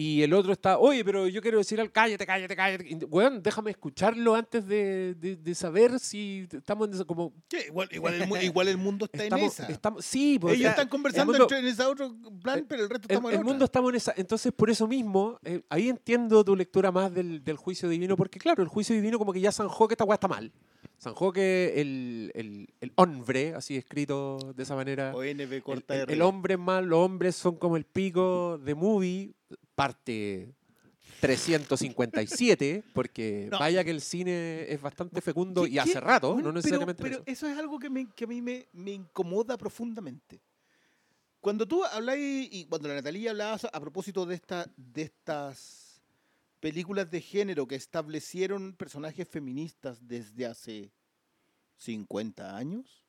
y 0.00 0.22
el 0.22 0.32
otro 0.32 0.52
está, 0.52 0.78
oye, 0.78 1.04
pero 1.04 1.26
yo 1.26 1.42
quiero 1.42 1.58
decir 1.58 1.80
al 1.80 1.90
cállate, 1.90 2.24
cállate, 2.24 2.54
cállate. 2.54 3.04
Weón, 3.06 3.42
déjame 3.42 3.72
escucharlo 3.72 4.34
antes 4.36 4.64
de, 4.66 5.14
de- 5.14 5.34
de 5.36 5.54
saber 5.56 5.98
si 5.98 6.46
estamos 6.52 6.88
en 6.88 7.04
como. 7.04 7.32
¿Qué? 7.48 7.66
Igual, 7.66 7.88
igual, 7.90 8.14
el, 8.14 8.42
igual 8.44 8.68
el 8.68 8.76
mundo 8.76 9.06
está 9.06 9.24
Estamos, 9.24 9.58
en 9.58 9.64
esa. 9.64 9.72
estamos, 9.72 10.04
sí, 10.04 10.38
o 10.40 10.50
Ellos 10.50 10.70
están 10.70 10.88
conversando 10.88 11.32
mundo- 11.32 11.44
entre- 11.46 11.58
en 11.58 11.66
ese 11.66 11.82
otro 11.82 12.14
plan, 12.42 12.58
el- 12.60 12.66
pero 12.66 12.84
el 12.84 12.90
resto 12.90 13.06
el, 13.08 13.12
estamos 13.14 13.30
en 13.30 13.34
el 13.34 13.40
otra. 13.40 13.50
mundo 13.52 13.64
estamos 13.64 13.90
en 13.90 13.96
esa. 13.96 14.14
Entonces, 14.16 14.52
por 14.52 14.70
eso 14.70 14.86
mismo, 14.86 15.38
eh, 15.42 15.62
ahí 15.68 15.88
entiendo 15.88 16.44
tu 16.44 16.54
lectura 16.54 16.92
más 16.92 17.12
del, 17.12 17.42
del 17.42 17.56
juicio 17.56 17.88
divino, 17.88 18.16
porque 18.16 18.38
claro, 18.38 18.62
el 18.62 18.68
juicio 18.68 18.94
divino 18.94 19.18
como 19.18 19.32
que 19.32 19.40
ya 19.40 19.50
zanjó 19.50 19.88
que 19.88 19.94
esta 19.94 20.04
weá 20.04 20.14
está 20.14 20.28
mal. 20.28 20.52
Zanjó 21.02 21.32
que 21.32 21.74
el, 21.80 22.30
el, 22.34 22.68
el 22.80 22.92
hombre, 22.96 23.54
así 23.54 23.76
escrito 23.76 24.38
de 24.54 24.62
esa 24.62 24.74
manera, 24.76 25.12
el, 25.20 25.62
corta 25.62 25.94
el- 26.02 26.10
el 26.10 26.22
hombre 26.22 26.54
es 26.54 26.60
mal, 26.60 26.86
los 26.86 26.98
hombres 27.00 27.34
son 27.36 27.56
como 27.56 27.76
el 27.76 27.84
pico 27.84 28.58
de 28.58 28.74
movie, 28.74 29.32
parte 29.78 30.54
357, 31.20 32.82
porque 32.92 33.48
No. 33.50 33.58
vaya 33.60 33.84
que 33.84 33.90
el 33.90 34.00
cine 34.00 34.70
es 34.72 34.80
bastante 34.80 35.20
fecundo 35.20 35.62
¿Qué- 35.62 35.68
y 35.70 35.72
qué? 35.74 35.80
hace 35.80 36.00
rato, 36.00 36.34
Bueno, 36.34 36.48
no 36.48 36.54
pero- 36.54 36.54
necesariamente 36.54 37.02
Pero, 37.02 37.14
eso. 37.16 37.24
eso 37.26 37.48
es 37.48 37.56
algo 37.58 37.78
que, 37.78 37.88
me- 37.90 38.10
que 38.10 38.24
a 38.24 38.26
mí 38.26 38.42
me, 38.42 38.68
me 38.72 38.90
incomoda 38.92 39.56
profundamente. 39.56 40.40
Cuando 41.40 41.66
tú 41.66 41.84
habláis, 41.84 42.48
y 42.52 42.64
cuando 42.66 42.88
la 42.88 42.94
Natalia 42.94 43.30
hablaba 43.30 43.58
a 43.72 43.80
propósito 43.80 44.26
de, 44.26 44.34
esta, 44.34 44.68
de 44.76 45.02
estas 45.02 46.02
películas 46.60 47.10
de 47.10 47.20
género 47.20 47.66
que 47.66 47.76
establecieron 47.76 48.72
personajes 48.74 49.28
feministas 49.28 50.06
desde 50.06 50.46
hace 50.46 50.90
50 51.76 52.56
años, 52.56 53.04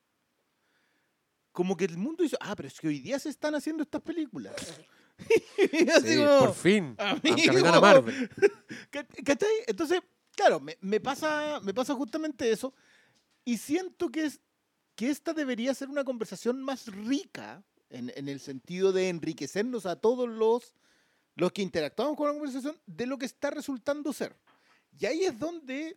como 1.52 1.76
que 1.76 1.84
el 1.86 1.96
mundo 1.98 2.22
dice, 2.22 2.36
ah, 2.40 2.54
pero 2.54 2.68
es 2.68 2.78
que 2.80 2.86
hoy 2.86 3.00
día 3.00 3.18
se 3.18 3.28
están 3.28 3.56
haciendo 3.56 3.82
estas 3.82 4.00
películas. 4.02 4.54
Sí, 6.04 6.16
como, 6.16 6.38
por 6.40 6.54
fin. 6.54 6.96
Capitana 6.96 7.80
Marvel. 7.80 8.30
¿Ca- 8.90 9.06
¿Cachai? 9.24 9.50
Entonces, 9.66 10.00
claro, 10.34 10.60
me, 10.60 10.76
me 10.80 11.00
pasa, 11.00 11.60
me 11.62 11.74
pasa 11.74 11.94
justamente 11.94 12.50
eso. 12.50 12.74
Y 13.44 13.58
siento 13.58 14.08
que, 14.10 14.24
es, 14.26 14.40
que 14.94 15.10
esta 15.10 15.32
debería 15.32 15.74
ser 15.74 15.88
una 15.88 16.04
conversación 16.04 16.62
más 16.62 16.86
rica, 16.86 17.62
en, 17.90 18.12
en 18.14 18.28
el 18.28 18.40
sentido 18.40 18.92
de 18.92 19.08
enriquecernos 19.08 19.86
a 19.86 19.96
todos 19.96 20.28
los, 20.28 20.74
los 21.34 21.52
que 21.52 21.62
interactuamos 21.62 22.16
con 22.16 22.26
la 22.28 22.34
conversación, 22.34 22.76
de 22.86 23.06
lo 23.06 23.18
que 23.18 23.26
está 23.26 23.50
resultando 23.50 24.12
ser. 24.12 24.36
Y 24.98 25.06
ahí 25.06 25.24
es 25.24 25.38
donde 25.38 25.96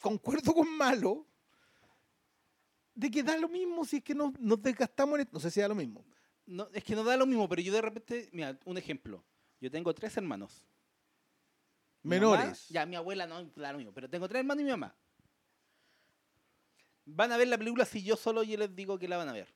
concuerdo 0.00 0.52
con 0.54 0.68
Malo, 0.76 1.26
de 2.94 3.10
que 3.10 3.22
da 3.22 3.36
lo 3.36 3.48
mismo 3.48 3.84
si 3.84 3.96
es 3.96 4.04
que 4.04 4.14
nos, 4.14 4.38
nos 4.38 4.60
desgastamos 4.62 5.16
en 5.16 5.20
esto. 5.22 5.32
No 5.34 5.40
sé 5.40 5.50
si 5.50 5.60
da 5.60 5.68
lo 5.68 5.74
mismo. 5.74 6.04
No, 6.46 6.68
es 6.72 6.84
que 6.84 6.94
no 6.94 7.04
da 7.04 7.16
lo 7.16 7.26
mismo, 7.26 7.48
pero 7.48 7.62
yo 7.62 7.72
de 7.72 7.80
repente, 7.82 8.28
mira, 8.32 8.58
un 8.64 8.76
ejemplo. 8.78 9.24
Yo 9.60 9.70
tengo 9.70 9.94
tres 9.94 10.16
hermanos. 10.16 10.62
Mi 12.02 12.20
mamá- 12.20 12.36
Menores. 12.36 12.68
ya, 12.68 12.84
mi 12.84 12.96
abuela 12.96 13.26
no 13.26 13.44
da 13.56 13.72
lo 13.72 13.78
mismo, 13.78 13.92
pero 13.94 14.10
tengo 14.10 14.28
tres 14.28 14.40
hermanos 14.40 14.60
y 14.60 14.64
mi 14.64 14.70
mamá. 14.70 14.94
Van 17.06 17.32
a 17.32 17.36
ver 17.36 17.48
la 17.48 17.58
película 17.58 17.84
si 17.84 18.02
yo 18.02 18.16
solo 18.16 18.42
yo 18.42 18.56
les 18.58 18.74
digo 18.74 18.98
que 18.98 19.08
la 19.08 19.16
van 19.16 19.28
a 19.28 19.32
ver. 19.32 19.48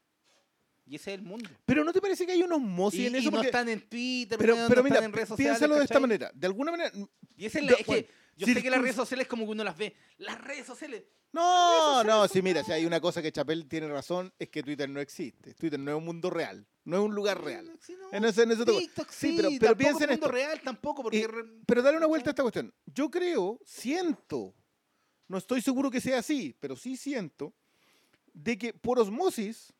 Y 0.86 0.97
ese 0.97 1.12
es 1.12 1.19
el 1.19 1.24
mundo. 1.24 1.48
Pero 1.66 1.85
¿no 1.85 1.93
te 1.93 2.01
parece 2.01 2.24
que 2.24 2.32
hay 2.32 2.43
unos 2.43 2.60
mosis 2.60 3.01
y, 3.01 3.06
en 3.06 3.15
y 3.15 3.19
eso? 3.19 3.31
no 3.31 3.36
Porque- 3.36 3.48
están 3.48 3.69
en 3.69 3.81
Twitter, 3.89 4.39
pero, 4.39 4.56
no 4.56 4.69
pero 4.69 4.81
están 4.81 4.85
mira, 4.93 5.05
en 5.05 5.12
redes 5.12 5.28
sociales. 5.28 5.59
piénsalo 5.59 5.77
de 5.78 5.85
esta 5.85 6.01
manera. 6.01 6.31
De 6.35 6.47
alguna 6.47 6.70
manera. 6.70 6.90
Y 7.36 7.44
esa 7.47 7.59
es 7.59 7.65
la, 7.66 7.73
es 7.73 7.86
que 7.86 8.09
yo 8.36 8.47
sé 8.47 8.62
que 8.62 8.70
las 8.70 8.81
redes 8.81 8.97
sociales 8.97 9.27
como 9.27 9.44
que 9.44 9.51
uno 9.52 9.65
las 9.65 9.77
ve. 9.77 9.94
Las 10.16 10.40
redes 10.40 10.66
sociales. 10.66 11.05
No, 11.32 12.02
no, 12.05 12.27
sí, 12.27 12.40
mira, 12.40 12.65
si 12.65 12.73
hay 12.73 12.86
una 12.86 13.01
cosa 13.02 13.20
que 13.20 13.31
Chapel 13.31 13.69
tiene 13.69 13.86
razón, 13.89 14.32
es 14.39 14.48
que 14.48 14.62
Twitter 14.62 14.89
no 14.89 14.98
existe. 15.01 15.52
Twitter 15.55 15.78
no 15.78 15.90
es 15.90 15.97
un 15.98 16.05
mundo 16.06 16.31
real, 16.31 16.66
no 16.89 16.97
es 16.97 17.02
un 17.02 17.15
lugar 17.15 17.43
real. 17.44 17.70
Sí, 17.81 17.94
no. 18.01 18.09
En 18.16 18.24
ese- 18.24 18.43
en 18.44 18.51
ese 18.52 18.65
toco. 18.65 18.78
TikTok, 18.78 19.10
Sí, 19.10 19.31
sí, 19.31 19.36
pero- 19.36 19.51
pero 19.60 19.77
piensa 19.77 20.05
en 20.05 20.10
esto. 20.10 20.28
real 20.28 20.60
tampoco, 20.62 21.02
porque... 21.02 21.28
Pero 21.66 21.82
dale 21.82 21.97
una 21.98 22.06
vuelta 22.06 22.31
a 22.31 22.32
esta 22.32 22.43
cuestión. 22.43 22.73
Yo 22.86 23.10
creo, 23.10 23.60
siento, 23.65 24.55
no 25.28 25.36
estoy 25.39 25.60
seguro 25.60 25.90
que 25.90 26.01
sea 26.01 26.19
así, 26.20 26.56
pero 26.59 26.77
sí 26.77 26.97
siento, 26.97 27.52
de 28.32 28.56
que 28.56 28.73
por 28.73 28.98
osmosis, 28.98 29.73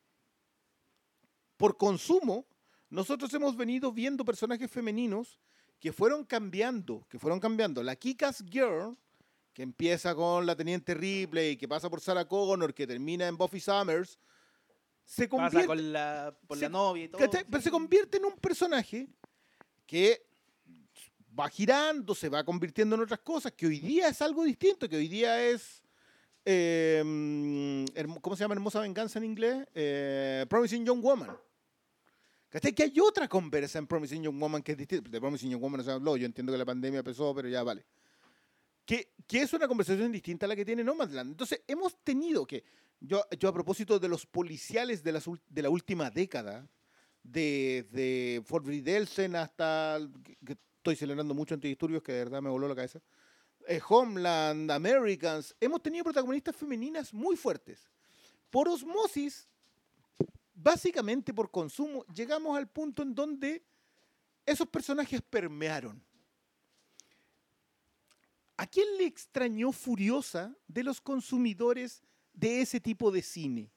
por 1.57 1.77
consumo, 1.77 2.45
nosotros 2.89 3.33
hemos 3.33 3.55
venido 3.55 3.91
viendo 3.91 4.23
personajes 4.23 4.69
femeninos 4.69 5.39
que 5.79 5.91
fueron 5.91 6.23
cambiando, 6.25 7.05
que 7.09 7.19
fueron 7.19 7.39
cambiando. 7.39 7.81
La 7.83 7.95
Kikas 7.95 8.43
Girl, 8.49 8.97
que 9.53 9.63
empieza 9.63 10.13
con 10.15 10.45
la 10.45 10.55
Teniente 10.55 10.93
Ripley, 10.93 11.57
que 11.57 11.67
pasa 11.67 11.89
por 11.89 12.01
Sarah 12.01 12.27
Connor, 12.27 12.73
que 12.73 12.85
termina 12.87 13.27
en 13.27 13.37
Buffy 13.37 13.59
Summers, 13.59 14.19
se 15.09 15.27
pasa 15.27 15.29
convierte, 15.29 15.65
con 15.67 15.91
la, 15.93 16.37
por 16.47 16.57
se- 16.57 16.63
la 16.65 16.69
novia 16.69 17.03
y 17.05 17.07
todo. 17.07 17.19
¿Cachai? 17.19 17.43
Pero 17.49 17.63
se 17.63 17.71
convierte 17.71 18.17
en 18.17 18.25
un 18.25 18.35
personaje 18.37 19.07
que 19.87 20.23
va 21.37 21.49
girando, 21.49 22.13
se 22.13 22.29
va 22.29 22.43
convirtiendo 22.43 22.95
en 22.95 23.01
otras 23.01 23.19
cosas, 23.21 23.51
que 23.53 23.65
hoy 23.65 23.79
día 23.79 24.09
es 24.09 24.21
algo 24.21 24.43
distinto, 24.43 24.87
que 24.87 24.97
hoy 24.97 25.07
día 25.07 25.41
es... 25.49 25.81
eh, 26.45 27.01
¿Cómo 28.21 28.35
se 28.35 28.43
llama 28.43 28.53
Hermosa 28.53 28.81
Venganza 28.81 29.17
en 29.17 29.25
inglés? 29.25 29.65
Eh, 29.73 30.45
Promising 30.47 30.85
Young 30.85 31.01
Woman. 31.01 31.35
¿Cachai? 32.49 32.73
Que 32.73 32.83
hay 32.83 32.99
otra 32.99 33.27
conversa 33.27 33.79
en 33.79 33.87
Promising 33.87 34.23
Young 34.23 34.39
Woman 34.39 34.61
que 34.61 34.73
es 34.73 34.77
distinta. 34.77 35.09
De 35.09 35.19
Promising 35.19 35.49
Young 35.51 35.61
Woman 35.61 35.79
no 35.79 35.83
se 35.83 35.91
habló, 35.91 36.17
yo 36.17 36.25
entiendo 36.27 36.51
que 36.51 36.57
la 36.57 36.65
pandemia 36.65 37.01
pesó, 37.03 37.33
pero 37.33 37.47
ya 37.49 37.63
vale. 37.63 37.83
Que, 38.89 39.13
que 39.27 39.43
es 39.43 39.53
una 39.53 39.67
conversación 39.67 40.11
distinta 40.11 40.47
a 40.47 40.49
la 40.49 40.55
que 40.55 40.65
tiene 40.65 40.83
Nomadland. 40.83 41.29
Entonces, 41.29 41.61
hemos 41.67 42.03
tenido 42.03 42.47
que, 42.47 42.63
yo, 42.99 43.19
a 43.21 43.53
propósito 43.53 43.99
de 43.99 44.07
los 44.07 44.25
policiales 44.25 45.03
de, 45.03 45.11
la 45.61 45.69
última 45.69 46.09
década, 46.09 46.67
de, 47.21 47.87
de 47.91 48.41
Fort 48.43 48.65
Bridelsen 48.65 49.35
hasta, 49.35 49.99
que 50.43 50.53
estoy 50.53 50.95
celebrando 50.95 51.35
mucho 51.35 51.53
antidisturbios, 51.53 52.01
que 52.01 52.13
de 52.13 52.17
verdad 52.23 52.41
me 52.41 52.49
voló 52.49 52.67
la 52.67 52.73
cabeza, 52.73 52.99
eh, 53.67 53.79
Homeland, 53.87 54.71
Americans, 54.71 55.55
hemos 55.61 55.83
tenido 55.83 56.05
protagonistas 56.05 56.55
femeninas 56.55 57.13
muy 57.13 57.35
fuertes. 57.35 57.91
Por 58.49 58.67
osmosis, 58.69 59.47
básicamente 60.55 61.31
por 61.31 61.51
consumo, 61.51 62.03
llegamos 62.07 62.57
al 62.57 62.67
punto 62.67 63.03
en 63.03 63.13
donde 63.13 63.63
esos 64.47 64.67
personajes 64.67 65.21
permearon. 65.21 66.03
¿A 68.59 68.67
quién 68.67 68.97
le 68.97 69.05
extrañó 69.05 69.71
Furiosa 69.71 70.53
de 70.67 70.83
los 70.83 70.99
consumidores 70.99 72.03
de 72.33 72.59
ese 72.59 72.81
tipo 72.81 73.09
de 73.09 73.21
cine? 73.21 73.71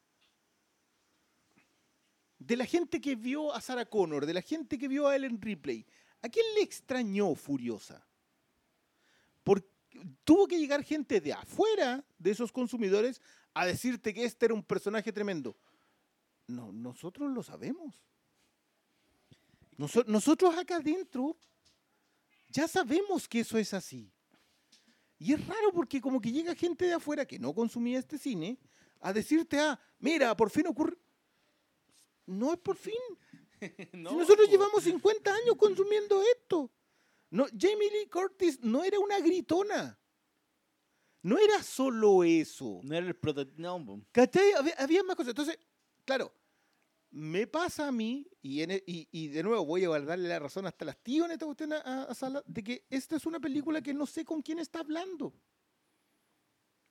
De 2.41 2.57
la 2.57 2.67
gente 2.67 3.01
que 3.01 3.15
vio 3.15 3.55
a 3.55 3.61
Sarah 3.61 3.87
Connor, 3.87 4.27
de 4.27 4.35
la 4.35 4.43
gente 4.43 4.77
que 4.77 4.89
vio 4.89 5.07
a 5.07 5.15
Ellen 5.15 5.41
Ripley. 5.41 5.87
¿A 6.21 6.29
quién 6.29 6.45
le 6.57 6.63
extrañó 6.63 7.33
Furiosa? 7.37 8.05
por- 9.45 9.65
tuvo 10.25 10.49
que 10.49 10.59
llegar 10.59 10.83
gente 10.83 11.21
de 11.21 11.33
afuera 11.33 12.05
de 12.19 12.33
esos 12.33 12.51
consumidores 12.51 13.21
a 13.55 13.65
decirte 13.67 14.13
que 14.13 14.25
este 14.25 14.47
era 14.47 14.55
un 14.55 14.65
personaje 14.65 15.13
tremendo. 15.13 15.57
No, 16.49 16.73
nosotros 16.73 17.31
lo 17.31 17.45
sabemos. 17.45 18.03
Noso- 19.79 20.05
nosotros 20.09 20.57
acá 20.59 20.77
adentro 20.79 21.37
ya 22.49 22.67
sabemos 22.67 23.29
que 23.29 23.41
eso 23.41 23.59
es 23.59 23.73
así. 23.75 24.11
Y 25.23 25.35
es 25.35 25.47
raro 25.47 25.70
porque 25.73 26.01
como 26.01 26.20
que 26.20 26.32
llega 26.32 26.53
gente 26.53 26.85
de 26.85 26.94
afuera 26.94 27.24
que 27.24 27.39
no 27.39 27.55
consumía 27.55 28.01
este 28.01 28.19
cine 28.19 28.59
a 29.01 29.12
decirte, 29.12 29.57
ah, 29.61 29.78
mira, 30.01 30.36
por 30.36 30.51
fin 30.51 30.66
ocurre... 30.66 30.99
No 32.27 32.53
es 32.53 32.59
por 32.59 32.77
fin. 32.77 32.94
No, 33.93 34.11
Si 34.11 34.16
nosotros 34.16 34.51
llevamos 34.51 34.82
50 34.82 35.32
años 35.32 35.55
consumiendo 35.57 36.20
esto. 36.35 36.69
No, 37.31 37.47
Jamie 37.57 37.93
Lee 37.93 38.09
Curtis 38.11 38.59
no 38.61 38.82
era 38.82 38.99
una 38.99 39.20
gritona. 39.20 39.97
No 41.23 41.39
era 41.39 41.62
solo 41.62 42.24
eso. 42.24 42.81
No 42.82 42.97
era 42.97 43.07
el 43.07 43.15
prototipo. 43.15 43.62
No. 43.62 44.05
¿Cachai? 44.11 44.55
Había, 44.55 44.74
había 44.74 45.05
más 45.05 45.15
cosas. 45.15 45.31
Entonces, 45.31 45.57
claro, 46.05 46.35
me 47.12 47.47
pasa 47.47 47.89
a 47.89 47.93
mí, 47.93 48.26
y, 48.40 48.62
en 48.62 48.70
e- 48.72 48.82
y, 48.86 49.06
y 49.12 49.28
de 49.28 49.43
nuevo 49.43 49.64
voy 49.64 49.84
a 49.84 49.90
darle 50.01 50.28
la 50.28 50.39
razón 50.39 50.66
hasta 50.66 50.84
las 50.84 50.97
tíos 50.97 51.26
en 51.26 51.32
esta 51.32 51.44
cuestión 51.47 51.72
a, 51.74 51.76
a- 51.78 52.02
a 52.05 52.14
Sala, 52.14 52.43
de 52.47 52.62
que 52.64 52.84
esta 52.90 53.16
es 53.16 53.26
una 53.26 53.39
película 53.39 53.80
que 53.82 53.93
no 53.94 54.06
sé 54.06 54.24
con 54.24 54.43
quién 54.43 54.59
está 54.59 54.80
hablando. 54.80 55.32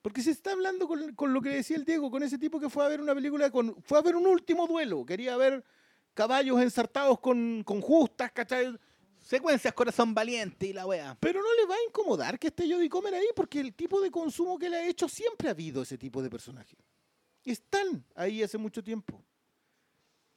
Porque 0.00 0.20
se 0.22 0.30
está 0.32 0.52
hablando 0.52 0.88
con, 0.88 1.14
con 1.14 1.32
lo 1.32 1.40
que 1.40 1.50
decía 1.50 1.76
el 1.76 1.84
Diego, 1.84 2.10
con 2.10 2.22
ese 2.22 2.38
tipo 2.38 2.58
que 2.58 2.68
fue 2.68 2.84
a 2.84 2.88
ver 2.88 3.00
una 3.00 3.14
película, 3.14 3.50
con, 3.50 3.80
fue 3.82 3.98
a 3.98 4.02
ver 4.02 4.16
un 4.16 4.26
último 4.26 4.66
duelo, 4.66 5.04
quería 5.06 5.36
ver 5.36 5.64
caballos 6.14 6.60
ensartados 6.60 7.20
con, 7.20 7.62
con 7.64 7.80
justas, 7.80 8.32
¿cachai? 8.32 8.76
Secuencias 9.20 9.72
Corazón 9.74 10.12
Valiente 10.14 10.66
y 10.66 10.72
la 10.72 10.86
wea. 10.86 11.16
Pero 11.20 11.40
no 11.40 11.54
le 11.54 11.66
va 11.66 11.76
a 11.76 11.84
incomodar 11.88 12.38
que 12.38 12.48
esté 12.48 12.68
Jodie 12.72 12.88
Comer 12.88 13.14
ahí, 13.14 13.26
porque 13.36 13.60
el 13.60 13.72
tipo 13.74 14.00
de 14.00 14.10
consumo 14.10 14.58
que 14.58 14.68
le 14.68 14.76
ha 14.76 14.88
hecho 14.88 15.08
siempre 15.08 15.46
ha 15.48 15.52
habido 15.52 15.82
ese 15.82 15.96
tipo 15.96 16.20
de 16.20 16.28
personajes. 16.28 16.76
Están 17.44 18.04
ahí 18.16 18.42
hace 18.42 18.58
mucho 18.58 18.82
tiempo. 18.82 19.24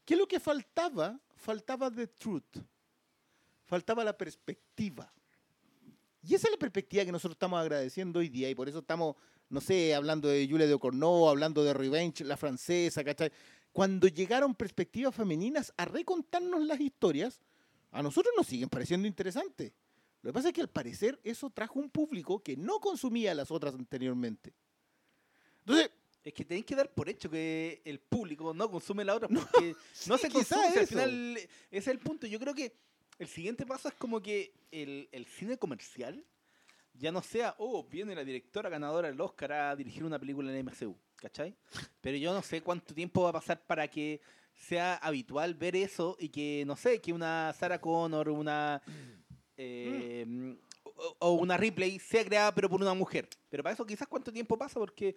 ¿Qué 0.06 0.14
es 0.14 0.20
lo 0.20 0.28
que 0.28 0.40
faltaba? 0.40 1.20
Faltaba 1.36 1.92
the 1.92 2.08
truth. 2.08 2.58
Faltaba 3.66 4.04
la 4.04 4.16
perspectiva. 4.16 5.12
Y 6.22 6.36
esa 6.36 6.48
es 6.48 6.52
la 6.52 6.60
perspectiva 6.60 7.04
que 7.04 7.12
nosotros 7.12 7.36
estamos 7.36 7.60
agradeciendo 7.60 8.20
hoy 8.20 8.30
día 8.30 8.50
y 8.50 8.56
por 8.56 8.70
eso 8.70 8.80
estamos, 8.80 9.16
no 9.50 9.62
sé, 9.62 9.94
hablando 9.94 10.28
de 10.28 10.48
Julia 10.50 10.68
de 10.68 10.74
Ocorno, 10.74 11.30
hablando 11.30 11.64
de 11.64 11.74
Revenge, 11.74 12.24
la 12.24 12.38
francesa, 12.38 13.04
¿cachai? 13.04 13.32
Cuando 13.72 14.08
llegaron 14.08 14.56
perspectivas 14.56 15.14
femeninas 15.14 15.74
a 15.78 15.86
recontarnos 15.86 16.64
las 16.66 16.80
historias, 16.80 17.42
a 17.92 18.02
nosotros 18.02 18.34
nos 18.38 18.48
siguen 18.48 18.70
pareciendo 18.70 19.08
interesantes. 19.08 19.74
Lo 20.22 20.30
que 20.30 20.34
pasa 20.34 20.48
es 20.48 20.54
que 20.54 20.62
al 20.62 20.70
parecer 20.70 21.20
eso 21.24 21.50
trajo 21.50 21.80
un 21.80 21.90
público 21.90 22.42
que 22.42 22.58
no 22.58 22.80
consumía 22.80 23.34
las 23.36 23.52
otras 23.52 23.76
anteriormente. 23.76 24.54
Entonces, 25.60 25.92
Es 26.26 26.34
que 26.34 26.44
tenéis 26.44 26.66
que 26.66 26.76
dar 26.76 26.92
por 26.92 27.08
hecho 27.08 27.30
que 27.30 27.84
el 27.86 28.00
público 28.00 28.52
no 28.52 28.70
consume 28.70 29.06
la 29.06 29.14
otra 29.14 29.28
porque 29.30 29.76
no, 30.08 30.18
se 30.18 30.28
quizá 30.28 30.56
consume. 30.56 30.72
si 30.74 30.80
Al 30.80 30.88
final, 30.88 31.38
ese 31.38 31.50
es 31.70 31.88
el 31.88 32.00
punto. 32.00 32.26
Yo 32.26 32.40
creo 32.40 32.56
que 32.56 32.74
el 33.20 33.28
siguiente 33.28 33.64
paso 33.64 33.90
es 33.90 33.94
como 33.94 34.20
que 34.20 34.52
el, 34.72 35.08
el 35.12 35.28
cine 35.28 35.58
comercial 35.60 36.26
ya 36.94 37.12
no 37.12 37.22
sea, 37.22 37.54
oh, 37.60 37.84
viene 37.84 38.16
la 38.16 38.24
directora 38.24 38.70
ganadora 38.70 39.08
del 39.08 39.22
Oscar 39.22 39.52
a 39.54 39.76
dirigir 39.76 40.04
una 40.04 40.18
película 40.18 40.52
en 40.52 40.66
MCU, 40.66 40.98
¿cachai? 41.16 41.56
Pero 42.02 42.18
yo 42.18 42.34
no 42.34 42.42
sé 42.42 42.62
cuánto 42.62 42.96
tiempo 42.96 43.22
va 43.22 43.30
a 43.30 43.34
pasar 43.34 43.62
para 43.64 43.88
que 43.88 44.20
sea 44.56 44.96
habitual 44.96 45.54
ver 45.54 45.76
eso 45.76 46.18
y 46.20 46.30
que, 46.30 46.64
no 46.66 46.76
sé, 46.76 47.00
que 47.02 47.14
una 47.14 47.54
Sarah 47.54 47.80
Connor, 47.80 48.30
una... 48.30 48.82
eh, 49.58 50.56
o, 50.84 51.16
o 51.20 51.32
una 51.34 51.58
Ripley 51.58 52.00
sea 52.00 52.24
creada 52.26 52.56
pero 52.56 52.70
por 52.70 52.82
una 52.82 52.94
mujer. 52.94 53.30
Pero 53.50 53.62
para 53.62 53.74
eso 53.74 53.86
quizás 53.86 54.08
cuánto 54.08 54.32
tiempo 54.32 54.58
pasa 54.58 54.80
porque 54.80 55.16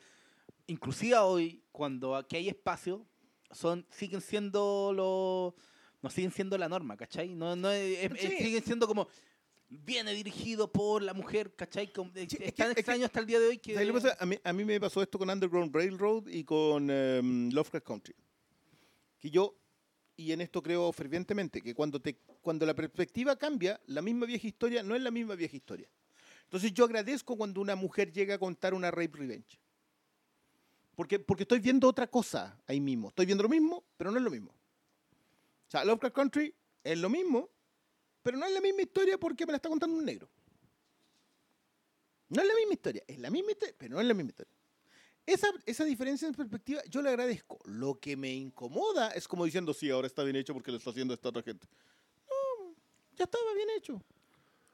inclusive 0.69 1.17
hoy, 1.17 1.63
cuando 1.73 2.15
aquí 2.17 2.37
hay 2.37 2.49
espacio, 2.49 3.05
son, 3.51 3.85
siguen 3.91 4.21
siendo 4.21 4.93
los. 4.95 5.55
No 6.01 6.11
siguen 6.11 6.31
siendo 6.31 6.57
la 6.57 6.69
norma, 6.69 6.97
¿cachai? 6.97 7.35
No, 7.35 7.57
no, 7.57 7.71
es- 7.73 8.05
es- 8.13 8.21
Sí. 8.21 8.37
siguen 8.45 8.63
siendo 8.63 8.87
como. 8.87 9.09
Viene 9.71 10.15
dirigido 10.15 10.73
por 10.73 11.03
la 11.03 11.13
mujer, 11.13 11.55
¿cachai? 11.55 11.93
Es, 12.15 12.31
Sí, 12.31 12.37
es 12.41 12.49
es 12.49 12.55
tan 12.55 12.73
que- 12.73 12.81
extraño 12.81 13.05
hasta 13.05 13.21
el 13.21 13.27
día 13.27 13.39
de 13.41 13.49
hoy 13.49 13.59
que. 13.59 13.75
¿sabes 13.75 13.89
lo 13.89 13.95
que 13.95 14.01
pasa? 14.01 14.17
A, 14.19 14.25
mí, 14.25 14.39
a 14.43 14.53
mí 14.53 14.65
me 14.65 14.81
pasó 14.81 15.03
esto 15.03 15.19
con 15.19 15.29
Underground 15.29 15.75
Railroad 15.75 16.29
y 16.29 16.45
con 16.45 16.89
em, 16.89 17.51
Lovecraft 17.51 17.85
Country. 17.87 18.15
Que 19.19 19.29
yo, 19.31 19.59
y 20.17 20.33
en 20.33 20.41
esto 20.41 20.63
creo 20.63 20.91
fervientemente, 20.93 21.61
que 21.61 21.75
cuando, 21.75 22.01
te, 22.01 22.17
cuando 22.41 22.65
la 22.65 22.75
perspectiva 22.75 23.37
cambia, 23.37 23.79
la 23.87 24.01
misma 24.01 24.25
vieja 24.25 24.47
historia 24.47 24.83
no 24.83 24.95
es 24.95 25.03
la 25.03 25.11
misma 25.11 25.35
vieja 25.35 25.57
historia. 25.57 25.89
Entonces 26.45 26.73
yo 26.73 26.85
agradezco 26.85 27.37
cuando 27.37 27.61
una 27.61 27.77
mujer 27.77 28.11
llega 28.11 28.37
a 28.37 28.39
contar 28.39 28.73
una 28.73 28.91
rape 28.91 29.19
revenge. 29.19 29.59
Porque, 30.99 31.21
porque 31.21 31.45
estoy 31.45 31.61
viendo 31.61 31.87
otra 31.87 32.09
cosa 32.09 32.61
ahí 32.67 32.81
mismo. 32.81 33.11
Estoy 33.11 33.25
viendo 33.25 33.45
lo 33.45 33.49
mismo, 33.49 33.85
pero 33.97 34.11
no 34.11 34.17
es 34.17 34.25
lo 34.25 34.33
mismo. 34.33 34.51
O 34.51 35.71
sea, 35.71 35.85
Lovecraft 35.85 36.17
Country 36.17 36.53
es 36.83 36.99
lo 36.99 37.09
mismo, 37.09 37.49
pero 38.21 38.37
no 38.37 38.45
es 38.45 38.53
la 38.53 38.61
misma 38.61 38.83
historia 38.83 39.17
porque 39.17 39.47
me 39.47 39.53
la 39.53 39.59
está 39.59 39.69
contando 39.69 39.97
un 39.97 40.05
negro. 40.05 40.29
No 42.31 42.43
es 42.43 42.49
la 42.49 42.55
misma 42.57 42.73
historia, 42.73 43.05
es 43.07 43.17
la 43.21 43.31
misma 43.31 43.53
historia, 43.53 43.77
pero 43.79 43.95
no 43.95 44.01
es 44.01 44.09
la 44.09 44.15
misma 44.15 44.31
historia. 44.31 44.53
Esa, 45.25 45.47
esa 45.67 45.85
diferencia 45.85 46.27
en 46.27 46.35
perspectiva 46.35 46.83
yo 46.89 47.01
le 47.01 47.11
agradezco. 47.11 47.61
Lo 47.67 48.01
que 48.01 48.17
me 48.17 48.35
incomoda 48.35 49.11
es 49.13 49.29
como 49.29 49.45
diciendo, 49.45 49.73
sí, 49.75 49.89
ahora 49.91 50.09
está 50.09 50.25
bien 50.25 50.35
hecho 50.35 50.53
porque 50.53 50.73
lo 50.73 50.79
está 50.79 50.91
haciendo 50.91 51.15
esta 51.15 51.29
otra 51.29 51.45
gente. 51.45 51.69
No, 52.29 52.75
ya 53.15 53.23
estaba 53.23 53.55
bien 53.55 53.69
hecho. 53.77 54.03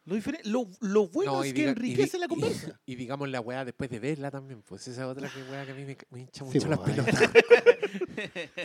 Lo, 0.07 0.17
lo, 0.45 0.69
lo 0.81 1.09
bueno 1.09 1.33
No, 1.33 1.45
es 1.45 1.51
y 1.51 1.55
que 1.55 1.63
y 1.63 1.65
enriquece 1.65 2.19
la 2.19 2.29
conversa. 2.29 2.79
Y, 2.85 2.95
digamos 2.95 3.27
la 3.31 3.41
weá 3.41 3.65
después 3.65 3.89
de 3.89 3.99
verla 4.01 4.31
también, 4.31 4.61
pues 4.63 4.87
esa 4.87 5.09
otra 5.09 5.31
que 5.31 5.43
weá 5.45 5.65
que 5.65 5.73
a 5.73 5.75
mí 5.75 5.85
me, 5.87 5.97
me 6.11 6.21
hincha 6.21 6.45
Sí, 6.45 6.59
mucho 6.59 6.69
las 6.69 6.79
pues, 6.79 6.91
pelotas. 6.95 7.21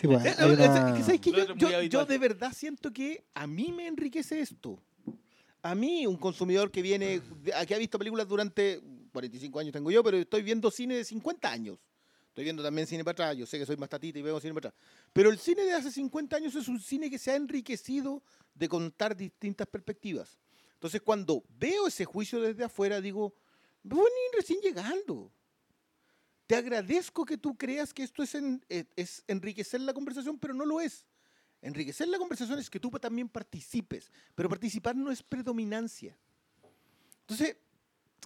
Sí, 0.01 0.07
pues, 0.07 0.25
Eh, 0.25 0.35
hay 0.37 0.49
eh, 0.49 0.53
una- 0.53 0.93
que 0.97 1.03
¿sabes 1.03 1.21
qué? 1.21 1.31
Lo 1.31 1.55
Yo, 1.55 1.69
es 1.69 1.73
yo- 1.73 1.81
yo 1.83 2.05
de 2.05 2.17
verdad 2.17 2.51
siento 2.53 2.91
que 2.91 3.23
a 3.33 3.47
mí 3.47 3.71
me 3.71 3.87
enriquece 3.87 4.41
esto. 4.41 4.81
A 5.61 5.75
mí, 5.75 6.05
un 6.07 6.17
consumidor 6.17 6.71
que 6.71 6.81
viene, 6.81 7.21
que 7.67 7.75
ha 7.75 7.77
visto 7.77 7.97
películas 7.97 8.27
durante 8.27 8.81
45 9.13 9.59
años 9.59 9.73
tengo 9.73 9.91
yo, 9.91 10.03
pero 10.03 10.17
estoy 10.17 10.41
viendo 10.41 10.69
cine 10.71 10.95
de 10.95 11.03
50 11.05 11.51
años. 11.51 11.77
Estoy 12.29 12.43
viendo 12.45 12.63
también 12.63 12.87
cine 12.87 13.03
para 13.03 13.11
atrás. 13.25 13.37
Yo 13.37 13.45
sé 13.45 13.57
que 13.59 13.65
soy 13.65 13.75
más 13.75 13.89
tatita 13.89 14.19
y 14.19 14.21
veo 14.21 14.39
cine 14.39 14.53
para 14.53 14.69
atrás. 14.69 14.81
Pero 15.11 15.29
el 15.29 15.37
cine 15.37 15.63
de 15.63 15.73
hace 15.73 15.91
50 15.91 16.35
años 16.37 16.55
es 16.55 16.67
un 16.69 16.79
cine 16.79 17.09
que 17.09 17.17
se 17.17 17.31
ha 17.31 17.35
enriquecido 17.35 18.23
de 18.53 18.69
contar 18.69 19.15
distintas 19.17 19.67
perspectivas. 19.67 20.37
Entonces, 20.79 21.01
cuando 21.01 21.43
veo 21.59 21.87
ese 21.87 22.05
juicio 22.05 22.39
desde 22.39 22.63
afuera, 22.63 23.01
digo, 23.01 23.35
voy 23.83 24.09
recién 24.33 24.61
llegando. 24.61 25.29
Te 26.47 26.55
agradezco 26.55 27.25
que 27.25 27.37
tú 27.37 27.57
creas 27.57 27.93
que 27.93 28.01
esto 28.01 28.23
es, 28.23 28.33
eh, 28.33 28.85
es 28.95 29.25
enriquecer 29.27 29.81
la 29.81 29.93
conversación, 29.93 30.39
pero 30.39 30.53
no 30.53 30.65
lo 30.65 30.79
es. 30.79 31.05
Enriquecer 31.61 32.07
la 32.07 32.17
conversación 32.17 32.57
es 32.59 32.69
que 32.69 32.79
tú 32.79 32.89
también 32.91 33.27
participes, 33.27 34.09
pero 34.35 34.47
participar 34.47 34.95
no 34.95 35.11
es 35.11 35.21
predominancia. 35.21 36.17
Entonces, 37.23 37.57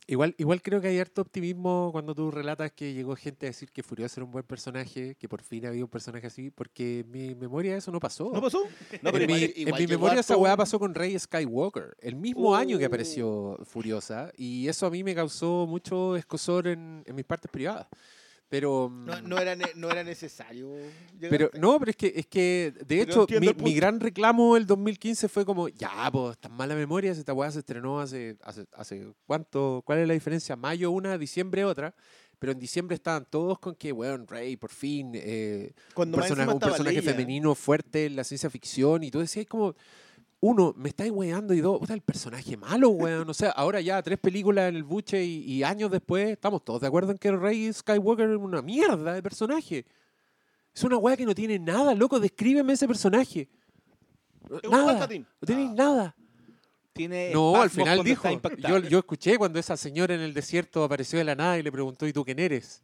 Igual, 0.06 0.36
igual 0.38 0.62
creo 0.62 0.82
que 0.82 0.90
hay 0.90 1.00
harto 1.00 1.22
optimismo 1.22 1.90
cuando 1.94 2.14
tú 2.14 2.30
relatas 2.30 2.74
que 2.74 2.94
llegó 2.94 3.16
gente 3.16 3.46
a 3.46 3.50
decir 3.50 3.72
que 3.72 3.84
Furiosa 3.84 4.20
era 4.20 4.26
un 4.26 4.32
buen 4.32 4.44
personaje, 4.44 5.16
que 5.16 5.30
por 5.30 5.42
fin 5.42 5.66
había 5.66 5.82
un 5.84 5.90
personaje 5.90 6.28
así, 6.28 6.50
porque 6.52 7.00
en 7.00 7.12
mi 7.12 7.36
memoria 7.36 7.78
eso 7.78 7.90
no 7.90 8.02
pasó. 8.02 8.30
¿no 8.34 8.42
pasó? 8.42 8.64
No, 9.02 9.12
en 9.12 9.28
mi, 9.28 9.34
igual- 9.34 9.44
en 9.44 9.62
igual 9.62 9.82
mi 9.82 9.88
llegó 9.88 10.00
memoria 10.02 10.20
esa 10.20 10.36
weá 10.38 10.58
pasó 10.58 10.78
con 10.78 10.94
Rey 10.94 11.18
Skywalker, 11.18 11.96
el 12.02 12.16
mismo 12.18 12.54
año 12.54 12.78
que 12.78 12.86
apareció 12.86 13.58
Furiosa, 13.64 14.32
y 14.36 14.68
eso 14.68 14.86
a 14.86 14.90
mí 14.90 15.04
me 15.06 15.16
causó 15.16 15.66
mucho 15.68 16.18
escosor 16.18 16.68
en, 16.68 17.04
en 17.06 17.16
mis 17.16 17.26
partes 17.26 17.50
privadas. 17.50 17.88
Pero, 18.54 18.88
No, 18.94 19.20
mm, 19.20 19.28
no 19.28 19.40
era, 19.40 19.56
no 19.74 19.90
era 19.90 20.04
necesario. 20.04 20.76
pero 21.20 21.50
no, 21.56 21.80
pero 21.80 21.90
es 21.90 21.96
que, 21.98 22.14
es 22.16 22.28
que 22.28 22.72
de 22.86 23.02
hecho, 23.02 23.26
mi, 23.64 23.74
gran 23.74 24.00
reclamo 24.00 24.56
el 24.56 24.68
2015 24.68 25.28
fue 25.28 25.44
como, 25.44 25.70
ya, 25.70 26.08
pues, 26.12 26.38
tan 26.38 26.52
mala 26.54 26.76
memoria, 26.76 27.12
esta 27.12 27.34
weá 27.34 27.50
se 27.50 27.60
estrenó 27.60 28.00
hace, 28.00 28.38
hace, 28.44 28.66
hace 28.74 29.08
cuánto, 29.26 29.82
¿cuál 29.84 29.98
es 30.00 30.08
la 30.08 30.14
diferencia? 30.14 30.56
Mayo 30.56 30.92
una, 30.92 31.18
diciembre 31.18 31.66
otra, 31.66 31.96
pero 32.38 32.52
en 32.52 32.60
diciembre 32.60 32.94
estaban 32.94 33.26
todos 33.28 33.58
con 33.58 33.74
que, 33.74 33.92
weón, 33.92 34.28
Rey, 34.28 34.56
por 34.56 34.70
fin, 34.70 35.14
eh, 35.16 35.74
un, 35.96 36.12
persona- 36.12 36.44
un 36.54 36.60
personaje 36.60 37.02
femenino 37.02 37.56
fuerte 37.56 38.06
en 38.06 38.16
la 38.16 38.24
ciencia 38.24 38.52
ficción, 38.52 39.04
y 39.04 39.10
tú 39.10 39.20
decías 39.20 39.48
como, 39.48 39.74
uno, 40.46 40.74
me 40.76 40.90
estáis 40.90 41.10
weando, 41.10 41.54
y 41.54 41.62
dos, 41.62 41.80
puta, 41.80 41.94
el 41.94 42.02
personaje 42.02 42.58
malo, 42.58 42.90
weón, 42.90 43.30
o 43.30 43.34
sea, 43.34 43.52
ahora 43.52 43.80
ya 43.80 44.02
tres 44.04 44.20
películas 44.20 44.68
en 44.68 44.76
el 44.76 44.84
buche 44.84 45.24
y, 45.24 45.38
y 45.50 45.64
años 45.64 45.90
después, 45.90 46.28
estamos 46.32 46.66
todos 46.66 46.82
de 46.82 46.88
acuerdo 46.88 47.12
en 47.14 47.18
que 47.18 47.32
Rey 47.32 47.72
Skywalker 47.72 48.30
es 48.30 48.38
una 48.38 48.62
mierda 48.62 49.14
de 49.14 49.24
personaje. 49.24 49.86
Es 50.76 50.84
una 50.84 50.98
weá 50.98 51.16
que 51.16 51.26
no 51.26 51.34
tiene 51.34 51.58
nada, 51.60 51.96
loco, 51.96 52.20
descríbeme 52.20 52.74
ese 52.74 52.86
personaje. 52.88 53.48
Es 54.62 54.70
Nada, 54.70 55.08
no 55.08 55.48
tenéis 55.48 55.70
Ah. 55.72 55.76
nada. 55.78 56.16
Tiene 56.92 57.32
No, 57.34 57.62
al 57.62 57.70
final 57.70 58.04
dijo. 58.04 58.28
Yo, 58.58 58.80
yo 58.80 59.00
escuché 59.00 59.38
cuando 59.38 59.60
esa 59.60 59.78
señora 59.78 60.14
en 60.14 60.22
el 60.22 60.34
desierto 60.34 60.84
apareció 60.84 61.20
de 61.20 61.24
la 61.26 61.36
nada 61.36 61.58
y 61.58 61.64
le 61.64 61.72
preguntó, 61.72 62.06
¿y 62.06 62.12
tú 62.12 62.26
quién 62.26 62.40
eres? 62.40 62.84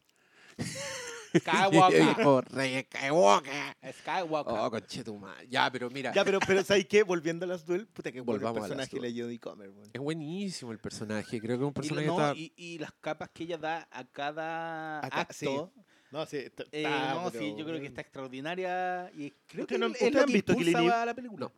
Skywalker. 1.37 1.99
Dijo, 2.17 2.41
Rey 2.41 2.83
Skywalker. 2.83 3.75
Skywalker. 3.99 4.53
Oh, 4.57 4.71
conchetumare. 4.71 5.47
Ya, 5.47 5.71
pero 5.71 5.89
mira, 5.89 6.11
Ya, 6.13 6.23
pero, 6.25 6.39
pero 6.39 6.63
¿sabes 6.63 6.85
qué? 6.87 7.03
Volviendo 7.03 7.45
a 7.45 7.47
las 7.49 7.65
duel, 7.65 7.87
puta 7.87 8.11
que 8.11 8.21
bueno 8.21 8.37
el 8.37 8.43
Volvamos 8.43 8.65
a 8.65 8.75
personaje 8.75 8.99
de 8.99 9.09
la 9.11 9.23
Jodie 9.23 9.39
Comer, 9.39 9.69
weón. 9.69 9.89
es 9.93 10.01
buenísimo 10.01 10.71
el 10.71 10.79
personaje. 10.79 11.39
Creo 11.39 11.57
que 11.57 11.63
es 11.63 11.67
un 11.67 11.69
Y, 11.69 11.73
personaje 11.73 12.07
no, 12.07 12.15
que 12.17 12.21
está... 12.23 12.35
y, 12.37 12.53
y 12.55 12.77
las 12.79 12.91
capas 12.93 13.29
que 13.33 13.43
ella 13.43 13.57
da 13.57 13.87
a 13.91 14.03
cada 14.05 14.99
Acá, 15.05 15.21
acto. 15.21 15.33
sí. 15.75 15.81
No, 16.11 16.25
sí, 16.25 16.37
está- 16.37 16.63
eh, 16.71 16.83
está, 16.83 17.13
no, 17.13 17.29
pero, 17.31 17.43
sí, 17.45 17.53
yo 17.55 17.65
creo 17.65 17.79
que 17.79 17.85
está 17.85 18.01
extraordinaria. 18.01 19.11
Y 19.13 19.29
creo 19.45 19.67
que 19.67 19.75
¿Ustedes 19.75 19.79
no- 19.79 20.07
es 20.07 20.15
han 20.15 20.25
que 20.25 20.33
visto 20.33 20.55
Killing 20.55 20.87
la 20.87 21.13
película. 21.13 21.39
No. 21.45 21.51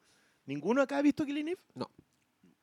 ¿Ninguno 0.46 0.82
acá 0.82 0.98
ha 0.98 1.02
visto 1.02 1.26
Killing 1.26 1.48
Eve? 1.50 1.62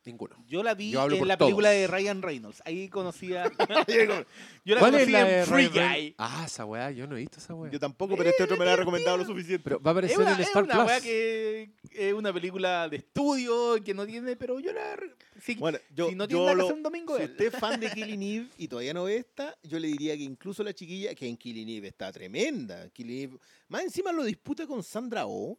Ninguno. 0.09 0.36
Yo 0.48 0.62
la 0.62 0.74
vi 0.74 0.90
Yo 0.90 1.01
hablo 1.01 1.14
en 1.14 1.18
por 1.20 1.28
la 1.28 1.39
película 1.39 1.70
de 1.70 1.86
Ryan 1.86 2.20
Reynolds. 2.22 2.62
Ahí 2.64 2.89
conocía. 2.89 3.44
yo 4.64 4.74
la 4.74 4.80
¿Cuál 4.80 4.94
es 4.94 5.01
conocí 5.06 5.12
la 5.12 5.20
en 5.20 5.26
de 5.40 5.47
Free 5.47 5.68
Ryan 5.68 5.93
Guy. 5.94 6.14
Ah, 6.18 6.43
esa 6.47 6.64
weá, 6.64 6.90
yo 6.90 7.06
no 7.06 7.16
he 7.16 7.20
visto 7.20 7.39
esa 7.39 7.55
weá. 7.55 7.70
Yo 7.70 7.78
tampoco, 7.78 8.16
pero 8.16 8.30
este 8.30 8.43
otro 8.44 8.56
me 8.56 8.64
lo 8.64 8.70
ha 8.72 8.76
recomendado 8.76 9.16
lo 9.16 9.24
suficiente. 9.24 9.62
Pero 9.62 9.80
va 9.80 9.90
a 9.90 9.93
Es 9.93 9.97
aparecer 10.14 10.18
una, 10.20 10.35
en 10.35 10.40
es 10.40 10.47
Star 10.48 10.64
una 10.64 10.74
Plus. 10.74 10.86
weá 10.86 11.01
que 11.01 11.70
es 11.93 12.12
una 12.14 12.32
película 12.32 12.89
de 12.89 12.97
estudio 12.97 13.82
que 13.85 13.94
no 13.94 14.06
tiene, 14.06 14.36
pero 14.36 14.59
yo 14.60 14.72
la. 14.72 14.97
re- 14.97 15.14
Si, 15.40 15.55
Bueno, 15.55 15.78
yo, 15.94 16.09
si 16.09 16.14
no 16.14 16.26
tiene 16.26 16.40
yo 16.40 16.47
nada 16.47 16.52
que 16.52 16.59
lo- 16.59 16.64
hacer 16.64 16.76
un 16.76 16.82
domingo, 16.82 17.16
si 17.16 17.22
él. 17.22 17.30
usted 17.30 17.55
es 17.55 17.60
fan 17.60 17.78
de 17.80 17.90
Killing 17.93 18.22
Eve 18.22 18.48
y 18.59 18.68
todavía 18.68 18.94
no 18.94 19.05
ve 19.05 19.16
esta, 19.16 19.56
yo 19.62 19.78
le 19.78 19.89
diría 19.89 20.16
que 20.16 20.22
incluso 20.24 20.62
la 20.64 20.72
chiquilla, 20.72 21.14
que 21.14 21.28
en 21.28 21.36
Killing 21.36 21.68
Eve 21.68 21.89
está 21.89 22.10
tremenda. 22.10 22.89
Killing 22.90 23.22
Eve, 23.22 23.39
más 23.68 23.82
encima 23.82 24.10
lo 24.12 24.24
disputa 24.24 24.66
con 24.66 24.82
Sandra 24.82 25.26
Oh, 25.26 25.59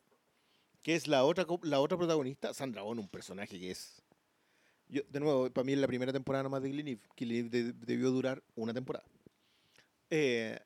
que 0.81 0.95
es 0.95 1.07
la 1.07 1.23
otra, 1.25 1.45
co- 1.45 1.59
la 1.63 1.79
otra 1.81 1.97
protagonista. 1.97 2.53
Sandra 2.53 2.83
Oh, 2.83 2.91
un 2.91 3.07
personaje 3.09 3.59
que 3.59 3.71
es... 3.71 4.01
Yo, 4.89 5.01
de 5.09 5.19
nuevo, 5.19 5.49
para 5.51 5.63
mí 5.65 5.73
es 5.73 5.79
la 5.79 5.87
primera 5.87 6.11
temporada 6.11 6.43
nomás 6.43 6.61
de 6.63 6.69
Killing 6.71 6.87
Eve. 6.87 7.01
Killing 7.15 7.45
Eve 7.45 7.49
de- 7.49 7.73
debió 7.73 8.09
durar 8.11 8.41
una 8.55 8.73
temporada. 8.73 9.05
Eh, 10.09 10.59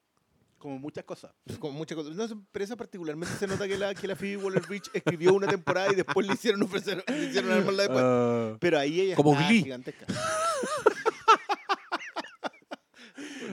Como 0.58 0.80
muchas 0.80 1.04
cosas. 1.04 1.32
con 1.60 1.74
muchas 1.74 1.98
cosas. 1.98 2.16
No, 2.16 2.46
pero 2.52 2.64
esa 2.64 2.78
particularmente 2.78 3.36
se 3.38 3.48
nota 3.48 3.68
que 3.68 3.78
la, 3.78 3.94
que 3.94 4.08
la 4.08 4.16
Phoebe 4.16 4.38
Waller-Bridge 4.38 4.92
escribió 4.94 5.34
una 5.34 5.48
temporada 5.48 5.92
y 5.92 5.96
después 5.96 6.26
le 6.26 6.34
hicieron 6.34 6.62
ofrecer, 6.64 7.04
le 7.08 7.26
hicieron 7.26 7.52
armarla 7.52 7.84
después. 7.84 8.04
Ah, 8.06 8.58
Pero 8.62 8.80
ahí 8.80 9.02
ella 9.02 9.16
Como 9.18 9.34
está 9.34 9.48
Glee. 9.48 9.64
gigantesca. 9.64 10.06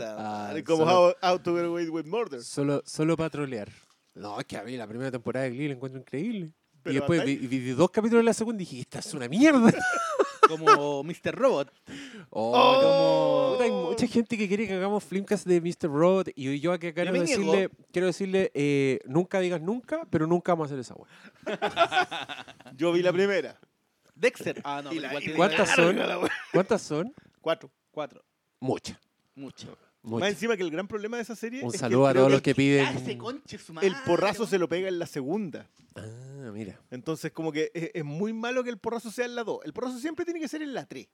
Ah, 0.02 0.54
como 0.64 0.84
solo- 0.86 1.16
how, 1.22 1.32
How 1.32 1.38
to 1.40 1.54
Get 1.56 1.64
Away 1.64 1.88
with 1.88 2.06
Murder. 2.06 2.42
solo, 2.42 2.82
solo 2.86 3.16
para 3.16 3.28
trolear. 3.30 3.68
No, 4.14 4.40
es 4.40 4.46
que 4.46 4.56
a 4.56 4.62
mí 4.62 4.76
la 4.76 4.86
primera 4.86 5.10
temporada 5.10 5.44
de 5.44 5.50
Glee 5.52 5.68
la 5.68 5.74
encuentro 5.74 6.00
increíble. 6.00 6.46
y 6.46 6.78
Pero 6.82 6.94
después 6.94 7.20
hasta 7.20 7.26
vi, 7.30 7.36
vi 7.46 7.70
dos 7.72 7.90
capítulos 7.90 8.20
de 8.20 8.24
la 8.24 8.32
segunda 8.34 8.62
y 8.62 8.66
dije, 8.66 8.80
esta 8.80 9.00
es 9.00 9.12
una 9.14 9.28
mierda. 9.28 9.72
Como 10.50 11.02
Mr. 11.04 11.32
Robot. 11.34 11.72
Oh, 12.30 13.52
Puta, 13.52 13.64
hay 13.64 13.70
mucha 13.70 14.06
gente 14.06 14.36
que 14.36 14.46
quiere 14.48 14.66
que 14.66 14.74
hagamos 14.74 15.02
Flimcast 15.04 15.46
de 15.46 15.60
Mr. 15.60 15.88
Rod 15.88 16.28
y 16.34 16.60
yo 16.60 16.72
aquí 16.72 16.92
quiero 16.92 17.12
decirle, 17.12 17.70
quiero 17.92 18.06
decirle 18.06 18.50
eh, 18.54 18.98
nunca 19.06 19.40
digas 19.40 19.60
nunca, 19.60 20.06
pero 20.10 20.26
nunca 20.26 20.52
vamos 20.52 20.66
a 20.70 20.74
hacer 20.74 20.80
esa 20.80 20.94
weá. 20.94 21.08
Yo 22.76 22.92
vi 22.92 23.02
la 23.02 23.12
primera. 23.12 23.58
Dexter. 24.14 24.60
Ah, 24.64 24.82
no, 24.84 24.92
la- 24.92 25.10
¿Cuántas 25.36 25.70
son? 25.74 25.98
¿Cuántas 26.52 26.82
son? 26.82 27.14
Cuatro. 27.40 27.70
Cuatro. 27.90 28.22
Muchas. 28.60 28.98
Mucho. 30.02 30.20
Más 30.20 30.30
encima 30.30 30.56
que 30.56 30.62
el 30.62 30.70
gran 30.70 30.88
problema 30.88 31.18
de 31.18 31.22
esa 31.24 31.36
serie 31.36 31.60
Un 31.60 31.66
es 31.66 31.72
que 31.72 31.78
saludo 31.78 32.06
a 32.06 32.14
todos 32.14 32.30
los 32.32 32.40
que 32.40 32.54
piden. 32.54 32.86
Ah, 32.86 32.92
ese 32.96 33.18
conche 33.18 33.58
su 33.58 33.74
madre, 33.74 33.88
el 33.88 33.94
porrazo 34.06 34.46
se 34.46 34.58
lo 34.58 34.66
pega 34.68 34.88
en 34.88 34.98
la 34.98 35.06
segunda. 35.06 35.68
Ah, 35.94 36.50
mira. 36.54 36.80
Entonces, 36.90 37.32
como 37.32 37.52
que 37.52 37.70
es, 37.74 37.90
es 37.92 38.04
muy 38.04 38.32
malo 38.32 38.64
que 38.64 38.70
el 38.70 38.78
porrazo 38.78 39.10
sea 39.10 39.26
en 39.26 39.34
la 39.34 39.44
2. 39.44 39.60
El 39.64 39.72
porrazo 39.74 39.98
siempre 39.98 40.24
tiene 40.24 40.40
que 40.40 40.48
ser 40.48 40.62
en 40.62 40.72
la 40.72 40.86
3. 40.86 41.06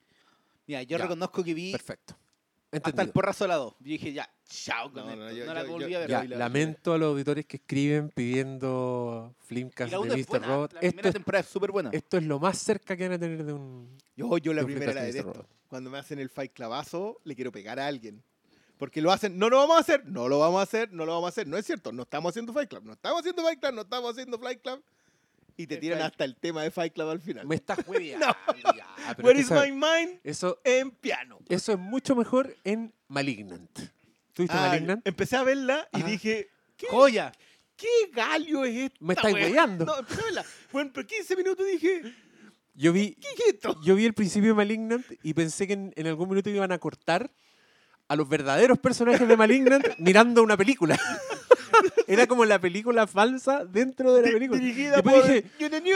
Mira, 0.69 0.83
yo 0.85 0.99
Ya. 0.99 1.03
reconozco 1.05 1.43
que 1.43 1.53
vi 1.55 1.73
Perfecto. 1.73 2.17
hasta 2.71 3.03
el 3.03 3.11
porrazo 3.11 3.45
de 3.45 3.49
la 3.49 3.57
2. 3.57 3.73
Yo 3.81 3.85
dije, 3.87 4.13
ya, 4.13 4.31
chao 4.49 4.93
con 4.93 5.05
No, 5.05 5.11
esto. 5.11 5.17
no, 5.17 5.25
No, 5.31 5.33
yo- 5.33 5.53
la 5.55 5.65
yo- 5.65 5.71
volví 5.73 5.91
yo- 5.91 5.97
a 5.97 6.01
ver. 6.01 6.11
Ya, 6.11 6.25
la- 6.25 6.37
lamento 6.37 6.93
a 6.93 6.99
los 6.99 7.09
auditores 7.09 7.45
que 7.47 7.57
escriben 7.57 8.11
pidiendo 8.11 9.35
Y 9.43 9.47
Flimcast 9.47 9.93
la 9.93 9.99
de 9.99 10.09
es 10.21 10.27
Mr. 10.27 10.27
buena, 10.29 10.47
Robot. 10.47 10.73
La 10.75 10.79
Esto 10.81 10.89
primera 10.91 11.09
es, 11.09 11.15
temporada 11.15 11.41
es 11.43 11.49
súper 11.49 11.71
buena. 11.73 11.91
esto 11.93 12.17
es 12.19 12.23
lo 12.23 12.39
más 12.39 12.59
cerca 12.59 12.97
que 12.97 13.03
van 13.09 13.13
a 13.15 13.19
tener 13.19 13.45
de 13.45 13.53
un... 13.53 13.89
Yo, 14.17 14.39
yo 14.39 14.53
la 14.55 14.65
primera 14.65 14.93
la 14.95 15.03
detesto. 15.03 15.45
Cuando 15.69 15.91
me 15.91 15.99
hacen 15.99 16.21
el 16.21 16.31
fight 16.31 16.53
clavazo, 16.53 17.21
le 17.25 17.35
quiero 17.35 17.51
pegar 17.51 17.81
a 17.81 17.87
alguien. 17.89 18.23
Porque 18.79 19.01
lo 19.01 19.11
hacen, 19.11 19.39
no 19.39 19.49
lo 19.49 19.57
vamos 19.59 19.77
a 19.77 19.81
hacer, 19.81 20.05
no 20.07 20.29
lo 20.29 20.39
vamos 20.39 20.61
a 20.61 20.63
hacer, 20.63 20.93
no 20.93 21.07
lo 21.07 21.13
vamos 21.13 21.27
a 21.27 21.31
hacer. 21.31 21.47
No 21.49 21.57
es 21.57 21.65
cierto, 21.65 21.93
no 21.93 22.03
estamos 22.03 22.31
haciendo 22.31 22.53
Fight 22.53 22.69
Club, 22.69 22.85
no 22.85 22.93
estamos 22.93 23.21
haciendo 23.21 23.43
Fight 23.43 23.59
Club, 23.61 23.73
no 23.75 23.81
estamos 23.83 24.11
haciendo 24.11 24.39
Fight 24.39 24.61
Club. 24.63 24.83
Y 25.59 25.67
te 25.67 25.79
tiran 25.79 26.03
hasta 26.03 26.25
el 26.25 26.37
tema 26.37 26.63
de 26.63 26.71
Fight 26.71 26.93
Club 26.93 27.09
al 27.09 27.21
final. 27.21 27.47
Me 27.47 27.55
estás 27.55 27.79
hueveando. 27.87 28.27
ya, 28.77 28.87
pero 29.17 29.27
Where 29.29 29.41
is 29.41 29.51
my 29.51 29.73
mind? 29.73 30.21
Eso, 30.23 30.61
En 30.65 30.91
piano. 30.91 31.39
eso 31.49 31.73
es 31.73 31.79
mucho 31.79 32.15
mejor 32.15 32.55
en 32.65 32.93
Malignant. 33.09 33.71
¿Tú 34.35 34.43
viste 34.43 34.55
Ah, 34.55 34.69
Malignant? 34.69 35.07
empecé 35.07 35.37
a 35.37 35.43
verla 35.43 35.89
y 35.95 35.97
Ajá. 36.01 36.07
dije, 36.09 36.51
¿qué, 36.77 36.87
¡Joya! 36.91 37.33
qué 37.75 37.89
galio 38.13 38.67
es 38.67 38.77
esta? 38.77 38.99
Me 39.01 39.15
estáis 39.15 39.35
wea? 39.35 39.45
hueveando. 39.47 39.87
No, 39.87 39.99
empecé 39.99 40.21
a 40.21 40.25
verla. 40.25 40.45
Bueno, 40.73 40.91
pero 40.93 41.07
15 41.07 41.37
minutos 41.37 41.65
dije, 41.67 42.03
Yo 42.75 42.93
vi, 42.93 43.15
¿qué 43.15 43.29
es 43.29 43.55
esto? 43.55 43.81
yo 43.83 43.95
vi 43.95 44.05
el 44.05 44.13
principio 44.13 44.51
de 44.51 44.55
Malignant 44.57 45.07
y 45.23 45.33
pensé 45.33 45.67
que 45.67 45.73
en, 45.73 45.95
en 45.97 46.07
algún 46.07 46.29
minuto 46.29 46.51
iban 46.51 46.73
a 46.73 46.79
cortar 46.79 47.31
a 48.09 48.17
los 48.17 48.29
verdaderos 48.29 48.79
personajes 48.79 49.27
de 49.27 49.37
Malignant 49.37 49.85
mirando 49.99 50.43
una 50.43 50.57
película. 50.57 50.99
Era 52.07 52.27
como 52.27 52.45
la 52.45 52.61
película 52.61 53.07
falsa 53.07 53.65
dentro 53.65 54.15
de 54.15 54.23
la 54.23 54.29
película. 54.33 54.61
Dirigida 54.61 55.03
por... 55.03 55.13
dije, 55.27 55.45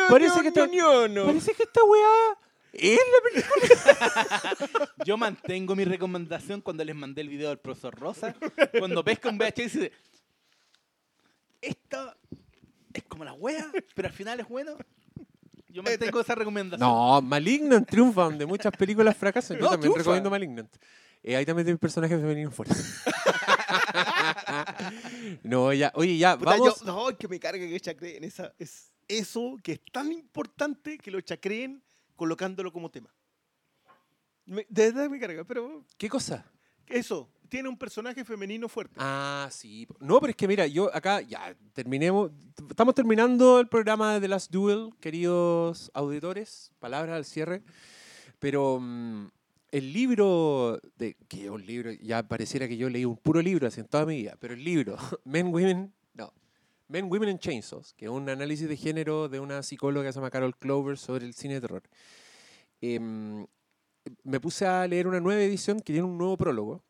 parece 0.09 0.43
que 0.53 0.67
Ñoño. 0.67 1.27
parece 1.27 1.55
que 1.55 1.63
esta 1.63 1.85
weá 1.85 2.39
es 2.73 2.99
la 2.99 3.31
película. 3.31 4.87
Yo 5.05 5.17
mantengo 5.17 5.75
mi 5.77 5.85
recomendación 5.85 6.61
cuando 6.61 6.85
les 6.85 6.95
mandé 6.97 7.21
el 7.21 7.29
video 7.29 7.49
del 7.51 7.59
profesor 7.59 7.95
Rosa. 7.95 8.35
Cuando 8.79 9.05
pesca 9.05 9.29
un 9.29 9.39
VHS 9.39 9.59
y 9.59 9.63
dice: 9.63 9.93
Esto 11.61 12.15
es 12.93 13.05
como 13.05 13.25
la 13.25 13.33
wea, 13.35 13.71
pero 13.95 14.09
al 14.09 14.15
final 14.15 14.41
es 14.41 14.49
bueno. 14.49 14.77
Yo 15.69 15.83
mantengo 15.85 16.21
esa 16.21 16.35
recomendación. 16.35 16.81
No, 16.89 17.23
Malignant 17.23 17.89
triunfa 17.89 18.25
donde 18.25 18.45
muchas 18.47 18.73
películas 18.77 19.17
fracasan. 19.17 19.57
Yo 19.59 19.63
No, 19.65 19.71
también 19.71 19.93
triunfa. 19.93 19.99
recomiendo 20.01 20.31
Malignant. 20.31 20.71
Eh, 21.23 21.37
ahí 21.37 21.45
también 21.45 21.67
tiene 21.67 21.79
personajes 21.79 22.19
femeninos 22.21 22.55
fuertes. 22.55 23.03
no, 25.43 25.73
ya, 25.73 25.93
oye, 25.95 26.17
ya, 26.17 26.37
Puta, 26.39 26.53
vamos. 26.53 26.81
yo- 26.81 26.87
no, 26.87 27.17
que 27.17 27.29
me 27.29 27.39
carga 27.39 27.67
que 27.67 27.81
chacreen. 27.81 28.25
Esa, 28.25 28.53
es 28.59 28.93
eso 29.09 29.57
que 29.63 29.73
es 29.73 29.81
tan 29.93 30.13
importante 30.13 30.99
que 30.99 31.11
lo 31.11 31.21
chacreen 31.21 31.83
colocándolo 32.17 32.73
como 32.73 32.91
tema. 32.91 33.11
Me- 34.47 34.67
de 34.69 34.93
verdad 34.93 35.09
me 35.11 35.21
carga, 35.21 35.45
pero 35.45 35.85
¿Qué 35.97 36.09
cosa? 36.09 36.45
eso, 36.87 37.29
tiene 37.49 37.69
un 37.69 37.77
personaje 37.77 38.25
femenino 38.25 38.69
fuerte. 38.69 38.95
Ah, 38.99 39.49
sí. 39.53 39.87
No, 40.01 40.21
pero 40.21 40.31
es 40.31 40.37
que 40.37 40.49
mira, 40.49 40.67
yo 40.67 40.95
acá 40.95 41.21
ya 41.21 41.55
terminemos. 41.73 42.31
Estamos 42.69 42.95
terminando 42.95 43.61
el 43.61 43.69
programa 43.69 44.15
de 44.15 44.21
The 44.21 44.29
Last 44.29 44.51
Duel, 44.51 44.91
queridos 45.01 45.91
auditores. 45.95 46.73
Palabras 46.81 47.17
al 47.17 47.25
cierre. 47.25 47.63
Pero 48.41 48.79
mm, 48.81 49.27
el 49.73 49.93
libro, 49.93 50.81
de, 50.97 51.17
que 51.29 51.51
un 51.51 51.65
libro, 51.65 51.93
ya 51.93 52.23
pareciera 52.23 52.67
que 52.67 52.77
yo 52.77 52.89
leí 52.89 53.05
un 53.05 53.17
puro 53.17 53.41
libro 53.41 53.67
así 53.67 53.81
en 53.81 53.87
toda 53.87 54.05
mi 54.05 54.17
vida, 54.17 54.37
pero 54.41 54.55
el 54.55 54.65
libro, 54.65 54.97
Men, 55.25 55.49
Women, 55.49 55.93
no, 56.15 56.33
Men, 56.89 57.11
Women 57.11 57.31
and 57.31 57.39
Chainsaws, 57.39 57.95
que 57.95 58.07
es 58.07 58.11
un 58.11 58.29
análisis 58.29 58.69
de 58.69 58.77
género 58.77 59.29
de 59.29 59.41
una 59.41 59.63
psicóloga 59.63 60.09
que 60.09 60.13
se 60.13 60.19
llama 60.19 60.31
Carol 60.31 60.57
Clover 60.57 60.99
sobre 60.99 61.27
el 61.27 61.35
cine 61.35 61.55
de 61.55 61.61
terror. 61.61 61.83
Em, 62.81 63.47
me 64.25 64.41
puse 64.41 64.67
a 64.67 64.87
leer 64.87 65.07
una 65.07 65.21
nueva 65.21 65.43
edición 65.43 65.79
que 65.81 65.93
tiene 65.93 66.03
un 66.09 66.19
nuevo 66.19 66.37
prólogo. 66.37 66.83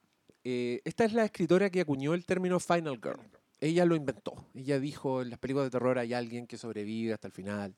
Eh, 0.44 0.80
esta 0.84 1.04
es 1.04 1.12
la 1.12 1.24
escritora 1.24 1.68
que 1.68 1.80
acuñó 1.80 2.14
el 2.14 2.24
término 2.24 2.60
Final 2.60 3.00
Girl. 3.02 3.20
Ella 3.60 3.84
lo 3.84 3.94
inventó. 3.94 4.46
Ella 4.54 4.78
dijo, 4.78 5.20
en 5.20 5.30
las 5.30 5.38
películas 5.38 5.66
de 5.66 5.70
terror 5.70 5.98
hay 5.98 6.14
alguien 6.14 6.46
que 6.46 6.56
sobrevive 6.56 7.12
hasta 7.12 7.26
el 7.26 7.32
final, 7.32 7.74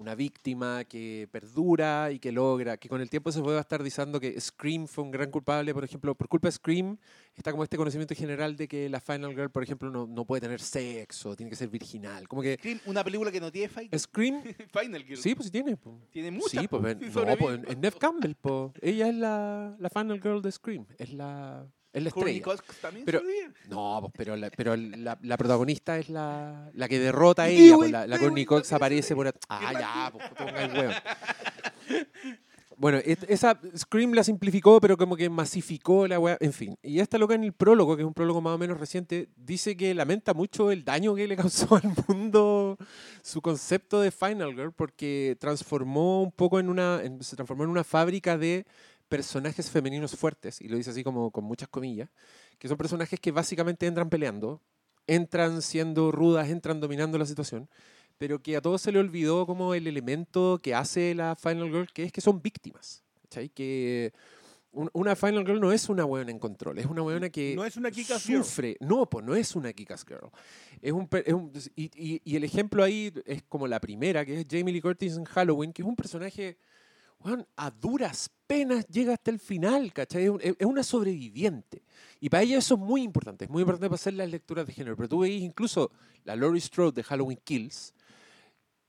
una 0.00 0.14
víctima 0.14 0.84
que 0.84 1.28
perdura 1.30 2.10
y 2.10 2.18
que 2.18 2.32
logra, 2.32 2.78
que 2.78 2.88
con 2.88 3.02
el 3.02 3.10
tiempo 3.10 3.30
se 3.30 3.42
puede 3.42 3.60
estar 3.60 3.82
diciendo 3.82 4.18
que 4.18 4.40
Scream 4.40 4.86
fue 4.86 5.04
un 5.04 5.10
gran 5.10 5.30
culpable, 5.30 5.74
por 5.74 5.84
ejemplo, 5.84 6.14
por 6.14 6.26
culpa 6.26 6.48
de 6.48 6.52
Scream 6.52 6.96
está 7.36 7.50
como 7.50 7.64
este 7.64 7.76
conocimiento 7.76 8.14
general 8.14 8.56
de 8.56 8.66
que 8.66 8.88
la 8.88 9.00
Final 9.00 9.30
Girl, 9.32 9.50
por 9.50 9.62
ejemplo, 9.62 9.90
no, 9.90 10.06
no 10.06 10.24
puede 10.24 10.40
tener 10.40 10.60
sexo, 10.60 11.36
tiene 11.36 11.50
que 11.50 11.56
ser 11.56 11.68
virginal. 11.68 12.26
Como 12.28 12.42
que 12.42 12.54
Scream, 12.54 12.80
una 12.86 13.04
película 13.04 13.30
que 13.30 13.40
no 13.40 13.52
tiene 13.52 13.68
fight. 13.68 13.94
Scream, 13.96 14.42
Final 14.80 15.04
Girl. 15.04 15.18
sí, 15.18 15.34
pues 15.34 15.46
sí 15.46 15.52
tiene. 15.52 15.76
po. 15.76 16.00
Tiene 16.10 16.30
muchas. 16.30 16.62
Sí, 16.62 16.68
pues, 16.68 16.96
po, 17.12 17.24
no, 17.24 17.36
pues, 17.36 17.58
en, 17.58 17.70
en 17.70 17.80
Neve 17.80 17.96
Campbell, 17.98 18.34
po. 18.34 18.72
ella 18.80 19.08
es 19.08 19.14
la, 19.14 19.76
la 19.78 19.90
Final 19.90 20.20
Girl 20.20 20.40
de 20.40 20.52
Scream, 20.52 20.86
es 20.98 21.12
la, 21.12 21.66
es 21.92 22.02
la 22.02 22.08
estrella. 22.10 22.42
Cox 22.42 22.62
también 22.80 23.04
Pero-. 23.04 23.20
No, 23.68 23.98
pues, 24.02 24.12
pero, 24.16 24.36
la, 24.36 24.50
pero 24.50 24.76
la, 24.76 25.18
la 25.22 25.36
protagonista 25.36 25.98
es 25.98 26.08
la, 26.08 26.70
la 26.74 26.88
que 26.88 26.98
derrota 26.98 27.42
a 27.44 27.48
ella. 27.48 27.76
Pues, 27.76 27.90
la, 27.90 28.06
la 28.06 28.18
Courtney 28.18 28.44
Cox 28.44 28.72
aparece 28.72 29.14
por... 29.14 29.32
Ah, 29.48 29.72
ya, 29.72 30.10
pues 30.12 30.28
ponga 30.30 30.64
el 30.64 30.72
huevo. 30.72 30.92
Bueno, 32.76 32.98
esa 33.04 33.60
Scream 33.76 34.14
la 34.14 34.24
simplificó, 34.24 34.80
pero 34.80 34.96
como 34.96 35.14
que 35.14 35.28
masificó 35.28 36.08
la 36.08 36.18
weá, 36.18 36.38
en 36.40 36.54
fin. 36.54 36.78
Y 36.82 37.00
esta 37.00 37.18
loca 37.18 37.34
en 37.34 37.44
el 37.44 37.52
prólogo, 37.52 37.94
que 37.94 38.00
es 38.02 38.06
un 38.06 38.14
prólogo 38.14 38.40
más 38.40 38.54
o 38.54 38.58
menos 38.58 38.80
reciente, 38.80 39.28
dice 39.36 39.76
que 39.76 39.92
lamenta 39.92 40.32
mucho 40.32 40.70
el 40.70 40.82
daño 40.82 41.14
que 41.14 41.28
le 41.28 41.36
causó 41.36 41.74
al 41.76 41.82
mundo 42.08 42.78
su 43.22 43.42
concepto 43.42 44.00
de 44.00 44.10
Final 44.10 44.54
Girl, 44.54 44.72
porque 44.72 45.36
transformó 45.38 46.22
un 46.22 46.32
poco 46.32 46.58
en 46.58 46.70
una, 46.70 47.00
en- 47.04 47.22
se 47.22 47.36
transformó 47.36 47.64
en 47.64 47.70
una 47.70 47.84
fábrica 47.84 48.38
de 48.38 48.64
personajes 49.10 49.68
femeninos 49.70 50.16
fuertes, 50.16 50.60
y 50.62 50.68
lo 50.68 50.76
dice 50.78 50.90
así 50.90 51.04
como 51.04 51.30
con 51.30 51.44
muchas 51.44 51.68
comillas, 51.68 52.08
que 52.58 52.68
son 52.68 52.78
personajes 52.78 53.20
que 53.20 53.32
básicamente 53.32 53.86
entran 53.86 54.08
peleando, 54.08 54.62
entran 55.06 55.60
siendo 55.60 56.12
rudas, 56.12 56.48
entran 56.48 56.80
dominando 56.80 57.18
la 57.18 57.26
situación, 57.26 57.68
pero 58.16 58.40
que 58.40 58.56
a 58.56 58.60
todos 58.60 58.80
se 58.80 58.92
le 58.92 58.98
olvidó 59.00 59.46
como 59.46 59.74
el 59.74 59.86
elemento 59.86 60.60
que 60.62 60.74
hace 60.74 61.14
la 61.14 61.34
Final 61.36 61.68
Girl, 61.70 61.88
que 61.92 62.04
es 62.04 62.12
que 62.12 62.20
son 62.20 62.40
víctimas. 62.40 63.02
¿cachai? 63.22 63.48
Que 63.48 64.12
un- 64.72 64.90
una 64.92 65.16
Final 65.16 65.44
Girl 65.44 65.60
no 65.60 65.72
es 65.72 65.88
una 65.88 66.04
buena 66.04 66.30
en 66.30 66.38
control, 66.38 66.78
es 66.78 66.86
una 66.86 67.02
buena 67.02 67.30
que 67.30 67.54
No 67.56 67.64
es 67.64 67.76
una 67.76 67.90
Kick-Ass 67.90 68.24
Girl. 68.26 68.44
sufre. 68.44 68.76
No, 68.80 69.06
pues 69.08 69.24
no 69.26 69.34
es 69.34 69.56
una 69.56 69.72
Kick-Ass 69.72 70.04
Girl. 70.06 70.30
Es 70.80 70.92
un, 70.92 71.08
es 71.24 71.34
un- 71.34 71.52
y, 71.74 71.90
y- 71.96 72.20
y 72.24 72.36
el 72.36 72.44
ejemplo 72.44 72.84
ahí 72.84 73.12
es 73.26 73.42
como 73.48 73.66
la 73.66 73.80
primera, 73.80 74.24
que 74.24 74.40
es 74.40 74.46
Jamie 74.48 74.72
Lee 74.72 74.80
Curtis 74.80 75.16
en 75.16 75.24
Halloween, 75.24 75.72
que 75.72 75.82
es 75.82 75.88
un 75.88 75.96
personaje, 75.96 76.56
weón, 77.20 77.46
a 77.56 77.70
duras 77.70 78.30
penas 78.46 78.86
llega 78.88 79.12
hasta 79.14 79.30
el 79.30 79.38
final, 79.38 79.92
¿cachai? 79.92 80.24
Es, 80.24 80.30
un- 80.30 80.40
es 80.42 80.66
una 80.66 80.82
sobreviviente. 80.82 81.82
Y 82.20 82.28
para 82.28 82.42
ella 82.42 82.58
eso 82.58 82.74
es 82.74 82.80
muy 82.80 83.02
importante, 83.02 83.44
es 83.44 83.50
muy 83.50 83.62
importante 83.62 83.88
para 83.88 83.94
hacer 83.96 84.14
las 84.14 84.28
lecturas 84.30 84.66
de 84.66 84.72
género. 84.72 84.96
Pero 84.96 85.08
tú 85.08 85.18
veis 85.20 85.42
incluso 85.42 85.90
la 86.24 86.34
Laurie 86.36 86.60
Strode 86.60 86.94
de 86.96 87.02
Halloween 87.04 87.38
Kills, 87.44 87.94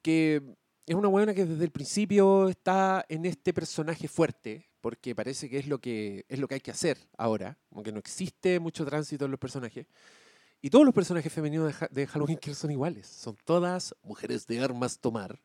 que 0.01 0.41
es 0.85 0.95
una 0.95 1.07
buena 1.07 1.33
que 1.33 1.45
desde 1.45 1.63
el 1.63 1.71
principio 1.71 2.49
está 2.49 3.05
en 3.07 3.25
este 3.25 3.53
personaje 3.53 4.07
fuerte, 4.07 4.67
porque 4.81 5.13
parece 5.13 5.49
que 5.49 5.59
es 5.59 5.67
lo 5.67 5.79
que, 5.79 6.25
es 6.27 6.39
lo 6.39 6.47
que 6.47 6.55
hay 6.55 6.61
que 6.61 6.71
hacer 6.71 6.97
ahora, 7.17 7.57
como 7.69 7.83
que 7.83 7.91
no 7.91 7.99
existe 7.99 8.59
mucho 8.59 8.83
tránsito 8.85 9.25
en 9.25 9.31
los 9.31 9.39
personajes. 9.39 9.85
Y 10.63 10.69
todos 10.69 10.85
los 10.85 10.93
personajes 10.93 11.31
femeninos 11.31 11.73
de 11.91 12.07
Halloween 12.07 12.37
Kills 12.37 12.57
son 12.57 12.71
iguales, 12.71 13.07
son 13.07 13.35
todas 13.45 13.95
mujeres 14.03 14.45
de 14.47 14.59
armas 14.59 14.99
tomar, 14.99 15.39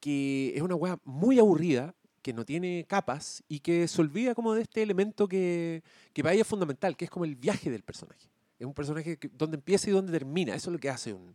que 0.00 0.52
es 0.54 0.62
una 0.62 0.74
weá 0.74 0.98
muy 1.04 1.38
aburrida, 1.38 1.94
que 2.22 2.32
no 2.32 2.44
tiene 2.44 2.84
capas 2.88 3.42
y 3.48 3.60
que 3.60 3.86
se 3.88 4.00
olvida 4.00 4.34
como 4.34 4.54
de 4.54 4.62
este 4.62 4.82
elemento 4.82 5.28
que, 5.28 5.82
que 6.12 6.22
para 6.22 6.32
ella 6.34 6.42
es 6.42 6.48
fundamental, 6.48 6.96
que 6.96 7.04
es 7.06 7.10
como 7.10 7.24
el 7.24 7.36
viaje 7.36 7.70
del 7.70 7.82
personaje. 7.82 8.28
Es 8.58 8.66
un 8.66 8.74
personaje 8.74 9.16
que, 9.18 9.28
donde 9.28 9.56
empieza 9.56 9.88
y 9.88 9.92
donde 9.92 10.12
termina, 10.12 10.54
eso 10.54 10.70
es 10.70 10.72
lo 10.72 10.78
que 10.78 10.90
hace 10.90 11.12
un- 11.12 11.34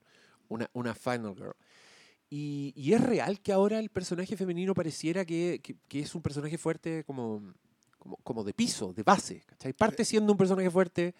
una, 0.50 0.70
una 0.74 0.94
Final 0.94 1.36
Girl. 1.36 1.56
Y, 2.30 2.74
y 2.76 2.94
es 2.94 3.02
real 3.02 3.40
que 3.42 3.52
ahora 3.53 3.80
el 3.80 3.90
personaje 3.90 4.36
femenino 4.36 4.74
pareciera 4.74 5.24
que, 5.26 5.60
que- 5.64 5.76
que 5.88 6.00
es 6.00 6.16
un 6.16 6.22
personaje 6.22 6.58
fuerte 6.58 7.03
como, 7.06 7.53
como, 8.00 8.18
como 8.18 8.44
de 8.44 8.53
piso, 8.53 8.92
de 8.94 9.03
base. 9.03 9.42
¿cachai? 9.45 9.74
Parte 9.74 10.03
siendo 10.03 10.32
un 10.32 10.38
personaje 10.38 10.70
fuerte, 10.70 11.14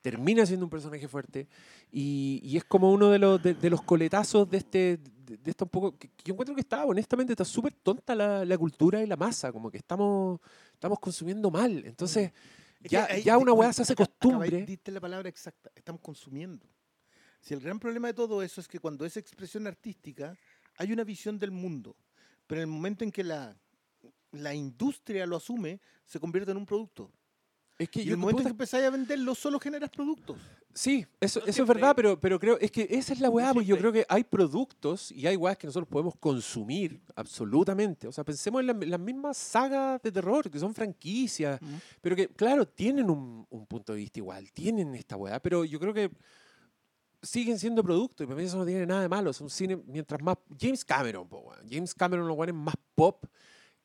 termina 0.00 0.46
siendo 0.46 0.66
un 0.66 0.70
personaje 0.70 1.08
fuerte. 1.08 1.48
Y, 1.90 2.40
y 2.42 2.56
es 2.56 2.64
como 2.64 2.92
uno 2.92 3.10
de 3.10 3.18
los, 3.18 3.42
de, 3.42 3.54
de 3.54 3.70
los 3.70 3.82
coletazos 3.82 4.48
de 4.48 4.58
este. 4.58 4.98
De, 4.98 5.38
esto 5.50 5.64
un 5.64 5.70
poco. 5.70 5.98
Que, 5.98 6.10
yo 6.24 6.32
encuentro 6.34 6.54
que 6.54 6.60
está, 6.62 6.84
honestamente, 6.84 7.32
está 7.32 7.44
súper 7.44 7.72
tonta 7.74 8.14
la, 8.14 8.44
la 8.44 8.58
cultura 8.58 9.02
y 9.02 9.06
la 9.06 9.16
masa. 9.16 9.52
Como 9.52 9.70
que 9.70 9.78
estamos, 9.78 10.40
estamos 10.72 10.98
consumiendo 10.98 11.50
mal. 11.50 11.84
Entonces, 11.84 12.32
Es 12.82 12.90
ya, 12.90 13.06
ahí- 13.10 13.22
ya 13.22 13.36
una 13.38 13.52
weá 13.52 13.72
se 13.72 13.82
hace 13.82 13.94
costumbre. 13.94 14.64
Diste 14.64 14.90
la 14.92 15.00
palabra 15.00 15.28
exacta. 15.28 15.70
Estamos 15.74 16.00
consumiendo. 16.00 16.66
Si 17.40 17.54
el 17.54 17.60
gran 17.60 17.78
problema 17.78 18.08
de 18.08 18.14
todo 18.14 18.42
eso 18.42 18.60
es 18.60 18.66
que 18.68 18.80
cuando 18.80 19.04
es 19.04 19.16
expresión 19.16 19.66
artística, 19.66 20.36
hay 20.76 20.92
una 20.92 21.04
visión 21.04 21.38
del 21.38 21.50
mundo. 21.50 21.94
Pero 22.46 22.60
en 22.62 22.68
el 22.68 22.74
momento 22.74 23.04
en 23.04 23.12
que 23.12 23.22
la, 23.22 23.56
la 24.32 24.54
industria 24.54 25.26
lo 25.26 25.36
asume, 25.36 25.80
se 26.06 26.18
convierte 26.18 26.50
en 26.50 26.56
un 26.56 26.66
producto. 26.66 27.12
Es 27.78 27.88
que 27.88 28.02
Y 28.02 28.06
yo, 28.06 28.12
el 28.14 28.18
momento 28.18 28.42
que 28.42 28.48
empezáis 28.48 28.84
a 28.86 28.90
venderlo, 28.90 29.34
solo 29.36 29.60
generas 29.60 29.88
productos. 29.90 30.36
Sí, 30.74 31.06
eso, 31.20 31.40
No 31.40 31.46
eso 31.46 31.62
es 31.62 31.68
verdad, 31.68 31.94
pero, 31.94 32.20
pero 32.20 32.38
creo, 32.38 32.58
es 32.60 32.70
que 32.72 32.86
esa 32.90 33.12
es 33.12 33.20
la 33.20 33.30
weá, 33.30 33.52
pues 33.54 33.66
yo 33.66 33.76
creo 33.78 33.92
que 33.92 34.04
hay 34.08 34.24
productos 34.24 35.10
y 35.12 35.26
hay 35.26 35.36
weas 35.36 35.56
que 35.56 35.66
nosotros 35.66 35.88
podemos 35.88 36.14
consumir 36.16 37.00
absolutamente. 37.16 38.06
O 38.08 38.12
sea, 38.12 38.24
pensemos 38.24 38.60
en 38.60 38.66
la- 38.66 38.72
las 38.74 39.00
mismas 39.00 39.36
sagas 39.36 40.00
de 40.02 40.10
terror, 40.12 40.50
que 40.50 40.58
son 40.58 40.74
franquicias, 40.74 41.60
pero 42.00 42.14
que, 42.16 42.28
claro, 42.28 42.66
tienen 42.66 43.08
un, 43.10 43.46
un 43.48 43.66
punto 43.66 43.92
de 43.92 43.98
vista 43.98 44.18
igual, 44.18 44.52
tienen 44.52 44.94
esta 44.94 45.16
weá, 45.16 45.40
pero 45.40 45.64
yo 45.64 45.78
creo 45.80 45.94
que 45.94 46.10
siguen 47.22 47.58
siendo 47.58 47.82
productos 47.82 48.24
y 48.24 48.26
para 48.26 48.36
mí 48.38 48.44
eso 48.44 48.58
no 48.58 48.64
tiene 48.66 48.86
nada 48.86 49.02
de 49.02 49.08
malo. 49.08 49.30
Es 49.30 49.40
un 49.40 49.50
cine, 49.50 49.76
mientras 49.86 50.20
más. 50.22 50.36
James 50.60 50.84
Cameron, 50.84 51.28
po. 51.28 51.52
James 51.68 51.94
Cameron, 51.94 52.26
los 52.28 52.36
weones 52.36 52.54
más 52.54 52.74
pop 52.94 53.24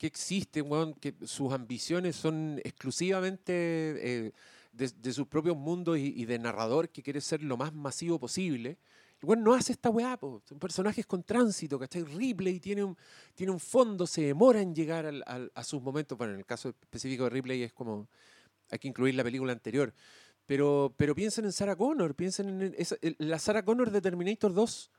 que 0.03 0.07
existen, 0.07 0.69
weón, 0.69 0.93
que 0.95 1.14
sus 1.25 1.53
ambiciones 1.53 2.17
son 2.17 2.59
exclusivamente 2.65 3.53
eh, 3.56 4.32
de, 4.73 4.90
de 4.90 5.14
sus 5.14 5.25
propios 5.27 5.56
mundos 5.56 5.98
y, 5.98 6.14
y 6.22 6.25
de 6.25 6.38
narrador 6.40 6.90
que 6.90 7.01
quiere 7.01 7.22
ser 7.22 7.41
lo 7.41 7.56
más 7.56 7.73
masivo 7.73 8.19
posible. 8.19 8.77
Weón 9.22 9.45
no 9.45 9.53
hace 9.53 9.72
esta 9.72 9.90
weá, 9.90 10.17
po. 10.17 10.41
son 10.43 10.59
personajes 10.59 11.06
con 11.06 11.23
tránsito, 11.23 11.80
¿cachai? 11.80 12.03
Ripley 12.03 12.59
tiene 12.59 12.83
un, 12.83 12.98
tiene 13.33 13.53
un 13.53 13.61
fondo, 13.61 14.06
se 14.06 14.23
demora 14.23 14.59
en 14.59 14.75
llegar 14.75 15.06
al- 15.06 15.23
al- 15.25 15.49
a 15.56 15.64
sus 15.64 15.82
momentos. 15.82 16.17
Bueno, 16.17 16.33
en 16.33 16.40
el 16.40 16.45
caso 16.45 16.67
específico 16.82 17.23
de 17.23 17.30
Ripley 17.30 17.64
es 17.64 17.72
como. 17.72 18.09
Hay 18.72 18.80
que 18.80 18.90
incluir 18.90 19.15
la 19.15 19.23
película 19.23 19.53
anterior. 19.53 19.93
Pero, 20.45 20.93
pero 20.98 21.15
piensen 21.15 21.45
en 21.45 21.53
Sarah 21.53 21.77
Connor, 21.77 22.14
piensen 22.14 22.61
en 22.61 22.75
esa- 22.77 22.98
la 23.19 23.40
Sarah 23.40 23.64
Connor 23.64 23.90
de 23.90 24.01
Terminator 24.01 24.53
2 24.53 24.91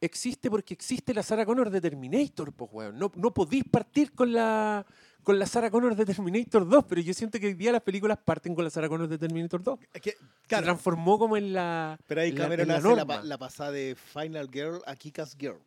existe 0.00 0.50
porque 0.50 0.74
existe 0.74 1.14
la 1.14 1.22
Sarah 1.22 1.46
Connor 1.46 1.70
de 1.70 1.80
Terminator, 1.80 2.52
pues 2.52 2.70
weón. 2.72 2.98
No, 2.98 3.10
no 3.16 3.32
podís 3.32 3.64
partir 3.64 4.12
con 4.12 4.32
la 4.32 4.84
con 5.22 5.38
la 5.38 5.46
Sarah 5.46 5.70
Connor 5.70 5.96
de 5.96 6.04
Terminator 6.04 6.68
2, 6.68 6.84
pero 6.86 7.00
yo 7.00 7.14
siento 7.14 7.40
que 7.40 7.46
hoy 7.46 7.54
día 7.54 7.72
las 7.72 7.80
películas 7.80 8.18
parten 8.22 8.54
con 8.54 8.62
la 8.62 8.68
Sarah 8.68 8.90
Connor 8.90 9.08
de 9.08 9.16
Terminator 9.16 9.62
2. 9.62 9.78
Es 9.94 10.02
que, 10.02 10.10
Se 10.10 10.18
claro, 10.46 10.64
transformó 10.64 11.18
como 11.18 11.38
en 11.38 11.54
la 11.54 11.98
pero 12.06 12.20
ahí 12.20 12.30
la- 12.32 12.42
Cameron 12.42 12.68
la 12.68 12.76
hace 12.76 12.94
la, 12.94 13.22
la 13.24 13.38
pasada 13.38 13.70
de 13.70 13.96
Final 13.96 14.50
Girl 14.52 14.82
a 14.86 14.94
Kick-Ass 14.94 15.36
Girl. 15.38 15.60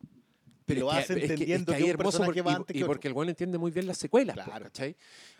Pero 0.74 0.86
lo 0.86 0.92
es 0.92 0.98
hace 0.98 1.12
es 1.14 1.24
es 1.24 1.30
entendiendo 1.30 1.72
ahí 1.72 1.78
que 1.78 1.84
un 1.84 1.90
hermoso 1.90 2.24
porque- 2.24 2.42
va 2.42 2.52
y- 2.52 2.54
antes 2.54 2.76
y, 2.76 2.78
que 2.78 2.84
otro. 2.84 2.92
porque 2.94 3.08
el 3.08 3.14
weón 3.14 3.28
entiende 3.30 3.58
muy 3.58 3.70
bien 3.70 3.86
las 3.86 3.98
secuelas, 3.98 4.34
Claro. 4.36 4.64
¿cachai? 4.66 4.96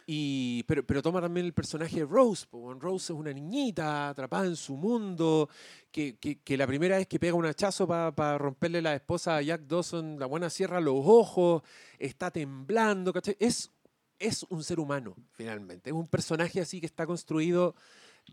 Y, 0.07 0.63
pero, 0.65 0.85
pero 0.87 1.03
toma 1.03 1.21
también 1.21 1.45
el 1.47 1.53
personaje 1.53 1.97
de 1.97 2.05
Rose. 2.07 2.47
po, 2.49 2.59
weón. 2.59 2.81
Rose 2.81 3.13
es 3.13 3.19
una 3.19 3.33
niñita 3.33 4.09
atrapada 4.09 4.47
en 4.47 4.57
su 4.57 4.77
mundo, 4.77 5.49
que, 5.91 6.17
que- 6.19 6.41
que 6.41 6.57
la 6.57 6.67
primera 6.67 6.97
vez 6.97 7.07
que 7.07 7.19
pega 7.19 7.35
un 7.35 7.45
hachazo 7.47 7.87
para 7.87 8.39
romperle 8.39 8.81
la 8.83 8.95
esposa 8.95 9.37
a 9.37 9.43
Jack 9.43 9.63
Dawson, 9.63 10.19
la 10.19 10.27
buena 10.27 10.49
cierra 10.51 10.81
los 10.81 10.97
ojos, 11.05 11.63
está 11.99 12.31
temblando, 12.31 13.13
¿cachai? 13.13 13.37
Es, 13.39 13.71
es 14.19 14.45
un 14.49 14.65
ser 14.65 14.81
humano, 14.81 15.15
finalmente. 15.33 15.91
Es 15.91 15.95
un 15.95 16.09
personaje 16.09 16.61
así 16.61 16.81
que 16.81 16.87
está 16.87 17.07
construido 17.07 17.75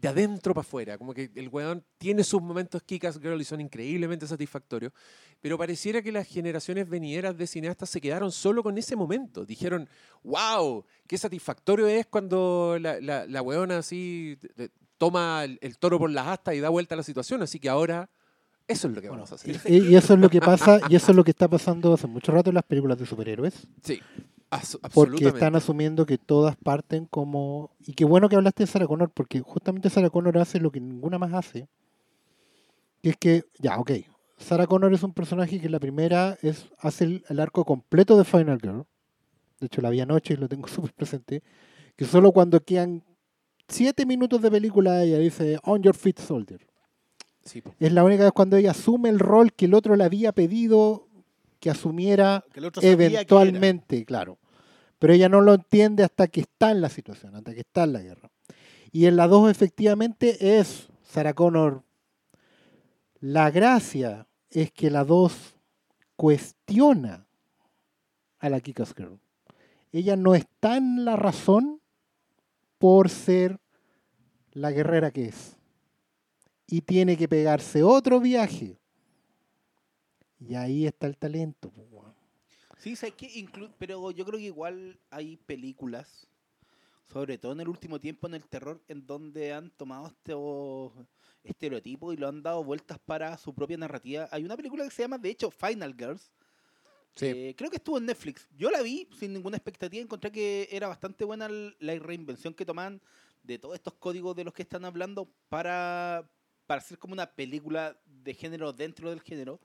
de 0.02 0.08
adentro 0.08 0.54
para 0.54 0.62
afuera. 0.66 0.98
Como 0.98 1.14
que 1.14 1.32
el 1.36 1.50
weón 1.50 1.84
tiene 1.98 2.24
sus 2.24 2.42
momentos 2.42 2.82
Kikas 2.84 3.20
Girl 3.20 3.40
y 3.40 3.46
son 3.46 3.62
increíblemente 3.62 4.28
satisfactorios. 4.28 4.92
Pero 5.42 5.58
pareciera 5.58 6.02
que 6.02 6.12
las 6.12 6.28
generaciones 6.28 6.90
venideras 6.90 7.38
de 7.38 7.48
cineastas 7.48 7.90
se 7.90 8.02
quedaron 8.02 8.32
solo 8.32 8.64
con 8.64 8.78
ese 8.78 8.96
momento. 8.96 9.46
Dijeron, 9.46 9.88
wow, 10.24 10.84
qué 11.08 11.18
satisfactorio 11.18 11.88
es 11.88 12.06
cuando 12.08 12.78
la, 12.80 13.00
la, 13.00 13.26
la 13.26 13.42
weona 13.42 13.78
así 13.80 14.38
de- 14.42 14.66
de- 14.66 14.72
toma 14.98 15.44
el, 15.44 15.60
el 15.62 15.78
toro 15.78 16.00
por 16.00 16.10
las 16.10 16.28
astas 16.28 16.56
y 16.56 16.60
da 16.62 16.70
vuelta 16.70 16.96
a 16.96 16.98
la 16.98 17.04
situación. 17.04 17.42
Así 17.42 17.60
que 17.60 17.70
ahora 17.70 18.10
eso 18.68 18.88
es 18.88 18.96
lo 18.96 19.02
que 19.02 19.10
vamos 19.10 19.32
a 19.32 19.36
hacer. 19.36 19.60
Y, 19.66 19.90
y 19.92 19.96
eso 19.96 20.14
es 20.16 20.20
lo 20.20 20.30
que 20.30 20.40
pasa, 20.40 20.80
y 20.90 20.96
eso 20.96 21.12
es 21.12 21.16
lo 21.16 21.24
que 21.24 21.32
está 21.32 21.48
pasando 21.48 21.94
hace 21.94 22.08
mucho 22.08 22.32
rato 22.32 22.50
en 22.50 22.56
las 22.56 22.64
películas 22.64 22.98
de 22.98 23.06
superhéroes. 23.06 23.68
Sí, 23.84 24.02
as- 24.50 24.78
Porque 24.94 25.26
están 25.28 25.56
asumiendo 25.56 26.06
que 26.06 26.18
todas 26.18 26.56
parten 26.56 27.06
como. 27.06 27.72
Y 27.80 27.94
qué 27.94 28.06
bueno 28.06 28.30
que 28.30 28.36
hablaste 28.36 28.64
de 28.64 28.68
Sarah 28.68 28.88
Connor, 28.88 29.10
porque 29.12 29.42
justamente 29.42 29.90
Sarah 29.90 30.10
Connor 30.10 30.38
hace 30.38 30.60
lo 30.60 30.72
que 30.72 30.80
ninguna 30.80 31.18
más 31.20 31.34
hace. 31.34 31.68
Que 33.02 33.10
es 33.12 33.18
que, 33.18 33.44
ya, 33.60 33.78
ok. 33.80 33.92
Sarah 34.38 34.68
Connor 34.68 34.94
es 34.94 35.04
un 35.04 35.14
personaje 35.14 35.60
que 35.62 35.70
la 35.70 35.80
primera 35.80 36.38
es 36.42 36.68
hace 36.80 37.06
el, 37.06 37.24
el 37.30 37.40
arco 37.40 37.64
completo 37.64 38.18
de 38.18 38.26
Final 38.26 38.60
Girl. 38.62 38.86
De 39.60 39.68
hecho, 39.68 39.82
la 39.82 39.90
vi 39.90 40.02
anoche 40.02 40.34
y 40.34 40.38
lo 40.38 40.50
tengo 40.50 40.68
súper 40.68 40.94
presente. 40.94 41.44
Que 41.96 42.06
solo 42.06 42.32
cuando 42.32 42.60
quedan 42.64 43.04
siete 43.68 44.06
minutos 44.06 44.42
de 44.42 44.52
película 44.52 45.04
ella 45.04 45.18
dice 45.20 45.58
On 45.64 45.82
your 45.82 45.96
feet, 45.96 46.20
soldier. 46.20 46.66
Sí. 47.44 47.62
Es 47.80 47.94
la 47.94 48.04
única 48.04 48.24
vez 48.24 48.32
cuando 48.34 48.58
ella 48.58 48.72
asume 48.72 49.08
el 49.10 49.20
rol 49.20 49.54
que 49.54 49.66
el 49.66 49.76
otro 49.76 49.96
le 49.96 50.04
había 50.04 50.32
pedido 50.32 51.05
que 51.66 51.72
asumiera 51.72 52.46
Que 52.54 52.62
que 52.62 52.92
eventualmente, 52.92 54.06
claro. 54.06 54.38
Pero 55.00 55.14
ella 55.14 55.30
no 55.30 55.42
lo 55.42 55.56
entiende 55.56 56.04
hasta 56.04 56.28
que 56.28 56.42
está 56.42 56.70
en 56.70 56.80
la 56.80 56.90
situación, 56.90 57.36
hasta 57.36 57.56
que 57.56 57.62
está 57.62 57.86
en 57.86 57.94
la 57.94 58.02
guerra. 58.04 58.30
Y 58.92 59.08
en 59.08 59.16
la 59.16 59.28
2 59.28 59.50
efectivamente 59.50 60.60
es 60.60 60.90
Sarah 61.02 61.34
Connor. 61.34 61.82
La 63.20 63.50
gracia 63.50 64.28
es 64.52 64.72
que 64.72 64.92
la 64.92 65.04
2 65.06 65.56
cuestiona 66.16 67.26
a 68.38 68.50
la 68.50 68.60
Kikas 68.60 68.94
Girl. 68.94 69.20
Ella 69.92 70.16
no 70.16 70.36
está 70.36 70.78
en 70.78 71.04
la 71.04 71.16
razón 71.16 71.82
por 72.78 73.10
ser 73.10 73.60
la 74.52 74.70
guerrera 74.70 75.10
que 75.10 75.30
es. 75.30 75.58
Y 76.68 76.82
tiene 76.82 77.18
que 77.18 77.28
pegarse 77.28 77.82
otro 77.82 78.20
viaje. 78.20 78.78
Y 80.48 80.56
ahí 80.56 80.86
está 80.86 81.08
el 81.08 81.18
talento. 81.18 81.72
Sí, 82.78 82.96
que 82.96 83.28
inclu- 83.36 83.74
pero 83.78 84.12
yo 84.12 84.26
creo 84.26 84.38
que 84.38 84.46
igual 84.46 85.00
hay 85.10 85.38
películas, 85.38 86.28
sobre 87.06 87.38
todo 87.38 87.54
en 87.54 87.62
el 87.62 87.70
último 87.70 88.00
tiempo 88.00 88.28
en 88.28 88.36
el 88.36 88.46
terror, 88.48 88.82
en 88.88 89.06
donde 89.06 89.54
han 89.54 89.70
tomado 89.72 90.08
estos 90.08 90.92
estereotipos 91.44 92.14
y 92.14 92.18
lo 92.18 92.28
han 92.28 92.44
dado 92.44 92.64
vueltas 92.64 93.00
para 93.00 93.38
su 93.38 93.54
propia 93.54 93.78
narrativa. 93.78 94.28
Hay 94.32 94.44
una 94.44 94.58
película 94.58 94.84
que 94.84 94.92
se 94.92 95.04
llama, 95.04 95.18
de 95.18 95.30
hecho, 95.30 95.50
Final 95.50 95.96
Girls. 95.98 96.32
Sí. 97.16 97.28
Eh, 97.28 97.56
creo 97.58 97.70
que 97.70 97.78
estuvo 97.78 97.98
en 97.98 98.06
Netflix. 98.06 98.50
Yo 98.58 98.70
la 98.70 98.82
vi 98.82 99.08
sin 99.18 99.32
ninguna 99.32 99.56
expectativa. 99.56 100.04
Encontré 100.04 100.32
que 100.32 100.68
era 100.70 100.88
bastante 100.88 101.24
buena 101.24 101.48
la 101.48 101.96
reinvención 101.96 102.54
que 102.54 102.66
toman 102.66 103.02
de 103.42 103.58
todos 103.58 103.76
estos 103.76 103.94
códigos 103.94 104.36
de 104.36 104.44
los 104.44 104.54
que 104.54 104.64
están 104.64 104.84
hablando 104.86 105.30
para 105.50 106.30
para 106.66 106.82
hacer 106.82 106.98
como 106.98 107.14
una 107.14 107.32
película 107.32 107.96
de 108.06 108.34
género 108.34 108.74
dentro 108.74 109.12
del 109.12 109.22
género. 109.22 109.60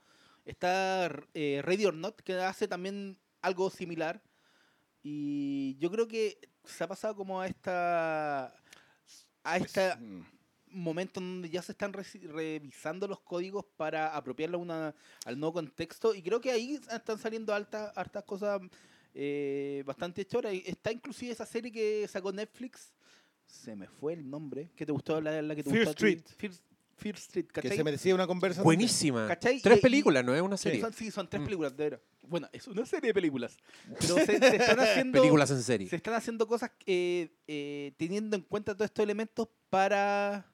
Está 0.51 1.09
eh, 1.33 1.61
Ready 1.63 1.85
or 1.85 1.93
Not, 1.93 2.19
que 2.21 2.33
hace 2.33 2.67
también 2.67 3.17
algo 3.41 3.69
similar. 3.69 4.21
Y 5.01 5.77
yo 5.79 5.89
creo 5.89 6.07
que 6.07 6.37
se 6.65 6.83
ha 6.83 6.87
pasado 6.87 7.15
como 7.15 7.39
a 7.41 7.47
esta. 7.47 8.53
a 9.43 9.57
este 9.57 9.95
Mm. 9.95 10.23
momento 10.73 11.19
en 11.19 11.25
donde 11.41 11.49
ya 11.49 11.61
se 11.61 11.71
están 11.73 11.91
revisando 11.93 13.07
los 13.07 13.19
códigos 13.21 13.65
para 13.75 14.15
apropiarlo 14.15 14.57
a 14.57 14.61
una, 14.61 14.95
al 15.25 15.39
nuevo 15.39 15.53
contexto. 15.53 16.13
Y 16.13 16.21
creo 16.21 16.39
que 16.39 16.51
ahí 16.51 16.79
están 16.91 17.17
saliendo 17.17 17.53
altas, 17.53 17.91
hartas 17.95 18.23
cosas 18.23 18.61
eh, 19.13 19.83
bastante 19.85 20.25
choras. 20.25 20.53
Está 20.65 20.91
inclusive 20.91 21.31
esa 21.31 21.45
serie 21.45 21.71
que 21.71 22.07
sacó 22.07 22.31
Netflix. 22.31 22.93
Se 23.45 23.75
me 23.75 23.87
fue 23.87 24.13
el 24.13 24.29
nombre. 24.29 24.69
¿Qué 24.75 24.85
te 24.85 24.91
gustó? 24.91 25.19
La, 25.19 25.41
la 25.41 25.55
que 25.55 25.63
te 25.63 25.69
Fear 25.71 25.85
gustó 25.85 25.91
a 25.91 26.07
ti? 26.07 26.13
Street. 26.13 26.37
Fear, 26.37 26.53
Fear 27.01 27.15
Street, 27.15 27.45
Que 27.47 27.61
¿cachai? 27.61 27.77
se 27.77 27.83
merecía 27.83 28.13
una 28.13 28.27
conversación. 28.27 28.63
Buenísima. 28.63 29.27
¿Cachai? 29.27 29.59
Tres 29.59 29.77
Y- 29.77 29.79
y- 29.79 29.81
películas, 29.81 30.23
no 30.23 30.35
es 30.35 30.41
una 30.41 30.55
serie. 30.57 30.79
son, 30.81 30.93
sí, 30.93 31.09
son 31.09 31.27
tres 31.27 31.41
Mm. 31.41 31.45
películas, 31.45 31.75
de 31.75 31.83
verdad. 31.83 32.01
Bueno, 32.27 32.47
es 32.53 32.67
una 32.67 32.85
serie 32.85 33.07
de 33.09 33.13
películas. 33.13 33.57
Pero 33.99 34.15
se, 34.17 34.25
se 34.25 34.55
están 34.55 34.79
haciendo. 34.79 35.19
Películas 35.19 35.49
en 35.51 35.63
serie. 35.63 35.87
Se 35.89 35.95
están 35.95 36.13
haciendo 36.13 36.45
cosas 36.47 36.71
eh, 36.85 37.29
eh, 37.47 37.93
teniendo 37.97 38.35
en 38.35 38.43
cuenta 38.43 38.73
todos 38.75 38.85
estos 38.85 39.03
elementos 39.03 39.47
para 39.69 40.45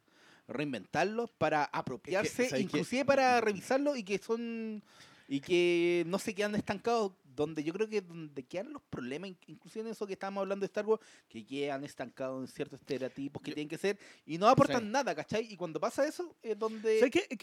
reinventarlos, 0.47 1.29
para 1.37 1.65
apropiarse, 1.65 2.59
inclusive 2.59 3.03
para 3.05 3.41
revisarlos 3.41 3.97
y 3.97 4.03
que 4.03 4.17
son 4.17 4.81
y 5.27 5.41
que 5.41 6.03
no 6.07 6.19
se 6.19 6.33
quedan 6.33 6.55
estancados 6.55 7.11
donde 7.37 7.63
yo 7.63 7.71
creo 7.71 7.87
que 7.87 8.01
donde 8.01 8.43
quedan 8.43 8.73
los 8.73 8.81
problemas, 8.81 9.29
in- 9.29 9.37
inclusive 9.47 9.85
en 9.85 9.91
eso 9.91 10.05
que 10.07 10.13
estábamos 10.13 10.41
hablando 10.41 10.63
de 10.63 10.67
Star 10.67 10.85
Wars, 10.85 11.01
que 11.29 11.45
quedan 11.45 11.83
estancados 11.85 12.41
en 12.41 12.47
ciertos 12.53 12.79
estereotipos 12.81 13.41
que 13.41 13.51
Yo- 13.51 13.55
tienen 13.55 13.69
que 13.69 13.77
ser 13.77 13.97
y 14.25 14.37
no 14.37 14.47
aportan 14.49 14.81
Sí. 14.83 14.89
nada, 14.89 15.15
¿cachai? 15.15 15.45
Y 15.49 15.55
cuando 15.55 15.79
pasa 15.79 16.05
eso 16.05 16.35
es 16.41 16.57
donde 16.57 16.99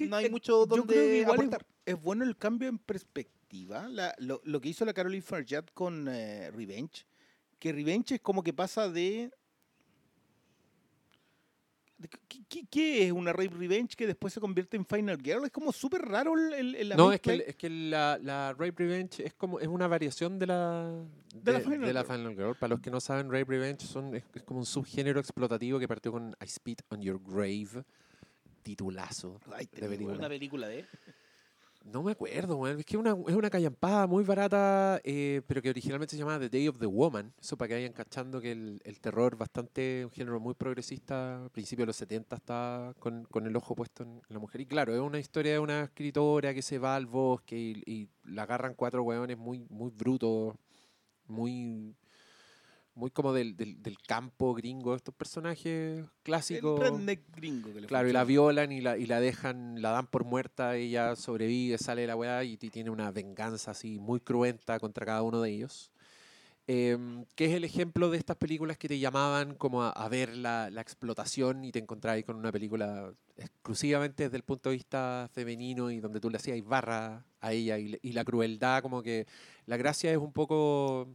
no 0.09 0.17
hay 0.17 0.29
mucho 0.29 0.53
yo 0.63 0.67
donde 0.67 0.95
creo 0.95 1.07
que 1.07 1.19
igual 1.21 1.39
es- 1.41 1.47
aportar. 1.47 1.67
Es, 1.87 2.01
bueno 2.03 2.25
el 2.25 2.37
cambio 2.37 2.69
en 2.69 2.79
perspectiva. 2.79 3.89
La- 3.89 4.15
lo, 4.19 4.41
lo 4.45 4.61
que 4.61 4.69
hizo 4.71 4.85
la 4.85 4.93
Caroline 4.93 5.23
Farjad 5.23 5.65
con 5.73 6.09
eh, 6.09 6.51
Revenge. 6.51 7.07
Que 7.61 7.73
Revenge 7.73 8.17
es 8.17 8.21
como 8.21 8.43
que 8.43 8.53
pasa 8.53 8.91
de. 8.91 9.31
¿Qué, 12.29 12.39
qué- 12.49 12.67
qué 12.71 13.07
es 13.07 13.13
una 13.13 13.33
Rape 13.33 13.55
Revenge 13.57 13.97
que 13.97 14.07
después 14.07 14.33
se 14.33 14.41
convierte 14.41 14.77
en 14.77 14.85
Final 14.87 15.19
Girl? 15.23 15.45
Es 15.45 15.51
como 15.51 15.73
súper 15.73 16.03
raro 16.03 16.35
el, 16.35 16.75
el, 16.75 16.89
No, 16.97 17.13
es 17.13 17.21
que, 17.21 17.45
es 17.47 17.57
que 17.57 17.69
la, 17.71 18.19
la 18.23 18.53
Rape 18.53 18.75
Revenge 18.77 19.25
es 19.25 19.35
como 19.35 19.59
es 19.61 19.69
una 19.69 19.87
variación 19.87 20.39
de 20.39 20.47
la 20.47 21.03
De 21.35 21.53
la 21.53 21.61
Final 21.61 21.81
de 21.83 21.93
la 21.93 22.03
Girl. 22.05 22.17
Final 22.17 22.35
Girl. 22.35 22.55
Para 22.57 22.71
los 22.75 22.81
que 22.81 22.91
no 22.91 23.01
saben, 23.01 23.27
Rape 23.31 23.45
Revenge 23.47 23.85
son, 23.87 24.15
es, 24.15 24.25
es 24.35 24.43
como 24.43 24.61
un 24.61 24.67
subgénero 24.67 25.19
explotativo 25.21 25.79
que 25.79 25.89
partió 25.89 26.13
con 26.13 26.37
I 26.43 26.47
Spit 26.49 26.83
on 26.91 27.01
Your 27.03 27.21
Grave, 27.25 27.85
titulazo 28.63 29.41
Ay, 29.53 29.69
de 29.73 29.89
película. 29.89 30.19
una 30.19 30.29
película 30.29 30.69
de 30.69 30.85
No 31.85 32.03
me 32.03 32.13
acuerdo, 32.13 32.57
weón. 32.57 32.81
Es 32.81 32.87
que 32.87 32.97
una, 32.97 33.11
es 33.11 33.35
una 33.35 33.51
callampada 33.51 34.07
muy 34.07 34.25
barata, 34.25 35.01
eh, 35.05 35.43
pero 35.47 35.61
que 35.61 35.69
originalmente 35.69 36.17
se 36.17 36.19
llamaba 36.19 36.41
The 36.41 36.49
Day 36.49 36.69
of 36.69 36.79
the 36.79 36.87
Woman. 36.87 37.35
Eso 37.39 37.59
para 37.59 37.69
que 37.69 37.75
vayan 37.75 37.93
cachando 37.93 38.41
que 38.41 38.53
el, 38.53 38.81
el 38.85 39.01
terror, 39.01 39.37
bastante, 39.37 40.03
un 40.05 40.11
género 40.11 40.41
muy 40.41 40.55
progresista, 40.55 41.45
a 41.45 41.49
principios 41.51 41.85
de 41.85 41.89
los 41.89 41.97
70 41.97 42.37
está 42.37 42.95
con, 42.99 43.25
con 43.27 43.47
el 43.47 43.55
ojo 43.55 43.75
puesto 43.75 44.03
en 44.03 44.23
la 44.29 44.39
mujer. 44.39 44.63
Y 44.63 44.67
claro, 44.67 44.95
es 44.95 45.01
una 45.01 45.19
historia 45.19 45.53
de 45.53 45.59
una 45.59 45.83
escritora 45.85 46.55
que 46.55 46.63
se 46.63 46.79
va 46.79 46.97
al 46.97 47.05
bosque 47.07 47.57
y, 47.57 48.09
la 48.25 48.45
agarran 48.45 48.73
cuatro 48.75 49.03
weones 49.03 49.37
muy, 49.37 49.67
muy 49.69 49.91
brutos, 49.91 50.55
muy 51.27 51.95
muy 52.95 53.11
como 53.11 53.33
del, 53.33 53.57
del, 53.57 53.83
del 53.83 53.99
campo 53.99 54.55
gringo, 54.55 54.95
estos 54.95 55.15
personajes 55.15 56.05
clásicos. 56.23 56.81
El 56.81 56.93
redneck 56.93 57.23
gringo 57.35 57.73
que 57.75 57.81
le 57.81 57.87
Claro, 57.87 58.09
y 58.09 58.13
la 58.13 58.21
funciona. 58.21 58.29
violan 58.29 58.73
y 58.73 58.81
la, 58.81 58.97
y 58.97 59.07
la 59.07 59.21
dejan, 59.21 59.83
la 59.83 59.91
dan 59.91 60.07
por 60.07 60.25
muerta, 60.25 60.77
ella 60.77 61.17
sobrevive, 61.17 61.79
sale 61.79 62.03
de 62.03 62.07
la 62.07 62.17
weá 62.17 62.45
y, 62.45 62.57
ti- 62.57 62.71
tiene 62.71 62.91
una 62.91 63.11
venganza 63.11 63.73
así 63.73 63.99
muy 63.99 64.21
cruenta 64.21 64.79
contra 64.79 65.05
cada 65.07 65.23
uno 65.23 65.41
de 65.41 65.51
ellos. 65.51 65.91
Em, 66.67 67.27
que 67.35 67.45
es 67.45 67.53
el 67.53 67.63
ejemplo 67.65 68.09
de 68.09 68.17
estas 68.17 68.37
películas 68.39 68.79
que 68.79 68.89
te 68.89 68.99
llamaban 68.99 69.55
como 69.55 69.83
a, 69.83 69.91
a 69.91 70.09
ver 70.09 70.35
la, 70.35 70.71
la 70.71 70.81
explotación 70.81 71.63
y 71.63 71.73
te 71.73 71.79
encontrabas 71.79 72.17
ahí 72.17 72.23
con 72.23 72.37
una 72.37 72.51
película 72.51 73.13
exclusivamente 73.37 74.23
desde 74.25 74.39
el 74.39 74.45
punto 74.45 74.71
de 74.71 74.77
vista 74.77 75.29
femenino 75.35 75.91
y 75.91 76.01
donde 76.01 76.21
tú 76.21 76.31
le 76.31 76.39
hacías 76.39 76.65
barra 76.65 77.27
a 77.43 77.53
ella 77.53 77.79
y, 77.79 77.99
y 78.01 78.13
la 78.13 78.25
crueldad, 78.25 78.81
como 78.81 79.03
que 79.03 79.27
la 79.67 79.77
gracia 79.77 80.11
es 80.11 80.17
un 80.17 80.33
poco 80.33 81.07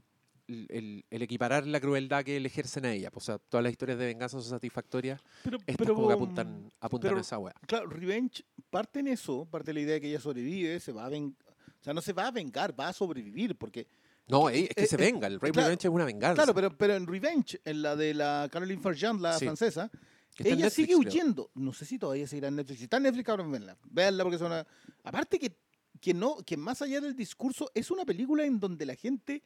el, 0.69 1.05
equiparar 1.09 1.65
la 1.67 1.79
crueldad 1.79 2.23
que 2.23 2.39
le 2.39 2.47
ejercen 2.47 2.85
a 2.85 2.93
ella. 2.93 3.11
pues, 3.11 3.23
O 3.23 3.25
sea, 3.27 3.37
todas 3.37 3.63
las 3.63 3.71
historias 3.71 3.97
de 3.99 4.05
venganza 4.05 4.39
son 4.41 4.49
satisfactorias 4.49 5.21
Pero, 5.43 5.57
estas 5.59 5.75
pero, 5.77 5.95
como 5.95 6.07
que 6.07 6.13
apuntan, 6.13 6.71
apuntan 6.79 7.09
pero- 7.09 7.17
a 7.19 7.21
esa 7.21 7.37
weá. 7.37 7.53
Claro, 7.67 7.87
Revenge 7.89 8.43
parte 8.69 8.99
en 8.99 9.07
eso, 9.07 9.45
parte 9.45 9.67
de 9.67 9.73
la 9.75 9.79
idea 9.81 9.93
de 9.95 10.01
que 10.01 10.09
ella 10.09 10.19
sobrevive, 10.19 10.79
se 10.79 10.91
va 10.91 11.05
a 11.05 11.09
vengar. 11.09 11.37
O 11.79 11.83
sea, 11.83 11.93
no 11.93 12.01
se 12.01 12.13
va 12.13 12.27
a 12.27 12.31
vengar, 12.31 12.77
va 12.77 12.89
a 12.89 12.93
sobrevivir, 12.93 13.55
porque 13.55 13.87
No, 14.27 14.49
es 14.49 14.69
que 14.69 14.83
eh, 14.83 14.85
se 14.87 14.95
eh, 14.95 14.99
venga. 14.99 15.27
El 15.27 15.35
Rape 15.39 15.51
claro, 15.53 15.67
Revenge 15.67 15.87
es 15.87 15.93
una 15.93 16.05
venganza. 16.05 16.35
Claro, 16.35 16.53
pero, 16.53 16.77
pero 16.77 16.95
en 16.95 17.07
Revenge, 17.07 17.59
en 17.63 17.81
la 17.81 17.95
de 17.95 18.13
la 18.13 18.49
Caroline 18.51 18.81
Farjean, 18.81 19.21
la 19.21 19.37
Sí. 19.39 19.45
francesa, 19.45 19.89
ella 20.37 20.55
Netflix, 20.55 20.73
sigue 20.73 20.87
creo. 20.87 20.99
huyendo. 20.99 21.51
No 21.55 21.73
sé 21.73 21.85
si 21.85 21.97
todavía 21.97 22.27
seguirá 22.27 22.47
en 22.49 22.55
Netflix. 22.57 22.77
Si 22.79 22.83
está 22.85 22.97
en 22.97 23.03
Netflix, 23.03 23.25
cabrón, 23.25 23.51
véanla. 23.51 23.77
Véanla 23.89 24.23
porque 24.23 24.35
es 24.37 24.41
una... 24.41 24.65
Aparte 25.03 25.39
que, 25.39 25.55
que, 25.99 26.13
no, 26.13 26.37
que 26.45 26.55
más 26.57 26.81
allá 26.81 27.01
del 27.01 27.15
discurso, 27.15 27.69
es 27.73 27.89
una 27.91 28.05
película 28.05 28.45
en 28.45 28.59
donde 28.59 28.85
la 28.85 28.95
gente 28.95 29.41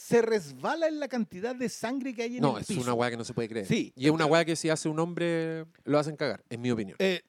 se 0.00 0.22
resbala 0.22 0.86
en 0.86 1.00
la 1.00 1.08
cantidad 1.08 1.56
de 1.56 1.68
sangre 1.68 2.14
que 2.14 2.22
hay 2.22 2.36
en 2.36 2.42
No, 2.42 2.56
el 2.56 2.62
es 2.62 2.68
piso. 2.68 2.80
una 2.82 2.94
weá 2.94 3.10
que 3.10 3.16
no 3.16 3.24
se 3.24 3.34
puede 3.34 3.48
creer. 3.48 3.66
Sí, 3.66 3.92
Y 3.96 4.06
es 4.06 4.12
una 4.12 4.26
weá 4.26 4.44
que 4.44 4.54
si 4.54 4.68
hace 4.70 4.88
un 4.88 4.98
hombre 5.00 5.66
lo 5.84 5.98
hacen 5.98 6.16
cagar, 6.16 6.44
en 6.48 6.60
mi 6.60 6.70
opinión. 6.70 6.96
Eh, 7.00 7.22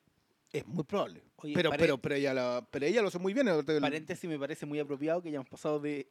es 0.54 0.66
muy 0.68 0.84
probable. 0.84 1.24
Oye, 1.38 1.54
pero, 1.56 1.72
pare- 1.72 1.80
pero, 1.82 1.98
pero, 1.98 2.16
ella 2.16 2.34
la- 2.34 2.68
pero 2.70 2.86
ella 2.86 3.02
lo 3.02 3.08
hace 3.08 3.18
muy 3.18 3.34
bien. 3.34 3.48
el- 3.48 3.66
paréntesis 3.82 4.30
me 4.30 4.38
parece 4.38 4.66
muy 4.68 4.80
apropiado 4.80 5.22
que 5.22 5.30
hayamos 5.30 5.50
pasado 5.50 5.80
de 5.80 6.08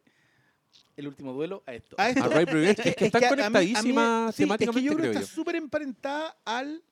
el 0.96 1.06
último 1.06 1.32
duelo 1.32 1.62
a 1.64 1.74
esto. 1.74 1.94
a 1.98 2.10
esto. 2.10 2.24
A 2.24 2.28
Revenge, 2.28 2.82
que 2.82 2.88
es 2.90 2.96
que 2.96 3.04
están 3.12 3.22
a 3.24 3.26
mí- 3.26 3.30
a 3.30 3.34
mí- 3.34 3.52
conectadísimas 3.52 4.34
sí, 4.34 4.42
es 4.42 4.46
temáticamente, 4.46 4.80
que 4.80 4.84
yo 4.86 4.92
creo 4.94 4.98
creo 4.98 5.12
que 5.12 5.18
está 5.24 5.32
súper 5.34 5.56
emparentada 5.56 6.36
al, 6.44 6.82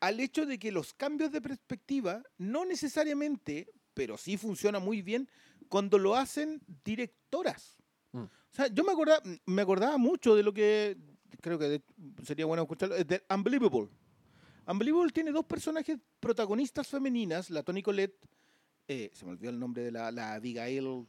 al 0.00 0.18
hecho 0.20 0.46
de 0.46 0.58
que 0.58 0.72
los 0.72 0.94
cambios 0.94 1.30
de 1.30 1.40
perspectiva 1.42 2.22
no 2.38 2.64
necesariamente, 2.64 3.68
pero 3.92 4.16
sí 4.16 4.36
funciona 4.38 4.78
muy 4.78 5.02
bien 5.02 5.28
cuando 5.68 5.98
lo 5.98 6.16
hacen 6.16 6.62
directoras. 6.84 7.76
Mm. 8.14 8.22
O 8.22 8.30
sea, 8.54 8.68
yo 8.68 8.84
me 8.84 8.92
acordaba, 8.92 9.20
me 9.46 9.62
acordaba 9.62 9.98
mucho 9.98 10.34
de 10.36 10.42
lo 10.42 10.52
que 10.54 10.96
creo 11.40 11.58
que 11.58 11.64
de- 11.68 11.82
sería 12.24 12.46
bueno 12.46 12.62
escucharlo, 12.62 12.94
es 12.96 13.06
de 13.06 13.22
Unbelievable. 13.28 13.88
Unbelievable 14.66 15.12
tiene 15.12 15.30
dos 15.32 15.44
personajes 15.44 15.98
protagonistas 16.20 16.86
femeninas, 16.88 17.50
la 17.50 17.62
Toni 17.62 17.82
Collette, 17.82 18.16
eh, 18.88 19.10
se 19.12 19.24
me 19.26 19.32
olvidó 19.32 19.50
el 19.50 19.58
nombre 19.58 19.82
de 19.82 19.90
la, 19.92 20.10
la 20.12 20.34
Abigail, 20.34 21.04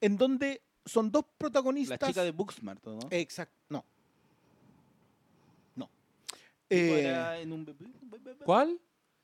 en 0.00 0.16
donde 0.16 0.62
son 0.86 1.10
dos 1.10 1.24
La 1.24 1.36
protagonistas. 1.38 1.98
chica 2.08 2.24
de 2.24 2.30
Booksmart, 2.32 2.84
¿no? 2.86 2.98
Exacto, 3.10 3.54
no. 3.68 3.84
No. 5.76 5.90
Eh, 6.70 7.00
era 7.04 7.38
en 7.38 7.52
un- 7.52 7.76
¿Cuál? 8.44 8.80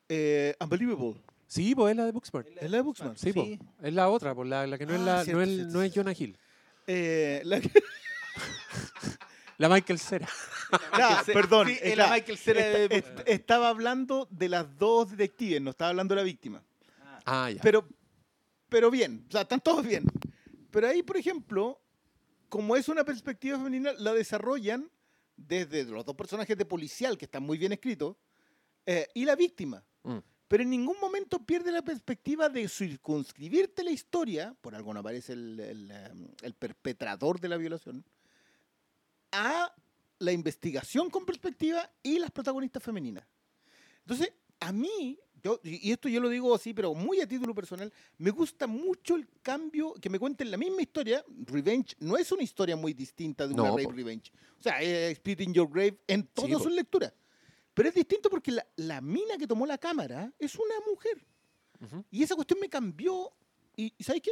eh, 0.08 0.54
Unbelievable. 0.60 1.20
Sí, 1.46 1.74
pues 1.74 1.92
es 1.92 1.96
la 1.96 2.04
de 2.06 2.12
Booksmart. 2.12 2.48
¿Es 2.60 2.70
la 2.70 2.76
de 2.78 2.82
Booksmart? 2.82 3.16
Sí, 3.16 3.32
pues. 3.32 3.58
Es 3.82 3.92
la 3.94 4.08
otra, 4.08 4.34
pues 4.34 4.48
la, 4.48 4.66
la 4.66 4.78
que 4.78 4.86
no 4.86 4.94
es 4.94 5.00
Ah, 5.00 5.04
la, 5.04 5.24
cierto, 5.24 5.38
no 5.38 5.42
es, 5.44 5.48
cierto, 5.54 5.72
no 5.72 5.82
es 5.82 5.92
cierto. 5.92 6.10
Jonah 6.10 6.16
Hill. 6.18 6.38
Eh, 6.88 7.42
la 7.44 7.60
que- 7.60 7.70
La 9.58 9.68
Michael 9.70 9.98
Cera. 9.98 10.28
Ah, 10.92 11.22
perdón. 11.24 11.68
Sí, 11.68 11.78
es 11.80 11.96
la 11.96 12.08
Michael 12.10 12.36
Cera 12.38 12.60
de 12.62 12.88
Booksmart. 12.88 13.28
estaba 13.28 13.68
hablando 13.70 14.28
de 14.30 14.48
las 14.50 14.76
dos 14.76 15.10
detectives, 15.10 15.62
no 15.62 15.70
estaba 15.70 15.90
hablando 15.90 16.14
de 16.14 16.20
la 16.20 16.24
víctima. 16.24 16.62
Ah, 17.24 17.50
ya. 17.50 17.62
Pero, 17.62 17.88
pero 18.68 18.90
bien, 18.90 19.24
o 19.28 19.32
sea, 19.32 19.42
están 19.42 19.60
todos 19.60 19.86
bien. 19.86 20.04
Pero 20.70 20.88
ahí, 20.88 21.02
por 21.02 21.16
ejemplo, 21.16 21.80
como 22.50 22.76
es 22.76 22.88
una 22.88 23.04
perspectiva 23.04 23.56
femenina, 23.56 23.92
la 23.98 24.12
desarrollan 24.12 24.90
desde 25.36 25.84
los 25.84 26.04
dos 26.04 26.14
personajes 26.14 26.56
de 26.58 26.64
policial, 26.66 27.16
que 27.16 27.24
están 27.24 27.42
muy 27.42 27.56
bien 27.56 27.72
escritos, 27.72 28.16
eh, 28.84 29.08
y 29.14 29.24
la 29.24 29.36
víctima. 29.36 29.82
Mm. 30.02 30.18
Pero 30.48 30.62
en 30.62 30.70
ningún 30.70 30.96
momento 31.00 31.44
pierde 31.44 31.72
la 31.72 31.82
perspectiva 31.82 32.48
de 32.48 32.68
circunscribirte 32.68 33.82
la 33.82 33.90
historia, 33.90 34.54
por 34.60 34.74
algo 34.74 34.94
no 34.94 35.00
aparece 35.00 35.32
el, 35.32 35.58
el, 35.58 35.90
em, 35.90 36.28
el 36.42 36.54
perpetrador 36.54 37.40
de 37.40 37.48
la 37.48 37.56
violación, 37.56 38.04
a 39.32 39.74
la 40.18 40.32
investigación 40.32 41.10
con 41.10 41.26
perspectiva 41.26 41.90
y 42.02 42.18
las 42.18 42.30
protagonistas 42.30 42.82
femeninas. 42.82 43.26
Entonces, 44.00 44.32
a 44.60 44.72
mí, 44.72 45.18
yo, 45.42 45.60
y 45.64 45.90
esto 45.90 46.08
yo 46.08 46.20
lo 46.20 46.28
digo 46.28 46.54
así, 46.54 46.72
pero 46.72 46.94
muy 46.94 47.20
a 47.20 47.26
título 47.26 47.54
personal, 47.54 47.92
me 48.18 48.30
gusta 48.30 48.66
mucho 48.66 49.16
el 49.16 49.28
cambio, 49.42 49.94
que 49.94 50.08
me 50.08 50.18
cuenten 50.18 50.50
la 50.50 50.56
misma 50.56 50.80
historia. 50.80 51.24
Revenge 51.44 51.96
no 51.98 52.16
es 52.16 52.30
una 52.30 52.44
historia 52.44 52.76
muy 52.76 52.94
distinta 52.94 53.46
de 53.46 53.54
una 53.54 53.64
No, 53.64 53.70
Rape 53.70 53.84
po. 53.84 53.92
Revenge. 53.92 54.32
O 54.58 54.62
sea, 54.62 54.80
es 54.80 55.16
Spit 55.18 55.40
in 55.40 55.52
Your 55.52 55.68
Grave 55.68 55.98
en 56.06 56.26
todas 56.28 56.52
po. 56.52 56.64
sus 56.64 56.72
lecturas. 56.72 57.12
Pero 57.76 57.90
es 57.90 57.94
distinto 57.94 58.30
porque 58.30 58.52
la, 58.52 58.66
la 58.76 59.02
mina 59.02 59.36
que 59.36 59.46
tomó 59.46 59.66
la 59.66 59.76
cámara 59.76 60.32
es 60.38 60.54
una 60.54 60.74
mujer. 60.90 61.22
Ujú. 61.78 62.02
Y 62.10 62.22
esa 62.22 62.34
cuestión 62.34 62.58
me 62.58 62.70
cambió. 62.70 63.30
Y, 63.76 63.92
y 63.98 64.02
¿sabes 64.02 64.22
qué? 64.22 64.30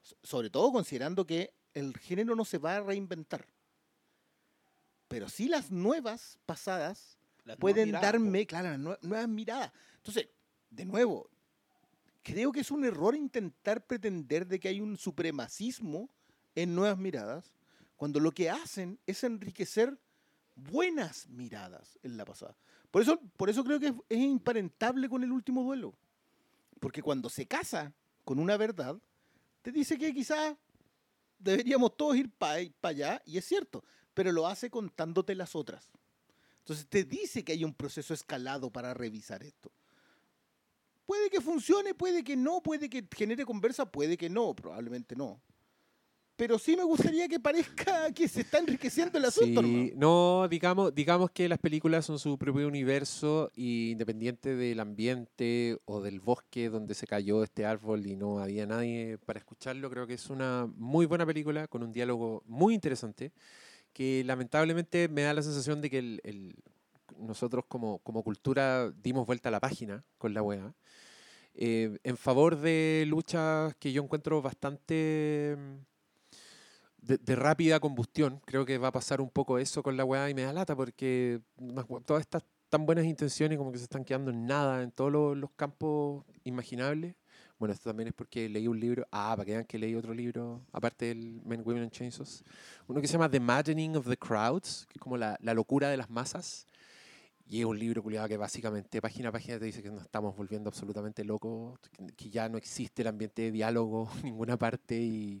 So- 0.00 0.16
Sobre 0.22 0.48
todo 0.48 0.70
considerando 0.70 1.26
que 1.26 1.52
el 1.72 1.96
género 1.98 2.36
no 2.36 2.44
se 2.44 2.58
va 2.58 2.76
a 2.76 2.80
reinventar. 2.82 3.48
Pero 5.08 5.28
sí 5.28 5.48
las 5.48 5.72
nuevas 5.72 6.38
pasadas 6.46 7.18
Las 7.44 7.56
pueden 7.56 7.90
nuevas 7.90 8.00
miradas, 8.02 8.12
darme, 8.12 8.46
claro, 8.46 8.68
las 8.70 8.78
nue- 8.78 8.98
nuevas 9.02 9.28
miradas. 9.28 9.72
Entonces, 9.96 10.28
de 10.70 10.84
nuevo, 10.84 11.28
creo 12.22 12.52
que 12.52 12.60
es 12.60 12.70
un 12.70 12.84
error 12.84 13.16
intentar 13.16 13.84
pretender 13.84 14.46
de 14.46 14.60
que 14.60 14.68
hay 14.68 14.80
un 14.80 14.96
supremacismo 14.96 16.08
en 16.54 16.76
nuevas 16.76 16.96
miradas, 16.96 17.52
cuando 17.96 18.20
lo 18.20 18.30
que 18.30 18.50
hacen 18.50 19.00
es 19.04 19.24
enriquecer 19.24 19.98
buenas 20.54 21.26
miradas 21.28 21.98
en 22.04 22.16
la 22.16 22.24
pasada. 22.24 22.56
Por 22.94 23.02
eso, 23.02 23.20
por 23.36 23.50
eso 23.50 23.64
creo 23.64 23.80
que 23.80 23.92
es, 24.08 24.18
imparentable 24.20 25.08
con 25.08 25.24
el 25.24 25.32
último 25.32 25.64
duelo. 25.64 25.96
Porque 26.78 27.02
cuando 27.02 27.28
se 27.28 27.44
casa 27.44 27.92
con 28.24 28.38
una 28.38 28.56
verdad, 28.56 28.96
te 29.62 29.72
dice 29.72 29.98
que 29.98 30.14
quizás 30.14 30.56
deberíamos 31.36 31.96
todos 31.96 32.14
ir 32.14 32.30
para 32.30 32.60
allá, 32.82 33.20
y 33.26 33.36
es 33.36 33.46
cierto, 33.46 33.82
pero 34.14 34.30
lo 34.30 34.46
hace 34.46 34.70
contándote 34.70 35.34
las 35.34 35.56
otras. 35.56 35.90
Entonces 36.60 36.86
te 36.86 37.02
dice 37.02 37.42
que 37.42 37.50
hay 37.50 37.64
un 37.64 37.74
proceso 37.74 38.14
escalado 38.14 38.70
para 38.70 38.94
revisar 38.94 39.42
esto. 39.42 39.72
Puede 41.04 41.30
que 41.30 41.40
funcione, 41.40 41.94
puede 41.94 42.22
que 42.22 42.36
no, 42.36 42.62
puede 42.62 42.88
que 42.88 43.04
genere 43.10 43.44
conversa, 43.44 43.90
puede 43.90 44.16
que 44.16 44.30
no, 44.30 44.54
probablemente 44.54 45.16
no. 45.16 45.40
Pero 46.36 46.58
sí 46.58 46.76
me 46.76 46.82
gustaría 46.82 47.28
que 47.28 47.38
parezca 47.38 48.10
que 48.14 48.26
se 48.26 48.40
está 48.40 48.58
enriqueciendo 48.58 49.18
el 49.18 49.24
asunto. 49.26 49.60
Sí, 49.62 49.92
no, 49.96 50.48
digamos, 50.48 50.94
digamos 50.94 51.30
que 51.30 51.48
las 51.48 51.58
películas 51.58 52.04
son 52.06 52.18
su 52.18 52.36
propio 52.38 52.66
universo 52.66 53.50
y 53.54 53.92
independiente 53.92 54.56
del 54.56 54.80
ambiente 54.80 55.78
o 55.84 56.00
del 56.00 56.18
bosque 56.20 56.68
donde 56.70 56.94
se 56.94 57.06
cayó 57.06 57.44
este 57.44 57.64
árbol 57.66 58.06
y 58.06 58.16
no 58.16 58.40
había 58.40 58.66
nadie 58.66 59.18
para 59.18 59.38
escucharlo, 59.38 59.88
creo 59.90 60.06
que 60.06 60.14
es 60.14 60.28
una 60.28 60.68
muy 60.76 61.06
buena 61.06 61.24
película 61.24 61.68
con 61.68 61.82
un 61.82 61.92
diálogo 61.92 62.42
muy 62.46 62.74
interesante 62.74 63.32
que 63.92 64.24
lamentablemente 64.24 65.08
me 65.08 65.22
da 65.22 65.34
la 65.34 65.42
sensación 65.42 65.80
de 65.80 65.88
que 65.90 65.98
el- 65.98 66.20
el- 66.24 66.56
nosotros 67.16 67.64
como, 67.68 68.00
como 68.00 68.24
cultura 68.24 68.90
dimos 68.90 69.24
vuelta 69.24 69.50
a 69.50 69.52
la 69.52 69.60
página 69.60 70.02
con 70.18 70.34
la 70.34 70.42
weá 70.42 70.74
eh, 71.54 71.96
en 72.02 72.16
favor 72.16 72.56
de 72.58 73.04
luchas 73.06 73.76
que 73.76 73.92
yo 73.92 74.02
encuentro 74.02 74.42
bastante 74.42 75.56
de, 77.06 77.36
rápida 77.36 77.80
combustión. 77.80 78.40
Creo 78.46 78.64
que 78.64 78.78
va 78.78 78.88
a 78.88 78.92
pasar 78.92 79.20
un 79.20 79.30
poco 79.30 79.58
eso 79.58 79.82
con 79.82 79.96
la 79.96 80.04
weá 80.04 80.30
y 80.30 80.34
me 80.34 80.42
da 80.42 80.52
lata 80.52 80.74
porque 80.76 81.40
todas 82.06 82.20
estas 82.22 82.42
tan 82.68 82.86
buenas 82.86 83.04
intenciones 83.04 83.56
como 83.58 83.70
que 83.70 83.78
se 83.78 83.84
están 83.84 84.04
quedando 84.04 84.30
en 84.30 84.46
nada 84.46 84.82
en 84.82 84.90
todos 84.90 85.12
los, 85.12 85.36
los 85.36 85.50
campos 85.52 86.24
imaginables. 86.44 87.14
Bueno, 87.58 87.72
esto 87.72 87.88
también 87.90 88.08
es 88.08 88.14
porque 88.14 88.48
leí 88.48 88.66
un 88.66 88.80
libro. 88.80 89.06
Ah, 89.12 89.34
para 89.36 89.44
que 89.44 89.52
vean 89.52 89.64
que 89.64 89.78
leí 89.78 89.94
otro 89.94 90.12
libro, 90.12 90.60
aparte 90.72 91.06
del 91.06 91.40
Men, 91.44 91.62
Women 91.64 91.84
and 91.84 91.92
Chainsaws. 91.92 92.42
Uno 92.88 93.00
que 93.00 93.06
se 93.06 93.12
llama 93.12 93.30
The 93.30 93.36
Imagining 93.36 93.96
of 93.96 94.08
the 94.08 94.16
Crowds, 94.16 94.86
que 94.88 94.98
es 94.98 95.00
como 95.00 95.16
la, 95.16 95.36
la 95.40 95.54
locura 95.54 95.88
de 95.88 95.96
las 95.96 96.10
masas. 96.10 96.66
Y 97.46 97.60
es 97.60 97.66
un 97.66 97.78
libro 97.78 98.02
culiado 98.02 98.26
que 98.26 98.36
básicamente 98.38 99.00
página 99.02 99.28
a 99.28 99.32
página 99.32 99.58
te 99.58 99.66
dice 99.66 99.82
que 99.82 99.90
nos 99.90 100.02
estamos 100.02 100.34
volviendo 100.34 100.68
absolutamente 100.68 101.24
locos, 101.24 101.78
que- 101.78 102.06
que 102.16 102.30
ya 102.30 102.48
no 102.48 102.56
existe 102.58 103.02
el 103.02 103.08
ambiente 103.08 103.42
de 103.42 103.52
diálogo 103.52 104.10
en 104.18 104.24
ninguna 104.24 104.56
parte 104.56 104.96
y, 105.00 105.38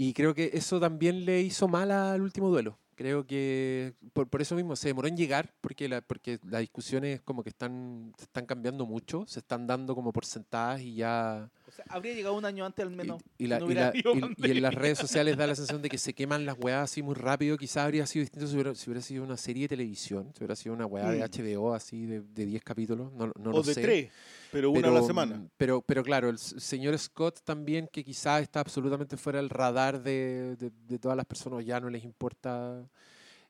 y 0.00 0.12
creo 0.12 0.32
que 0.32 0.52
eso 0.54 0.78
también 0.78 1.24
le 1.24 1.42
hizo 1.42 1.66
mal 1.66 1.90
al 1.90 2.22
último 2.22 2.48
duelo. 2.50 2.78
Creo 2.94 3.26
que 3.26 3.94
por, 4.12 4.28
por 4.28 4.40
eso 4.40 4.54
mismo 4.54 4.76
se 4.76 4.88
demoró 4.88 5.08
en 5.08 5.16
llegar, 5.16 5.52
porque, 5.60 5.88
la, 5.88 6.00
porque 6.02 6.38
las 6.48 6.60
discusiones 6.60 7.20
como 7.20 7.42
que 7.42 7.48
están, 7.48 8.12
se 8.16 8.24
están 8.24 8.46
cambiando 8.46 8.86
mucho, 8.86 9.24
se 9.26 9.40
están 9.40 9.66
dando 9.66 9.96
como 9.96 10.12
por 10.12 10.24
sentadas 10.24 10.80
y 10.82 10.94
ya... 10.94 11.50
Habría 11.88 12.14
llegado 12.14 12.36
un 12.36 12.44
año 12.44 12.64
antes 12.64 12.84
al 12.84 12.92
menos. 12.92 13.20
Y, 13.38 13.48
la, 13.48 13.58
y, 13.58 14.02
y, 14.36 14.50
en 14.50 14.62
las 14.62 14.74
redes 14.74 14.98
sociales 14.98 15.36
da 15.36 15.48
la 15.48 15.54
sensación 15.56 15.82
de 15.82 15.88
que 15.88 15.98
se 15.98 16.14
queman 16.14 16.46
las 16.46 16.56
weas 16.58 16.84
así 16.84 17.02
muy 17.02 17.16
rápido. 17.16 17.56
Quizás 17.56 17.78
habría 17.78 18.06
sido 18.06 18.22
distinto 18.22 18.46
si 18.46 18.54
hubiera, 18.54 19.02
sido 19.02 19.24
una 19.24 19.36
serie 19.36 19.64
de 19.64 19.68
televisión, 19.68 20.32
si 20.32 20.38
hubiera 20.38 20.54
sido 20.54 20.74
una 20.76 20.86
weá 20.86 21.10
de 21.10 21.18
mm. 21.18 21.56
HBO 21.56 21.74
así 21.74 22.06
de, 22.06 22.20
de 22.20 22.46
10 22.46 22.62
capítulos, 22.62 23.12
no, 23.12 23.24
o 23.24 23.52
lo 23.52 23.64
sé. 23.64 23.70
O 23.70 23.74
de 23.74 23.82
3 23.82 24.10
pero 24.52 24.70
una 24.70 24.88
a 24.88 24.90
la 24.92 25.02
semana. 25.02 25.36
mm, 25.36 25.50
Pero, 25.56 25.82
pero 25.82 26.02
claro, 26.02 26.28
el 26.28 26.38
señor 26.38 26.98
Scott 26.98 27.40
también, 27.44 27.88
que 27.92 28.02
quizás 28.04 28.42
está 28.42 28.60
absolutamente 28.60 29.16
fuera 29.16 29.38
del 29.38 29.50
radar 29.50 30.02
de, 30.02 30.56
de- 30.56 30.70
de 30.86 30.98
todas 30.98 31.16
las 31.16 31.26
personas, 31.26 31.64
ya 31.64 31.80
no 31.80 31.90
les 31.90 32.04
importa, 32.04 32.88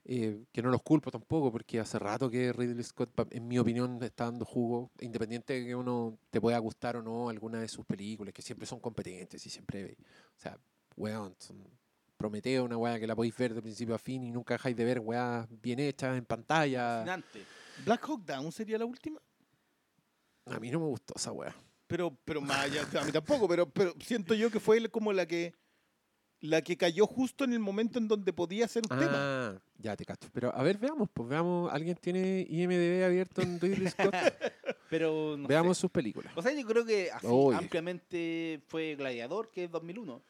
eh, 0.04 0.44
que 0.52 0.62
no 0.62 0.70
los 0.70 0.82
culpo 0.82 1.10
tampoco, 1.10 1.52
porque 1.52 1.78
hace 1.80 1.98
rato 1.98 2.30
que 2.30 2.52
Ridley 2.52 2.82
Scott, 2.84 3.10
en 3.30 3.46
mi 3.46 3.58
opinión, 3.58 4.02
está 4.02 4.24
dando 4.24 4.44
jugo, 4.44 4.90
independiente 5.00 5.52
de 5.54 5.66
que 5.66 5.74
uno 5.74 6.18
te 6.30 6.40
pueda 6.40 6.58
gustar 6.58 6.96
o 6.96 7.02
no 7.02 7.28
alguna 7.28 7.60
de 7.60 7.68
sus 7.68 7.84
películas, 7.84 8.32
que 8.32 8.42
siempre 8.42 8.66
son 8.66 8.80
competentes 8.80 9.44
y 9.46 9.50
siempre, 9.50 9.96
o 10.36 10.40
sea, 10.40 10.58
weón, 10.96 11.34
son 11.38 11.58
Prometeo, 12.16 12.64
una 12.64 12.76
weá 12.76 12.98
que 12.98 13.06
la 13.06 13.14
podéis 13.14 13.36
ver 13.36 13.54
de 13.54 13.62
principio 13.62 13.94
a 13.94 13.98
fin 13.98 14.24
y 14.24 14.32
nunca 14.32 14.54
dejáis 14.54 14.74
de 14.74 14.84
ver 14.84 14.98
weas 14.98 15.46
bien 15.62 15.78
hechas 15.78 16.18
en 16.18 16.24
pantalla. 16.24 16.96
Fascinante. 17.04 17.44
Black 17.84 18.08
Hawk 18.08 18.24
Down 18.24 18.50
sería 18.50 18.76
la 18.76 18.86
última. 18.86 19.20
A 20.50 20.60
mí 20.60 20.70
no 20.70 20.80
me 20.80 20.86
gustó 20.86 21.14
esa 21.16 21.32
weá. 21.32 21.54
Pero, 21.86 22.16
pero 22.24 22.40
más 22.40 22.64
allá, 22.66 22.86
a 23.00 23.04
mí 23.04 23.12
tampoco, 23.12 23.48
pero, 23.48 23.68
pero 23.68 23.94
siento 24.00 24.34
yo 24.34 24.50
que 24.50 24.60
fue 24.60 24.88
como 24.90 25.12
la 25.12 25.26
que 25.26 25.54
la 26.40 26.62
que 26.62 26.76
cayó 26.76 27.06
justo 27.06 27.44
en 27.44 27.52
el 27.52 27.58
momento 27.58 27.98
en 27.98 28.06
donde 28.06 28.32
podía 28.32 28.68
ser 28.68 28.82
un 28.88 28.96
tema. 28.98 29.12
Ah, 29.14 29.58
ya 29.78 29.96
te 29.96 30.04
cacho. 30.04 30.28
Pero 30.32 30.54
a 30.54 30.62
ver, 30.62 30.78
veamos, 30.78 31.08
pues 31.12 31.28
veamos. 31.28 31.72
¿Alguien 31.72 31.96
tiene 31.96 32.46
IMDB 32.48 33.04
abierto 33.04 33.42
en 33.42 33.60
Ridley 33.60 33.88
Scott? 33.90 34.14
Pero 34.88 35.36
no 35.36 35.46
sé. 35.46 35.48
veamos 35.48 35.78
sus 35.78 35.90
películas. 35.90 36.32
O 36.36 36.42
sea, 36.42 36.52
yo 36.52 36.66
creo 36.66 36.84
que 36.84 37.10
así 37.10 37.26
Oye. 37.28 37.58
ampliamente 37.58 38.60
fue 38.68 38.94
Gladiador, 38.94 39.50
que 39.50 39.64
es 39.64 39.70
2001. 39.70 40.22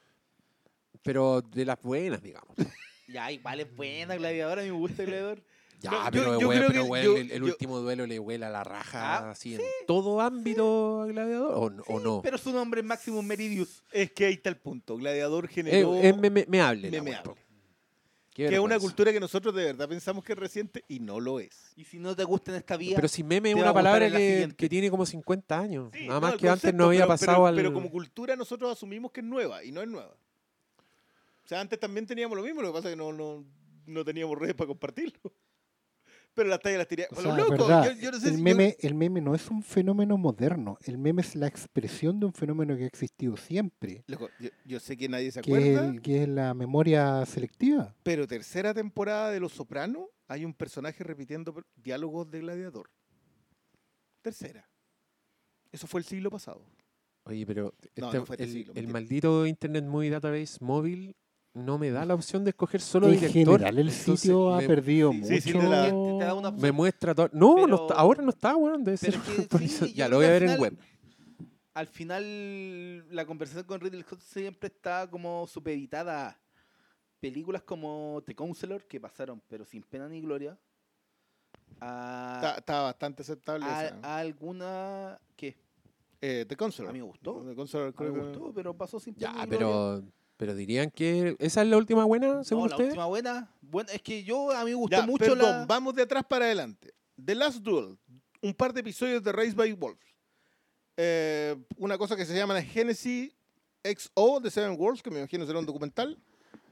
Pero 1.02 1.42
de 1.42 1.64
las 1.64 1.80
buenas, 1.82 2.22
digamos. 2.22 2.56
Ya, 3.06 3.30
igual 3.30 3.60
es 3.60 3.76
buena 3.76 4.16
Gladiador, 4.16 4.58
a 4.58 4.62
mí 4.62 4.70
me 4.70 4.76
gusta 4.76 5.04
Gladiador. 5.04 5.42
Ya, 5.80 5.90
yo- 5.92 6.10
pero, 6.10 6.40
yo 6.40 6.48
weón, 6.48 6.58
creo 6.58 6.68
pero, 6.70 6.82
que 6.84 6.88
weón, 6.90 7.04
yo- 7.04 7.16
el, 7.16 7.30
el 7.30 7.38
yo- 7.40 7.44
último 7.46 7.78
duelo 7.78 8.06
le 8.06 8.18
huele 8.18 8.46
a 8.46 8.50
la 8.50 8.64
raja 8.64 9.18
Ah, 9.18 9.30
así 9.30 9.54
en 9.54 9.60
todo 9.86 10.20
ámbito 10.20 11.02
a 11.02 11.06
Gladiador. 11.06 11.52
¿O, 11.54 11.70
no- 11.70 11.82
o 11.86 12.00
no? 12.00 12.20
Pero 12.22 12.36
su 12.38 12.50
nombre 12.52 12.80
es 12.80 12.86
Maximus 12.86 13.24
Meridius. 13.24 13.82
Es 13.92 14.10
que 14.12 14.24
ahí 14.26 14.34
está 14.34 14.48
el 14.48 14.56
punto. 14.56 14.96
Gladiador 14.96 15.44
Es, 15.44 15.50
generó 15.52 15.94
es 15.94 16.14
la 16.16 16.20
memeable. 16.30 17.00
weá, 17.00 17.22
po. 17.22 17.36
Qué 18.34 18.48
que 18.48 18.54
es 18.54 18.60
una 18.60 18.78
cultura 18.78 19.12
que 19.12 19.18
nosotros 19.18 19.52
de 19.52 19.64
verdad 19.64 19.88
pensamos 19.88 20.24
que 20.24 20.32
es 20.32 20.38
reciente 20.38 20.84
y 20.86 21.00
no 21.00 21.18
lo 21.18 21.40
es. 21.40 21.72
Y 21.74 21.84
si 21.84 21.98
no 21.98 22.14
te 22.14 22.22
gusta 22.22 22.52
en 22.52 22.58
esta 22.58 22.76
vida, 22.76 22.94
Pero 22.94 23.08
si 23.08 23.24
meme 23.24 23.50
es 23.50 23.56
una 23.56 23.74
palabra 23.74 24.08
que, 24.10 24.68
tiene 24.68 24.90
como 24.90 25.04
50 25.06 25.58
años. 25.58 25.90
Sí, 25.92 26.06
Nada 26.06 26.20
no, 26.20 26.26
más 26.28 26.36
que 26.36 26.48
antes 26.48 26.72
no 26.72 26.84
había 26.86 27.00
pero- 27.00 27.08
pasado 27.08 27.36
pero, 27.38 27.46
al. 27.46 27.56
Pero 27.56 27.72
como 27.72 27.90
cultura 27.90 28.36
nosotros 28.36 28.70
asumimos 28.72 29.10
que 29.10 29.20
es 29.20 29.26
nueva 29.26 29.64
y 29.64 29.72
no 29.72 29.80
es 29.82 29.88
nueva. 29.88 30.14
O 31.44 31.48
sea, 31.48 31.60
antes 31.60 31.80
también 31.80 32.06
teníamos 32.06 32.36
lo 32.36 32.44
mismo, 32.44 32.62
lo 32.62 32.68
que 32.68 32.74
pasa 32.74 32.88
es 32.88 32.92
que 32.92 32.96
no, 32.96 33.12
no, 33.12 33.44
no 33.86 34.04
teníamos 34.04 34.38
redes 34.38 34.54
para 34.54 34.68
compartirlo. 34.68 35.18
Pero 36.38 36.50
las 36.50 36.60
tallas 36.60 36.78
las 36.78 36.88
tiré. 36.88 37.06
O 37.10 37.20
sea, 37.20 37.36
loco, 37.36 37.50
verdad, 37.50 37.84
yo, 37.96 38.00
yo 38.00 38.10
no 38.12 38.20
sé 38.20 38.28
el, 38.28 38.32
si- 38.34 38.38
yo- 38.38 38.44
meme, 38.44 38.76
el 38.80 38.94
meme 38.94 39.20
no 39.20 39.34
es 39.34 39.50
un 39.50 39.62
fenómeno 39.62 40.16
moderno, 40.16 40.78
el 40.84 40.96
meme 40.96 41.22
es 41.22 41.34
la 41.34 41.46
expresión 41.48 42.20
de 42.20 42.26
un 42.26 42.32
fenómeno 42.32 42.76
que 42.76 42.84
ha 42.84 42.86
existido 42.86 43.36
siempre, 43.36 44.04
loco, 44.06 44.28
yo- 44.38 44.50
yo 44.64 44.78
sé 44.80 44.96
que 44.96 45.08
nadie 45.08 45.30
se 45.32 45.40
que 45.42 45.50
es, 45.50 45.56
acuerda, 45.58 45.88
el- 45.90 46.00
que 46.00 46.22
es 46.22 46.28
la 46.28 46.54
memoria 46.54 47.26
selectiva. 47.26 47.94
pero 48.04 48.26
tercera 48.26 48.72
temporada 48.72 49.30
de 49.30 49.40
Los 49.40 49.52
Sopranos 49.52 50.06
hay 50.28 50.44
un 50.44 50.54
personaje 50.54 51.02
repitiendo 51.04 51.54
diálogos 51.76 52.30
de 52.30 52.40
Gladiador. 52.40 52.88
Tercera. 54.22 54.68
Eso 55.72 55.86
fue 55.86 56.00
el 56.00 56.06
siglo 56.06 56.30
pasado. 56.30 56.64
Oye, 57.24 57.46
pero 57.46 57.74
No, 57.96 58.06
este- 58.06 58.18
no 58.18 58.26
fue 58.26 58.34
este 58.36 58.44
el, 58.44 58.50
siglo, 58.52 58.72
el 58.74 58.88
maldito 58.88 59.46
Internet 59.46 59.84
Movie 59.84 60.10
Database 60.10 60.58
móvil 60.60 61.14
no 61.58 61.78
me 61.78 61.90
da 61.90 62.04
la 62.04 62.14
opción 62.14 62.44
de 62.44 62.50
escoger 62.50 62.80
solo 62.80 63.06
en 63.08 63.14
director. 63.14 63.58
general, 63.58 63.78
el 63.78 63.88
Entonces, 63.88 64.20
sitio 64.20 64.54
ha 64.54 64.58
me- 64.58 64.66
perdido 64.66 65.10
sí, 65.12 65.18
mucho. 65.18 65.28
sí, 65.34 65.40
sí, 65.40 65.52
te 65.52 65.62
la- 65.62 65.84
te 65.86 66.24
da 66.24 66.34
una 66.34 66.48
opción. 66.48 66.62
Me 66.62 66.72
muestra 66.72 67.14
todo. 67.14 67.28
No, 67.32 67.56
no 67.56 67.64
Pero- 67.64 67.76
está- 67.82 67.94
ahora 67.94 68.22
no 68.22 68.30
está. 68.30 68.54
Debe 68.78 68.96
ser 68.96 69.18
Pero 69.24 69.48
que 69.48 69.68
sí, 69.68 69.92
Ya 69.94 70.08
lo 70.08 70.16
voy 70.16 70.26
a 70.26 70.30
ver 70.30 70.40
que 70.42 70.46
en 70.46 70.50
al 70.52 70.60
web. 70.60 70.70
final- 70.76 70.88
Al 71.74 71.86
final, 71.86 73.14
la 73.14 73.24
conversación 73.24 73.64
con 73.64 73.80
Ridley 73.80 74.02
Scott 74.02 74.20
siempre 74.20 74.66
está 74.68 75.08
como 75.08 75.46
supeditada 75.46 76.28
a 76.30 76.38
películas 77.20 77.62
como 77.62 78.20
The 78.26 78.34
Counselor, 78.34 78.82
que 78.88 78.98
pasaron, 79.00 79.40
pero 79.48 79.64
sin 79.64 79.82
pena 79.84 80.08
ni 80.08 80.20
gloria. 80.20 80.58
A, 81.80 82.32
Está, 82.36 82.58
está 82.58 82.82
bastante 82.82 83.22
aceptable 83.22 83.64
a- 83.64 83.86
esa. 83.86 83.96
a 84.02 84.18
alguna 84.18 85.20
que 85.36 85.56
Eh, 86.20 86.44
The 86.48 86.56
Counselor. 86.56 86.90
a 86.90 86.92
mí 86.92 86.98
me 86.98 87.04
gustó. 87.04 87.44
The 87.48 87.54
Counselor 87.54 87.88
a 87.88 87.92
creo 87.92 88.12
mí 88.12 88.18
me 88.18 88.22
que- 88.32 88.38
gustó, 88.38 88.52
pero 88.52 88.74
pasó 88.76 88.98
sin 88.98 89.14
pena 89.14 89.34
Ya, 89.36 89.46
ni 89.46 89.56
gloria. 89.56 90.04
Pero, 90.38 90.52
pero 90.52 90.54
dirían 90.54 90.90
que 90.90 91.36
esa 91.40 91.60
es 91.62 91.68
la 91.68 91.76
última 91.76 92.04
buena, 92.06 92.42
según 92.44 92.64
No, 92.64 92.68
la 92.68 92.74
ustedes. 92.76 92.90
última 92.92 93.06
buena, 93.06 93.50
bueno, 93.60 93.90
es 93.92 94.00
que 94.00 94.22
yo 94.24 94.50
a 94.52 94.64
mí 94.64 94.70
me 94.70 94.76
gustó 94.76 94.96
Ya, 94.96 95.06
mucho 95.06 95.24
perdón, 95.24 95.38
la 95.60 95.66
vamos 95.66 95.94
de 95.94 96.02
atrás 96.02 96.24
para 96.26 96.46
adelante. 96.46 96.94
The 97.22 97.34
Last 97.34 97.58
Duel, 97.58 97.98
un 98.40 98.54
par 98.54 98.72
de 98.72 98.80
episodios 98.80 99.22
de 99.22 99.32
Race 99.32 99.52
by 99.52 99.72
Wolves. 99.72 100.00
Eh, 100.96 101.54
una 101.76 101.98
cosa 101.98 102.16
que 102.16 102.24
se 102.24 102.34
llama 102.34 102.60
Genesis 102.62 103.32
XO 103.84 104.40
de 104.40 104.50
Seven 104.50 104.76
Worlds, 104.78 105.02
que 105.02 105.10
me 105.10 105.18
imagino 105.18 105.44
será 105.46 105.58
un 105.58 105.66
documental. 105.66 106.16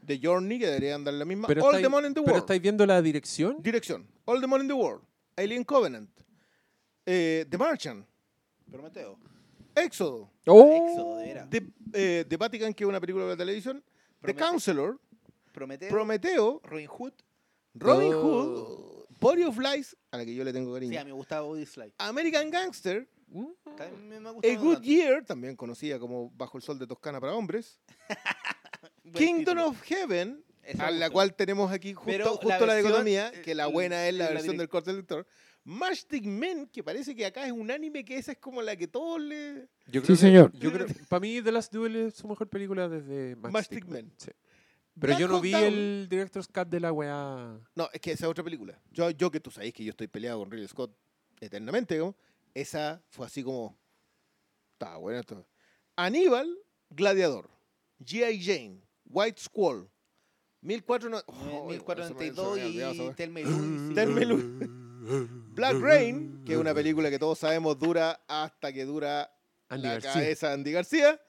The 0.05 0.20
Journey, 0.23 0.59
que 0.61 0.67
debería 0.67 0.95
andar 0.95 1.15
la 1.15 1.25
misma. 1.25 1.49
Pero 1.49 1.65
All 1.65 1.75
estáis- 1.75 1.83
the 1.83 1.89
Money 1.89 2.09
in 2.09 2.15
the 2.15 2.20
Pero 2.20 2.33
World. 2.35 2.45
estáis 2.45 2.62
viendo 2.62 2.86
la 2.86 3.03
dirección. 3.03 3.57
Dirección. 3.61 4.07
All 4.25 4.41
the 4.41 4.47
Money 4.47 4.62
in 4.62 4.69
the 4.69 4.75
World. 4.75 5.03
Alien 5.36 5.65
Covenant. 5.65 6.09
Eh, 7.05 7.45
the 7.51 7.59
Martian. 7.59 8.07
Prometeo. 8.70 9.19
Éxodo. 9.76 10.30
¡Oh! 10.46 10.88
Éxodo, 10.90 11.16
de. 11.18 11.46
The, 11.50 11.66
eh, 11.92 12.24
The 12.28 12.36
Vatican, 12.36 12.72
que 12.74 12.84
es 12.84 12.88
una 12.88 13.00
película 13.00 13.26
de 13.26 13.36
televisión. 13.36 13.82
The 13.82 14.32
Prometeo. 14.32 14.46
Counselor. 14.48 15.00
Prometeo, 15.52 15.88
Prometeo. 15.90 16.60
Robin 16.64 16.86
Hood, 16.88 17.12
Robin 17.74 18.12
Oh. 18.14 18.20
Hood. 18.22 19.06
Body 19.20 19.44
of 19.44 19.58
Lies, 19.58 19.96
a 20.10 20.18
la 20.18 20.24
que 20.26 20.34
yo 20.34 20.44
le 20.44 20.52
tengo 20.52 20.68
Sí, 20.70 20.74
cariño. 20.74 21.00
a 21.00 21.05
mí 21.05 21.10
me 21.10 21.16
gustaba 21.16 21.42
Body 21.46 21.64
Slide. 21.64 21.94
American 21.98 22.50
Gangster, 22.50 23.08
También 23.76 24.22
me- 24.22 24.28
A 24.28 24.32
Good 24.32 24.42
tanto. 24.74 24.82
Year, 24.82 25.24
también 25.24 25.56
conocida 25.56 25.98
como 25.98 26.30
Bajo 26.36 26.58
el 26.58 26.62
Sol 26.62 26.78
de 26.78 26.86
Toscana 26.86 27.18
para 27.20 27.34
hombres. 27.34 27.80
Kingdom 29.14 29.38
título. 29.56 29.66
of 29.68 29.82
Heaven, 29.82 30.44
Esa 30.62 30.88
a 30.88 30.90
la 30.90 31.08
cual 31.10 31.34
tenemos 31.34 31.72
aquí 31.72 31.94
justo, 31.94 32.30
justo 32.30 32.48
la 32.48 32.58
la, 32.58 32.66
versión, 32.66 32.84
dicotomía, 32.92 33.28
eh, 33.28 33.42
que 33.42 33.55
la 33.55 33.66
el- 33.66 33.72
buena 33.72 34.06
es 34.08 34.14
la 34.14 34.24
la 34.26 34.30
versión 34.32 34.55
direct- 34.56 34.58
del 34.58 34.68
corte 34.68 34.90
del 34.90 34.96
lector. 34.98 35.26
Matchstick 35.69 36.25
Men, 36.25 36.69
que 36.69 36.85
parece 36.85 37.15
que 37.17 37.27
acá 37.27 37.45
es 37.45 37.51
un 37.53 37.69
anime 37.73 38.05
que 38.05 38.17
esa 38.17 38.31
es 38.33 38.39
como 38.39 38.62
la 38.62 38.77
que 38.77 38.86
todos 38.86 39.20
le... 39.20 39.69
Yo 39.89 40.01
Sí, 40.01 40.01
creo 40.01 40.03
que- 40.03 40.17
señor. 40.17 40.53
Yo 40.53 40.73
creo, 40.73 40.86
para 41.09 41.19
mí, 41.20 41.43
The 41.43 41.51
Last 41.51 41.73
Duel 41.73 41.97
es 41.97 42.15
su 42.15 42.28
mejor 42.28 42.49
película 42.49 42.89
desde 42.89 43.35
Matchstick 43.35 43.53
Matchstick 43.53 43.86
Men. 43.86 44.12
Sí. 44.17 44.31
Pero 44.99 45.09
Black 45.09 45.19
yo 45.19 45.27
no 45.28 45.35
Hawk 45.35 45.43
vi 45.43 45.51
Down. 45.51 45.65
el 45.65 46.07
Director's 46.09 46.47
Cut 46.47 46.69
de 46.69 46.78
la 46.81 46.93
weá. 46.93 47.59
No, 47.75 47.89
es 47.93 48.01
que 48.01 48.12
esa 48.12 48.27
es 48.27 48.31
otra 48.31 48.45
película. 48.45 48.81
Yo, 48.93 49.11
yo 49.11 49.31
que 49.31 49.41
tú 49.41 49.51
sabéis 49.51 49.75
que 49.75 49.83
yo 49.85 49.91
estoy 49.91 50.07
peleado 50.07 50.39
con 50.39 50.51
Ridley 50.53 50.69
Scott 50.69 50.97
eternamente, 51.41 51.95
digamos, 51.95 52.15
esa 52.55 53.03
fue 53.09 53.27
así 53.27 53.43
como... 53.43 53.77
Estaba 54.75 54.99
buena 54.99 55.19
esto. 55.20 55.45
Aníbal, 55.97 56.57
Gladiador. 56.91 57.51
G.I. 58.05 58.41
Jane, 58.45 58.81
White 59.07 59.41
Squall, 59.41 59.91
1400... 60.61 61.25
no- 61.27 61.35
Oh, 61.35 61.69
1492 61.70 62.55
se 62.55 62.61
me 62.61 62.62
había 62.62 62.67
olvidado 62.67 62.93
esa 62.93 63.03
y 63.03 63.07
wea. 63.07 63.15
Telma 63.17 63.41
Black 65.55 65.76
Rain, 65.81 66.43
que 66.44 66.52
es 66.55 66.59
una 66.59 66.75
película 66.75 67.10
que 67.10 67.18
todos 67.18 67.39
sabemos 67.39 67.78
dura 67.78 68.20
hasta 68.28 68.73
que 68.73 68.85
dura 68.85 69.31
Andy 69.68 69.86
la 69.86 69.93
García. 69.94 70.12
cabeza 70.12 70.49
de 70.49 70.55
Andy 70.55 70.73
García. 70.73 71.20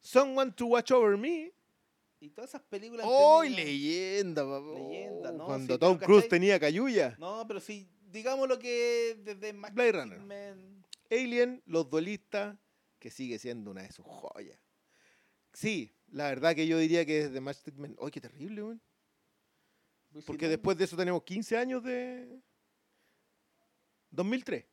Someone 0.00 0.52
to 0.52 0.66
Watch 0.66 0.90
Over 0.92 1.16
Me. 1.16 1.52
Y 2.20 2.30
todas 2.30 2.50
esas 2.50 2.62
películas. 2.62 3.06
¡Oh, 3.08 3.42
leyenda! 3.42 4.42
papá! 4.44 4.78
Leyenda, 4.78 5.32
¿no? 5.32 5.44
Cuando 5.46 5.74
Sí, 5.74 5.80
Tom 5.80 5.98
Cruise 5.98 6.28
tenía 6.28 6.58
cayuya. 6.60 7.16
No, 7.18 7.44
pero 7.46 7.60
sí, 7.60 7.88
digamos 8.10 8.48
lo 8.48 8.58
que 8.58 9.18
desde 9.24 9.52
Max 9.52 9.74
Blade 9.74 9.92
Runner. 9.92 10.20
Men- 10.20 10.84
Alien, 11.10 11.62
Los 11.66 11.88
Duelistas, 11.90 12.56
que 12.98 13.10
sigue 13.10 13.38
siendo 13.38 13.70
una 13.70 13.82
de 13.82 13.92
sus 13.92 14.06
joyas. 14.06 14.58
Sí, 15.52 15.92
la 16.10 16.28
verdad 16.28 16.54
que 16.54 16.66
yo 16.66 16.78
diría 16.78 17.04
que 17.04 17.20
es 17.20 17.32
de 17.32 17.40
Matchstick 17.40 17.74
Men. 17.76 17.94
¡Ay, 18.00 18.10
qué 18.10 18.20
terrible, 18.20 18.62
weón! 18.62 18.82
Porque 20.26 20.48
después 20.48 20.78
de 20.78 20.84
eso 20.84 20.96
tenemos 20.96 21.22
15 21.24 21.56
años 21.58 21.82
de... 21.82 22.40
2003. 24.14 24.64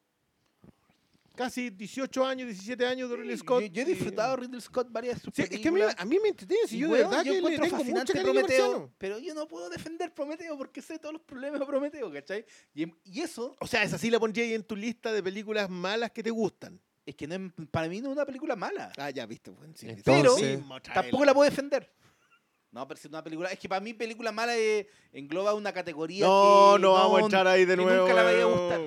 Casi 1.33 1.69
18 1.69 2.25
años, 2.25 2.47
17 2.49 2.85
años 2.85 3.09
de 3.09 3.15
Ridley 3.15 3.37
Scott. 3.37 3.61
Yo, 3.61 3.67
yo 3.67 3.81
he 3.81 3.85
disfrutado 3.85 4.35
Ridley 4.35 4.59
Scott 4.59 4.87
varias 4.91 5.15
de 5.15 5.21
sus 5.21 5.33
Sí, 5.33 5.43
es 5.43 5.49
que 5.49 5.55
a 5.55 5.57
mí, 5.59 5.63
películas. 5.63 5.95
a 5.97 6.05
mí 6.05 6.17
me 6.21 6.27
entretiene, 6.29 6.67
si 6.67 6.77
yo 6.77 6.87
de 6.89 6.93
verdad 6.93 7.23
yo 7.23 7.33
que 7.33 7.41
le 7.41 7.55
encuentro 7.55 8.13
tengo 8.13 8.33
Prometeo, 8.33 8.91
pero 8.97 9.17
yo 9.17 9.33
no 9.33 9.47
puedo 9.47 9.69
defender 9.69 10.13
Prometeo 10.13 10.57
porque 10.57 10.81
sé 10.81 10.99
todos 10.99 11.13
los 11.13 11.21
problemas 11.21 11.61
de 11.61 11.65
Prometeo, 11.65 12.11
¿cachai? 12.11 12.45
Y, 12.75 12.85
y 13.05 13.21
eso 13.21 13.55
O 13.61 13.65
sea, 13.65 13.81
esa 13.83 13.97
sí 13.97 14.09
la 14.11 14.19
pondría 14.19 14.43
ahí 14.43 14.53
en 14.53 14.63
tu 14.63 14.75
lista 14.75 15.11
de 15.13 15.23
películas 15.23 15.69
malas 15.69 16.11
que 16.11 16.21
te 16.21 16.31
gustan. 16.31 16.79
es 17.05 17.15
que 17.15 17.27
no 17.27 17.35
es- 17.35 17.67
para 17.71 17.87
mí 17.87 18.01
no 18.01 18.09
es 18.09 18.13
una 18.17 18.25
película 18.25 18.55
mala. 18.57 18.91
Ah, 18.97 19.09
ya 19.09 19.25
viste, 19.25 19.51
buen 19.51 19.73
sí, 19.75 19.87
Pero- 20.03 20.35
sí, 20.35 20.41
tráela. 20.41 20.81
Tampoco 20.93 21.23
la 21.25 21.33
puedo 21.33 21.49
defender. 21.49 21.91
No, 22.71 22.87
pero 22.87 22.99
si 22.99 23.07
es 23.07 23.09
una 23.09 23.23
película. 23.23 23.49
Es 23.51 23.57
que 23.59 23.67
para 23.67 23.81
mí, 23.81 23.93
película 23.93 24.31
mala 24.31 24.55
eh, 24.57 24.87
engloba 25.11 25.53
una 25.53 25.73
categoría. 25.73 26.25
No, 26.25 26.73
que 26.75 26.81
no 26.81 26.93
vamos 26.93 27.19
a 27.19 27.23
entrar 27.23 27.47
ahí 27.47 27.65
de 27.65 27.75
nuevo. 27.77 28.01
Nunca 28.07 28.13
la 28.13 28.23
vaya 28.23 28.41
a 28.43 28.45
gustar. 28.45 28.81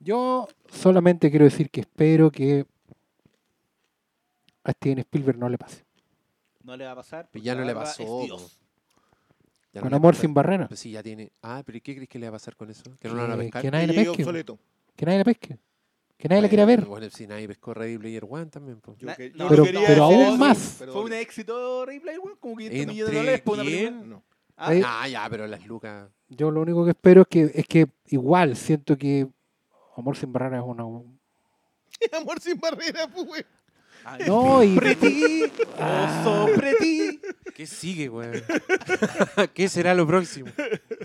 Yo 0.00 0.48
solamente 0.68 1.30
quiero 1.30 1.44
decir 1.44 1.70
que 1.70 1.80
espero 1.82 2.30
que 2.30 2.66
a 4.64 4.72
Steven 4.72 4.98
Spielberg 5.00 5.38
no 5.38 5.48
le 5.48 5.58
pase. 5.58 5.84
No 6.64 6.76
le 6.76 6.84
va 6.84 6.92
a 6.92 6.96
pasar. 6.96 7.28
Pero 7.32 7.44
ya 7.44 7.54
no 7.54 7.64
le 7.64 7.74
pasó, 7.74 8.02
es 8.02 8.08
po. 8.08 8.24
Dios. 8.24 8.58
Ya 9.72 9.80
Con 9.80 9.90
le 9.90 9.96
amor 9.96 10.14
sin 10.14 10.34
barreras. 10.34 10.68
Pues 10.68 10.80
sí, 10.80 10.90
ya 10.90 11.02
tiene. 11.02 11.32
Ah, 11.40 11.62
pero 11.64 11.78
¿y 11.78 11.80
¿qué 11.80 11.94
crees 11.94 12.08
que 12.08 12.18
le 12.18 12.26
va 12.26 12.30
a 12.30 12.38
pasar 12.38 12.56
con 12.56 12.70
eso? 12.70 12.82
¿Que 13.00 13.08
no 13.08 13.14
la 13.14 13.22
van 13.22 13.32
a 13.32 13.36
Que- 13.36 13.42
pescar? 13.44 13.62
que 13.62 13.70
nadie 13.70 13.86
le 13.86 13.94
pesque. 13.94 14.10
obsoleto. 14.10 14.58
Que 14.94 15.06
nadie 15.06 15.18
la 15.18 15.24
pesque. 15.24 15.58
Que 16.18 16.28
nadie 16.28 16.42
la 16.42 16.48
quiera 16.48 16.64
ver. 16.64 16.84
Bueno, 16.84 17.08
si 17.10 17.26
nadie 17.26 17.48
pescó 17.48 17.74
Ready 17.74 17.98
Player 17.98 18.24
One 18.28 18.46
también. 18.46 18.80
Yo 18.98 19.16
que- 19.16 19.32
yo 19.32 19.48
Pero- 19.48 20.04
aún 20.04 20.14
eso, 20.20 20.36
más. 20.36 20.58
Fue 20.92 21.02
un 21.04 21.12
éxito 21.12 21.84
replay, 21.86 22.18
weón. 22.18 22.36
Como 22.38 22.56
500 22.56 22.86
millones 22.94 22.96
de 22.96 23.02
¿Entre 23.02 23.18
dólares 23.18 23.40
por 23.40 23.54
una 23.54 23.64
película. 23.64 23.90
quién? 23.90 24.10
No. 24.10 24.22
Ah, 24.56 24.74
Eh, 24.74 24.82
Ah, 24.84 25.08
ya, 25.08 25.26
pero 25.30 25.46
las 25.46 25.66
lucas. 25.66 26.08
Yo 26.28 26.50
lo 26.50 26.60
único 26.60 26.84
que 26.84 26.90
espero 26.90 27.22
es 27.22 27.26
que, 27.28 27.50
es 27.54 27.66
que 27.66 27.86
igual 28.06 28.56
siento 28.56 28.96
que 28.96 29.26
Amor 29.96 30.16
sin 30.16 30.32
barreras 30.32 30.60
es 30.62 30.66
una... 30.68 30.84
Amor 32.18 32.40
sin 32.40 32.58
barreras, 32.58 33.08
pues, 33.14 33.26
güey. 33.26 33.44
ay, 34.04 34.22
No, 34.26 34.62
y... 34.64 34.76
Pretty, 34.76 35.42
Ah. 35.78 36.22
oso 36.24 36.46
pretty. 36.56 37.20
¿Qué 37.54 37.66
sigue, 37.66 38.08
weón? 38.08 38.32
¿Qué 39.54 39.68
será 39.68 39.94
lo 39.94 40.06
próximo? 40.06 40.50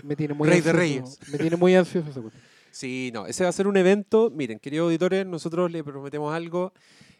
Me 0.02 0.16
tiene 0.16 0.32
muy 0.34 0.48
Rey 0.48 0.60
de 0.60 0.70
ansioso. 0.70 0.78
Reyes. 0.78 1.18
Me 1.32 1.38
tiene 1.38 1.56
muy 1.56 1.74
ansioso 1.74 2.08
esa 2.10 2.20
cuestión. 2.20 2.42
Sí, 2.70 3.10
no, 3.12 3.26
ese 3.26 3.44
va 3.44 3.50
a 3.50 3.52
ser 3.52 3.66
un 3.66 3.76
evento. 3.76 4.30
Miren, 4.30 4.58
queridos 4.58 4.86
auditores, 4.86 5.26
nosotros 5.26 5.70
le 5.70 5.82
prometemos 5.84 6.32
algo. 6.34 6.72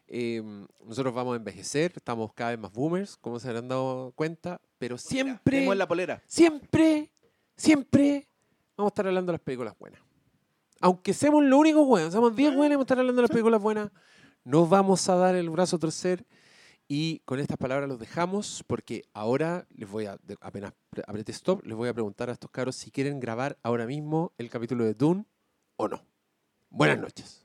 Eh, 0.07 0.43
nosotros 0.87 1.13
vamos 1.15 1.35
a 1.35 1.37
envejecer, 1.37 1.93
estamos 1.97 2.33
cada 2.33 2.51
vez 2.51 2.59
más 2.59 2.73
boomers, 2.73 3.17
como 3.19 3.39
se 3.39 3.49
habrán 3.49 3.69
dado 3.69 4.13
cuenta, 4.15 4.61
pero 4.79 4.97
siempre, 4.99 5.75
la 5.75 5.87
polera. 5.89 6.23
siempre, 6.27 7.11
siempre 7.57 8.29
vamos 8.77 8.91
a 8.91 8.93
estar 8.93 9.07
hablando 9.07 9.33
de 9.33 9.35
las 9.39 9.43
películas 9.45 9.77
buenas. 9.79 10.01
Aunque 10.81 11.13
seamos 11.13 11.43
los 11.45 11.59
únicos 11.59 11.87
buenos, 11.87 12.13
somos 12.13 12.35
10 12.37 12.55
buenos 12.55 12.73
y 12.73 12.77
vamos 12.77 12.83
a 12.83 12.87
estar 12.87 12.99
hablando 13.01 13.21
de 13.21 13.29
las 13.29 13.31
películas 13.31 13.61
buenas, 13.61 13.91
no 14.45 14.67
vamos 14.67 15.09
a 15.09 15.17
dar 15.17 15.35
el 15.35 15.51
brazo 15.51 15.77
a 15.77 15.79
torcer. 15.81 16.25
Y 16.91 17.19
con 17.27 17.39
estas 17.39 17.59
palabras 17.59 17.87
los 17.89 17.99
dejamos 17.99 18.65
porque 18.67 19.05
ahora 19.13 19.67
les 19.75 19.91
voy 19.91 20.07
a, 20.07 20.19
apenas 20.41 20.73
pre- 20.89 21.03
apriete 21.07 21.33
stop, 21.33 21.63
les 21.67 21.77
voy 21.77 21.89
a 21.89 21.93
preguntar 21.93 22.31
a 22.31 22.33
estos 22.33 22.51
caros 22.51 22.77
si 22.77 22.91
quieren 22.91 23.21
grabar 23.21 23.59
ahora 23.63 23.85
mismo 23.87 24.33
el 24.39 24.49
capítulo 24.49 24.85
de 24.85 24.95
Dune 24.95 25.27
o 25.77 25.89
no. 25.89 26.03
Buenas 26.71 26.99
noches. 26.99 27.45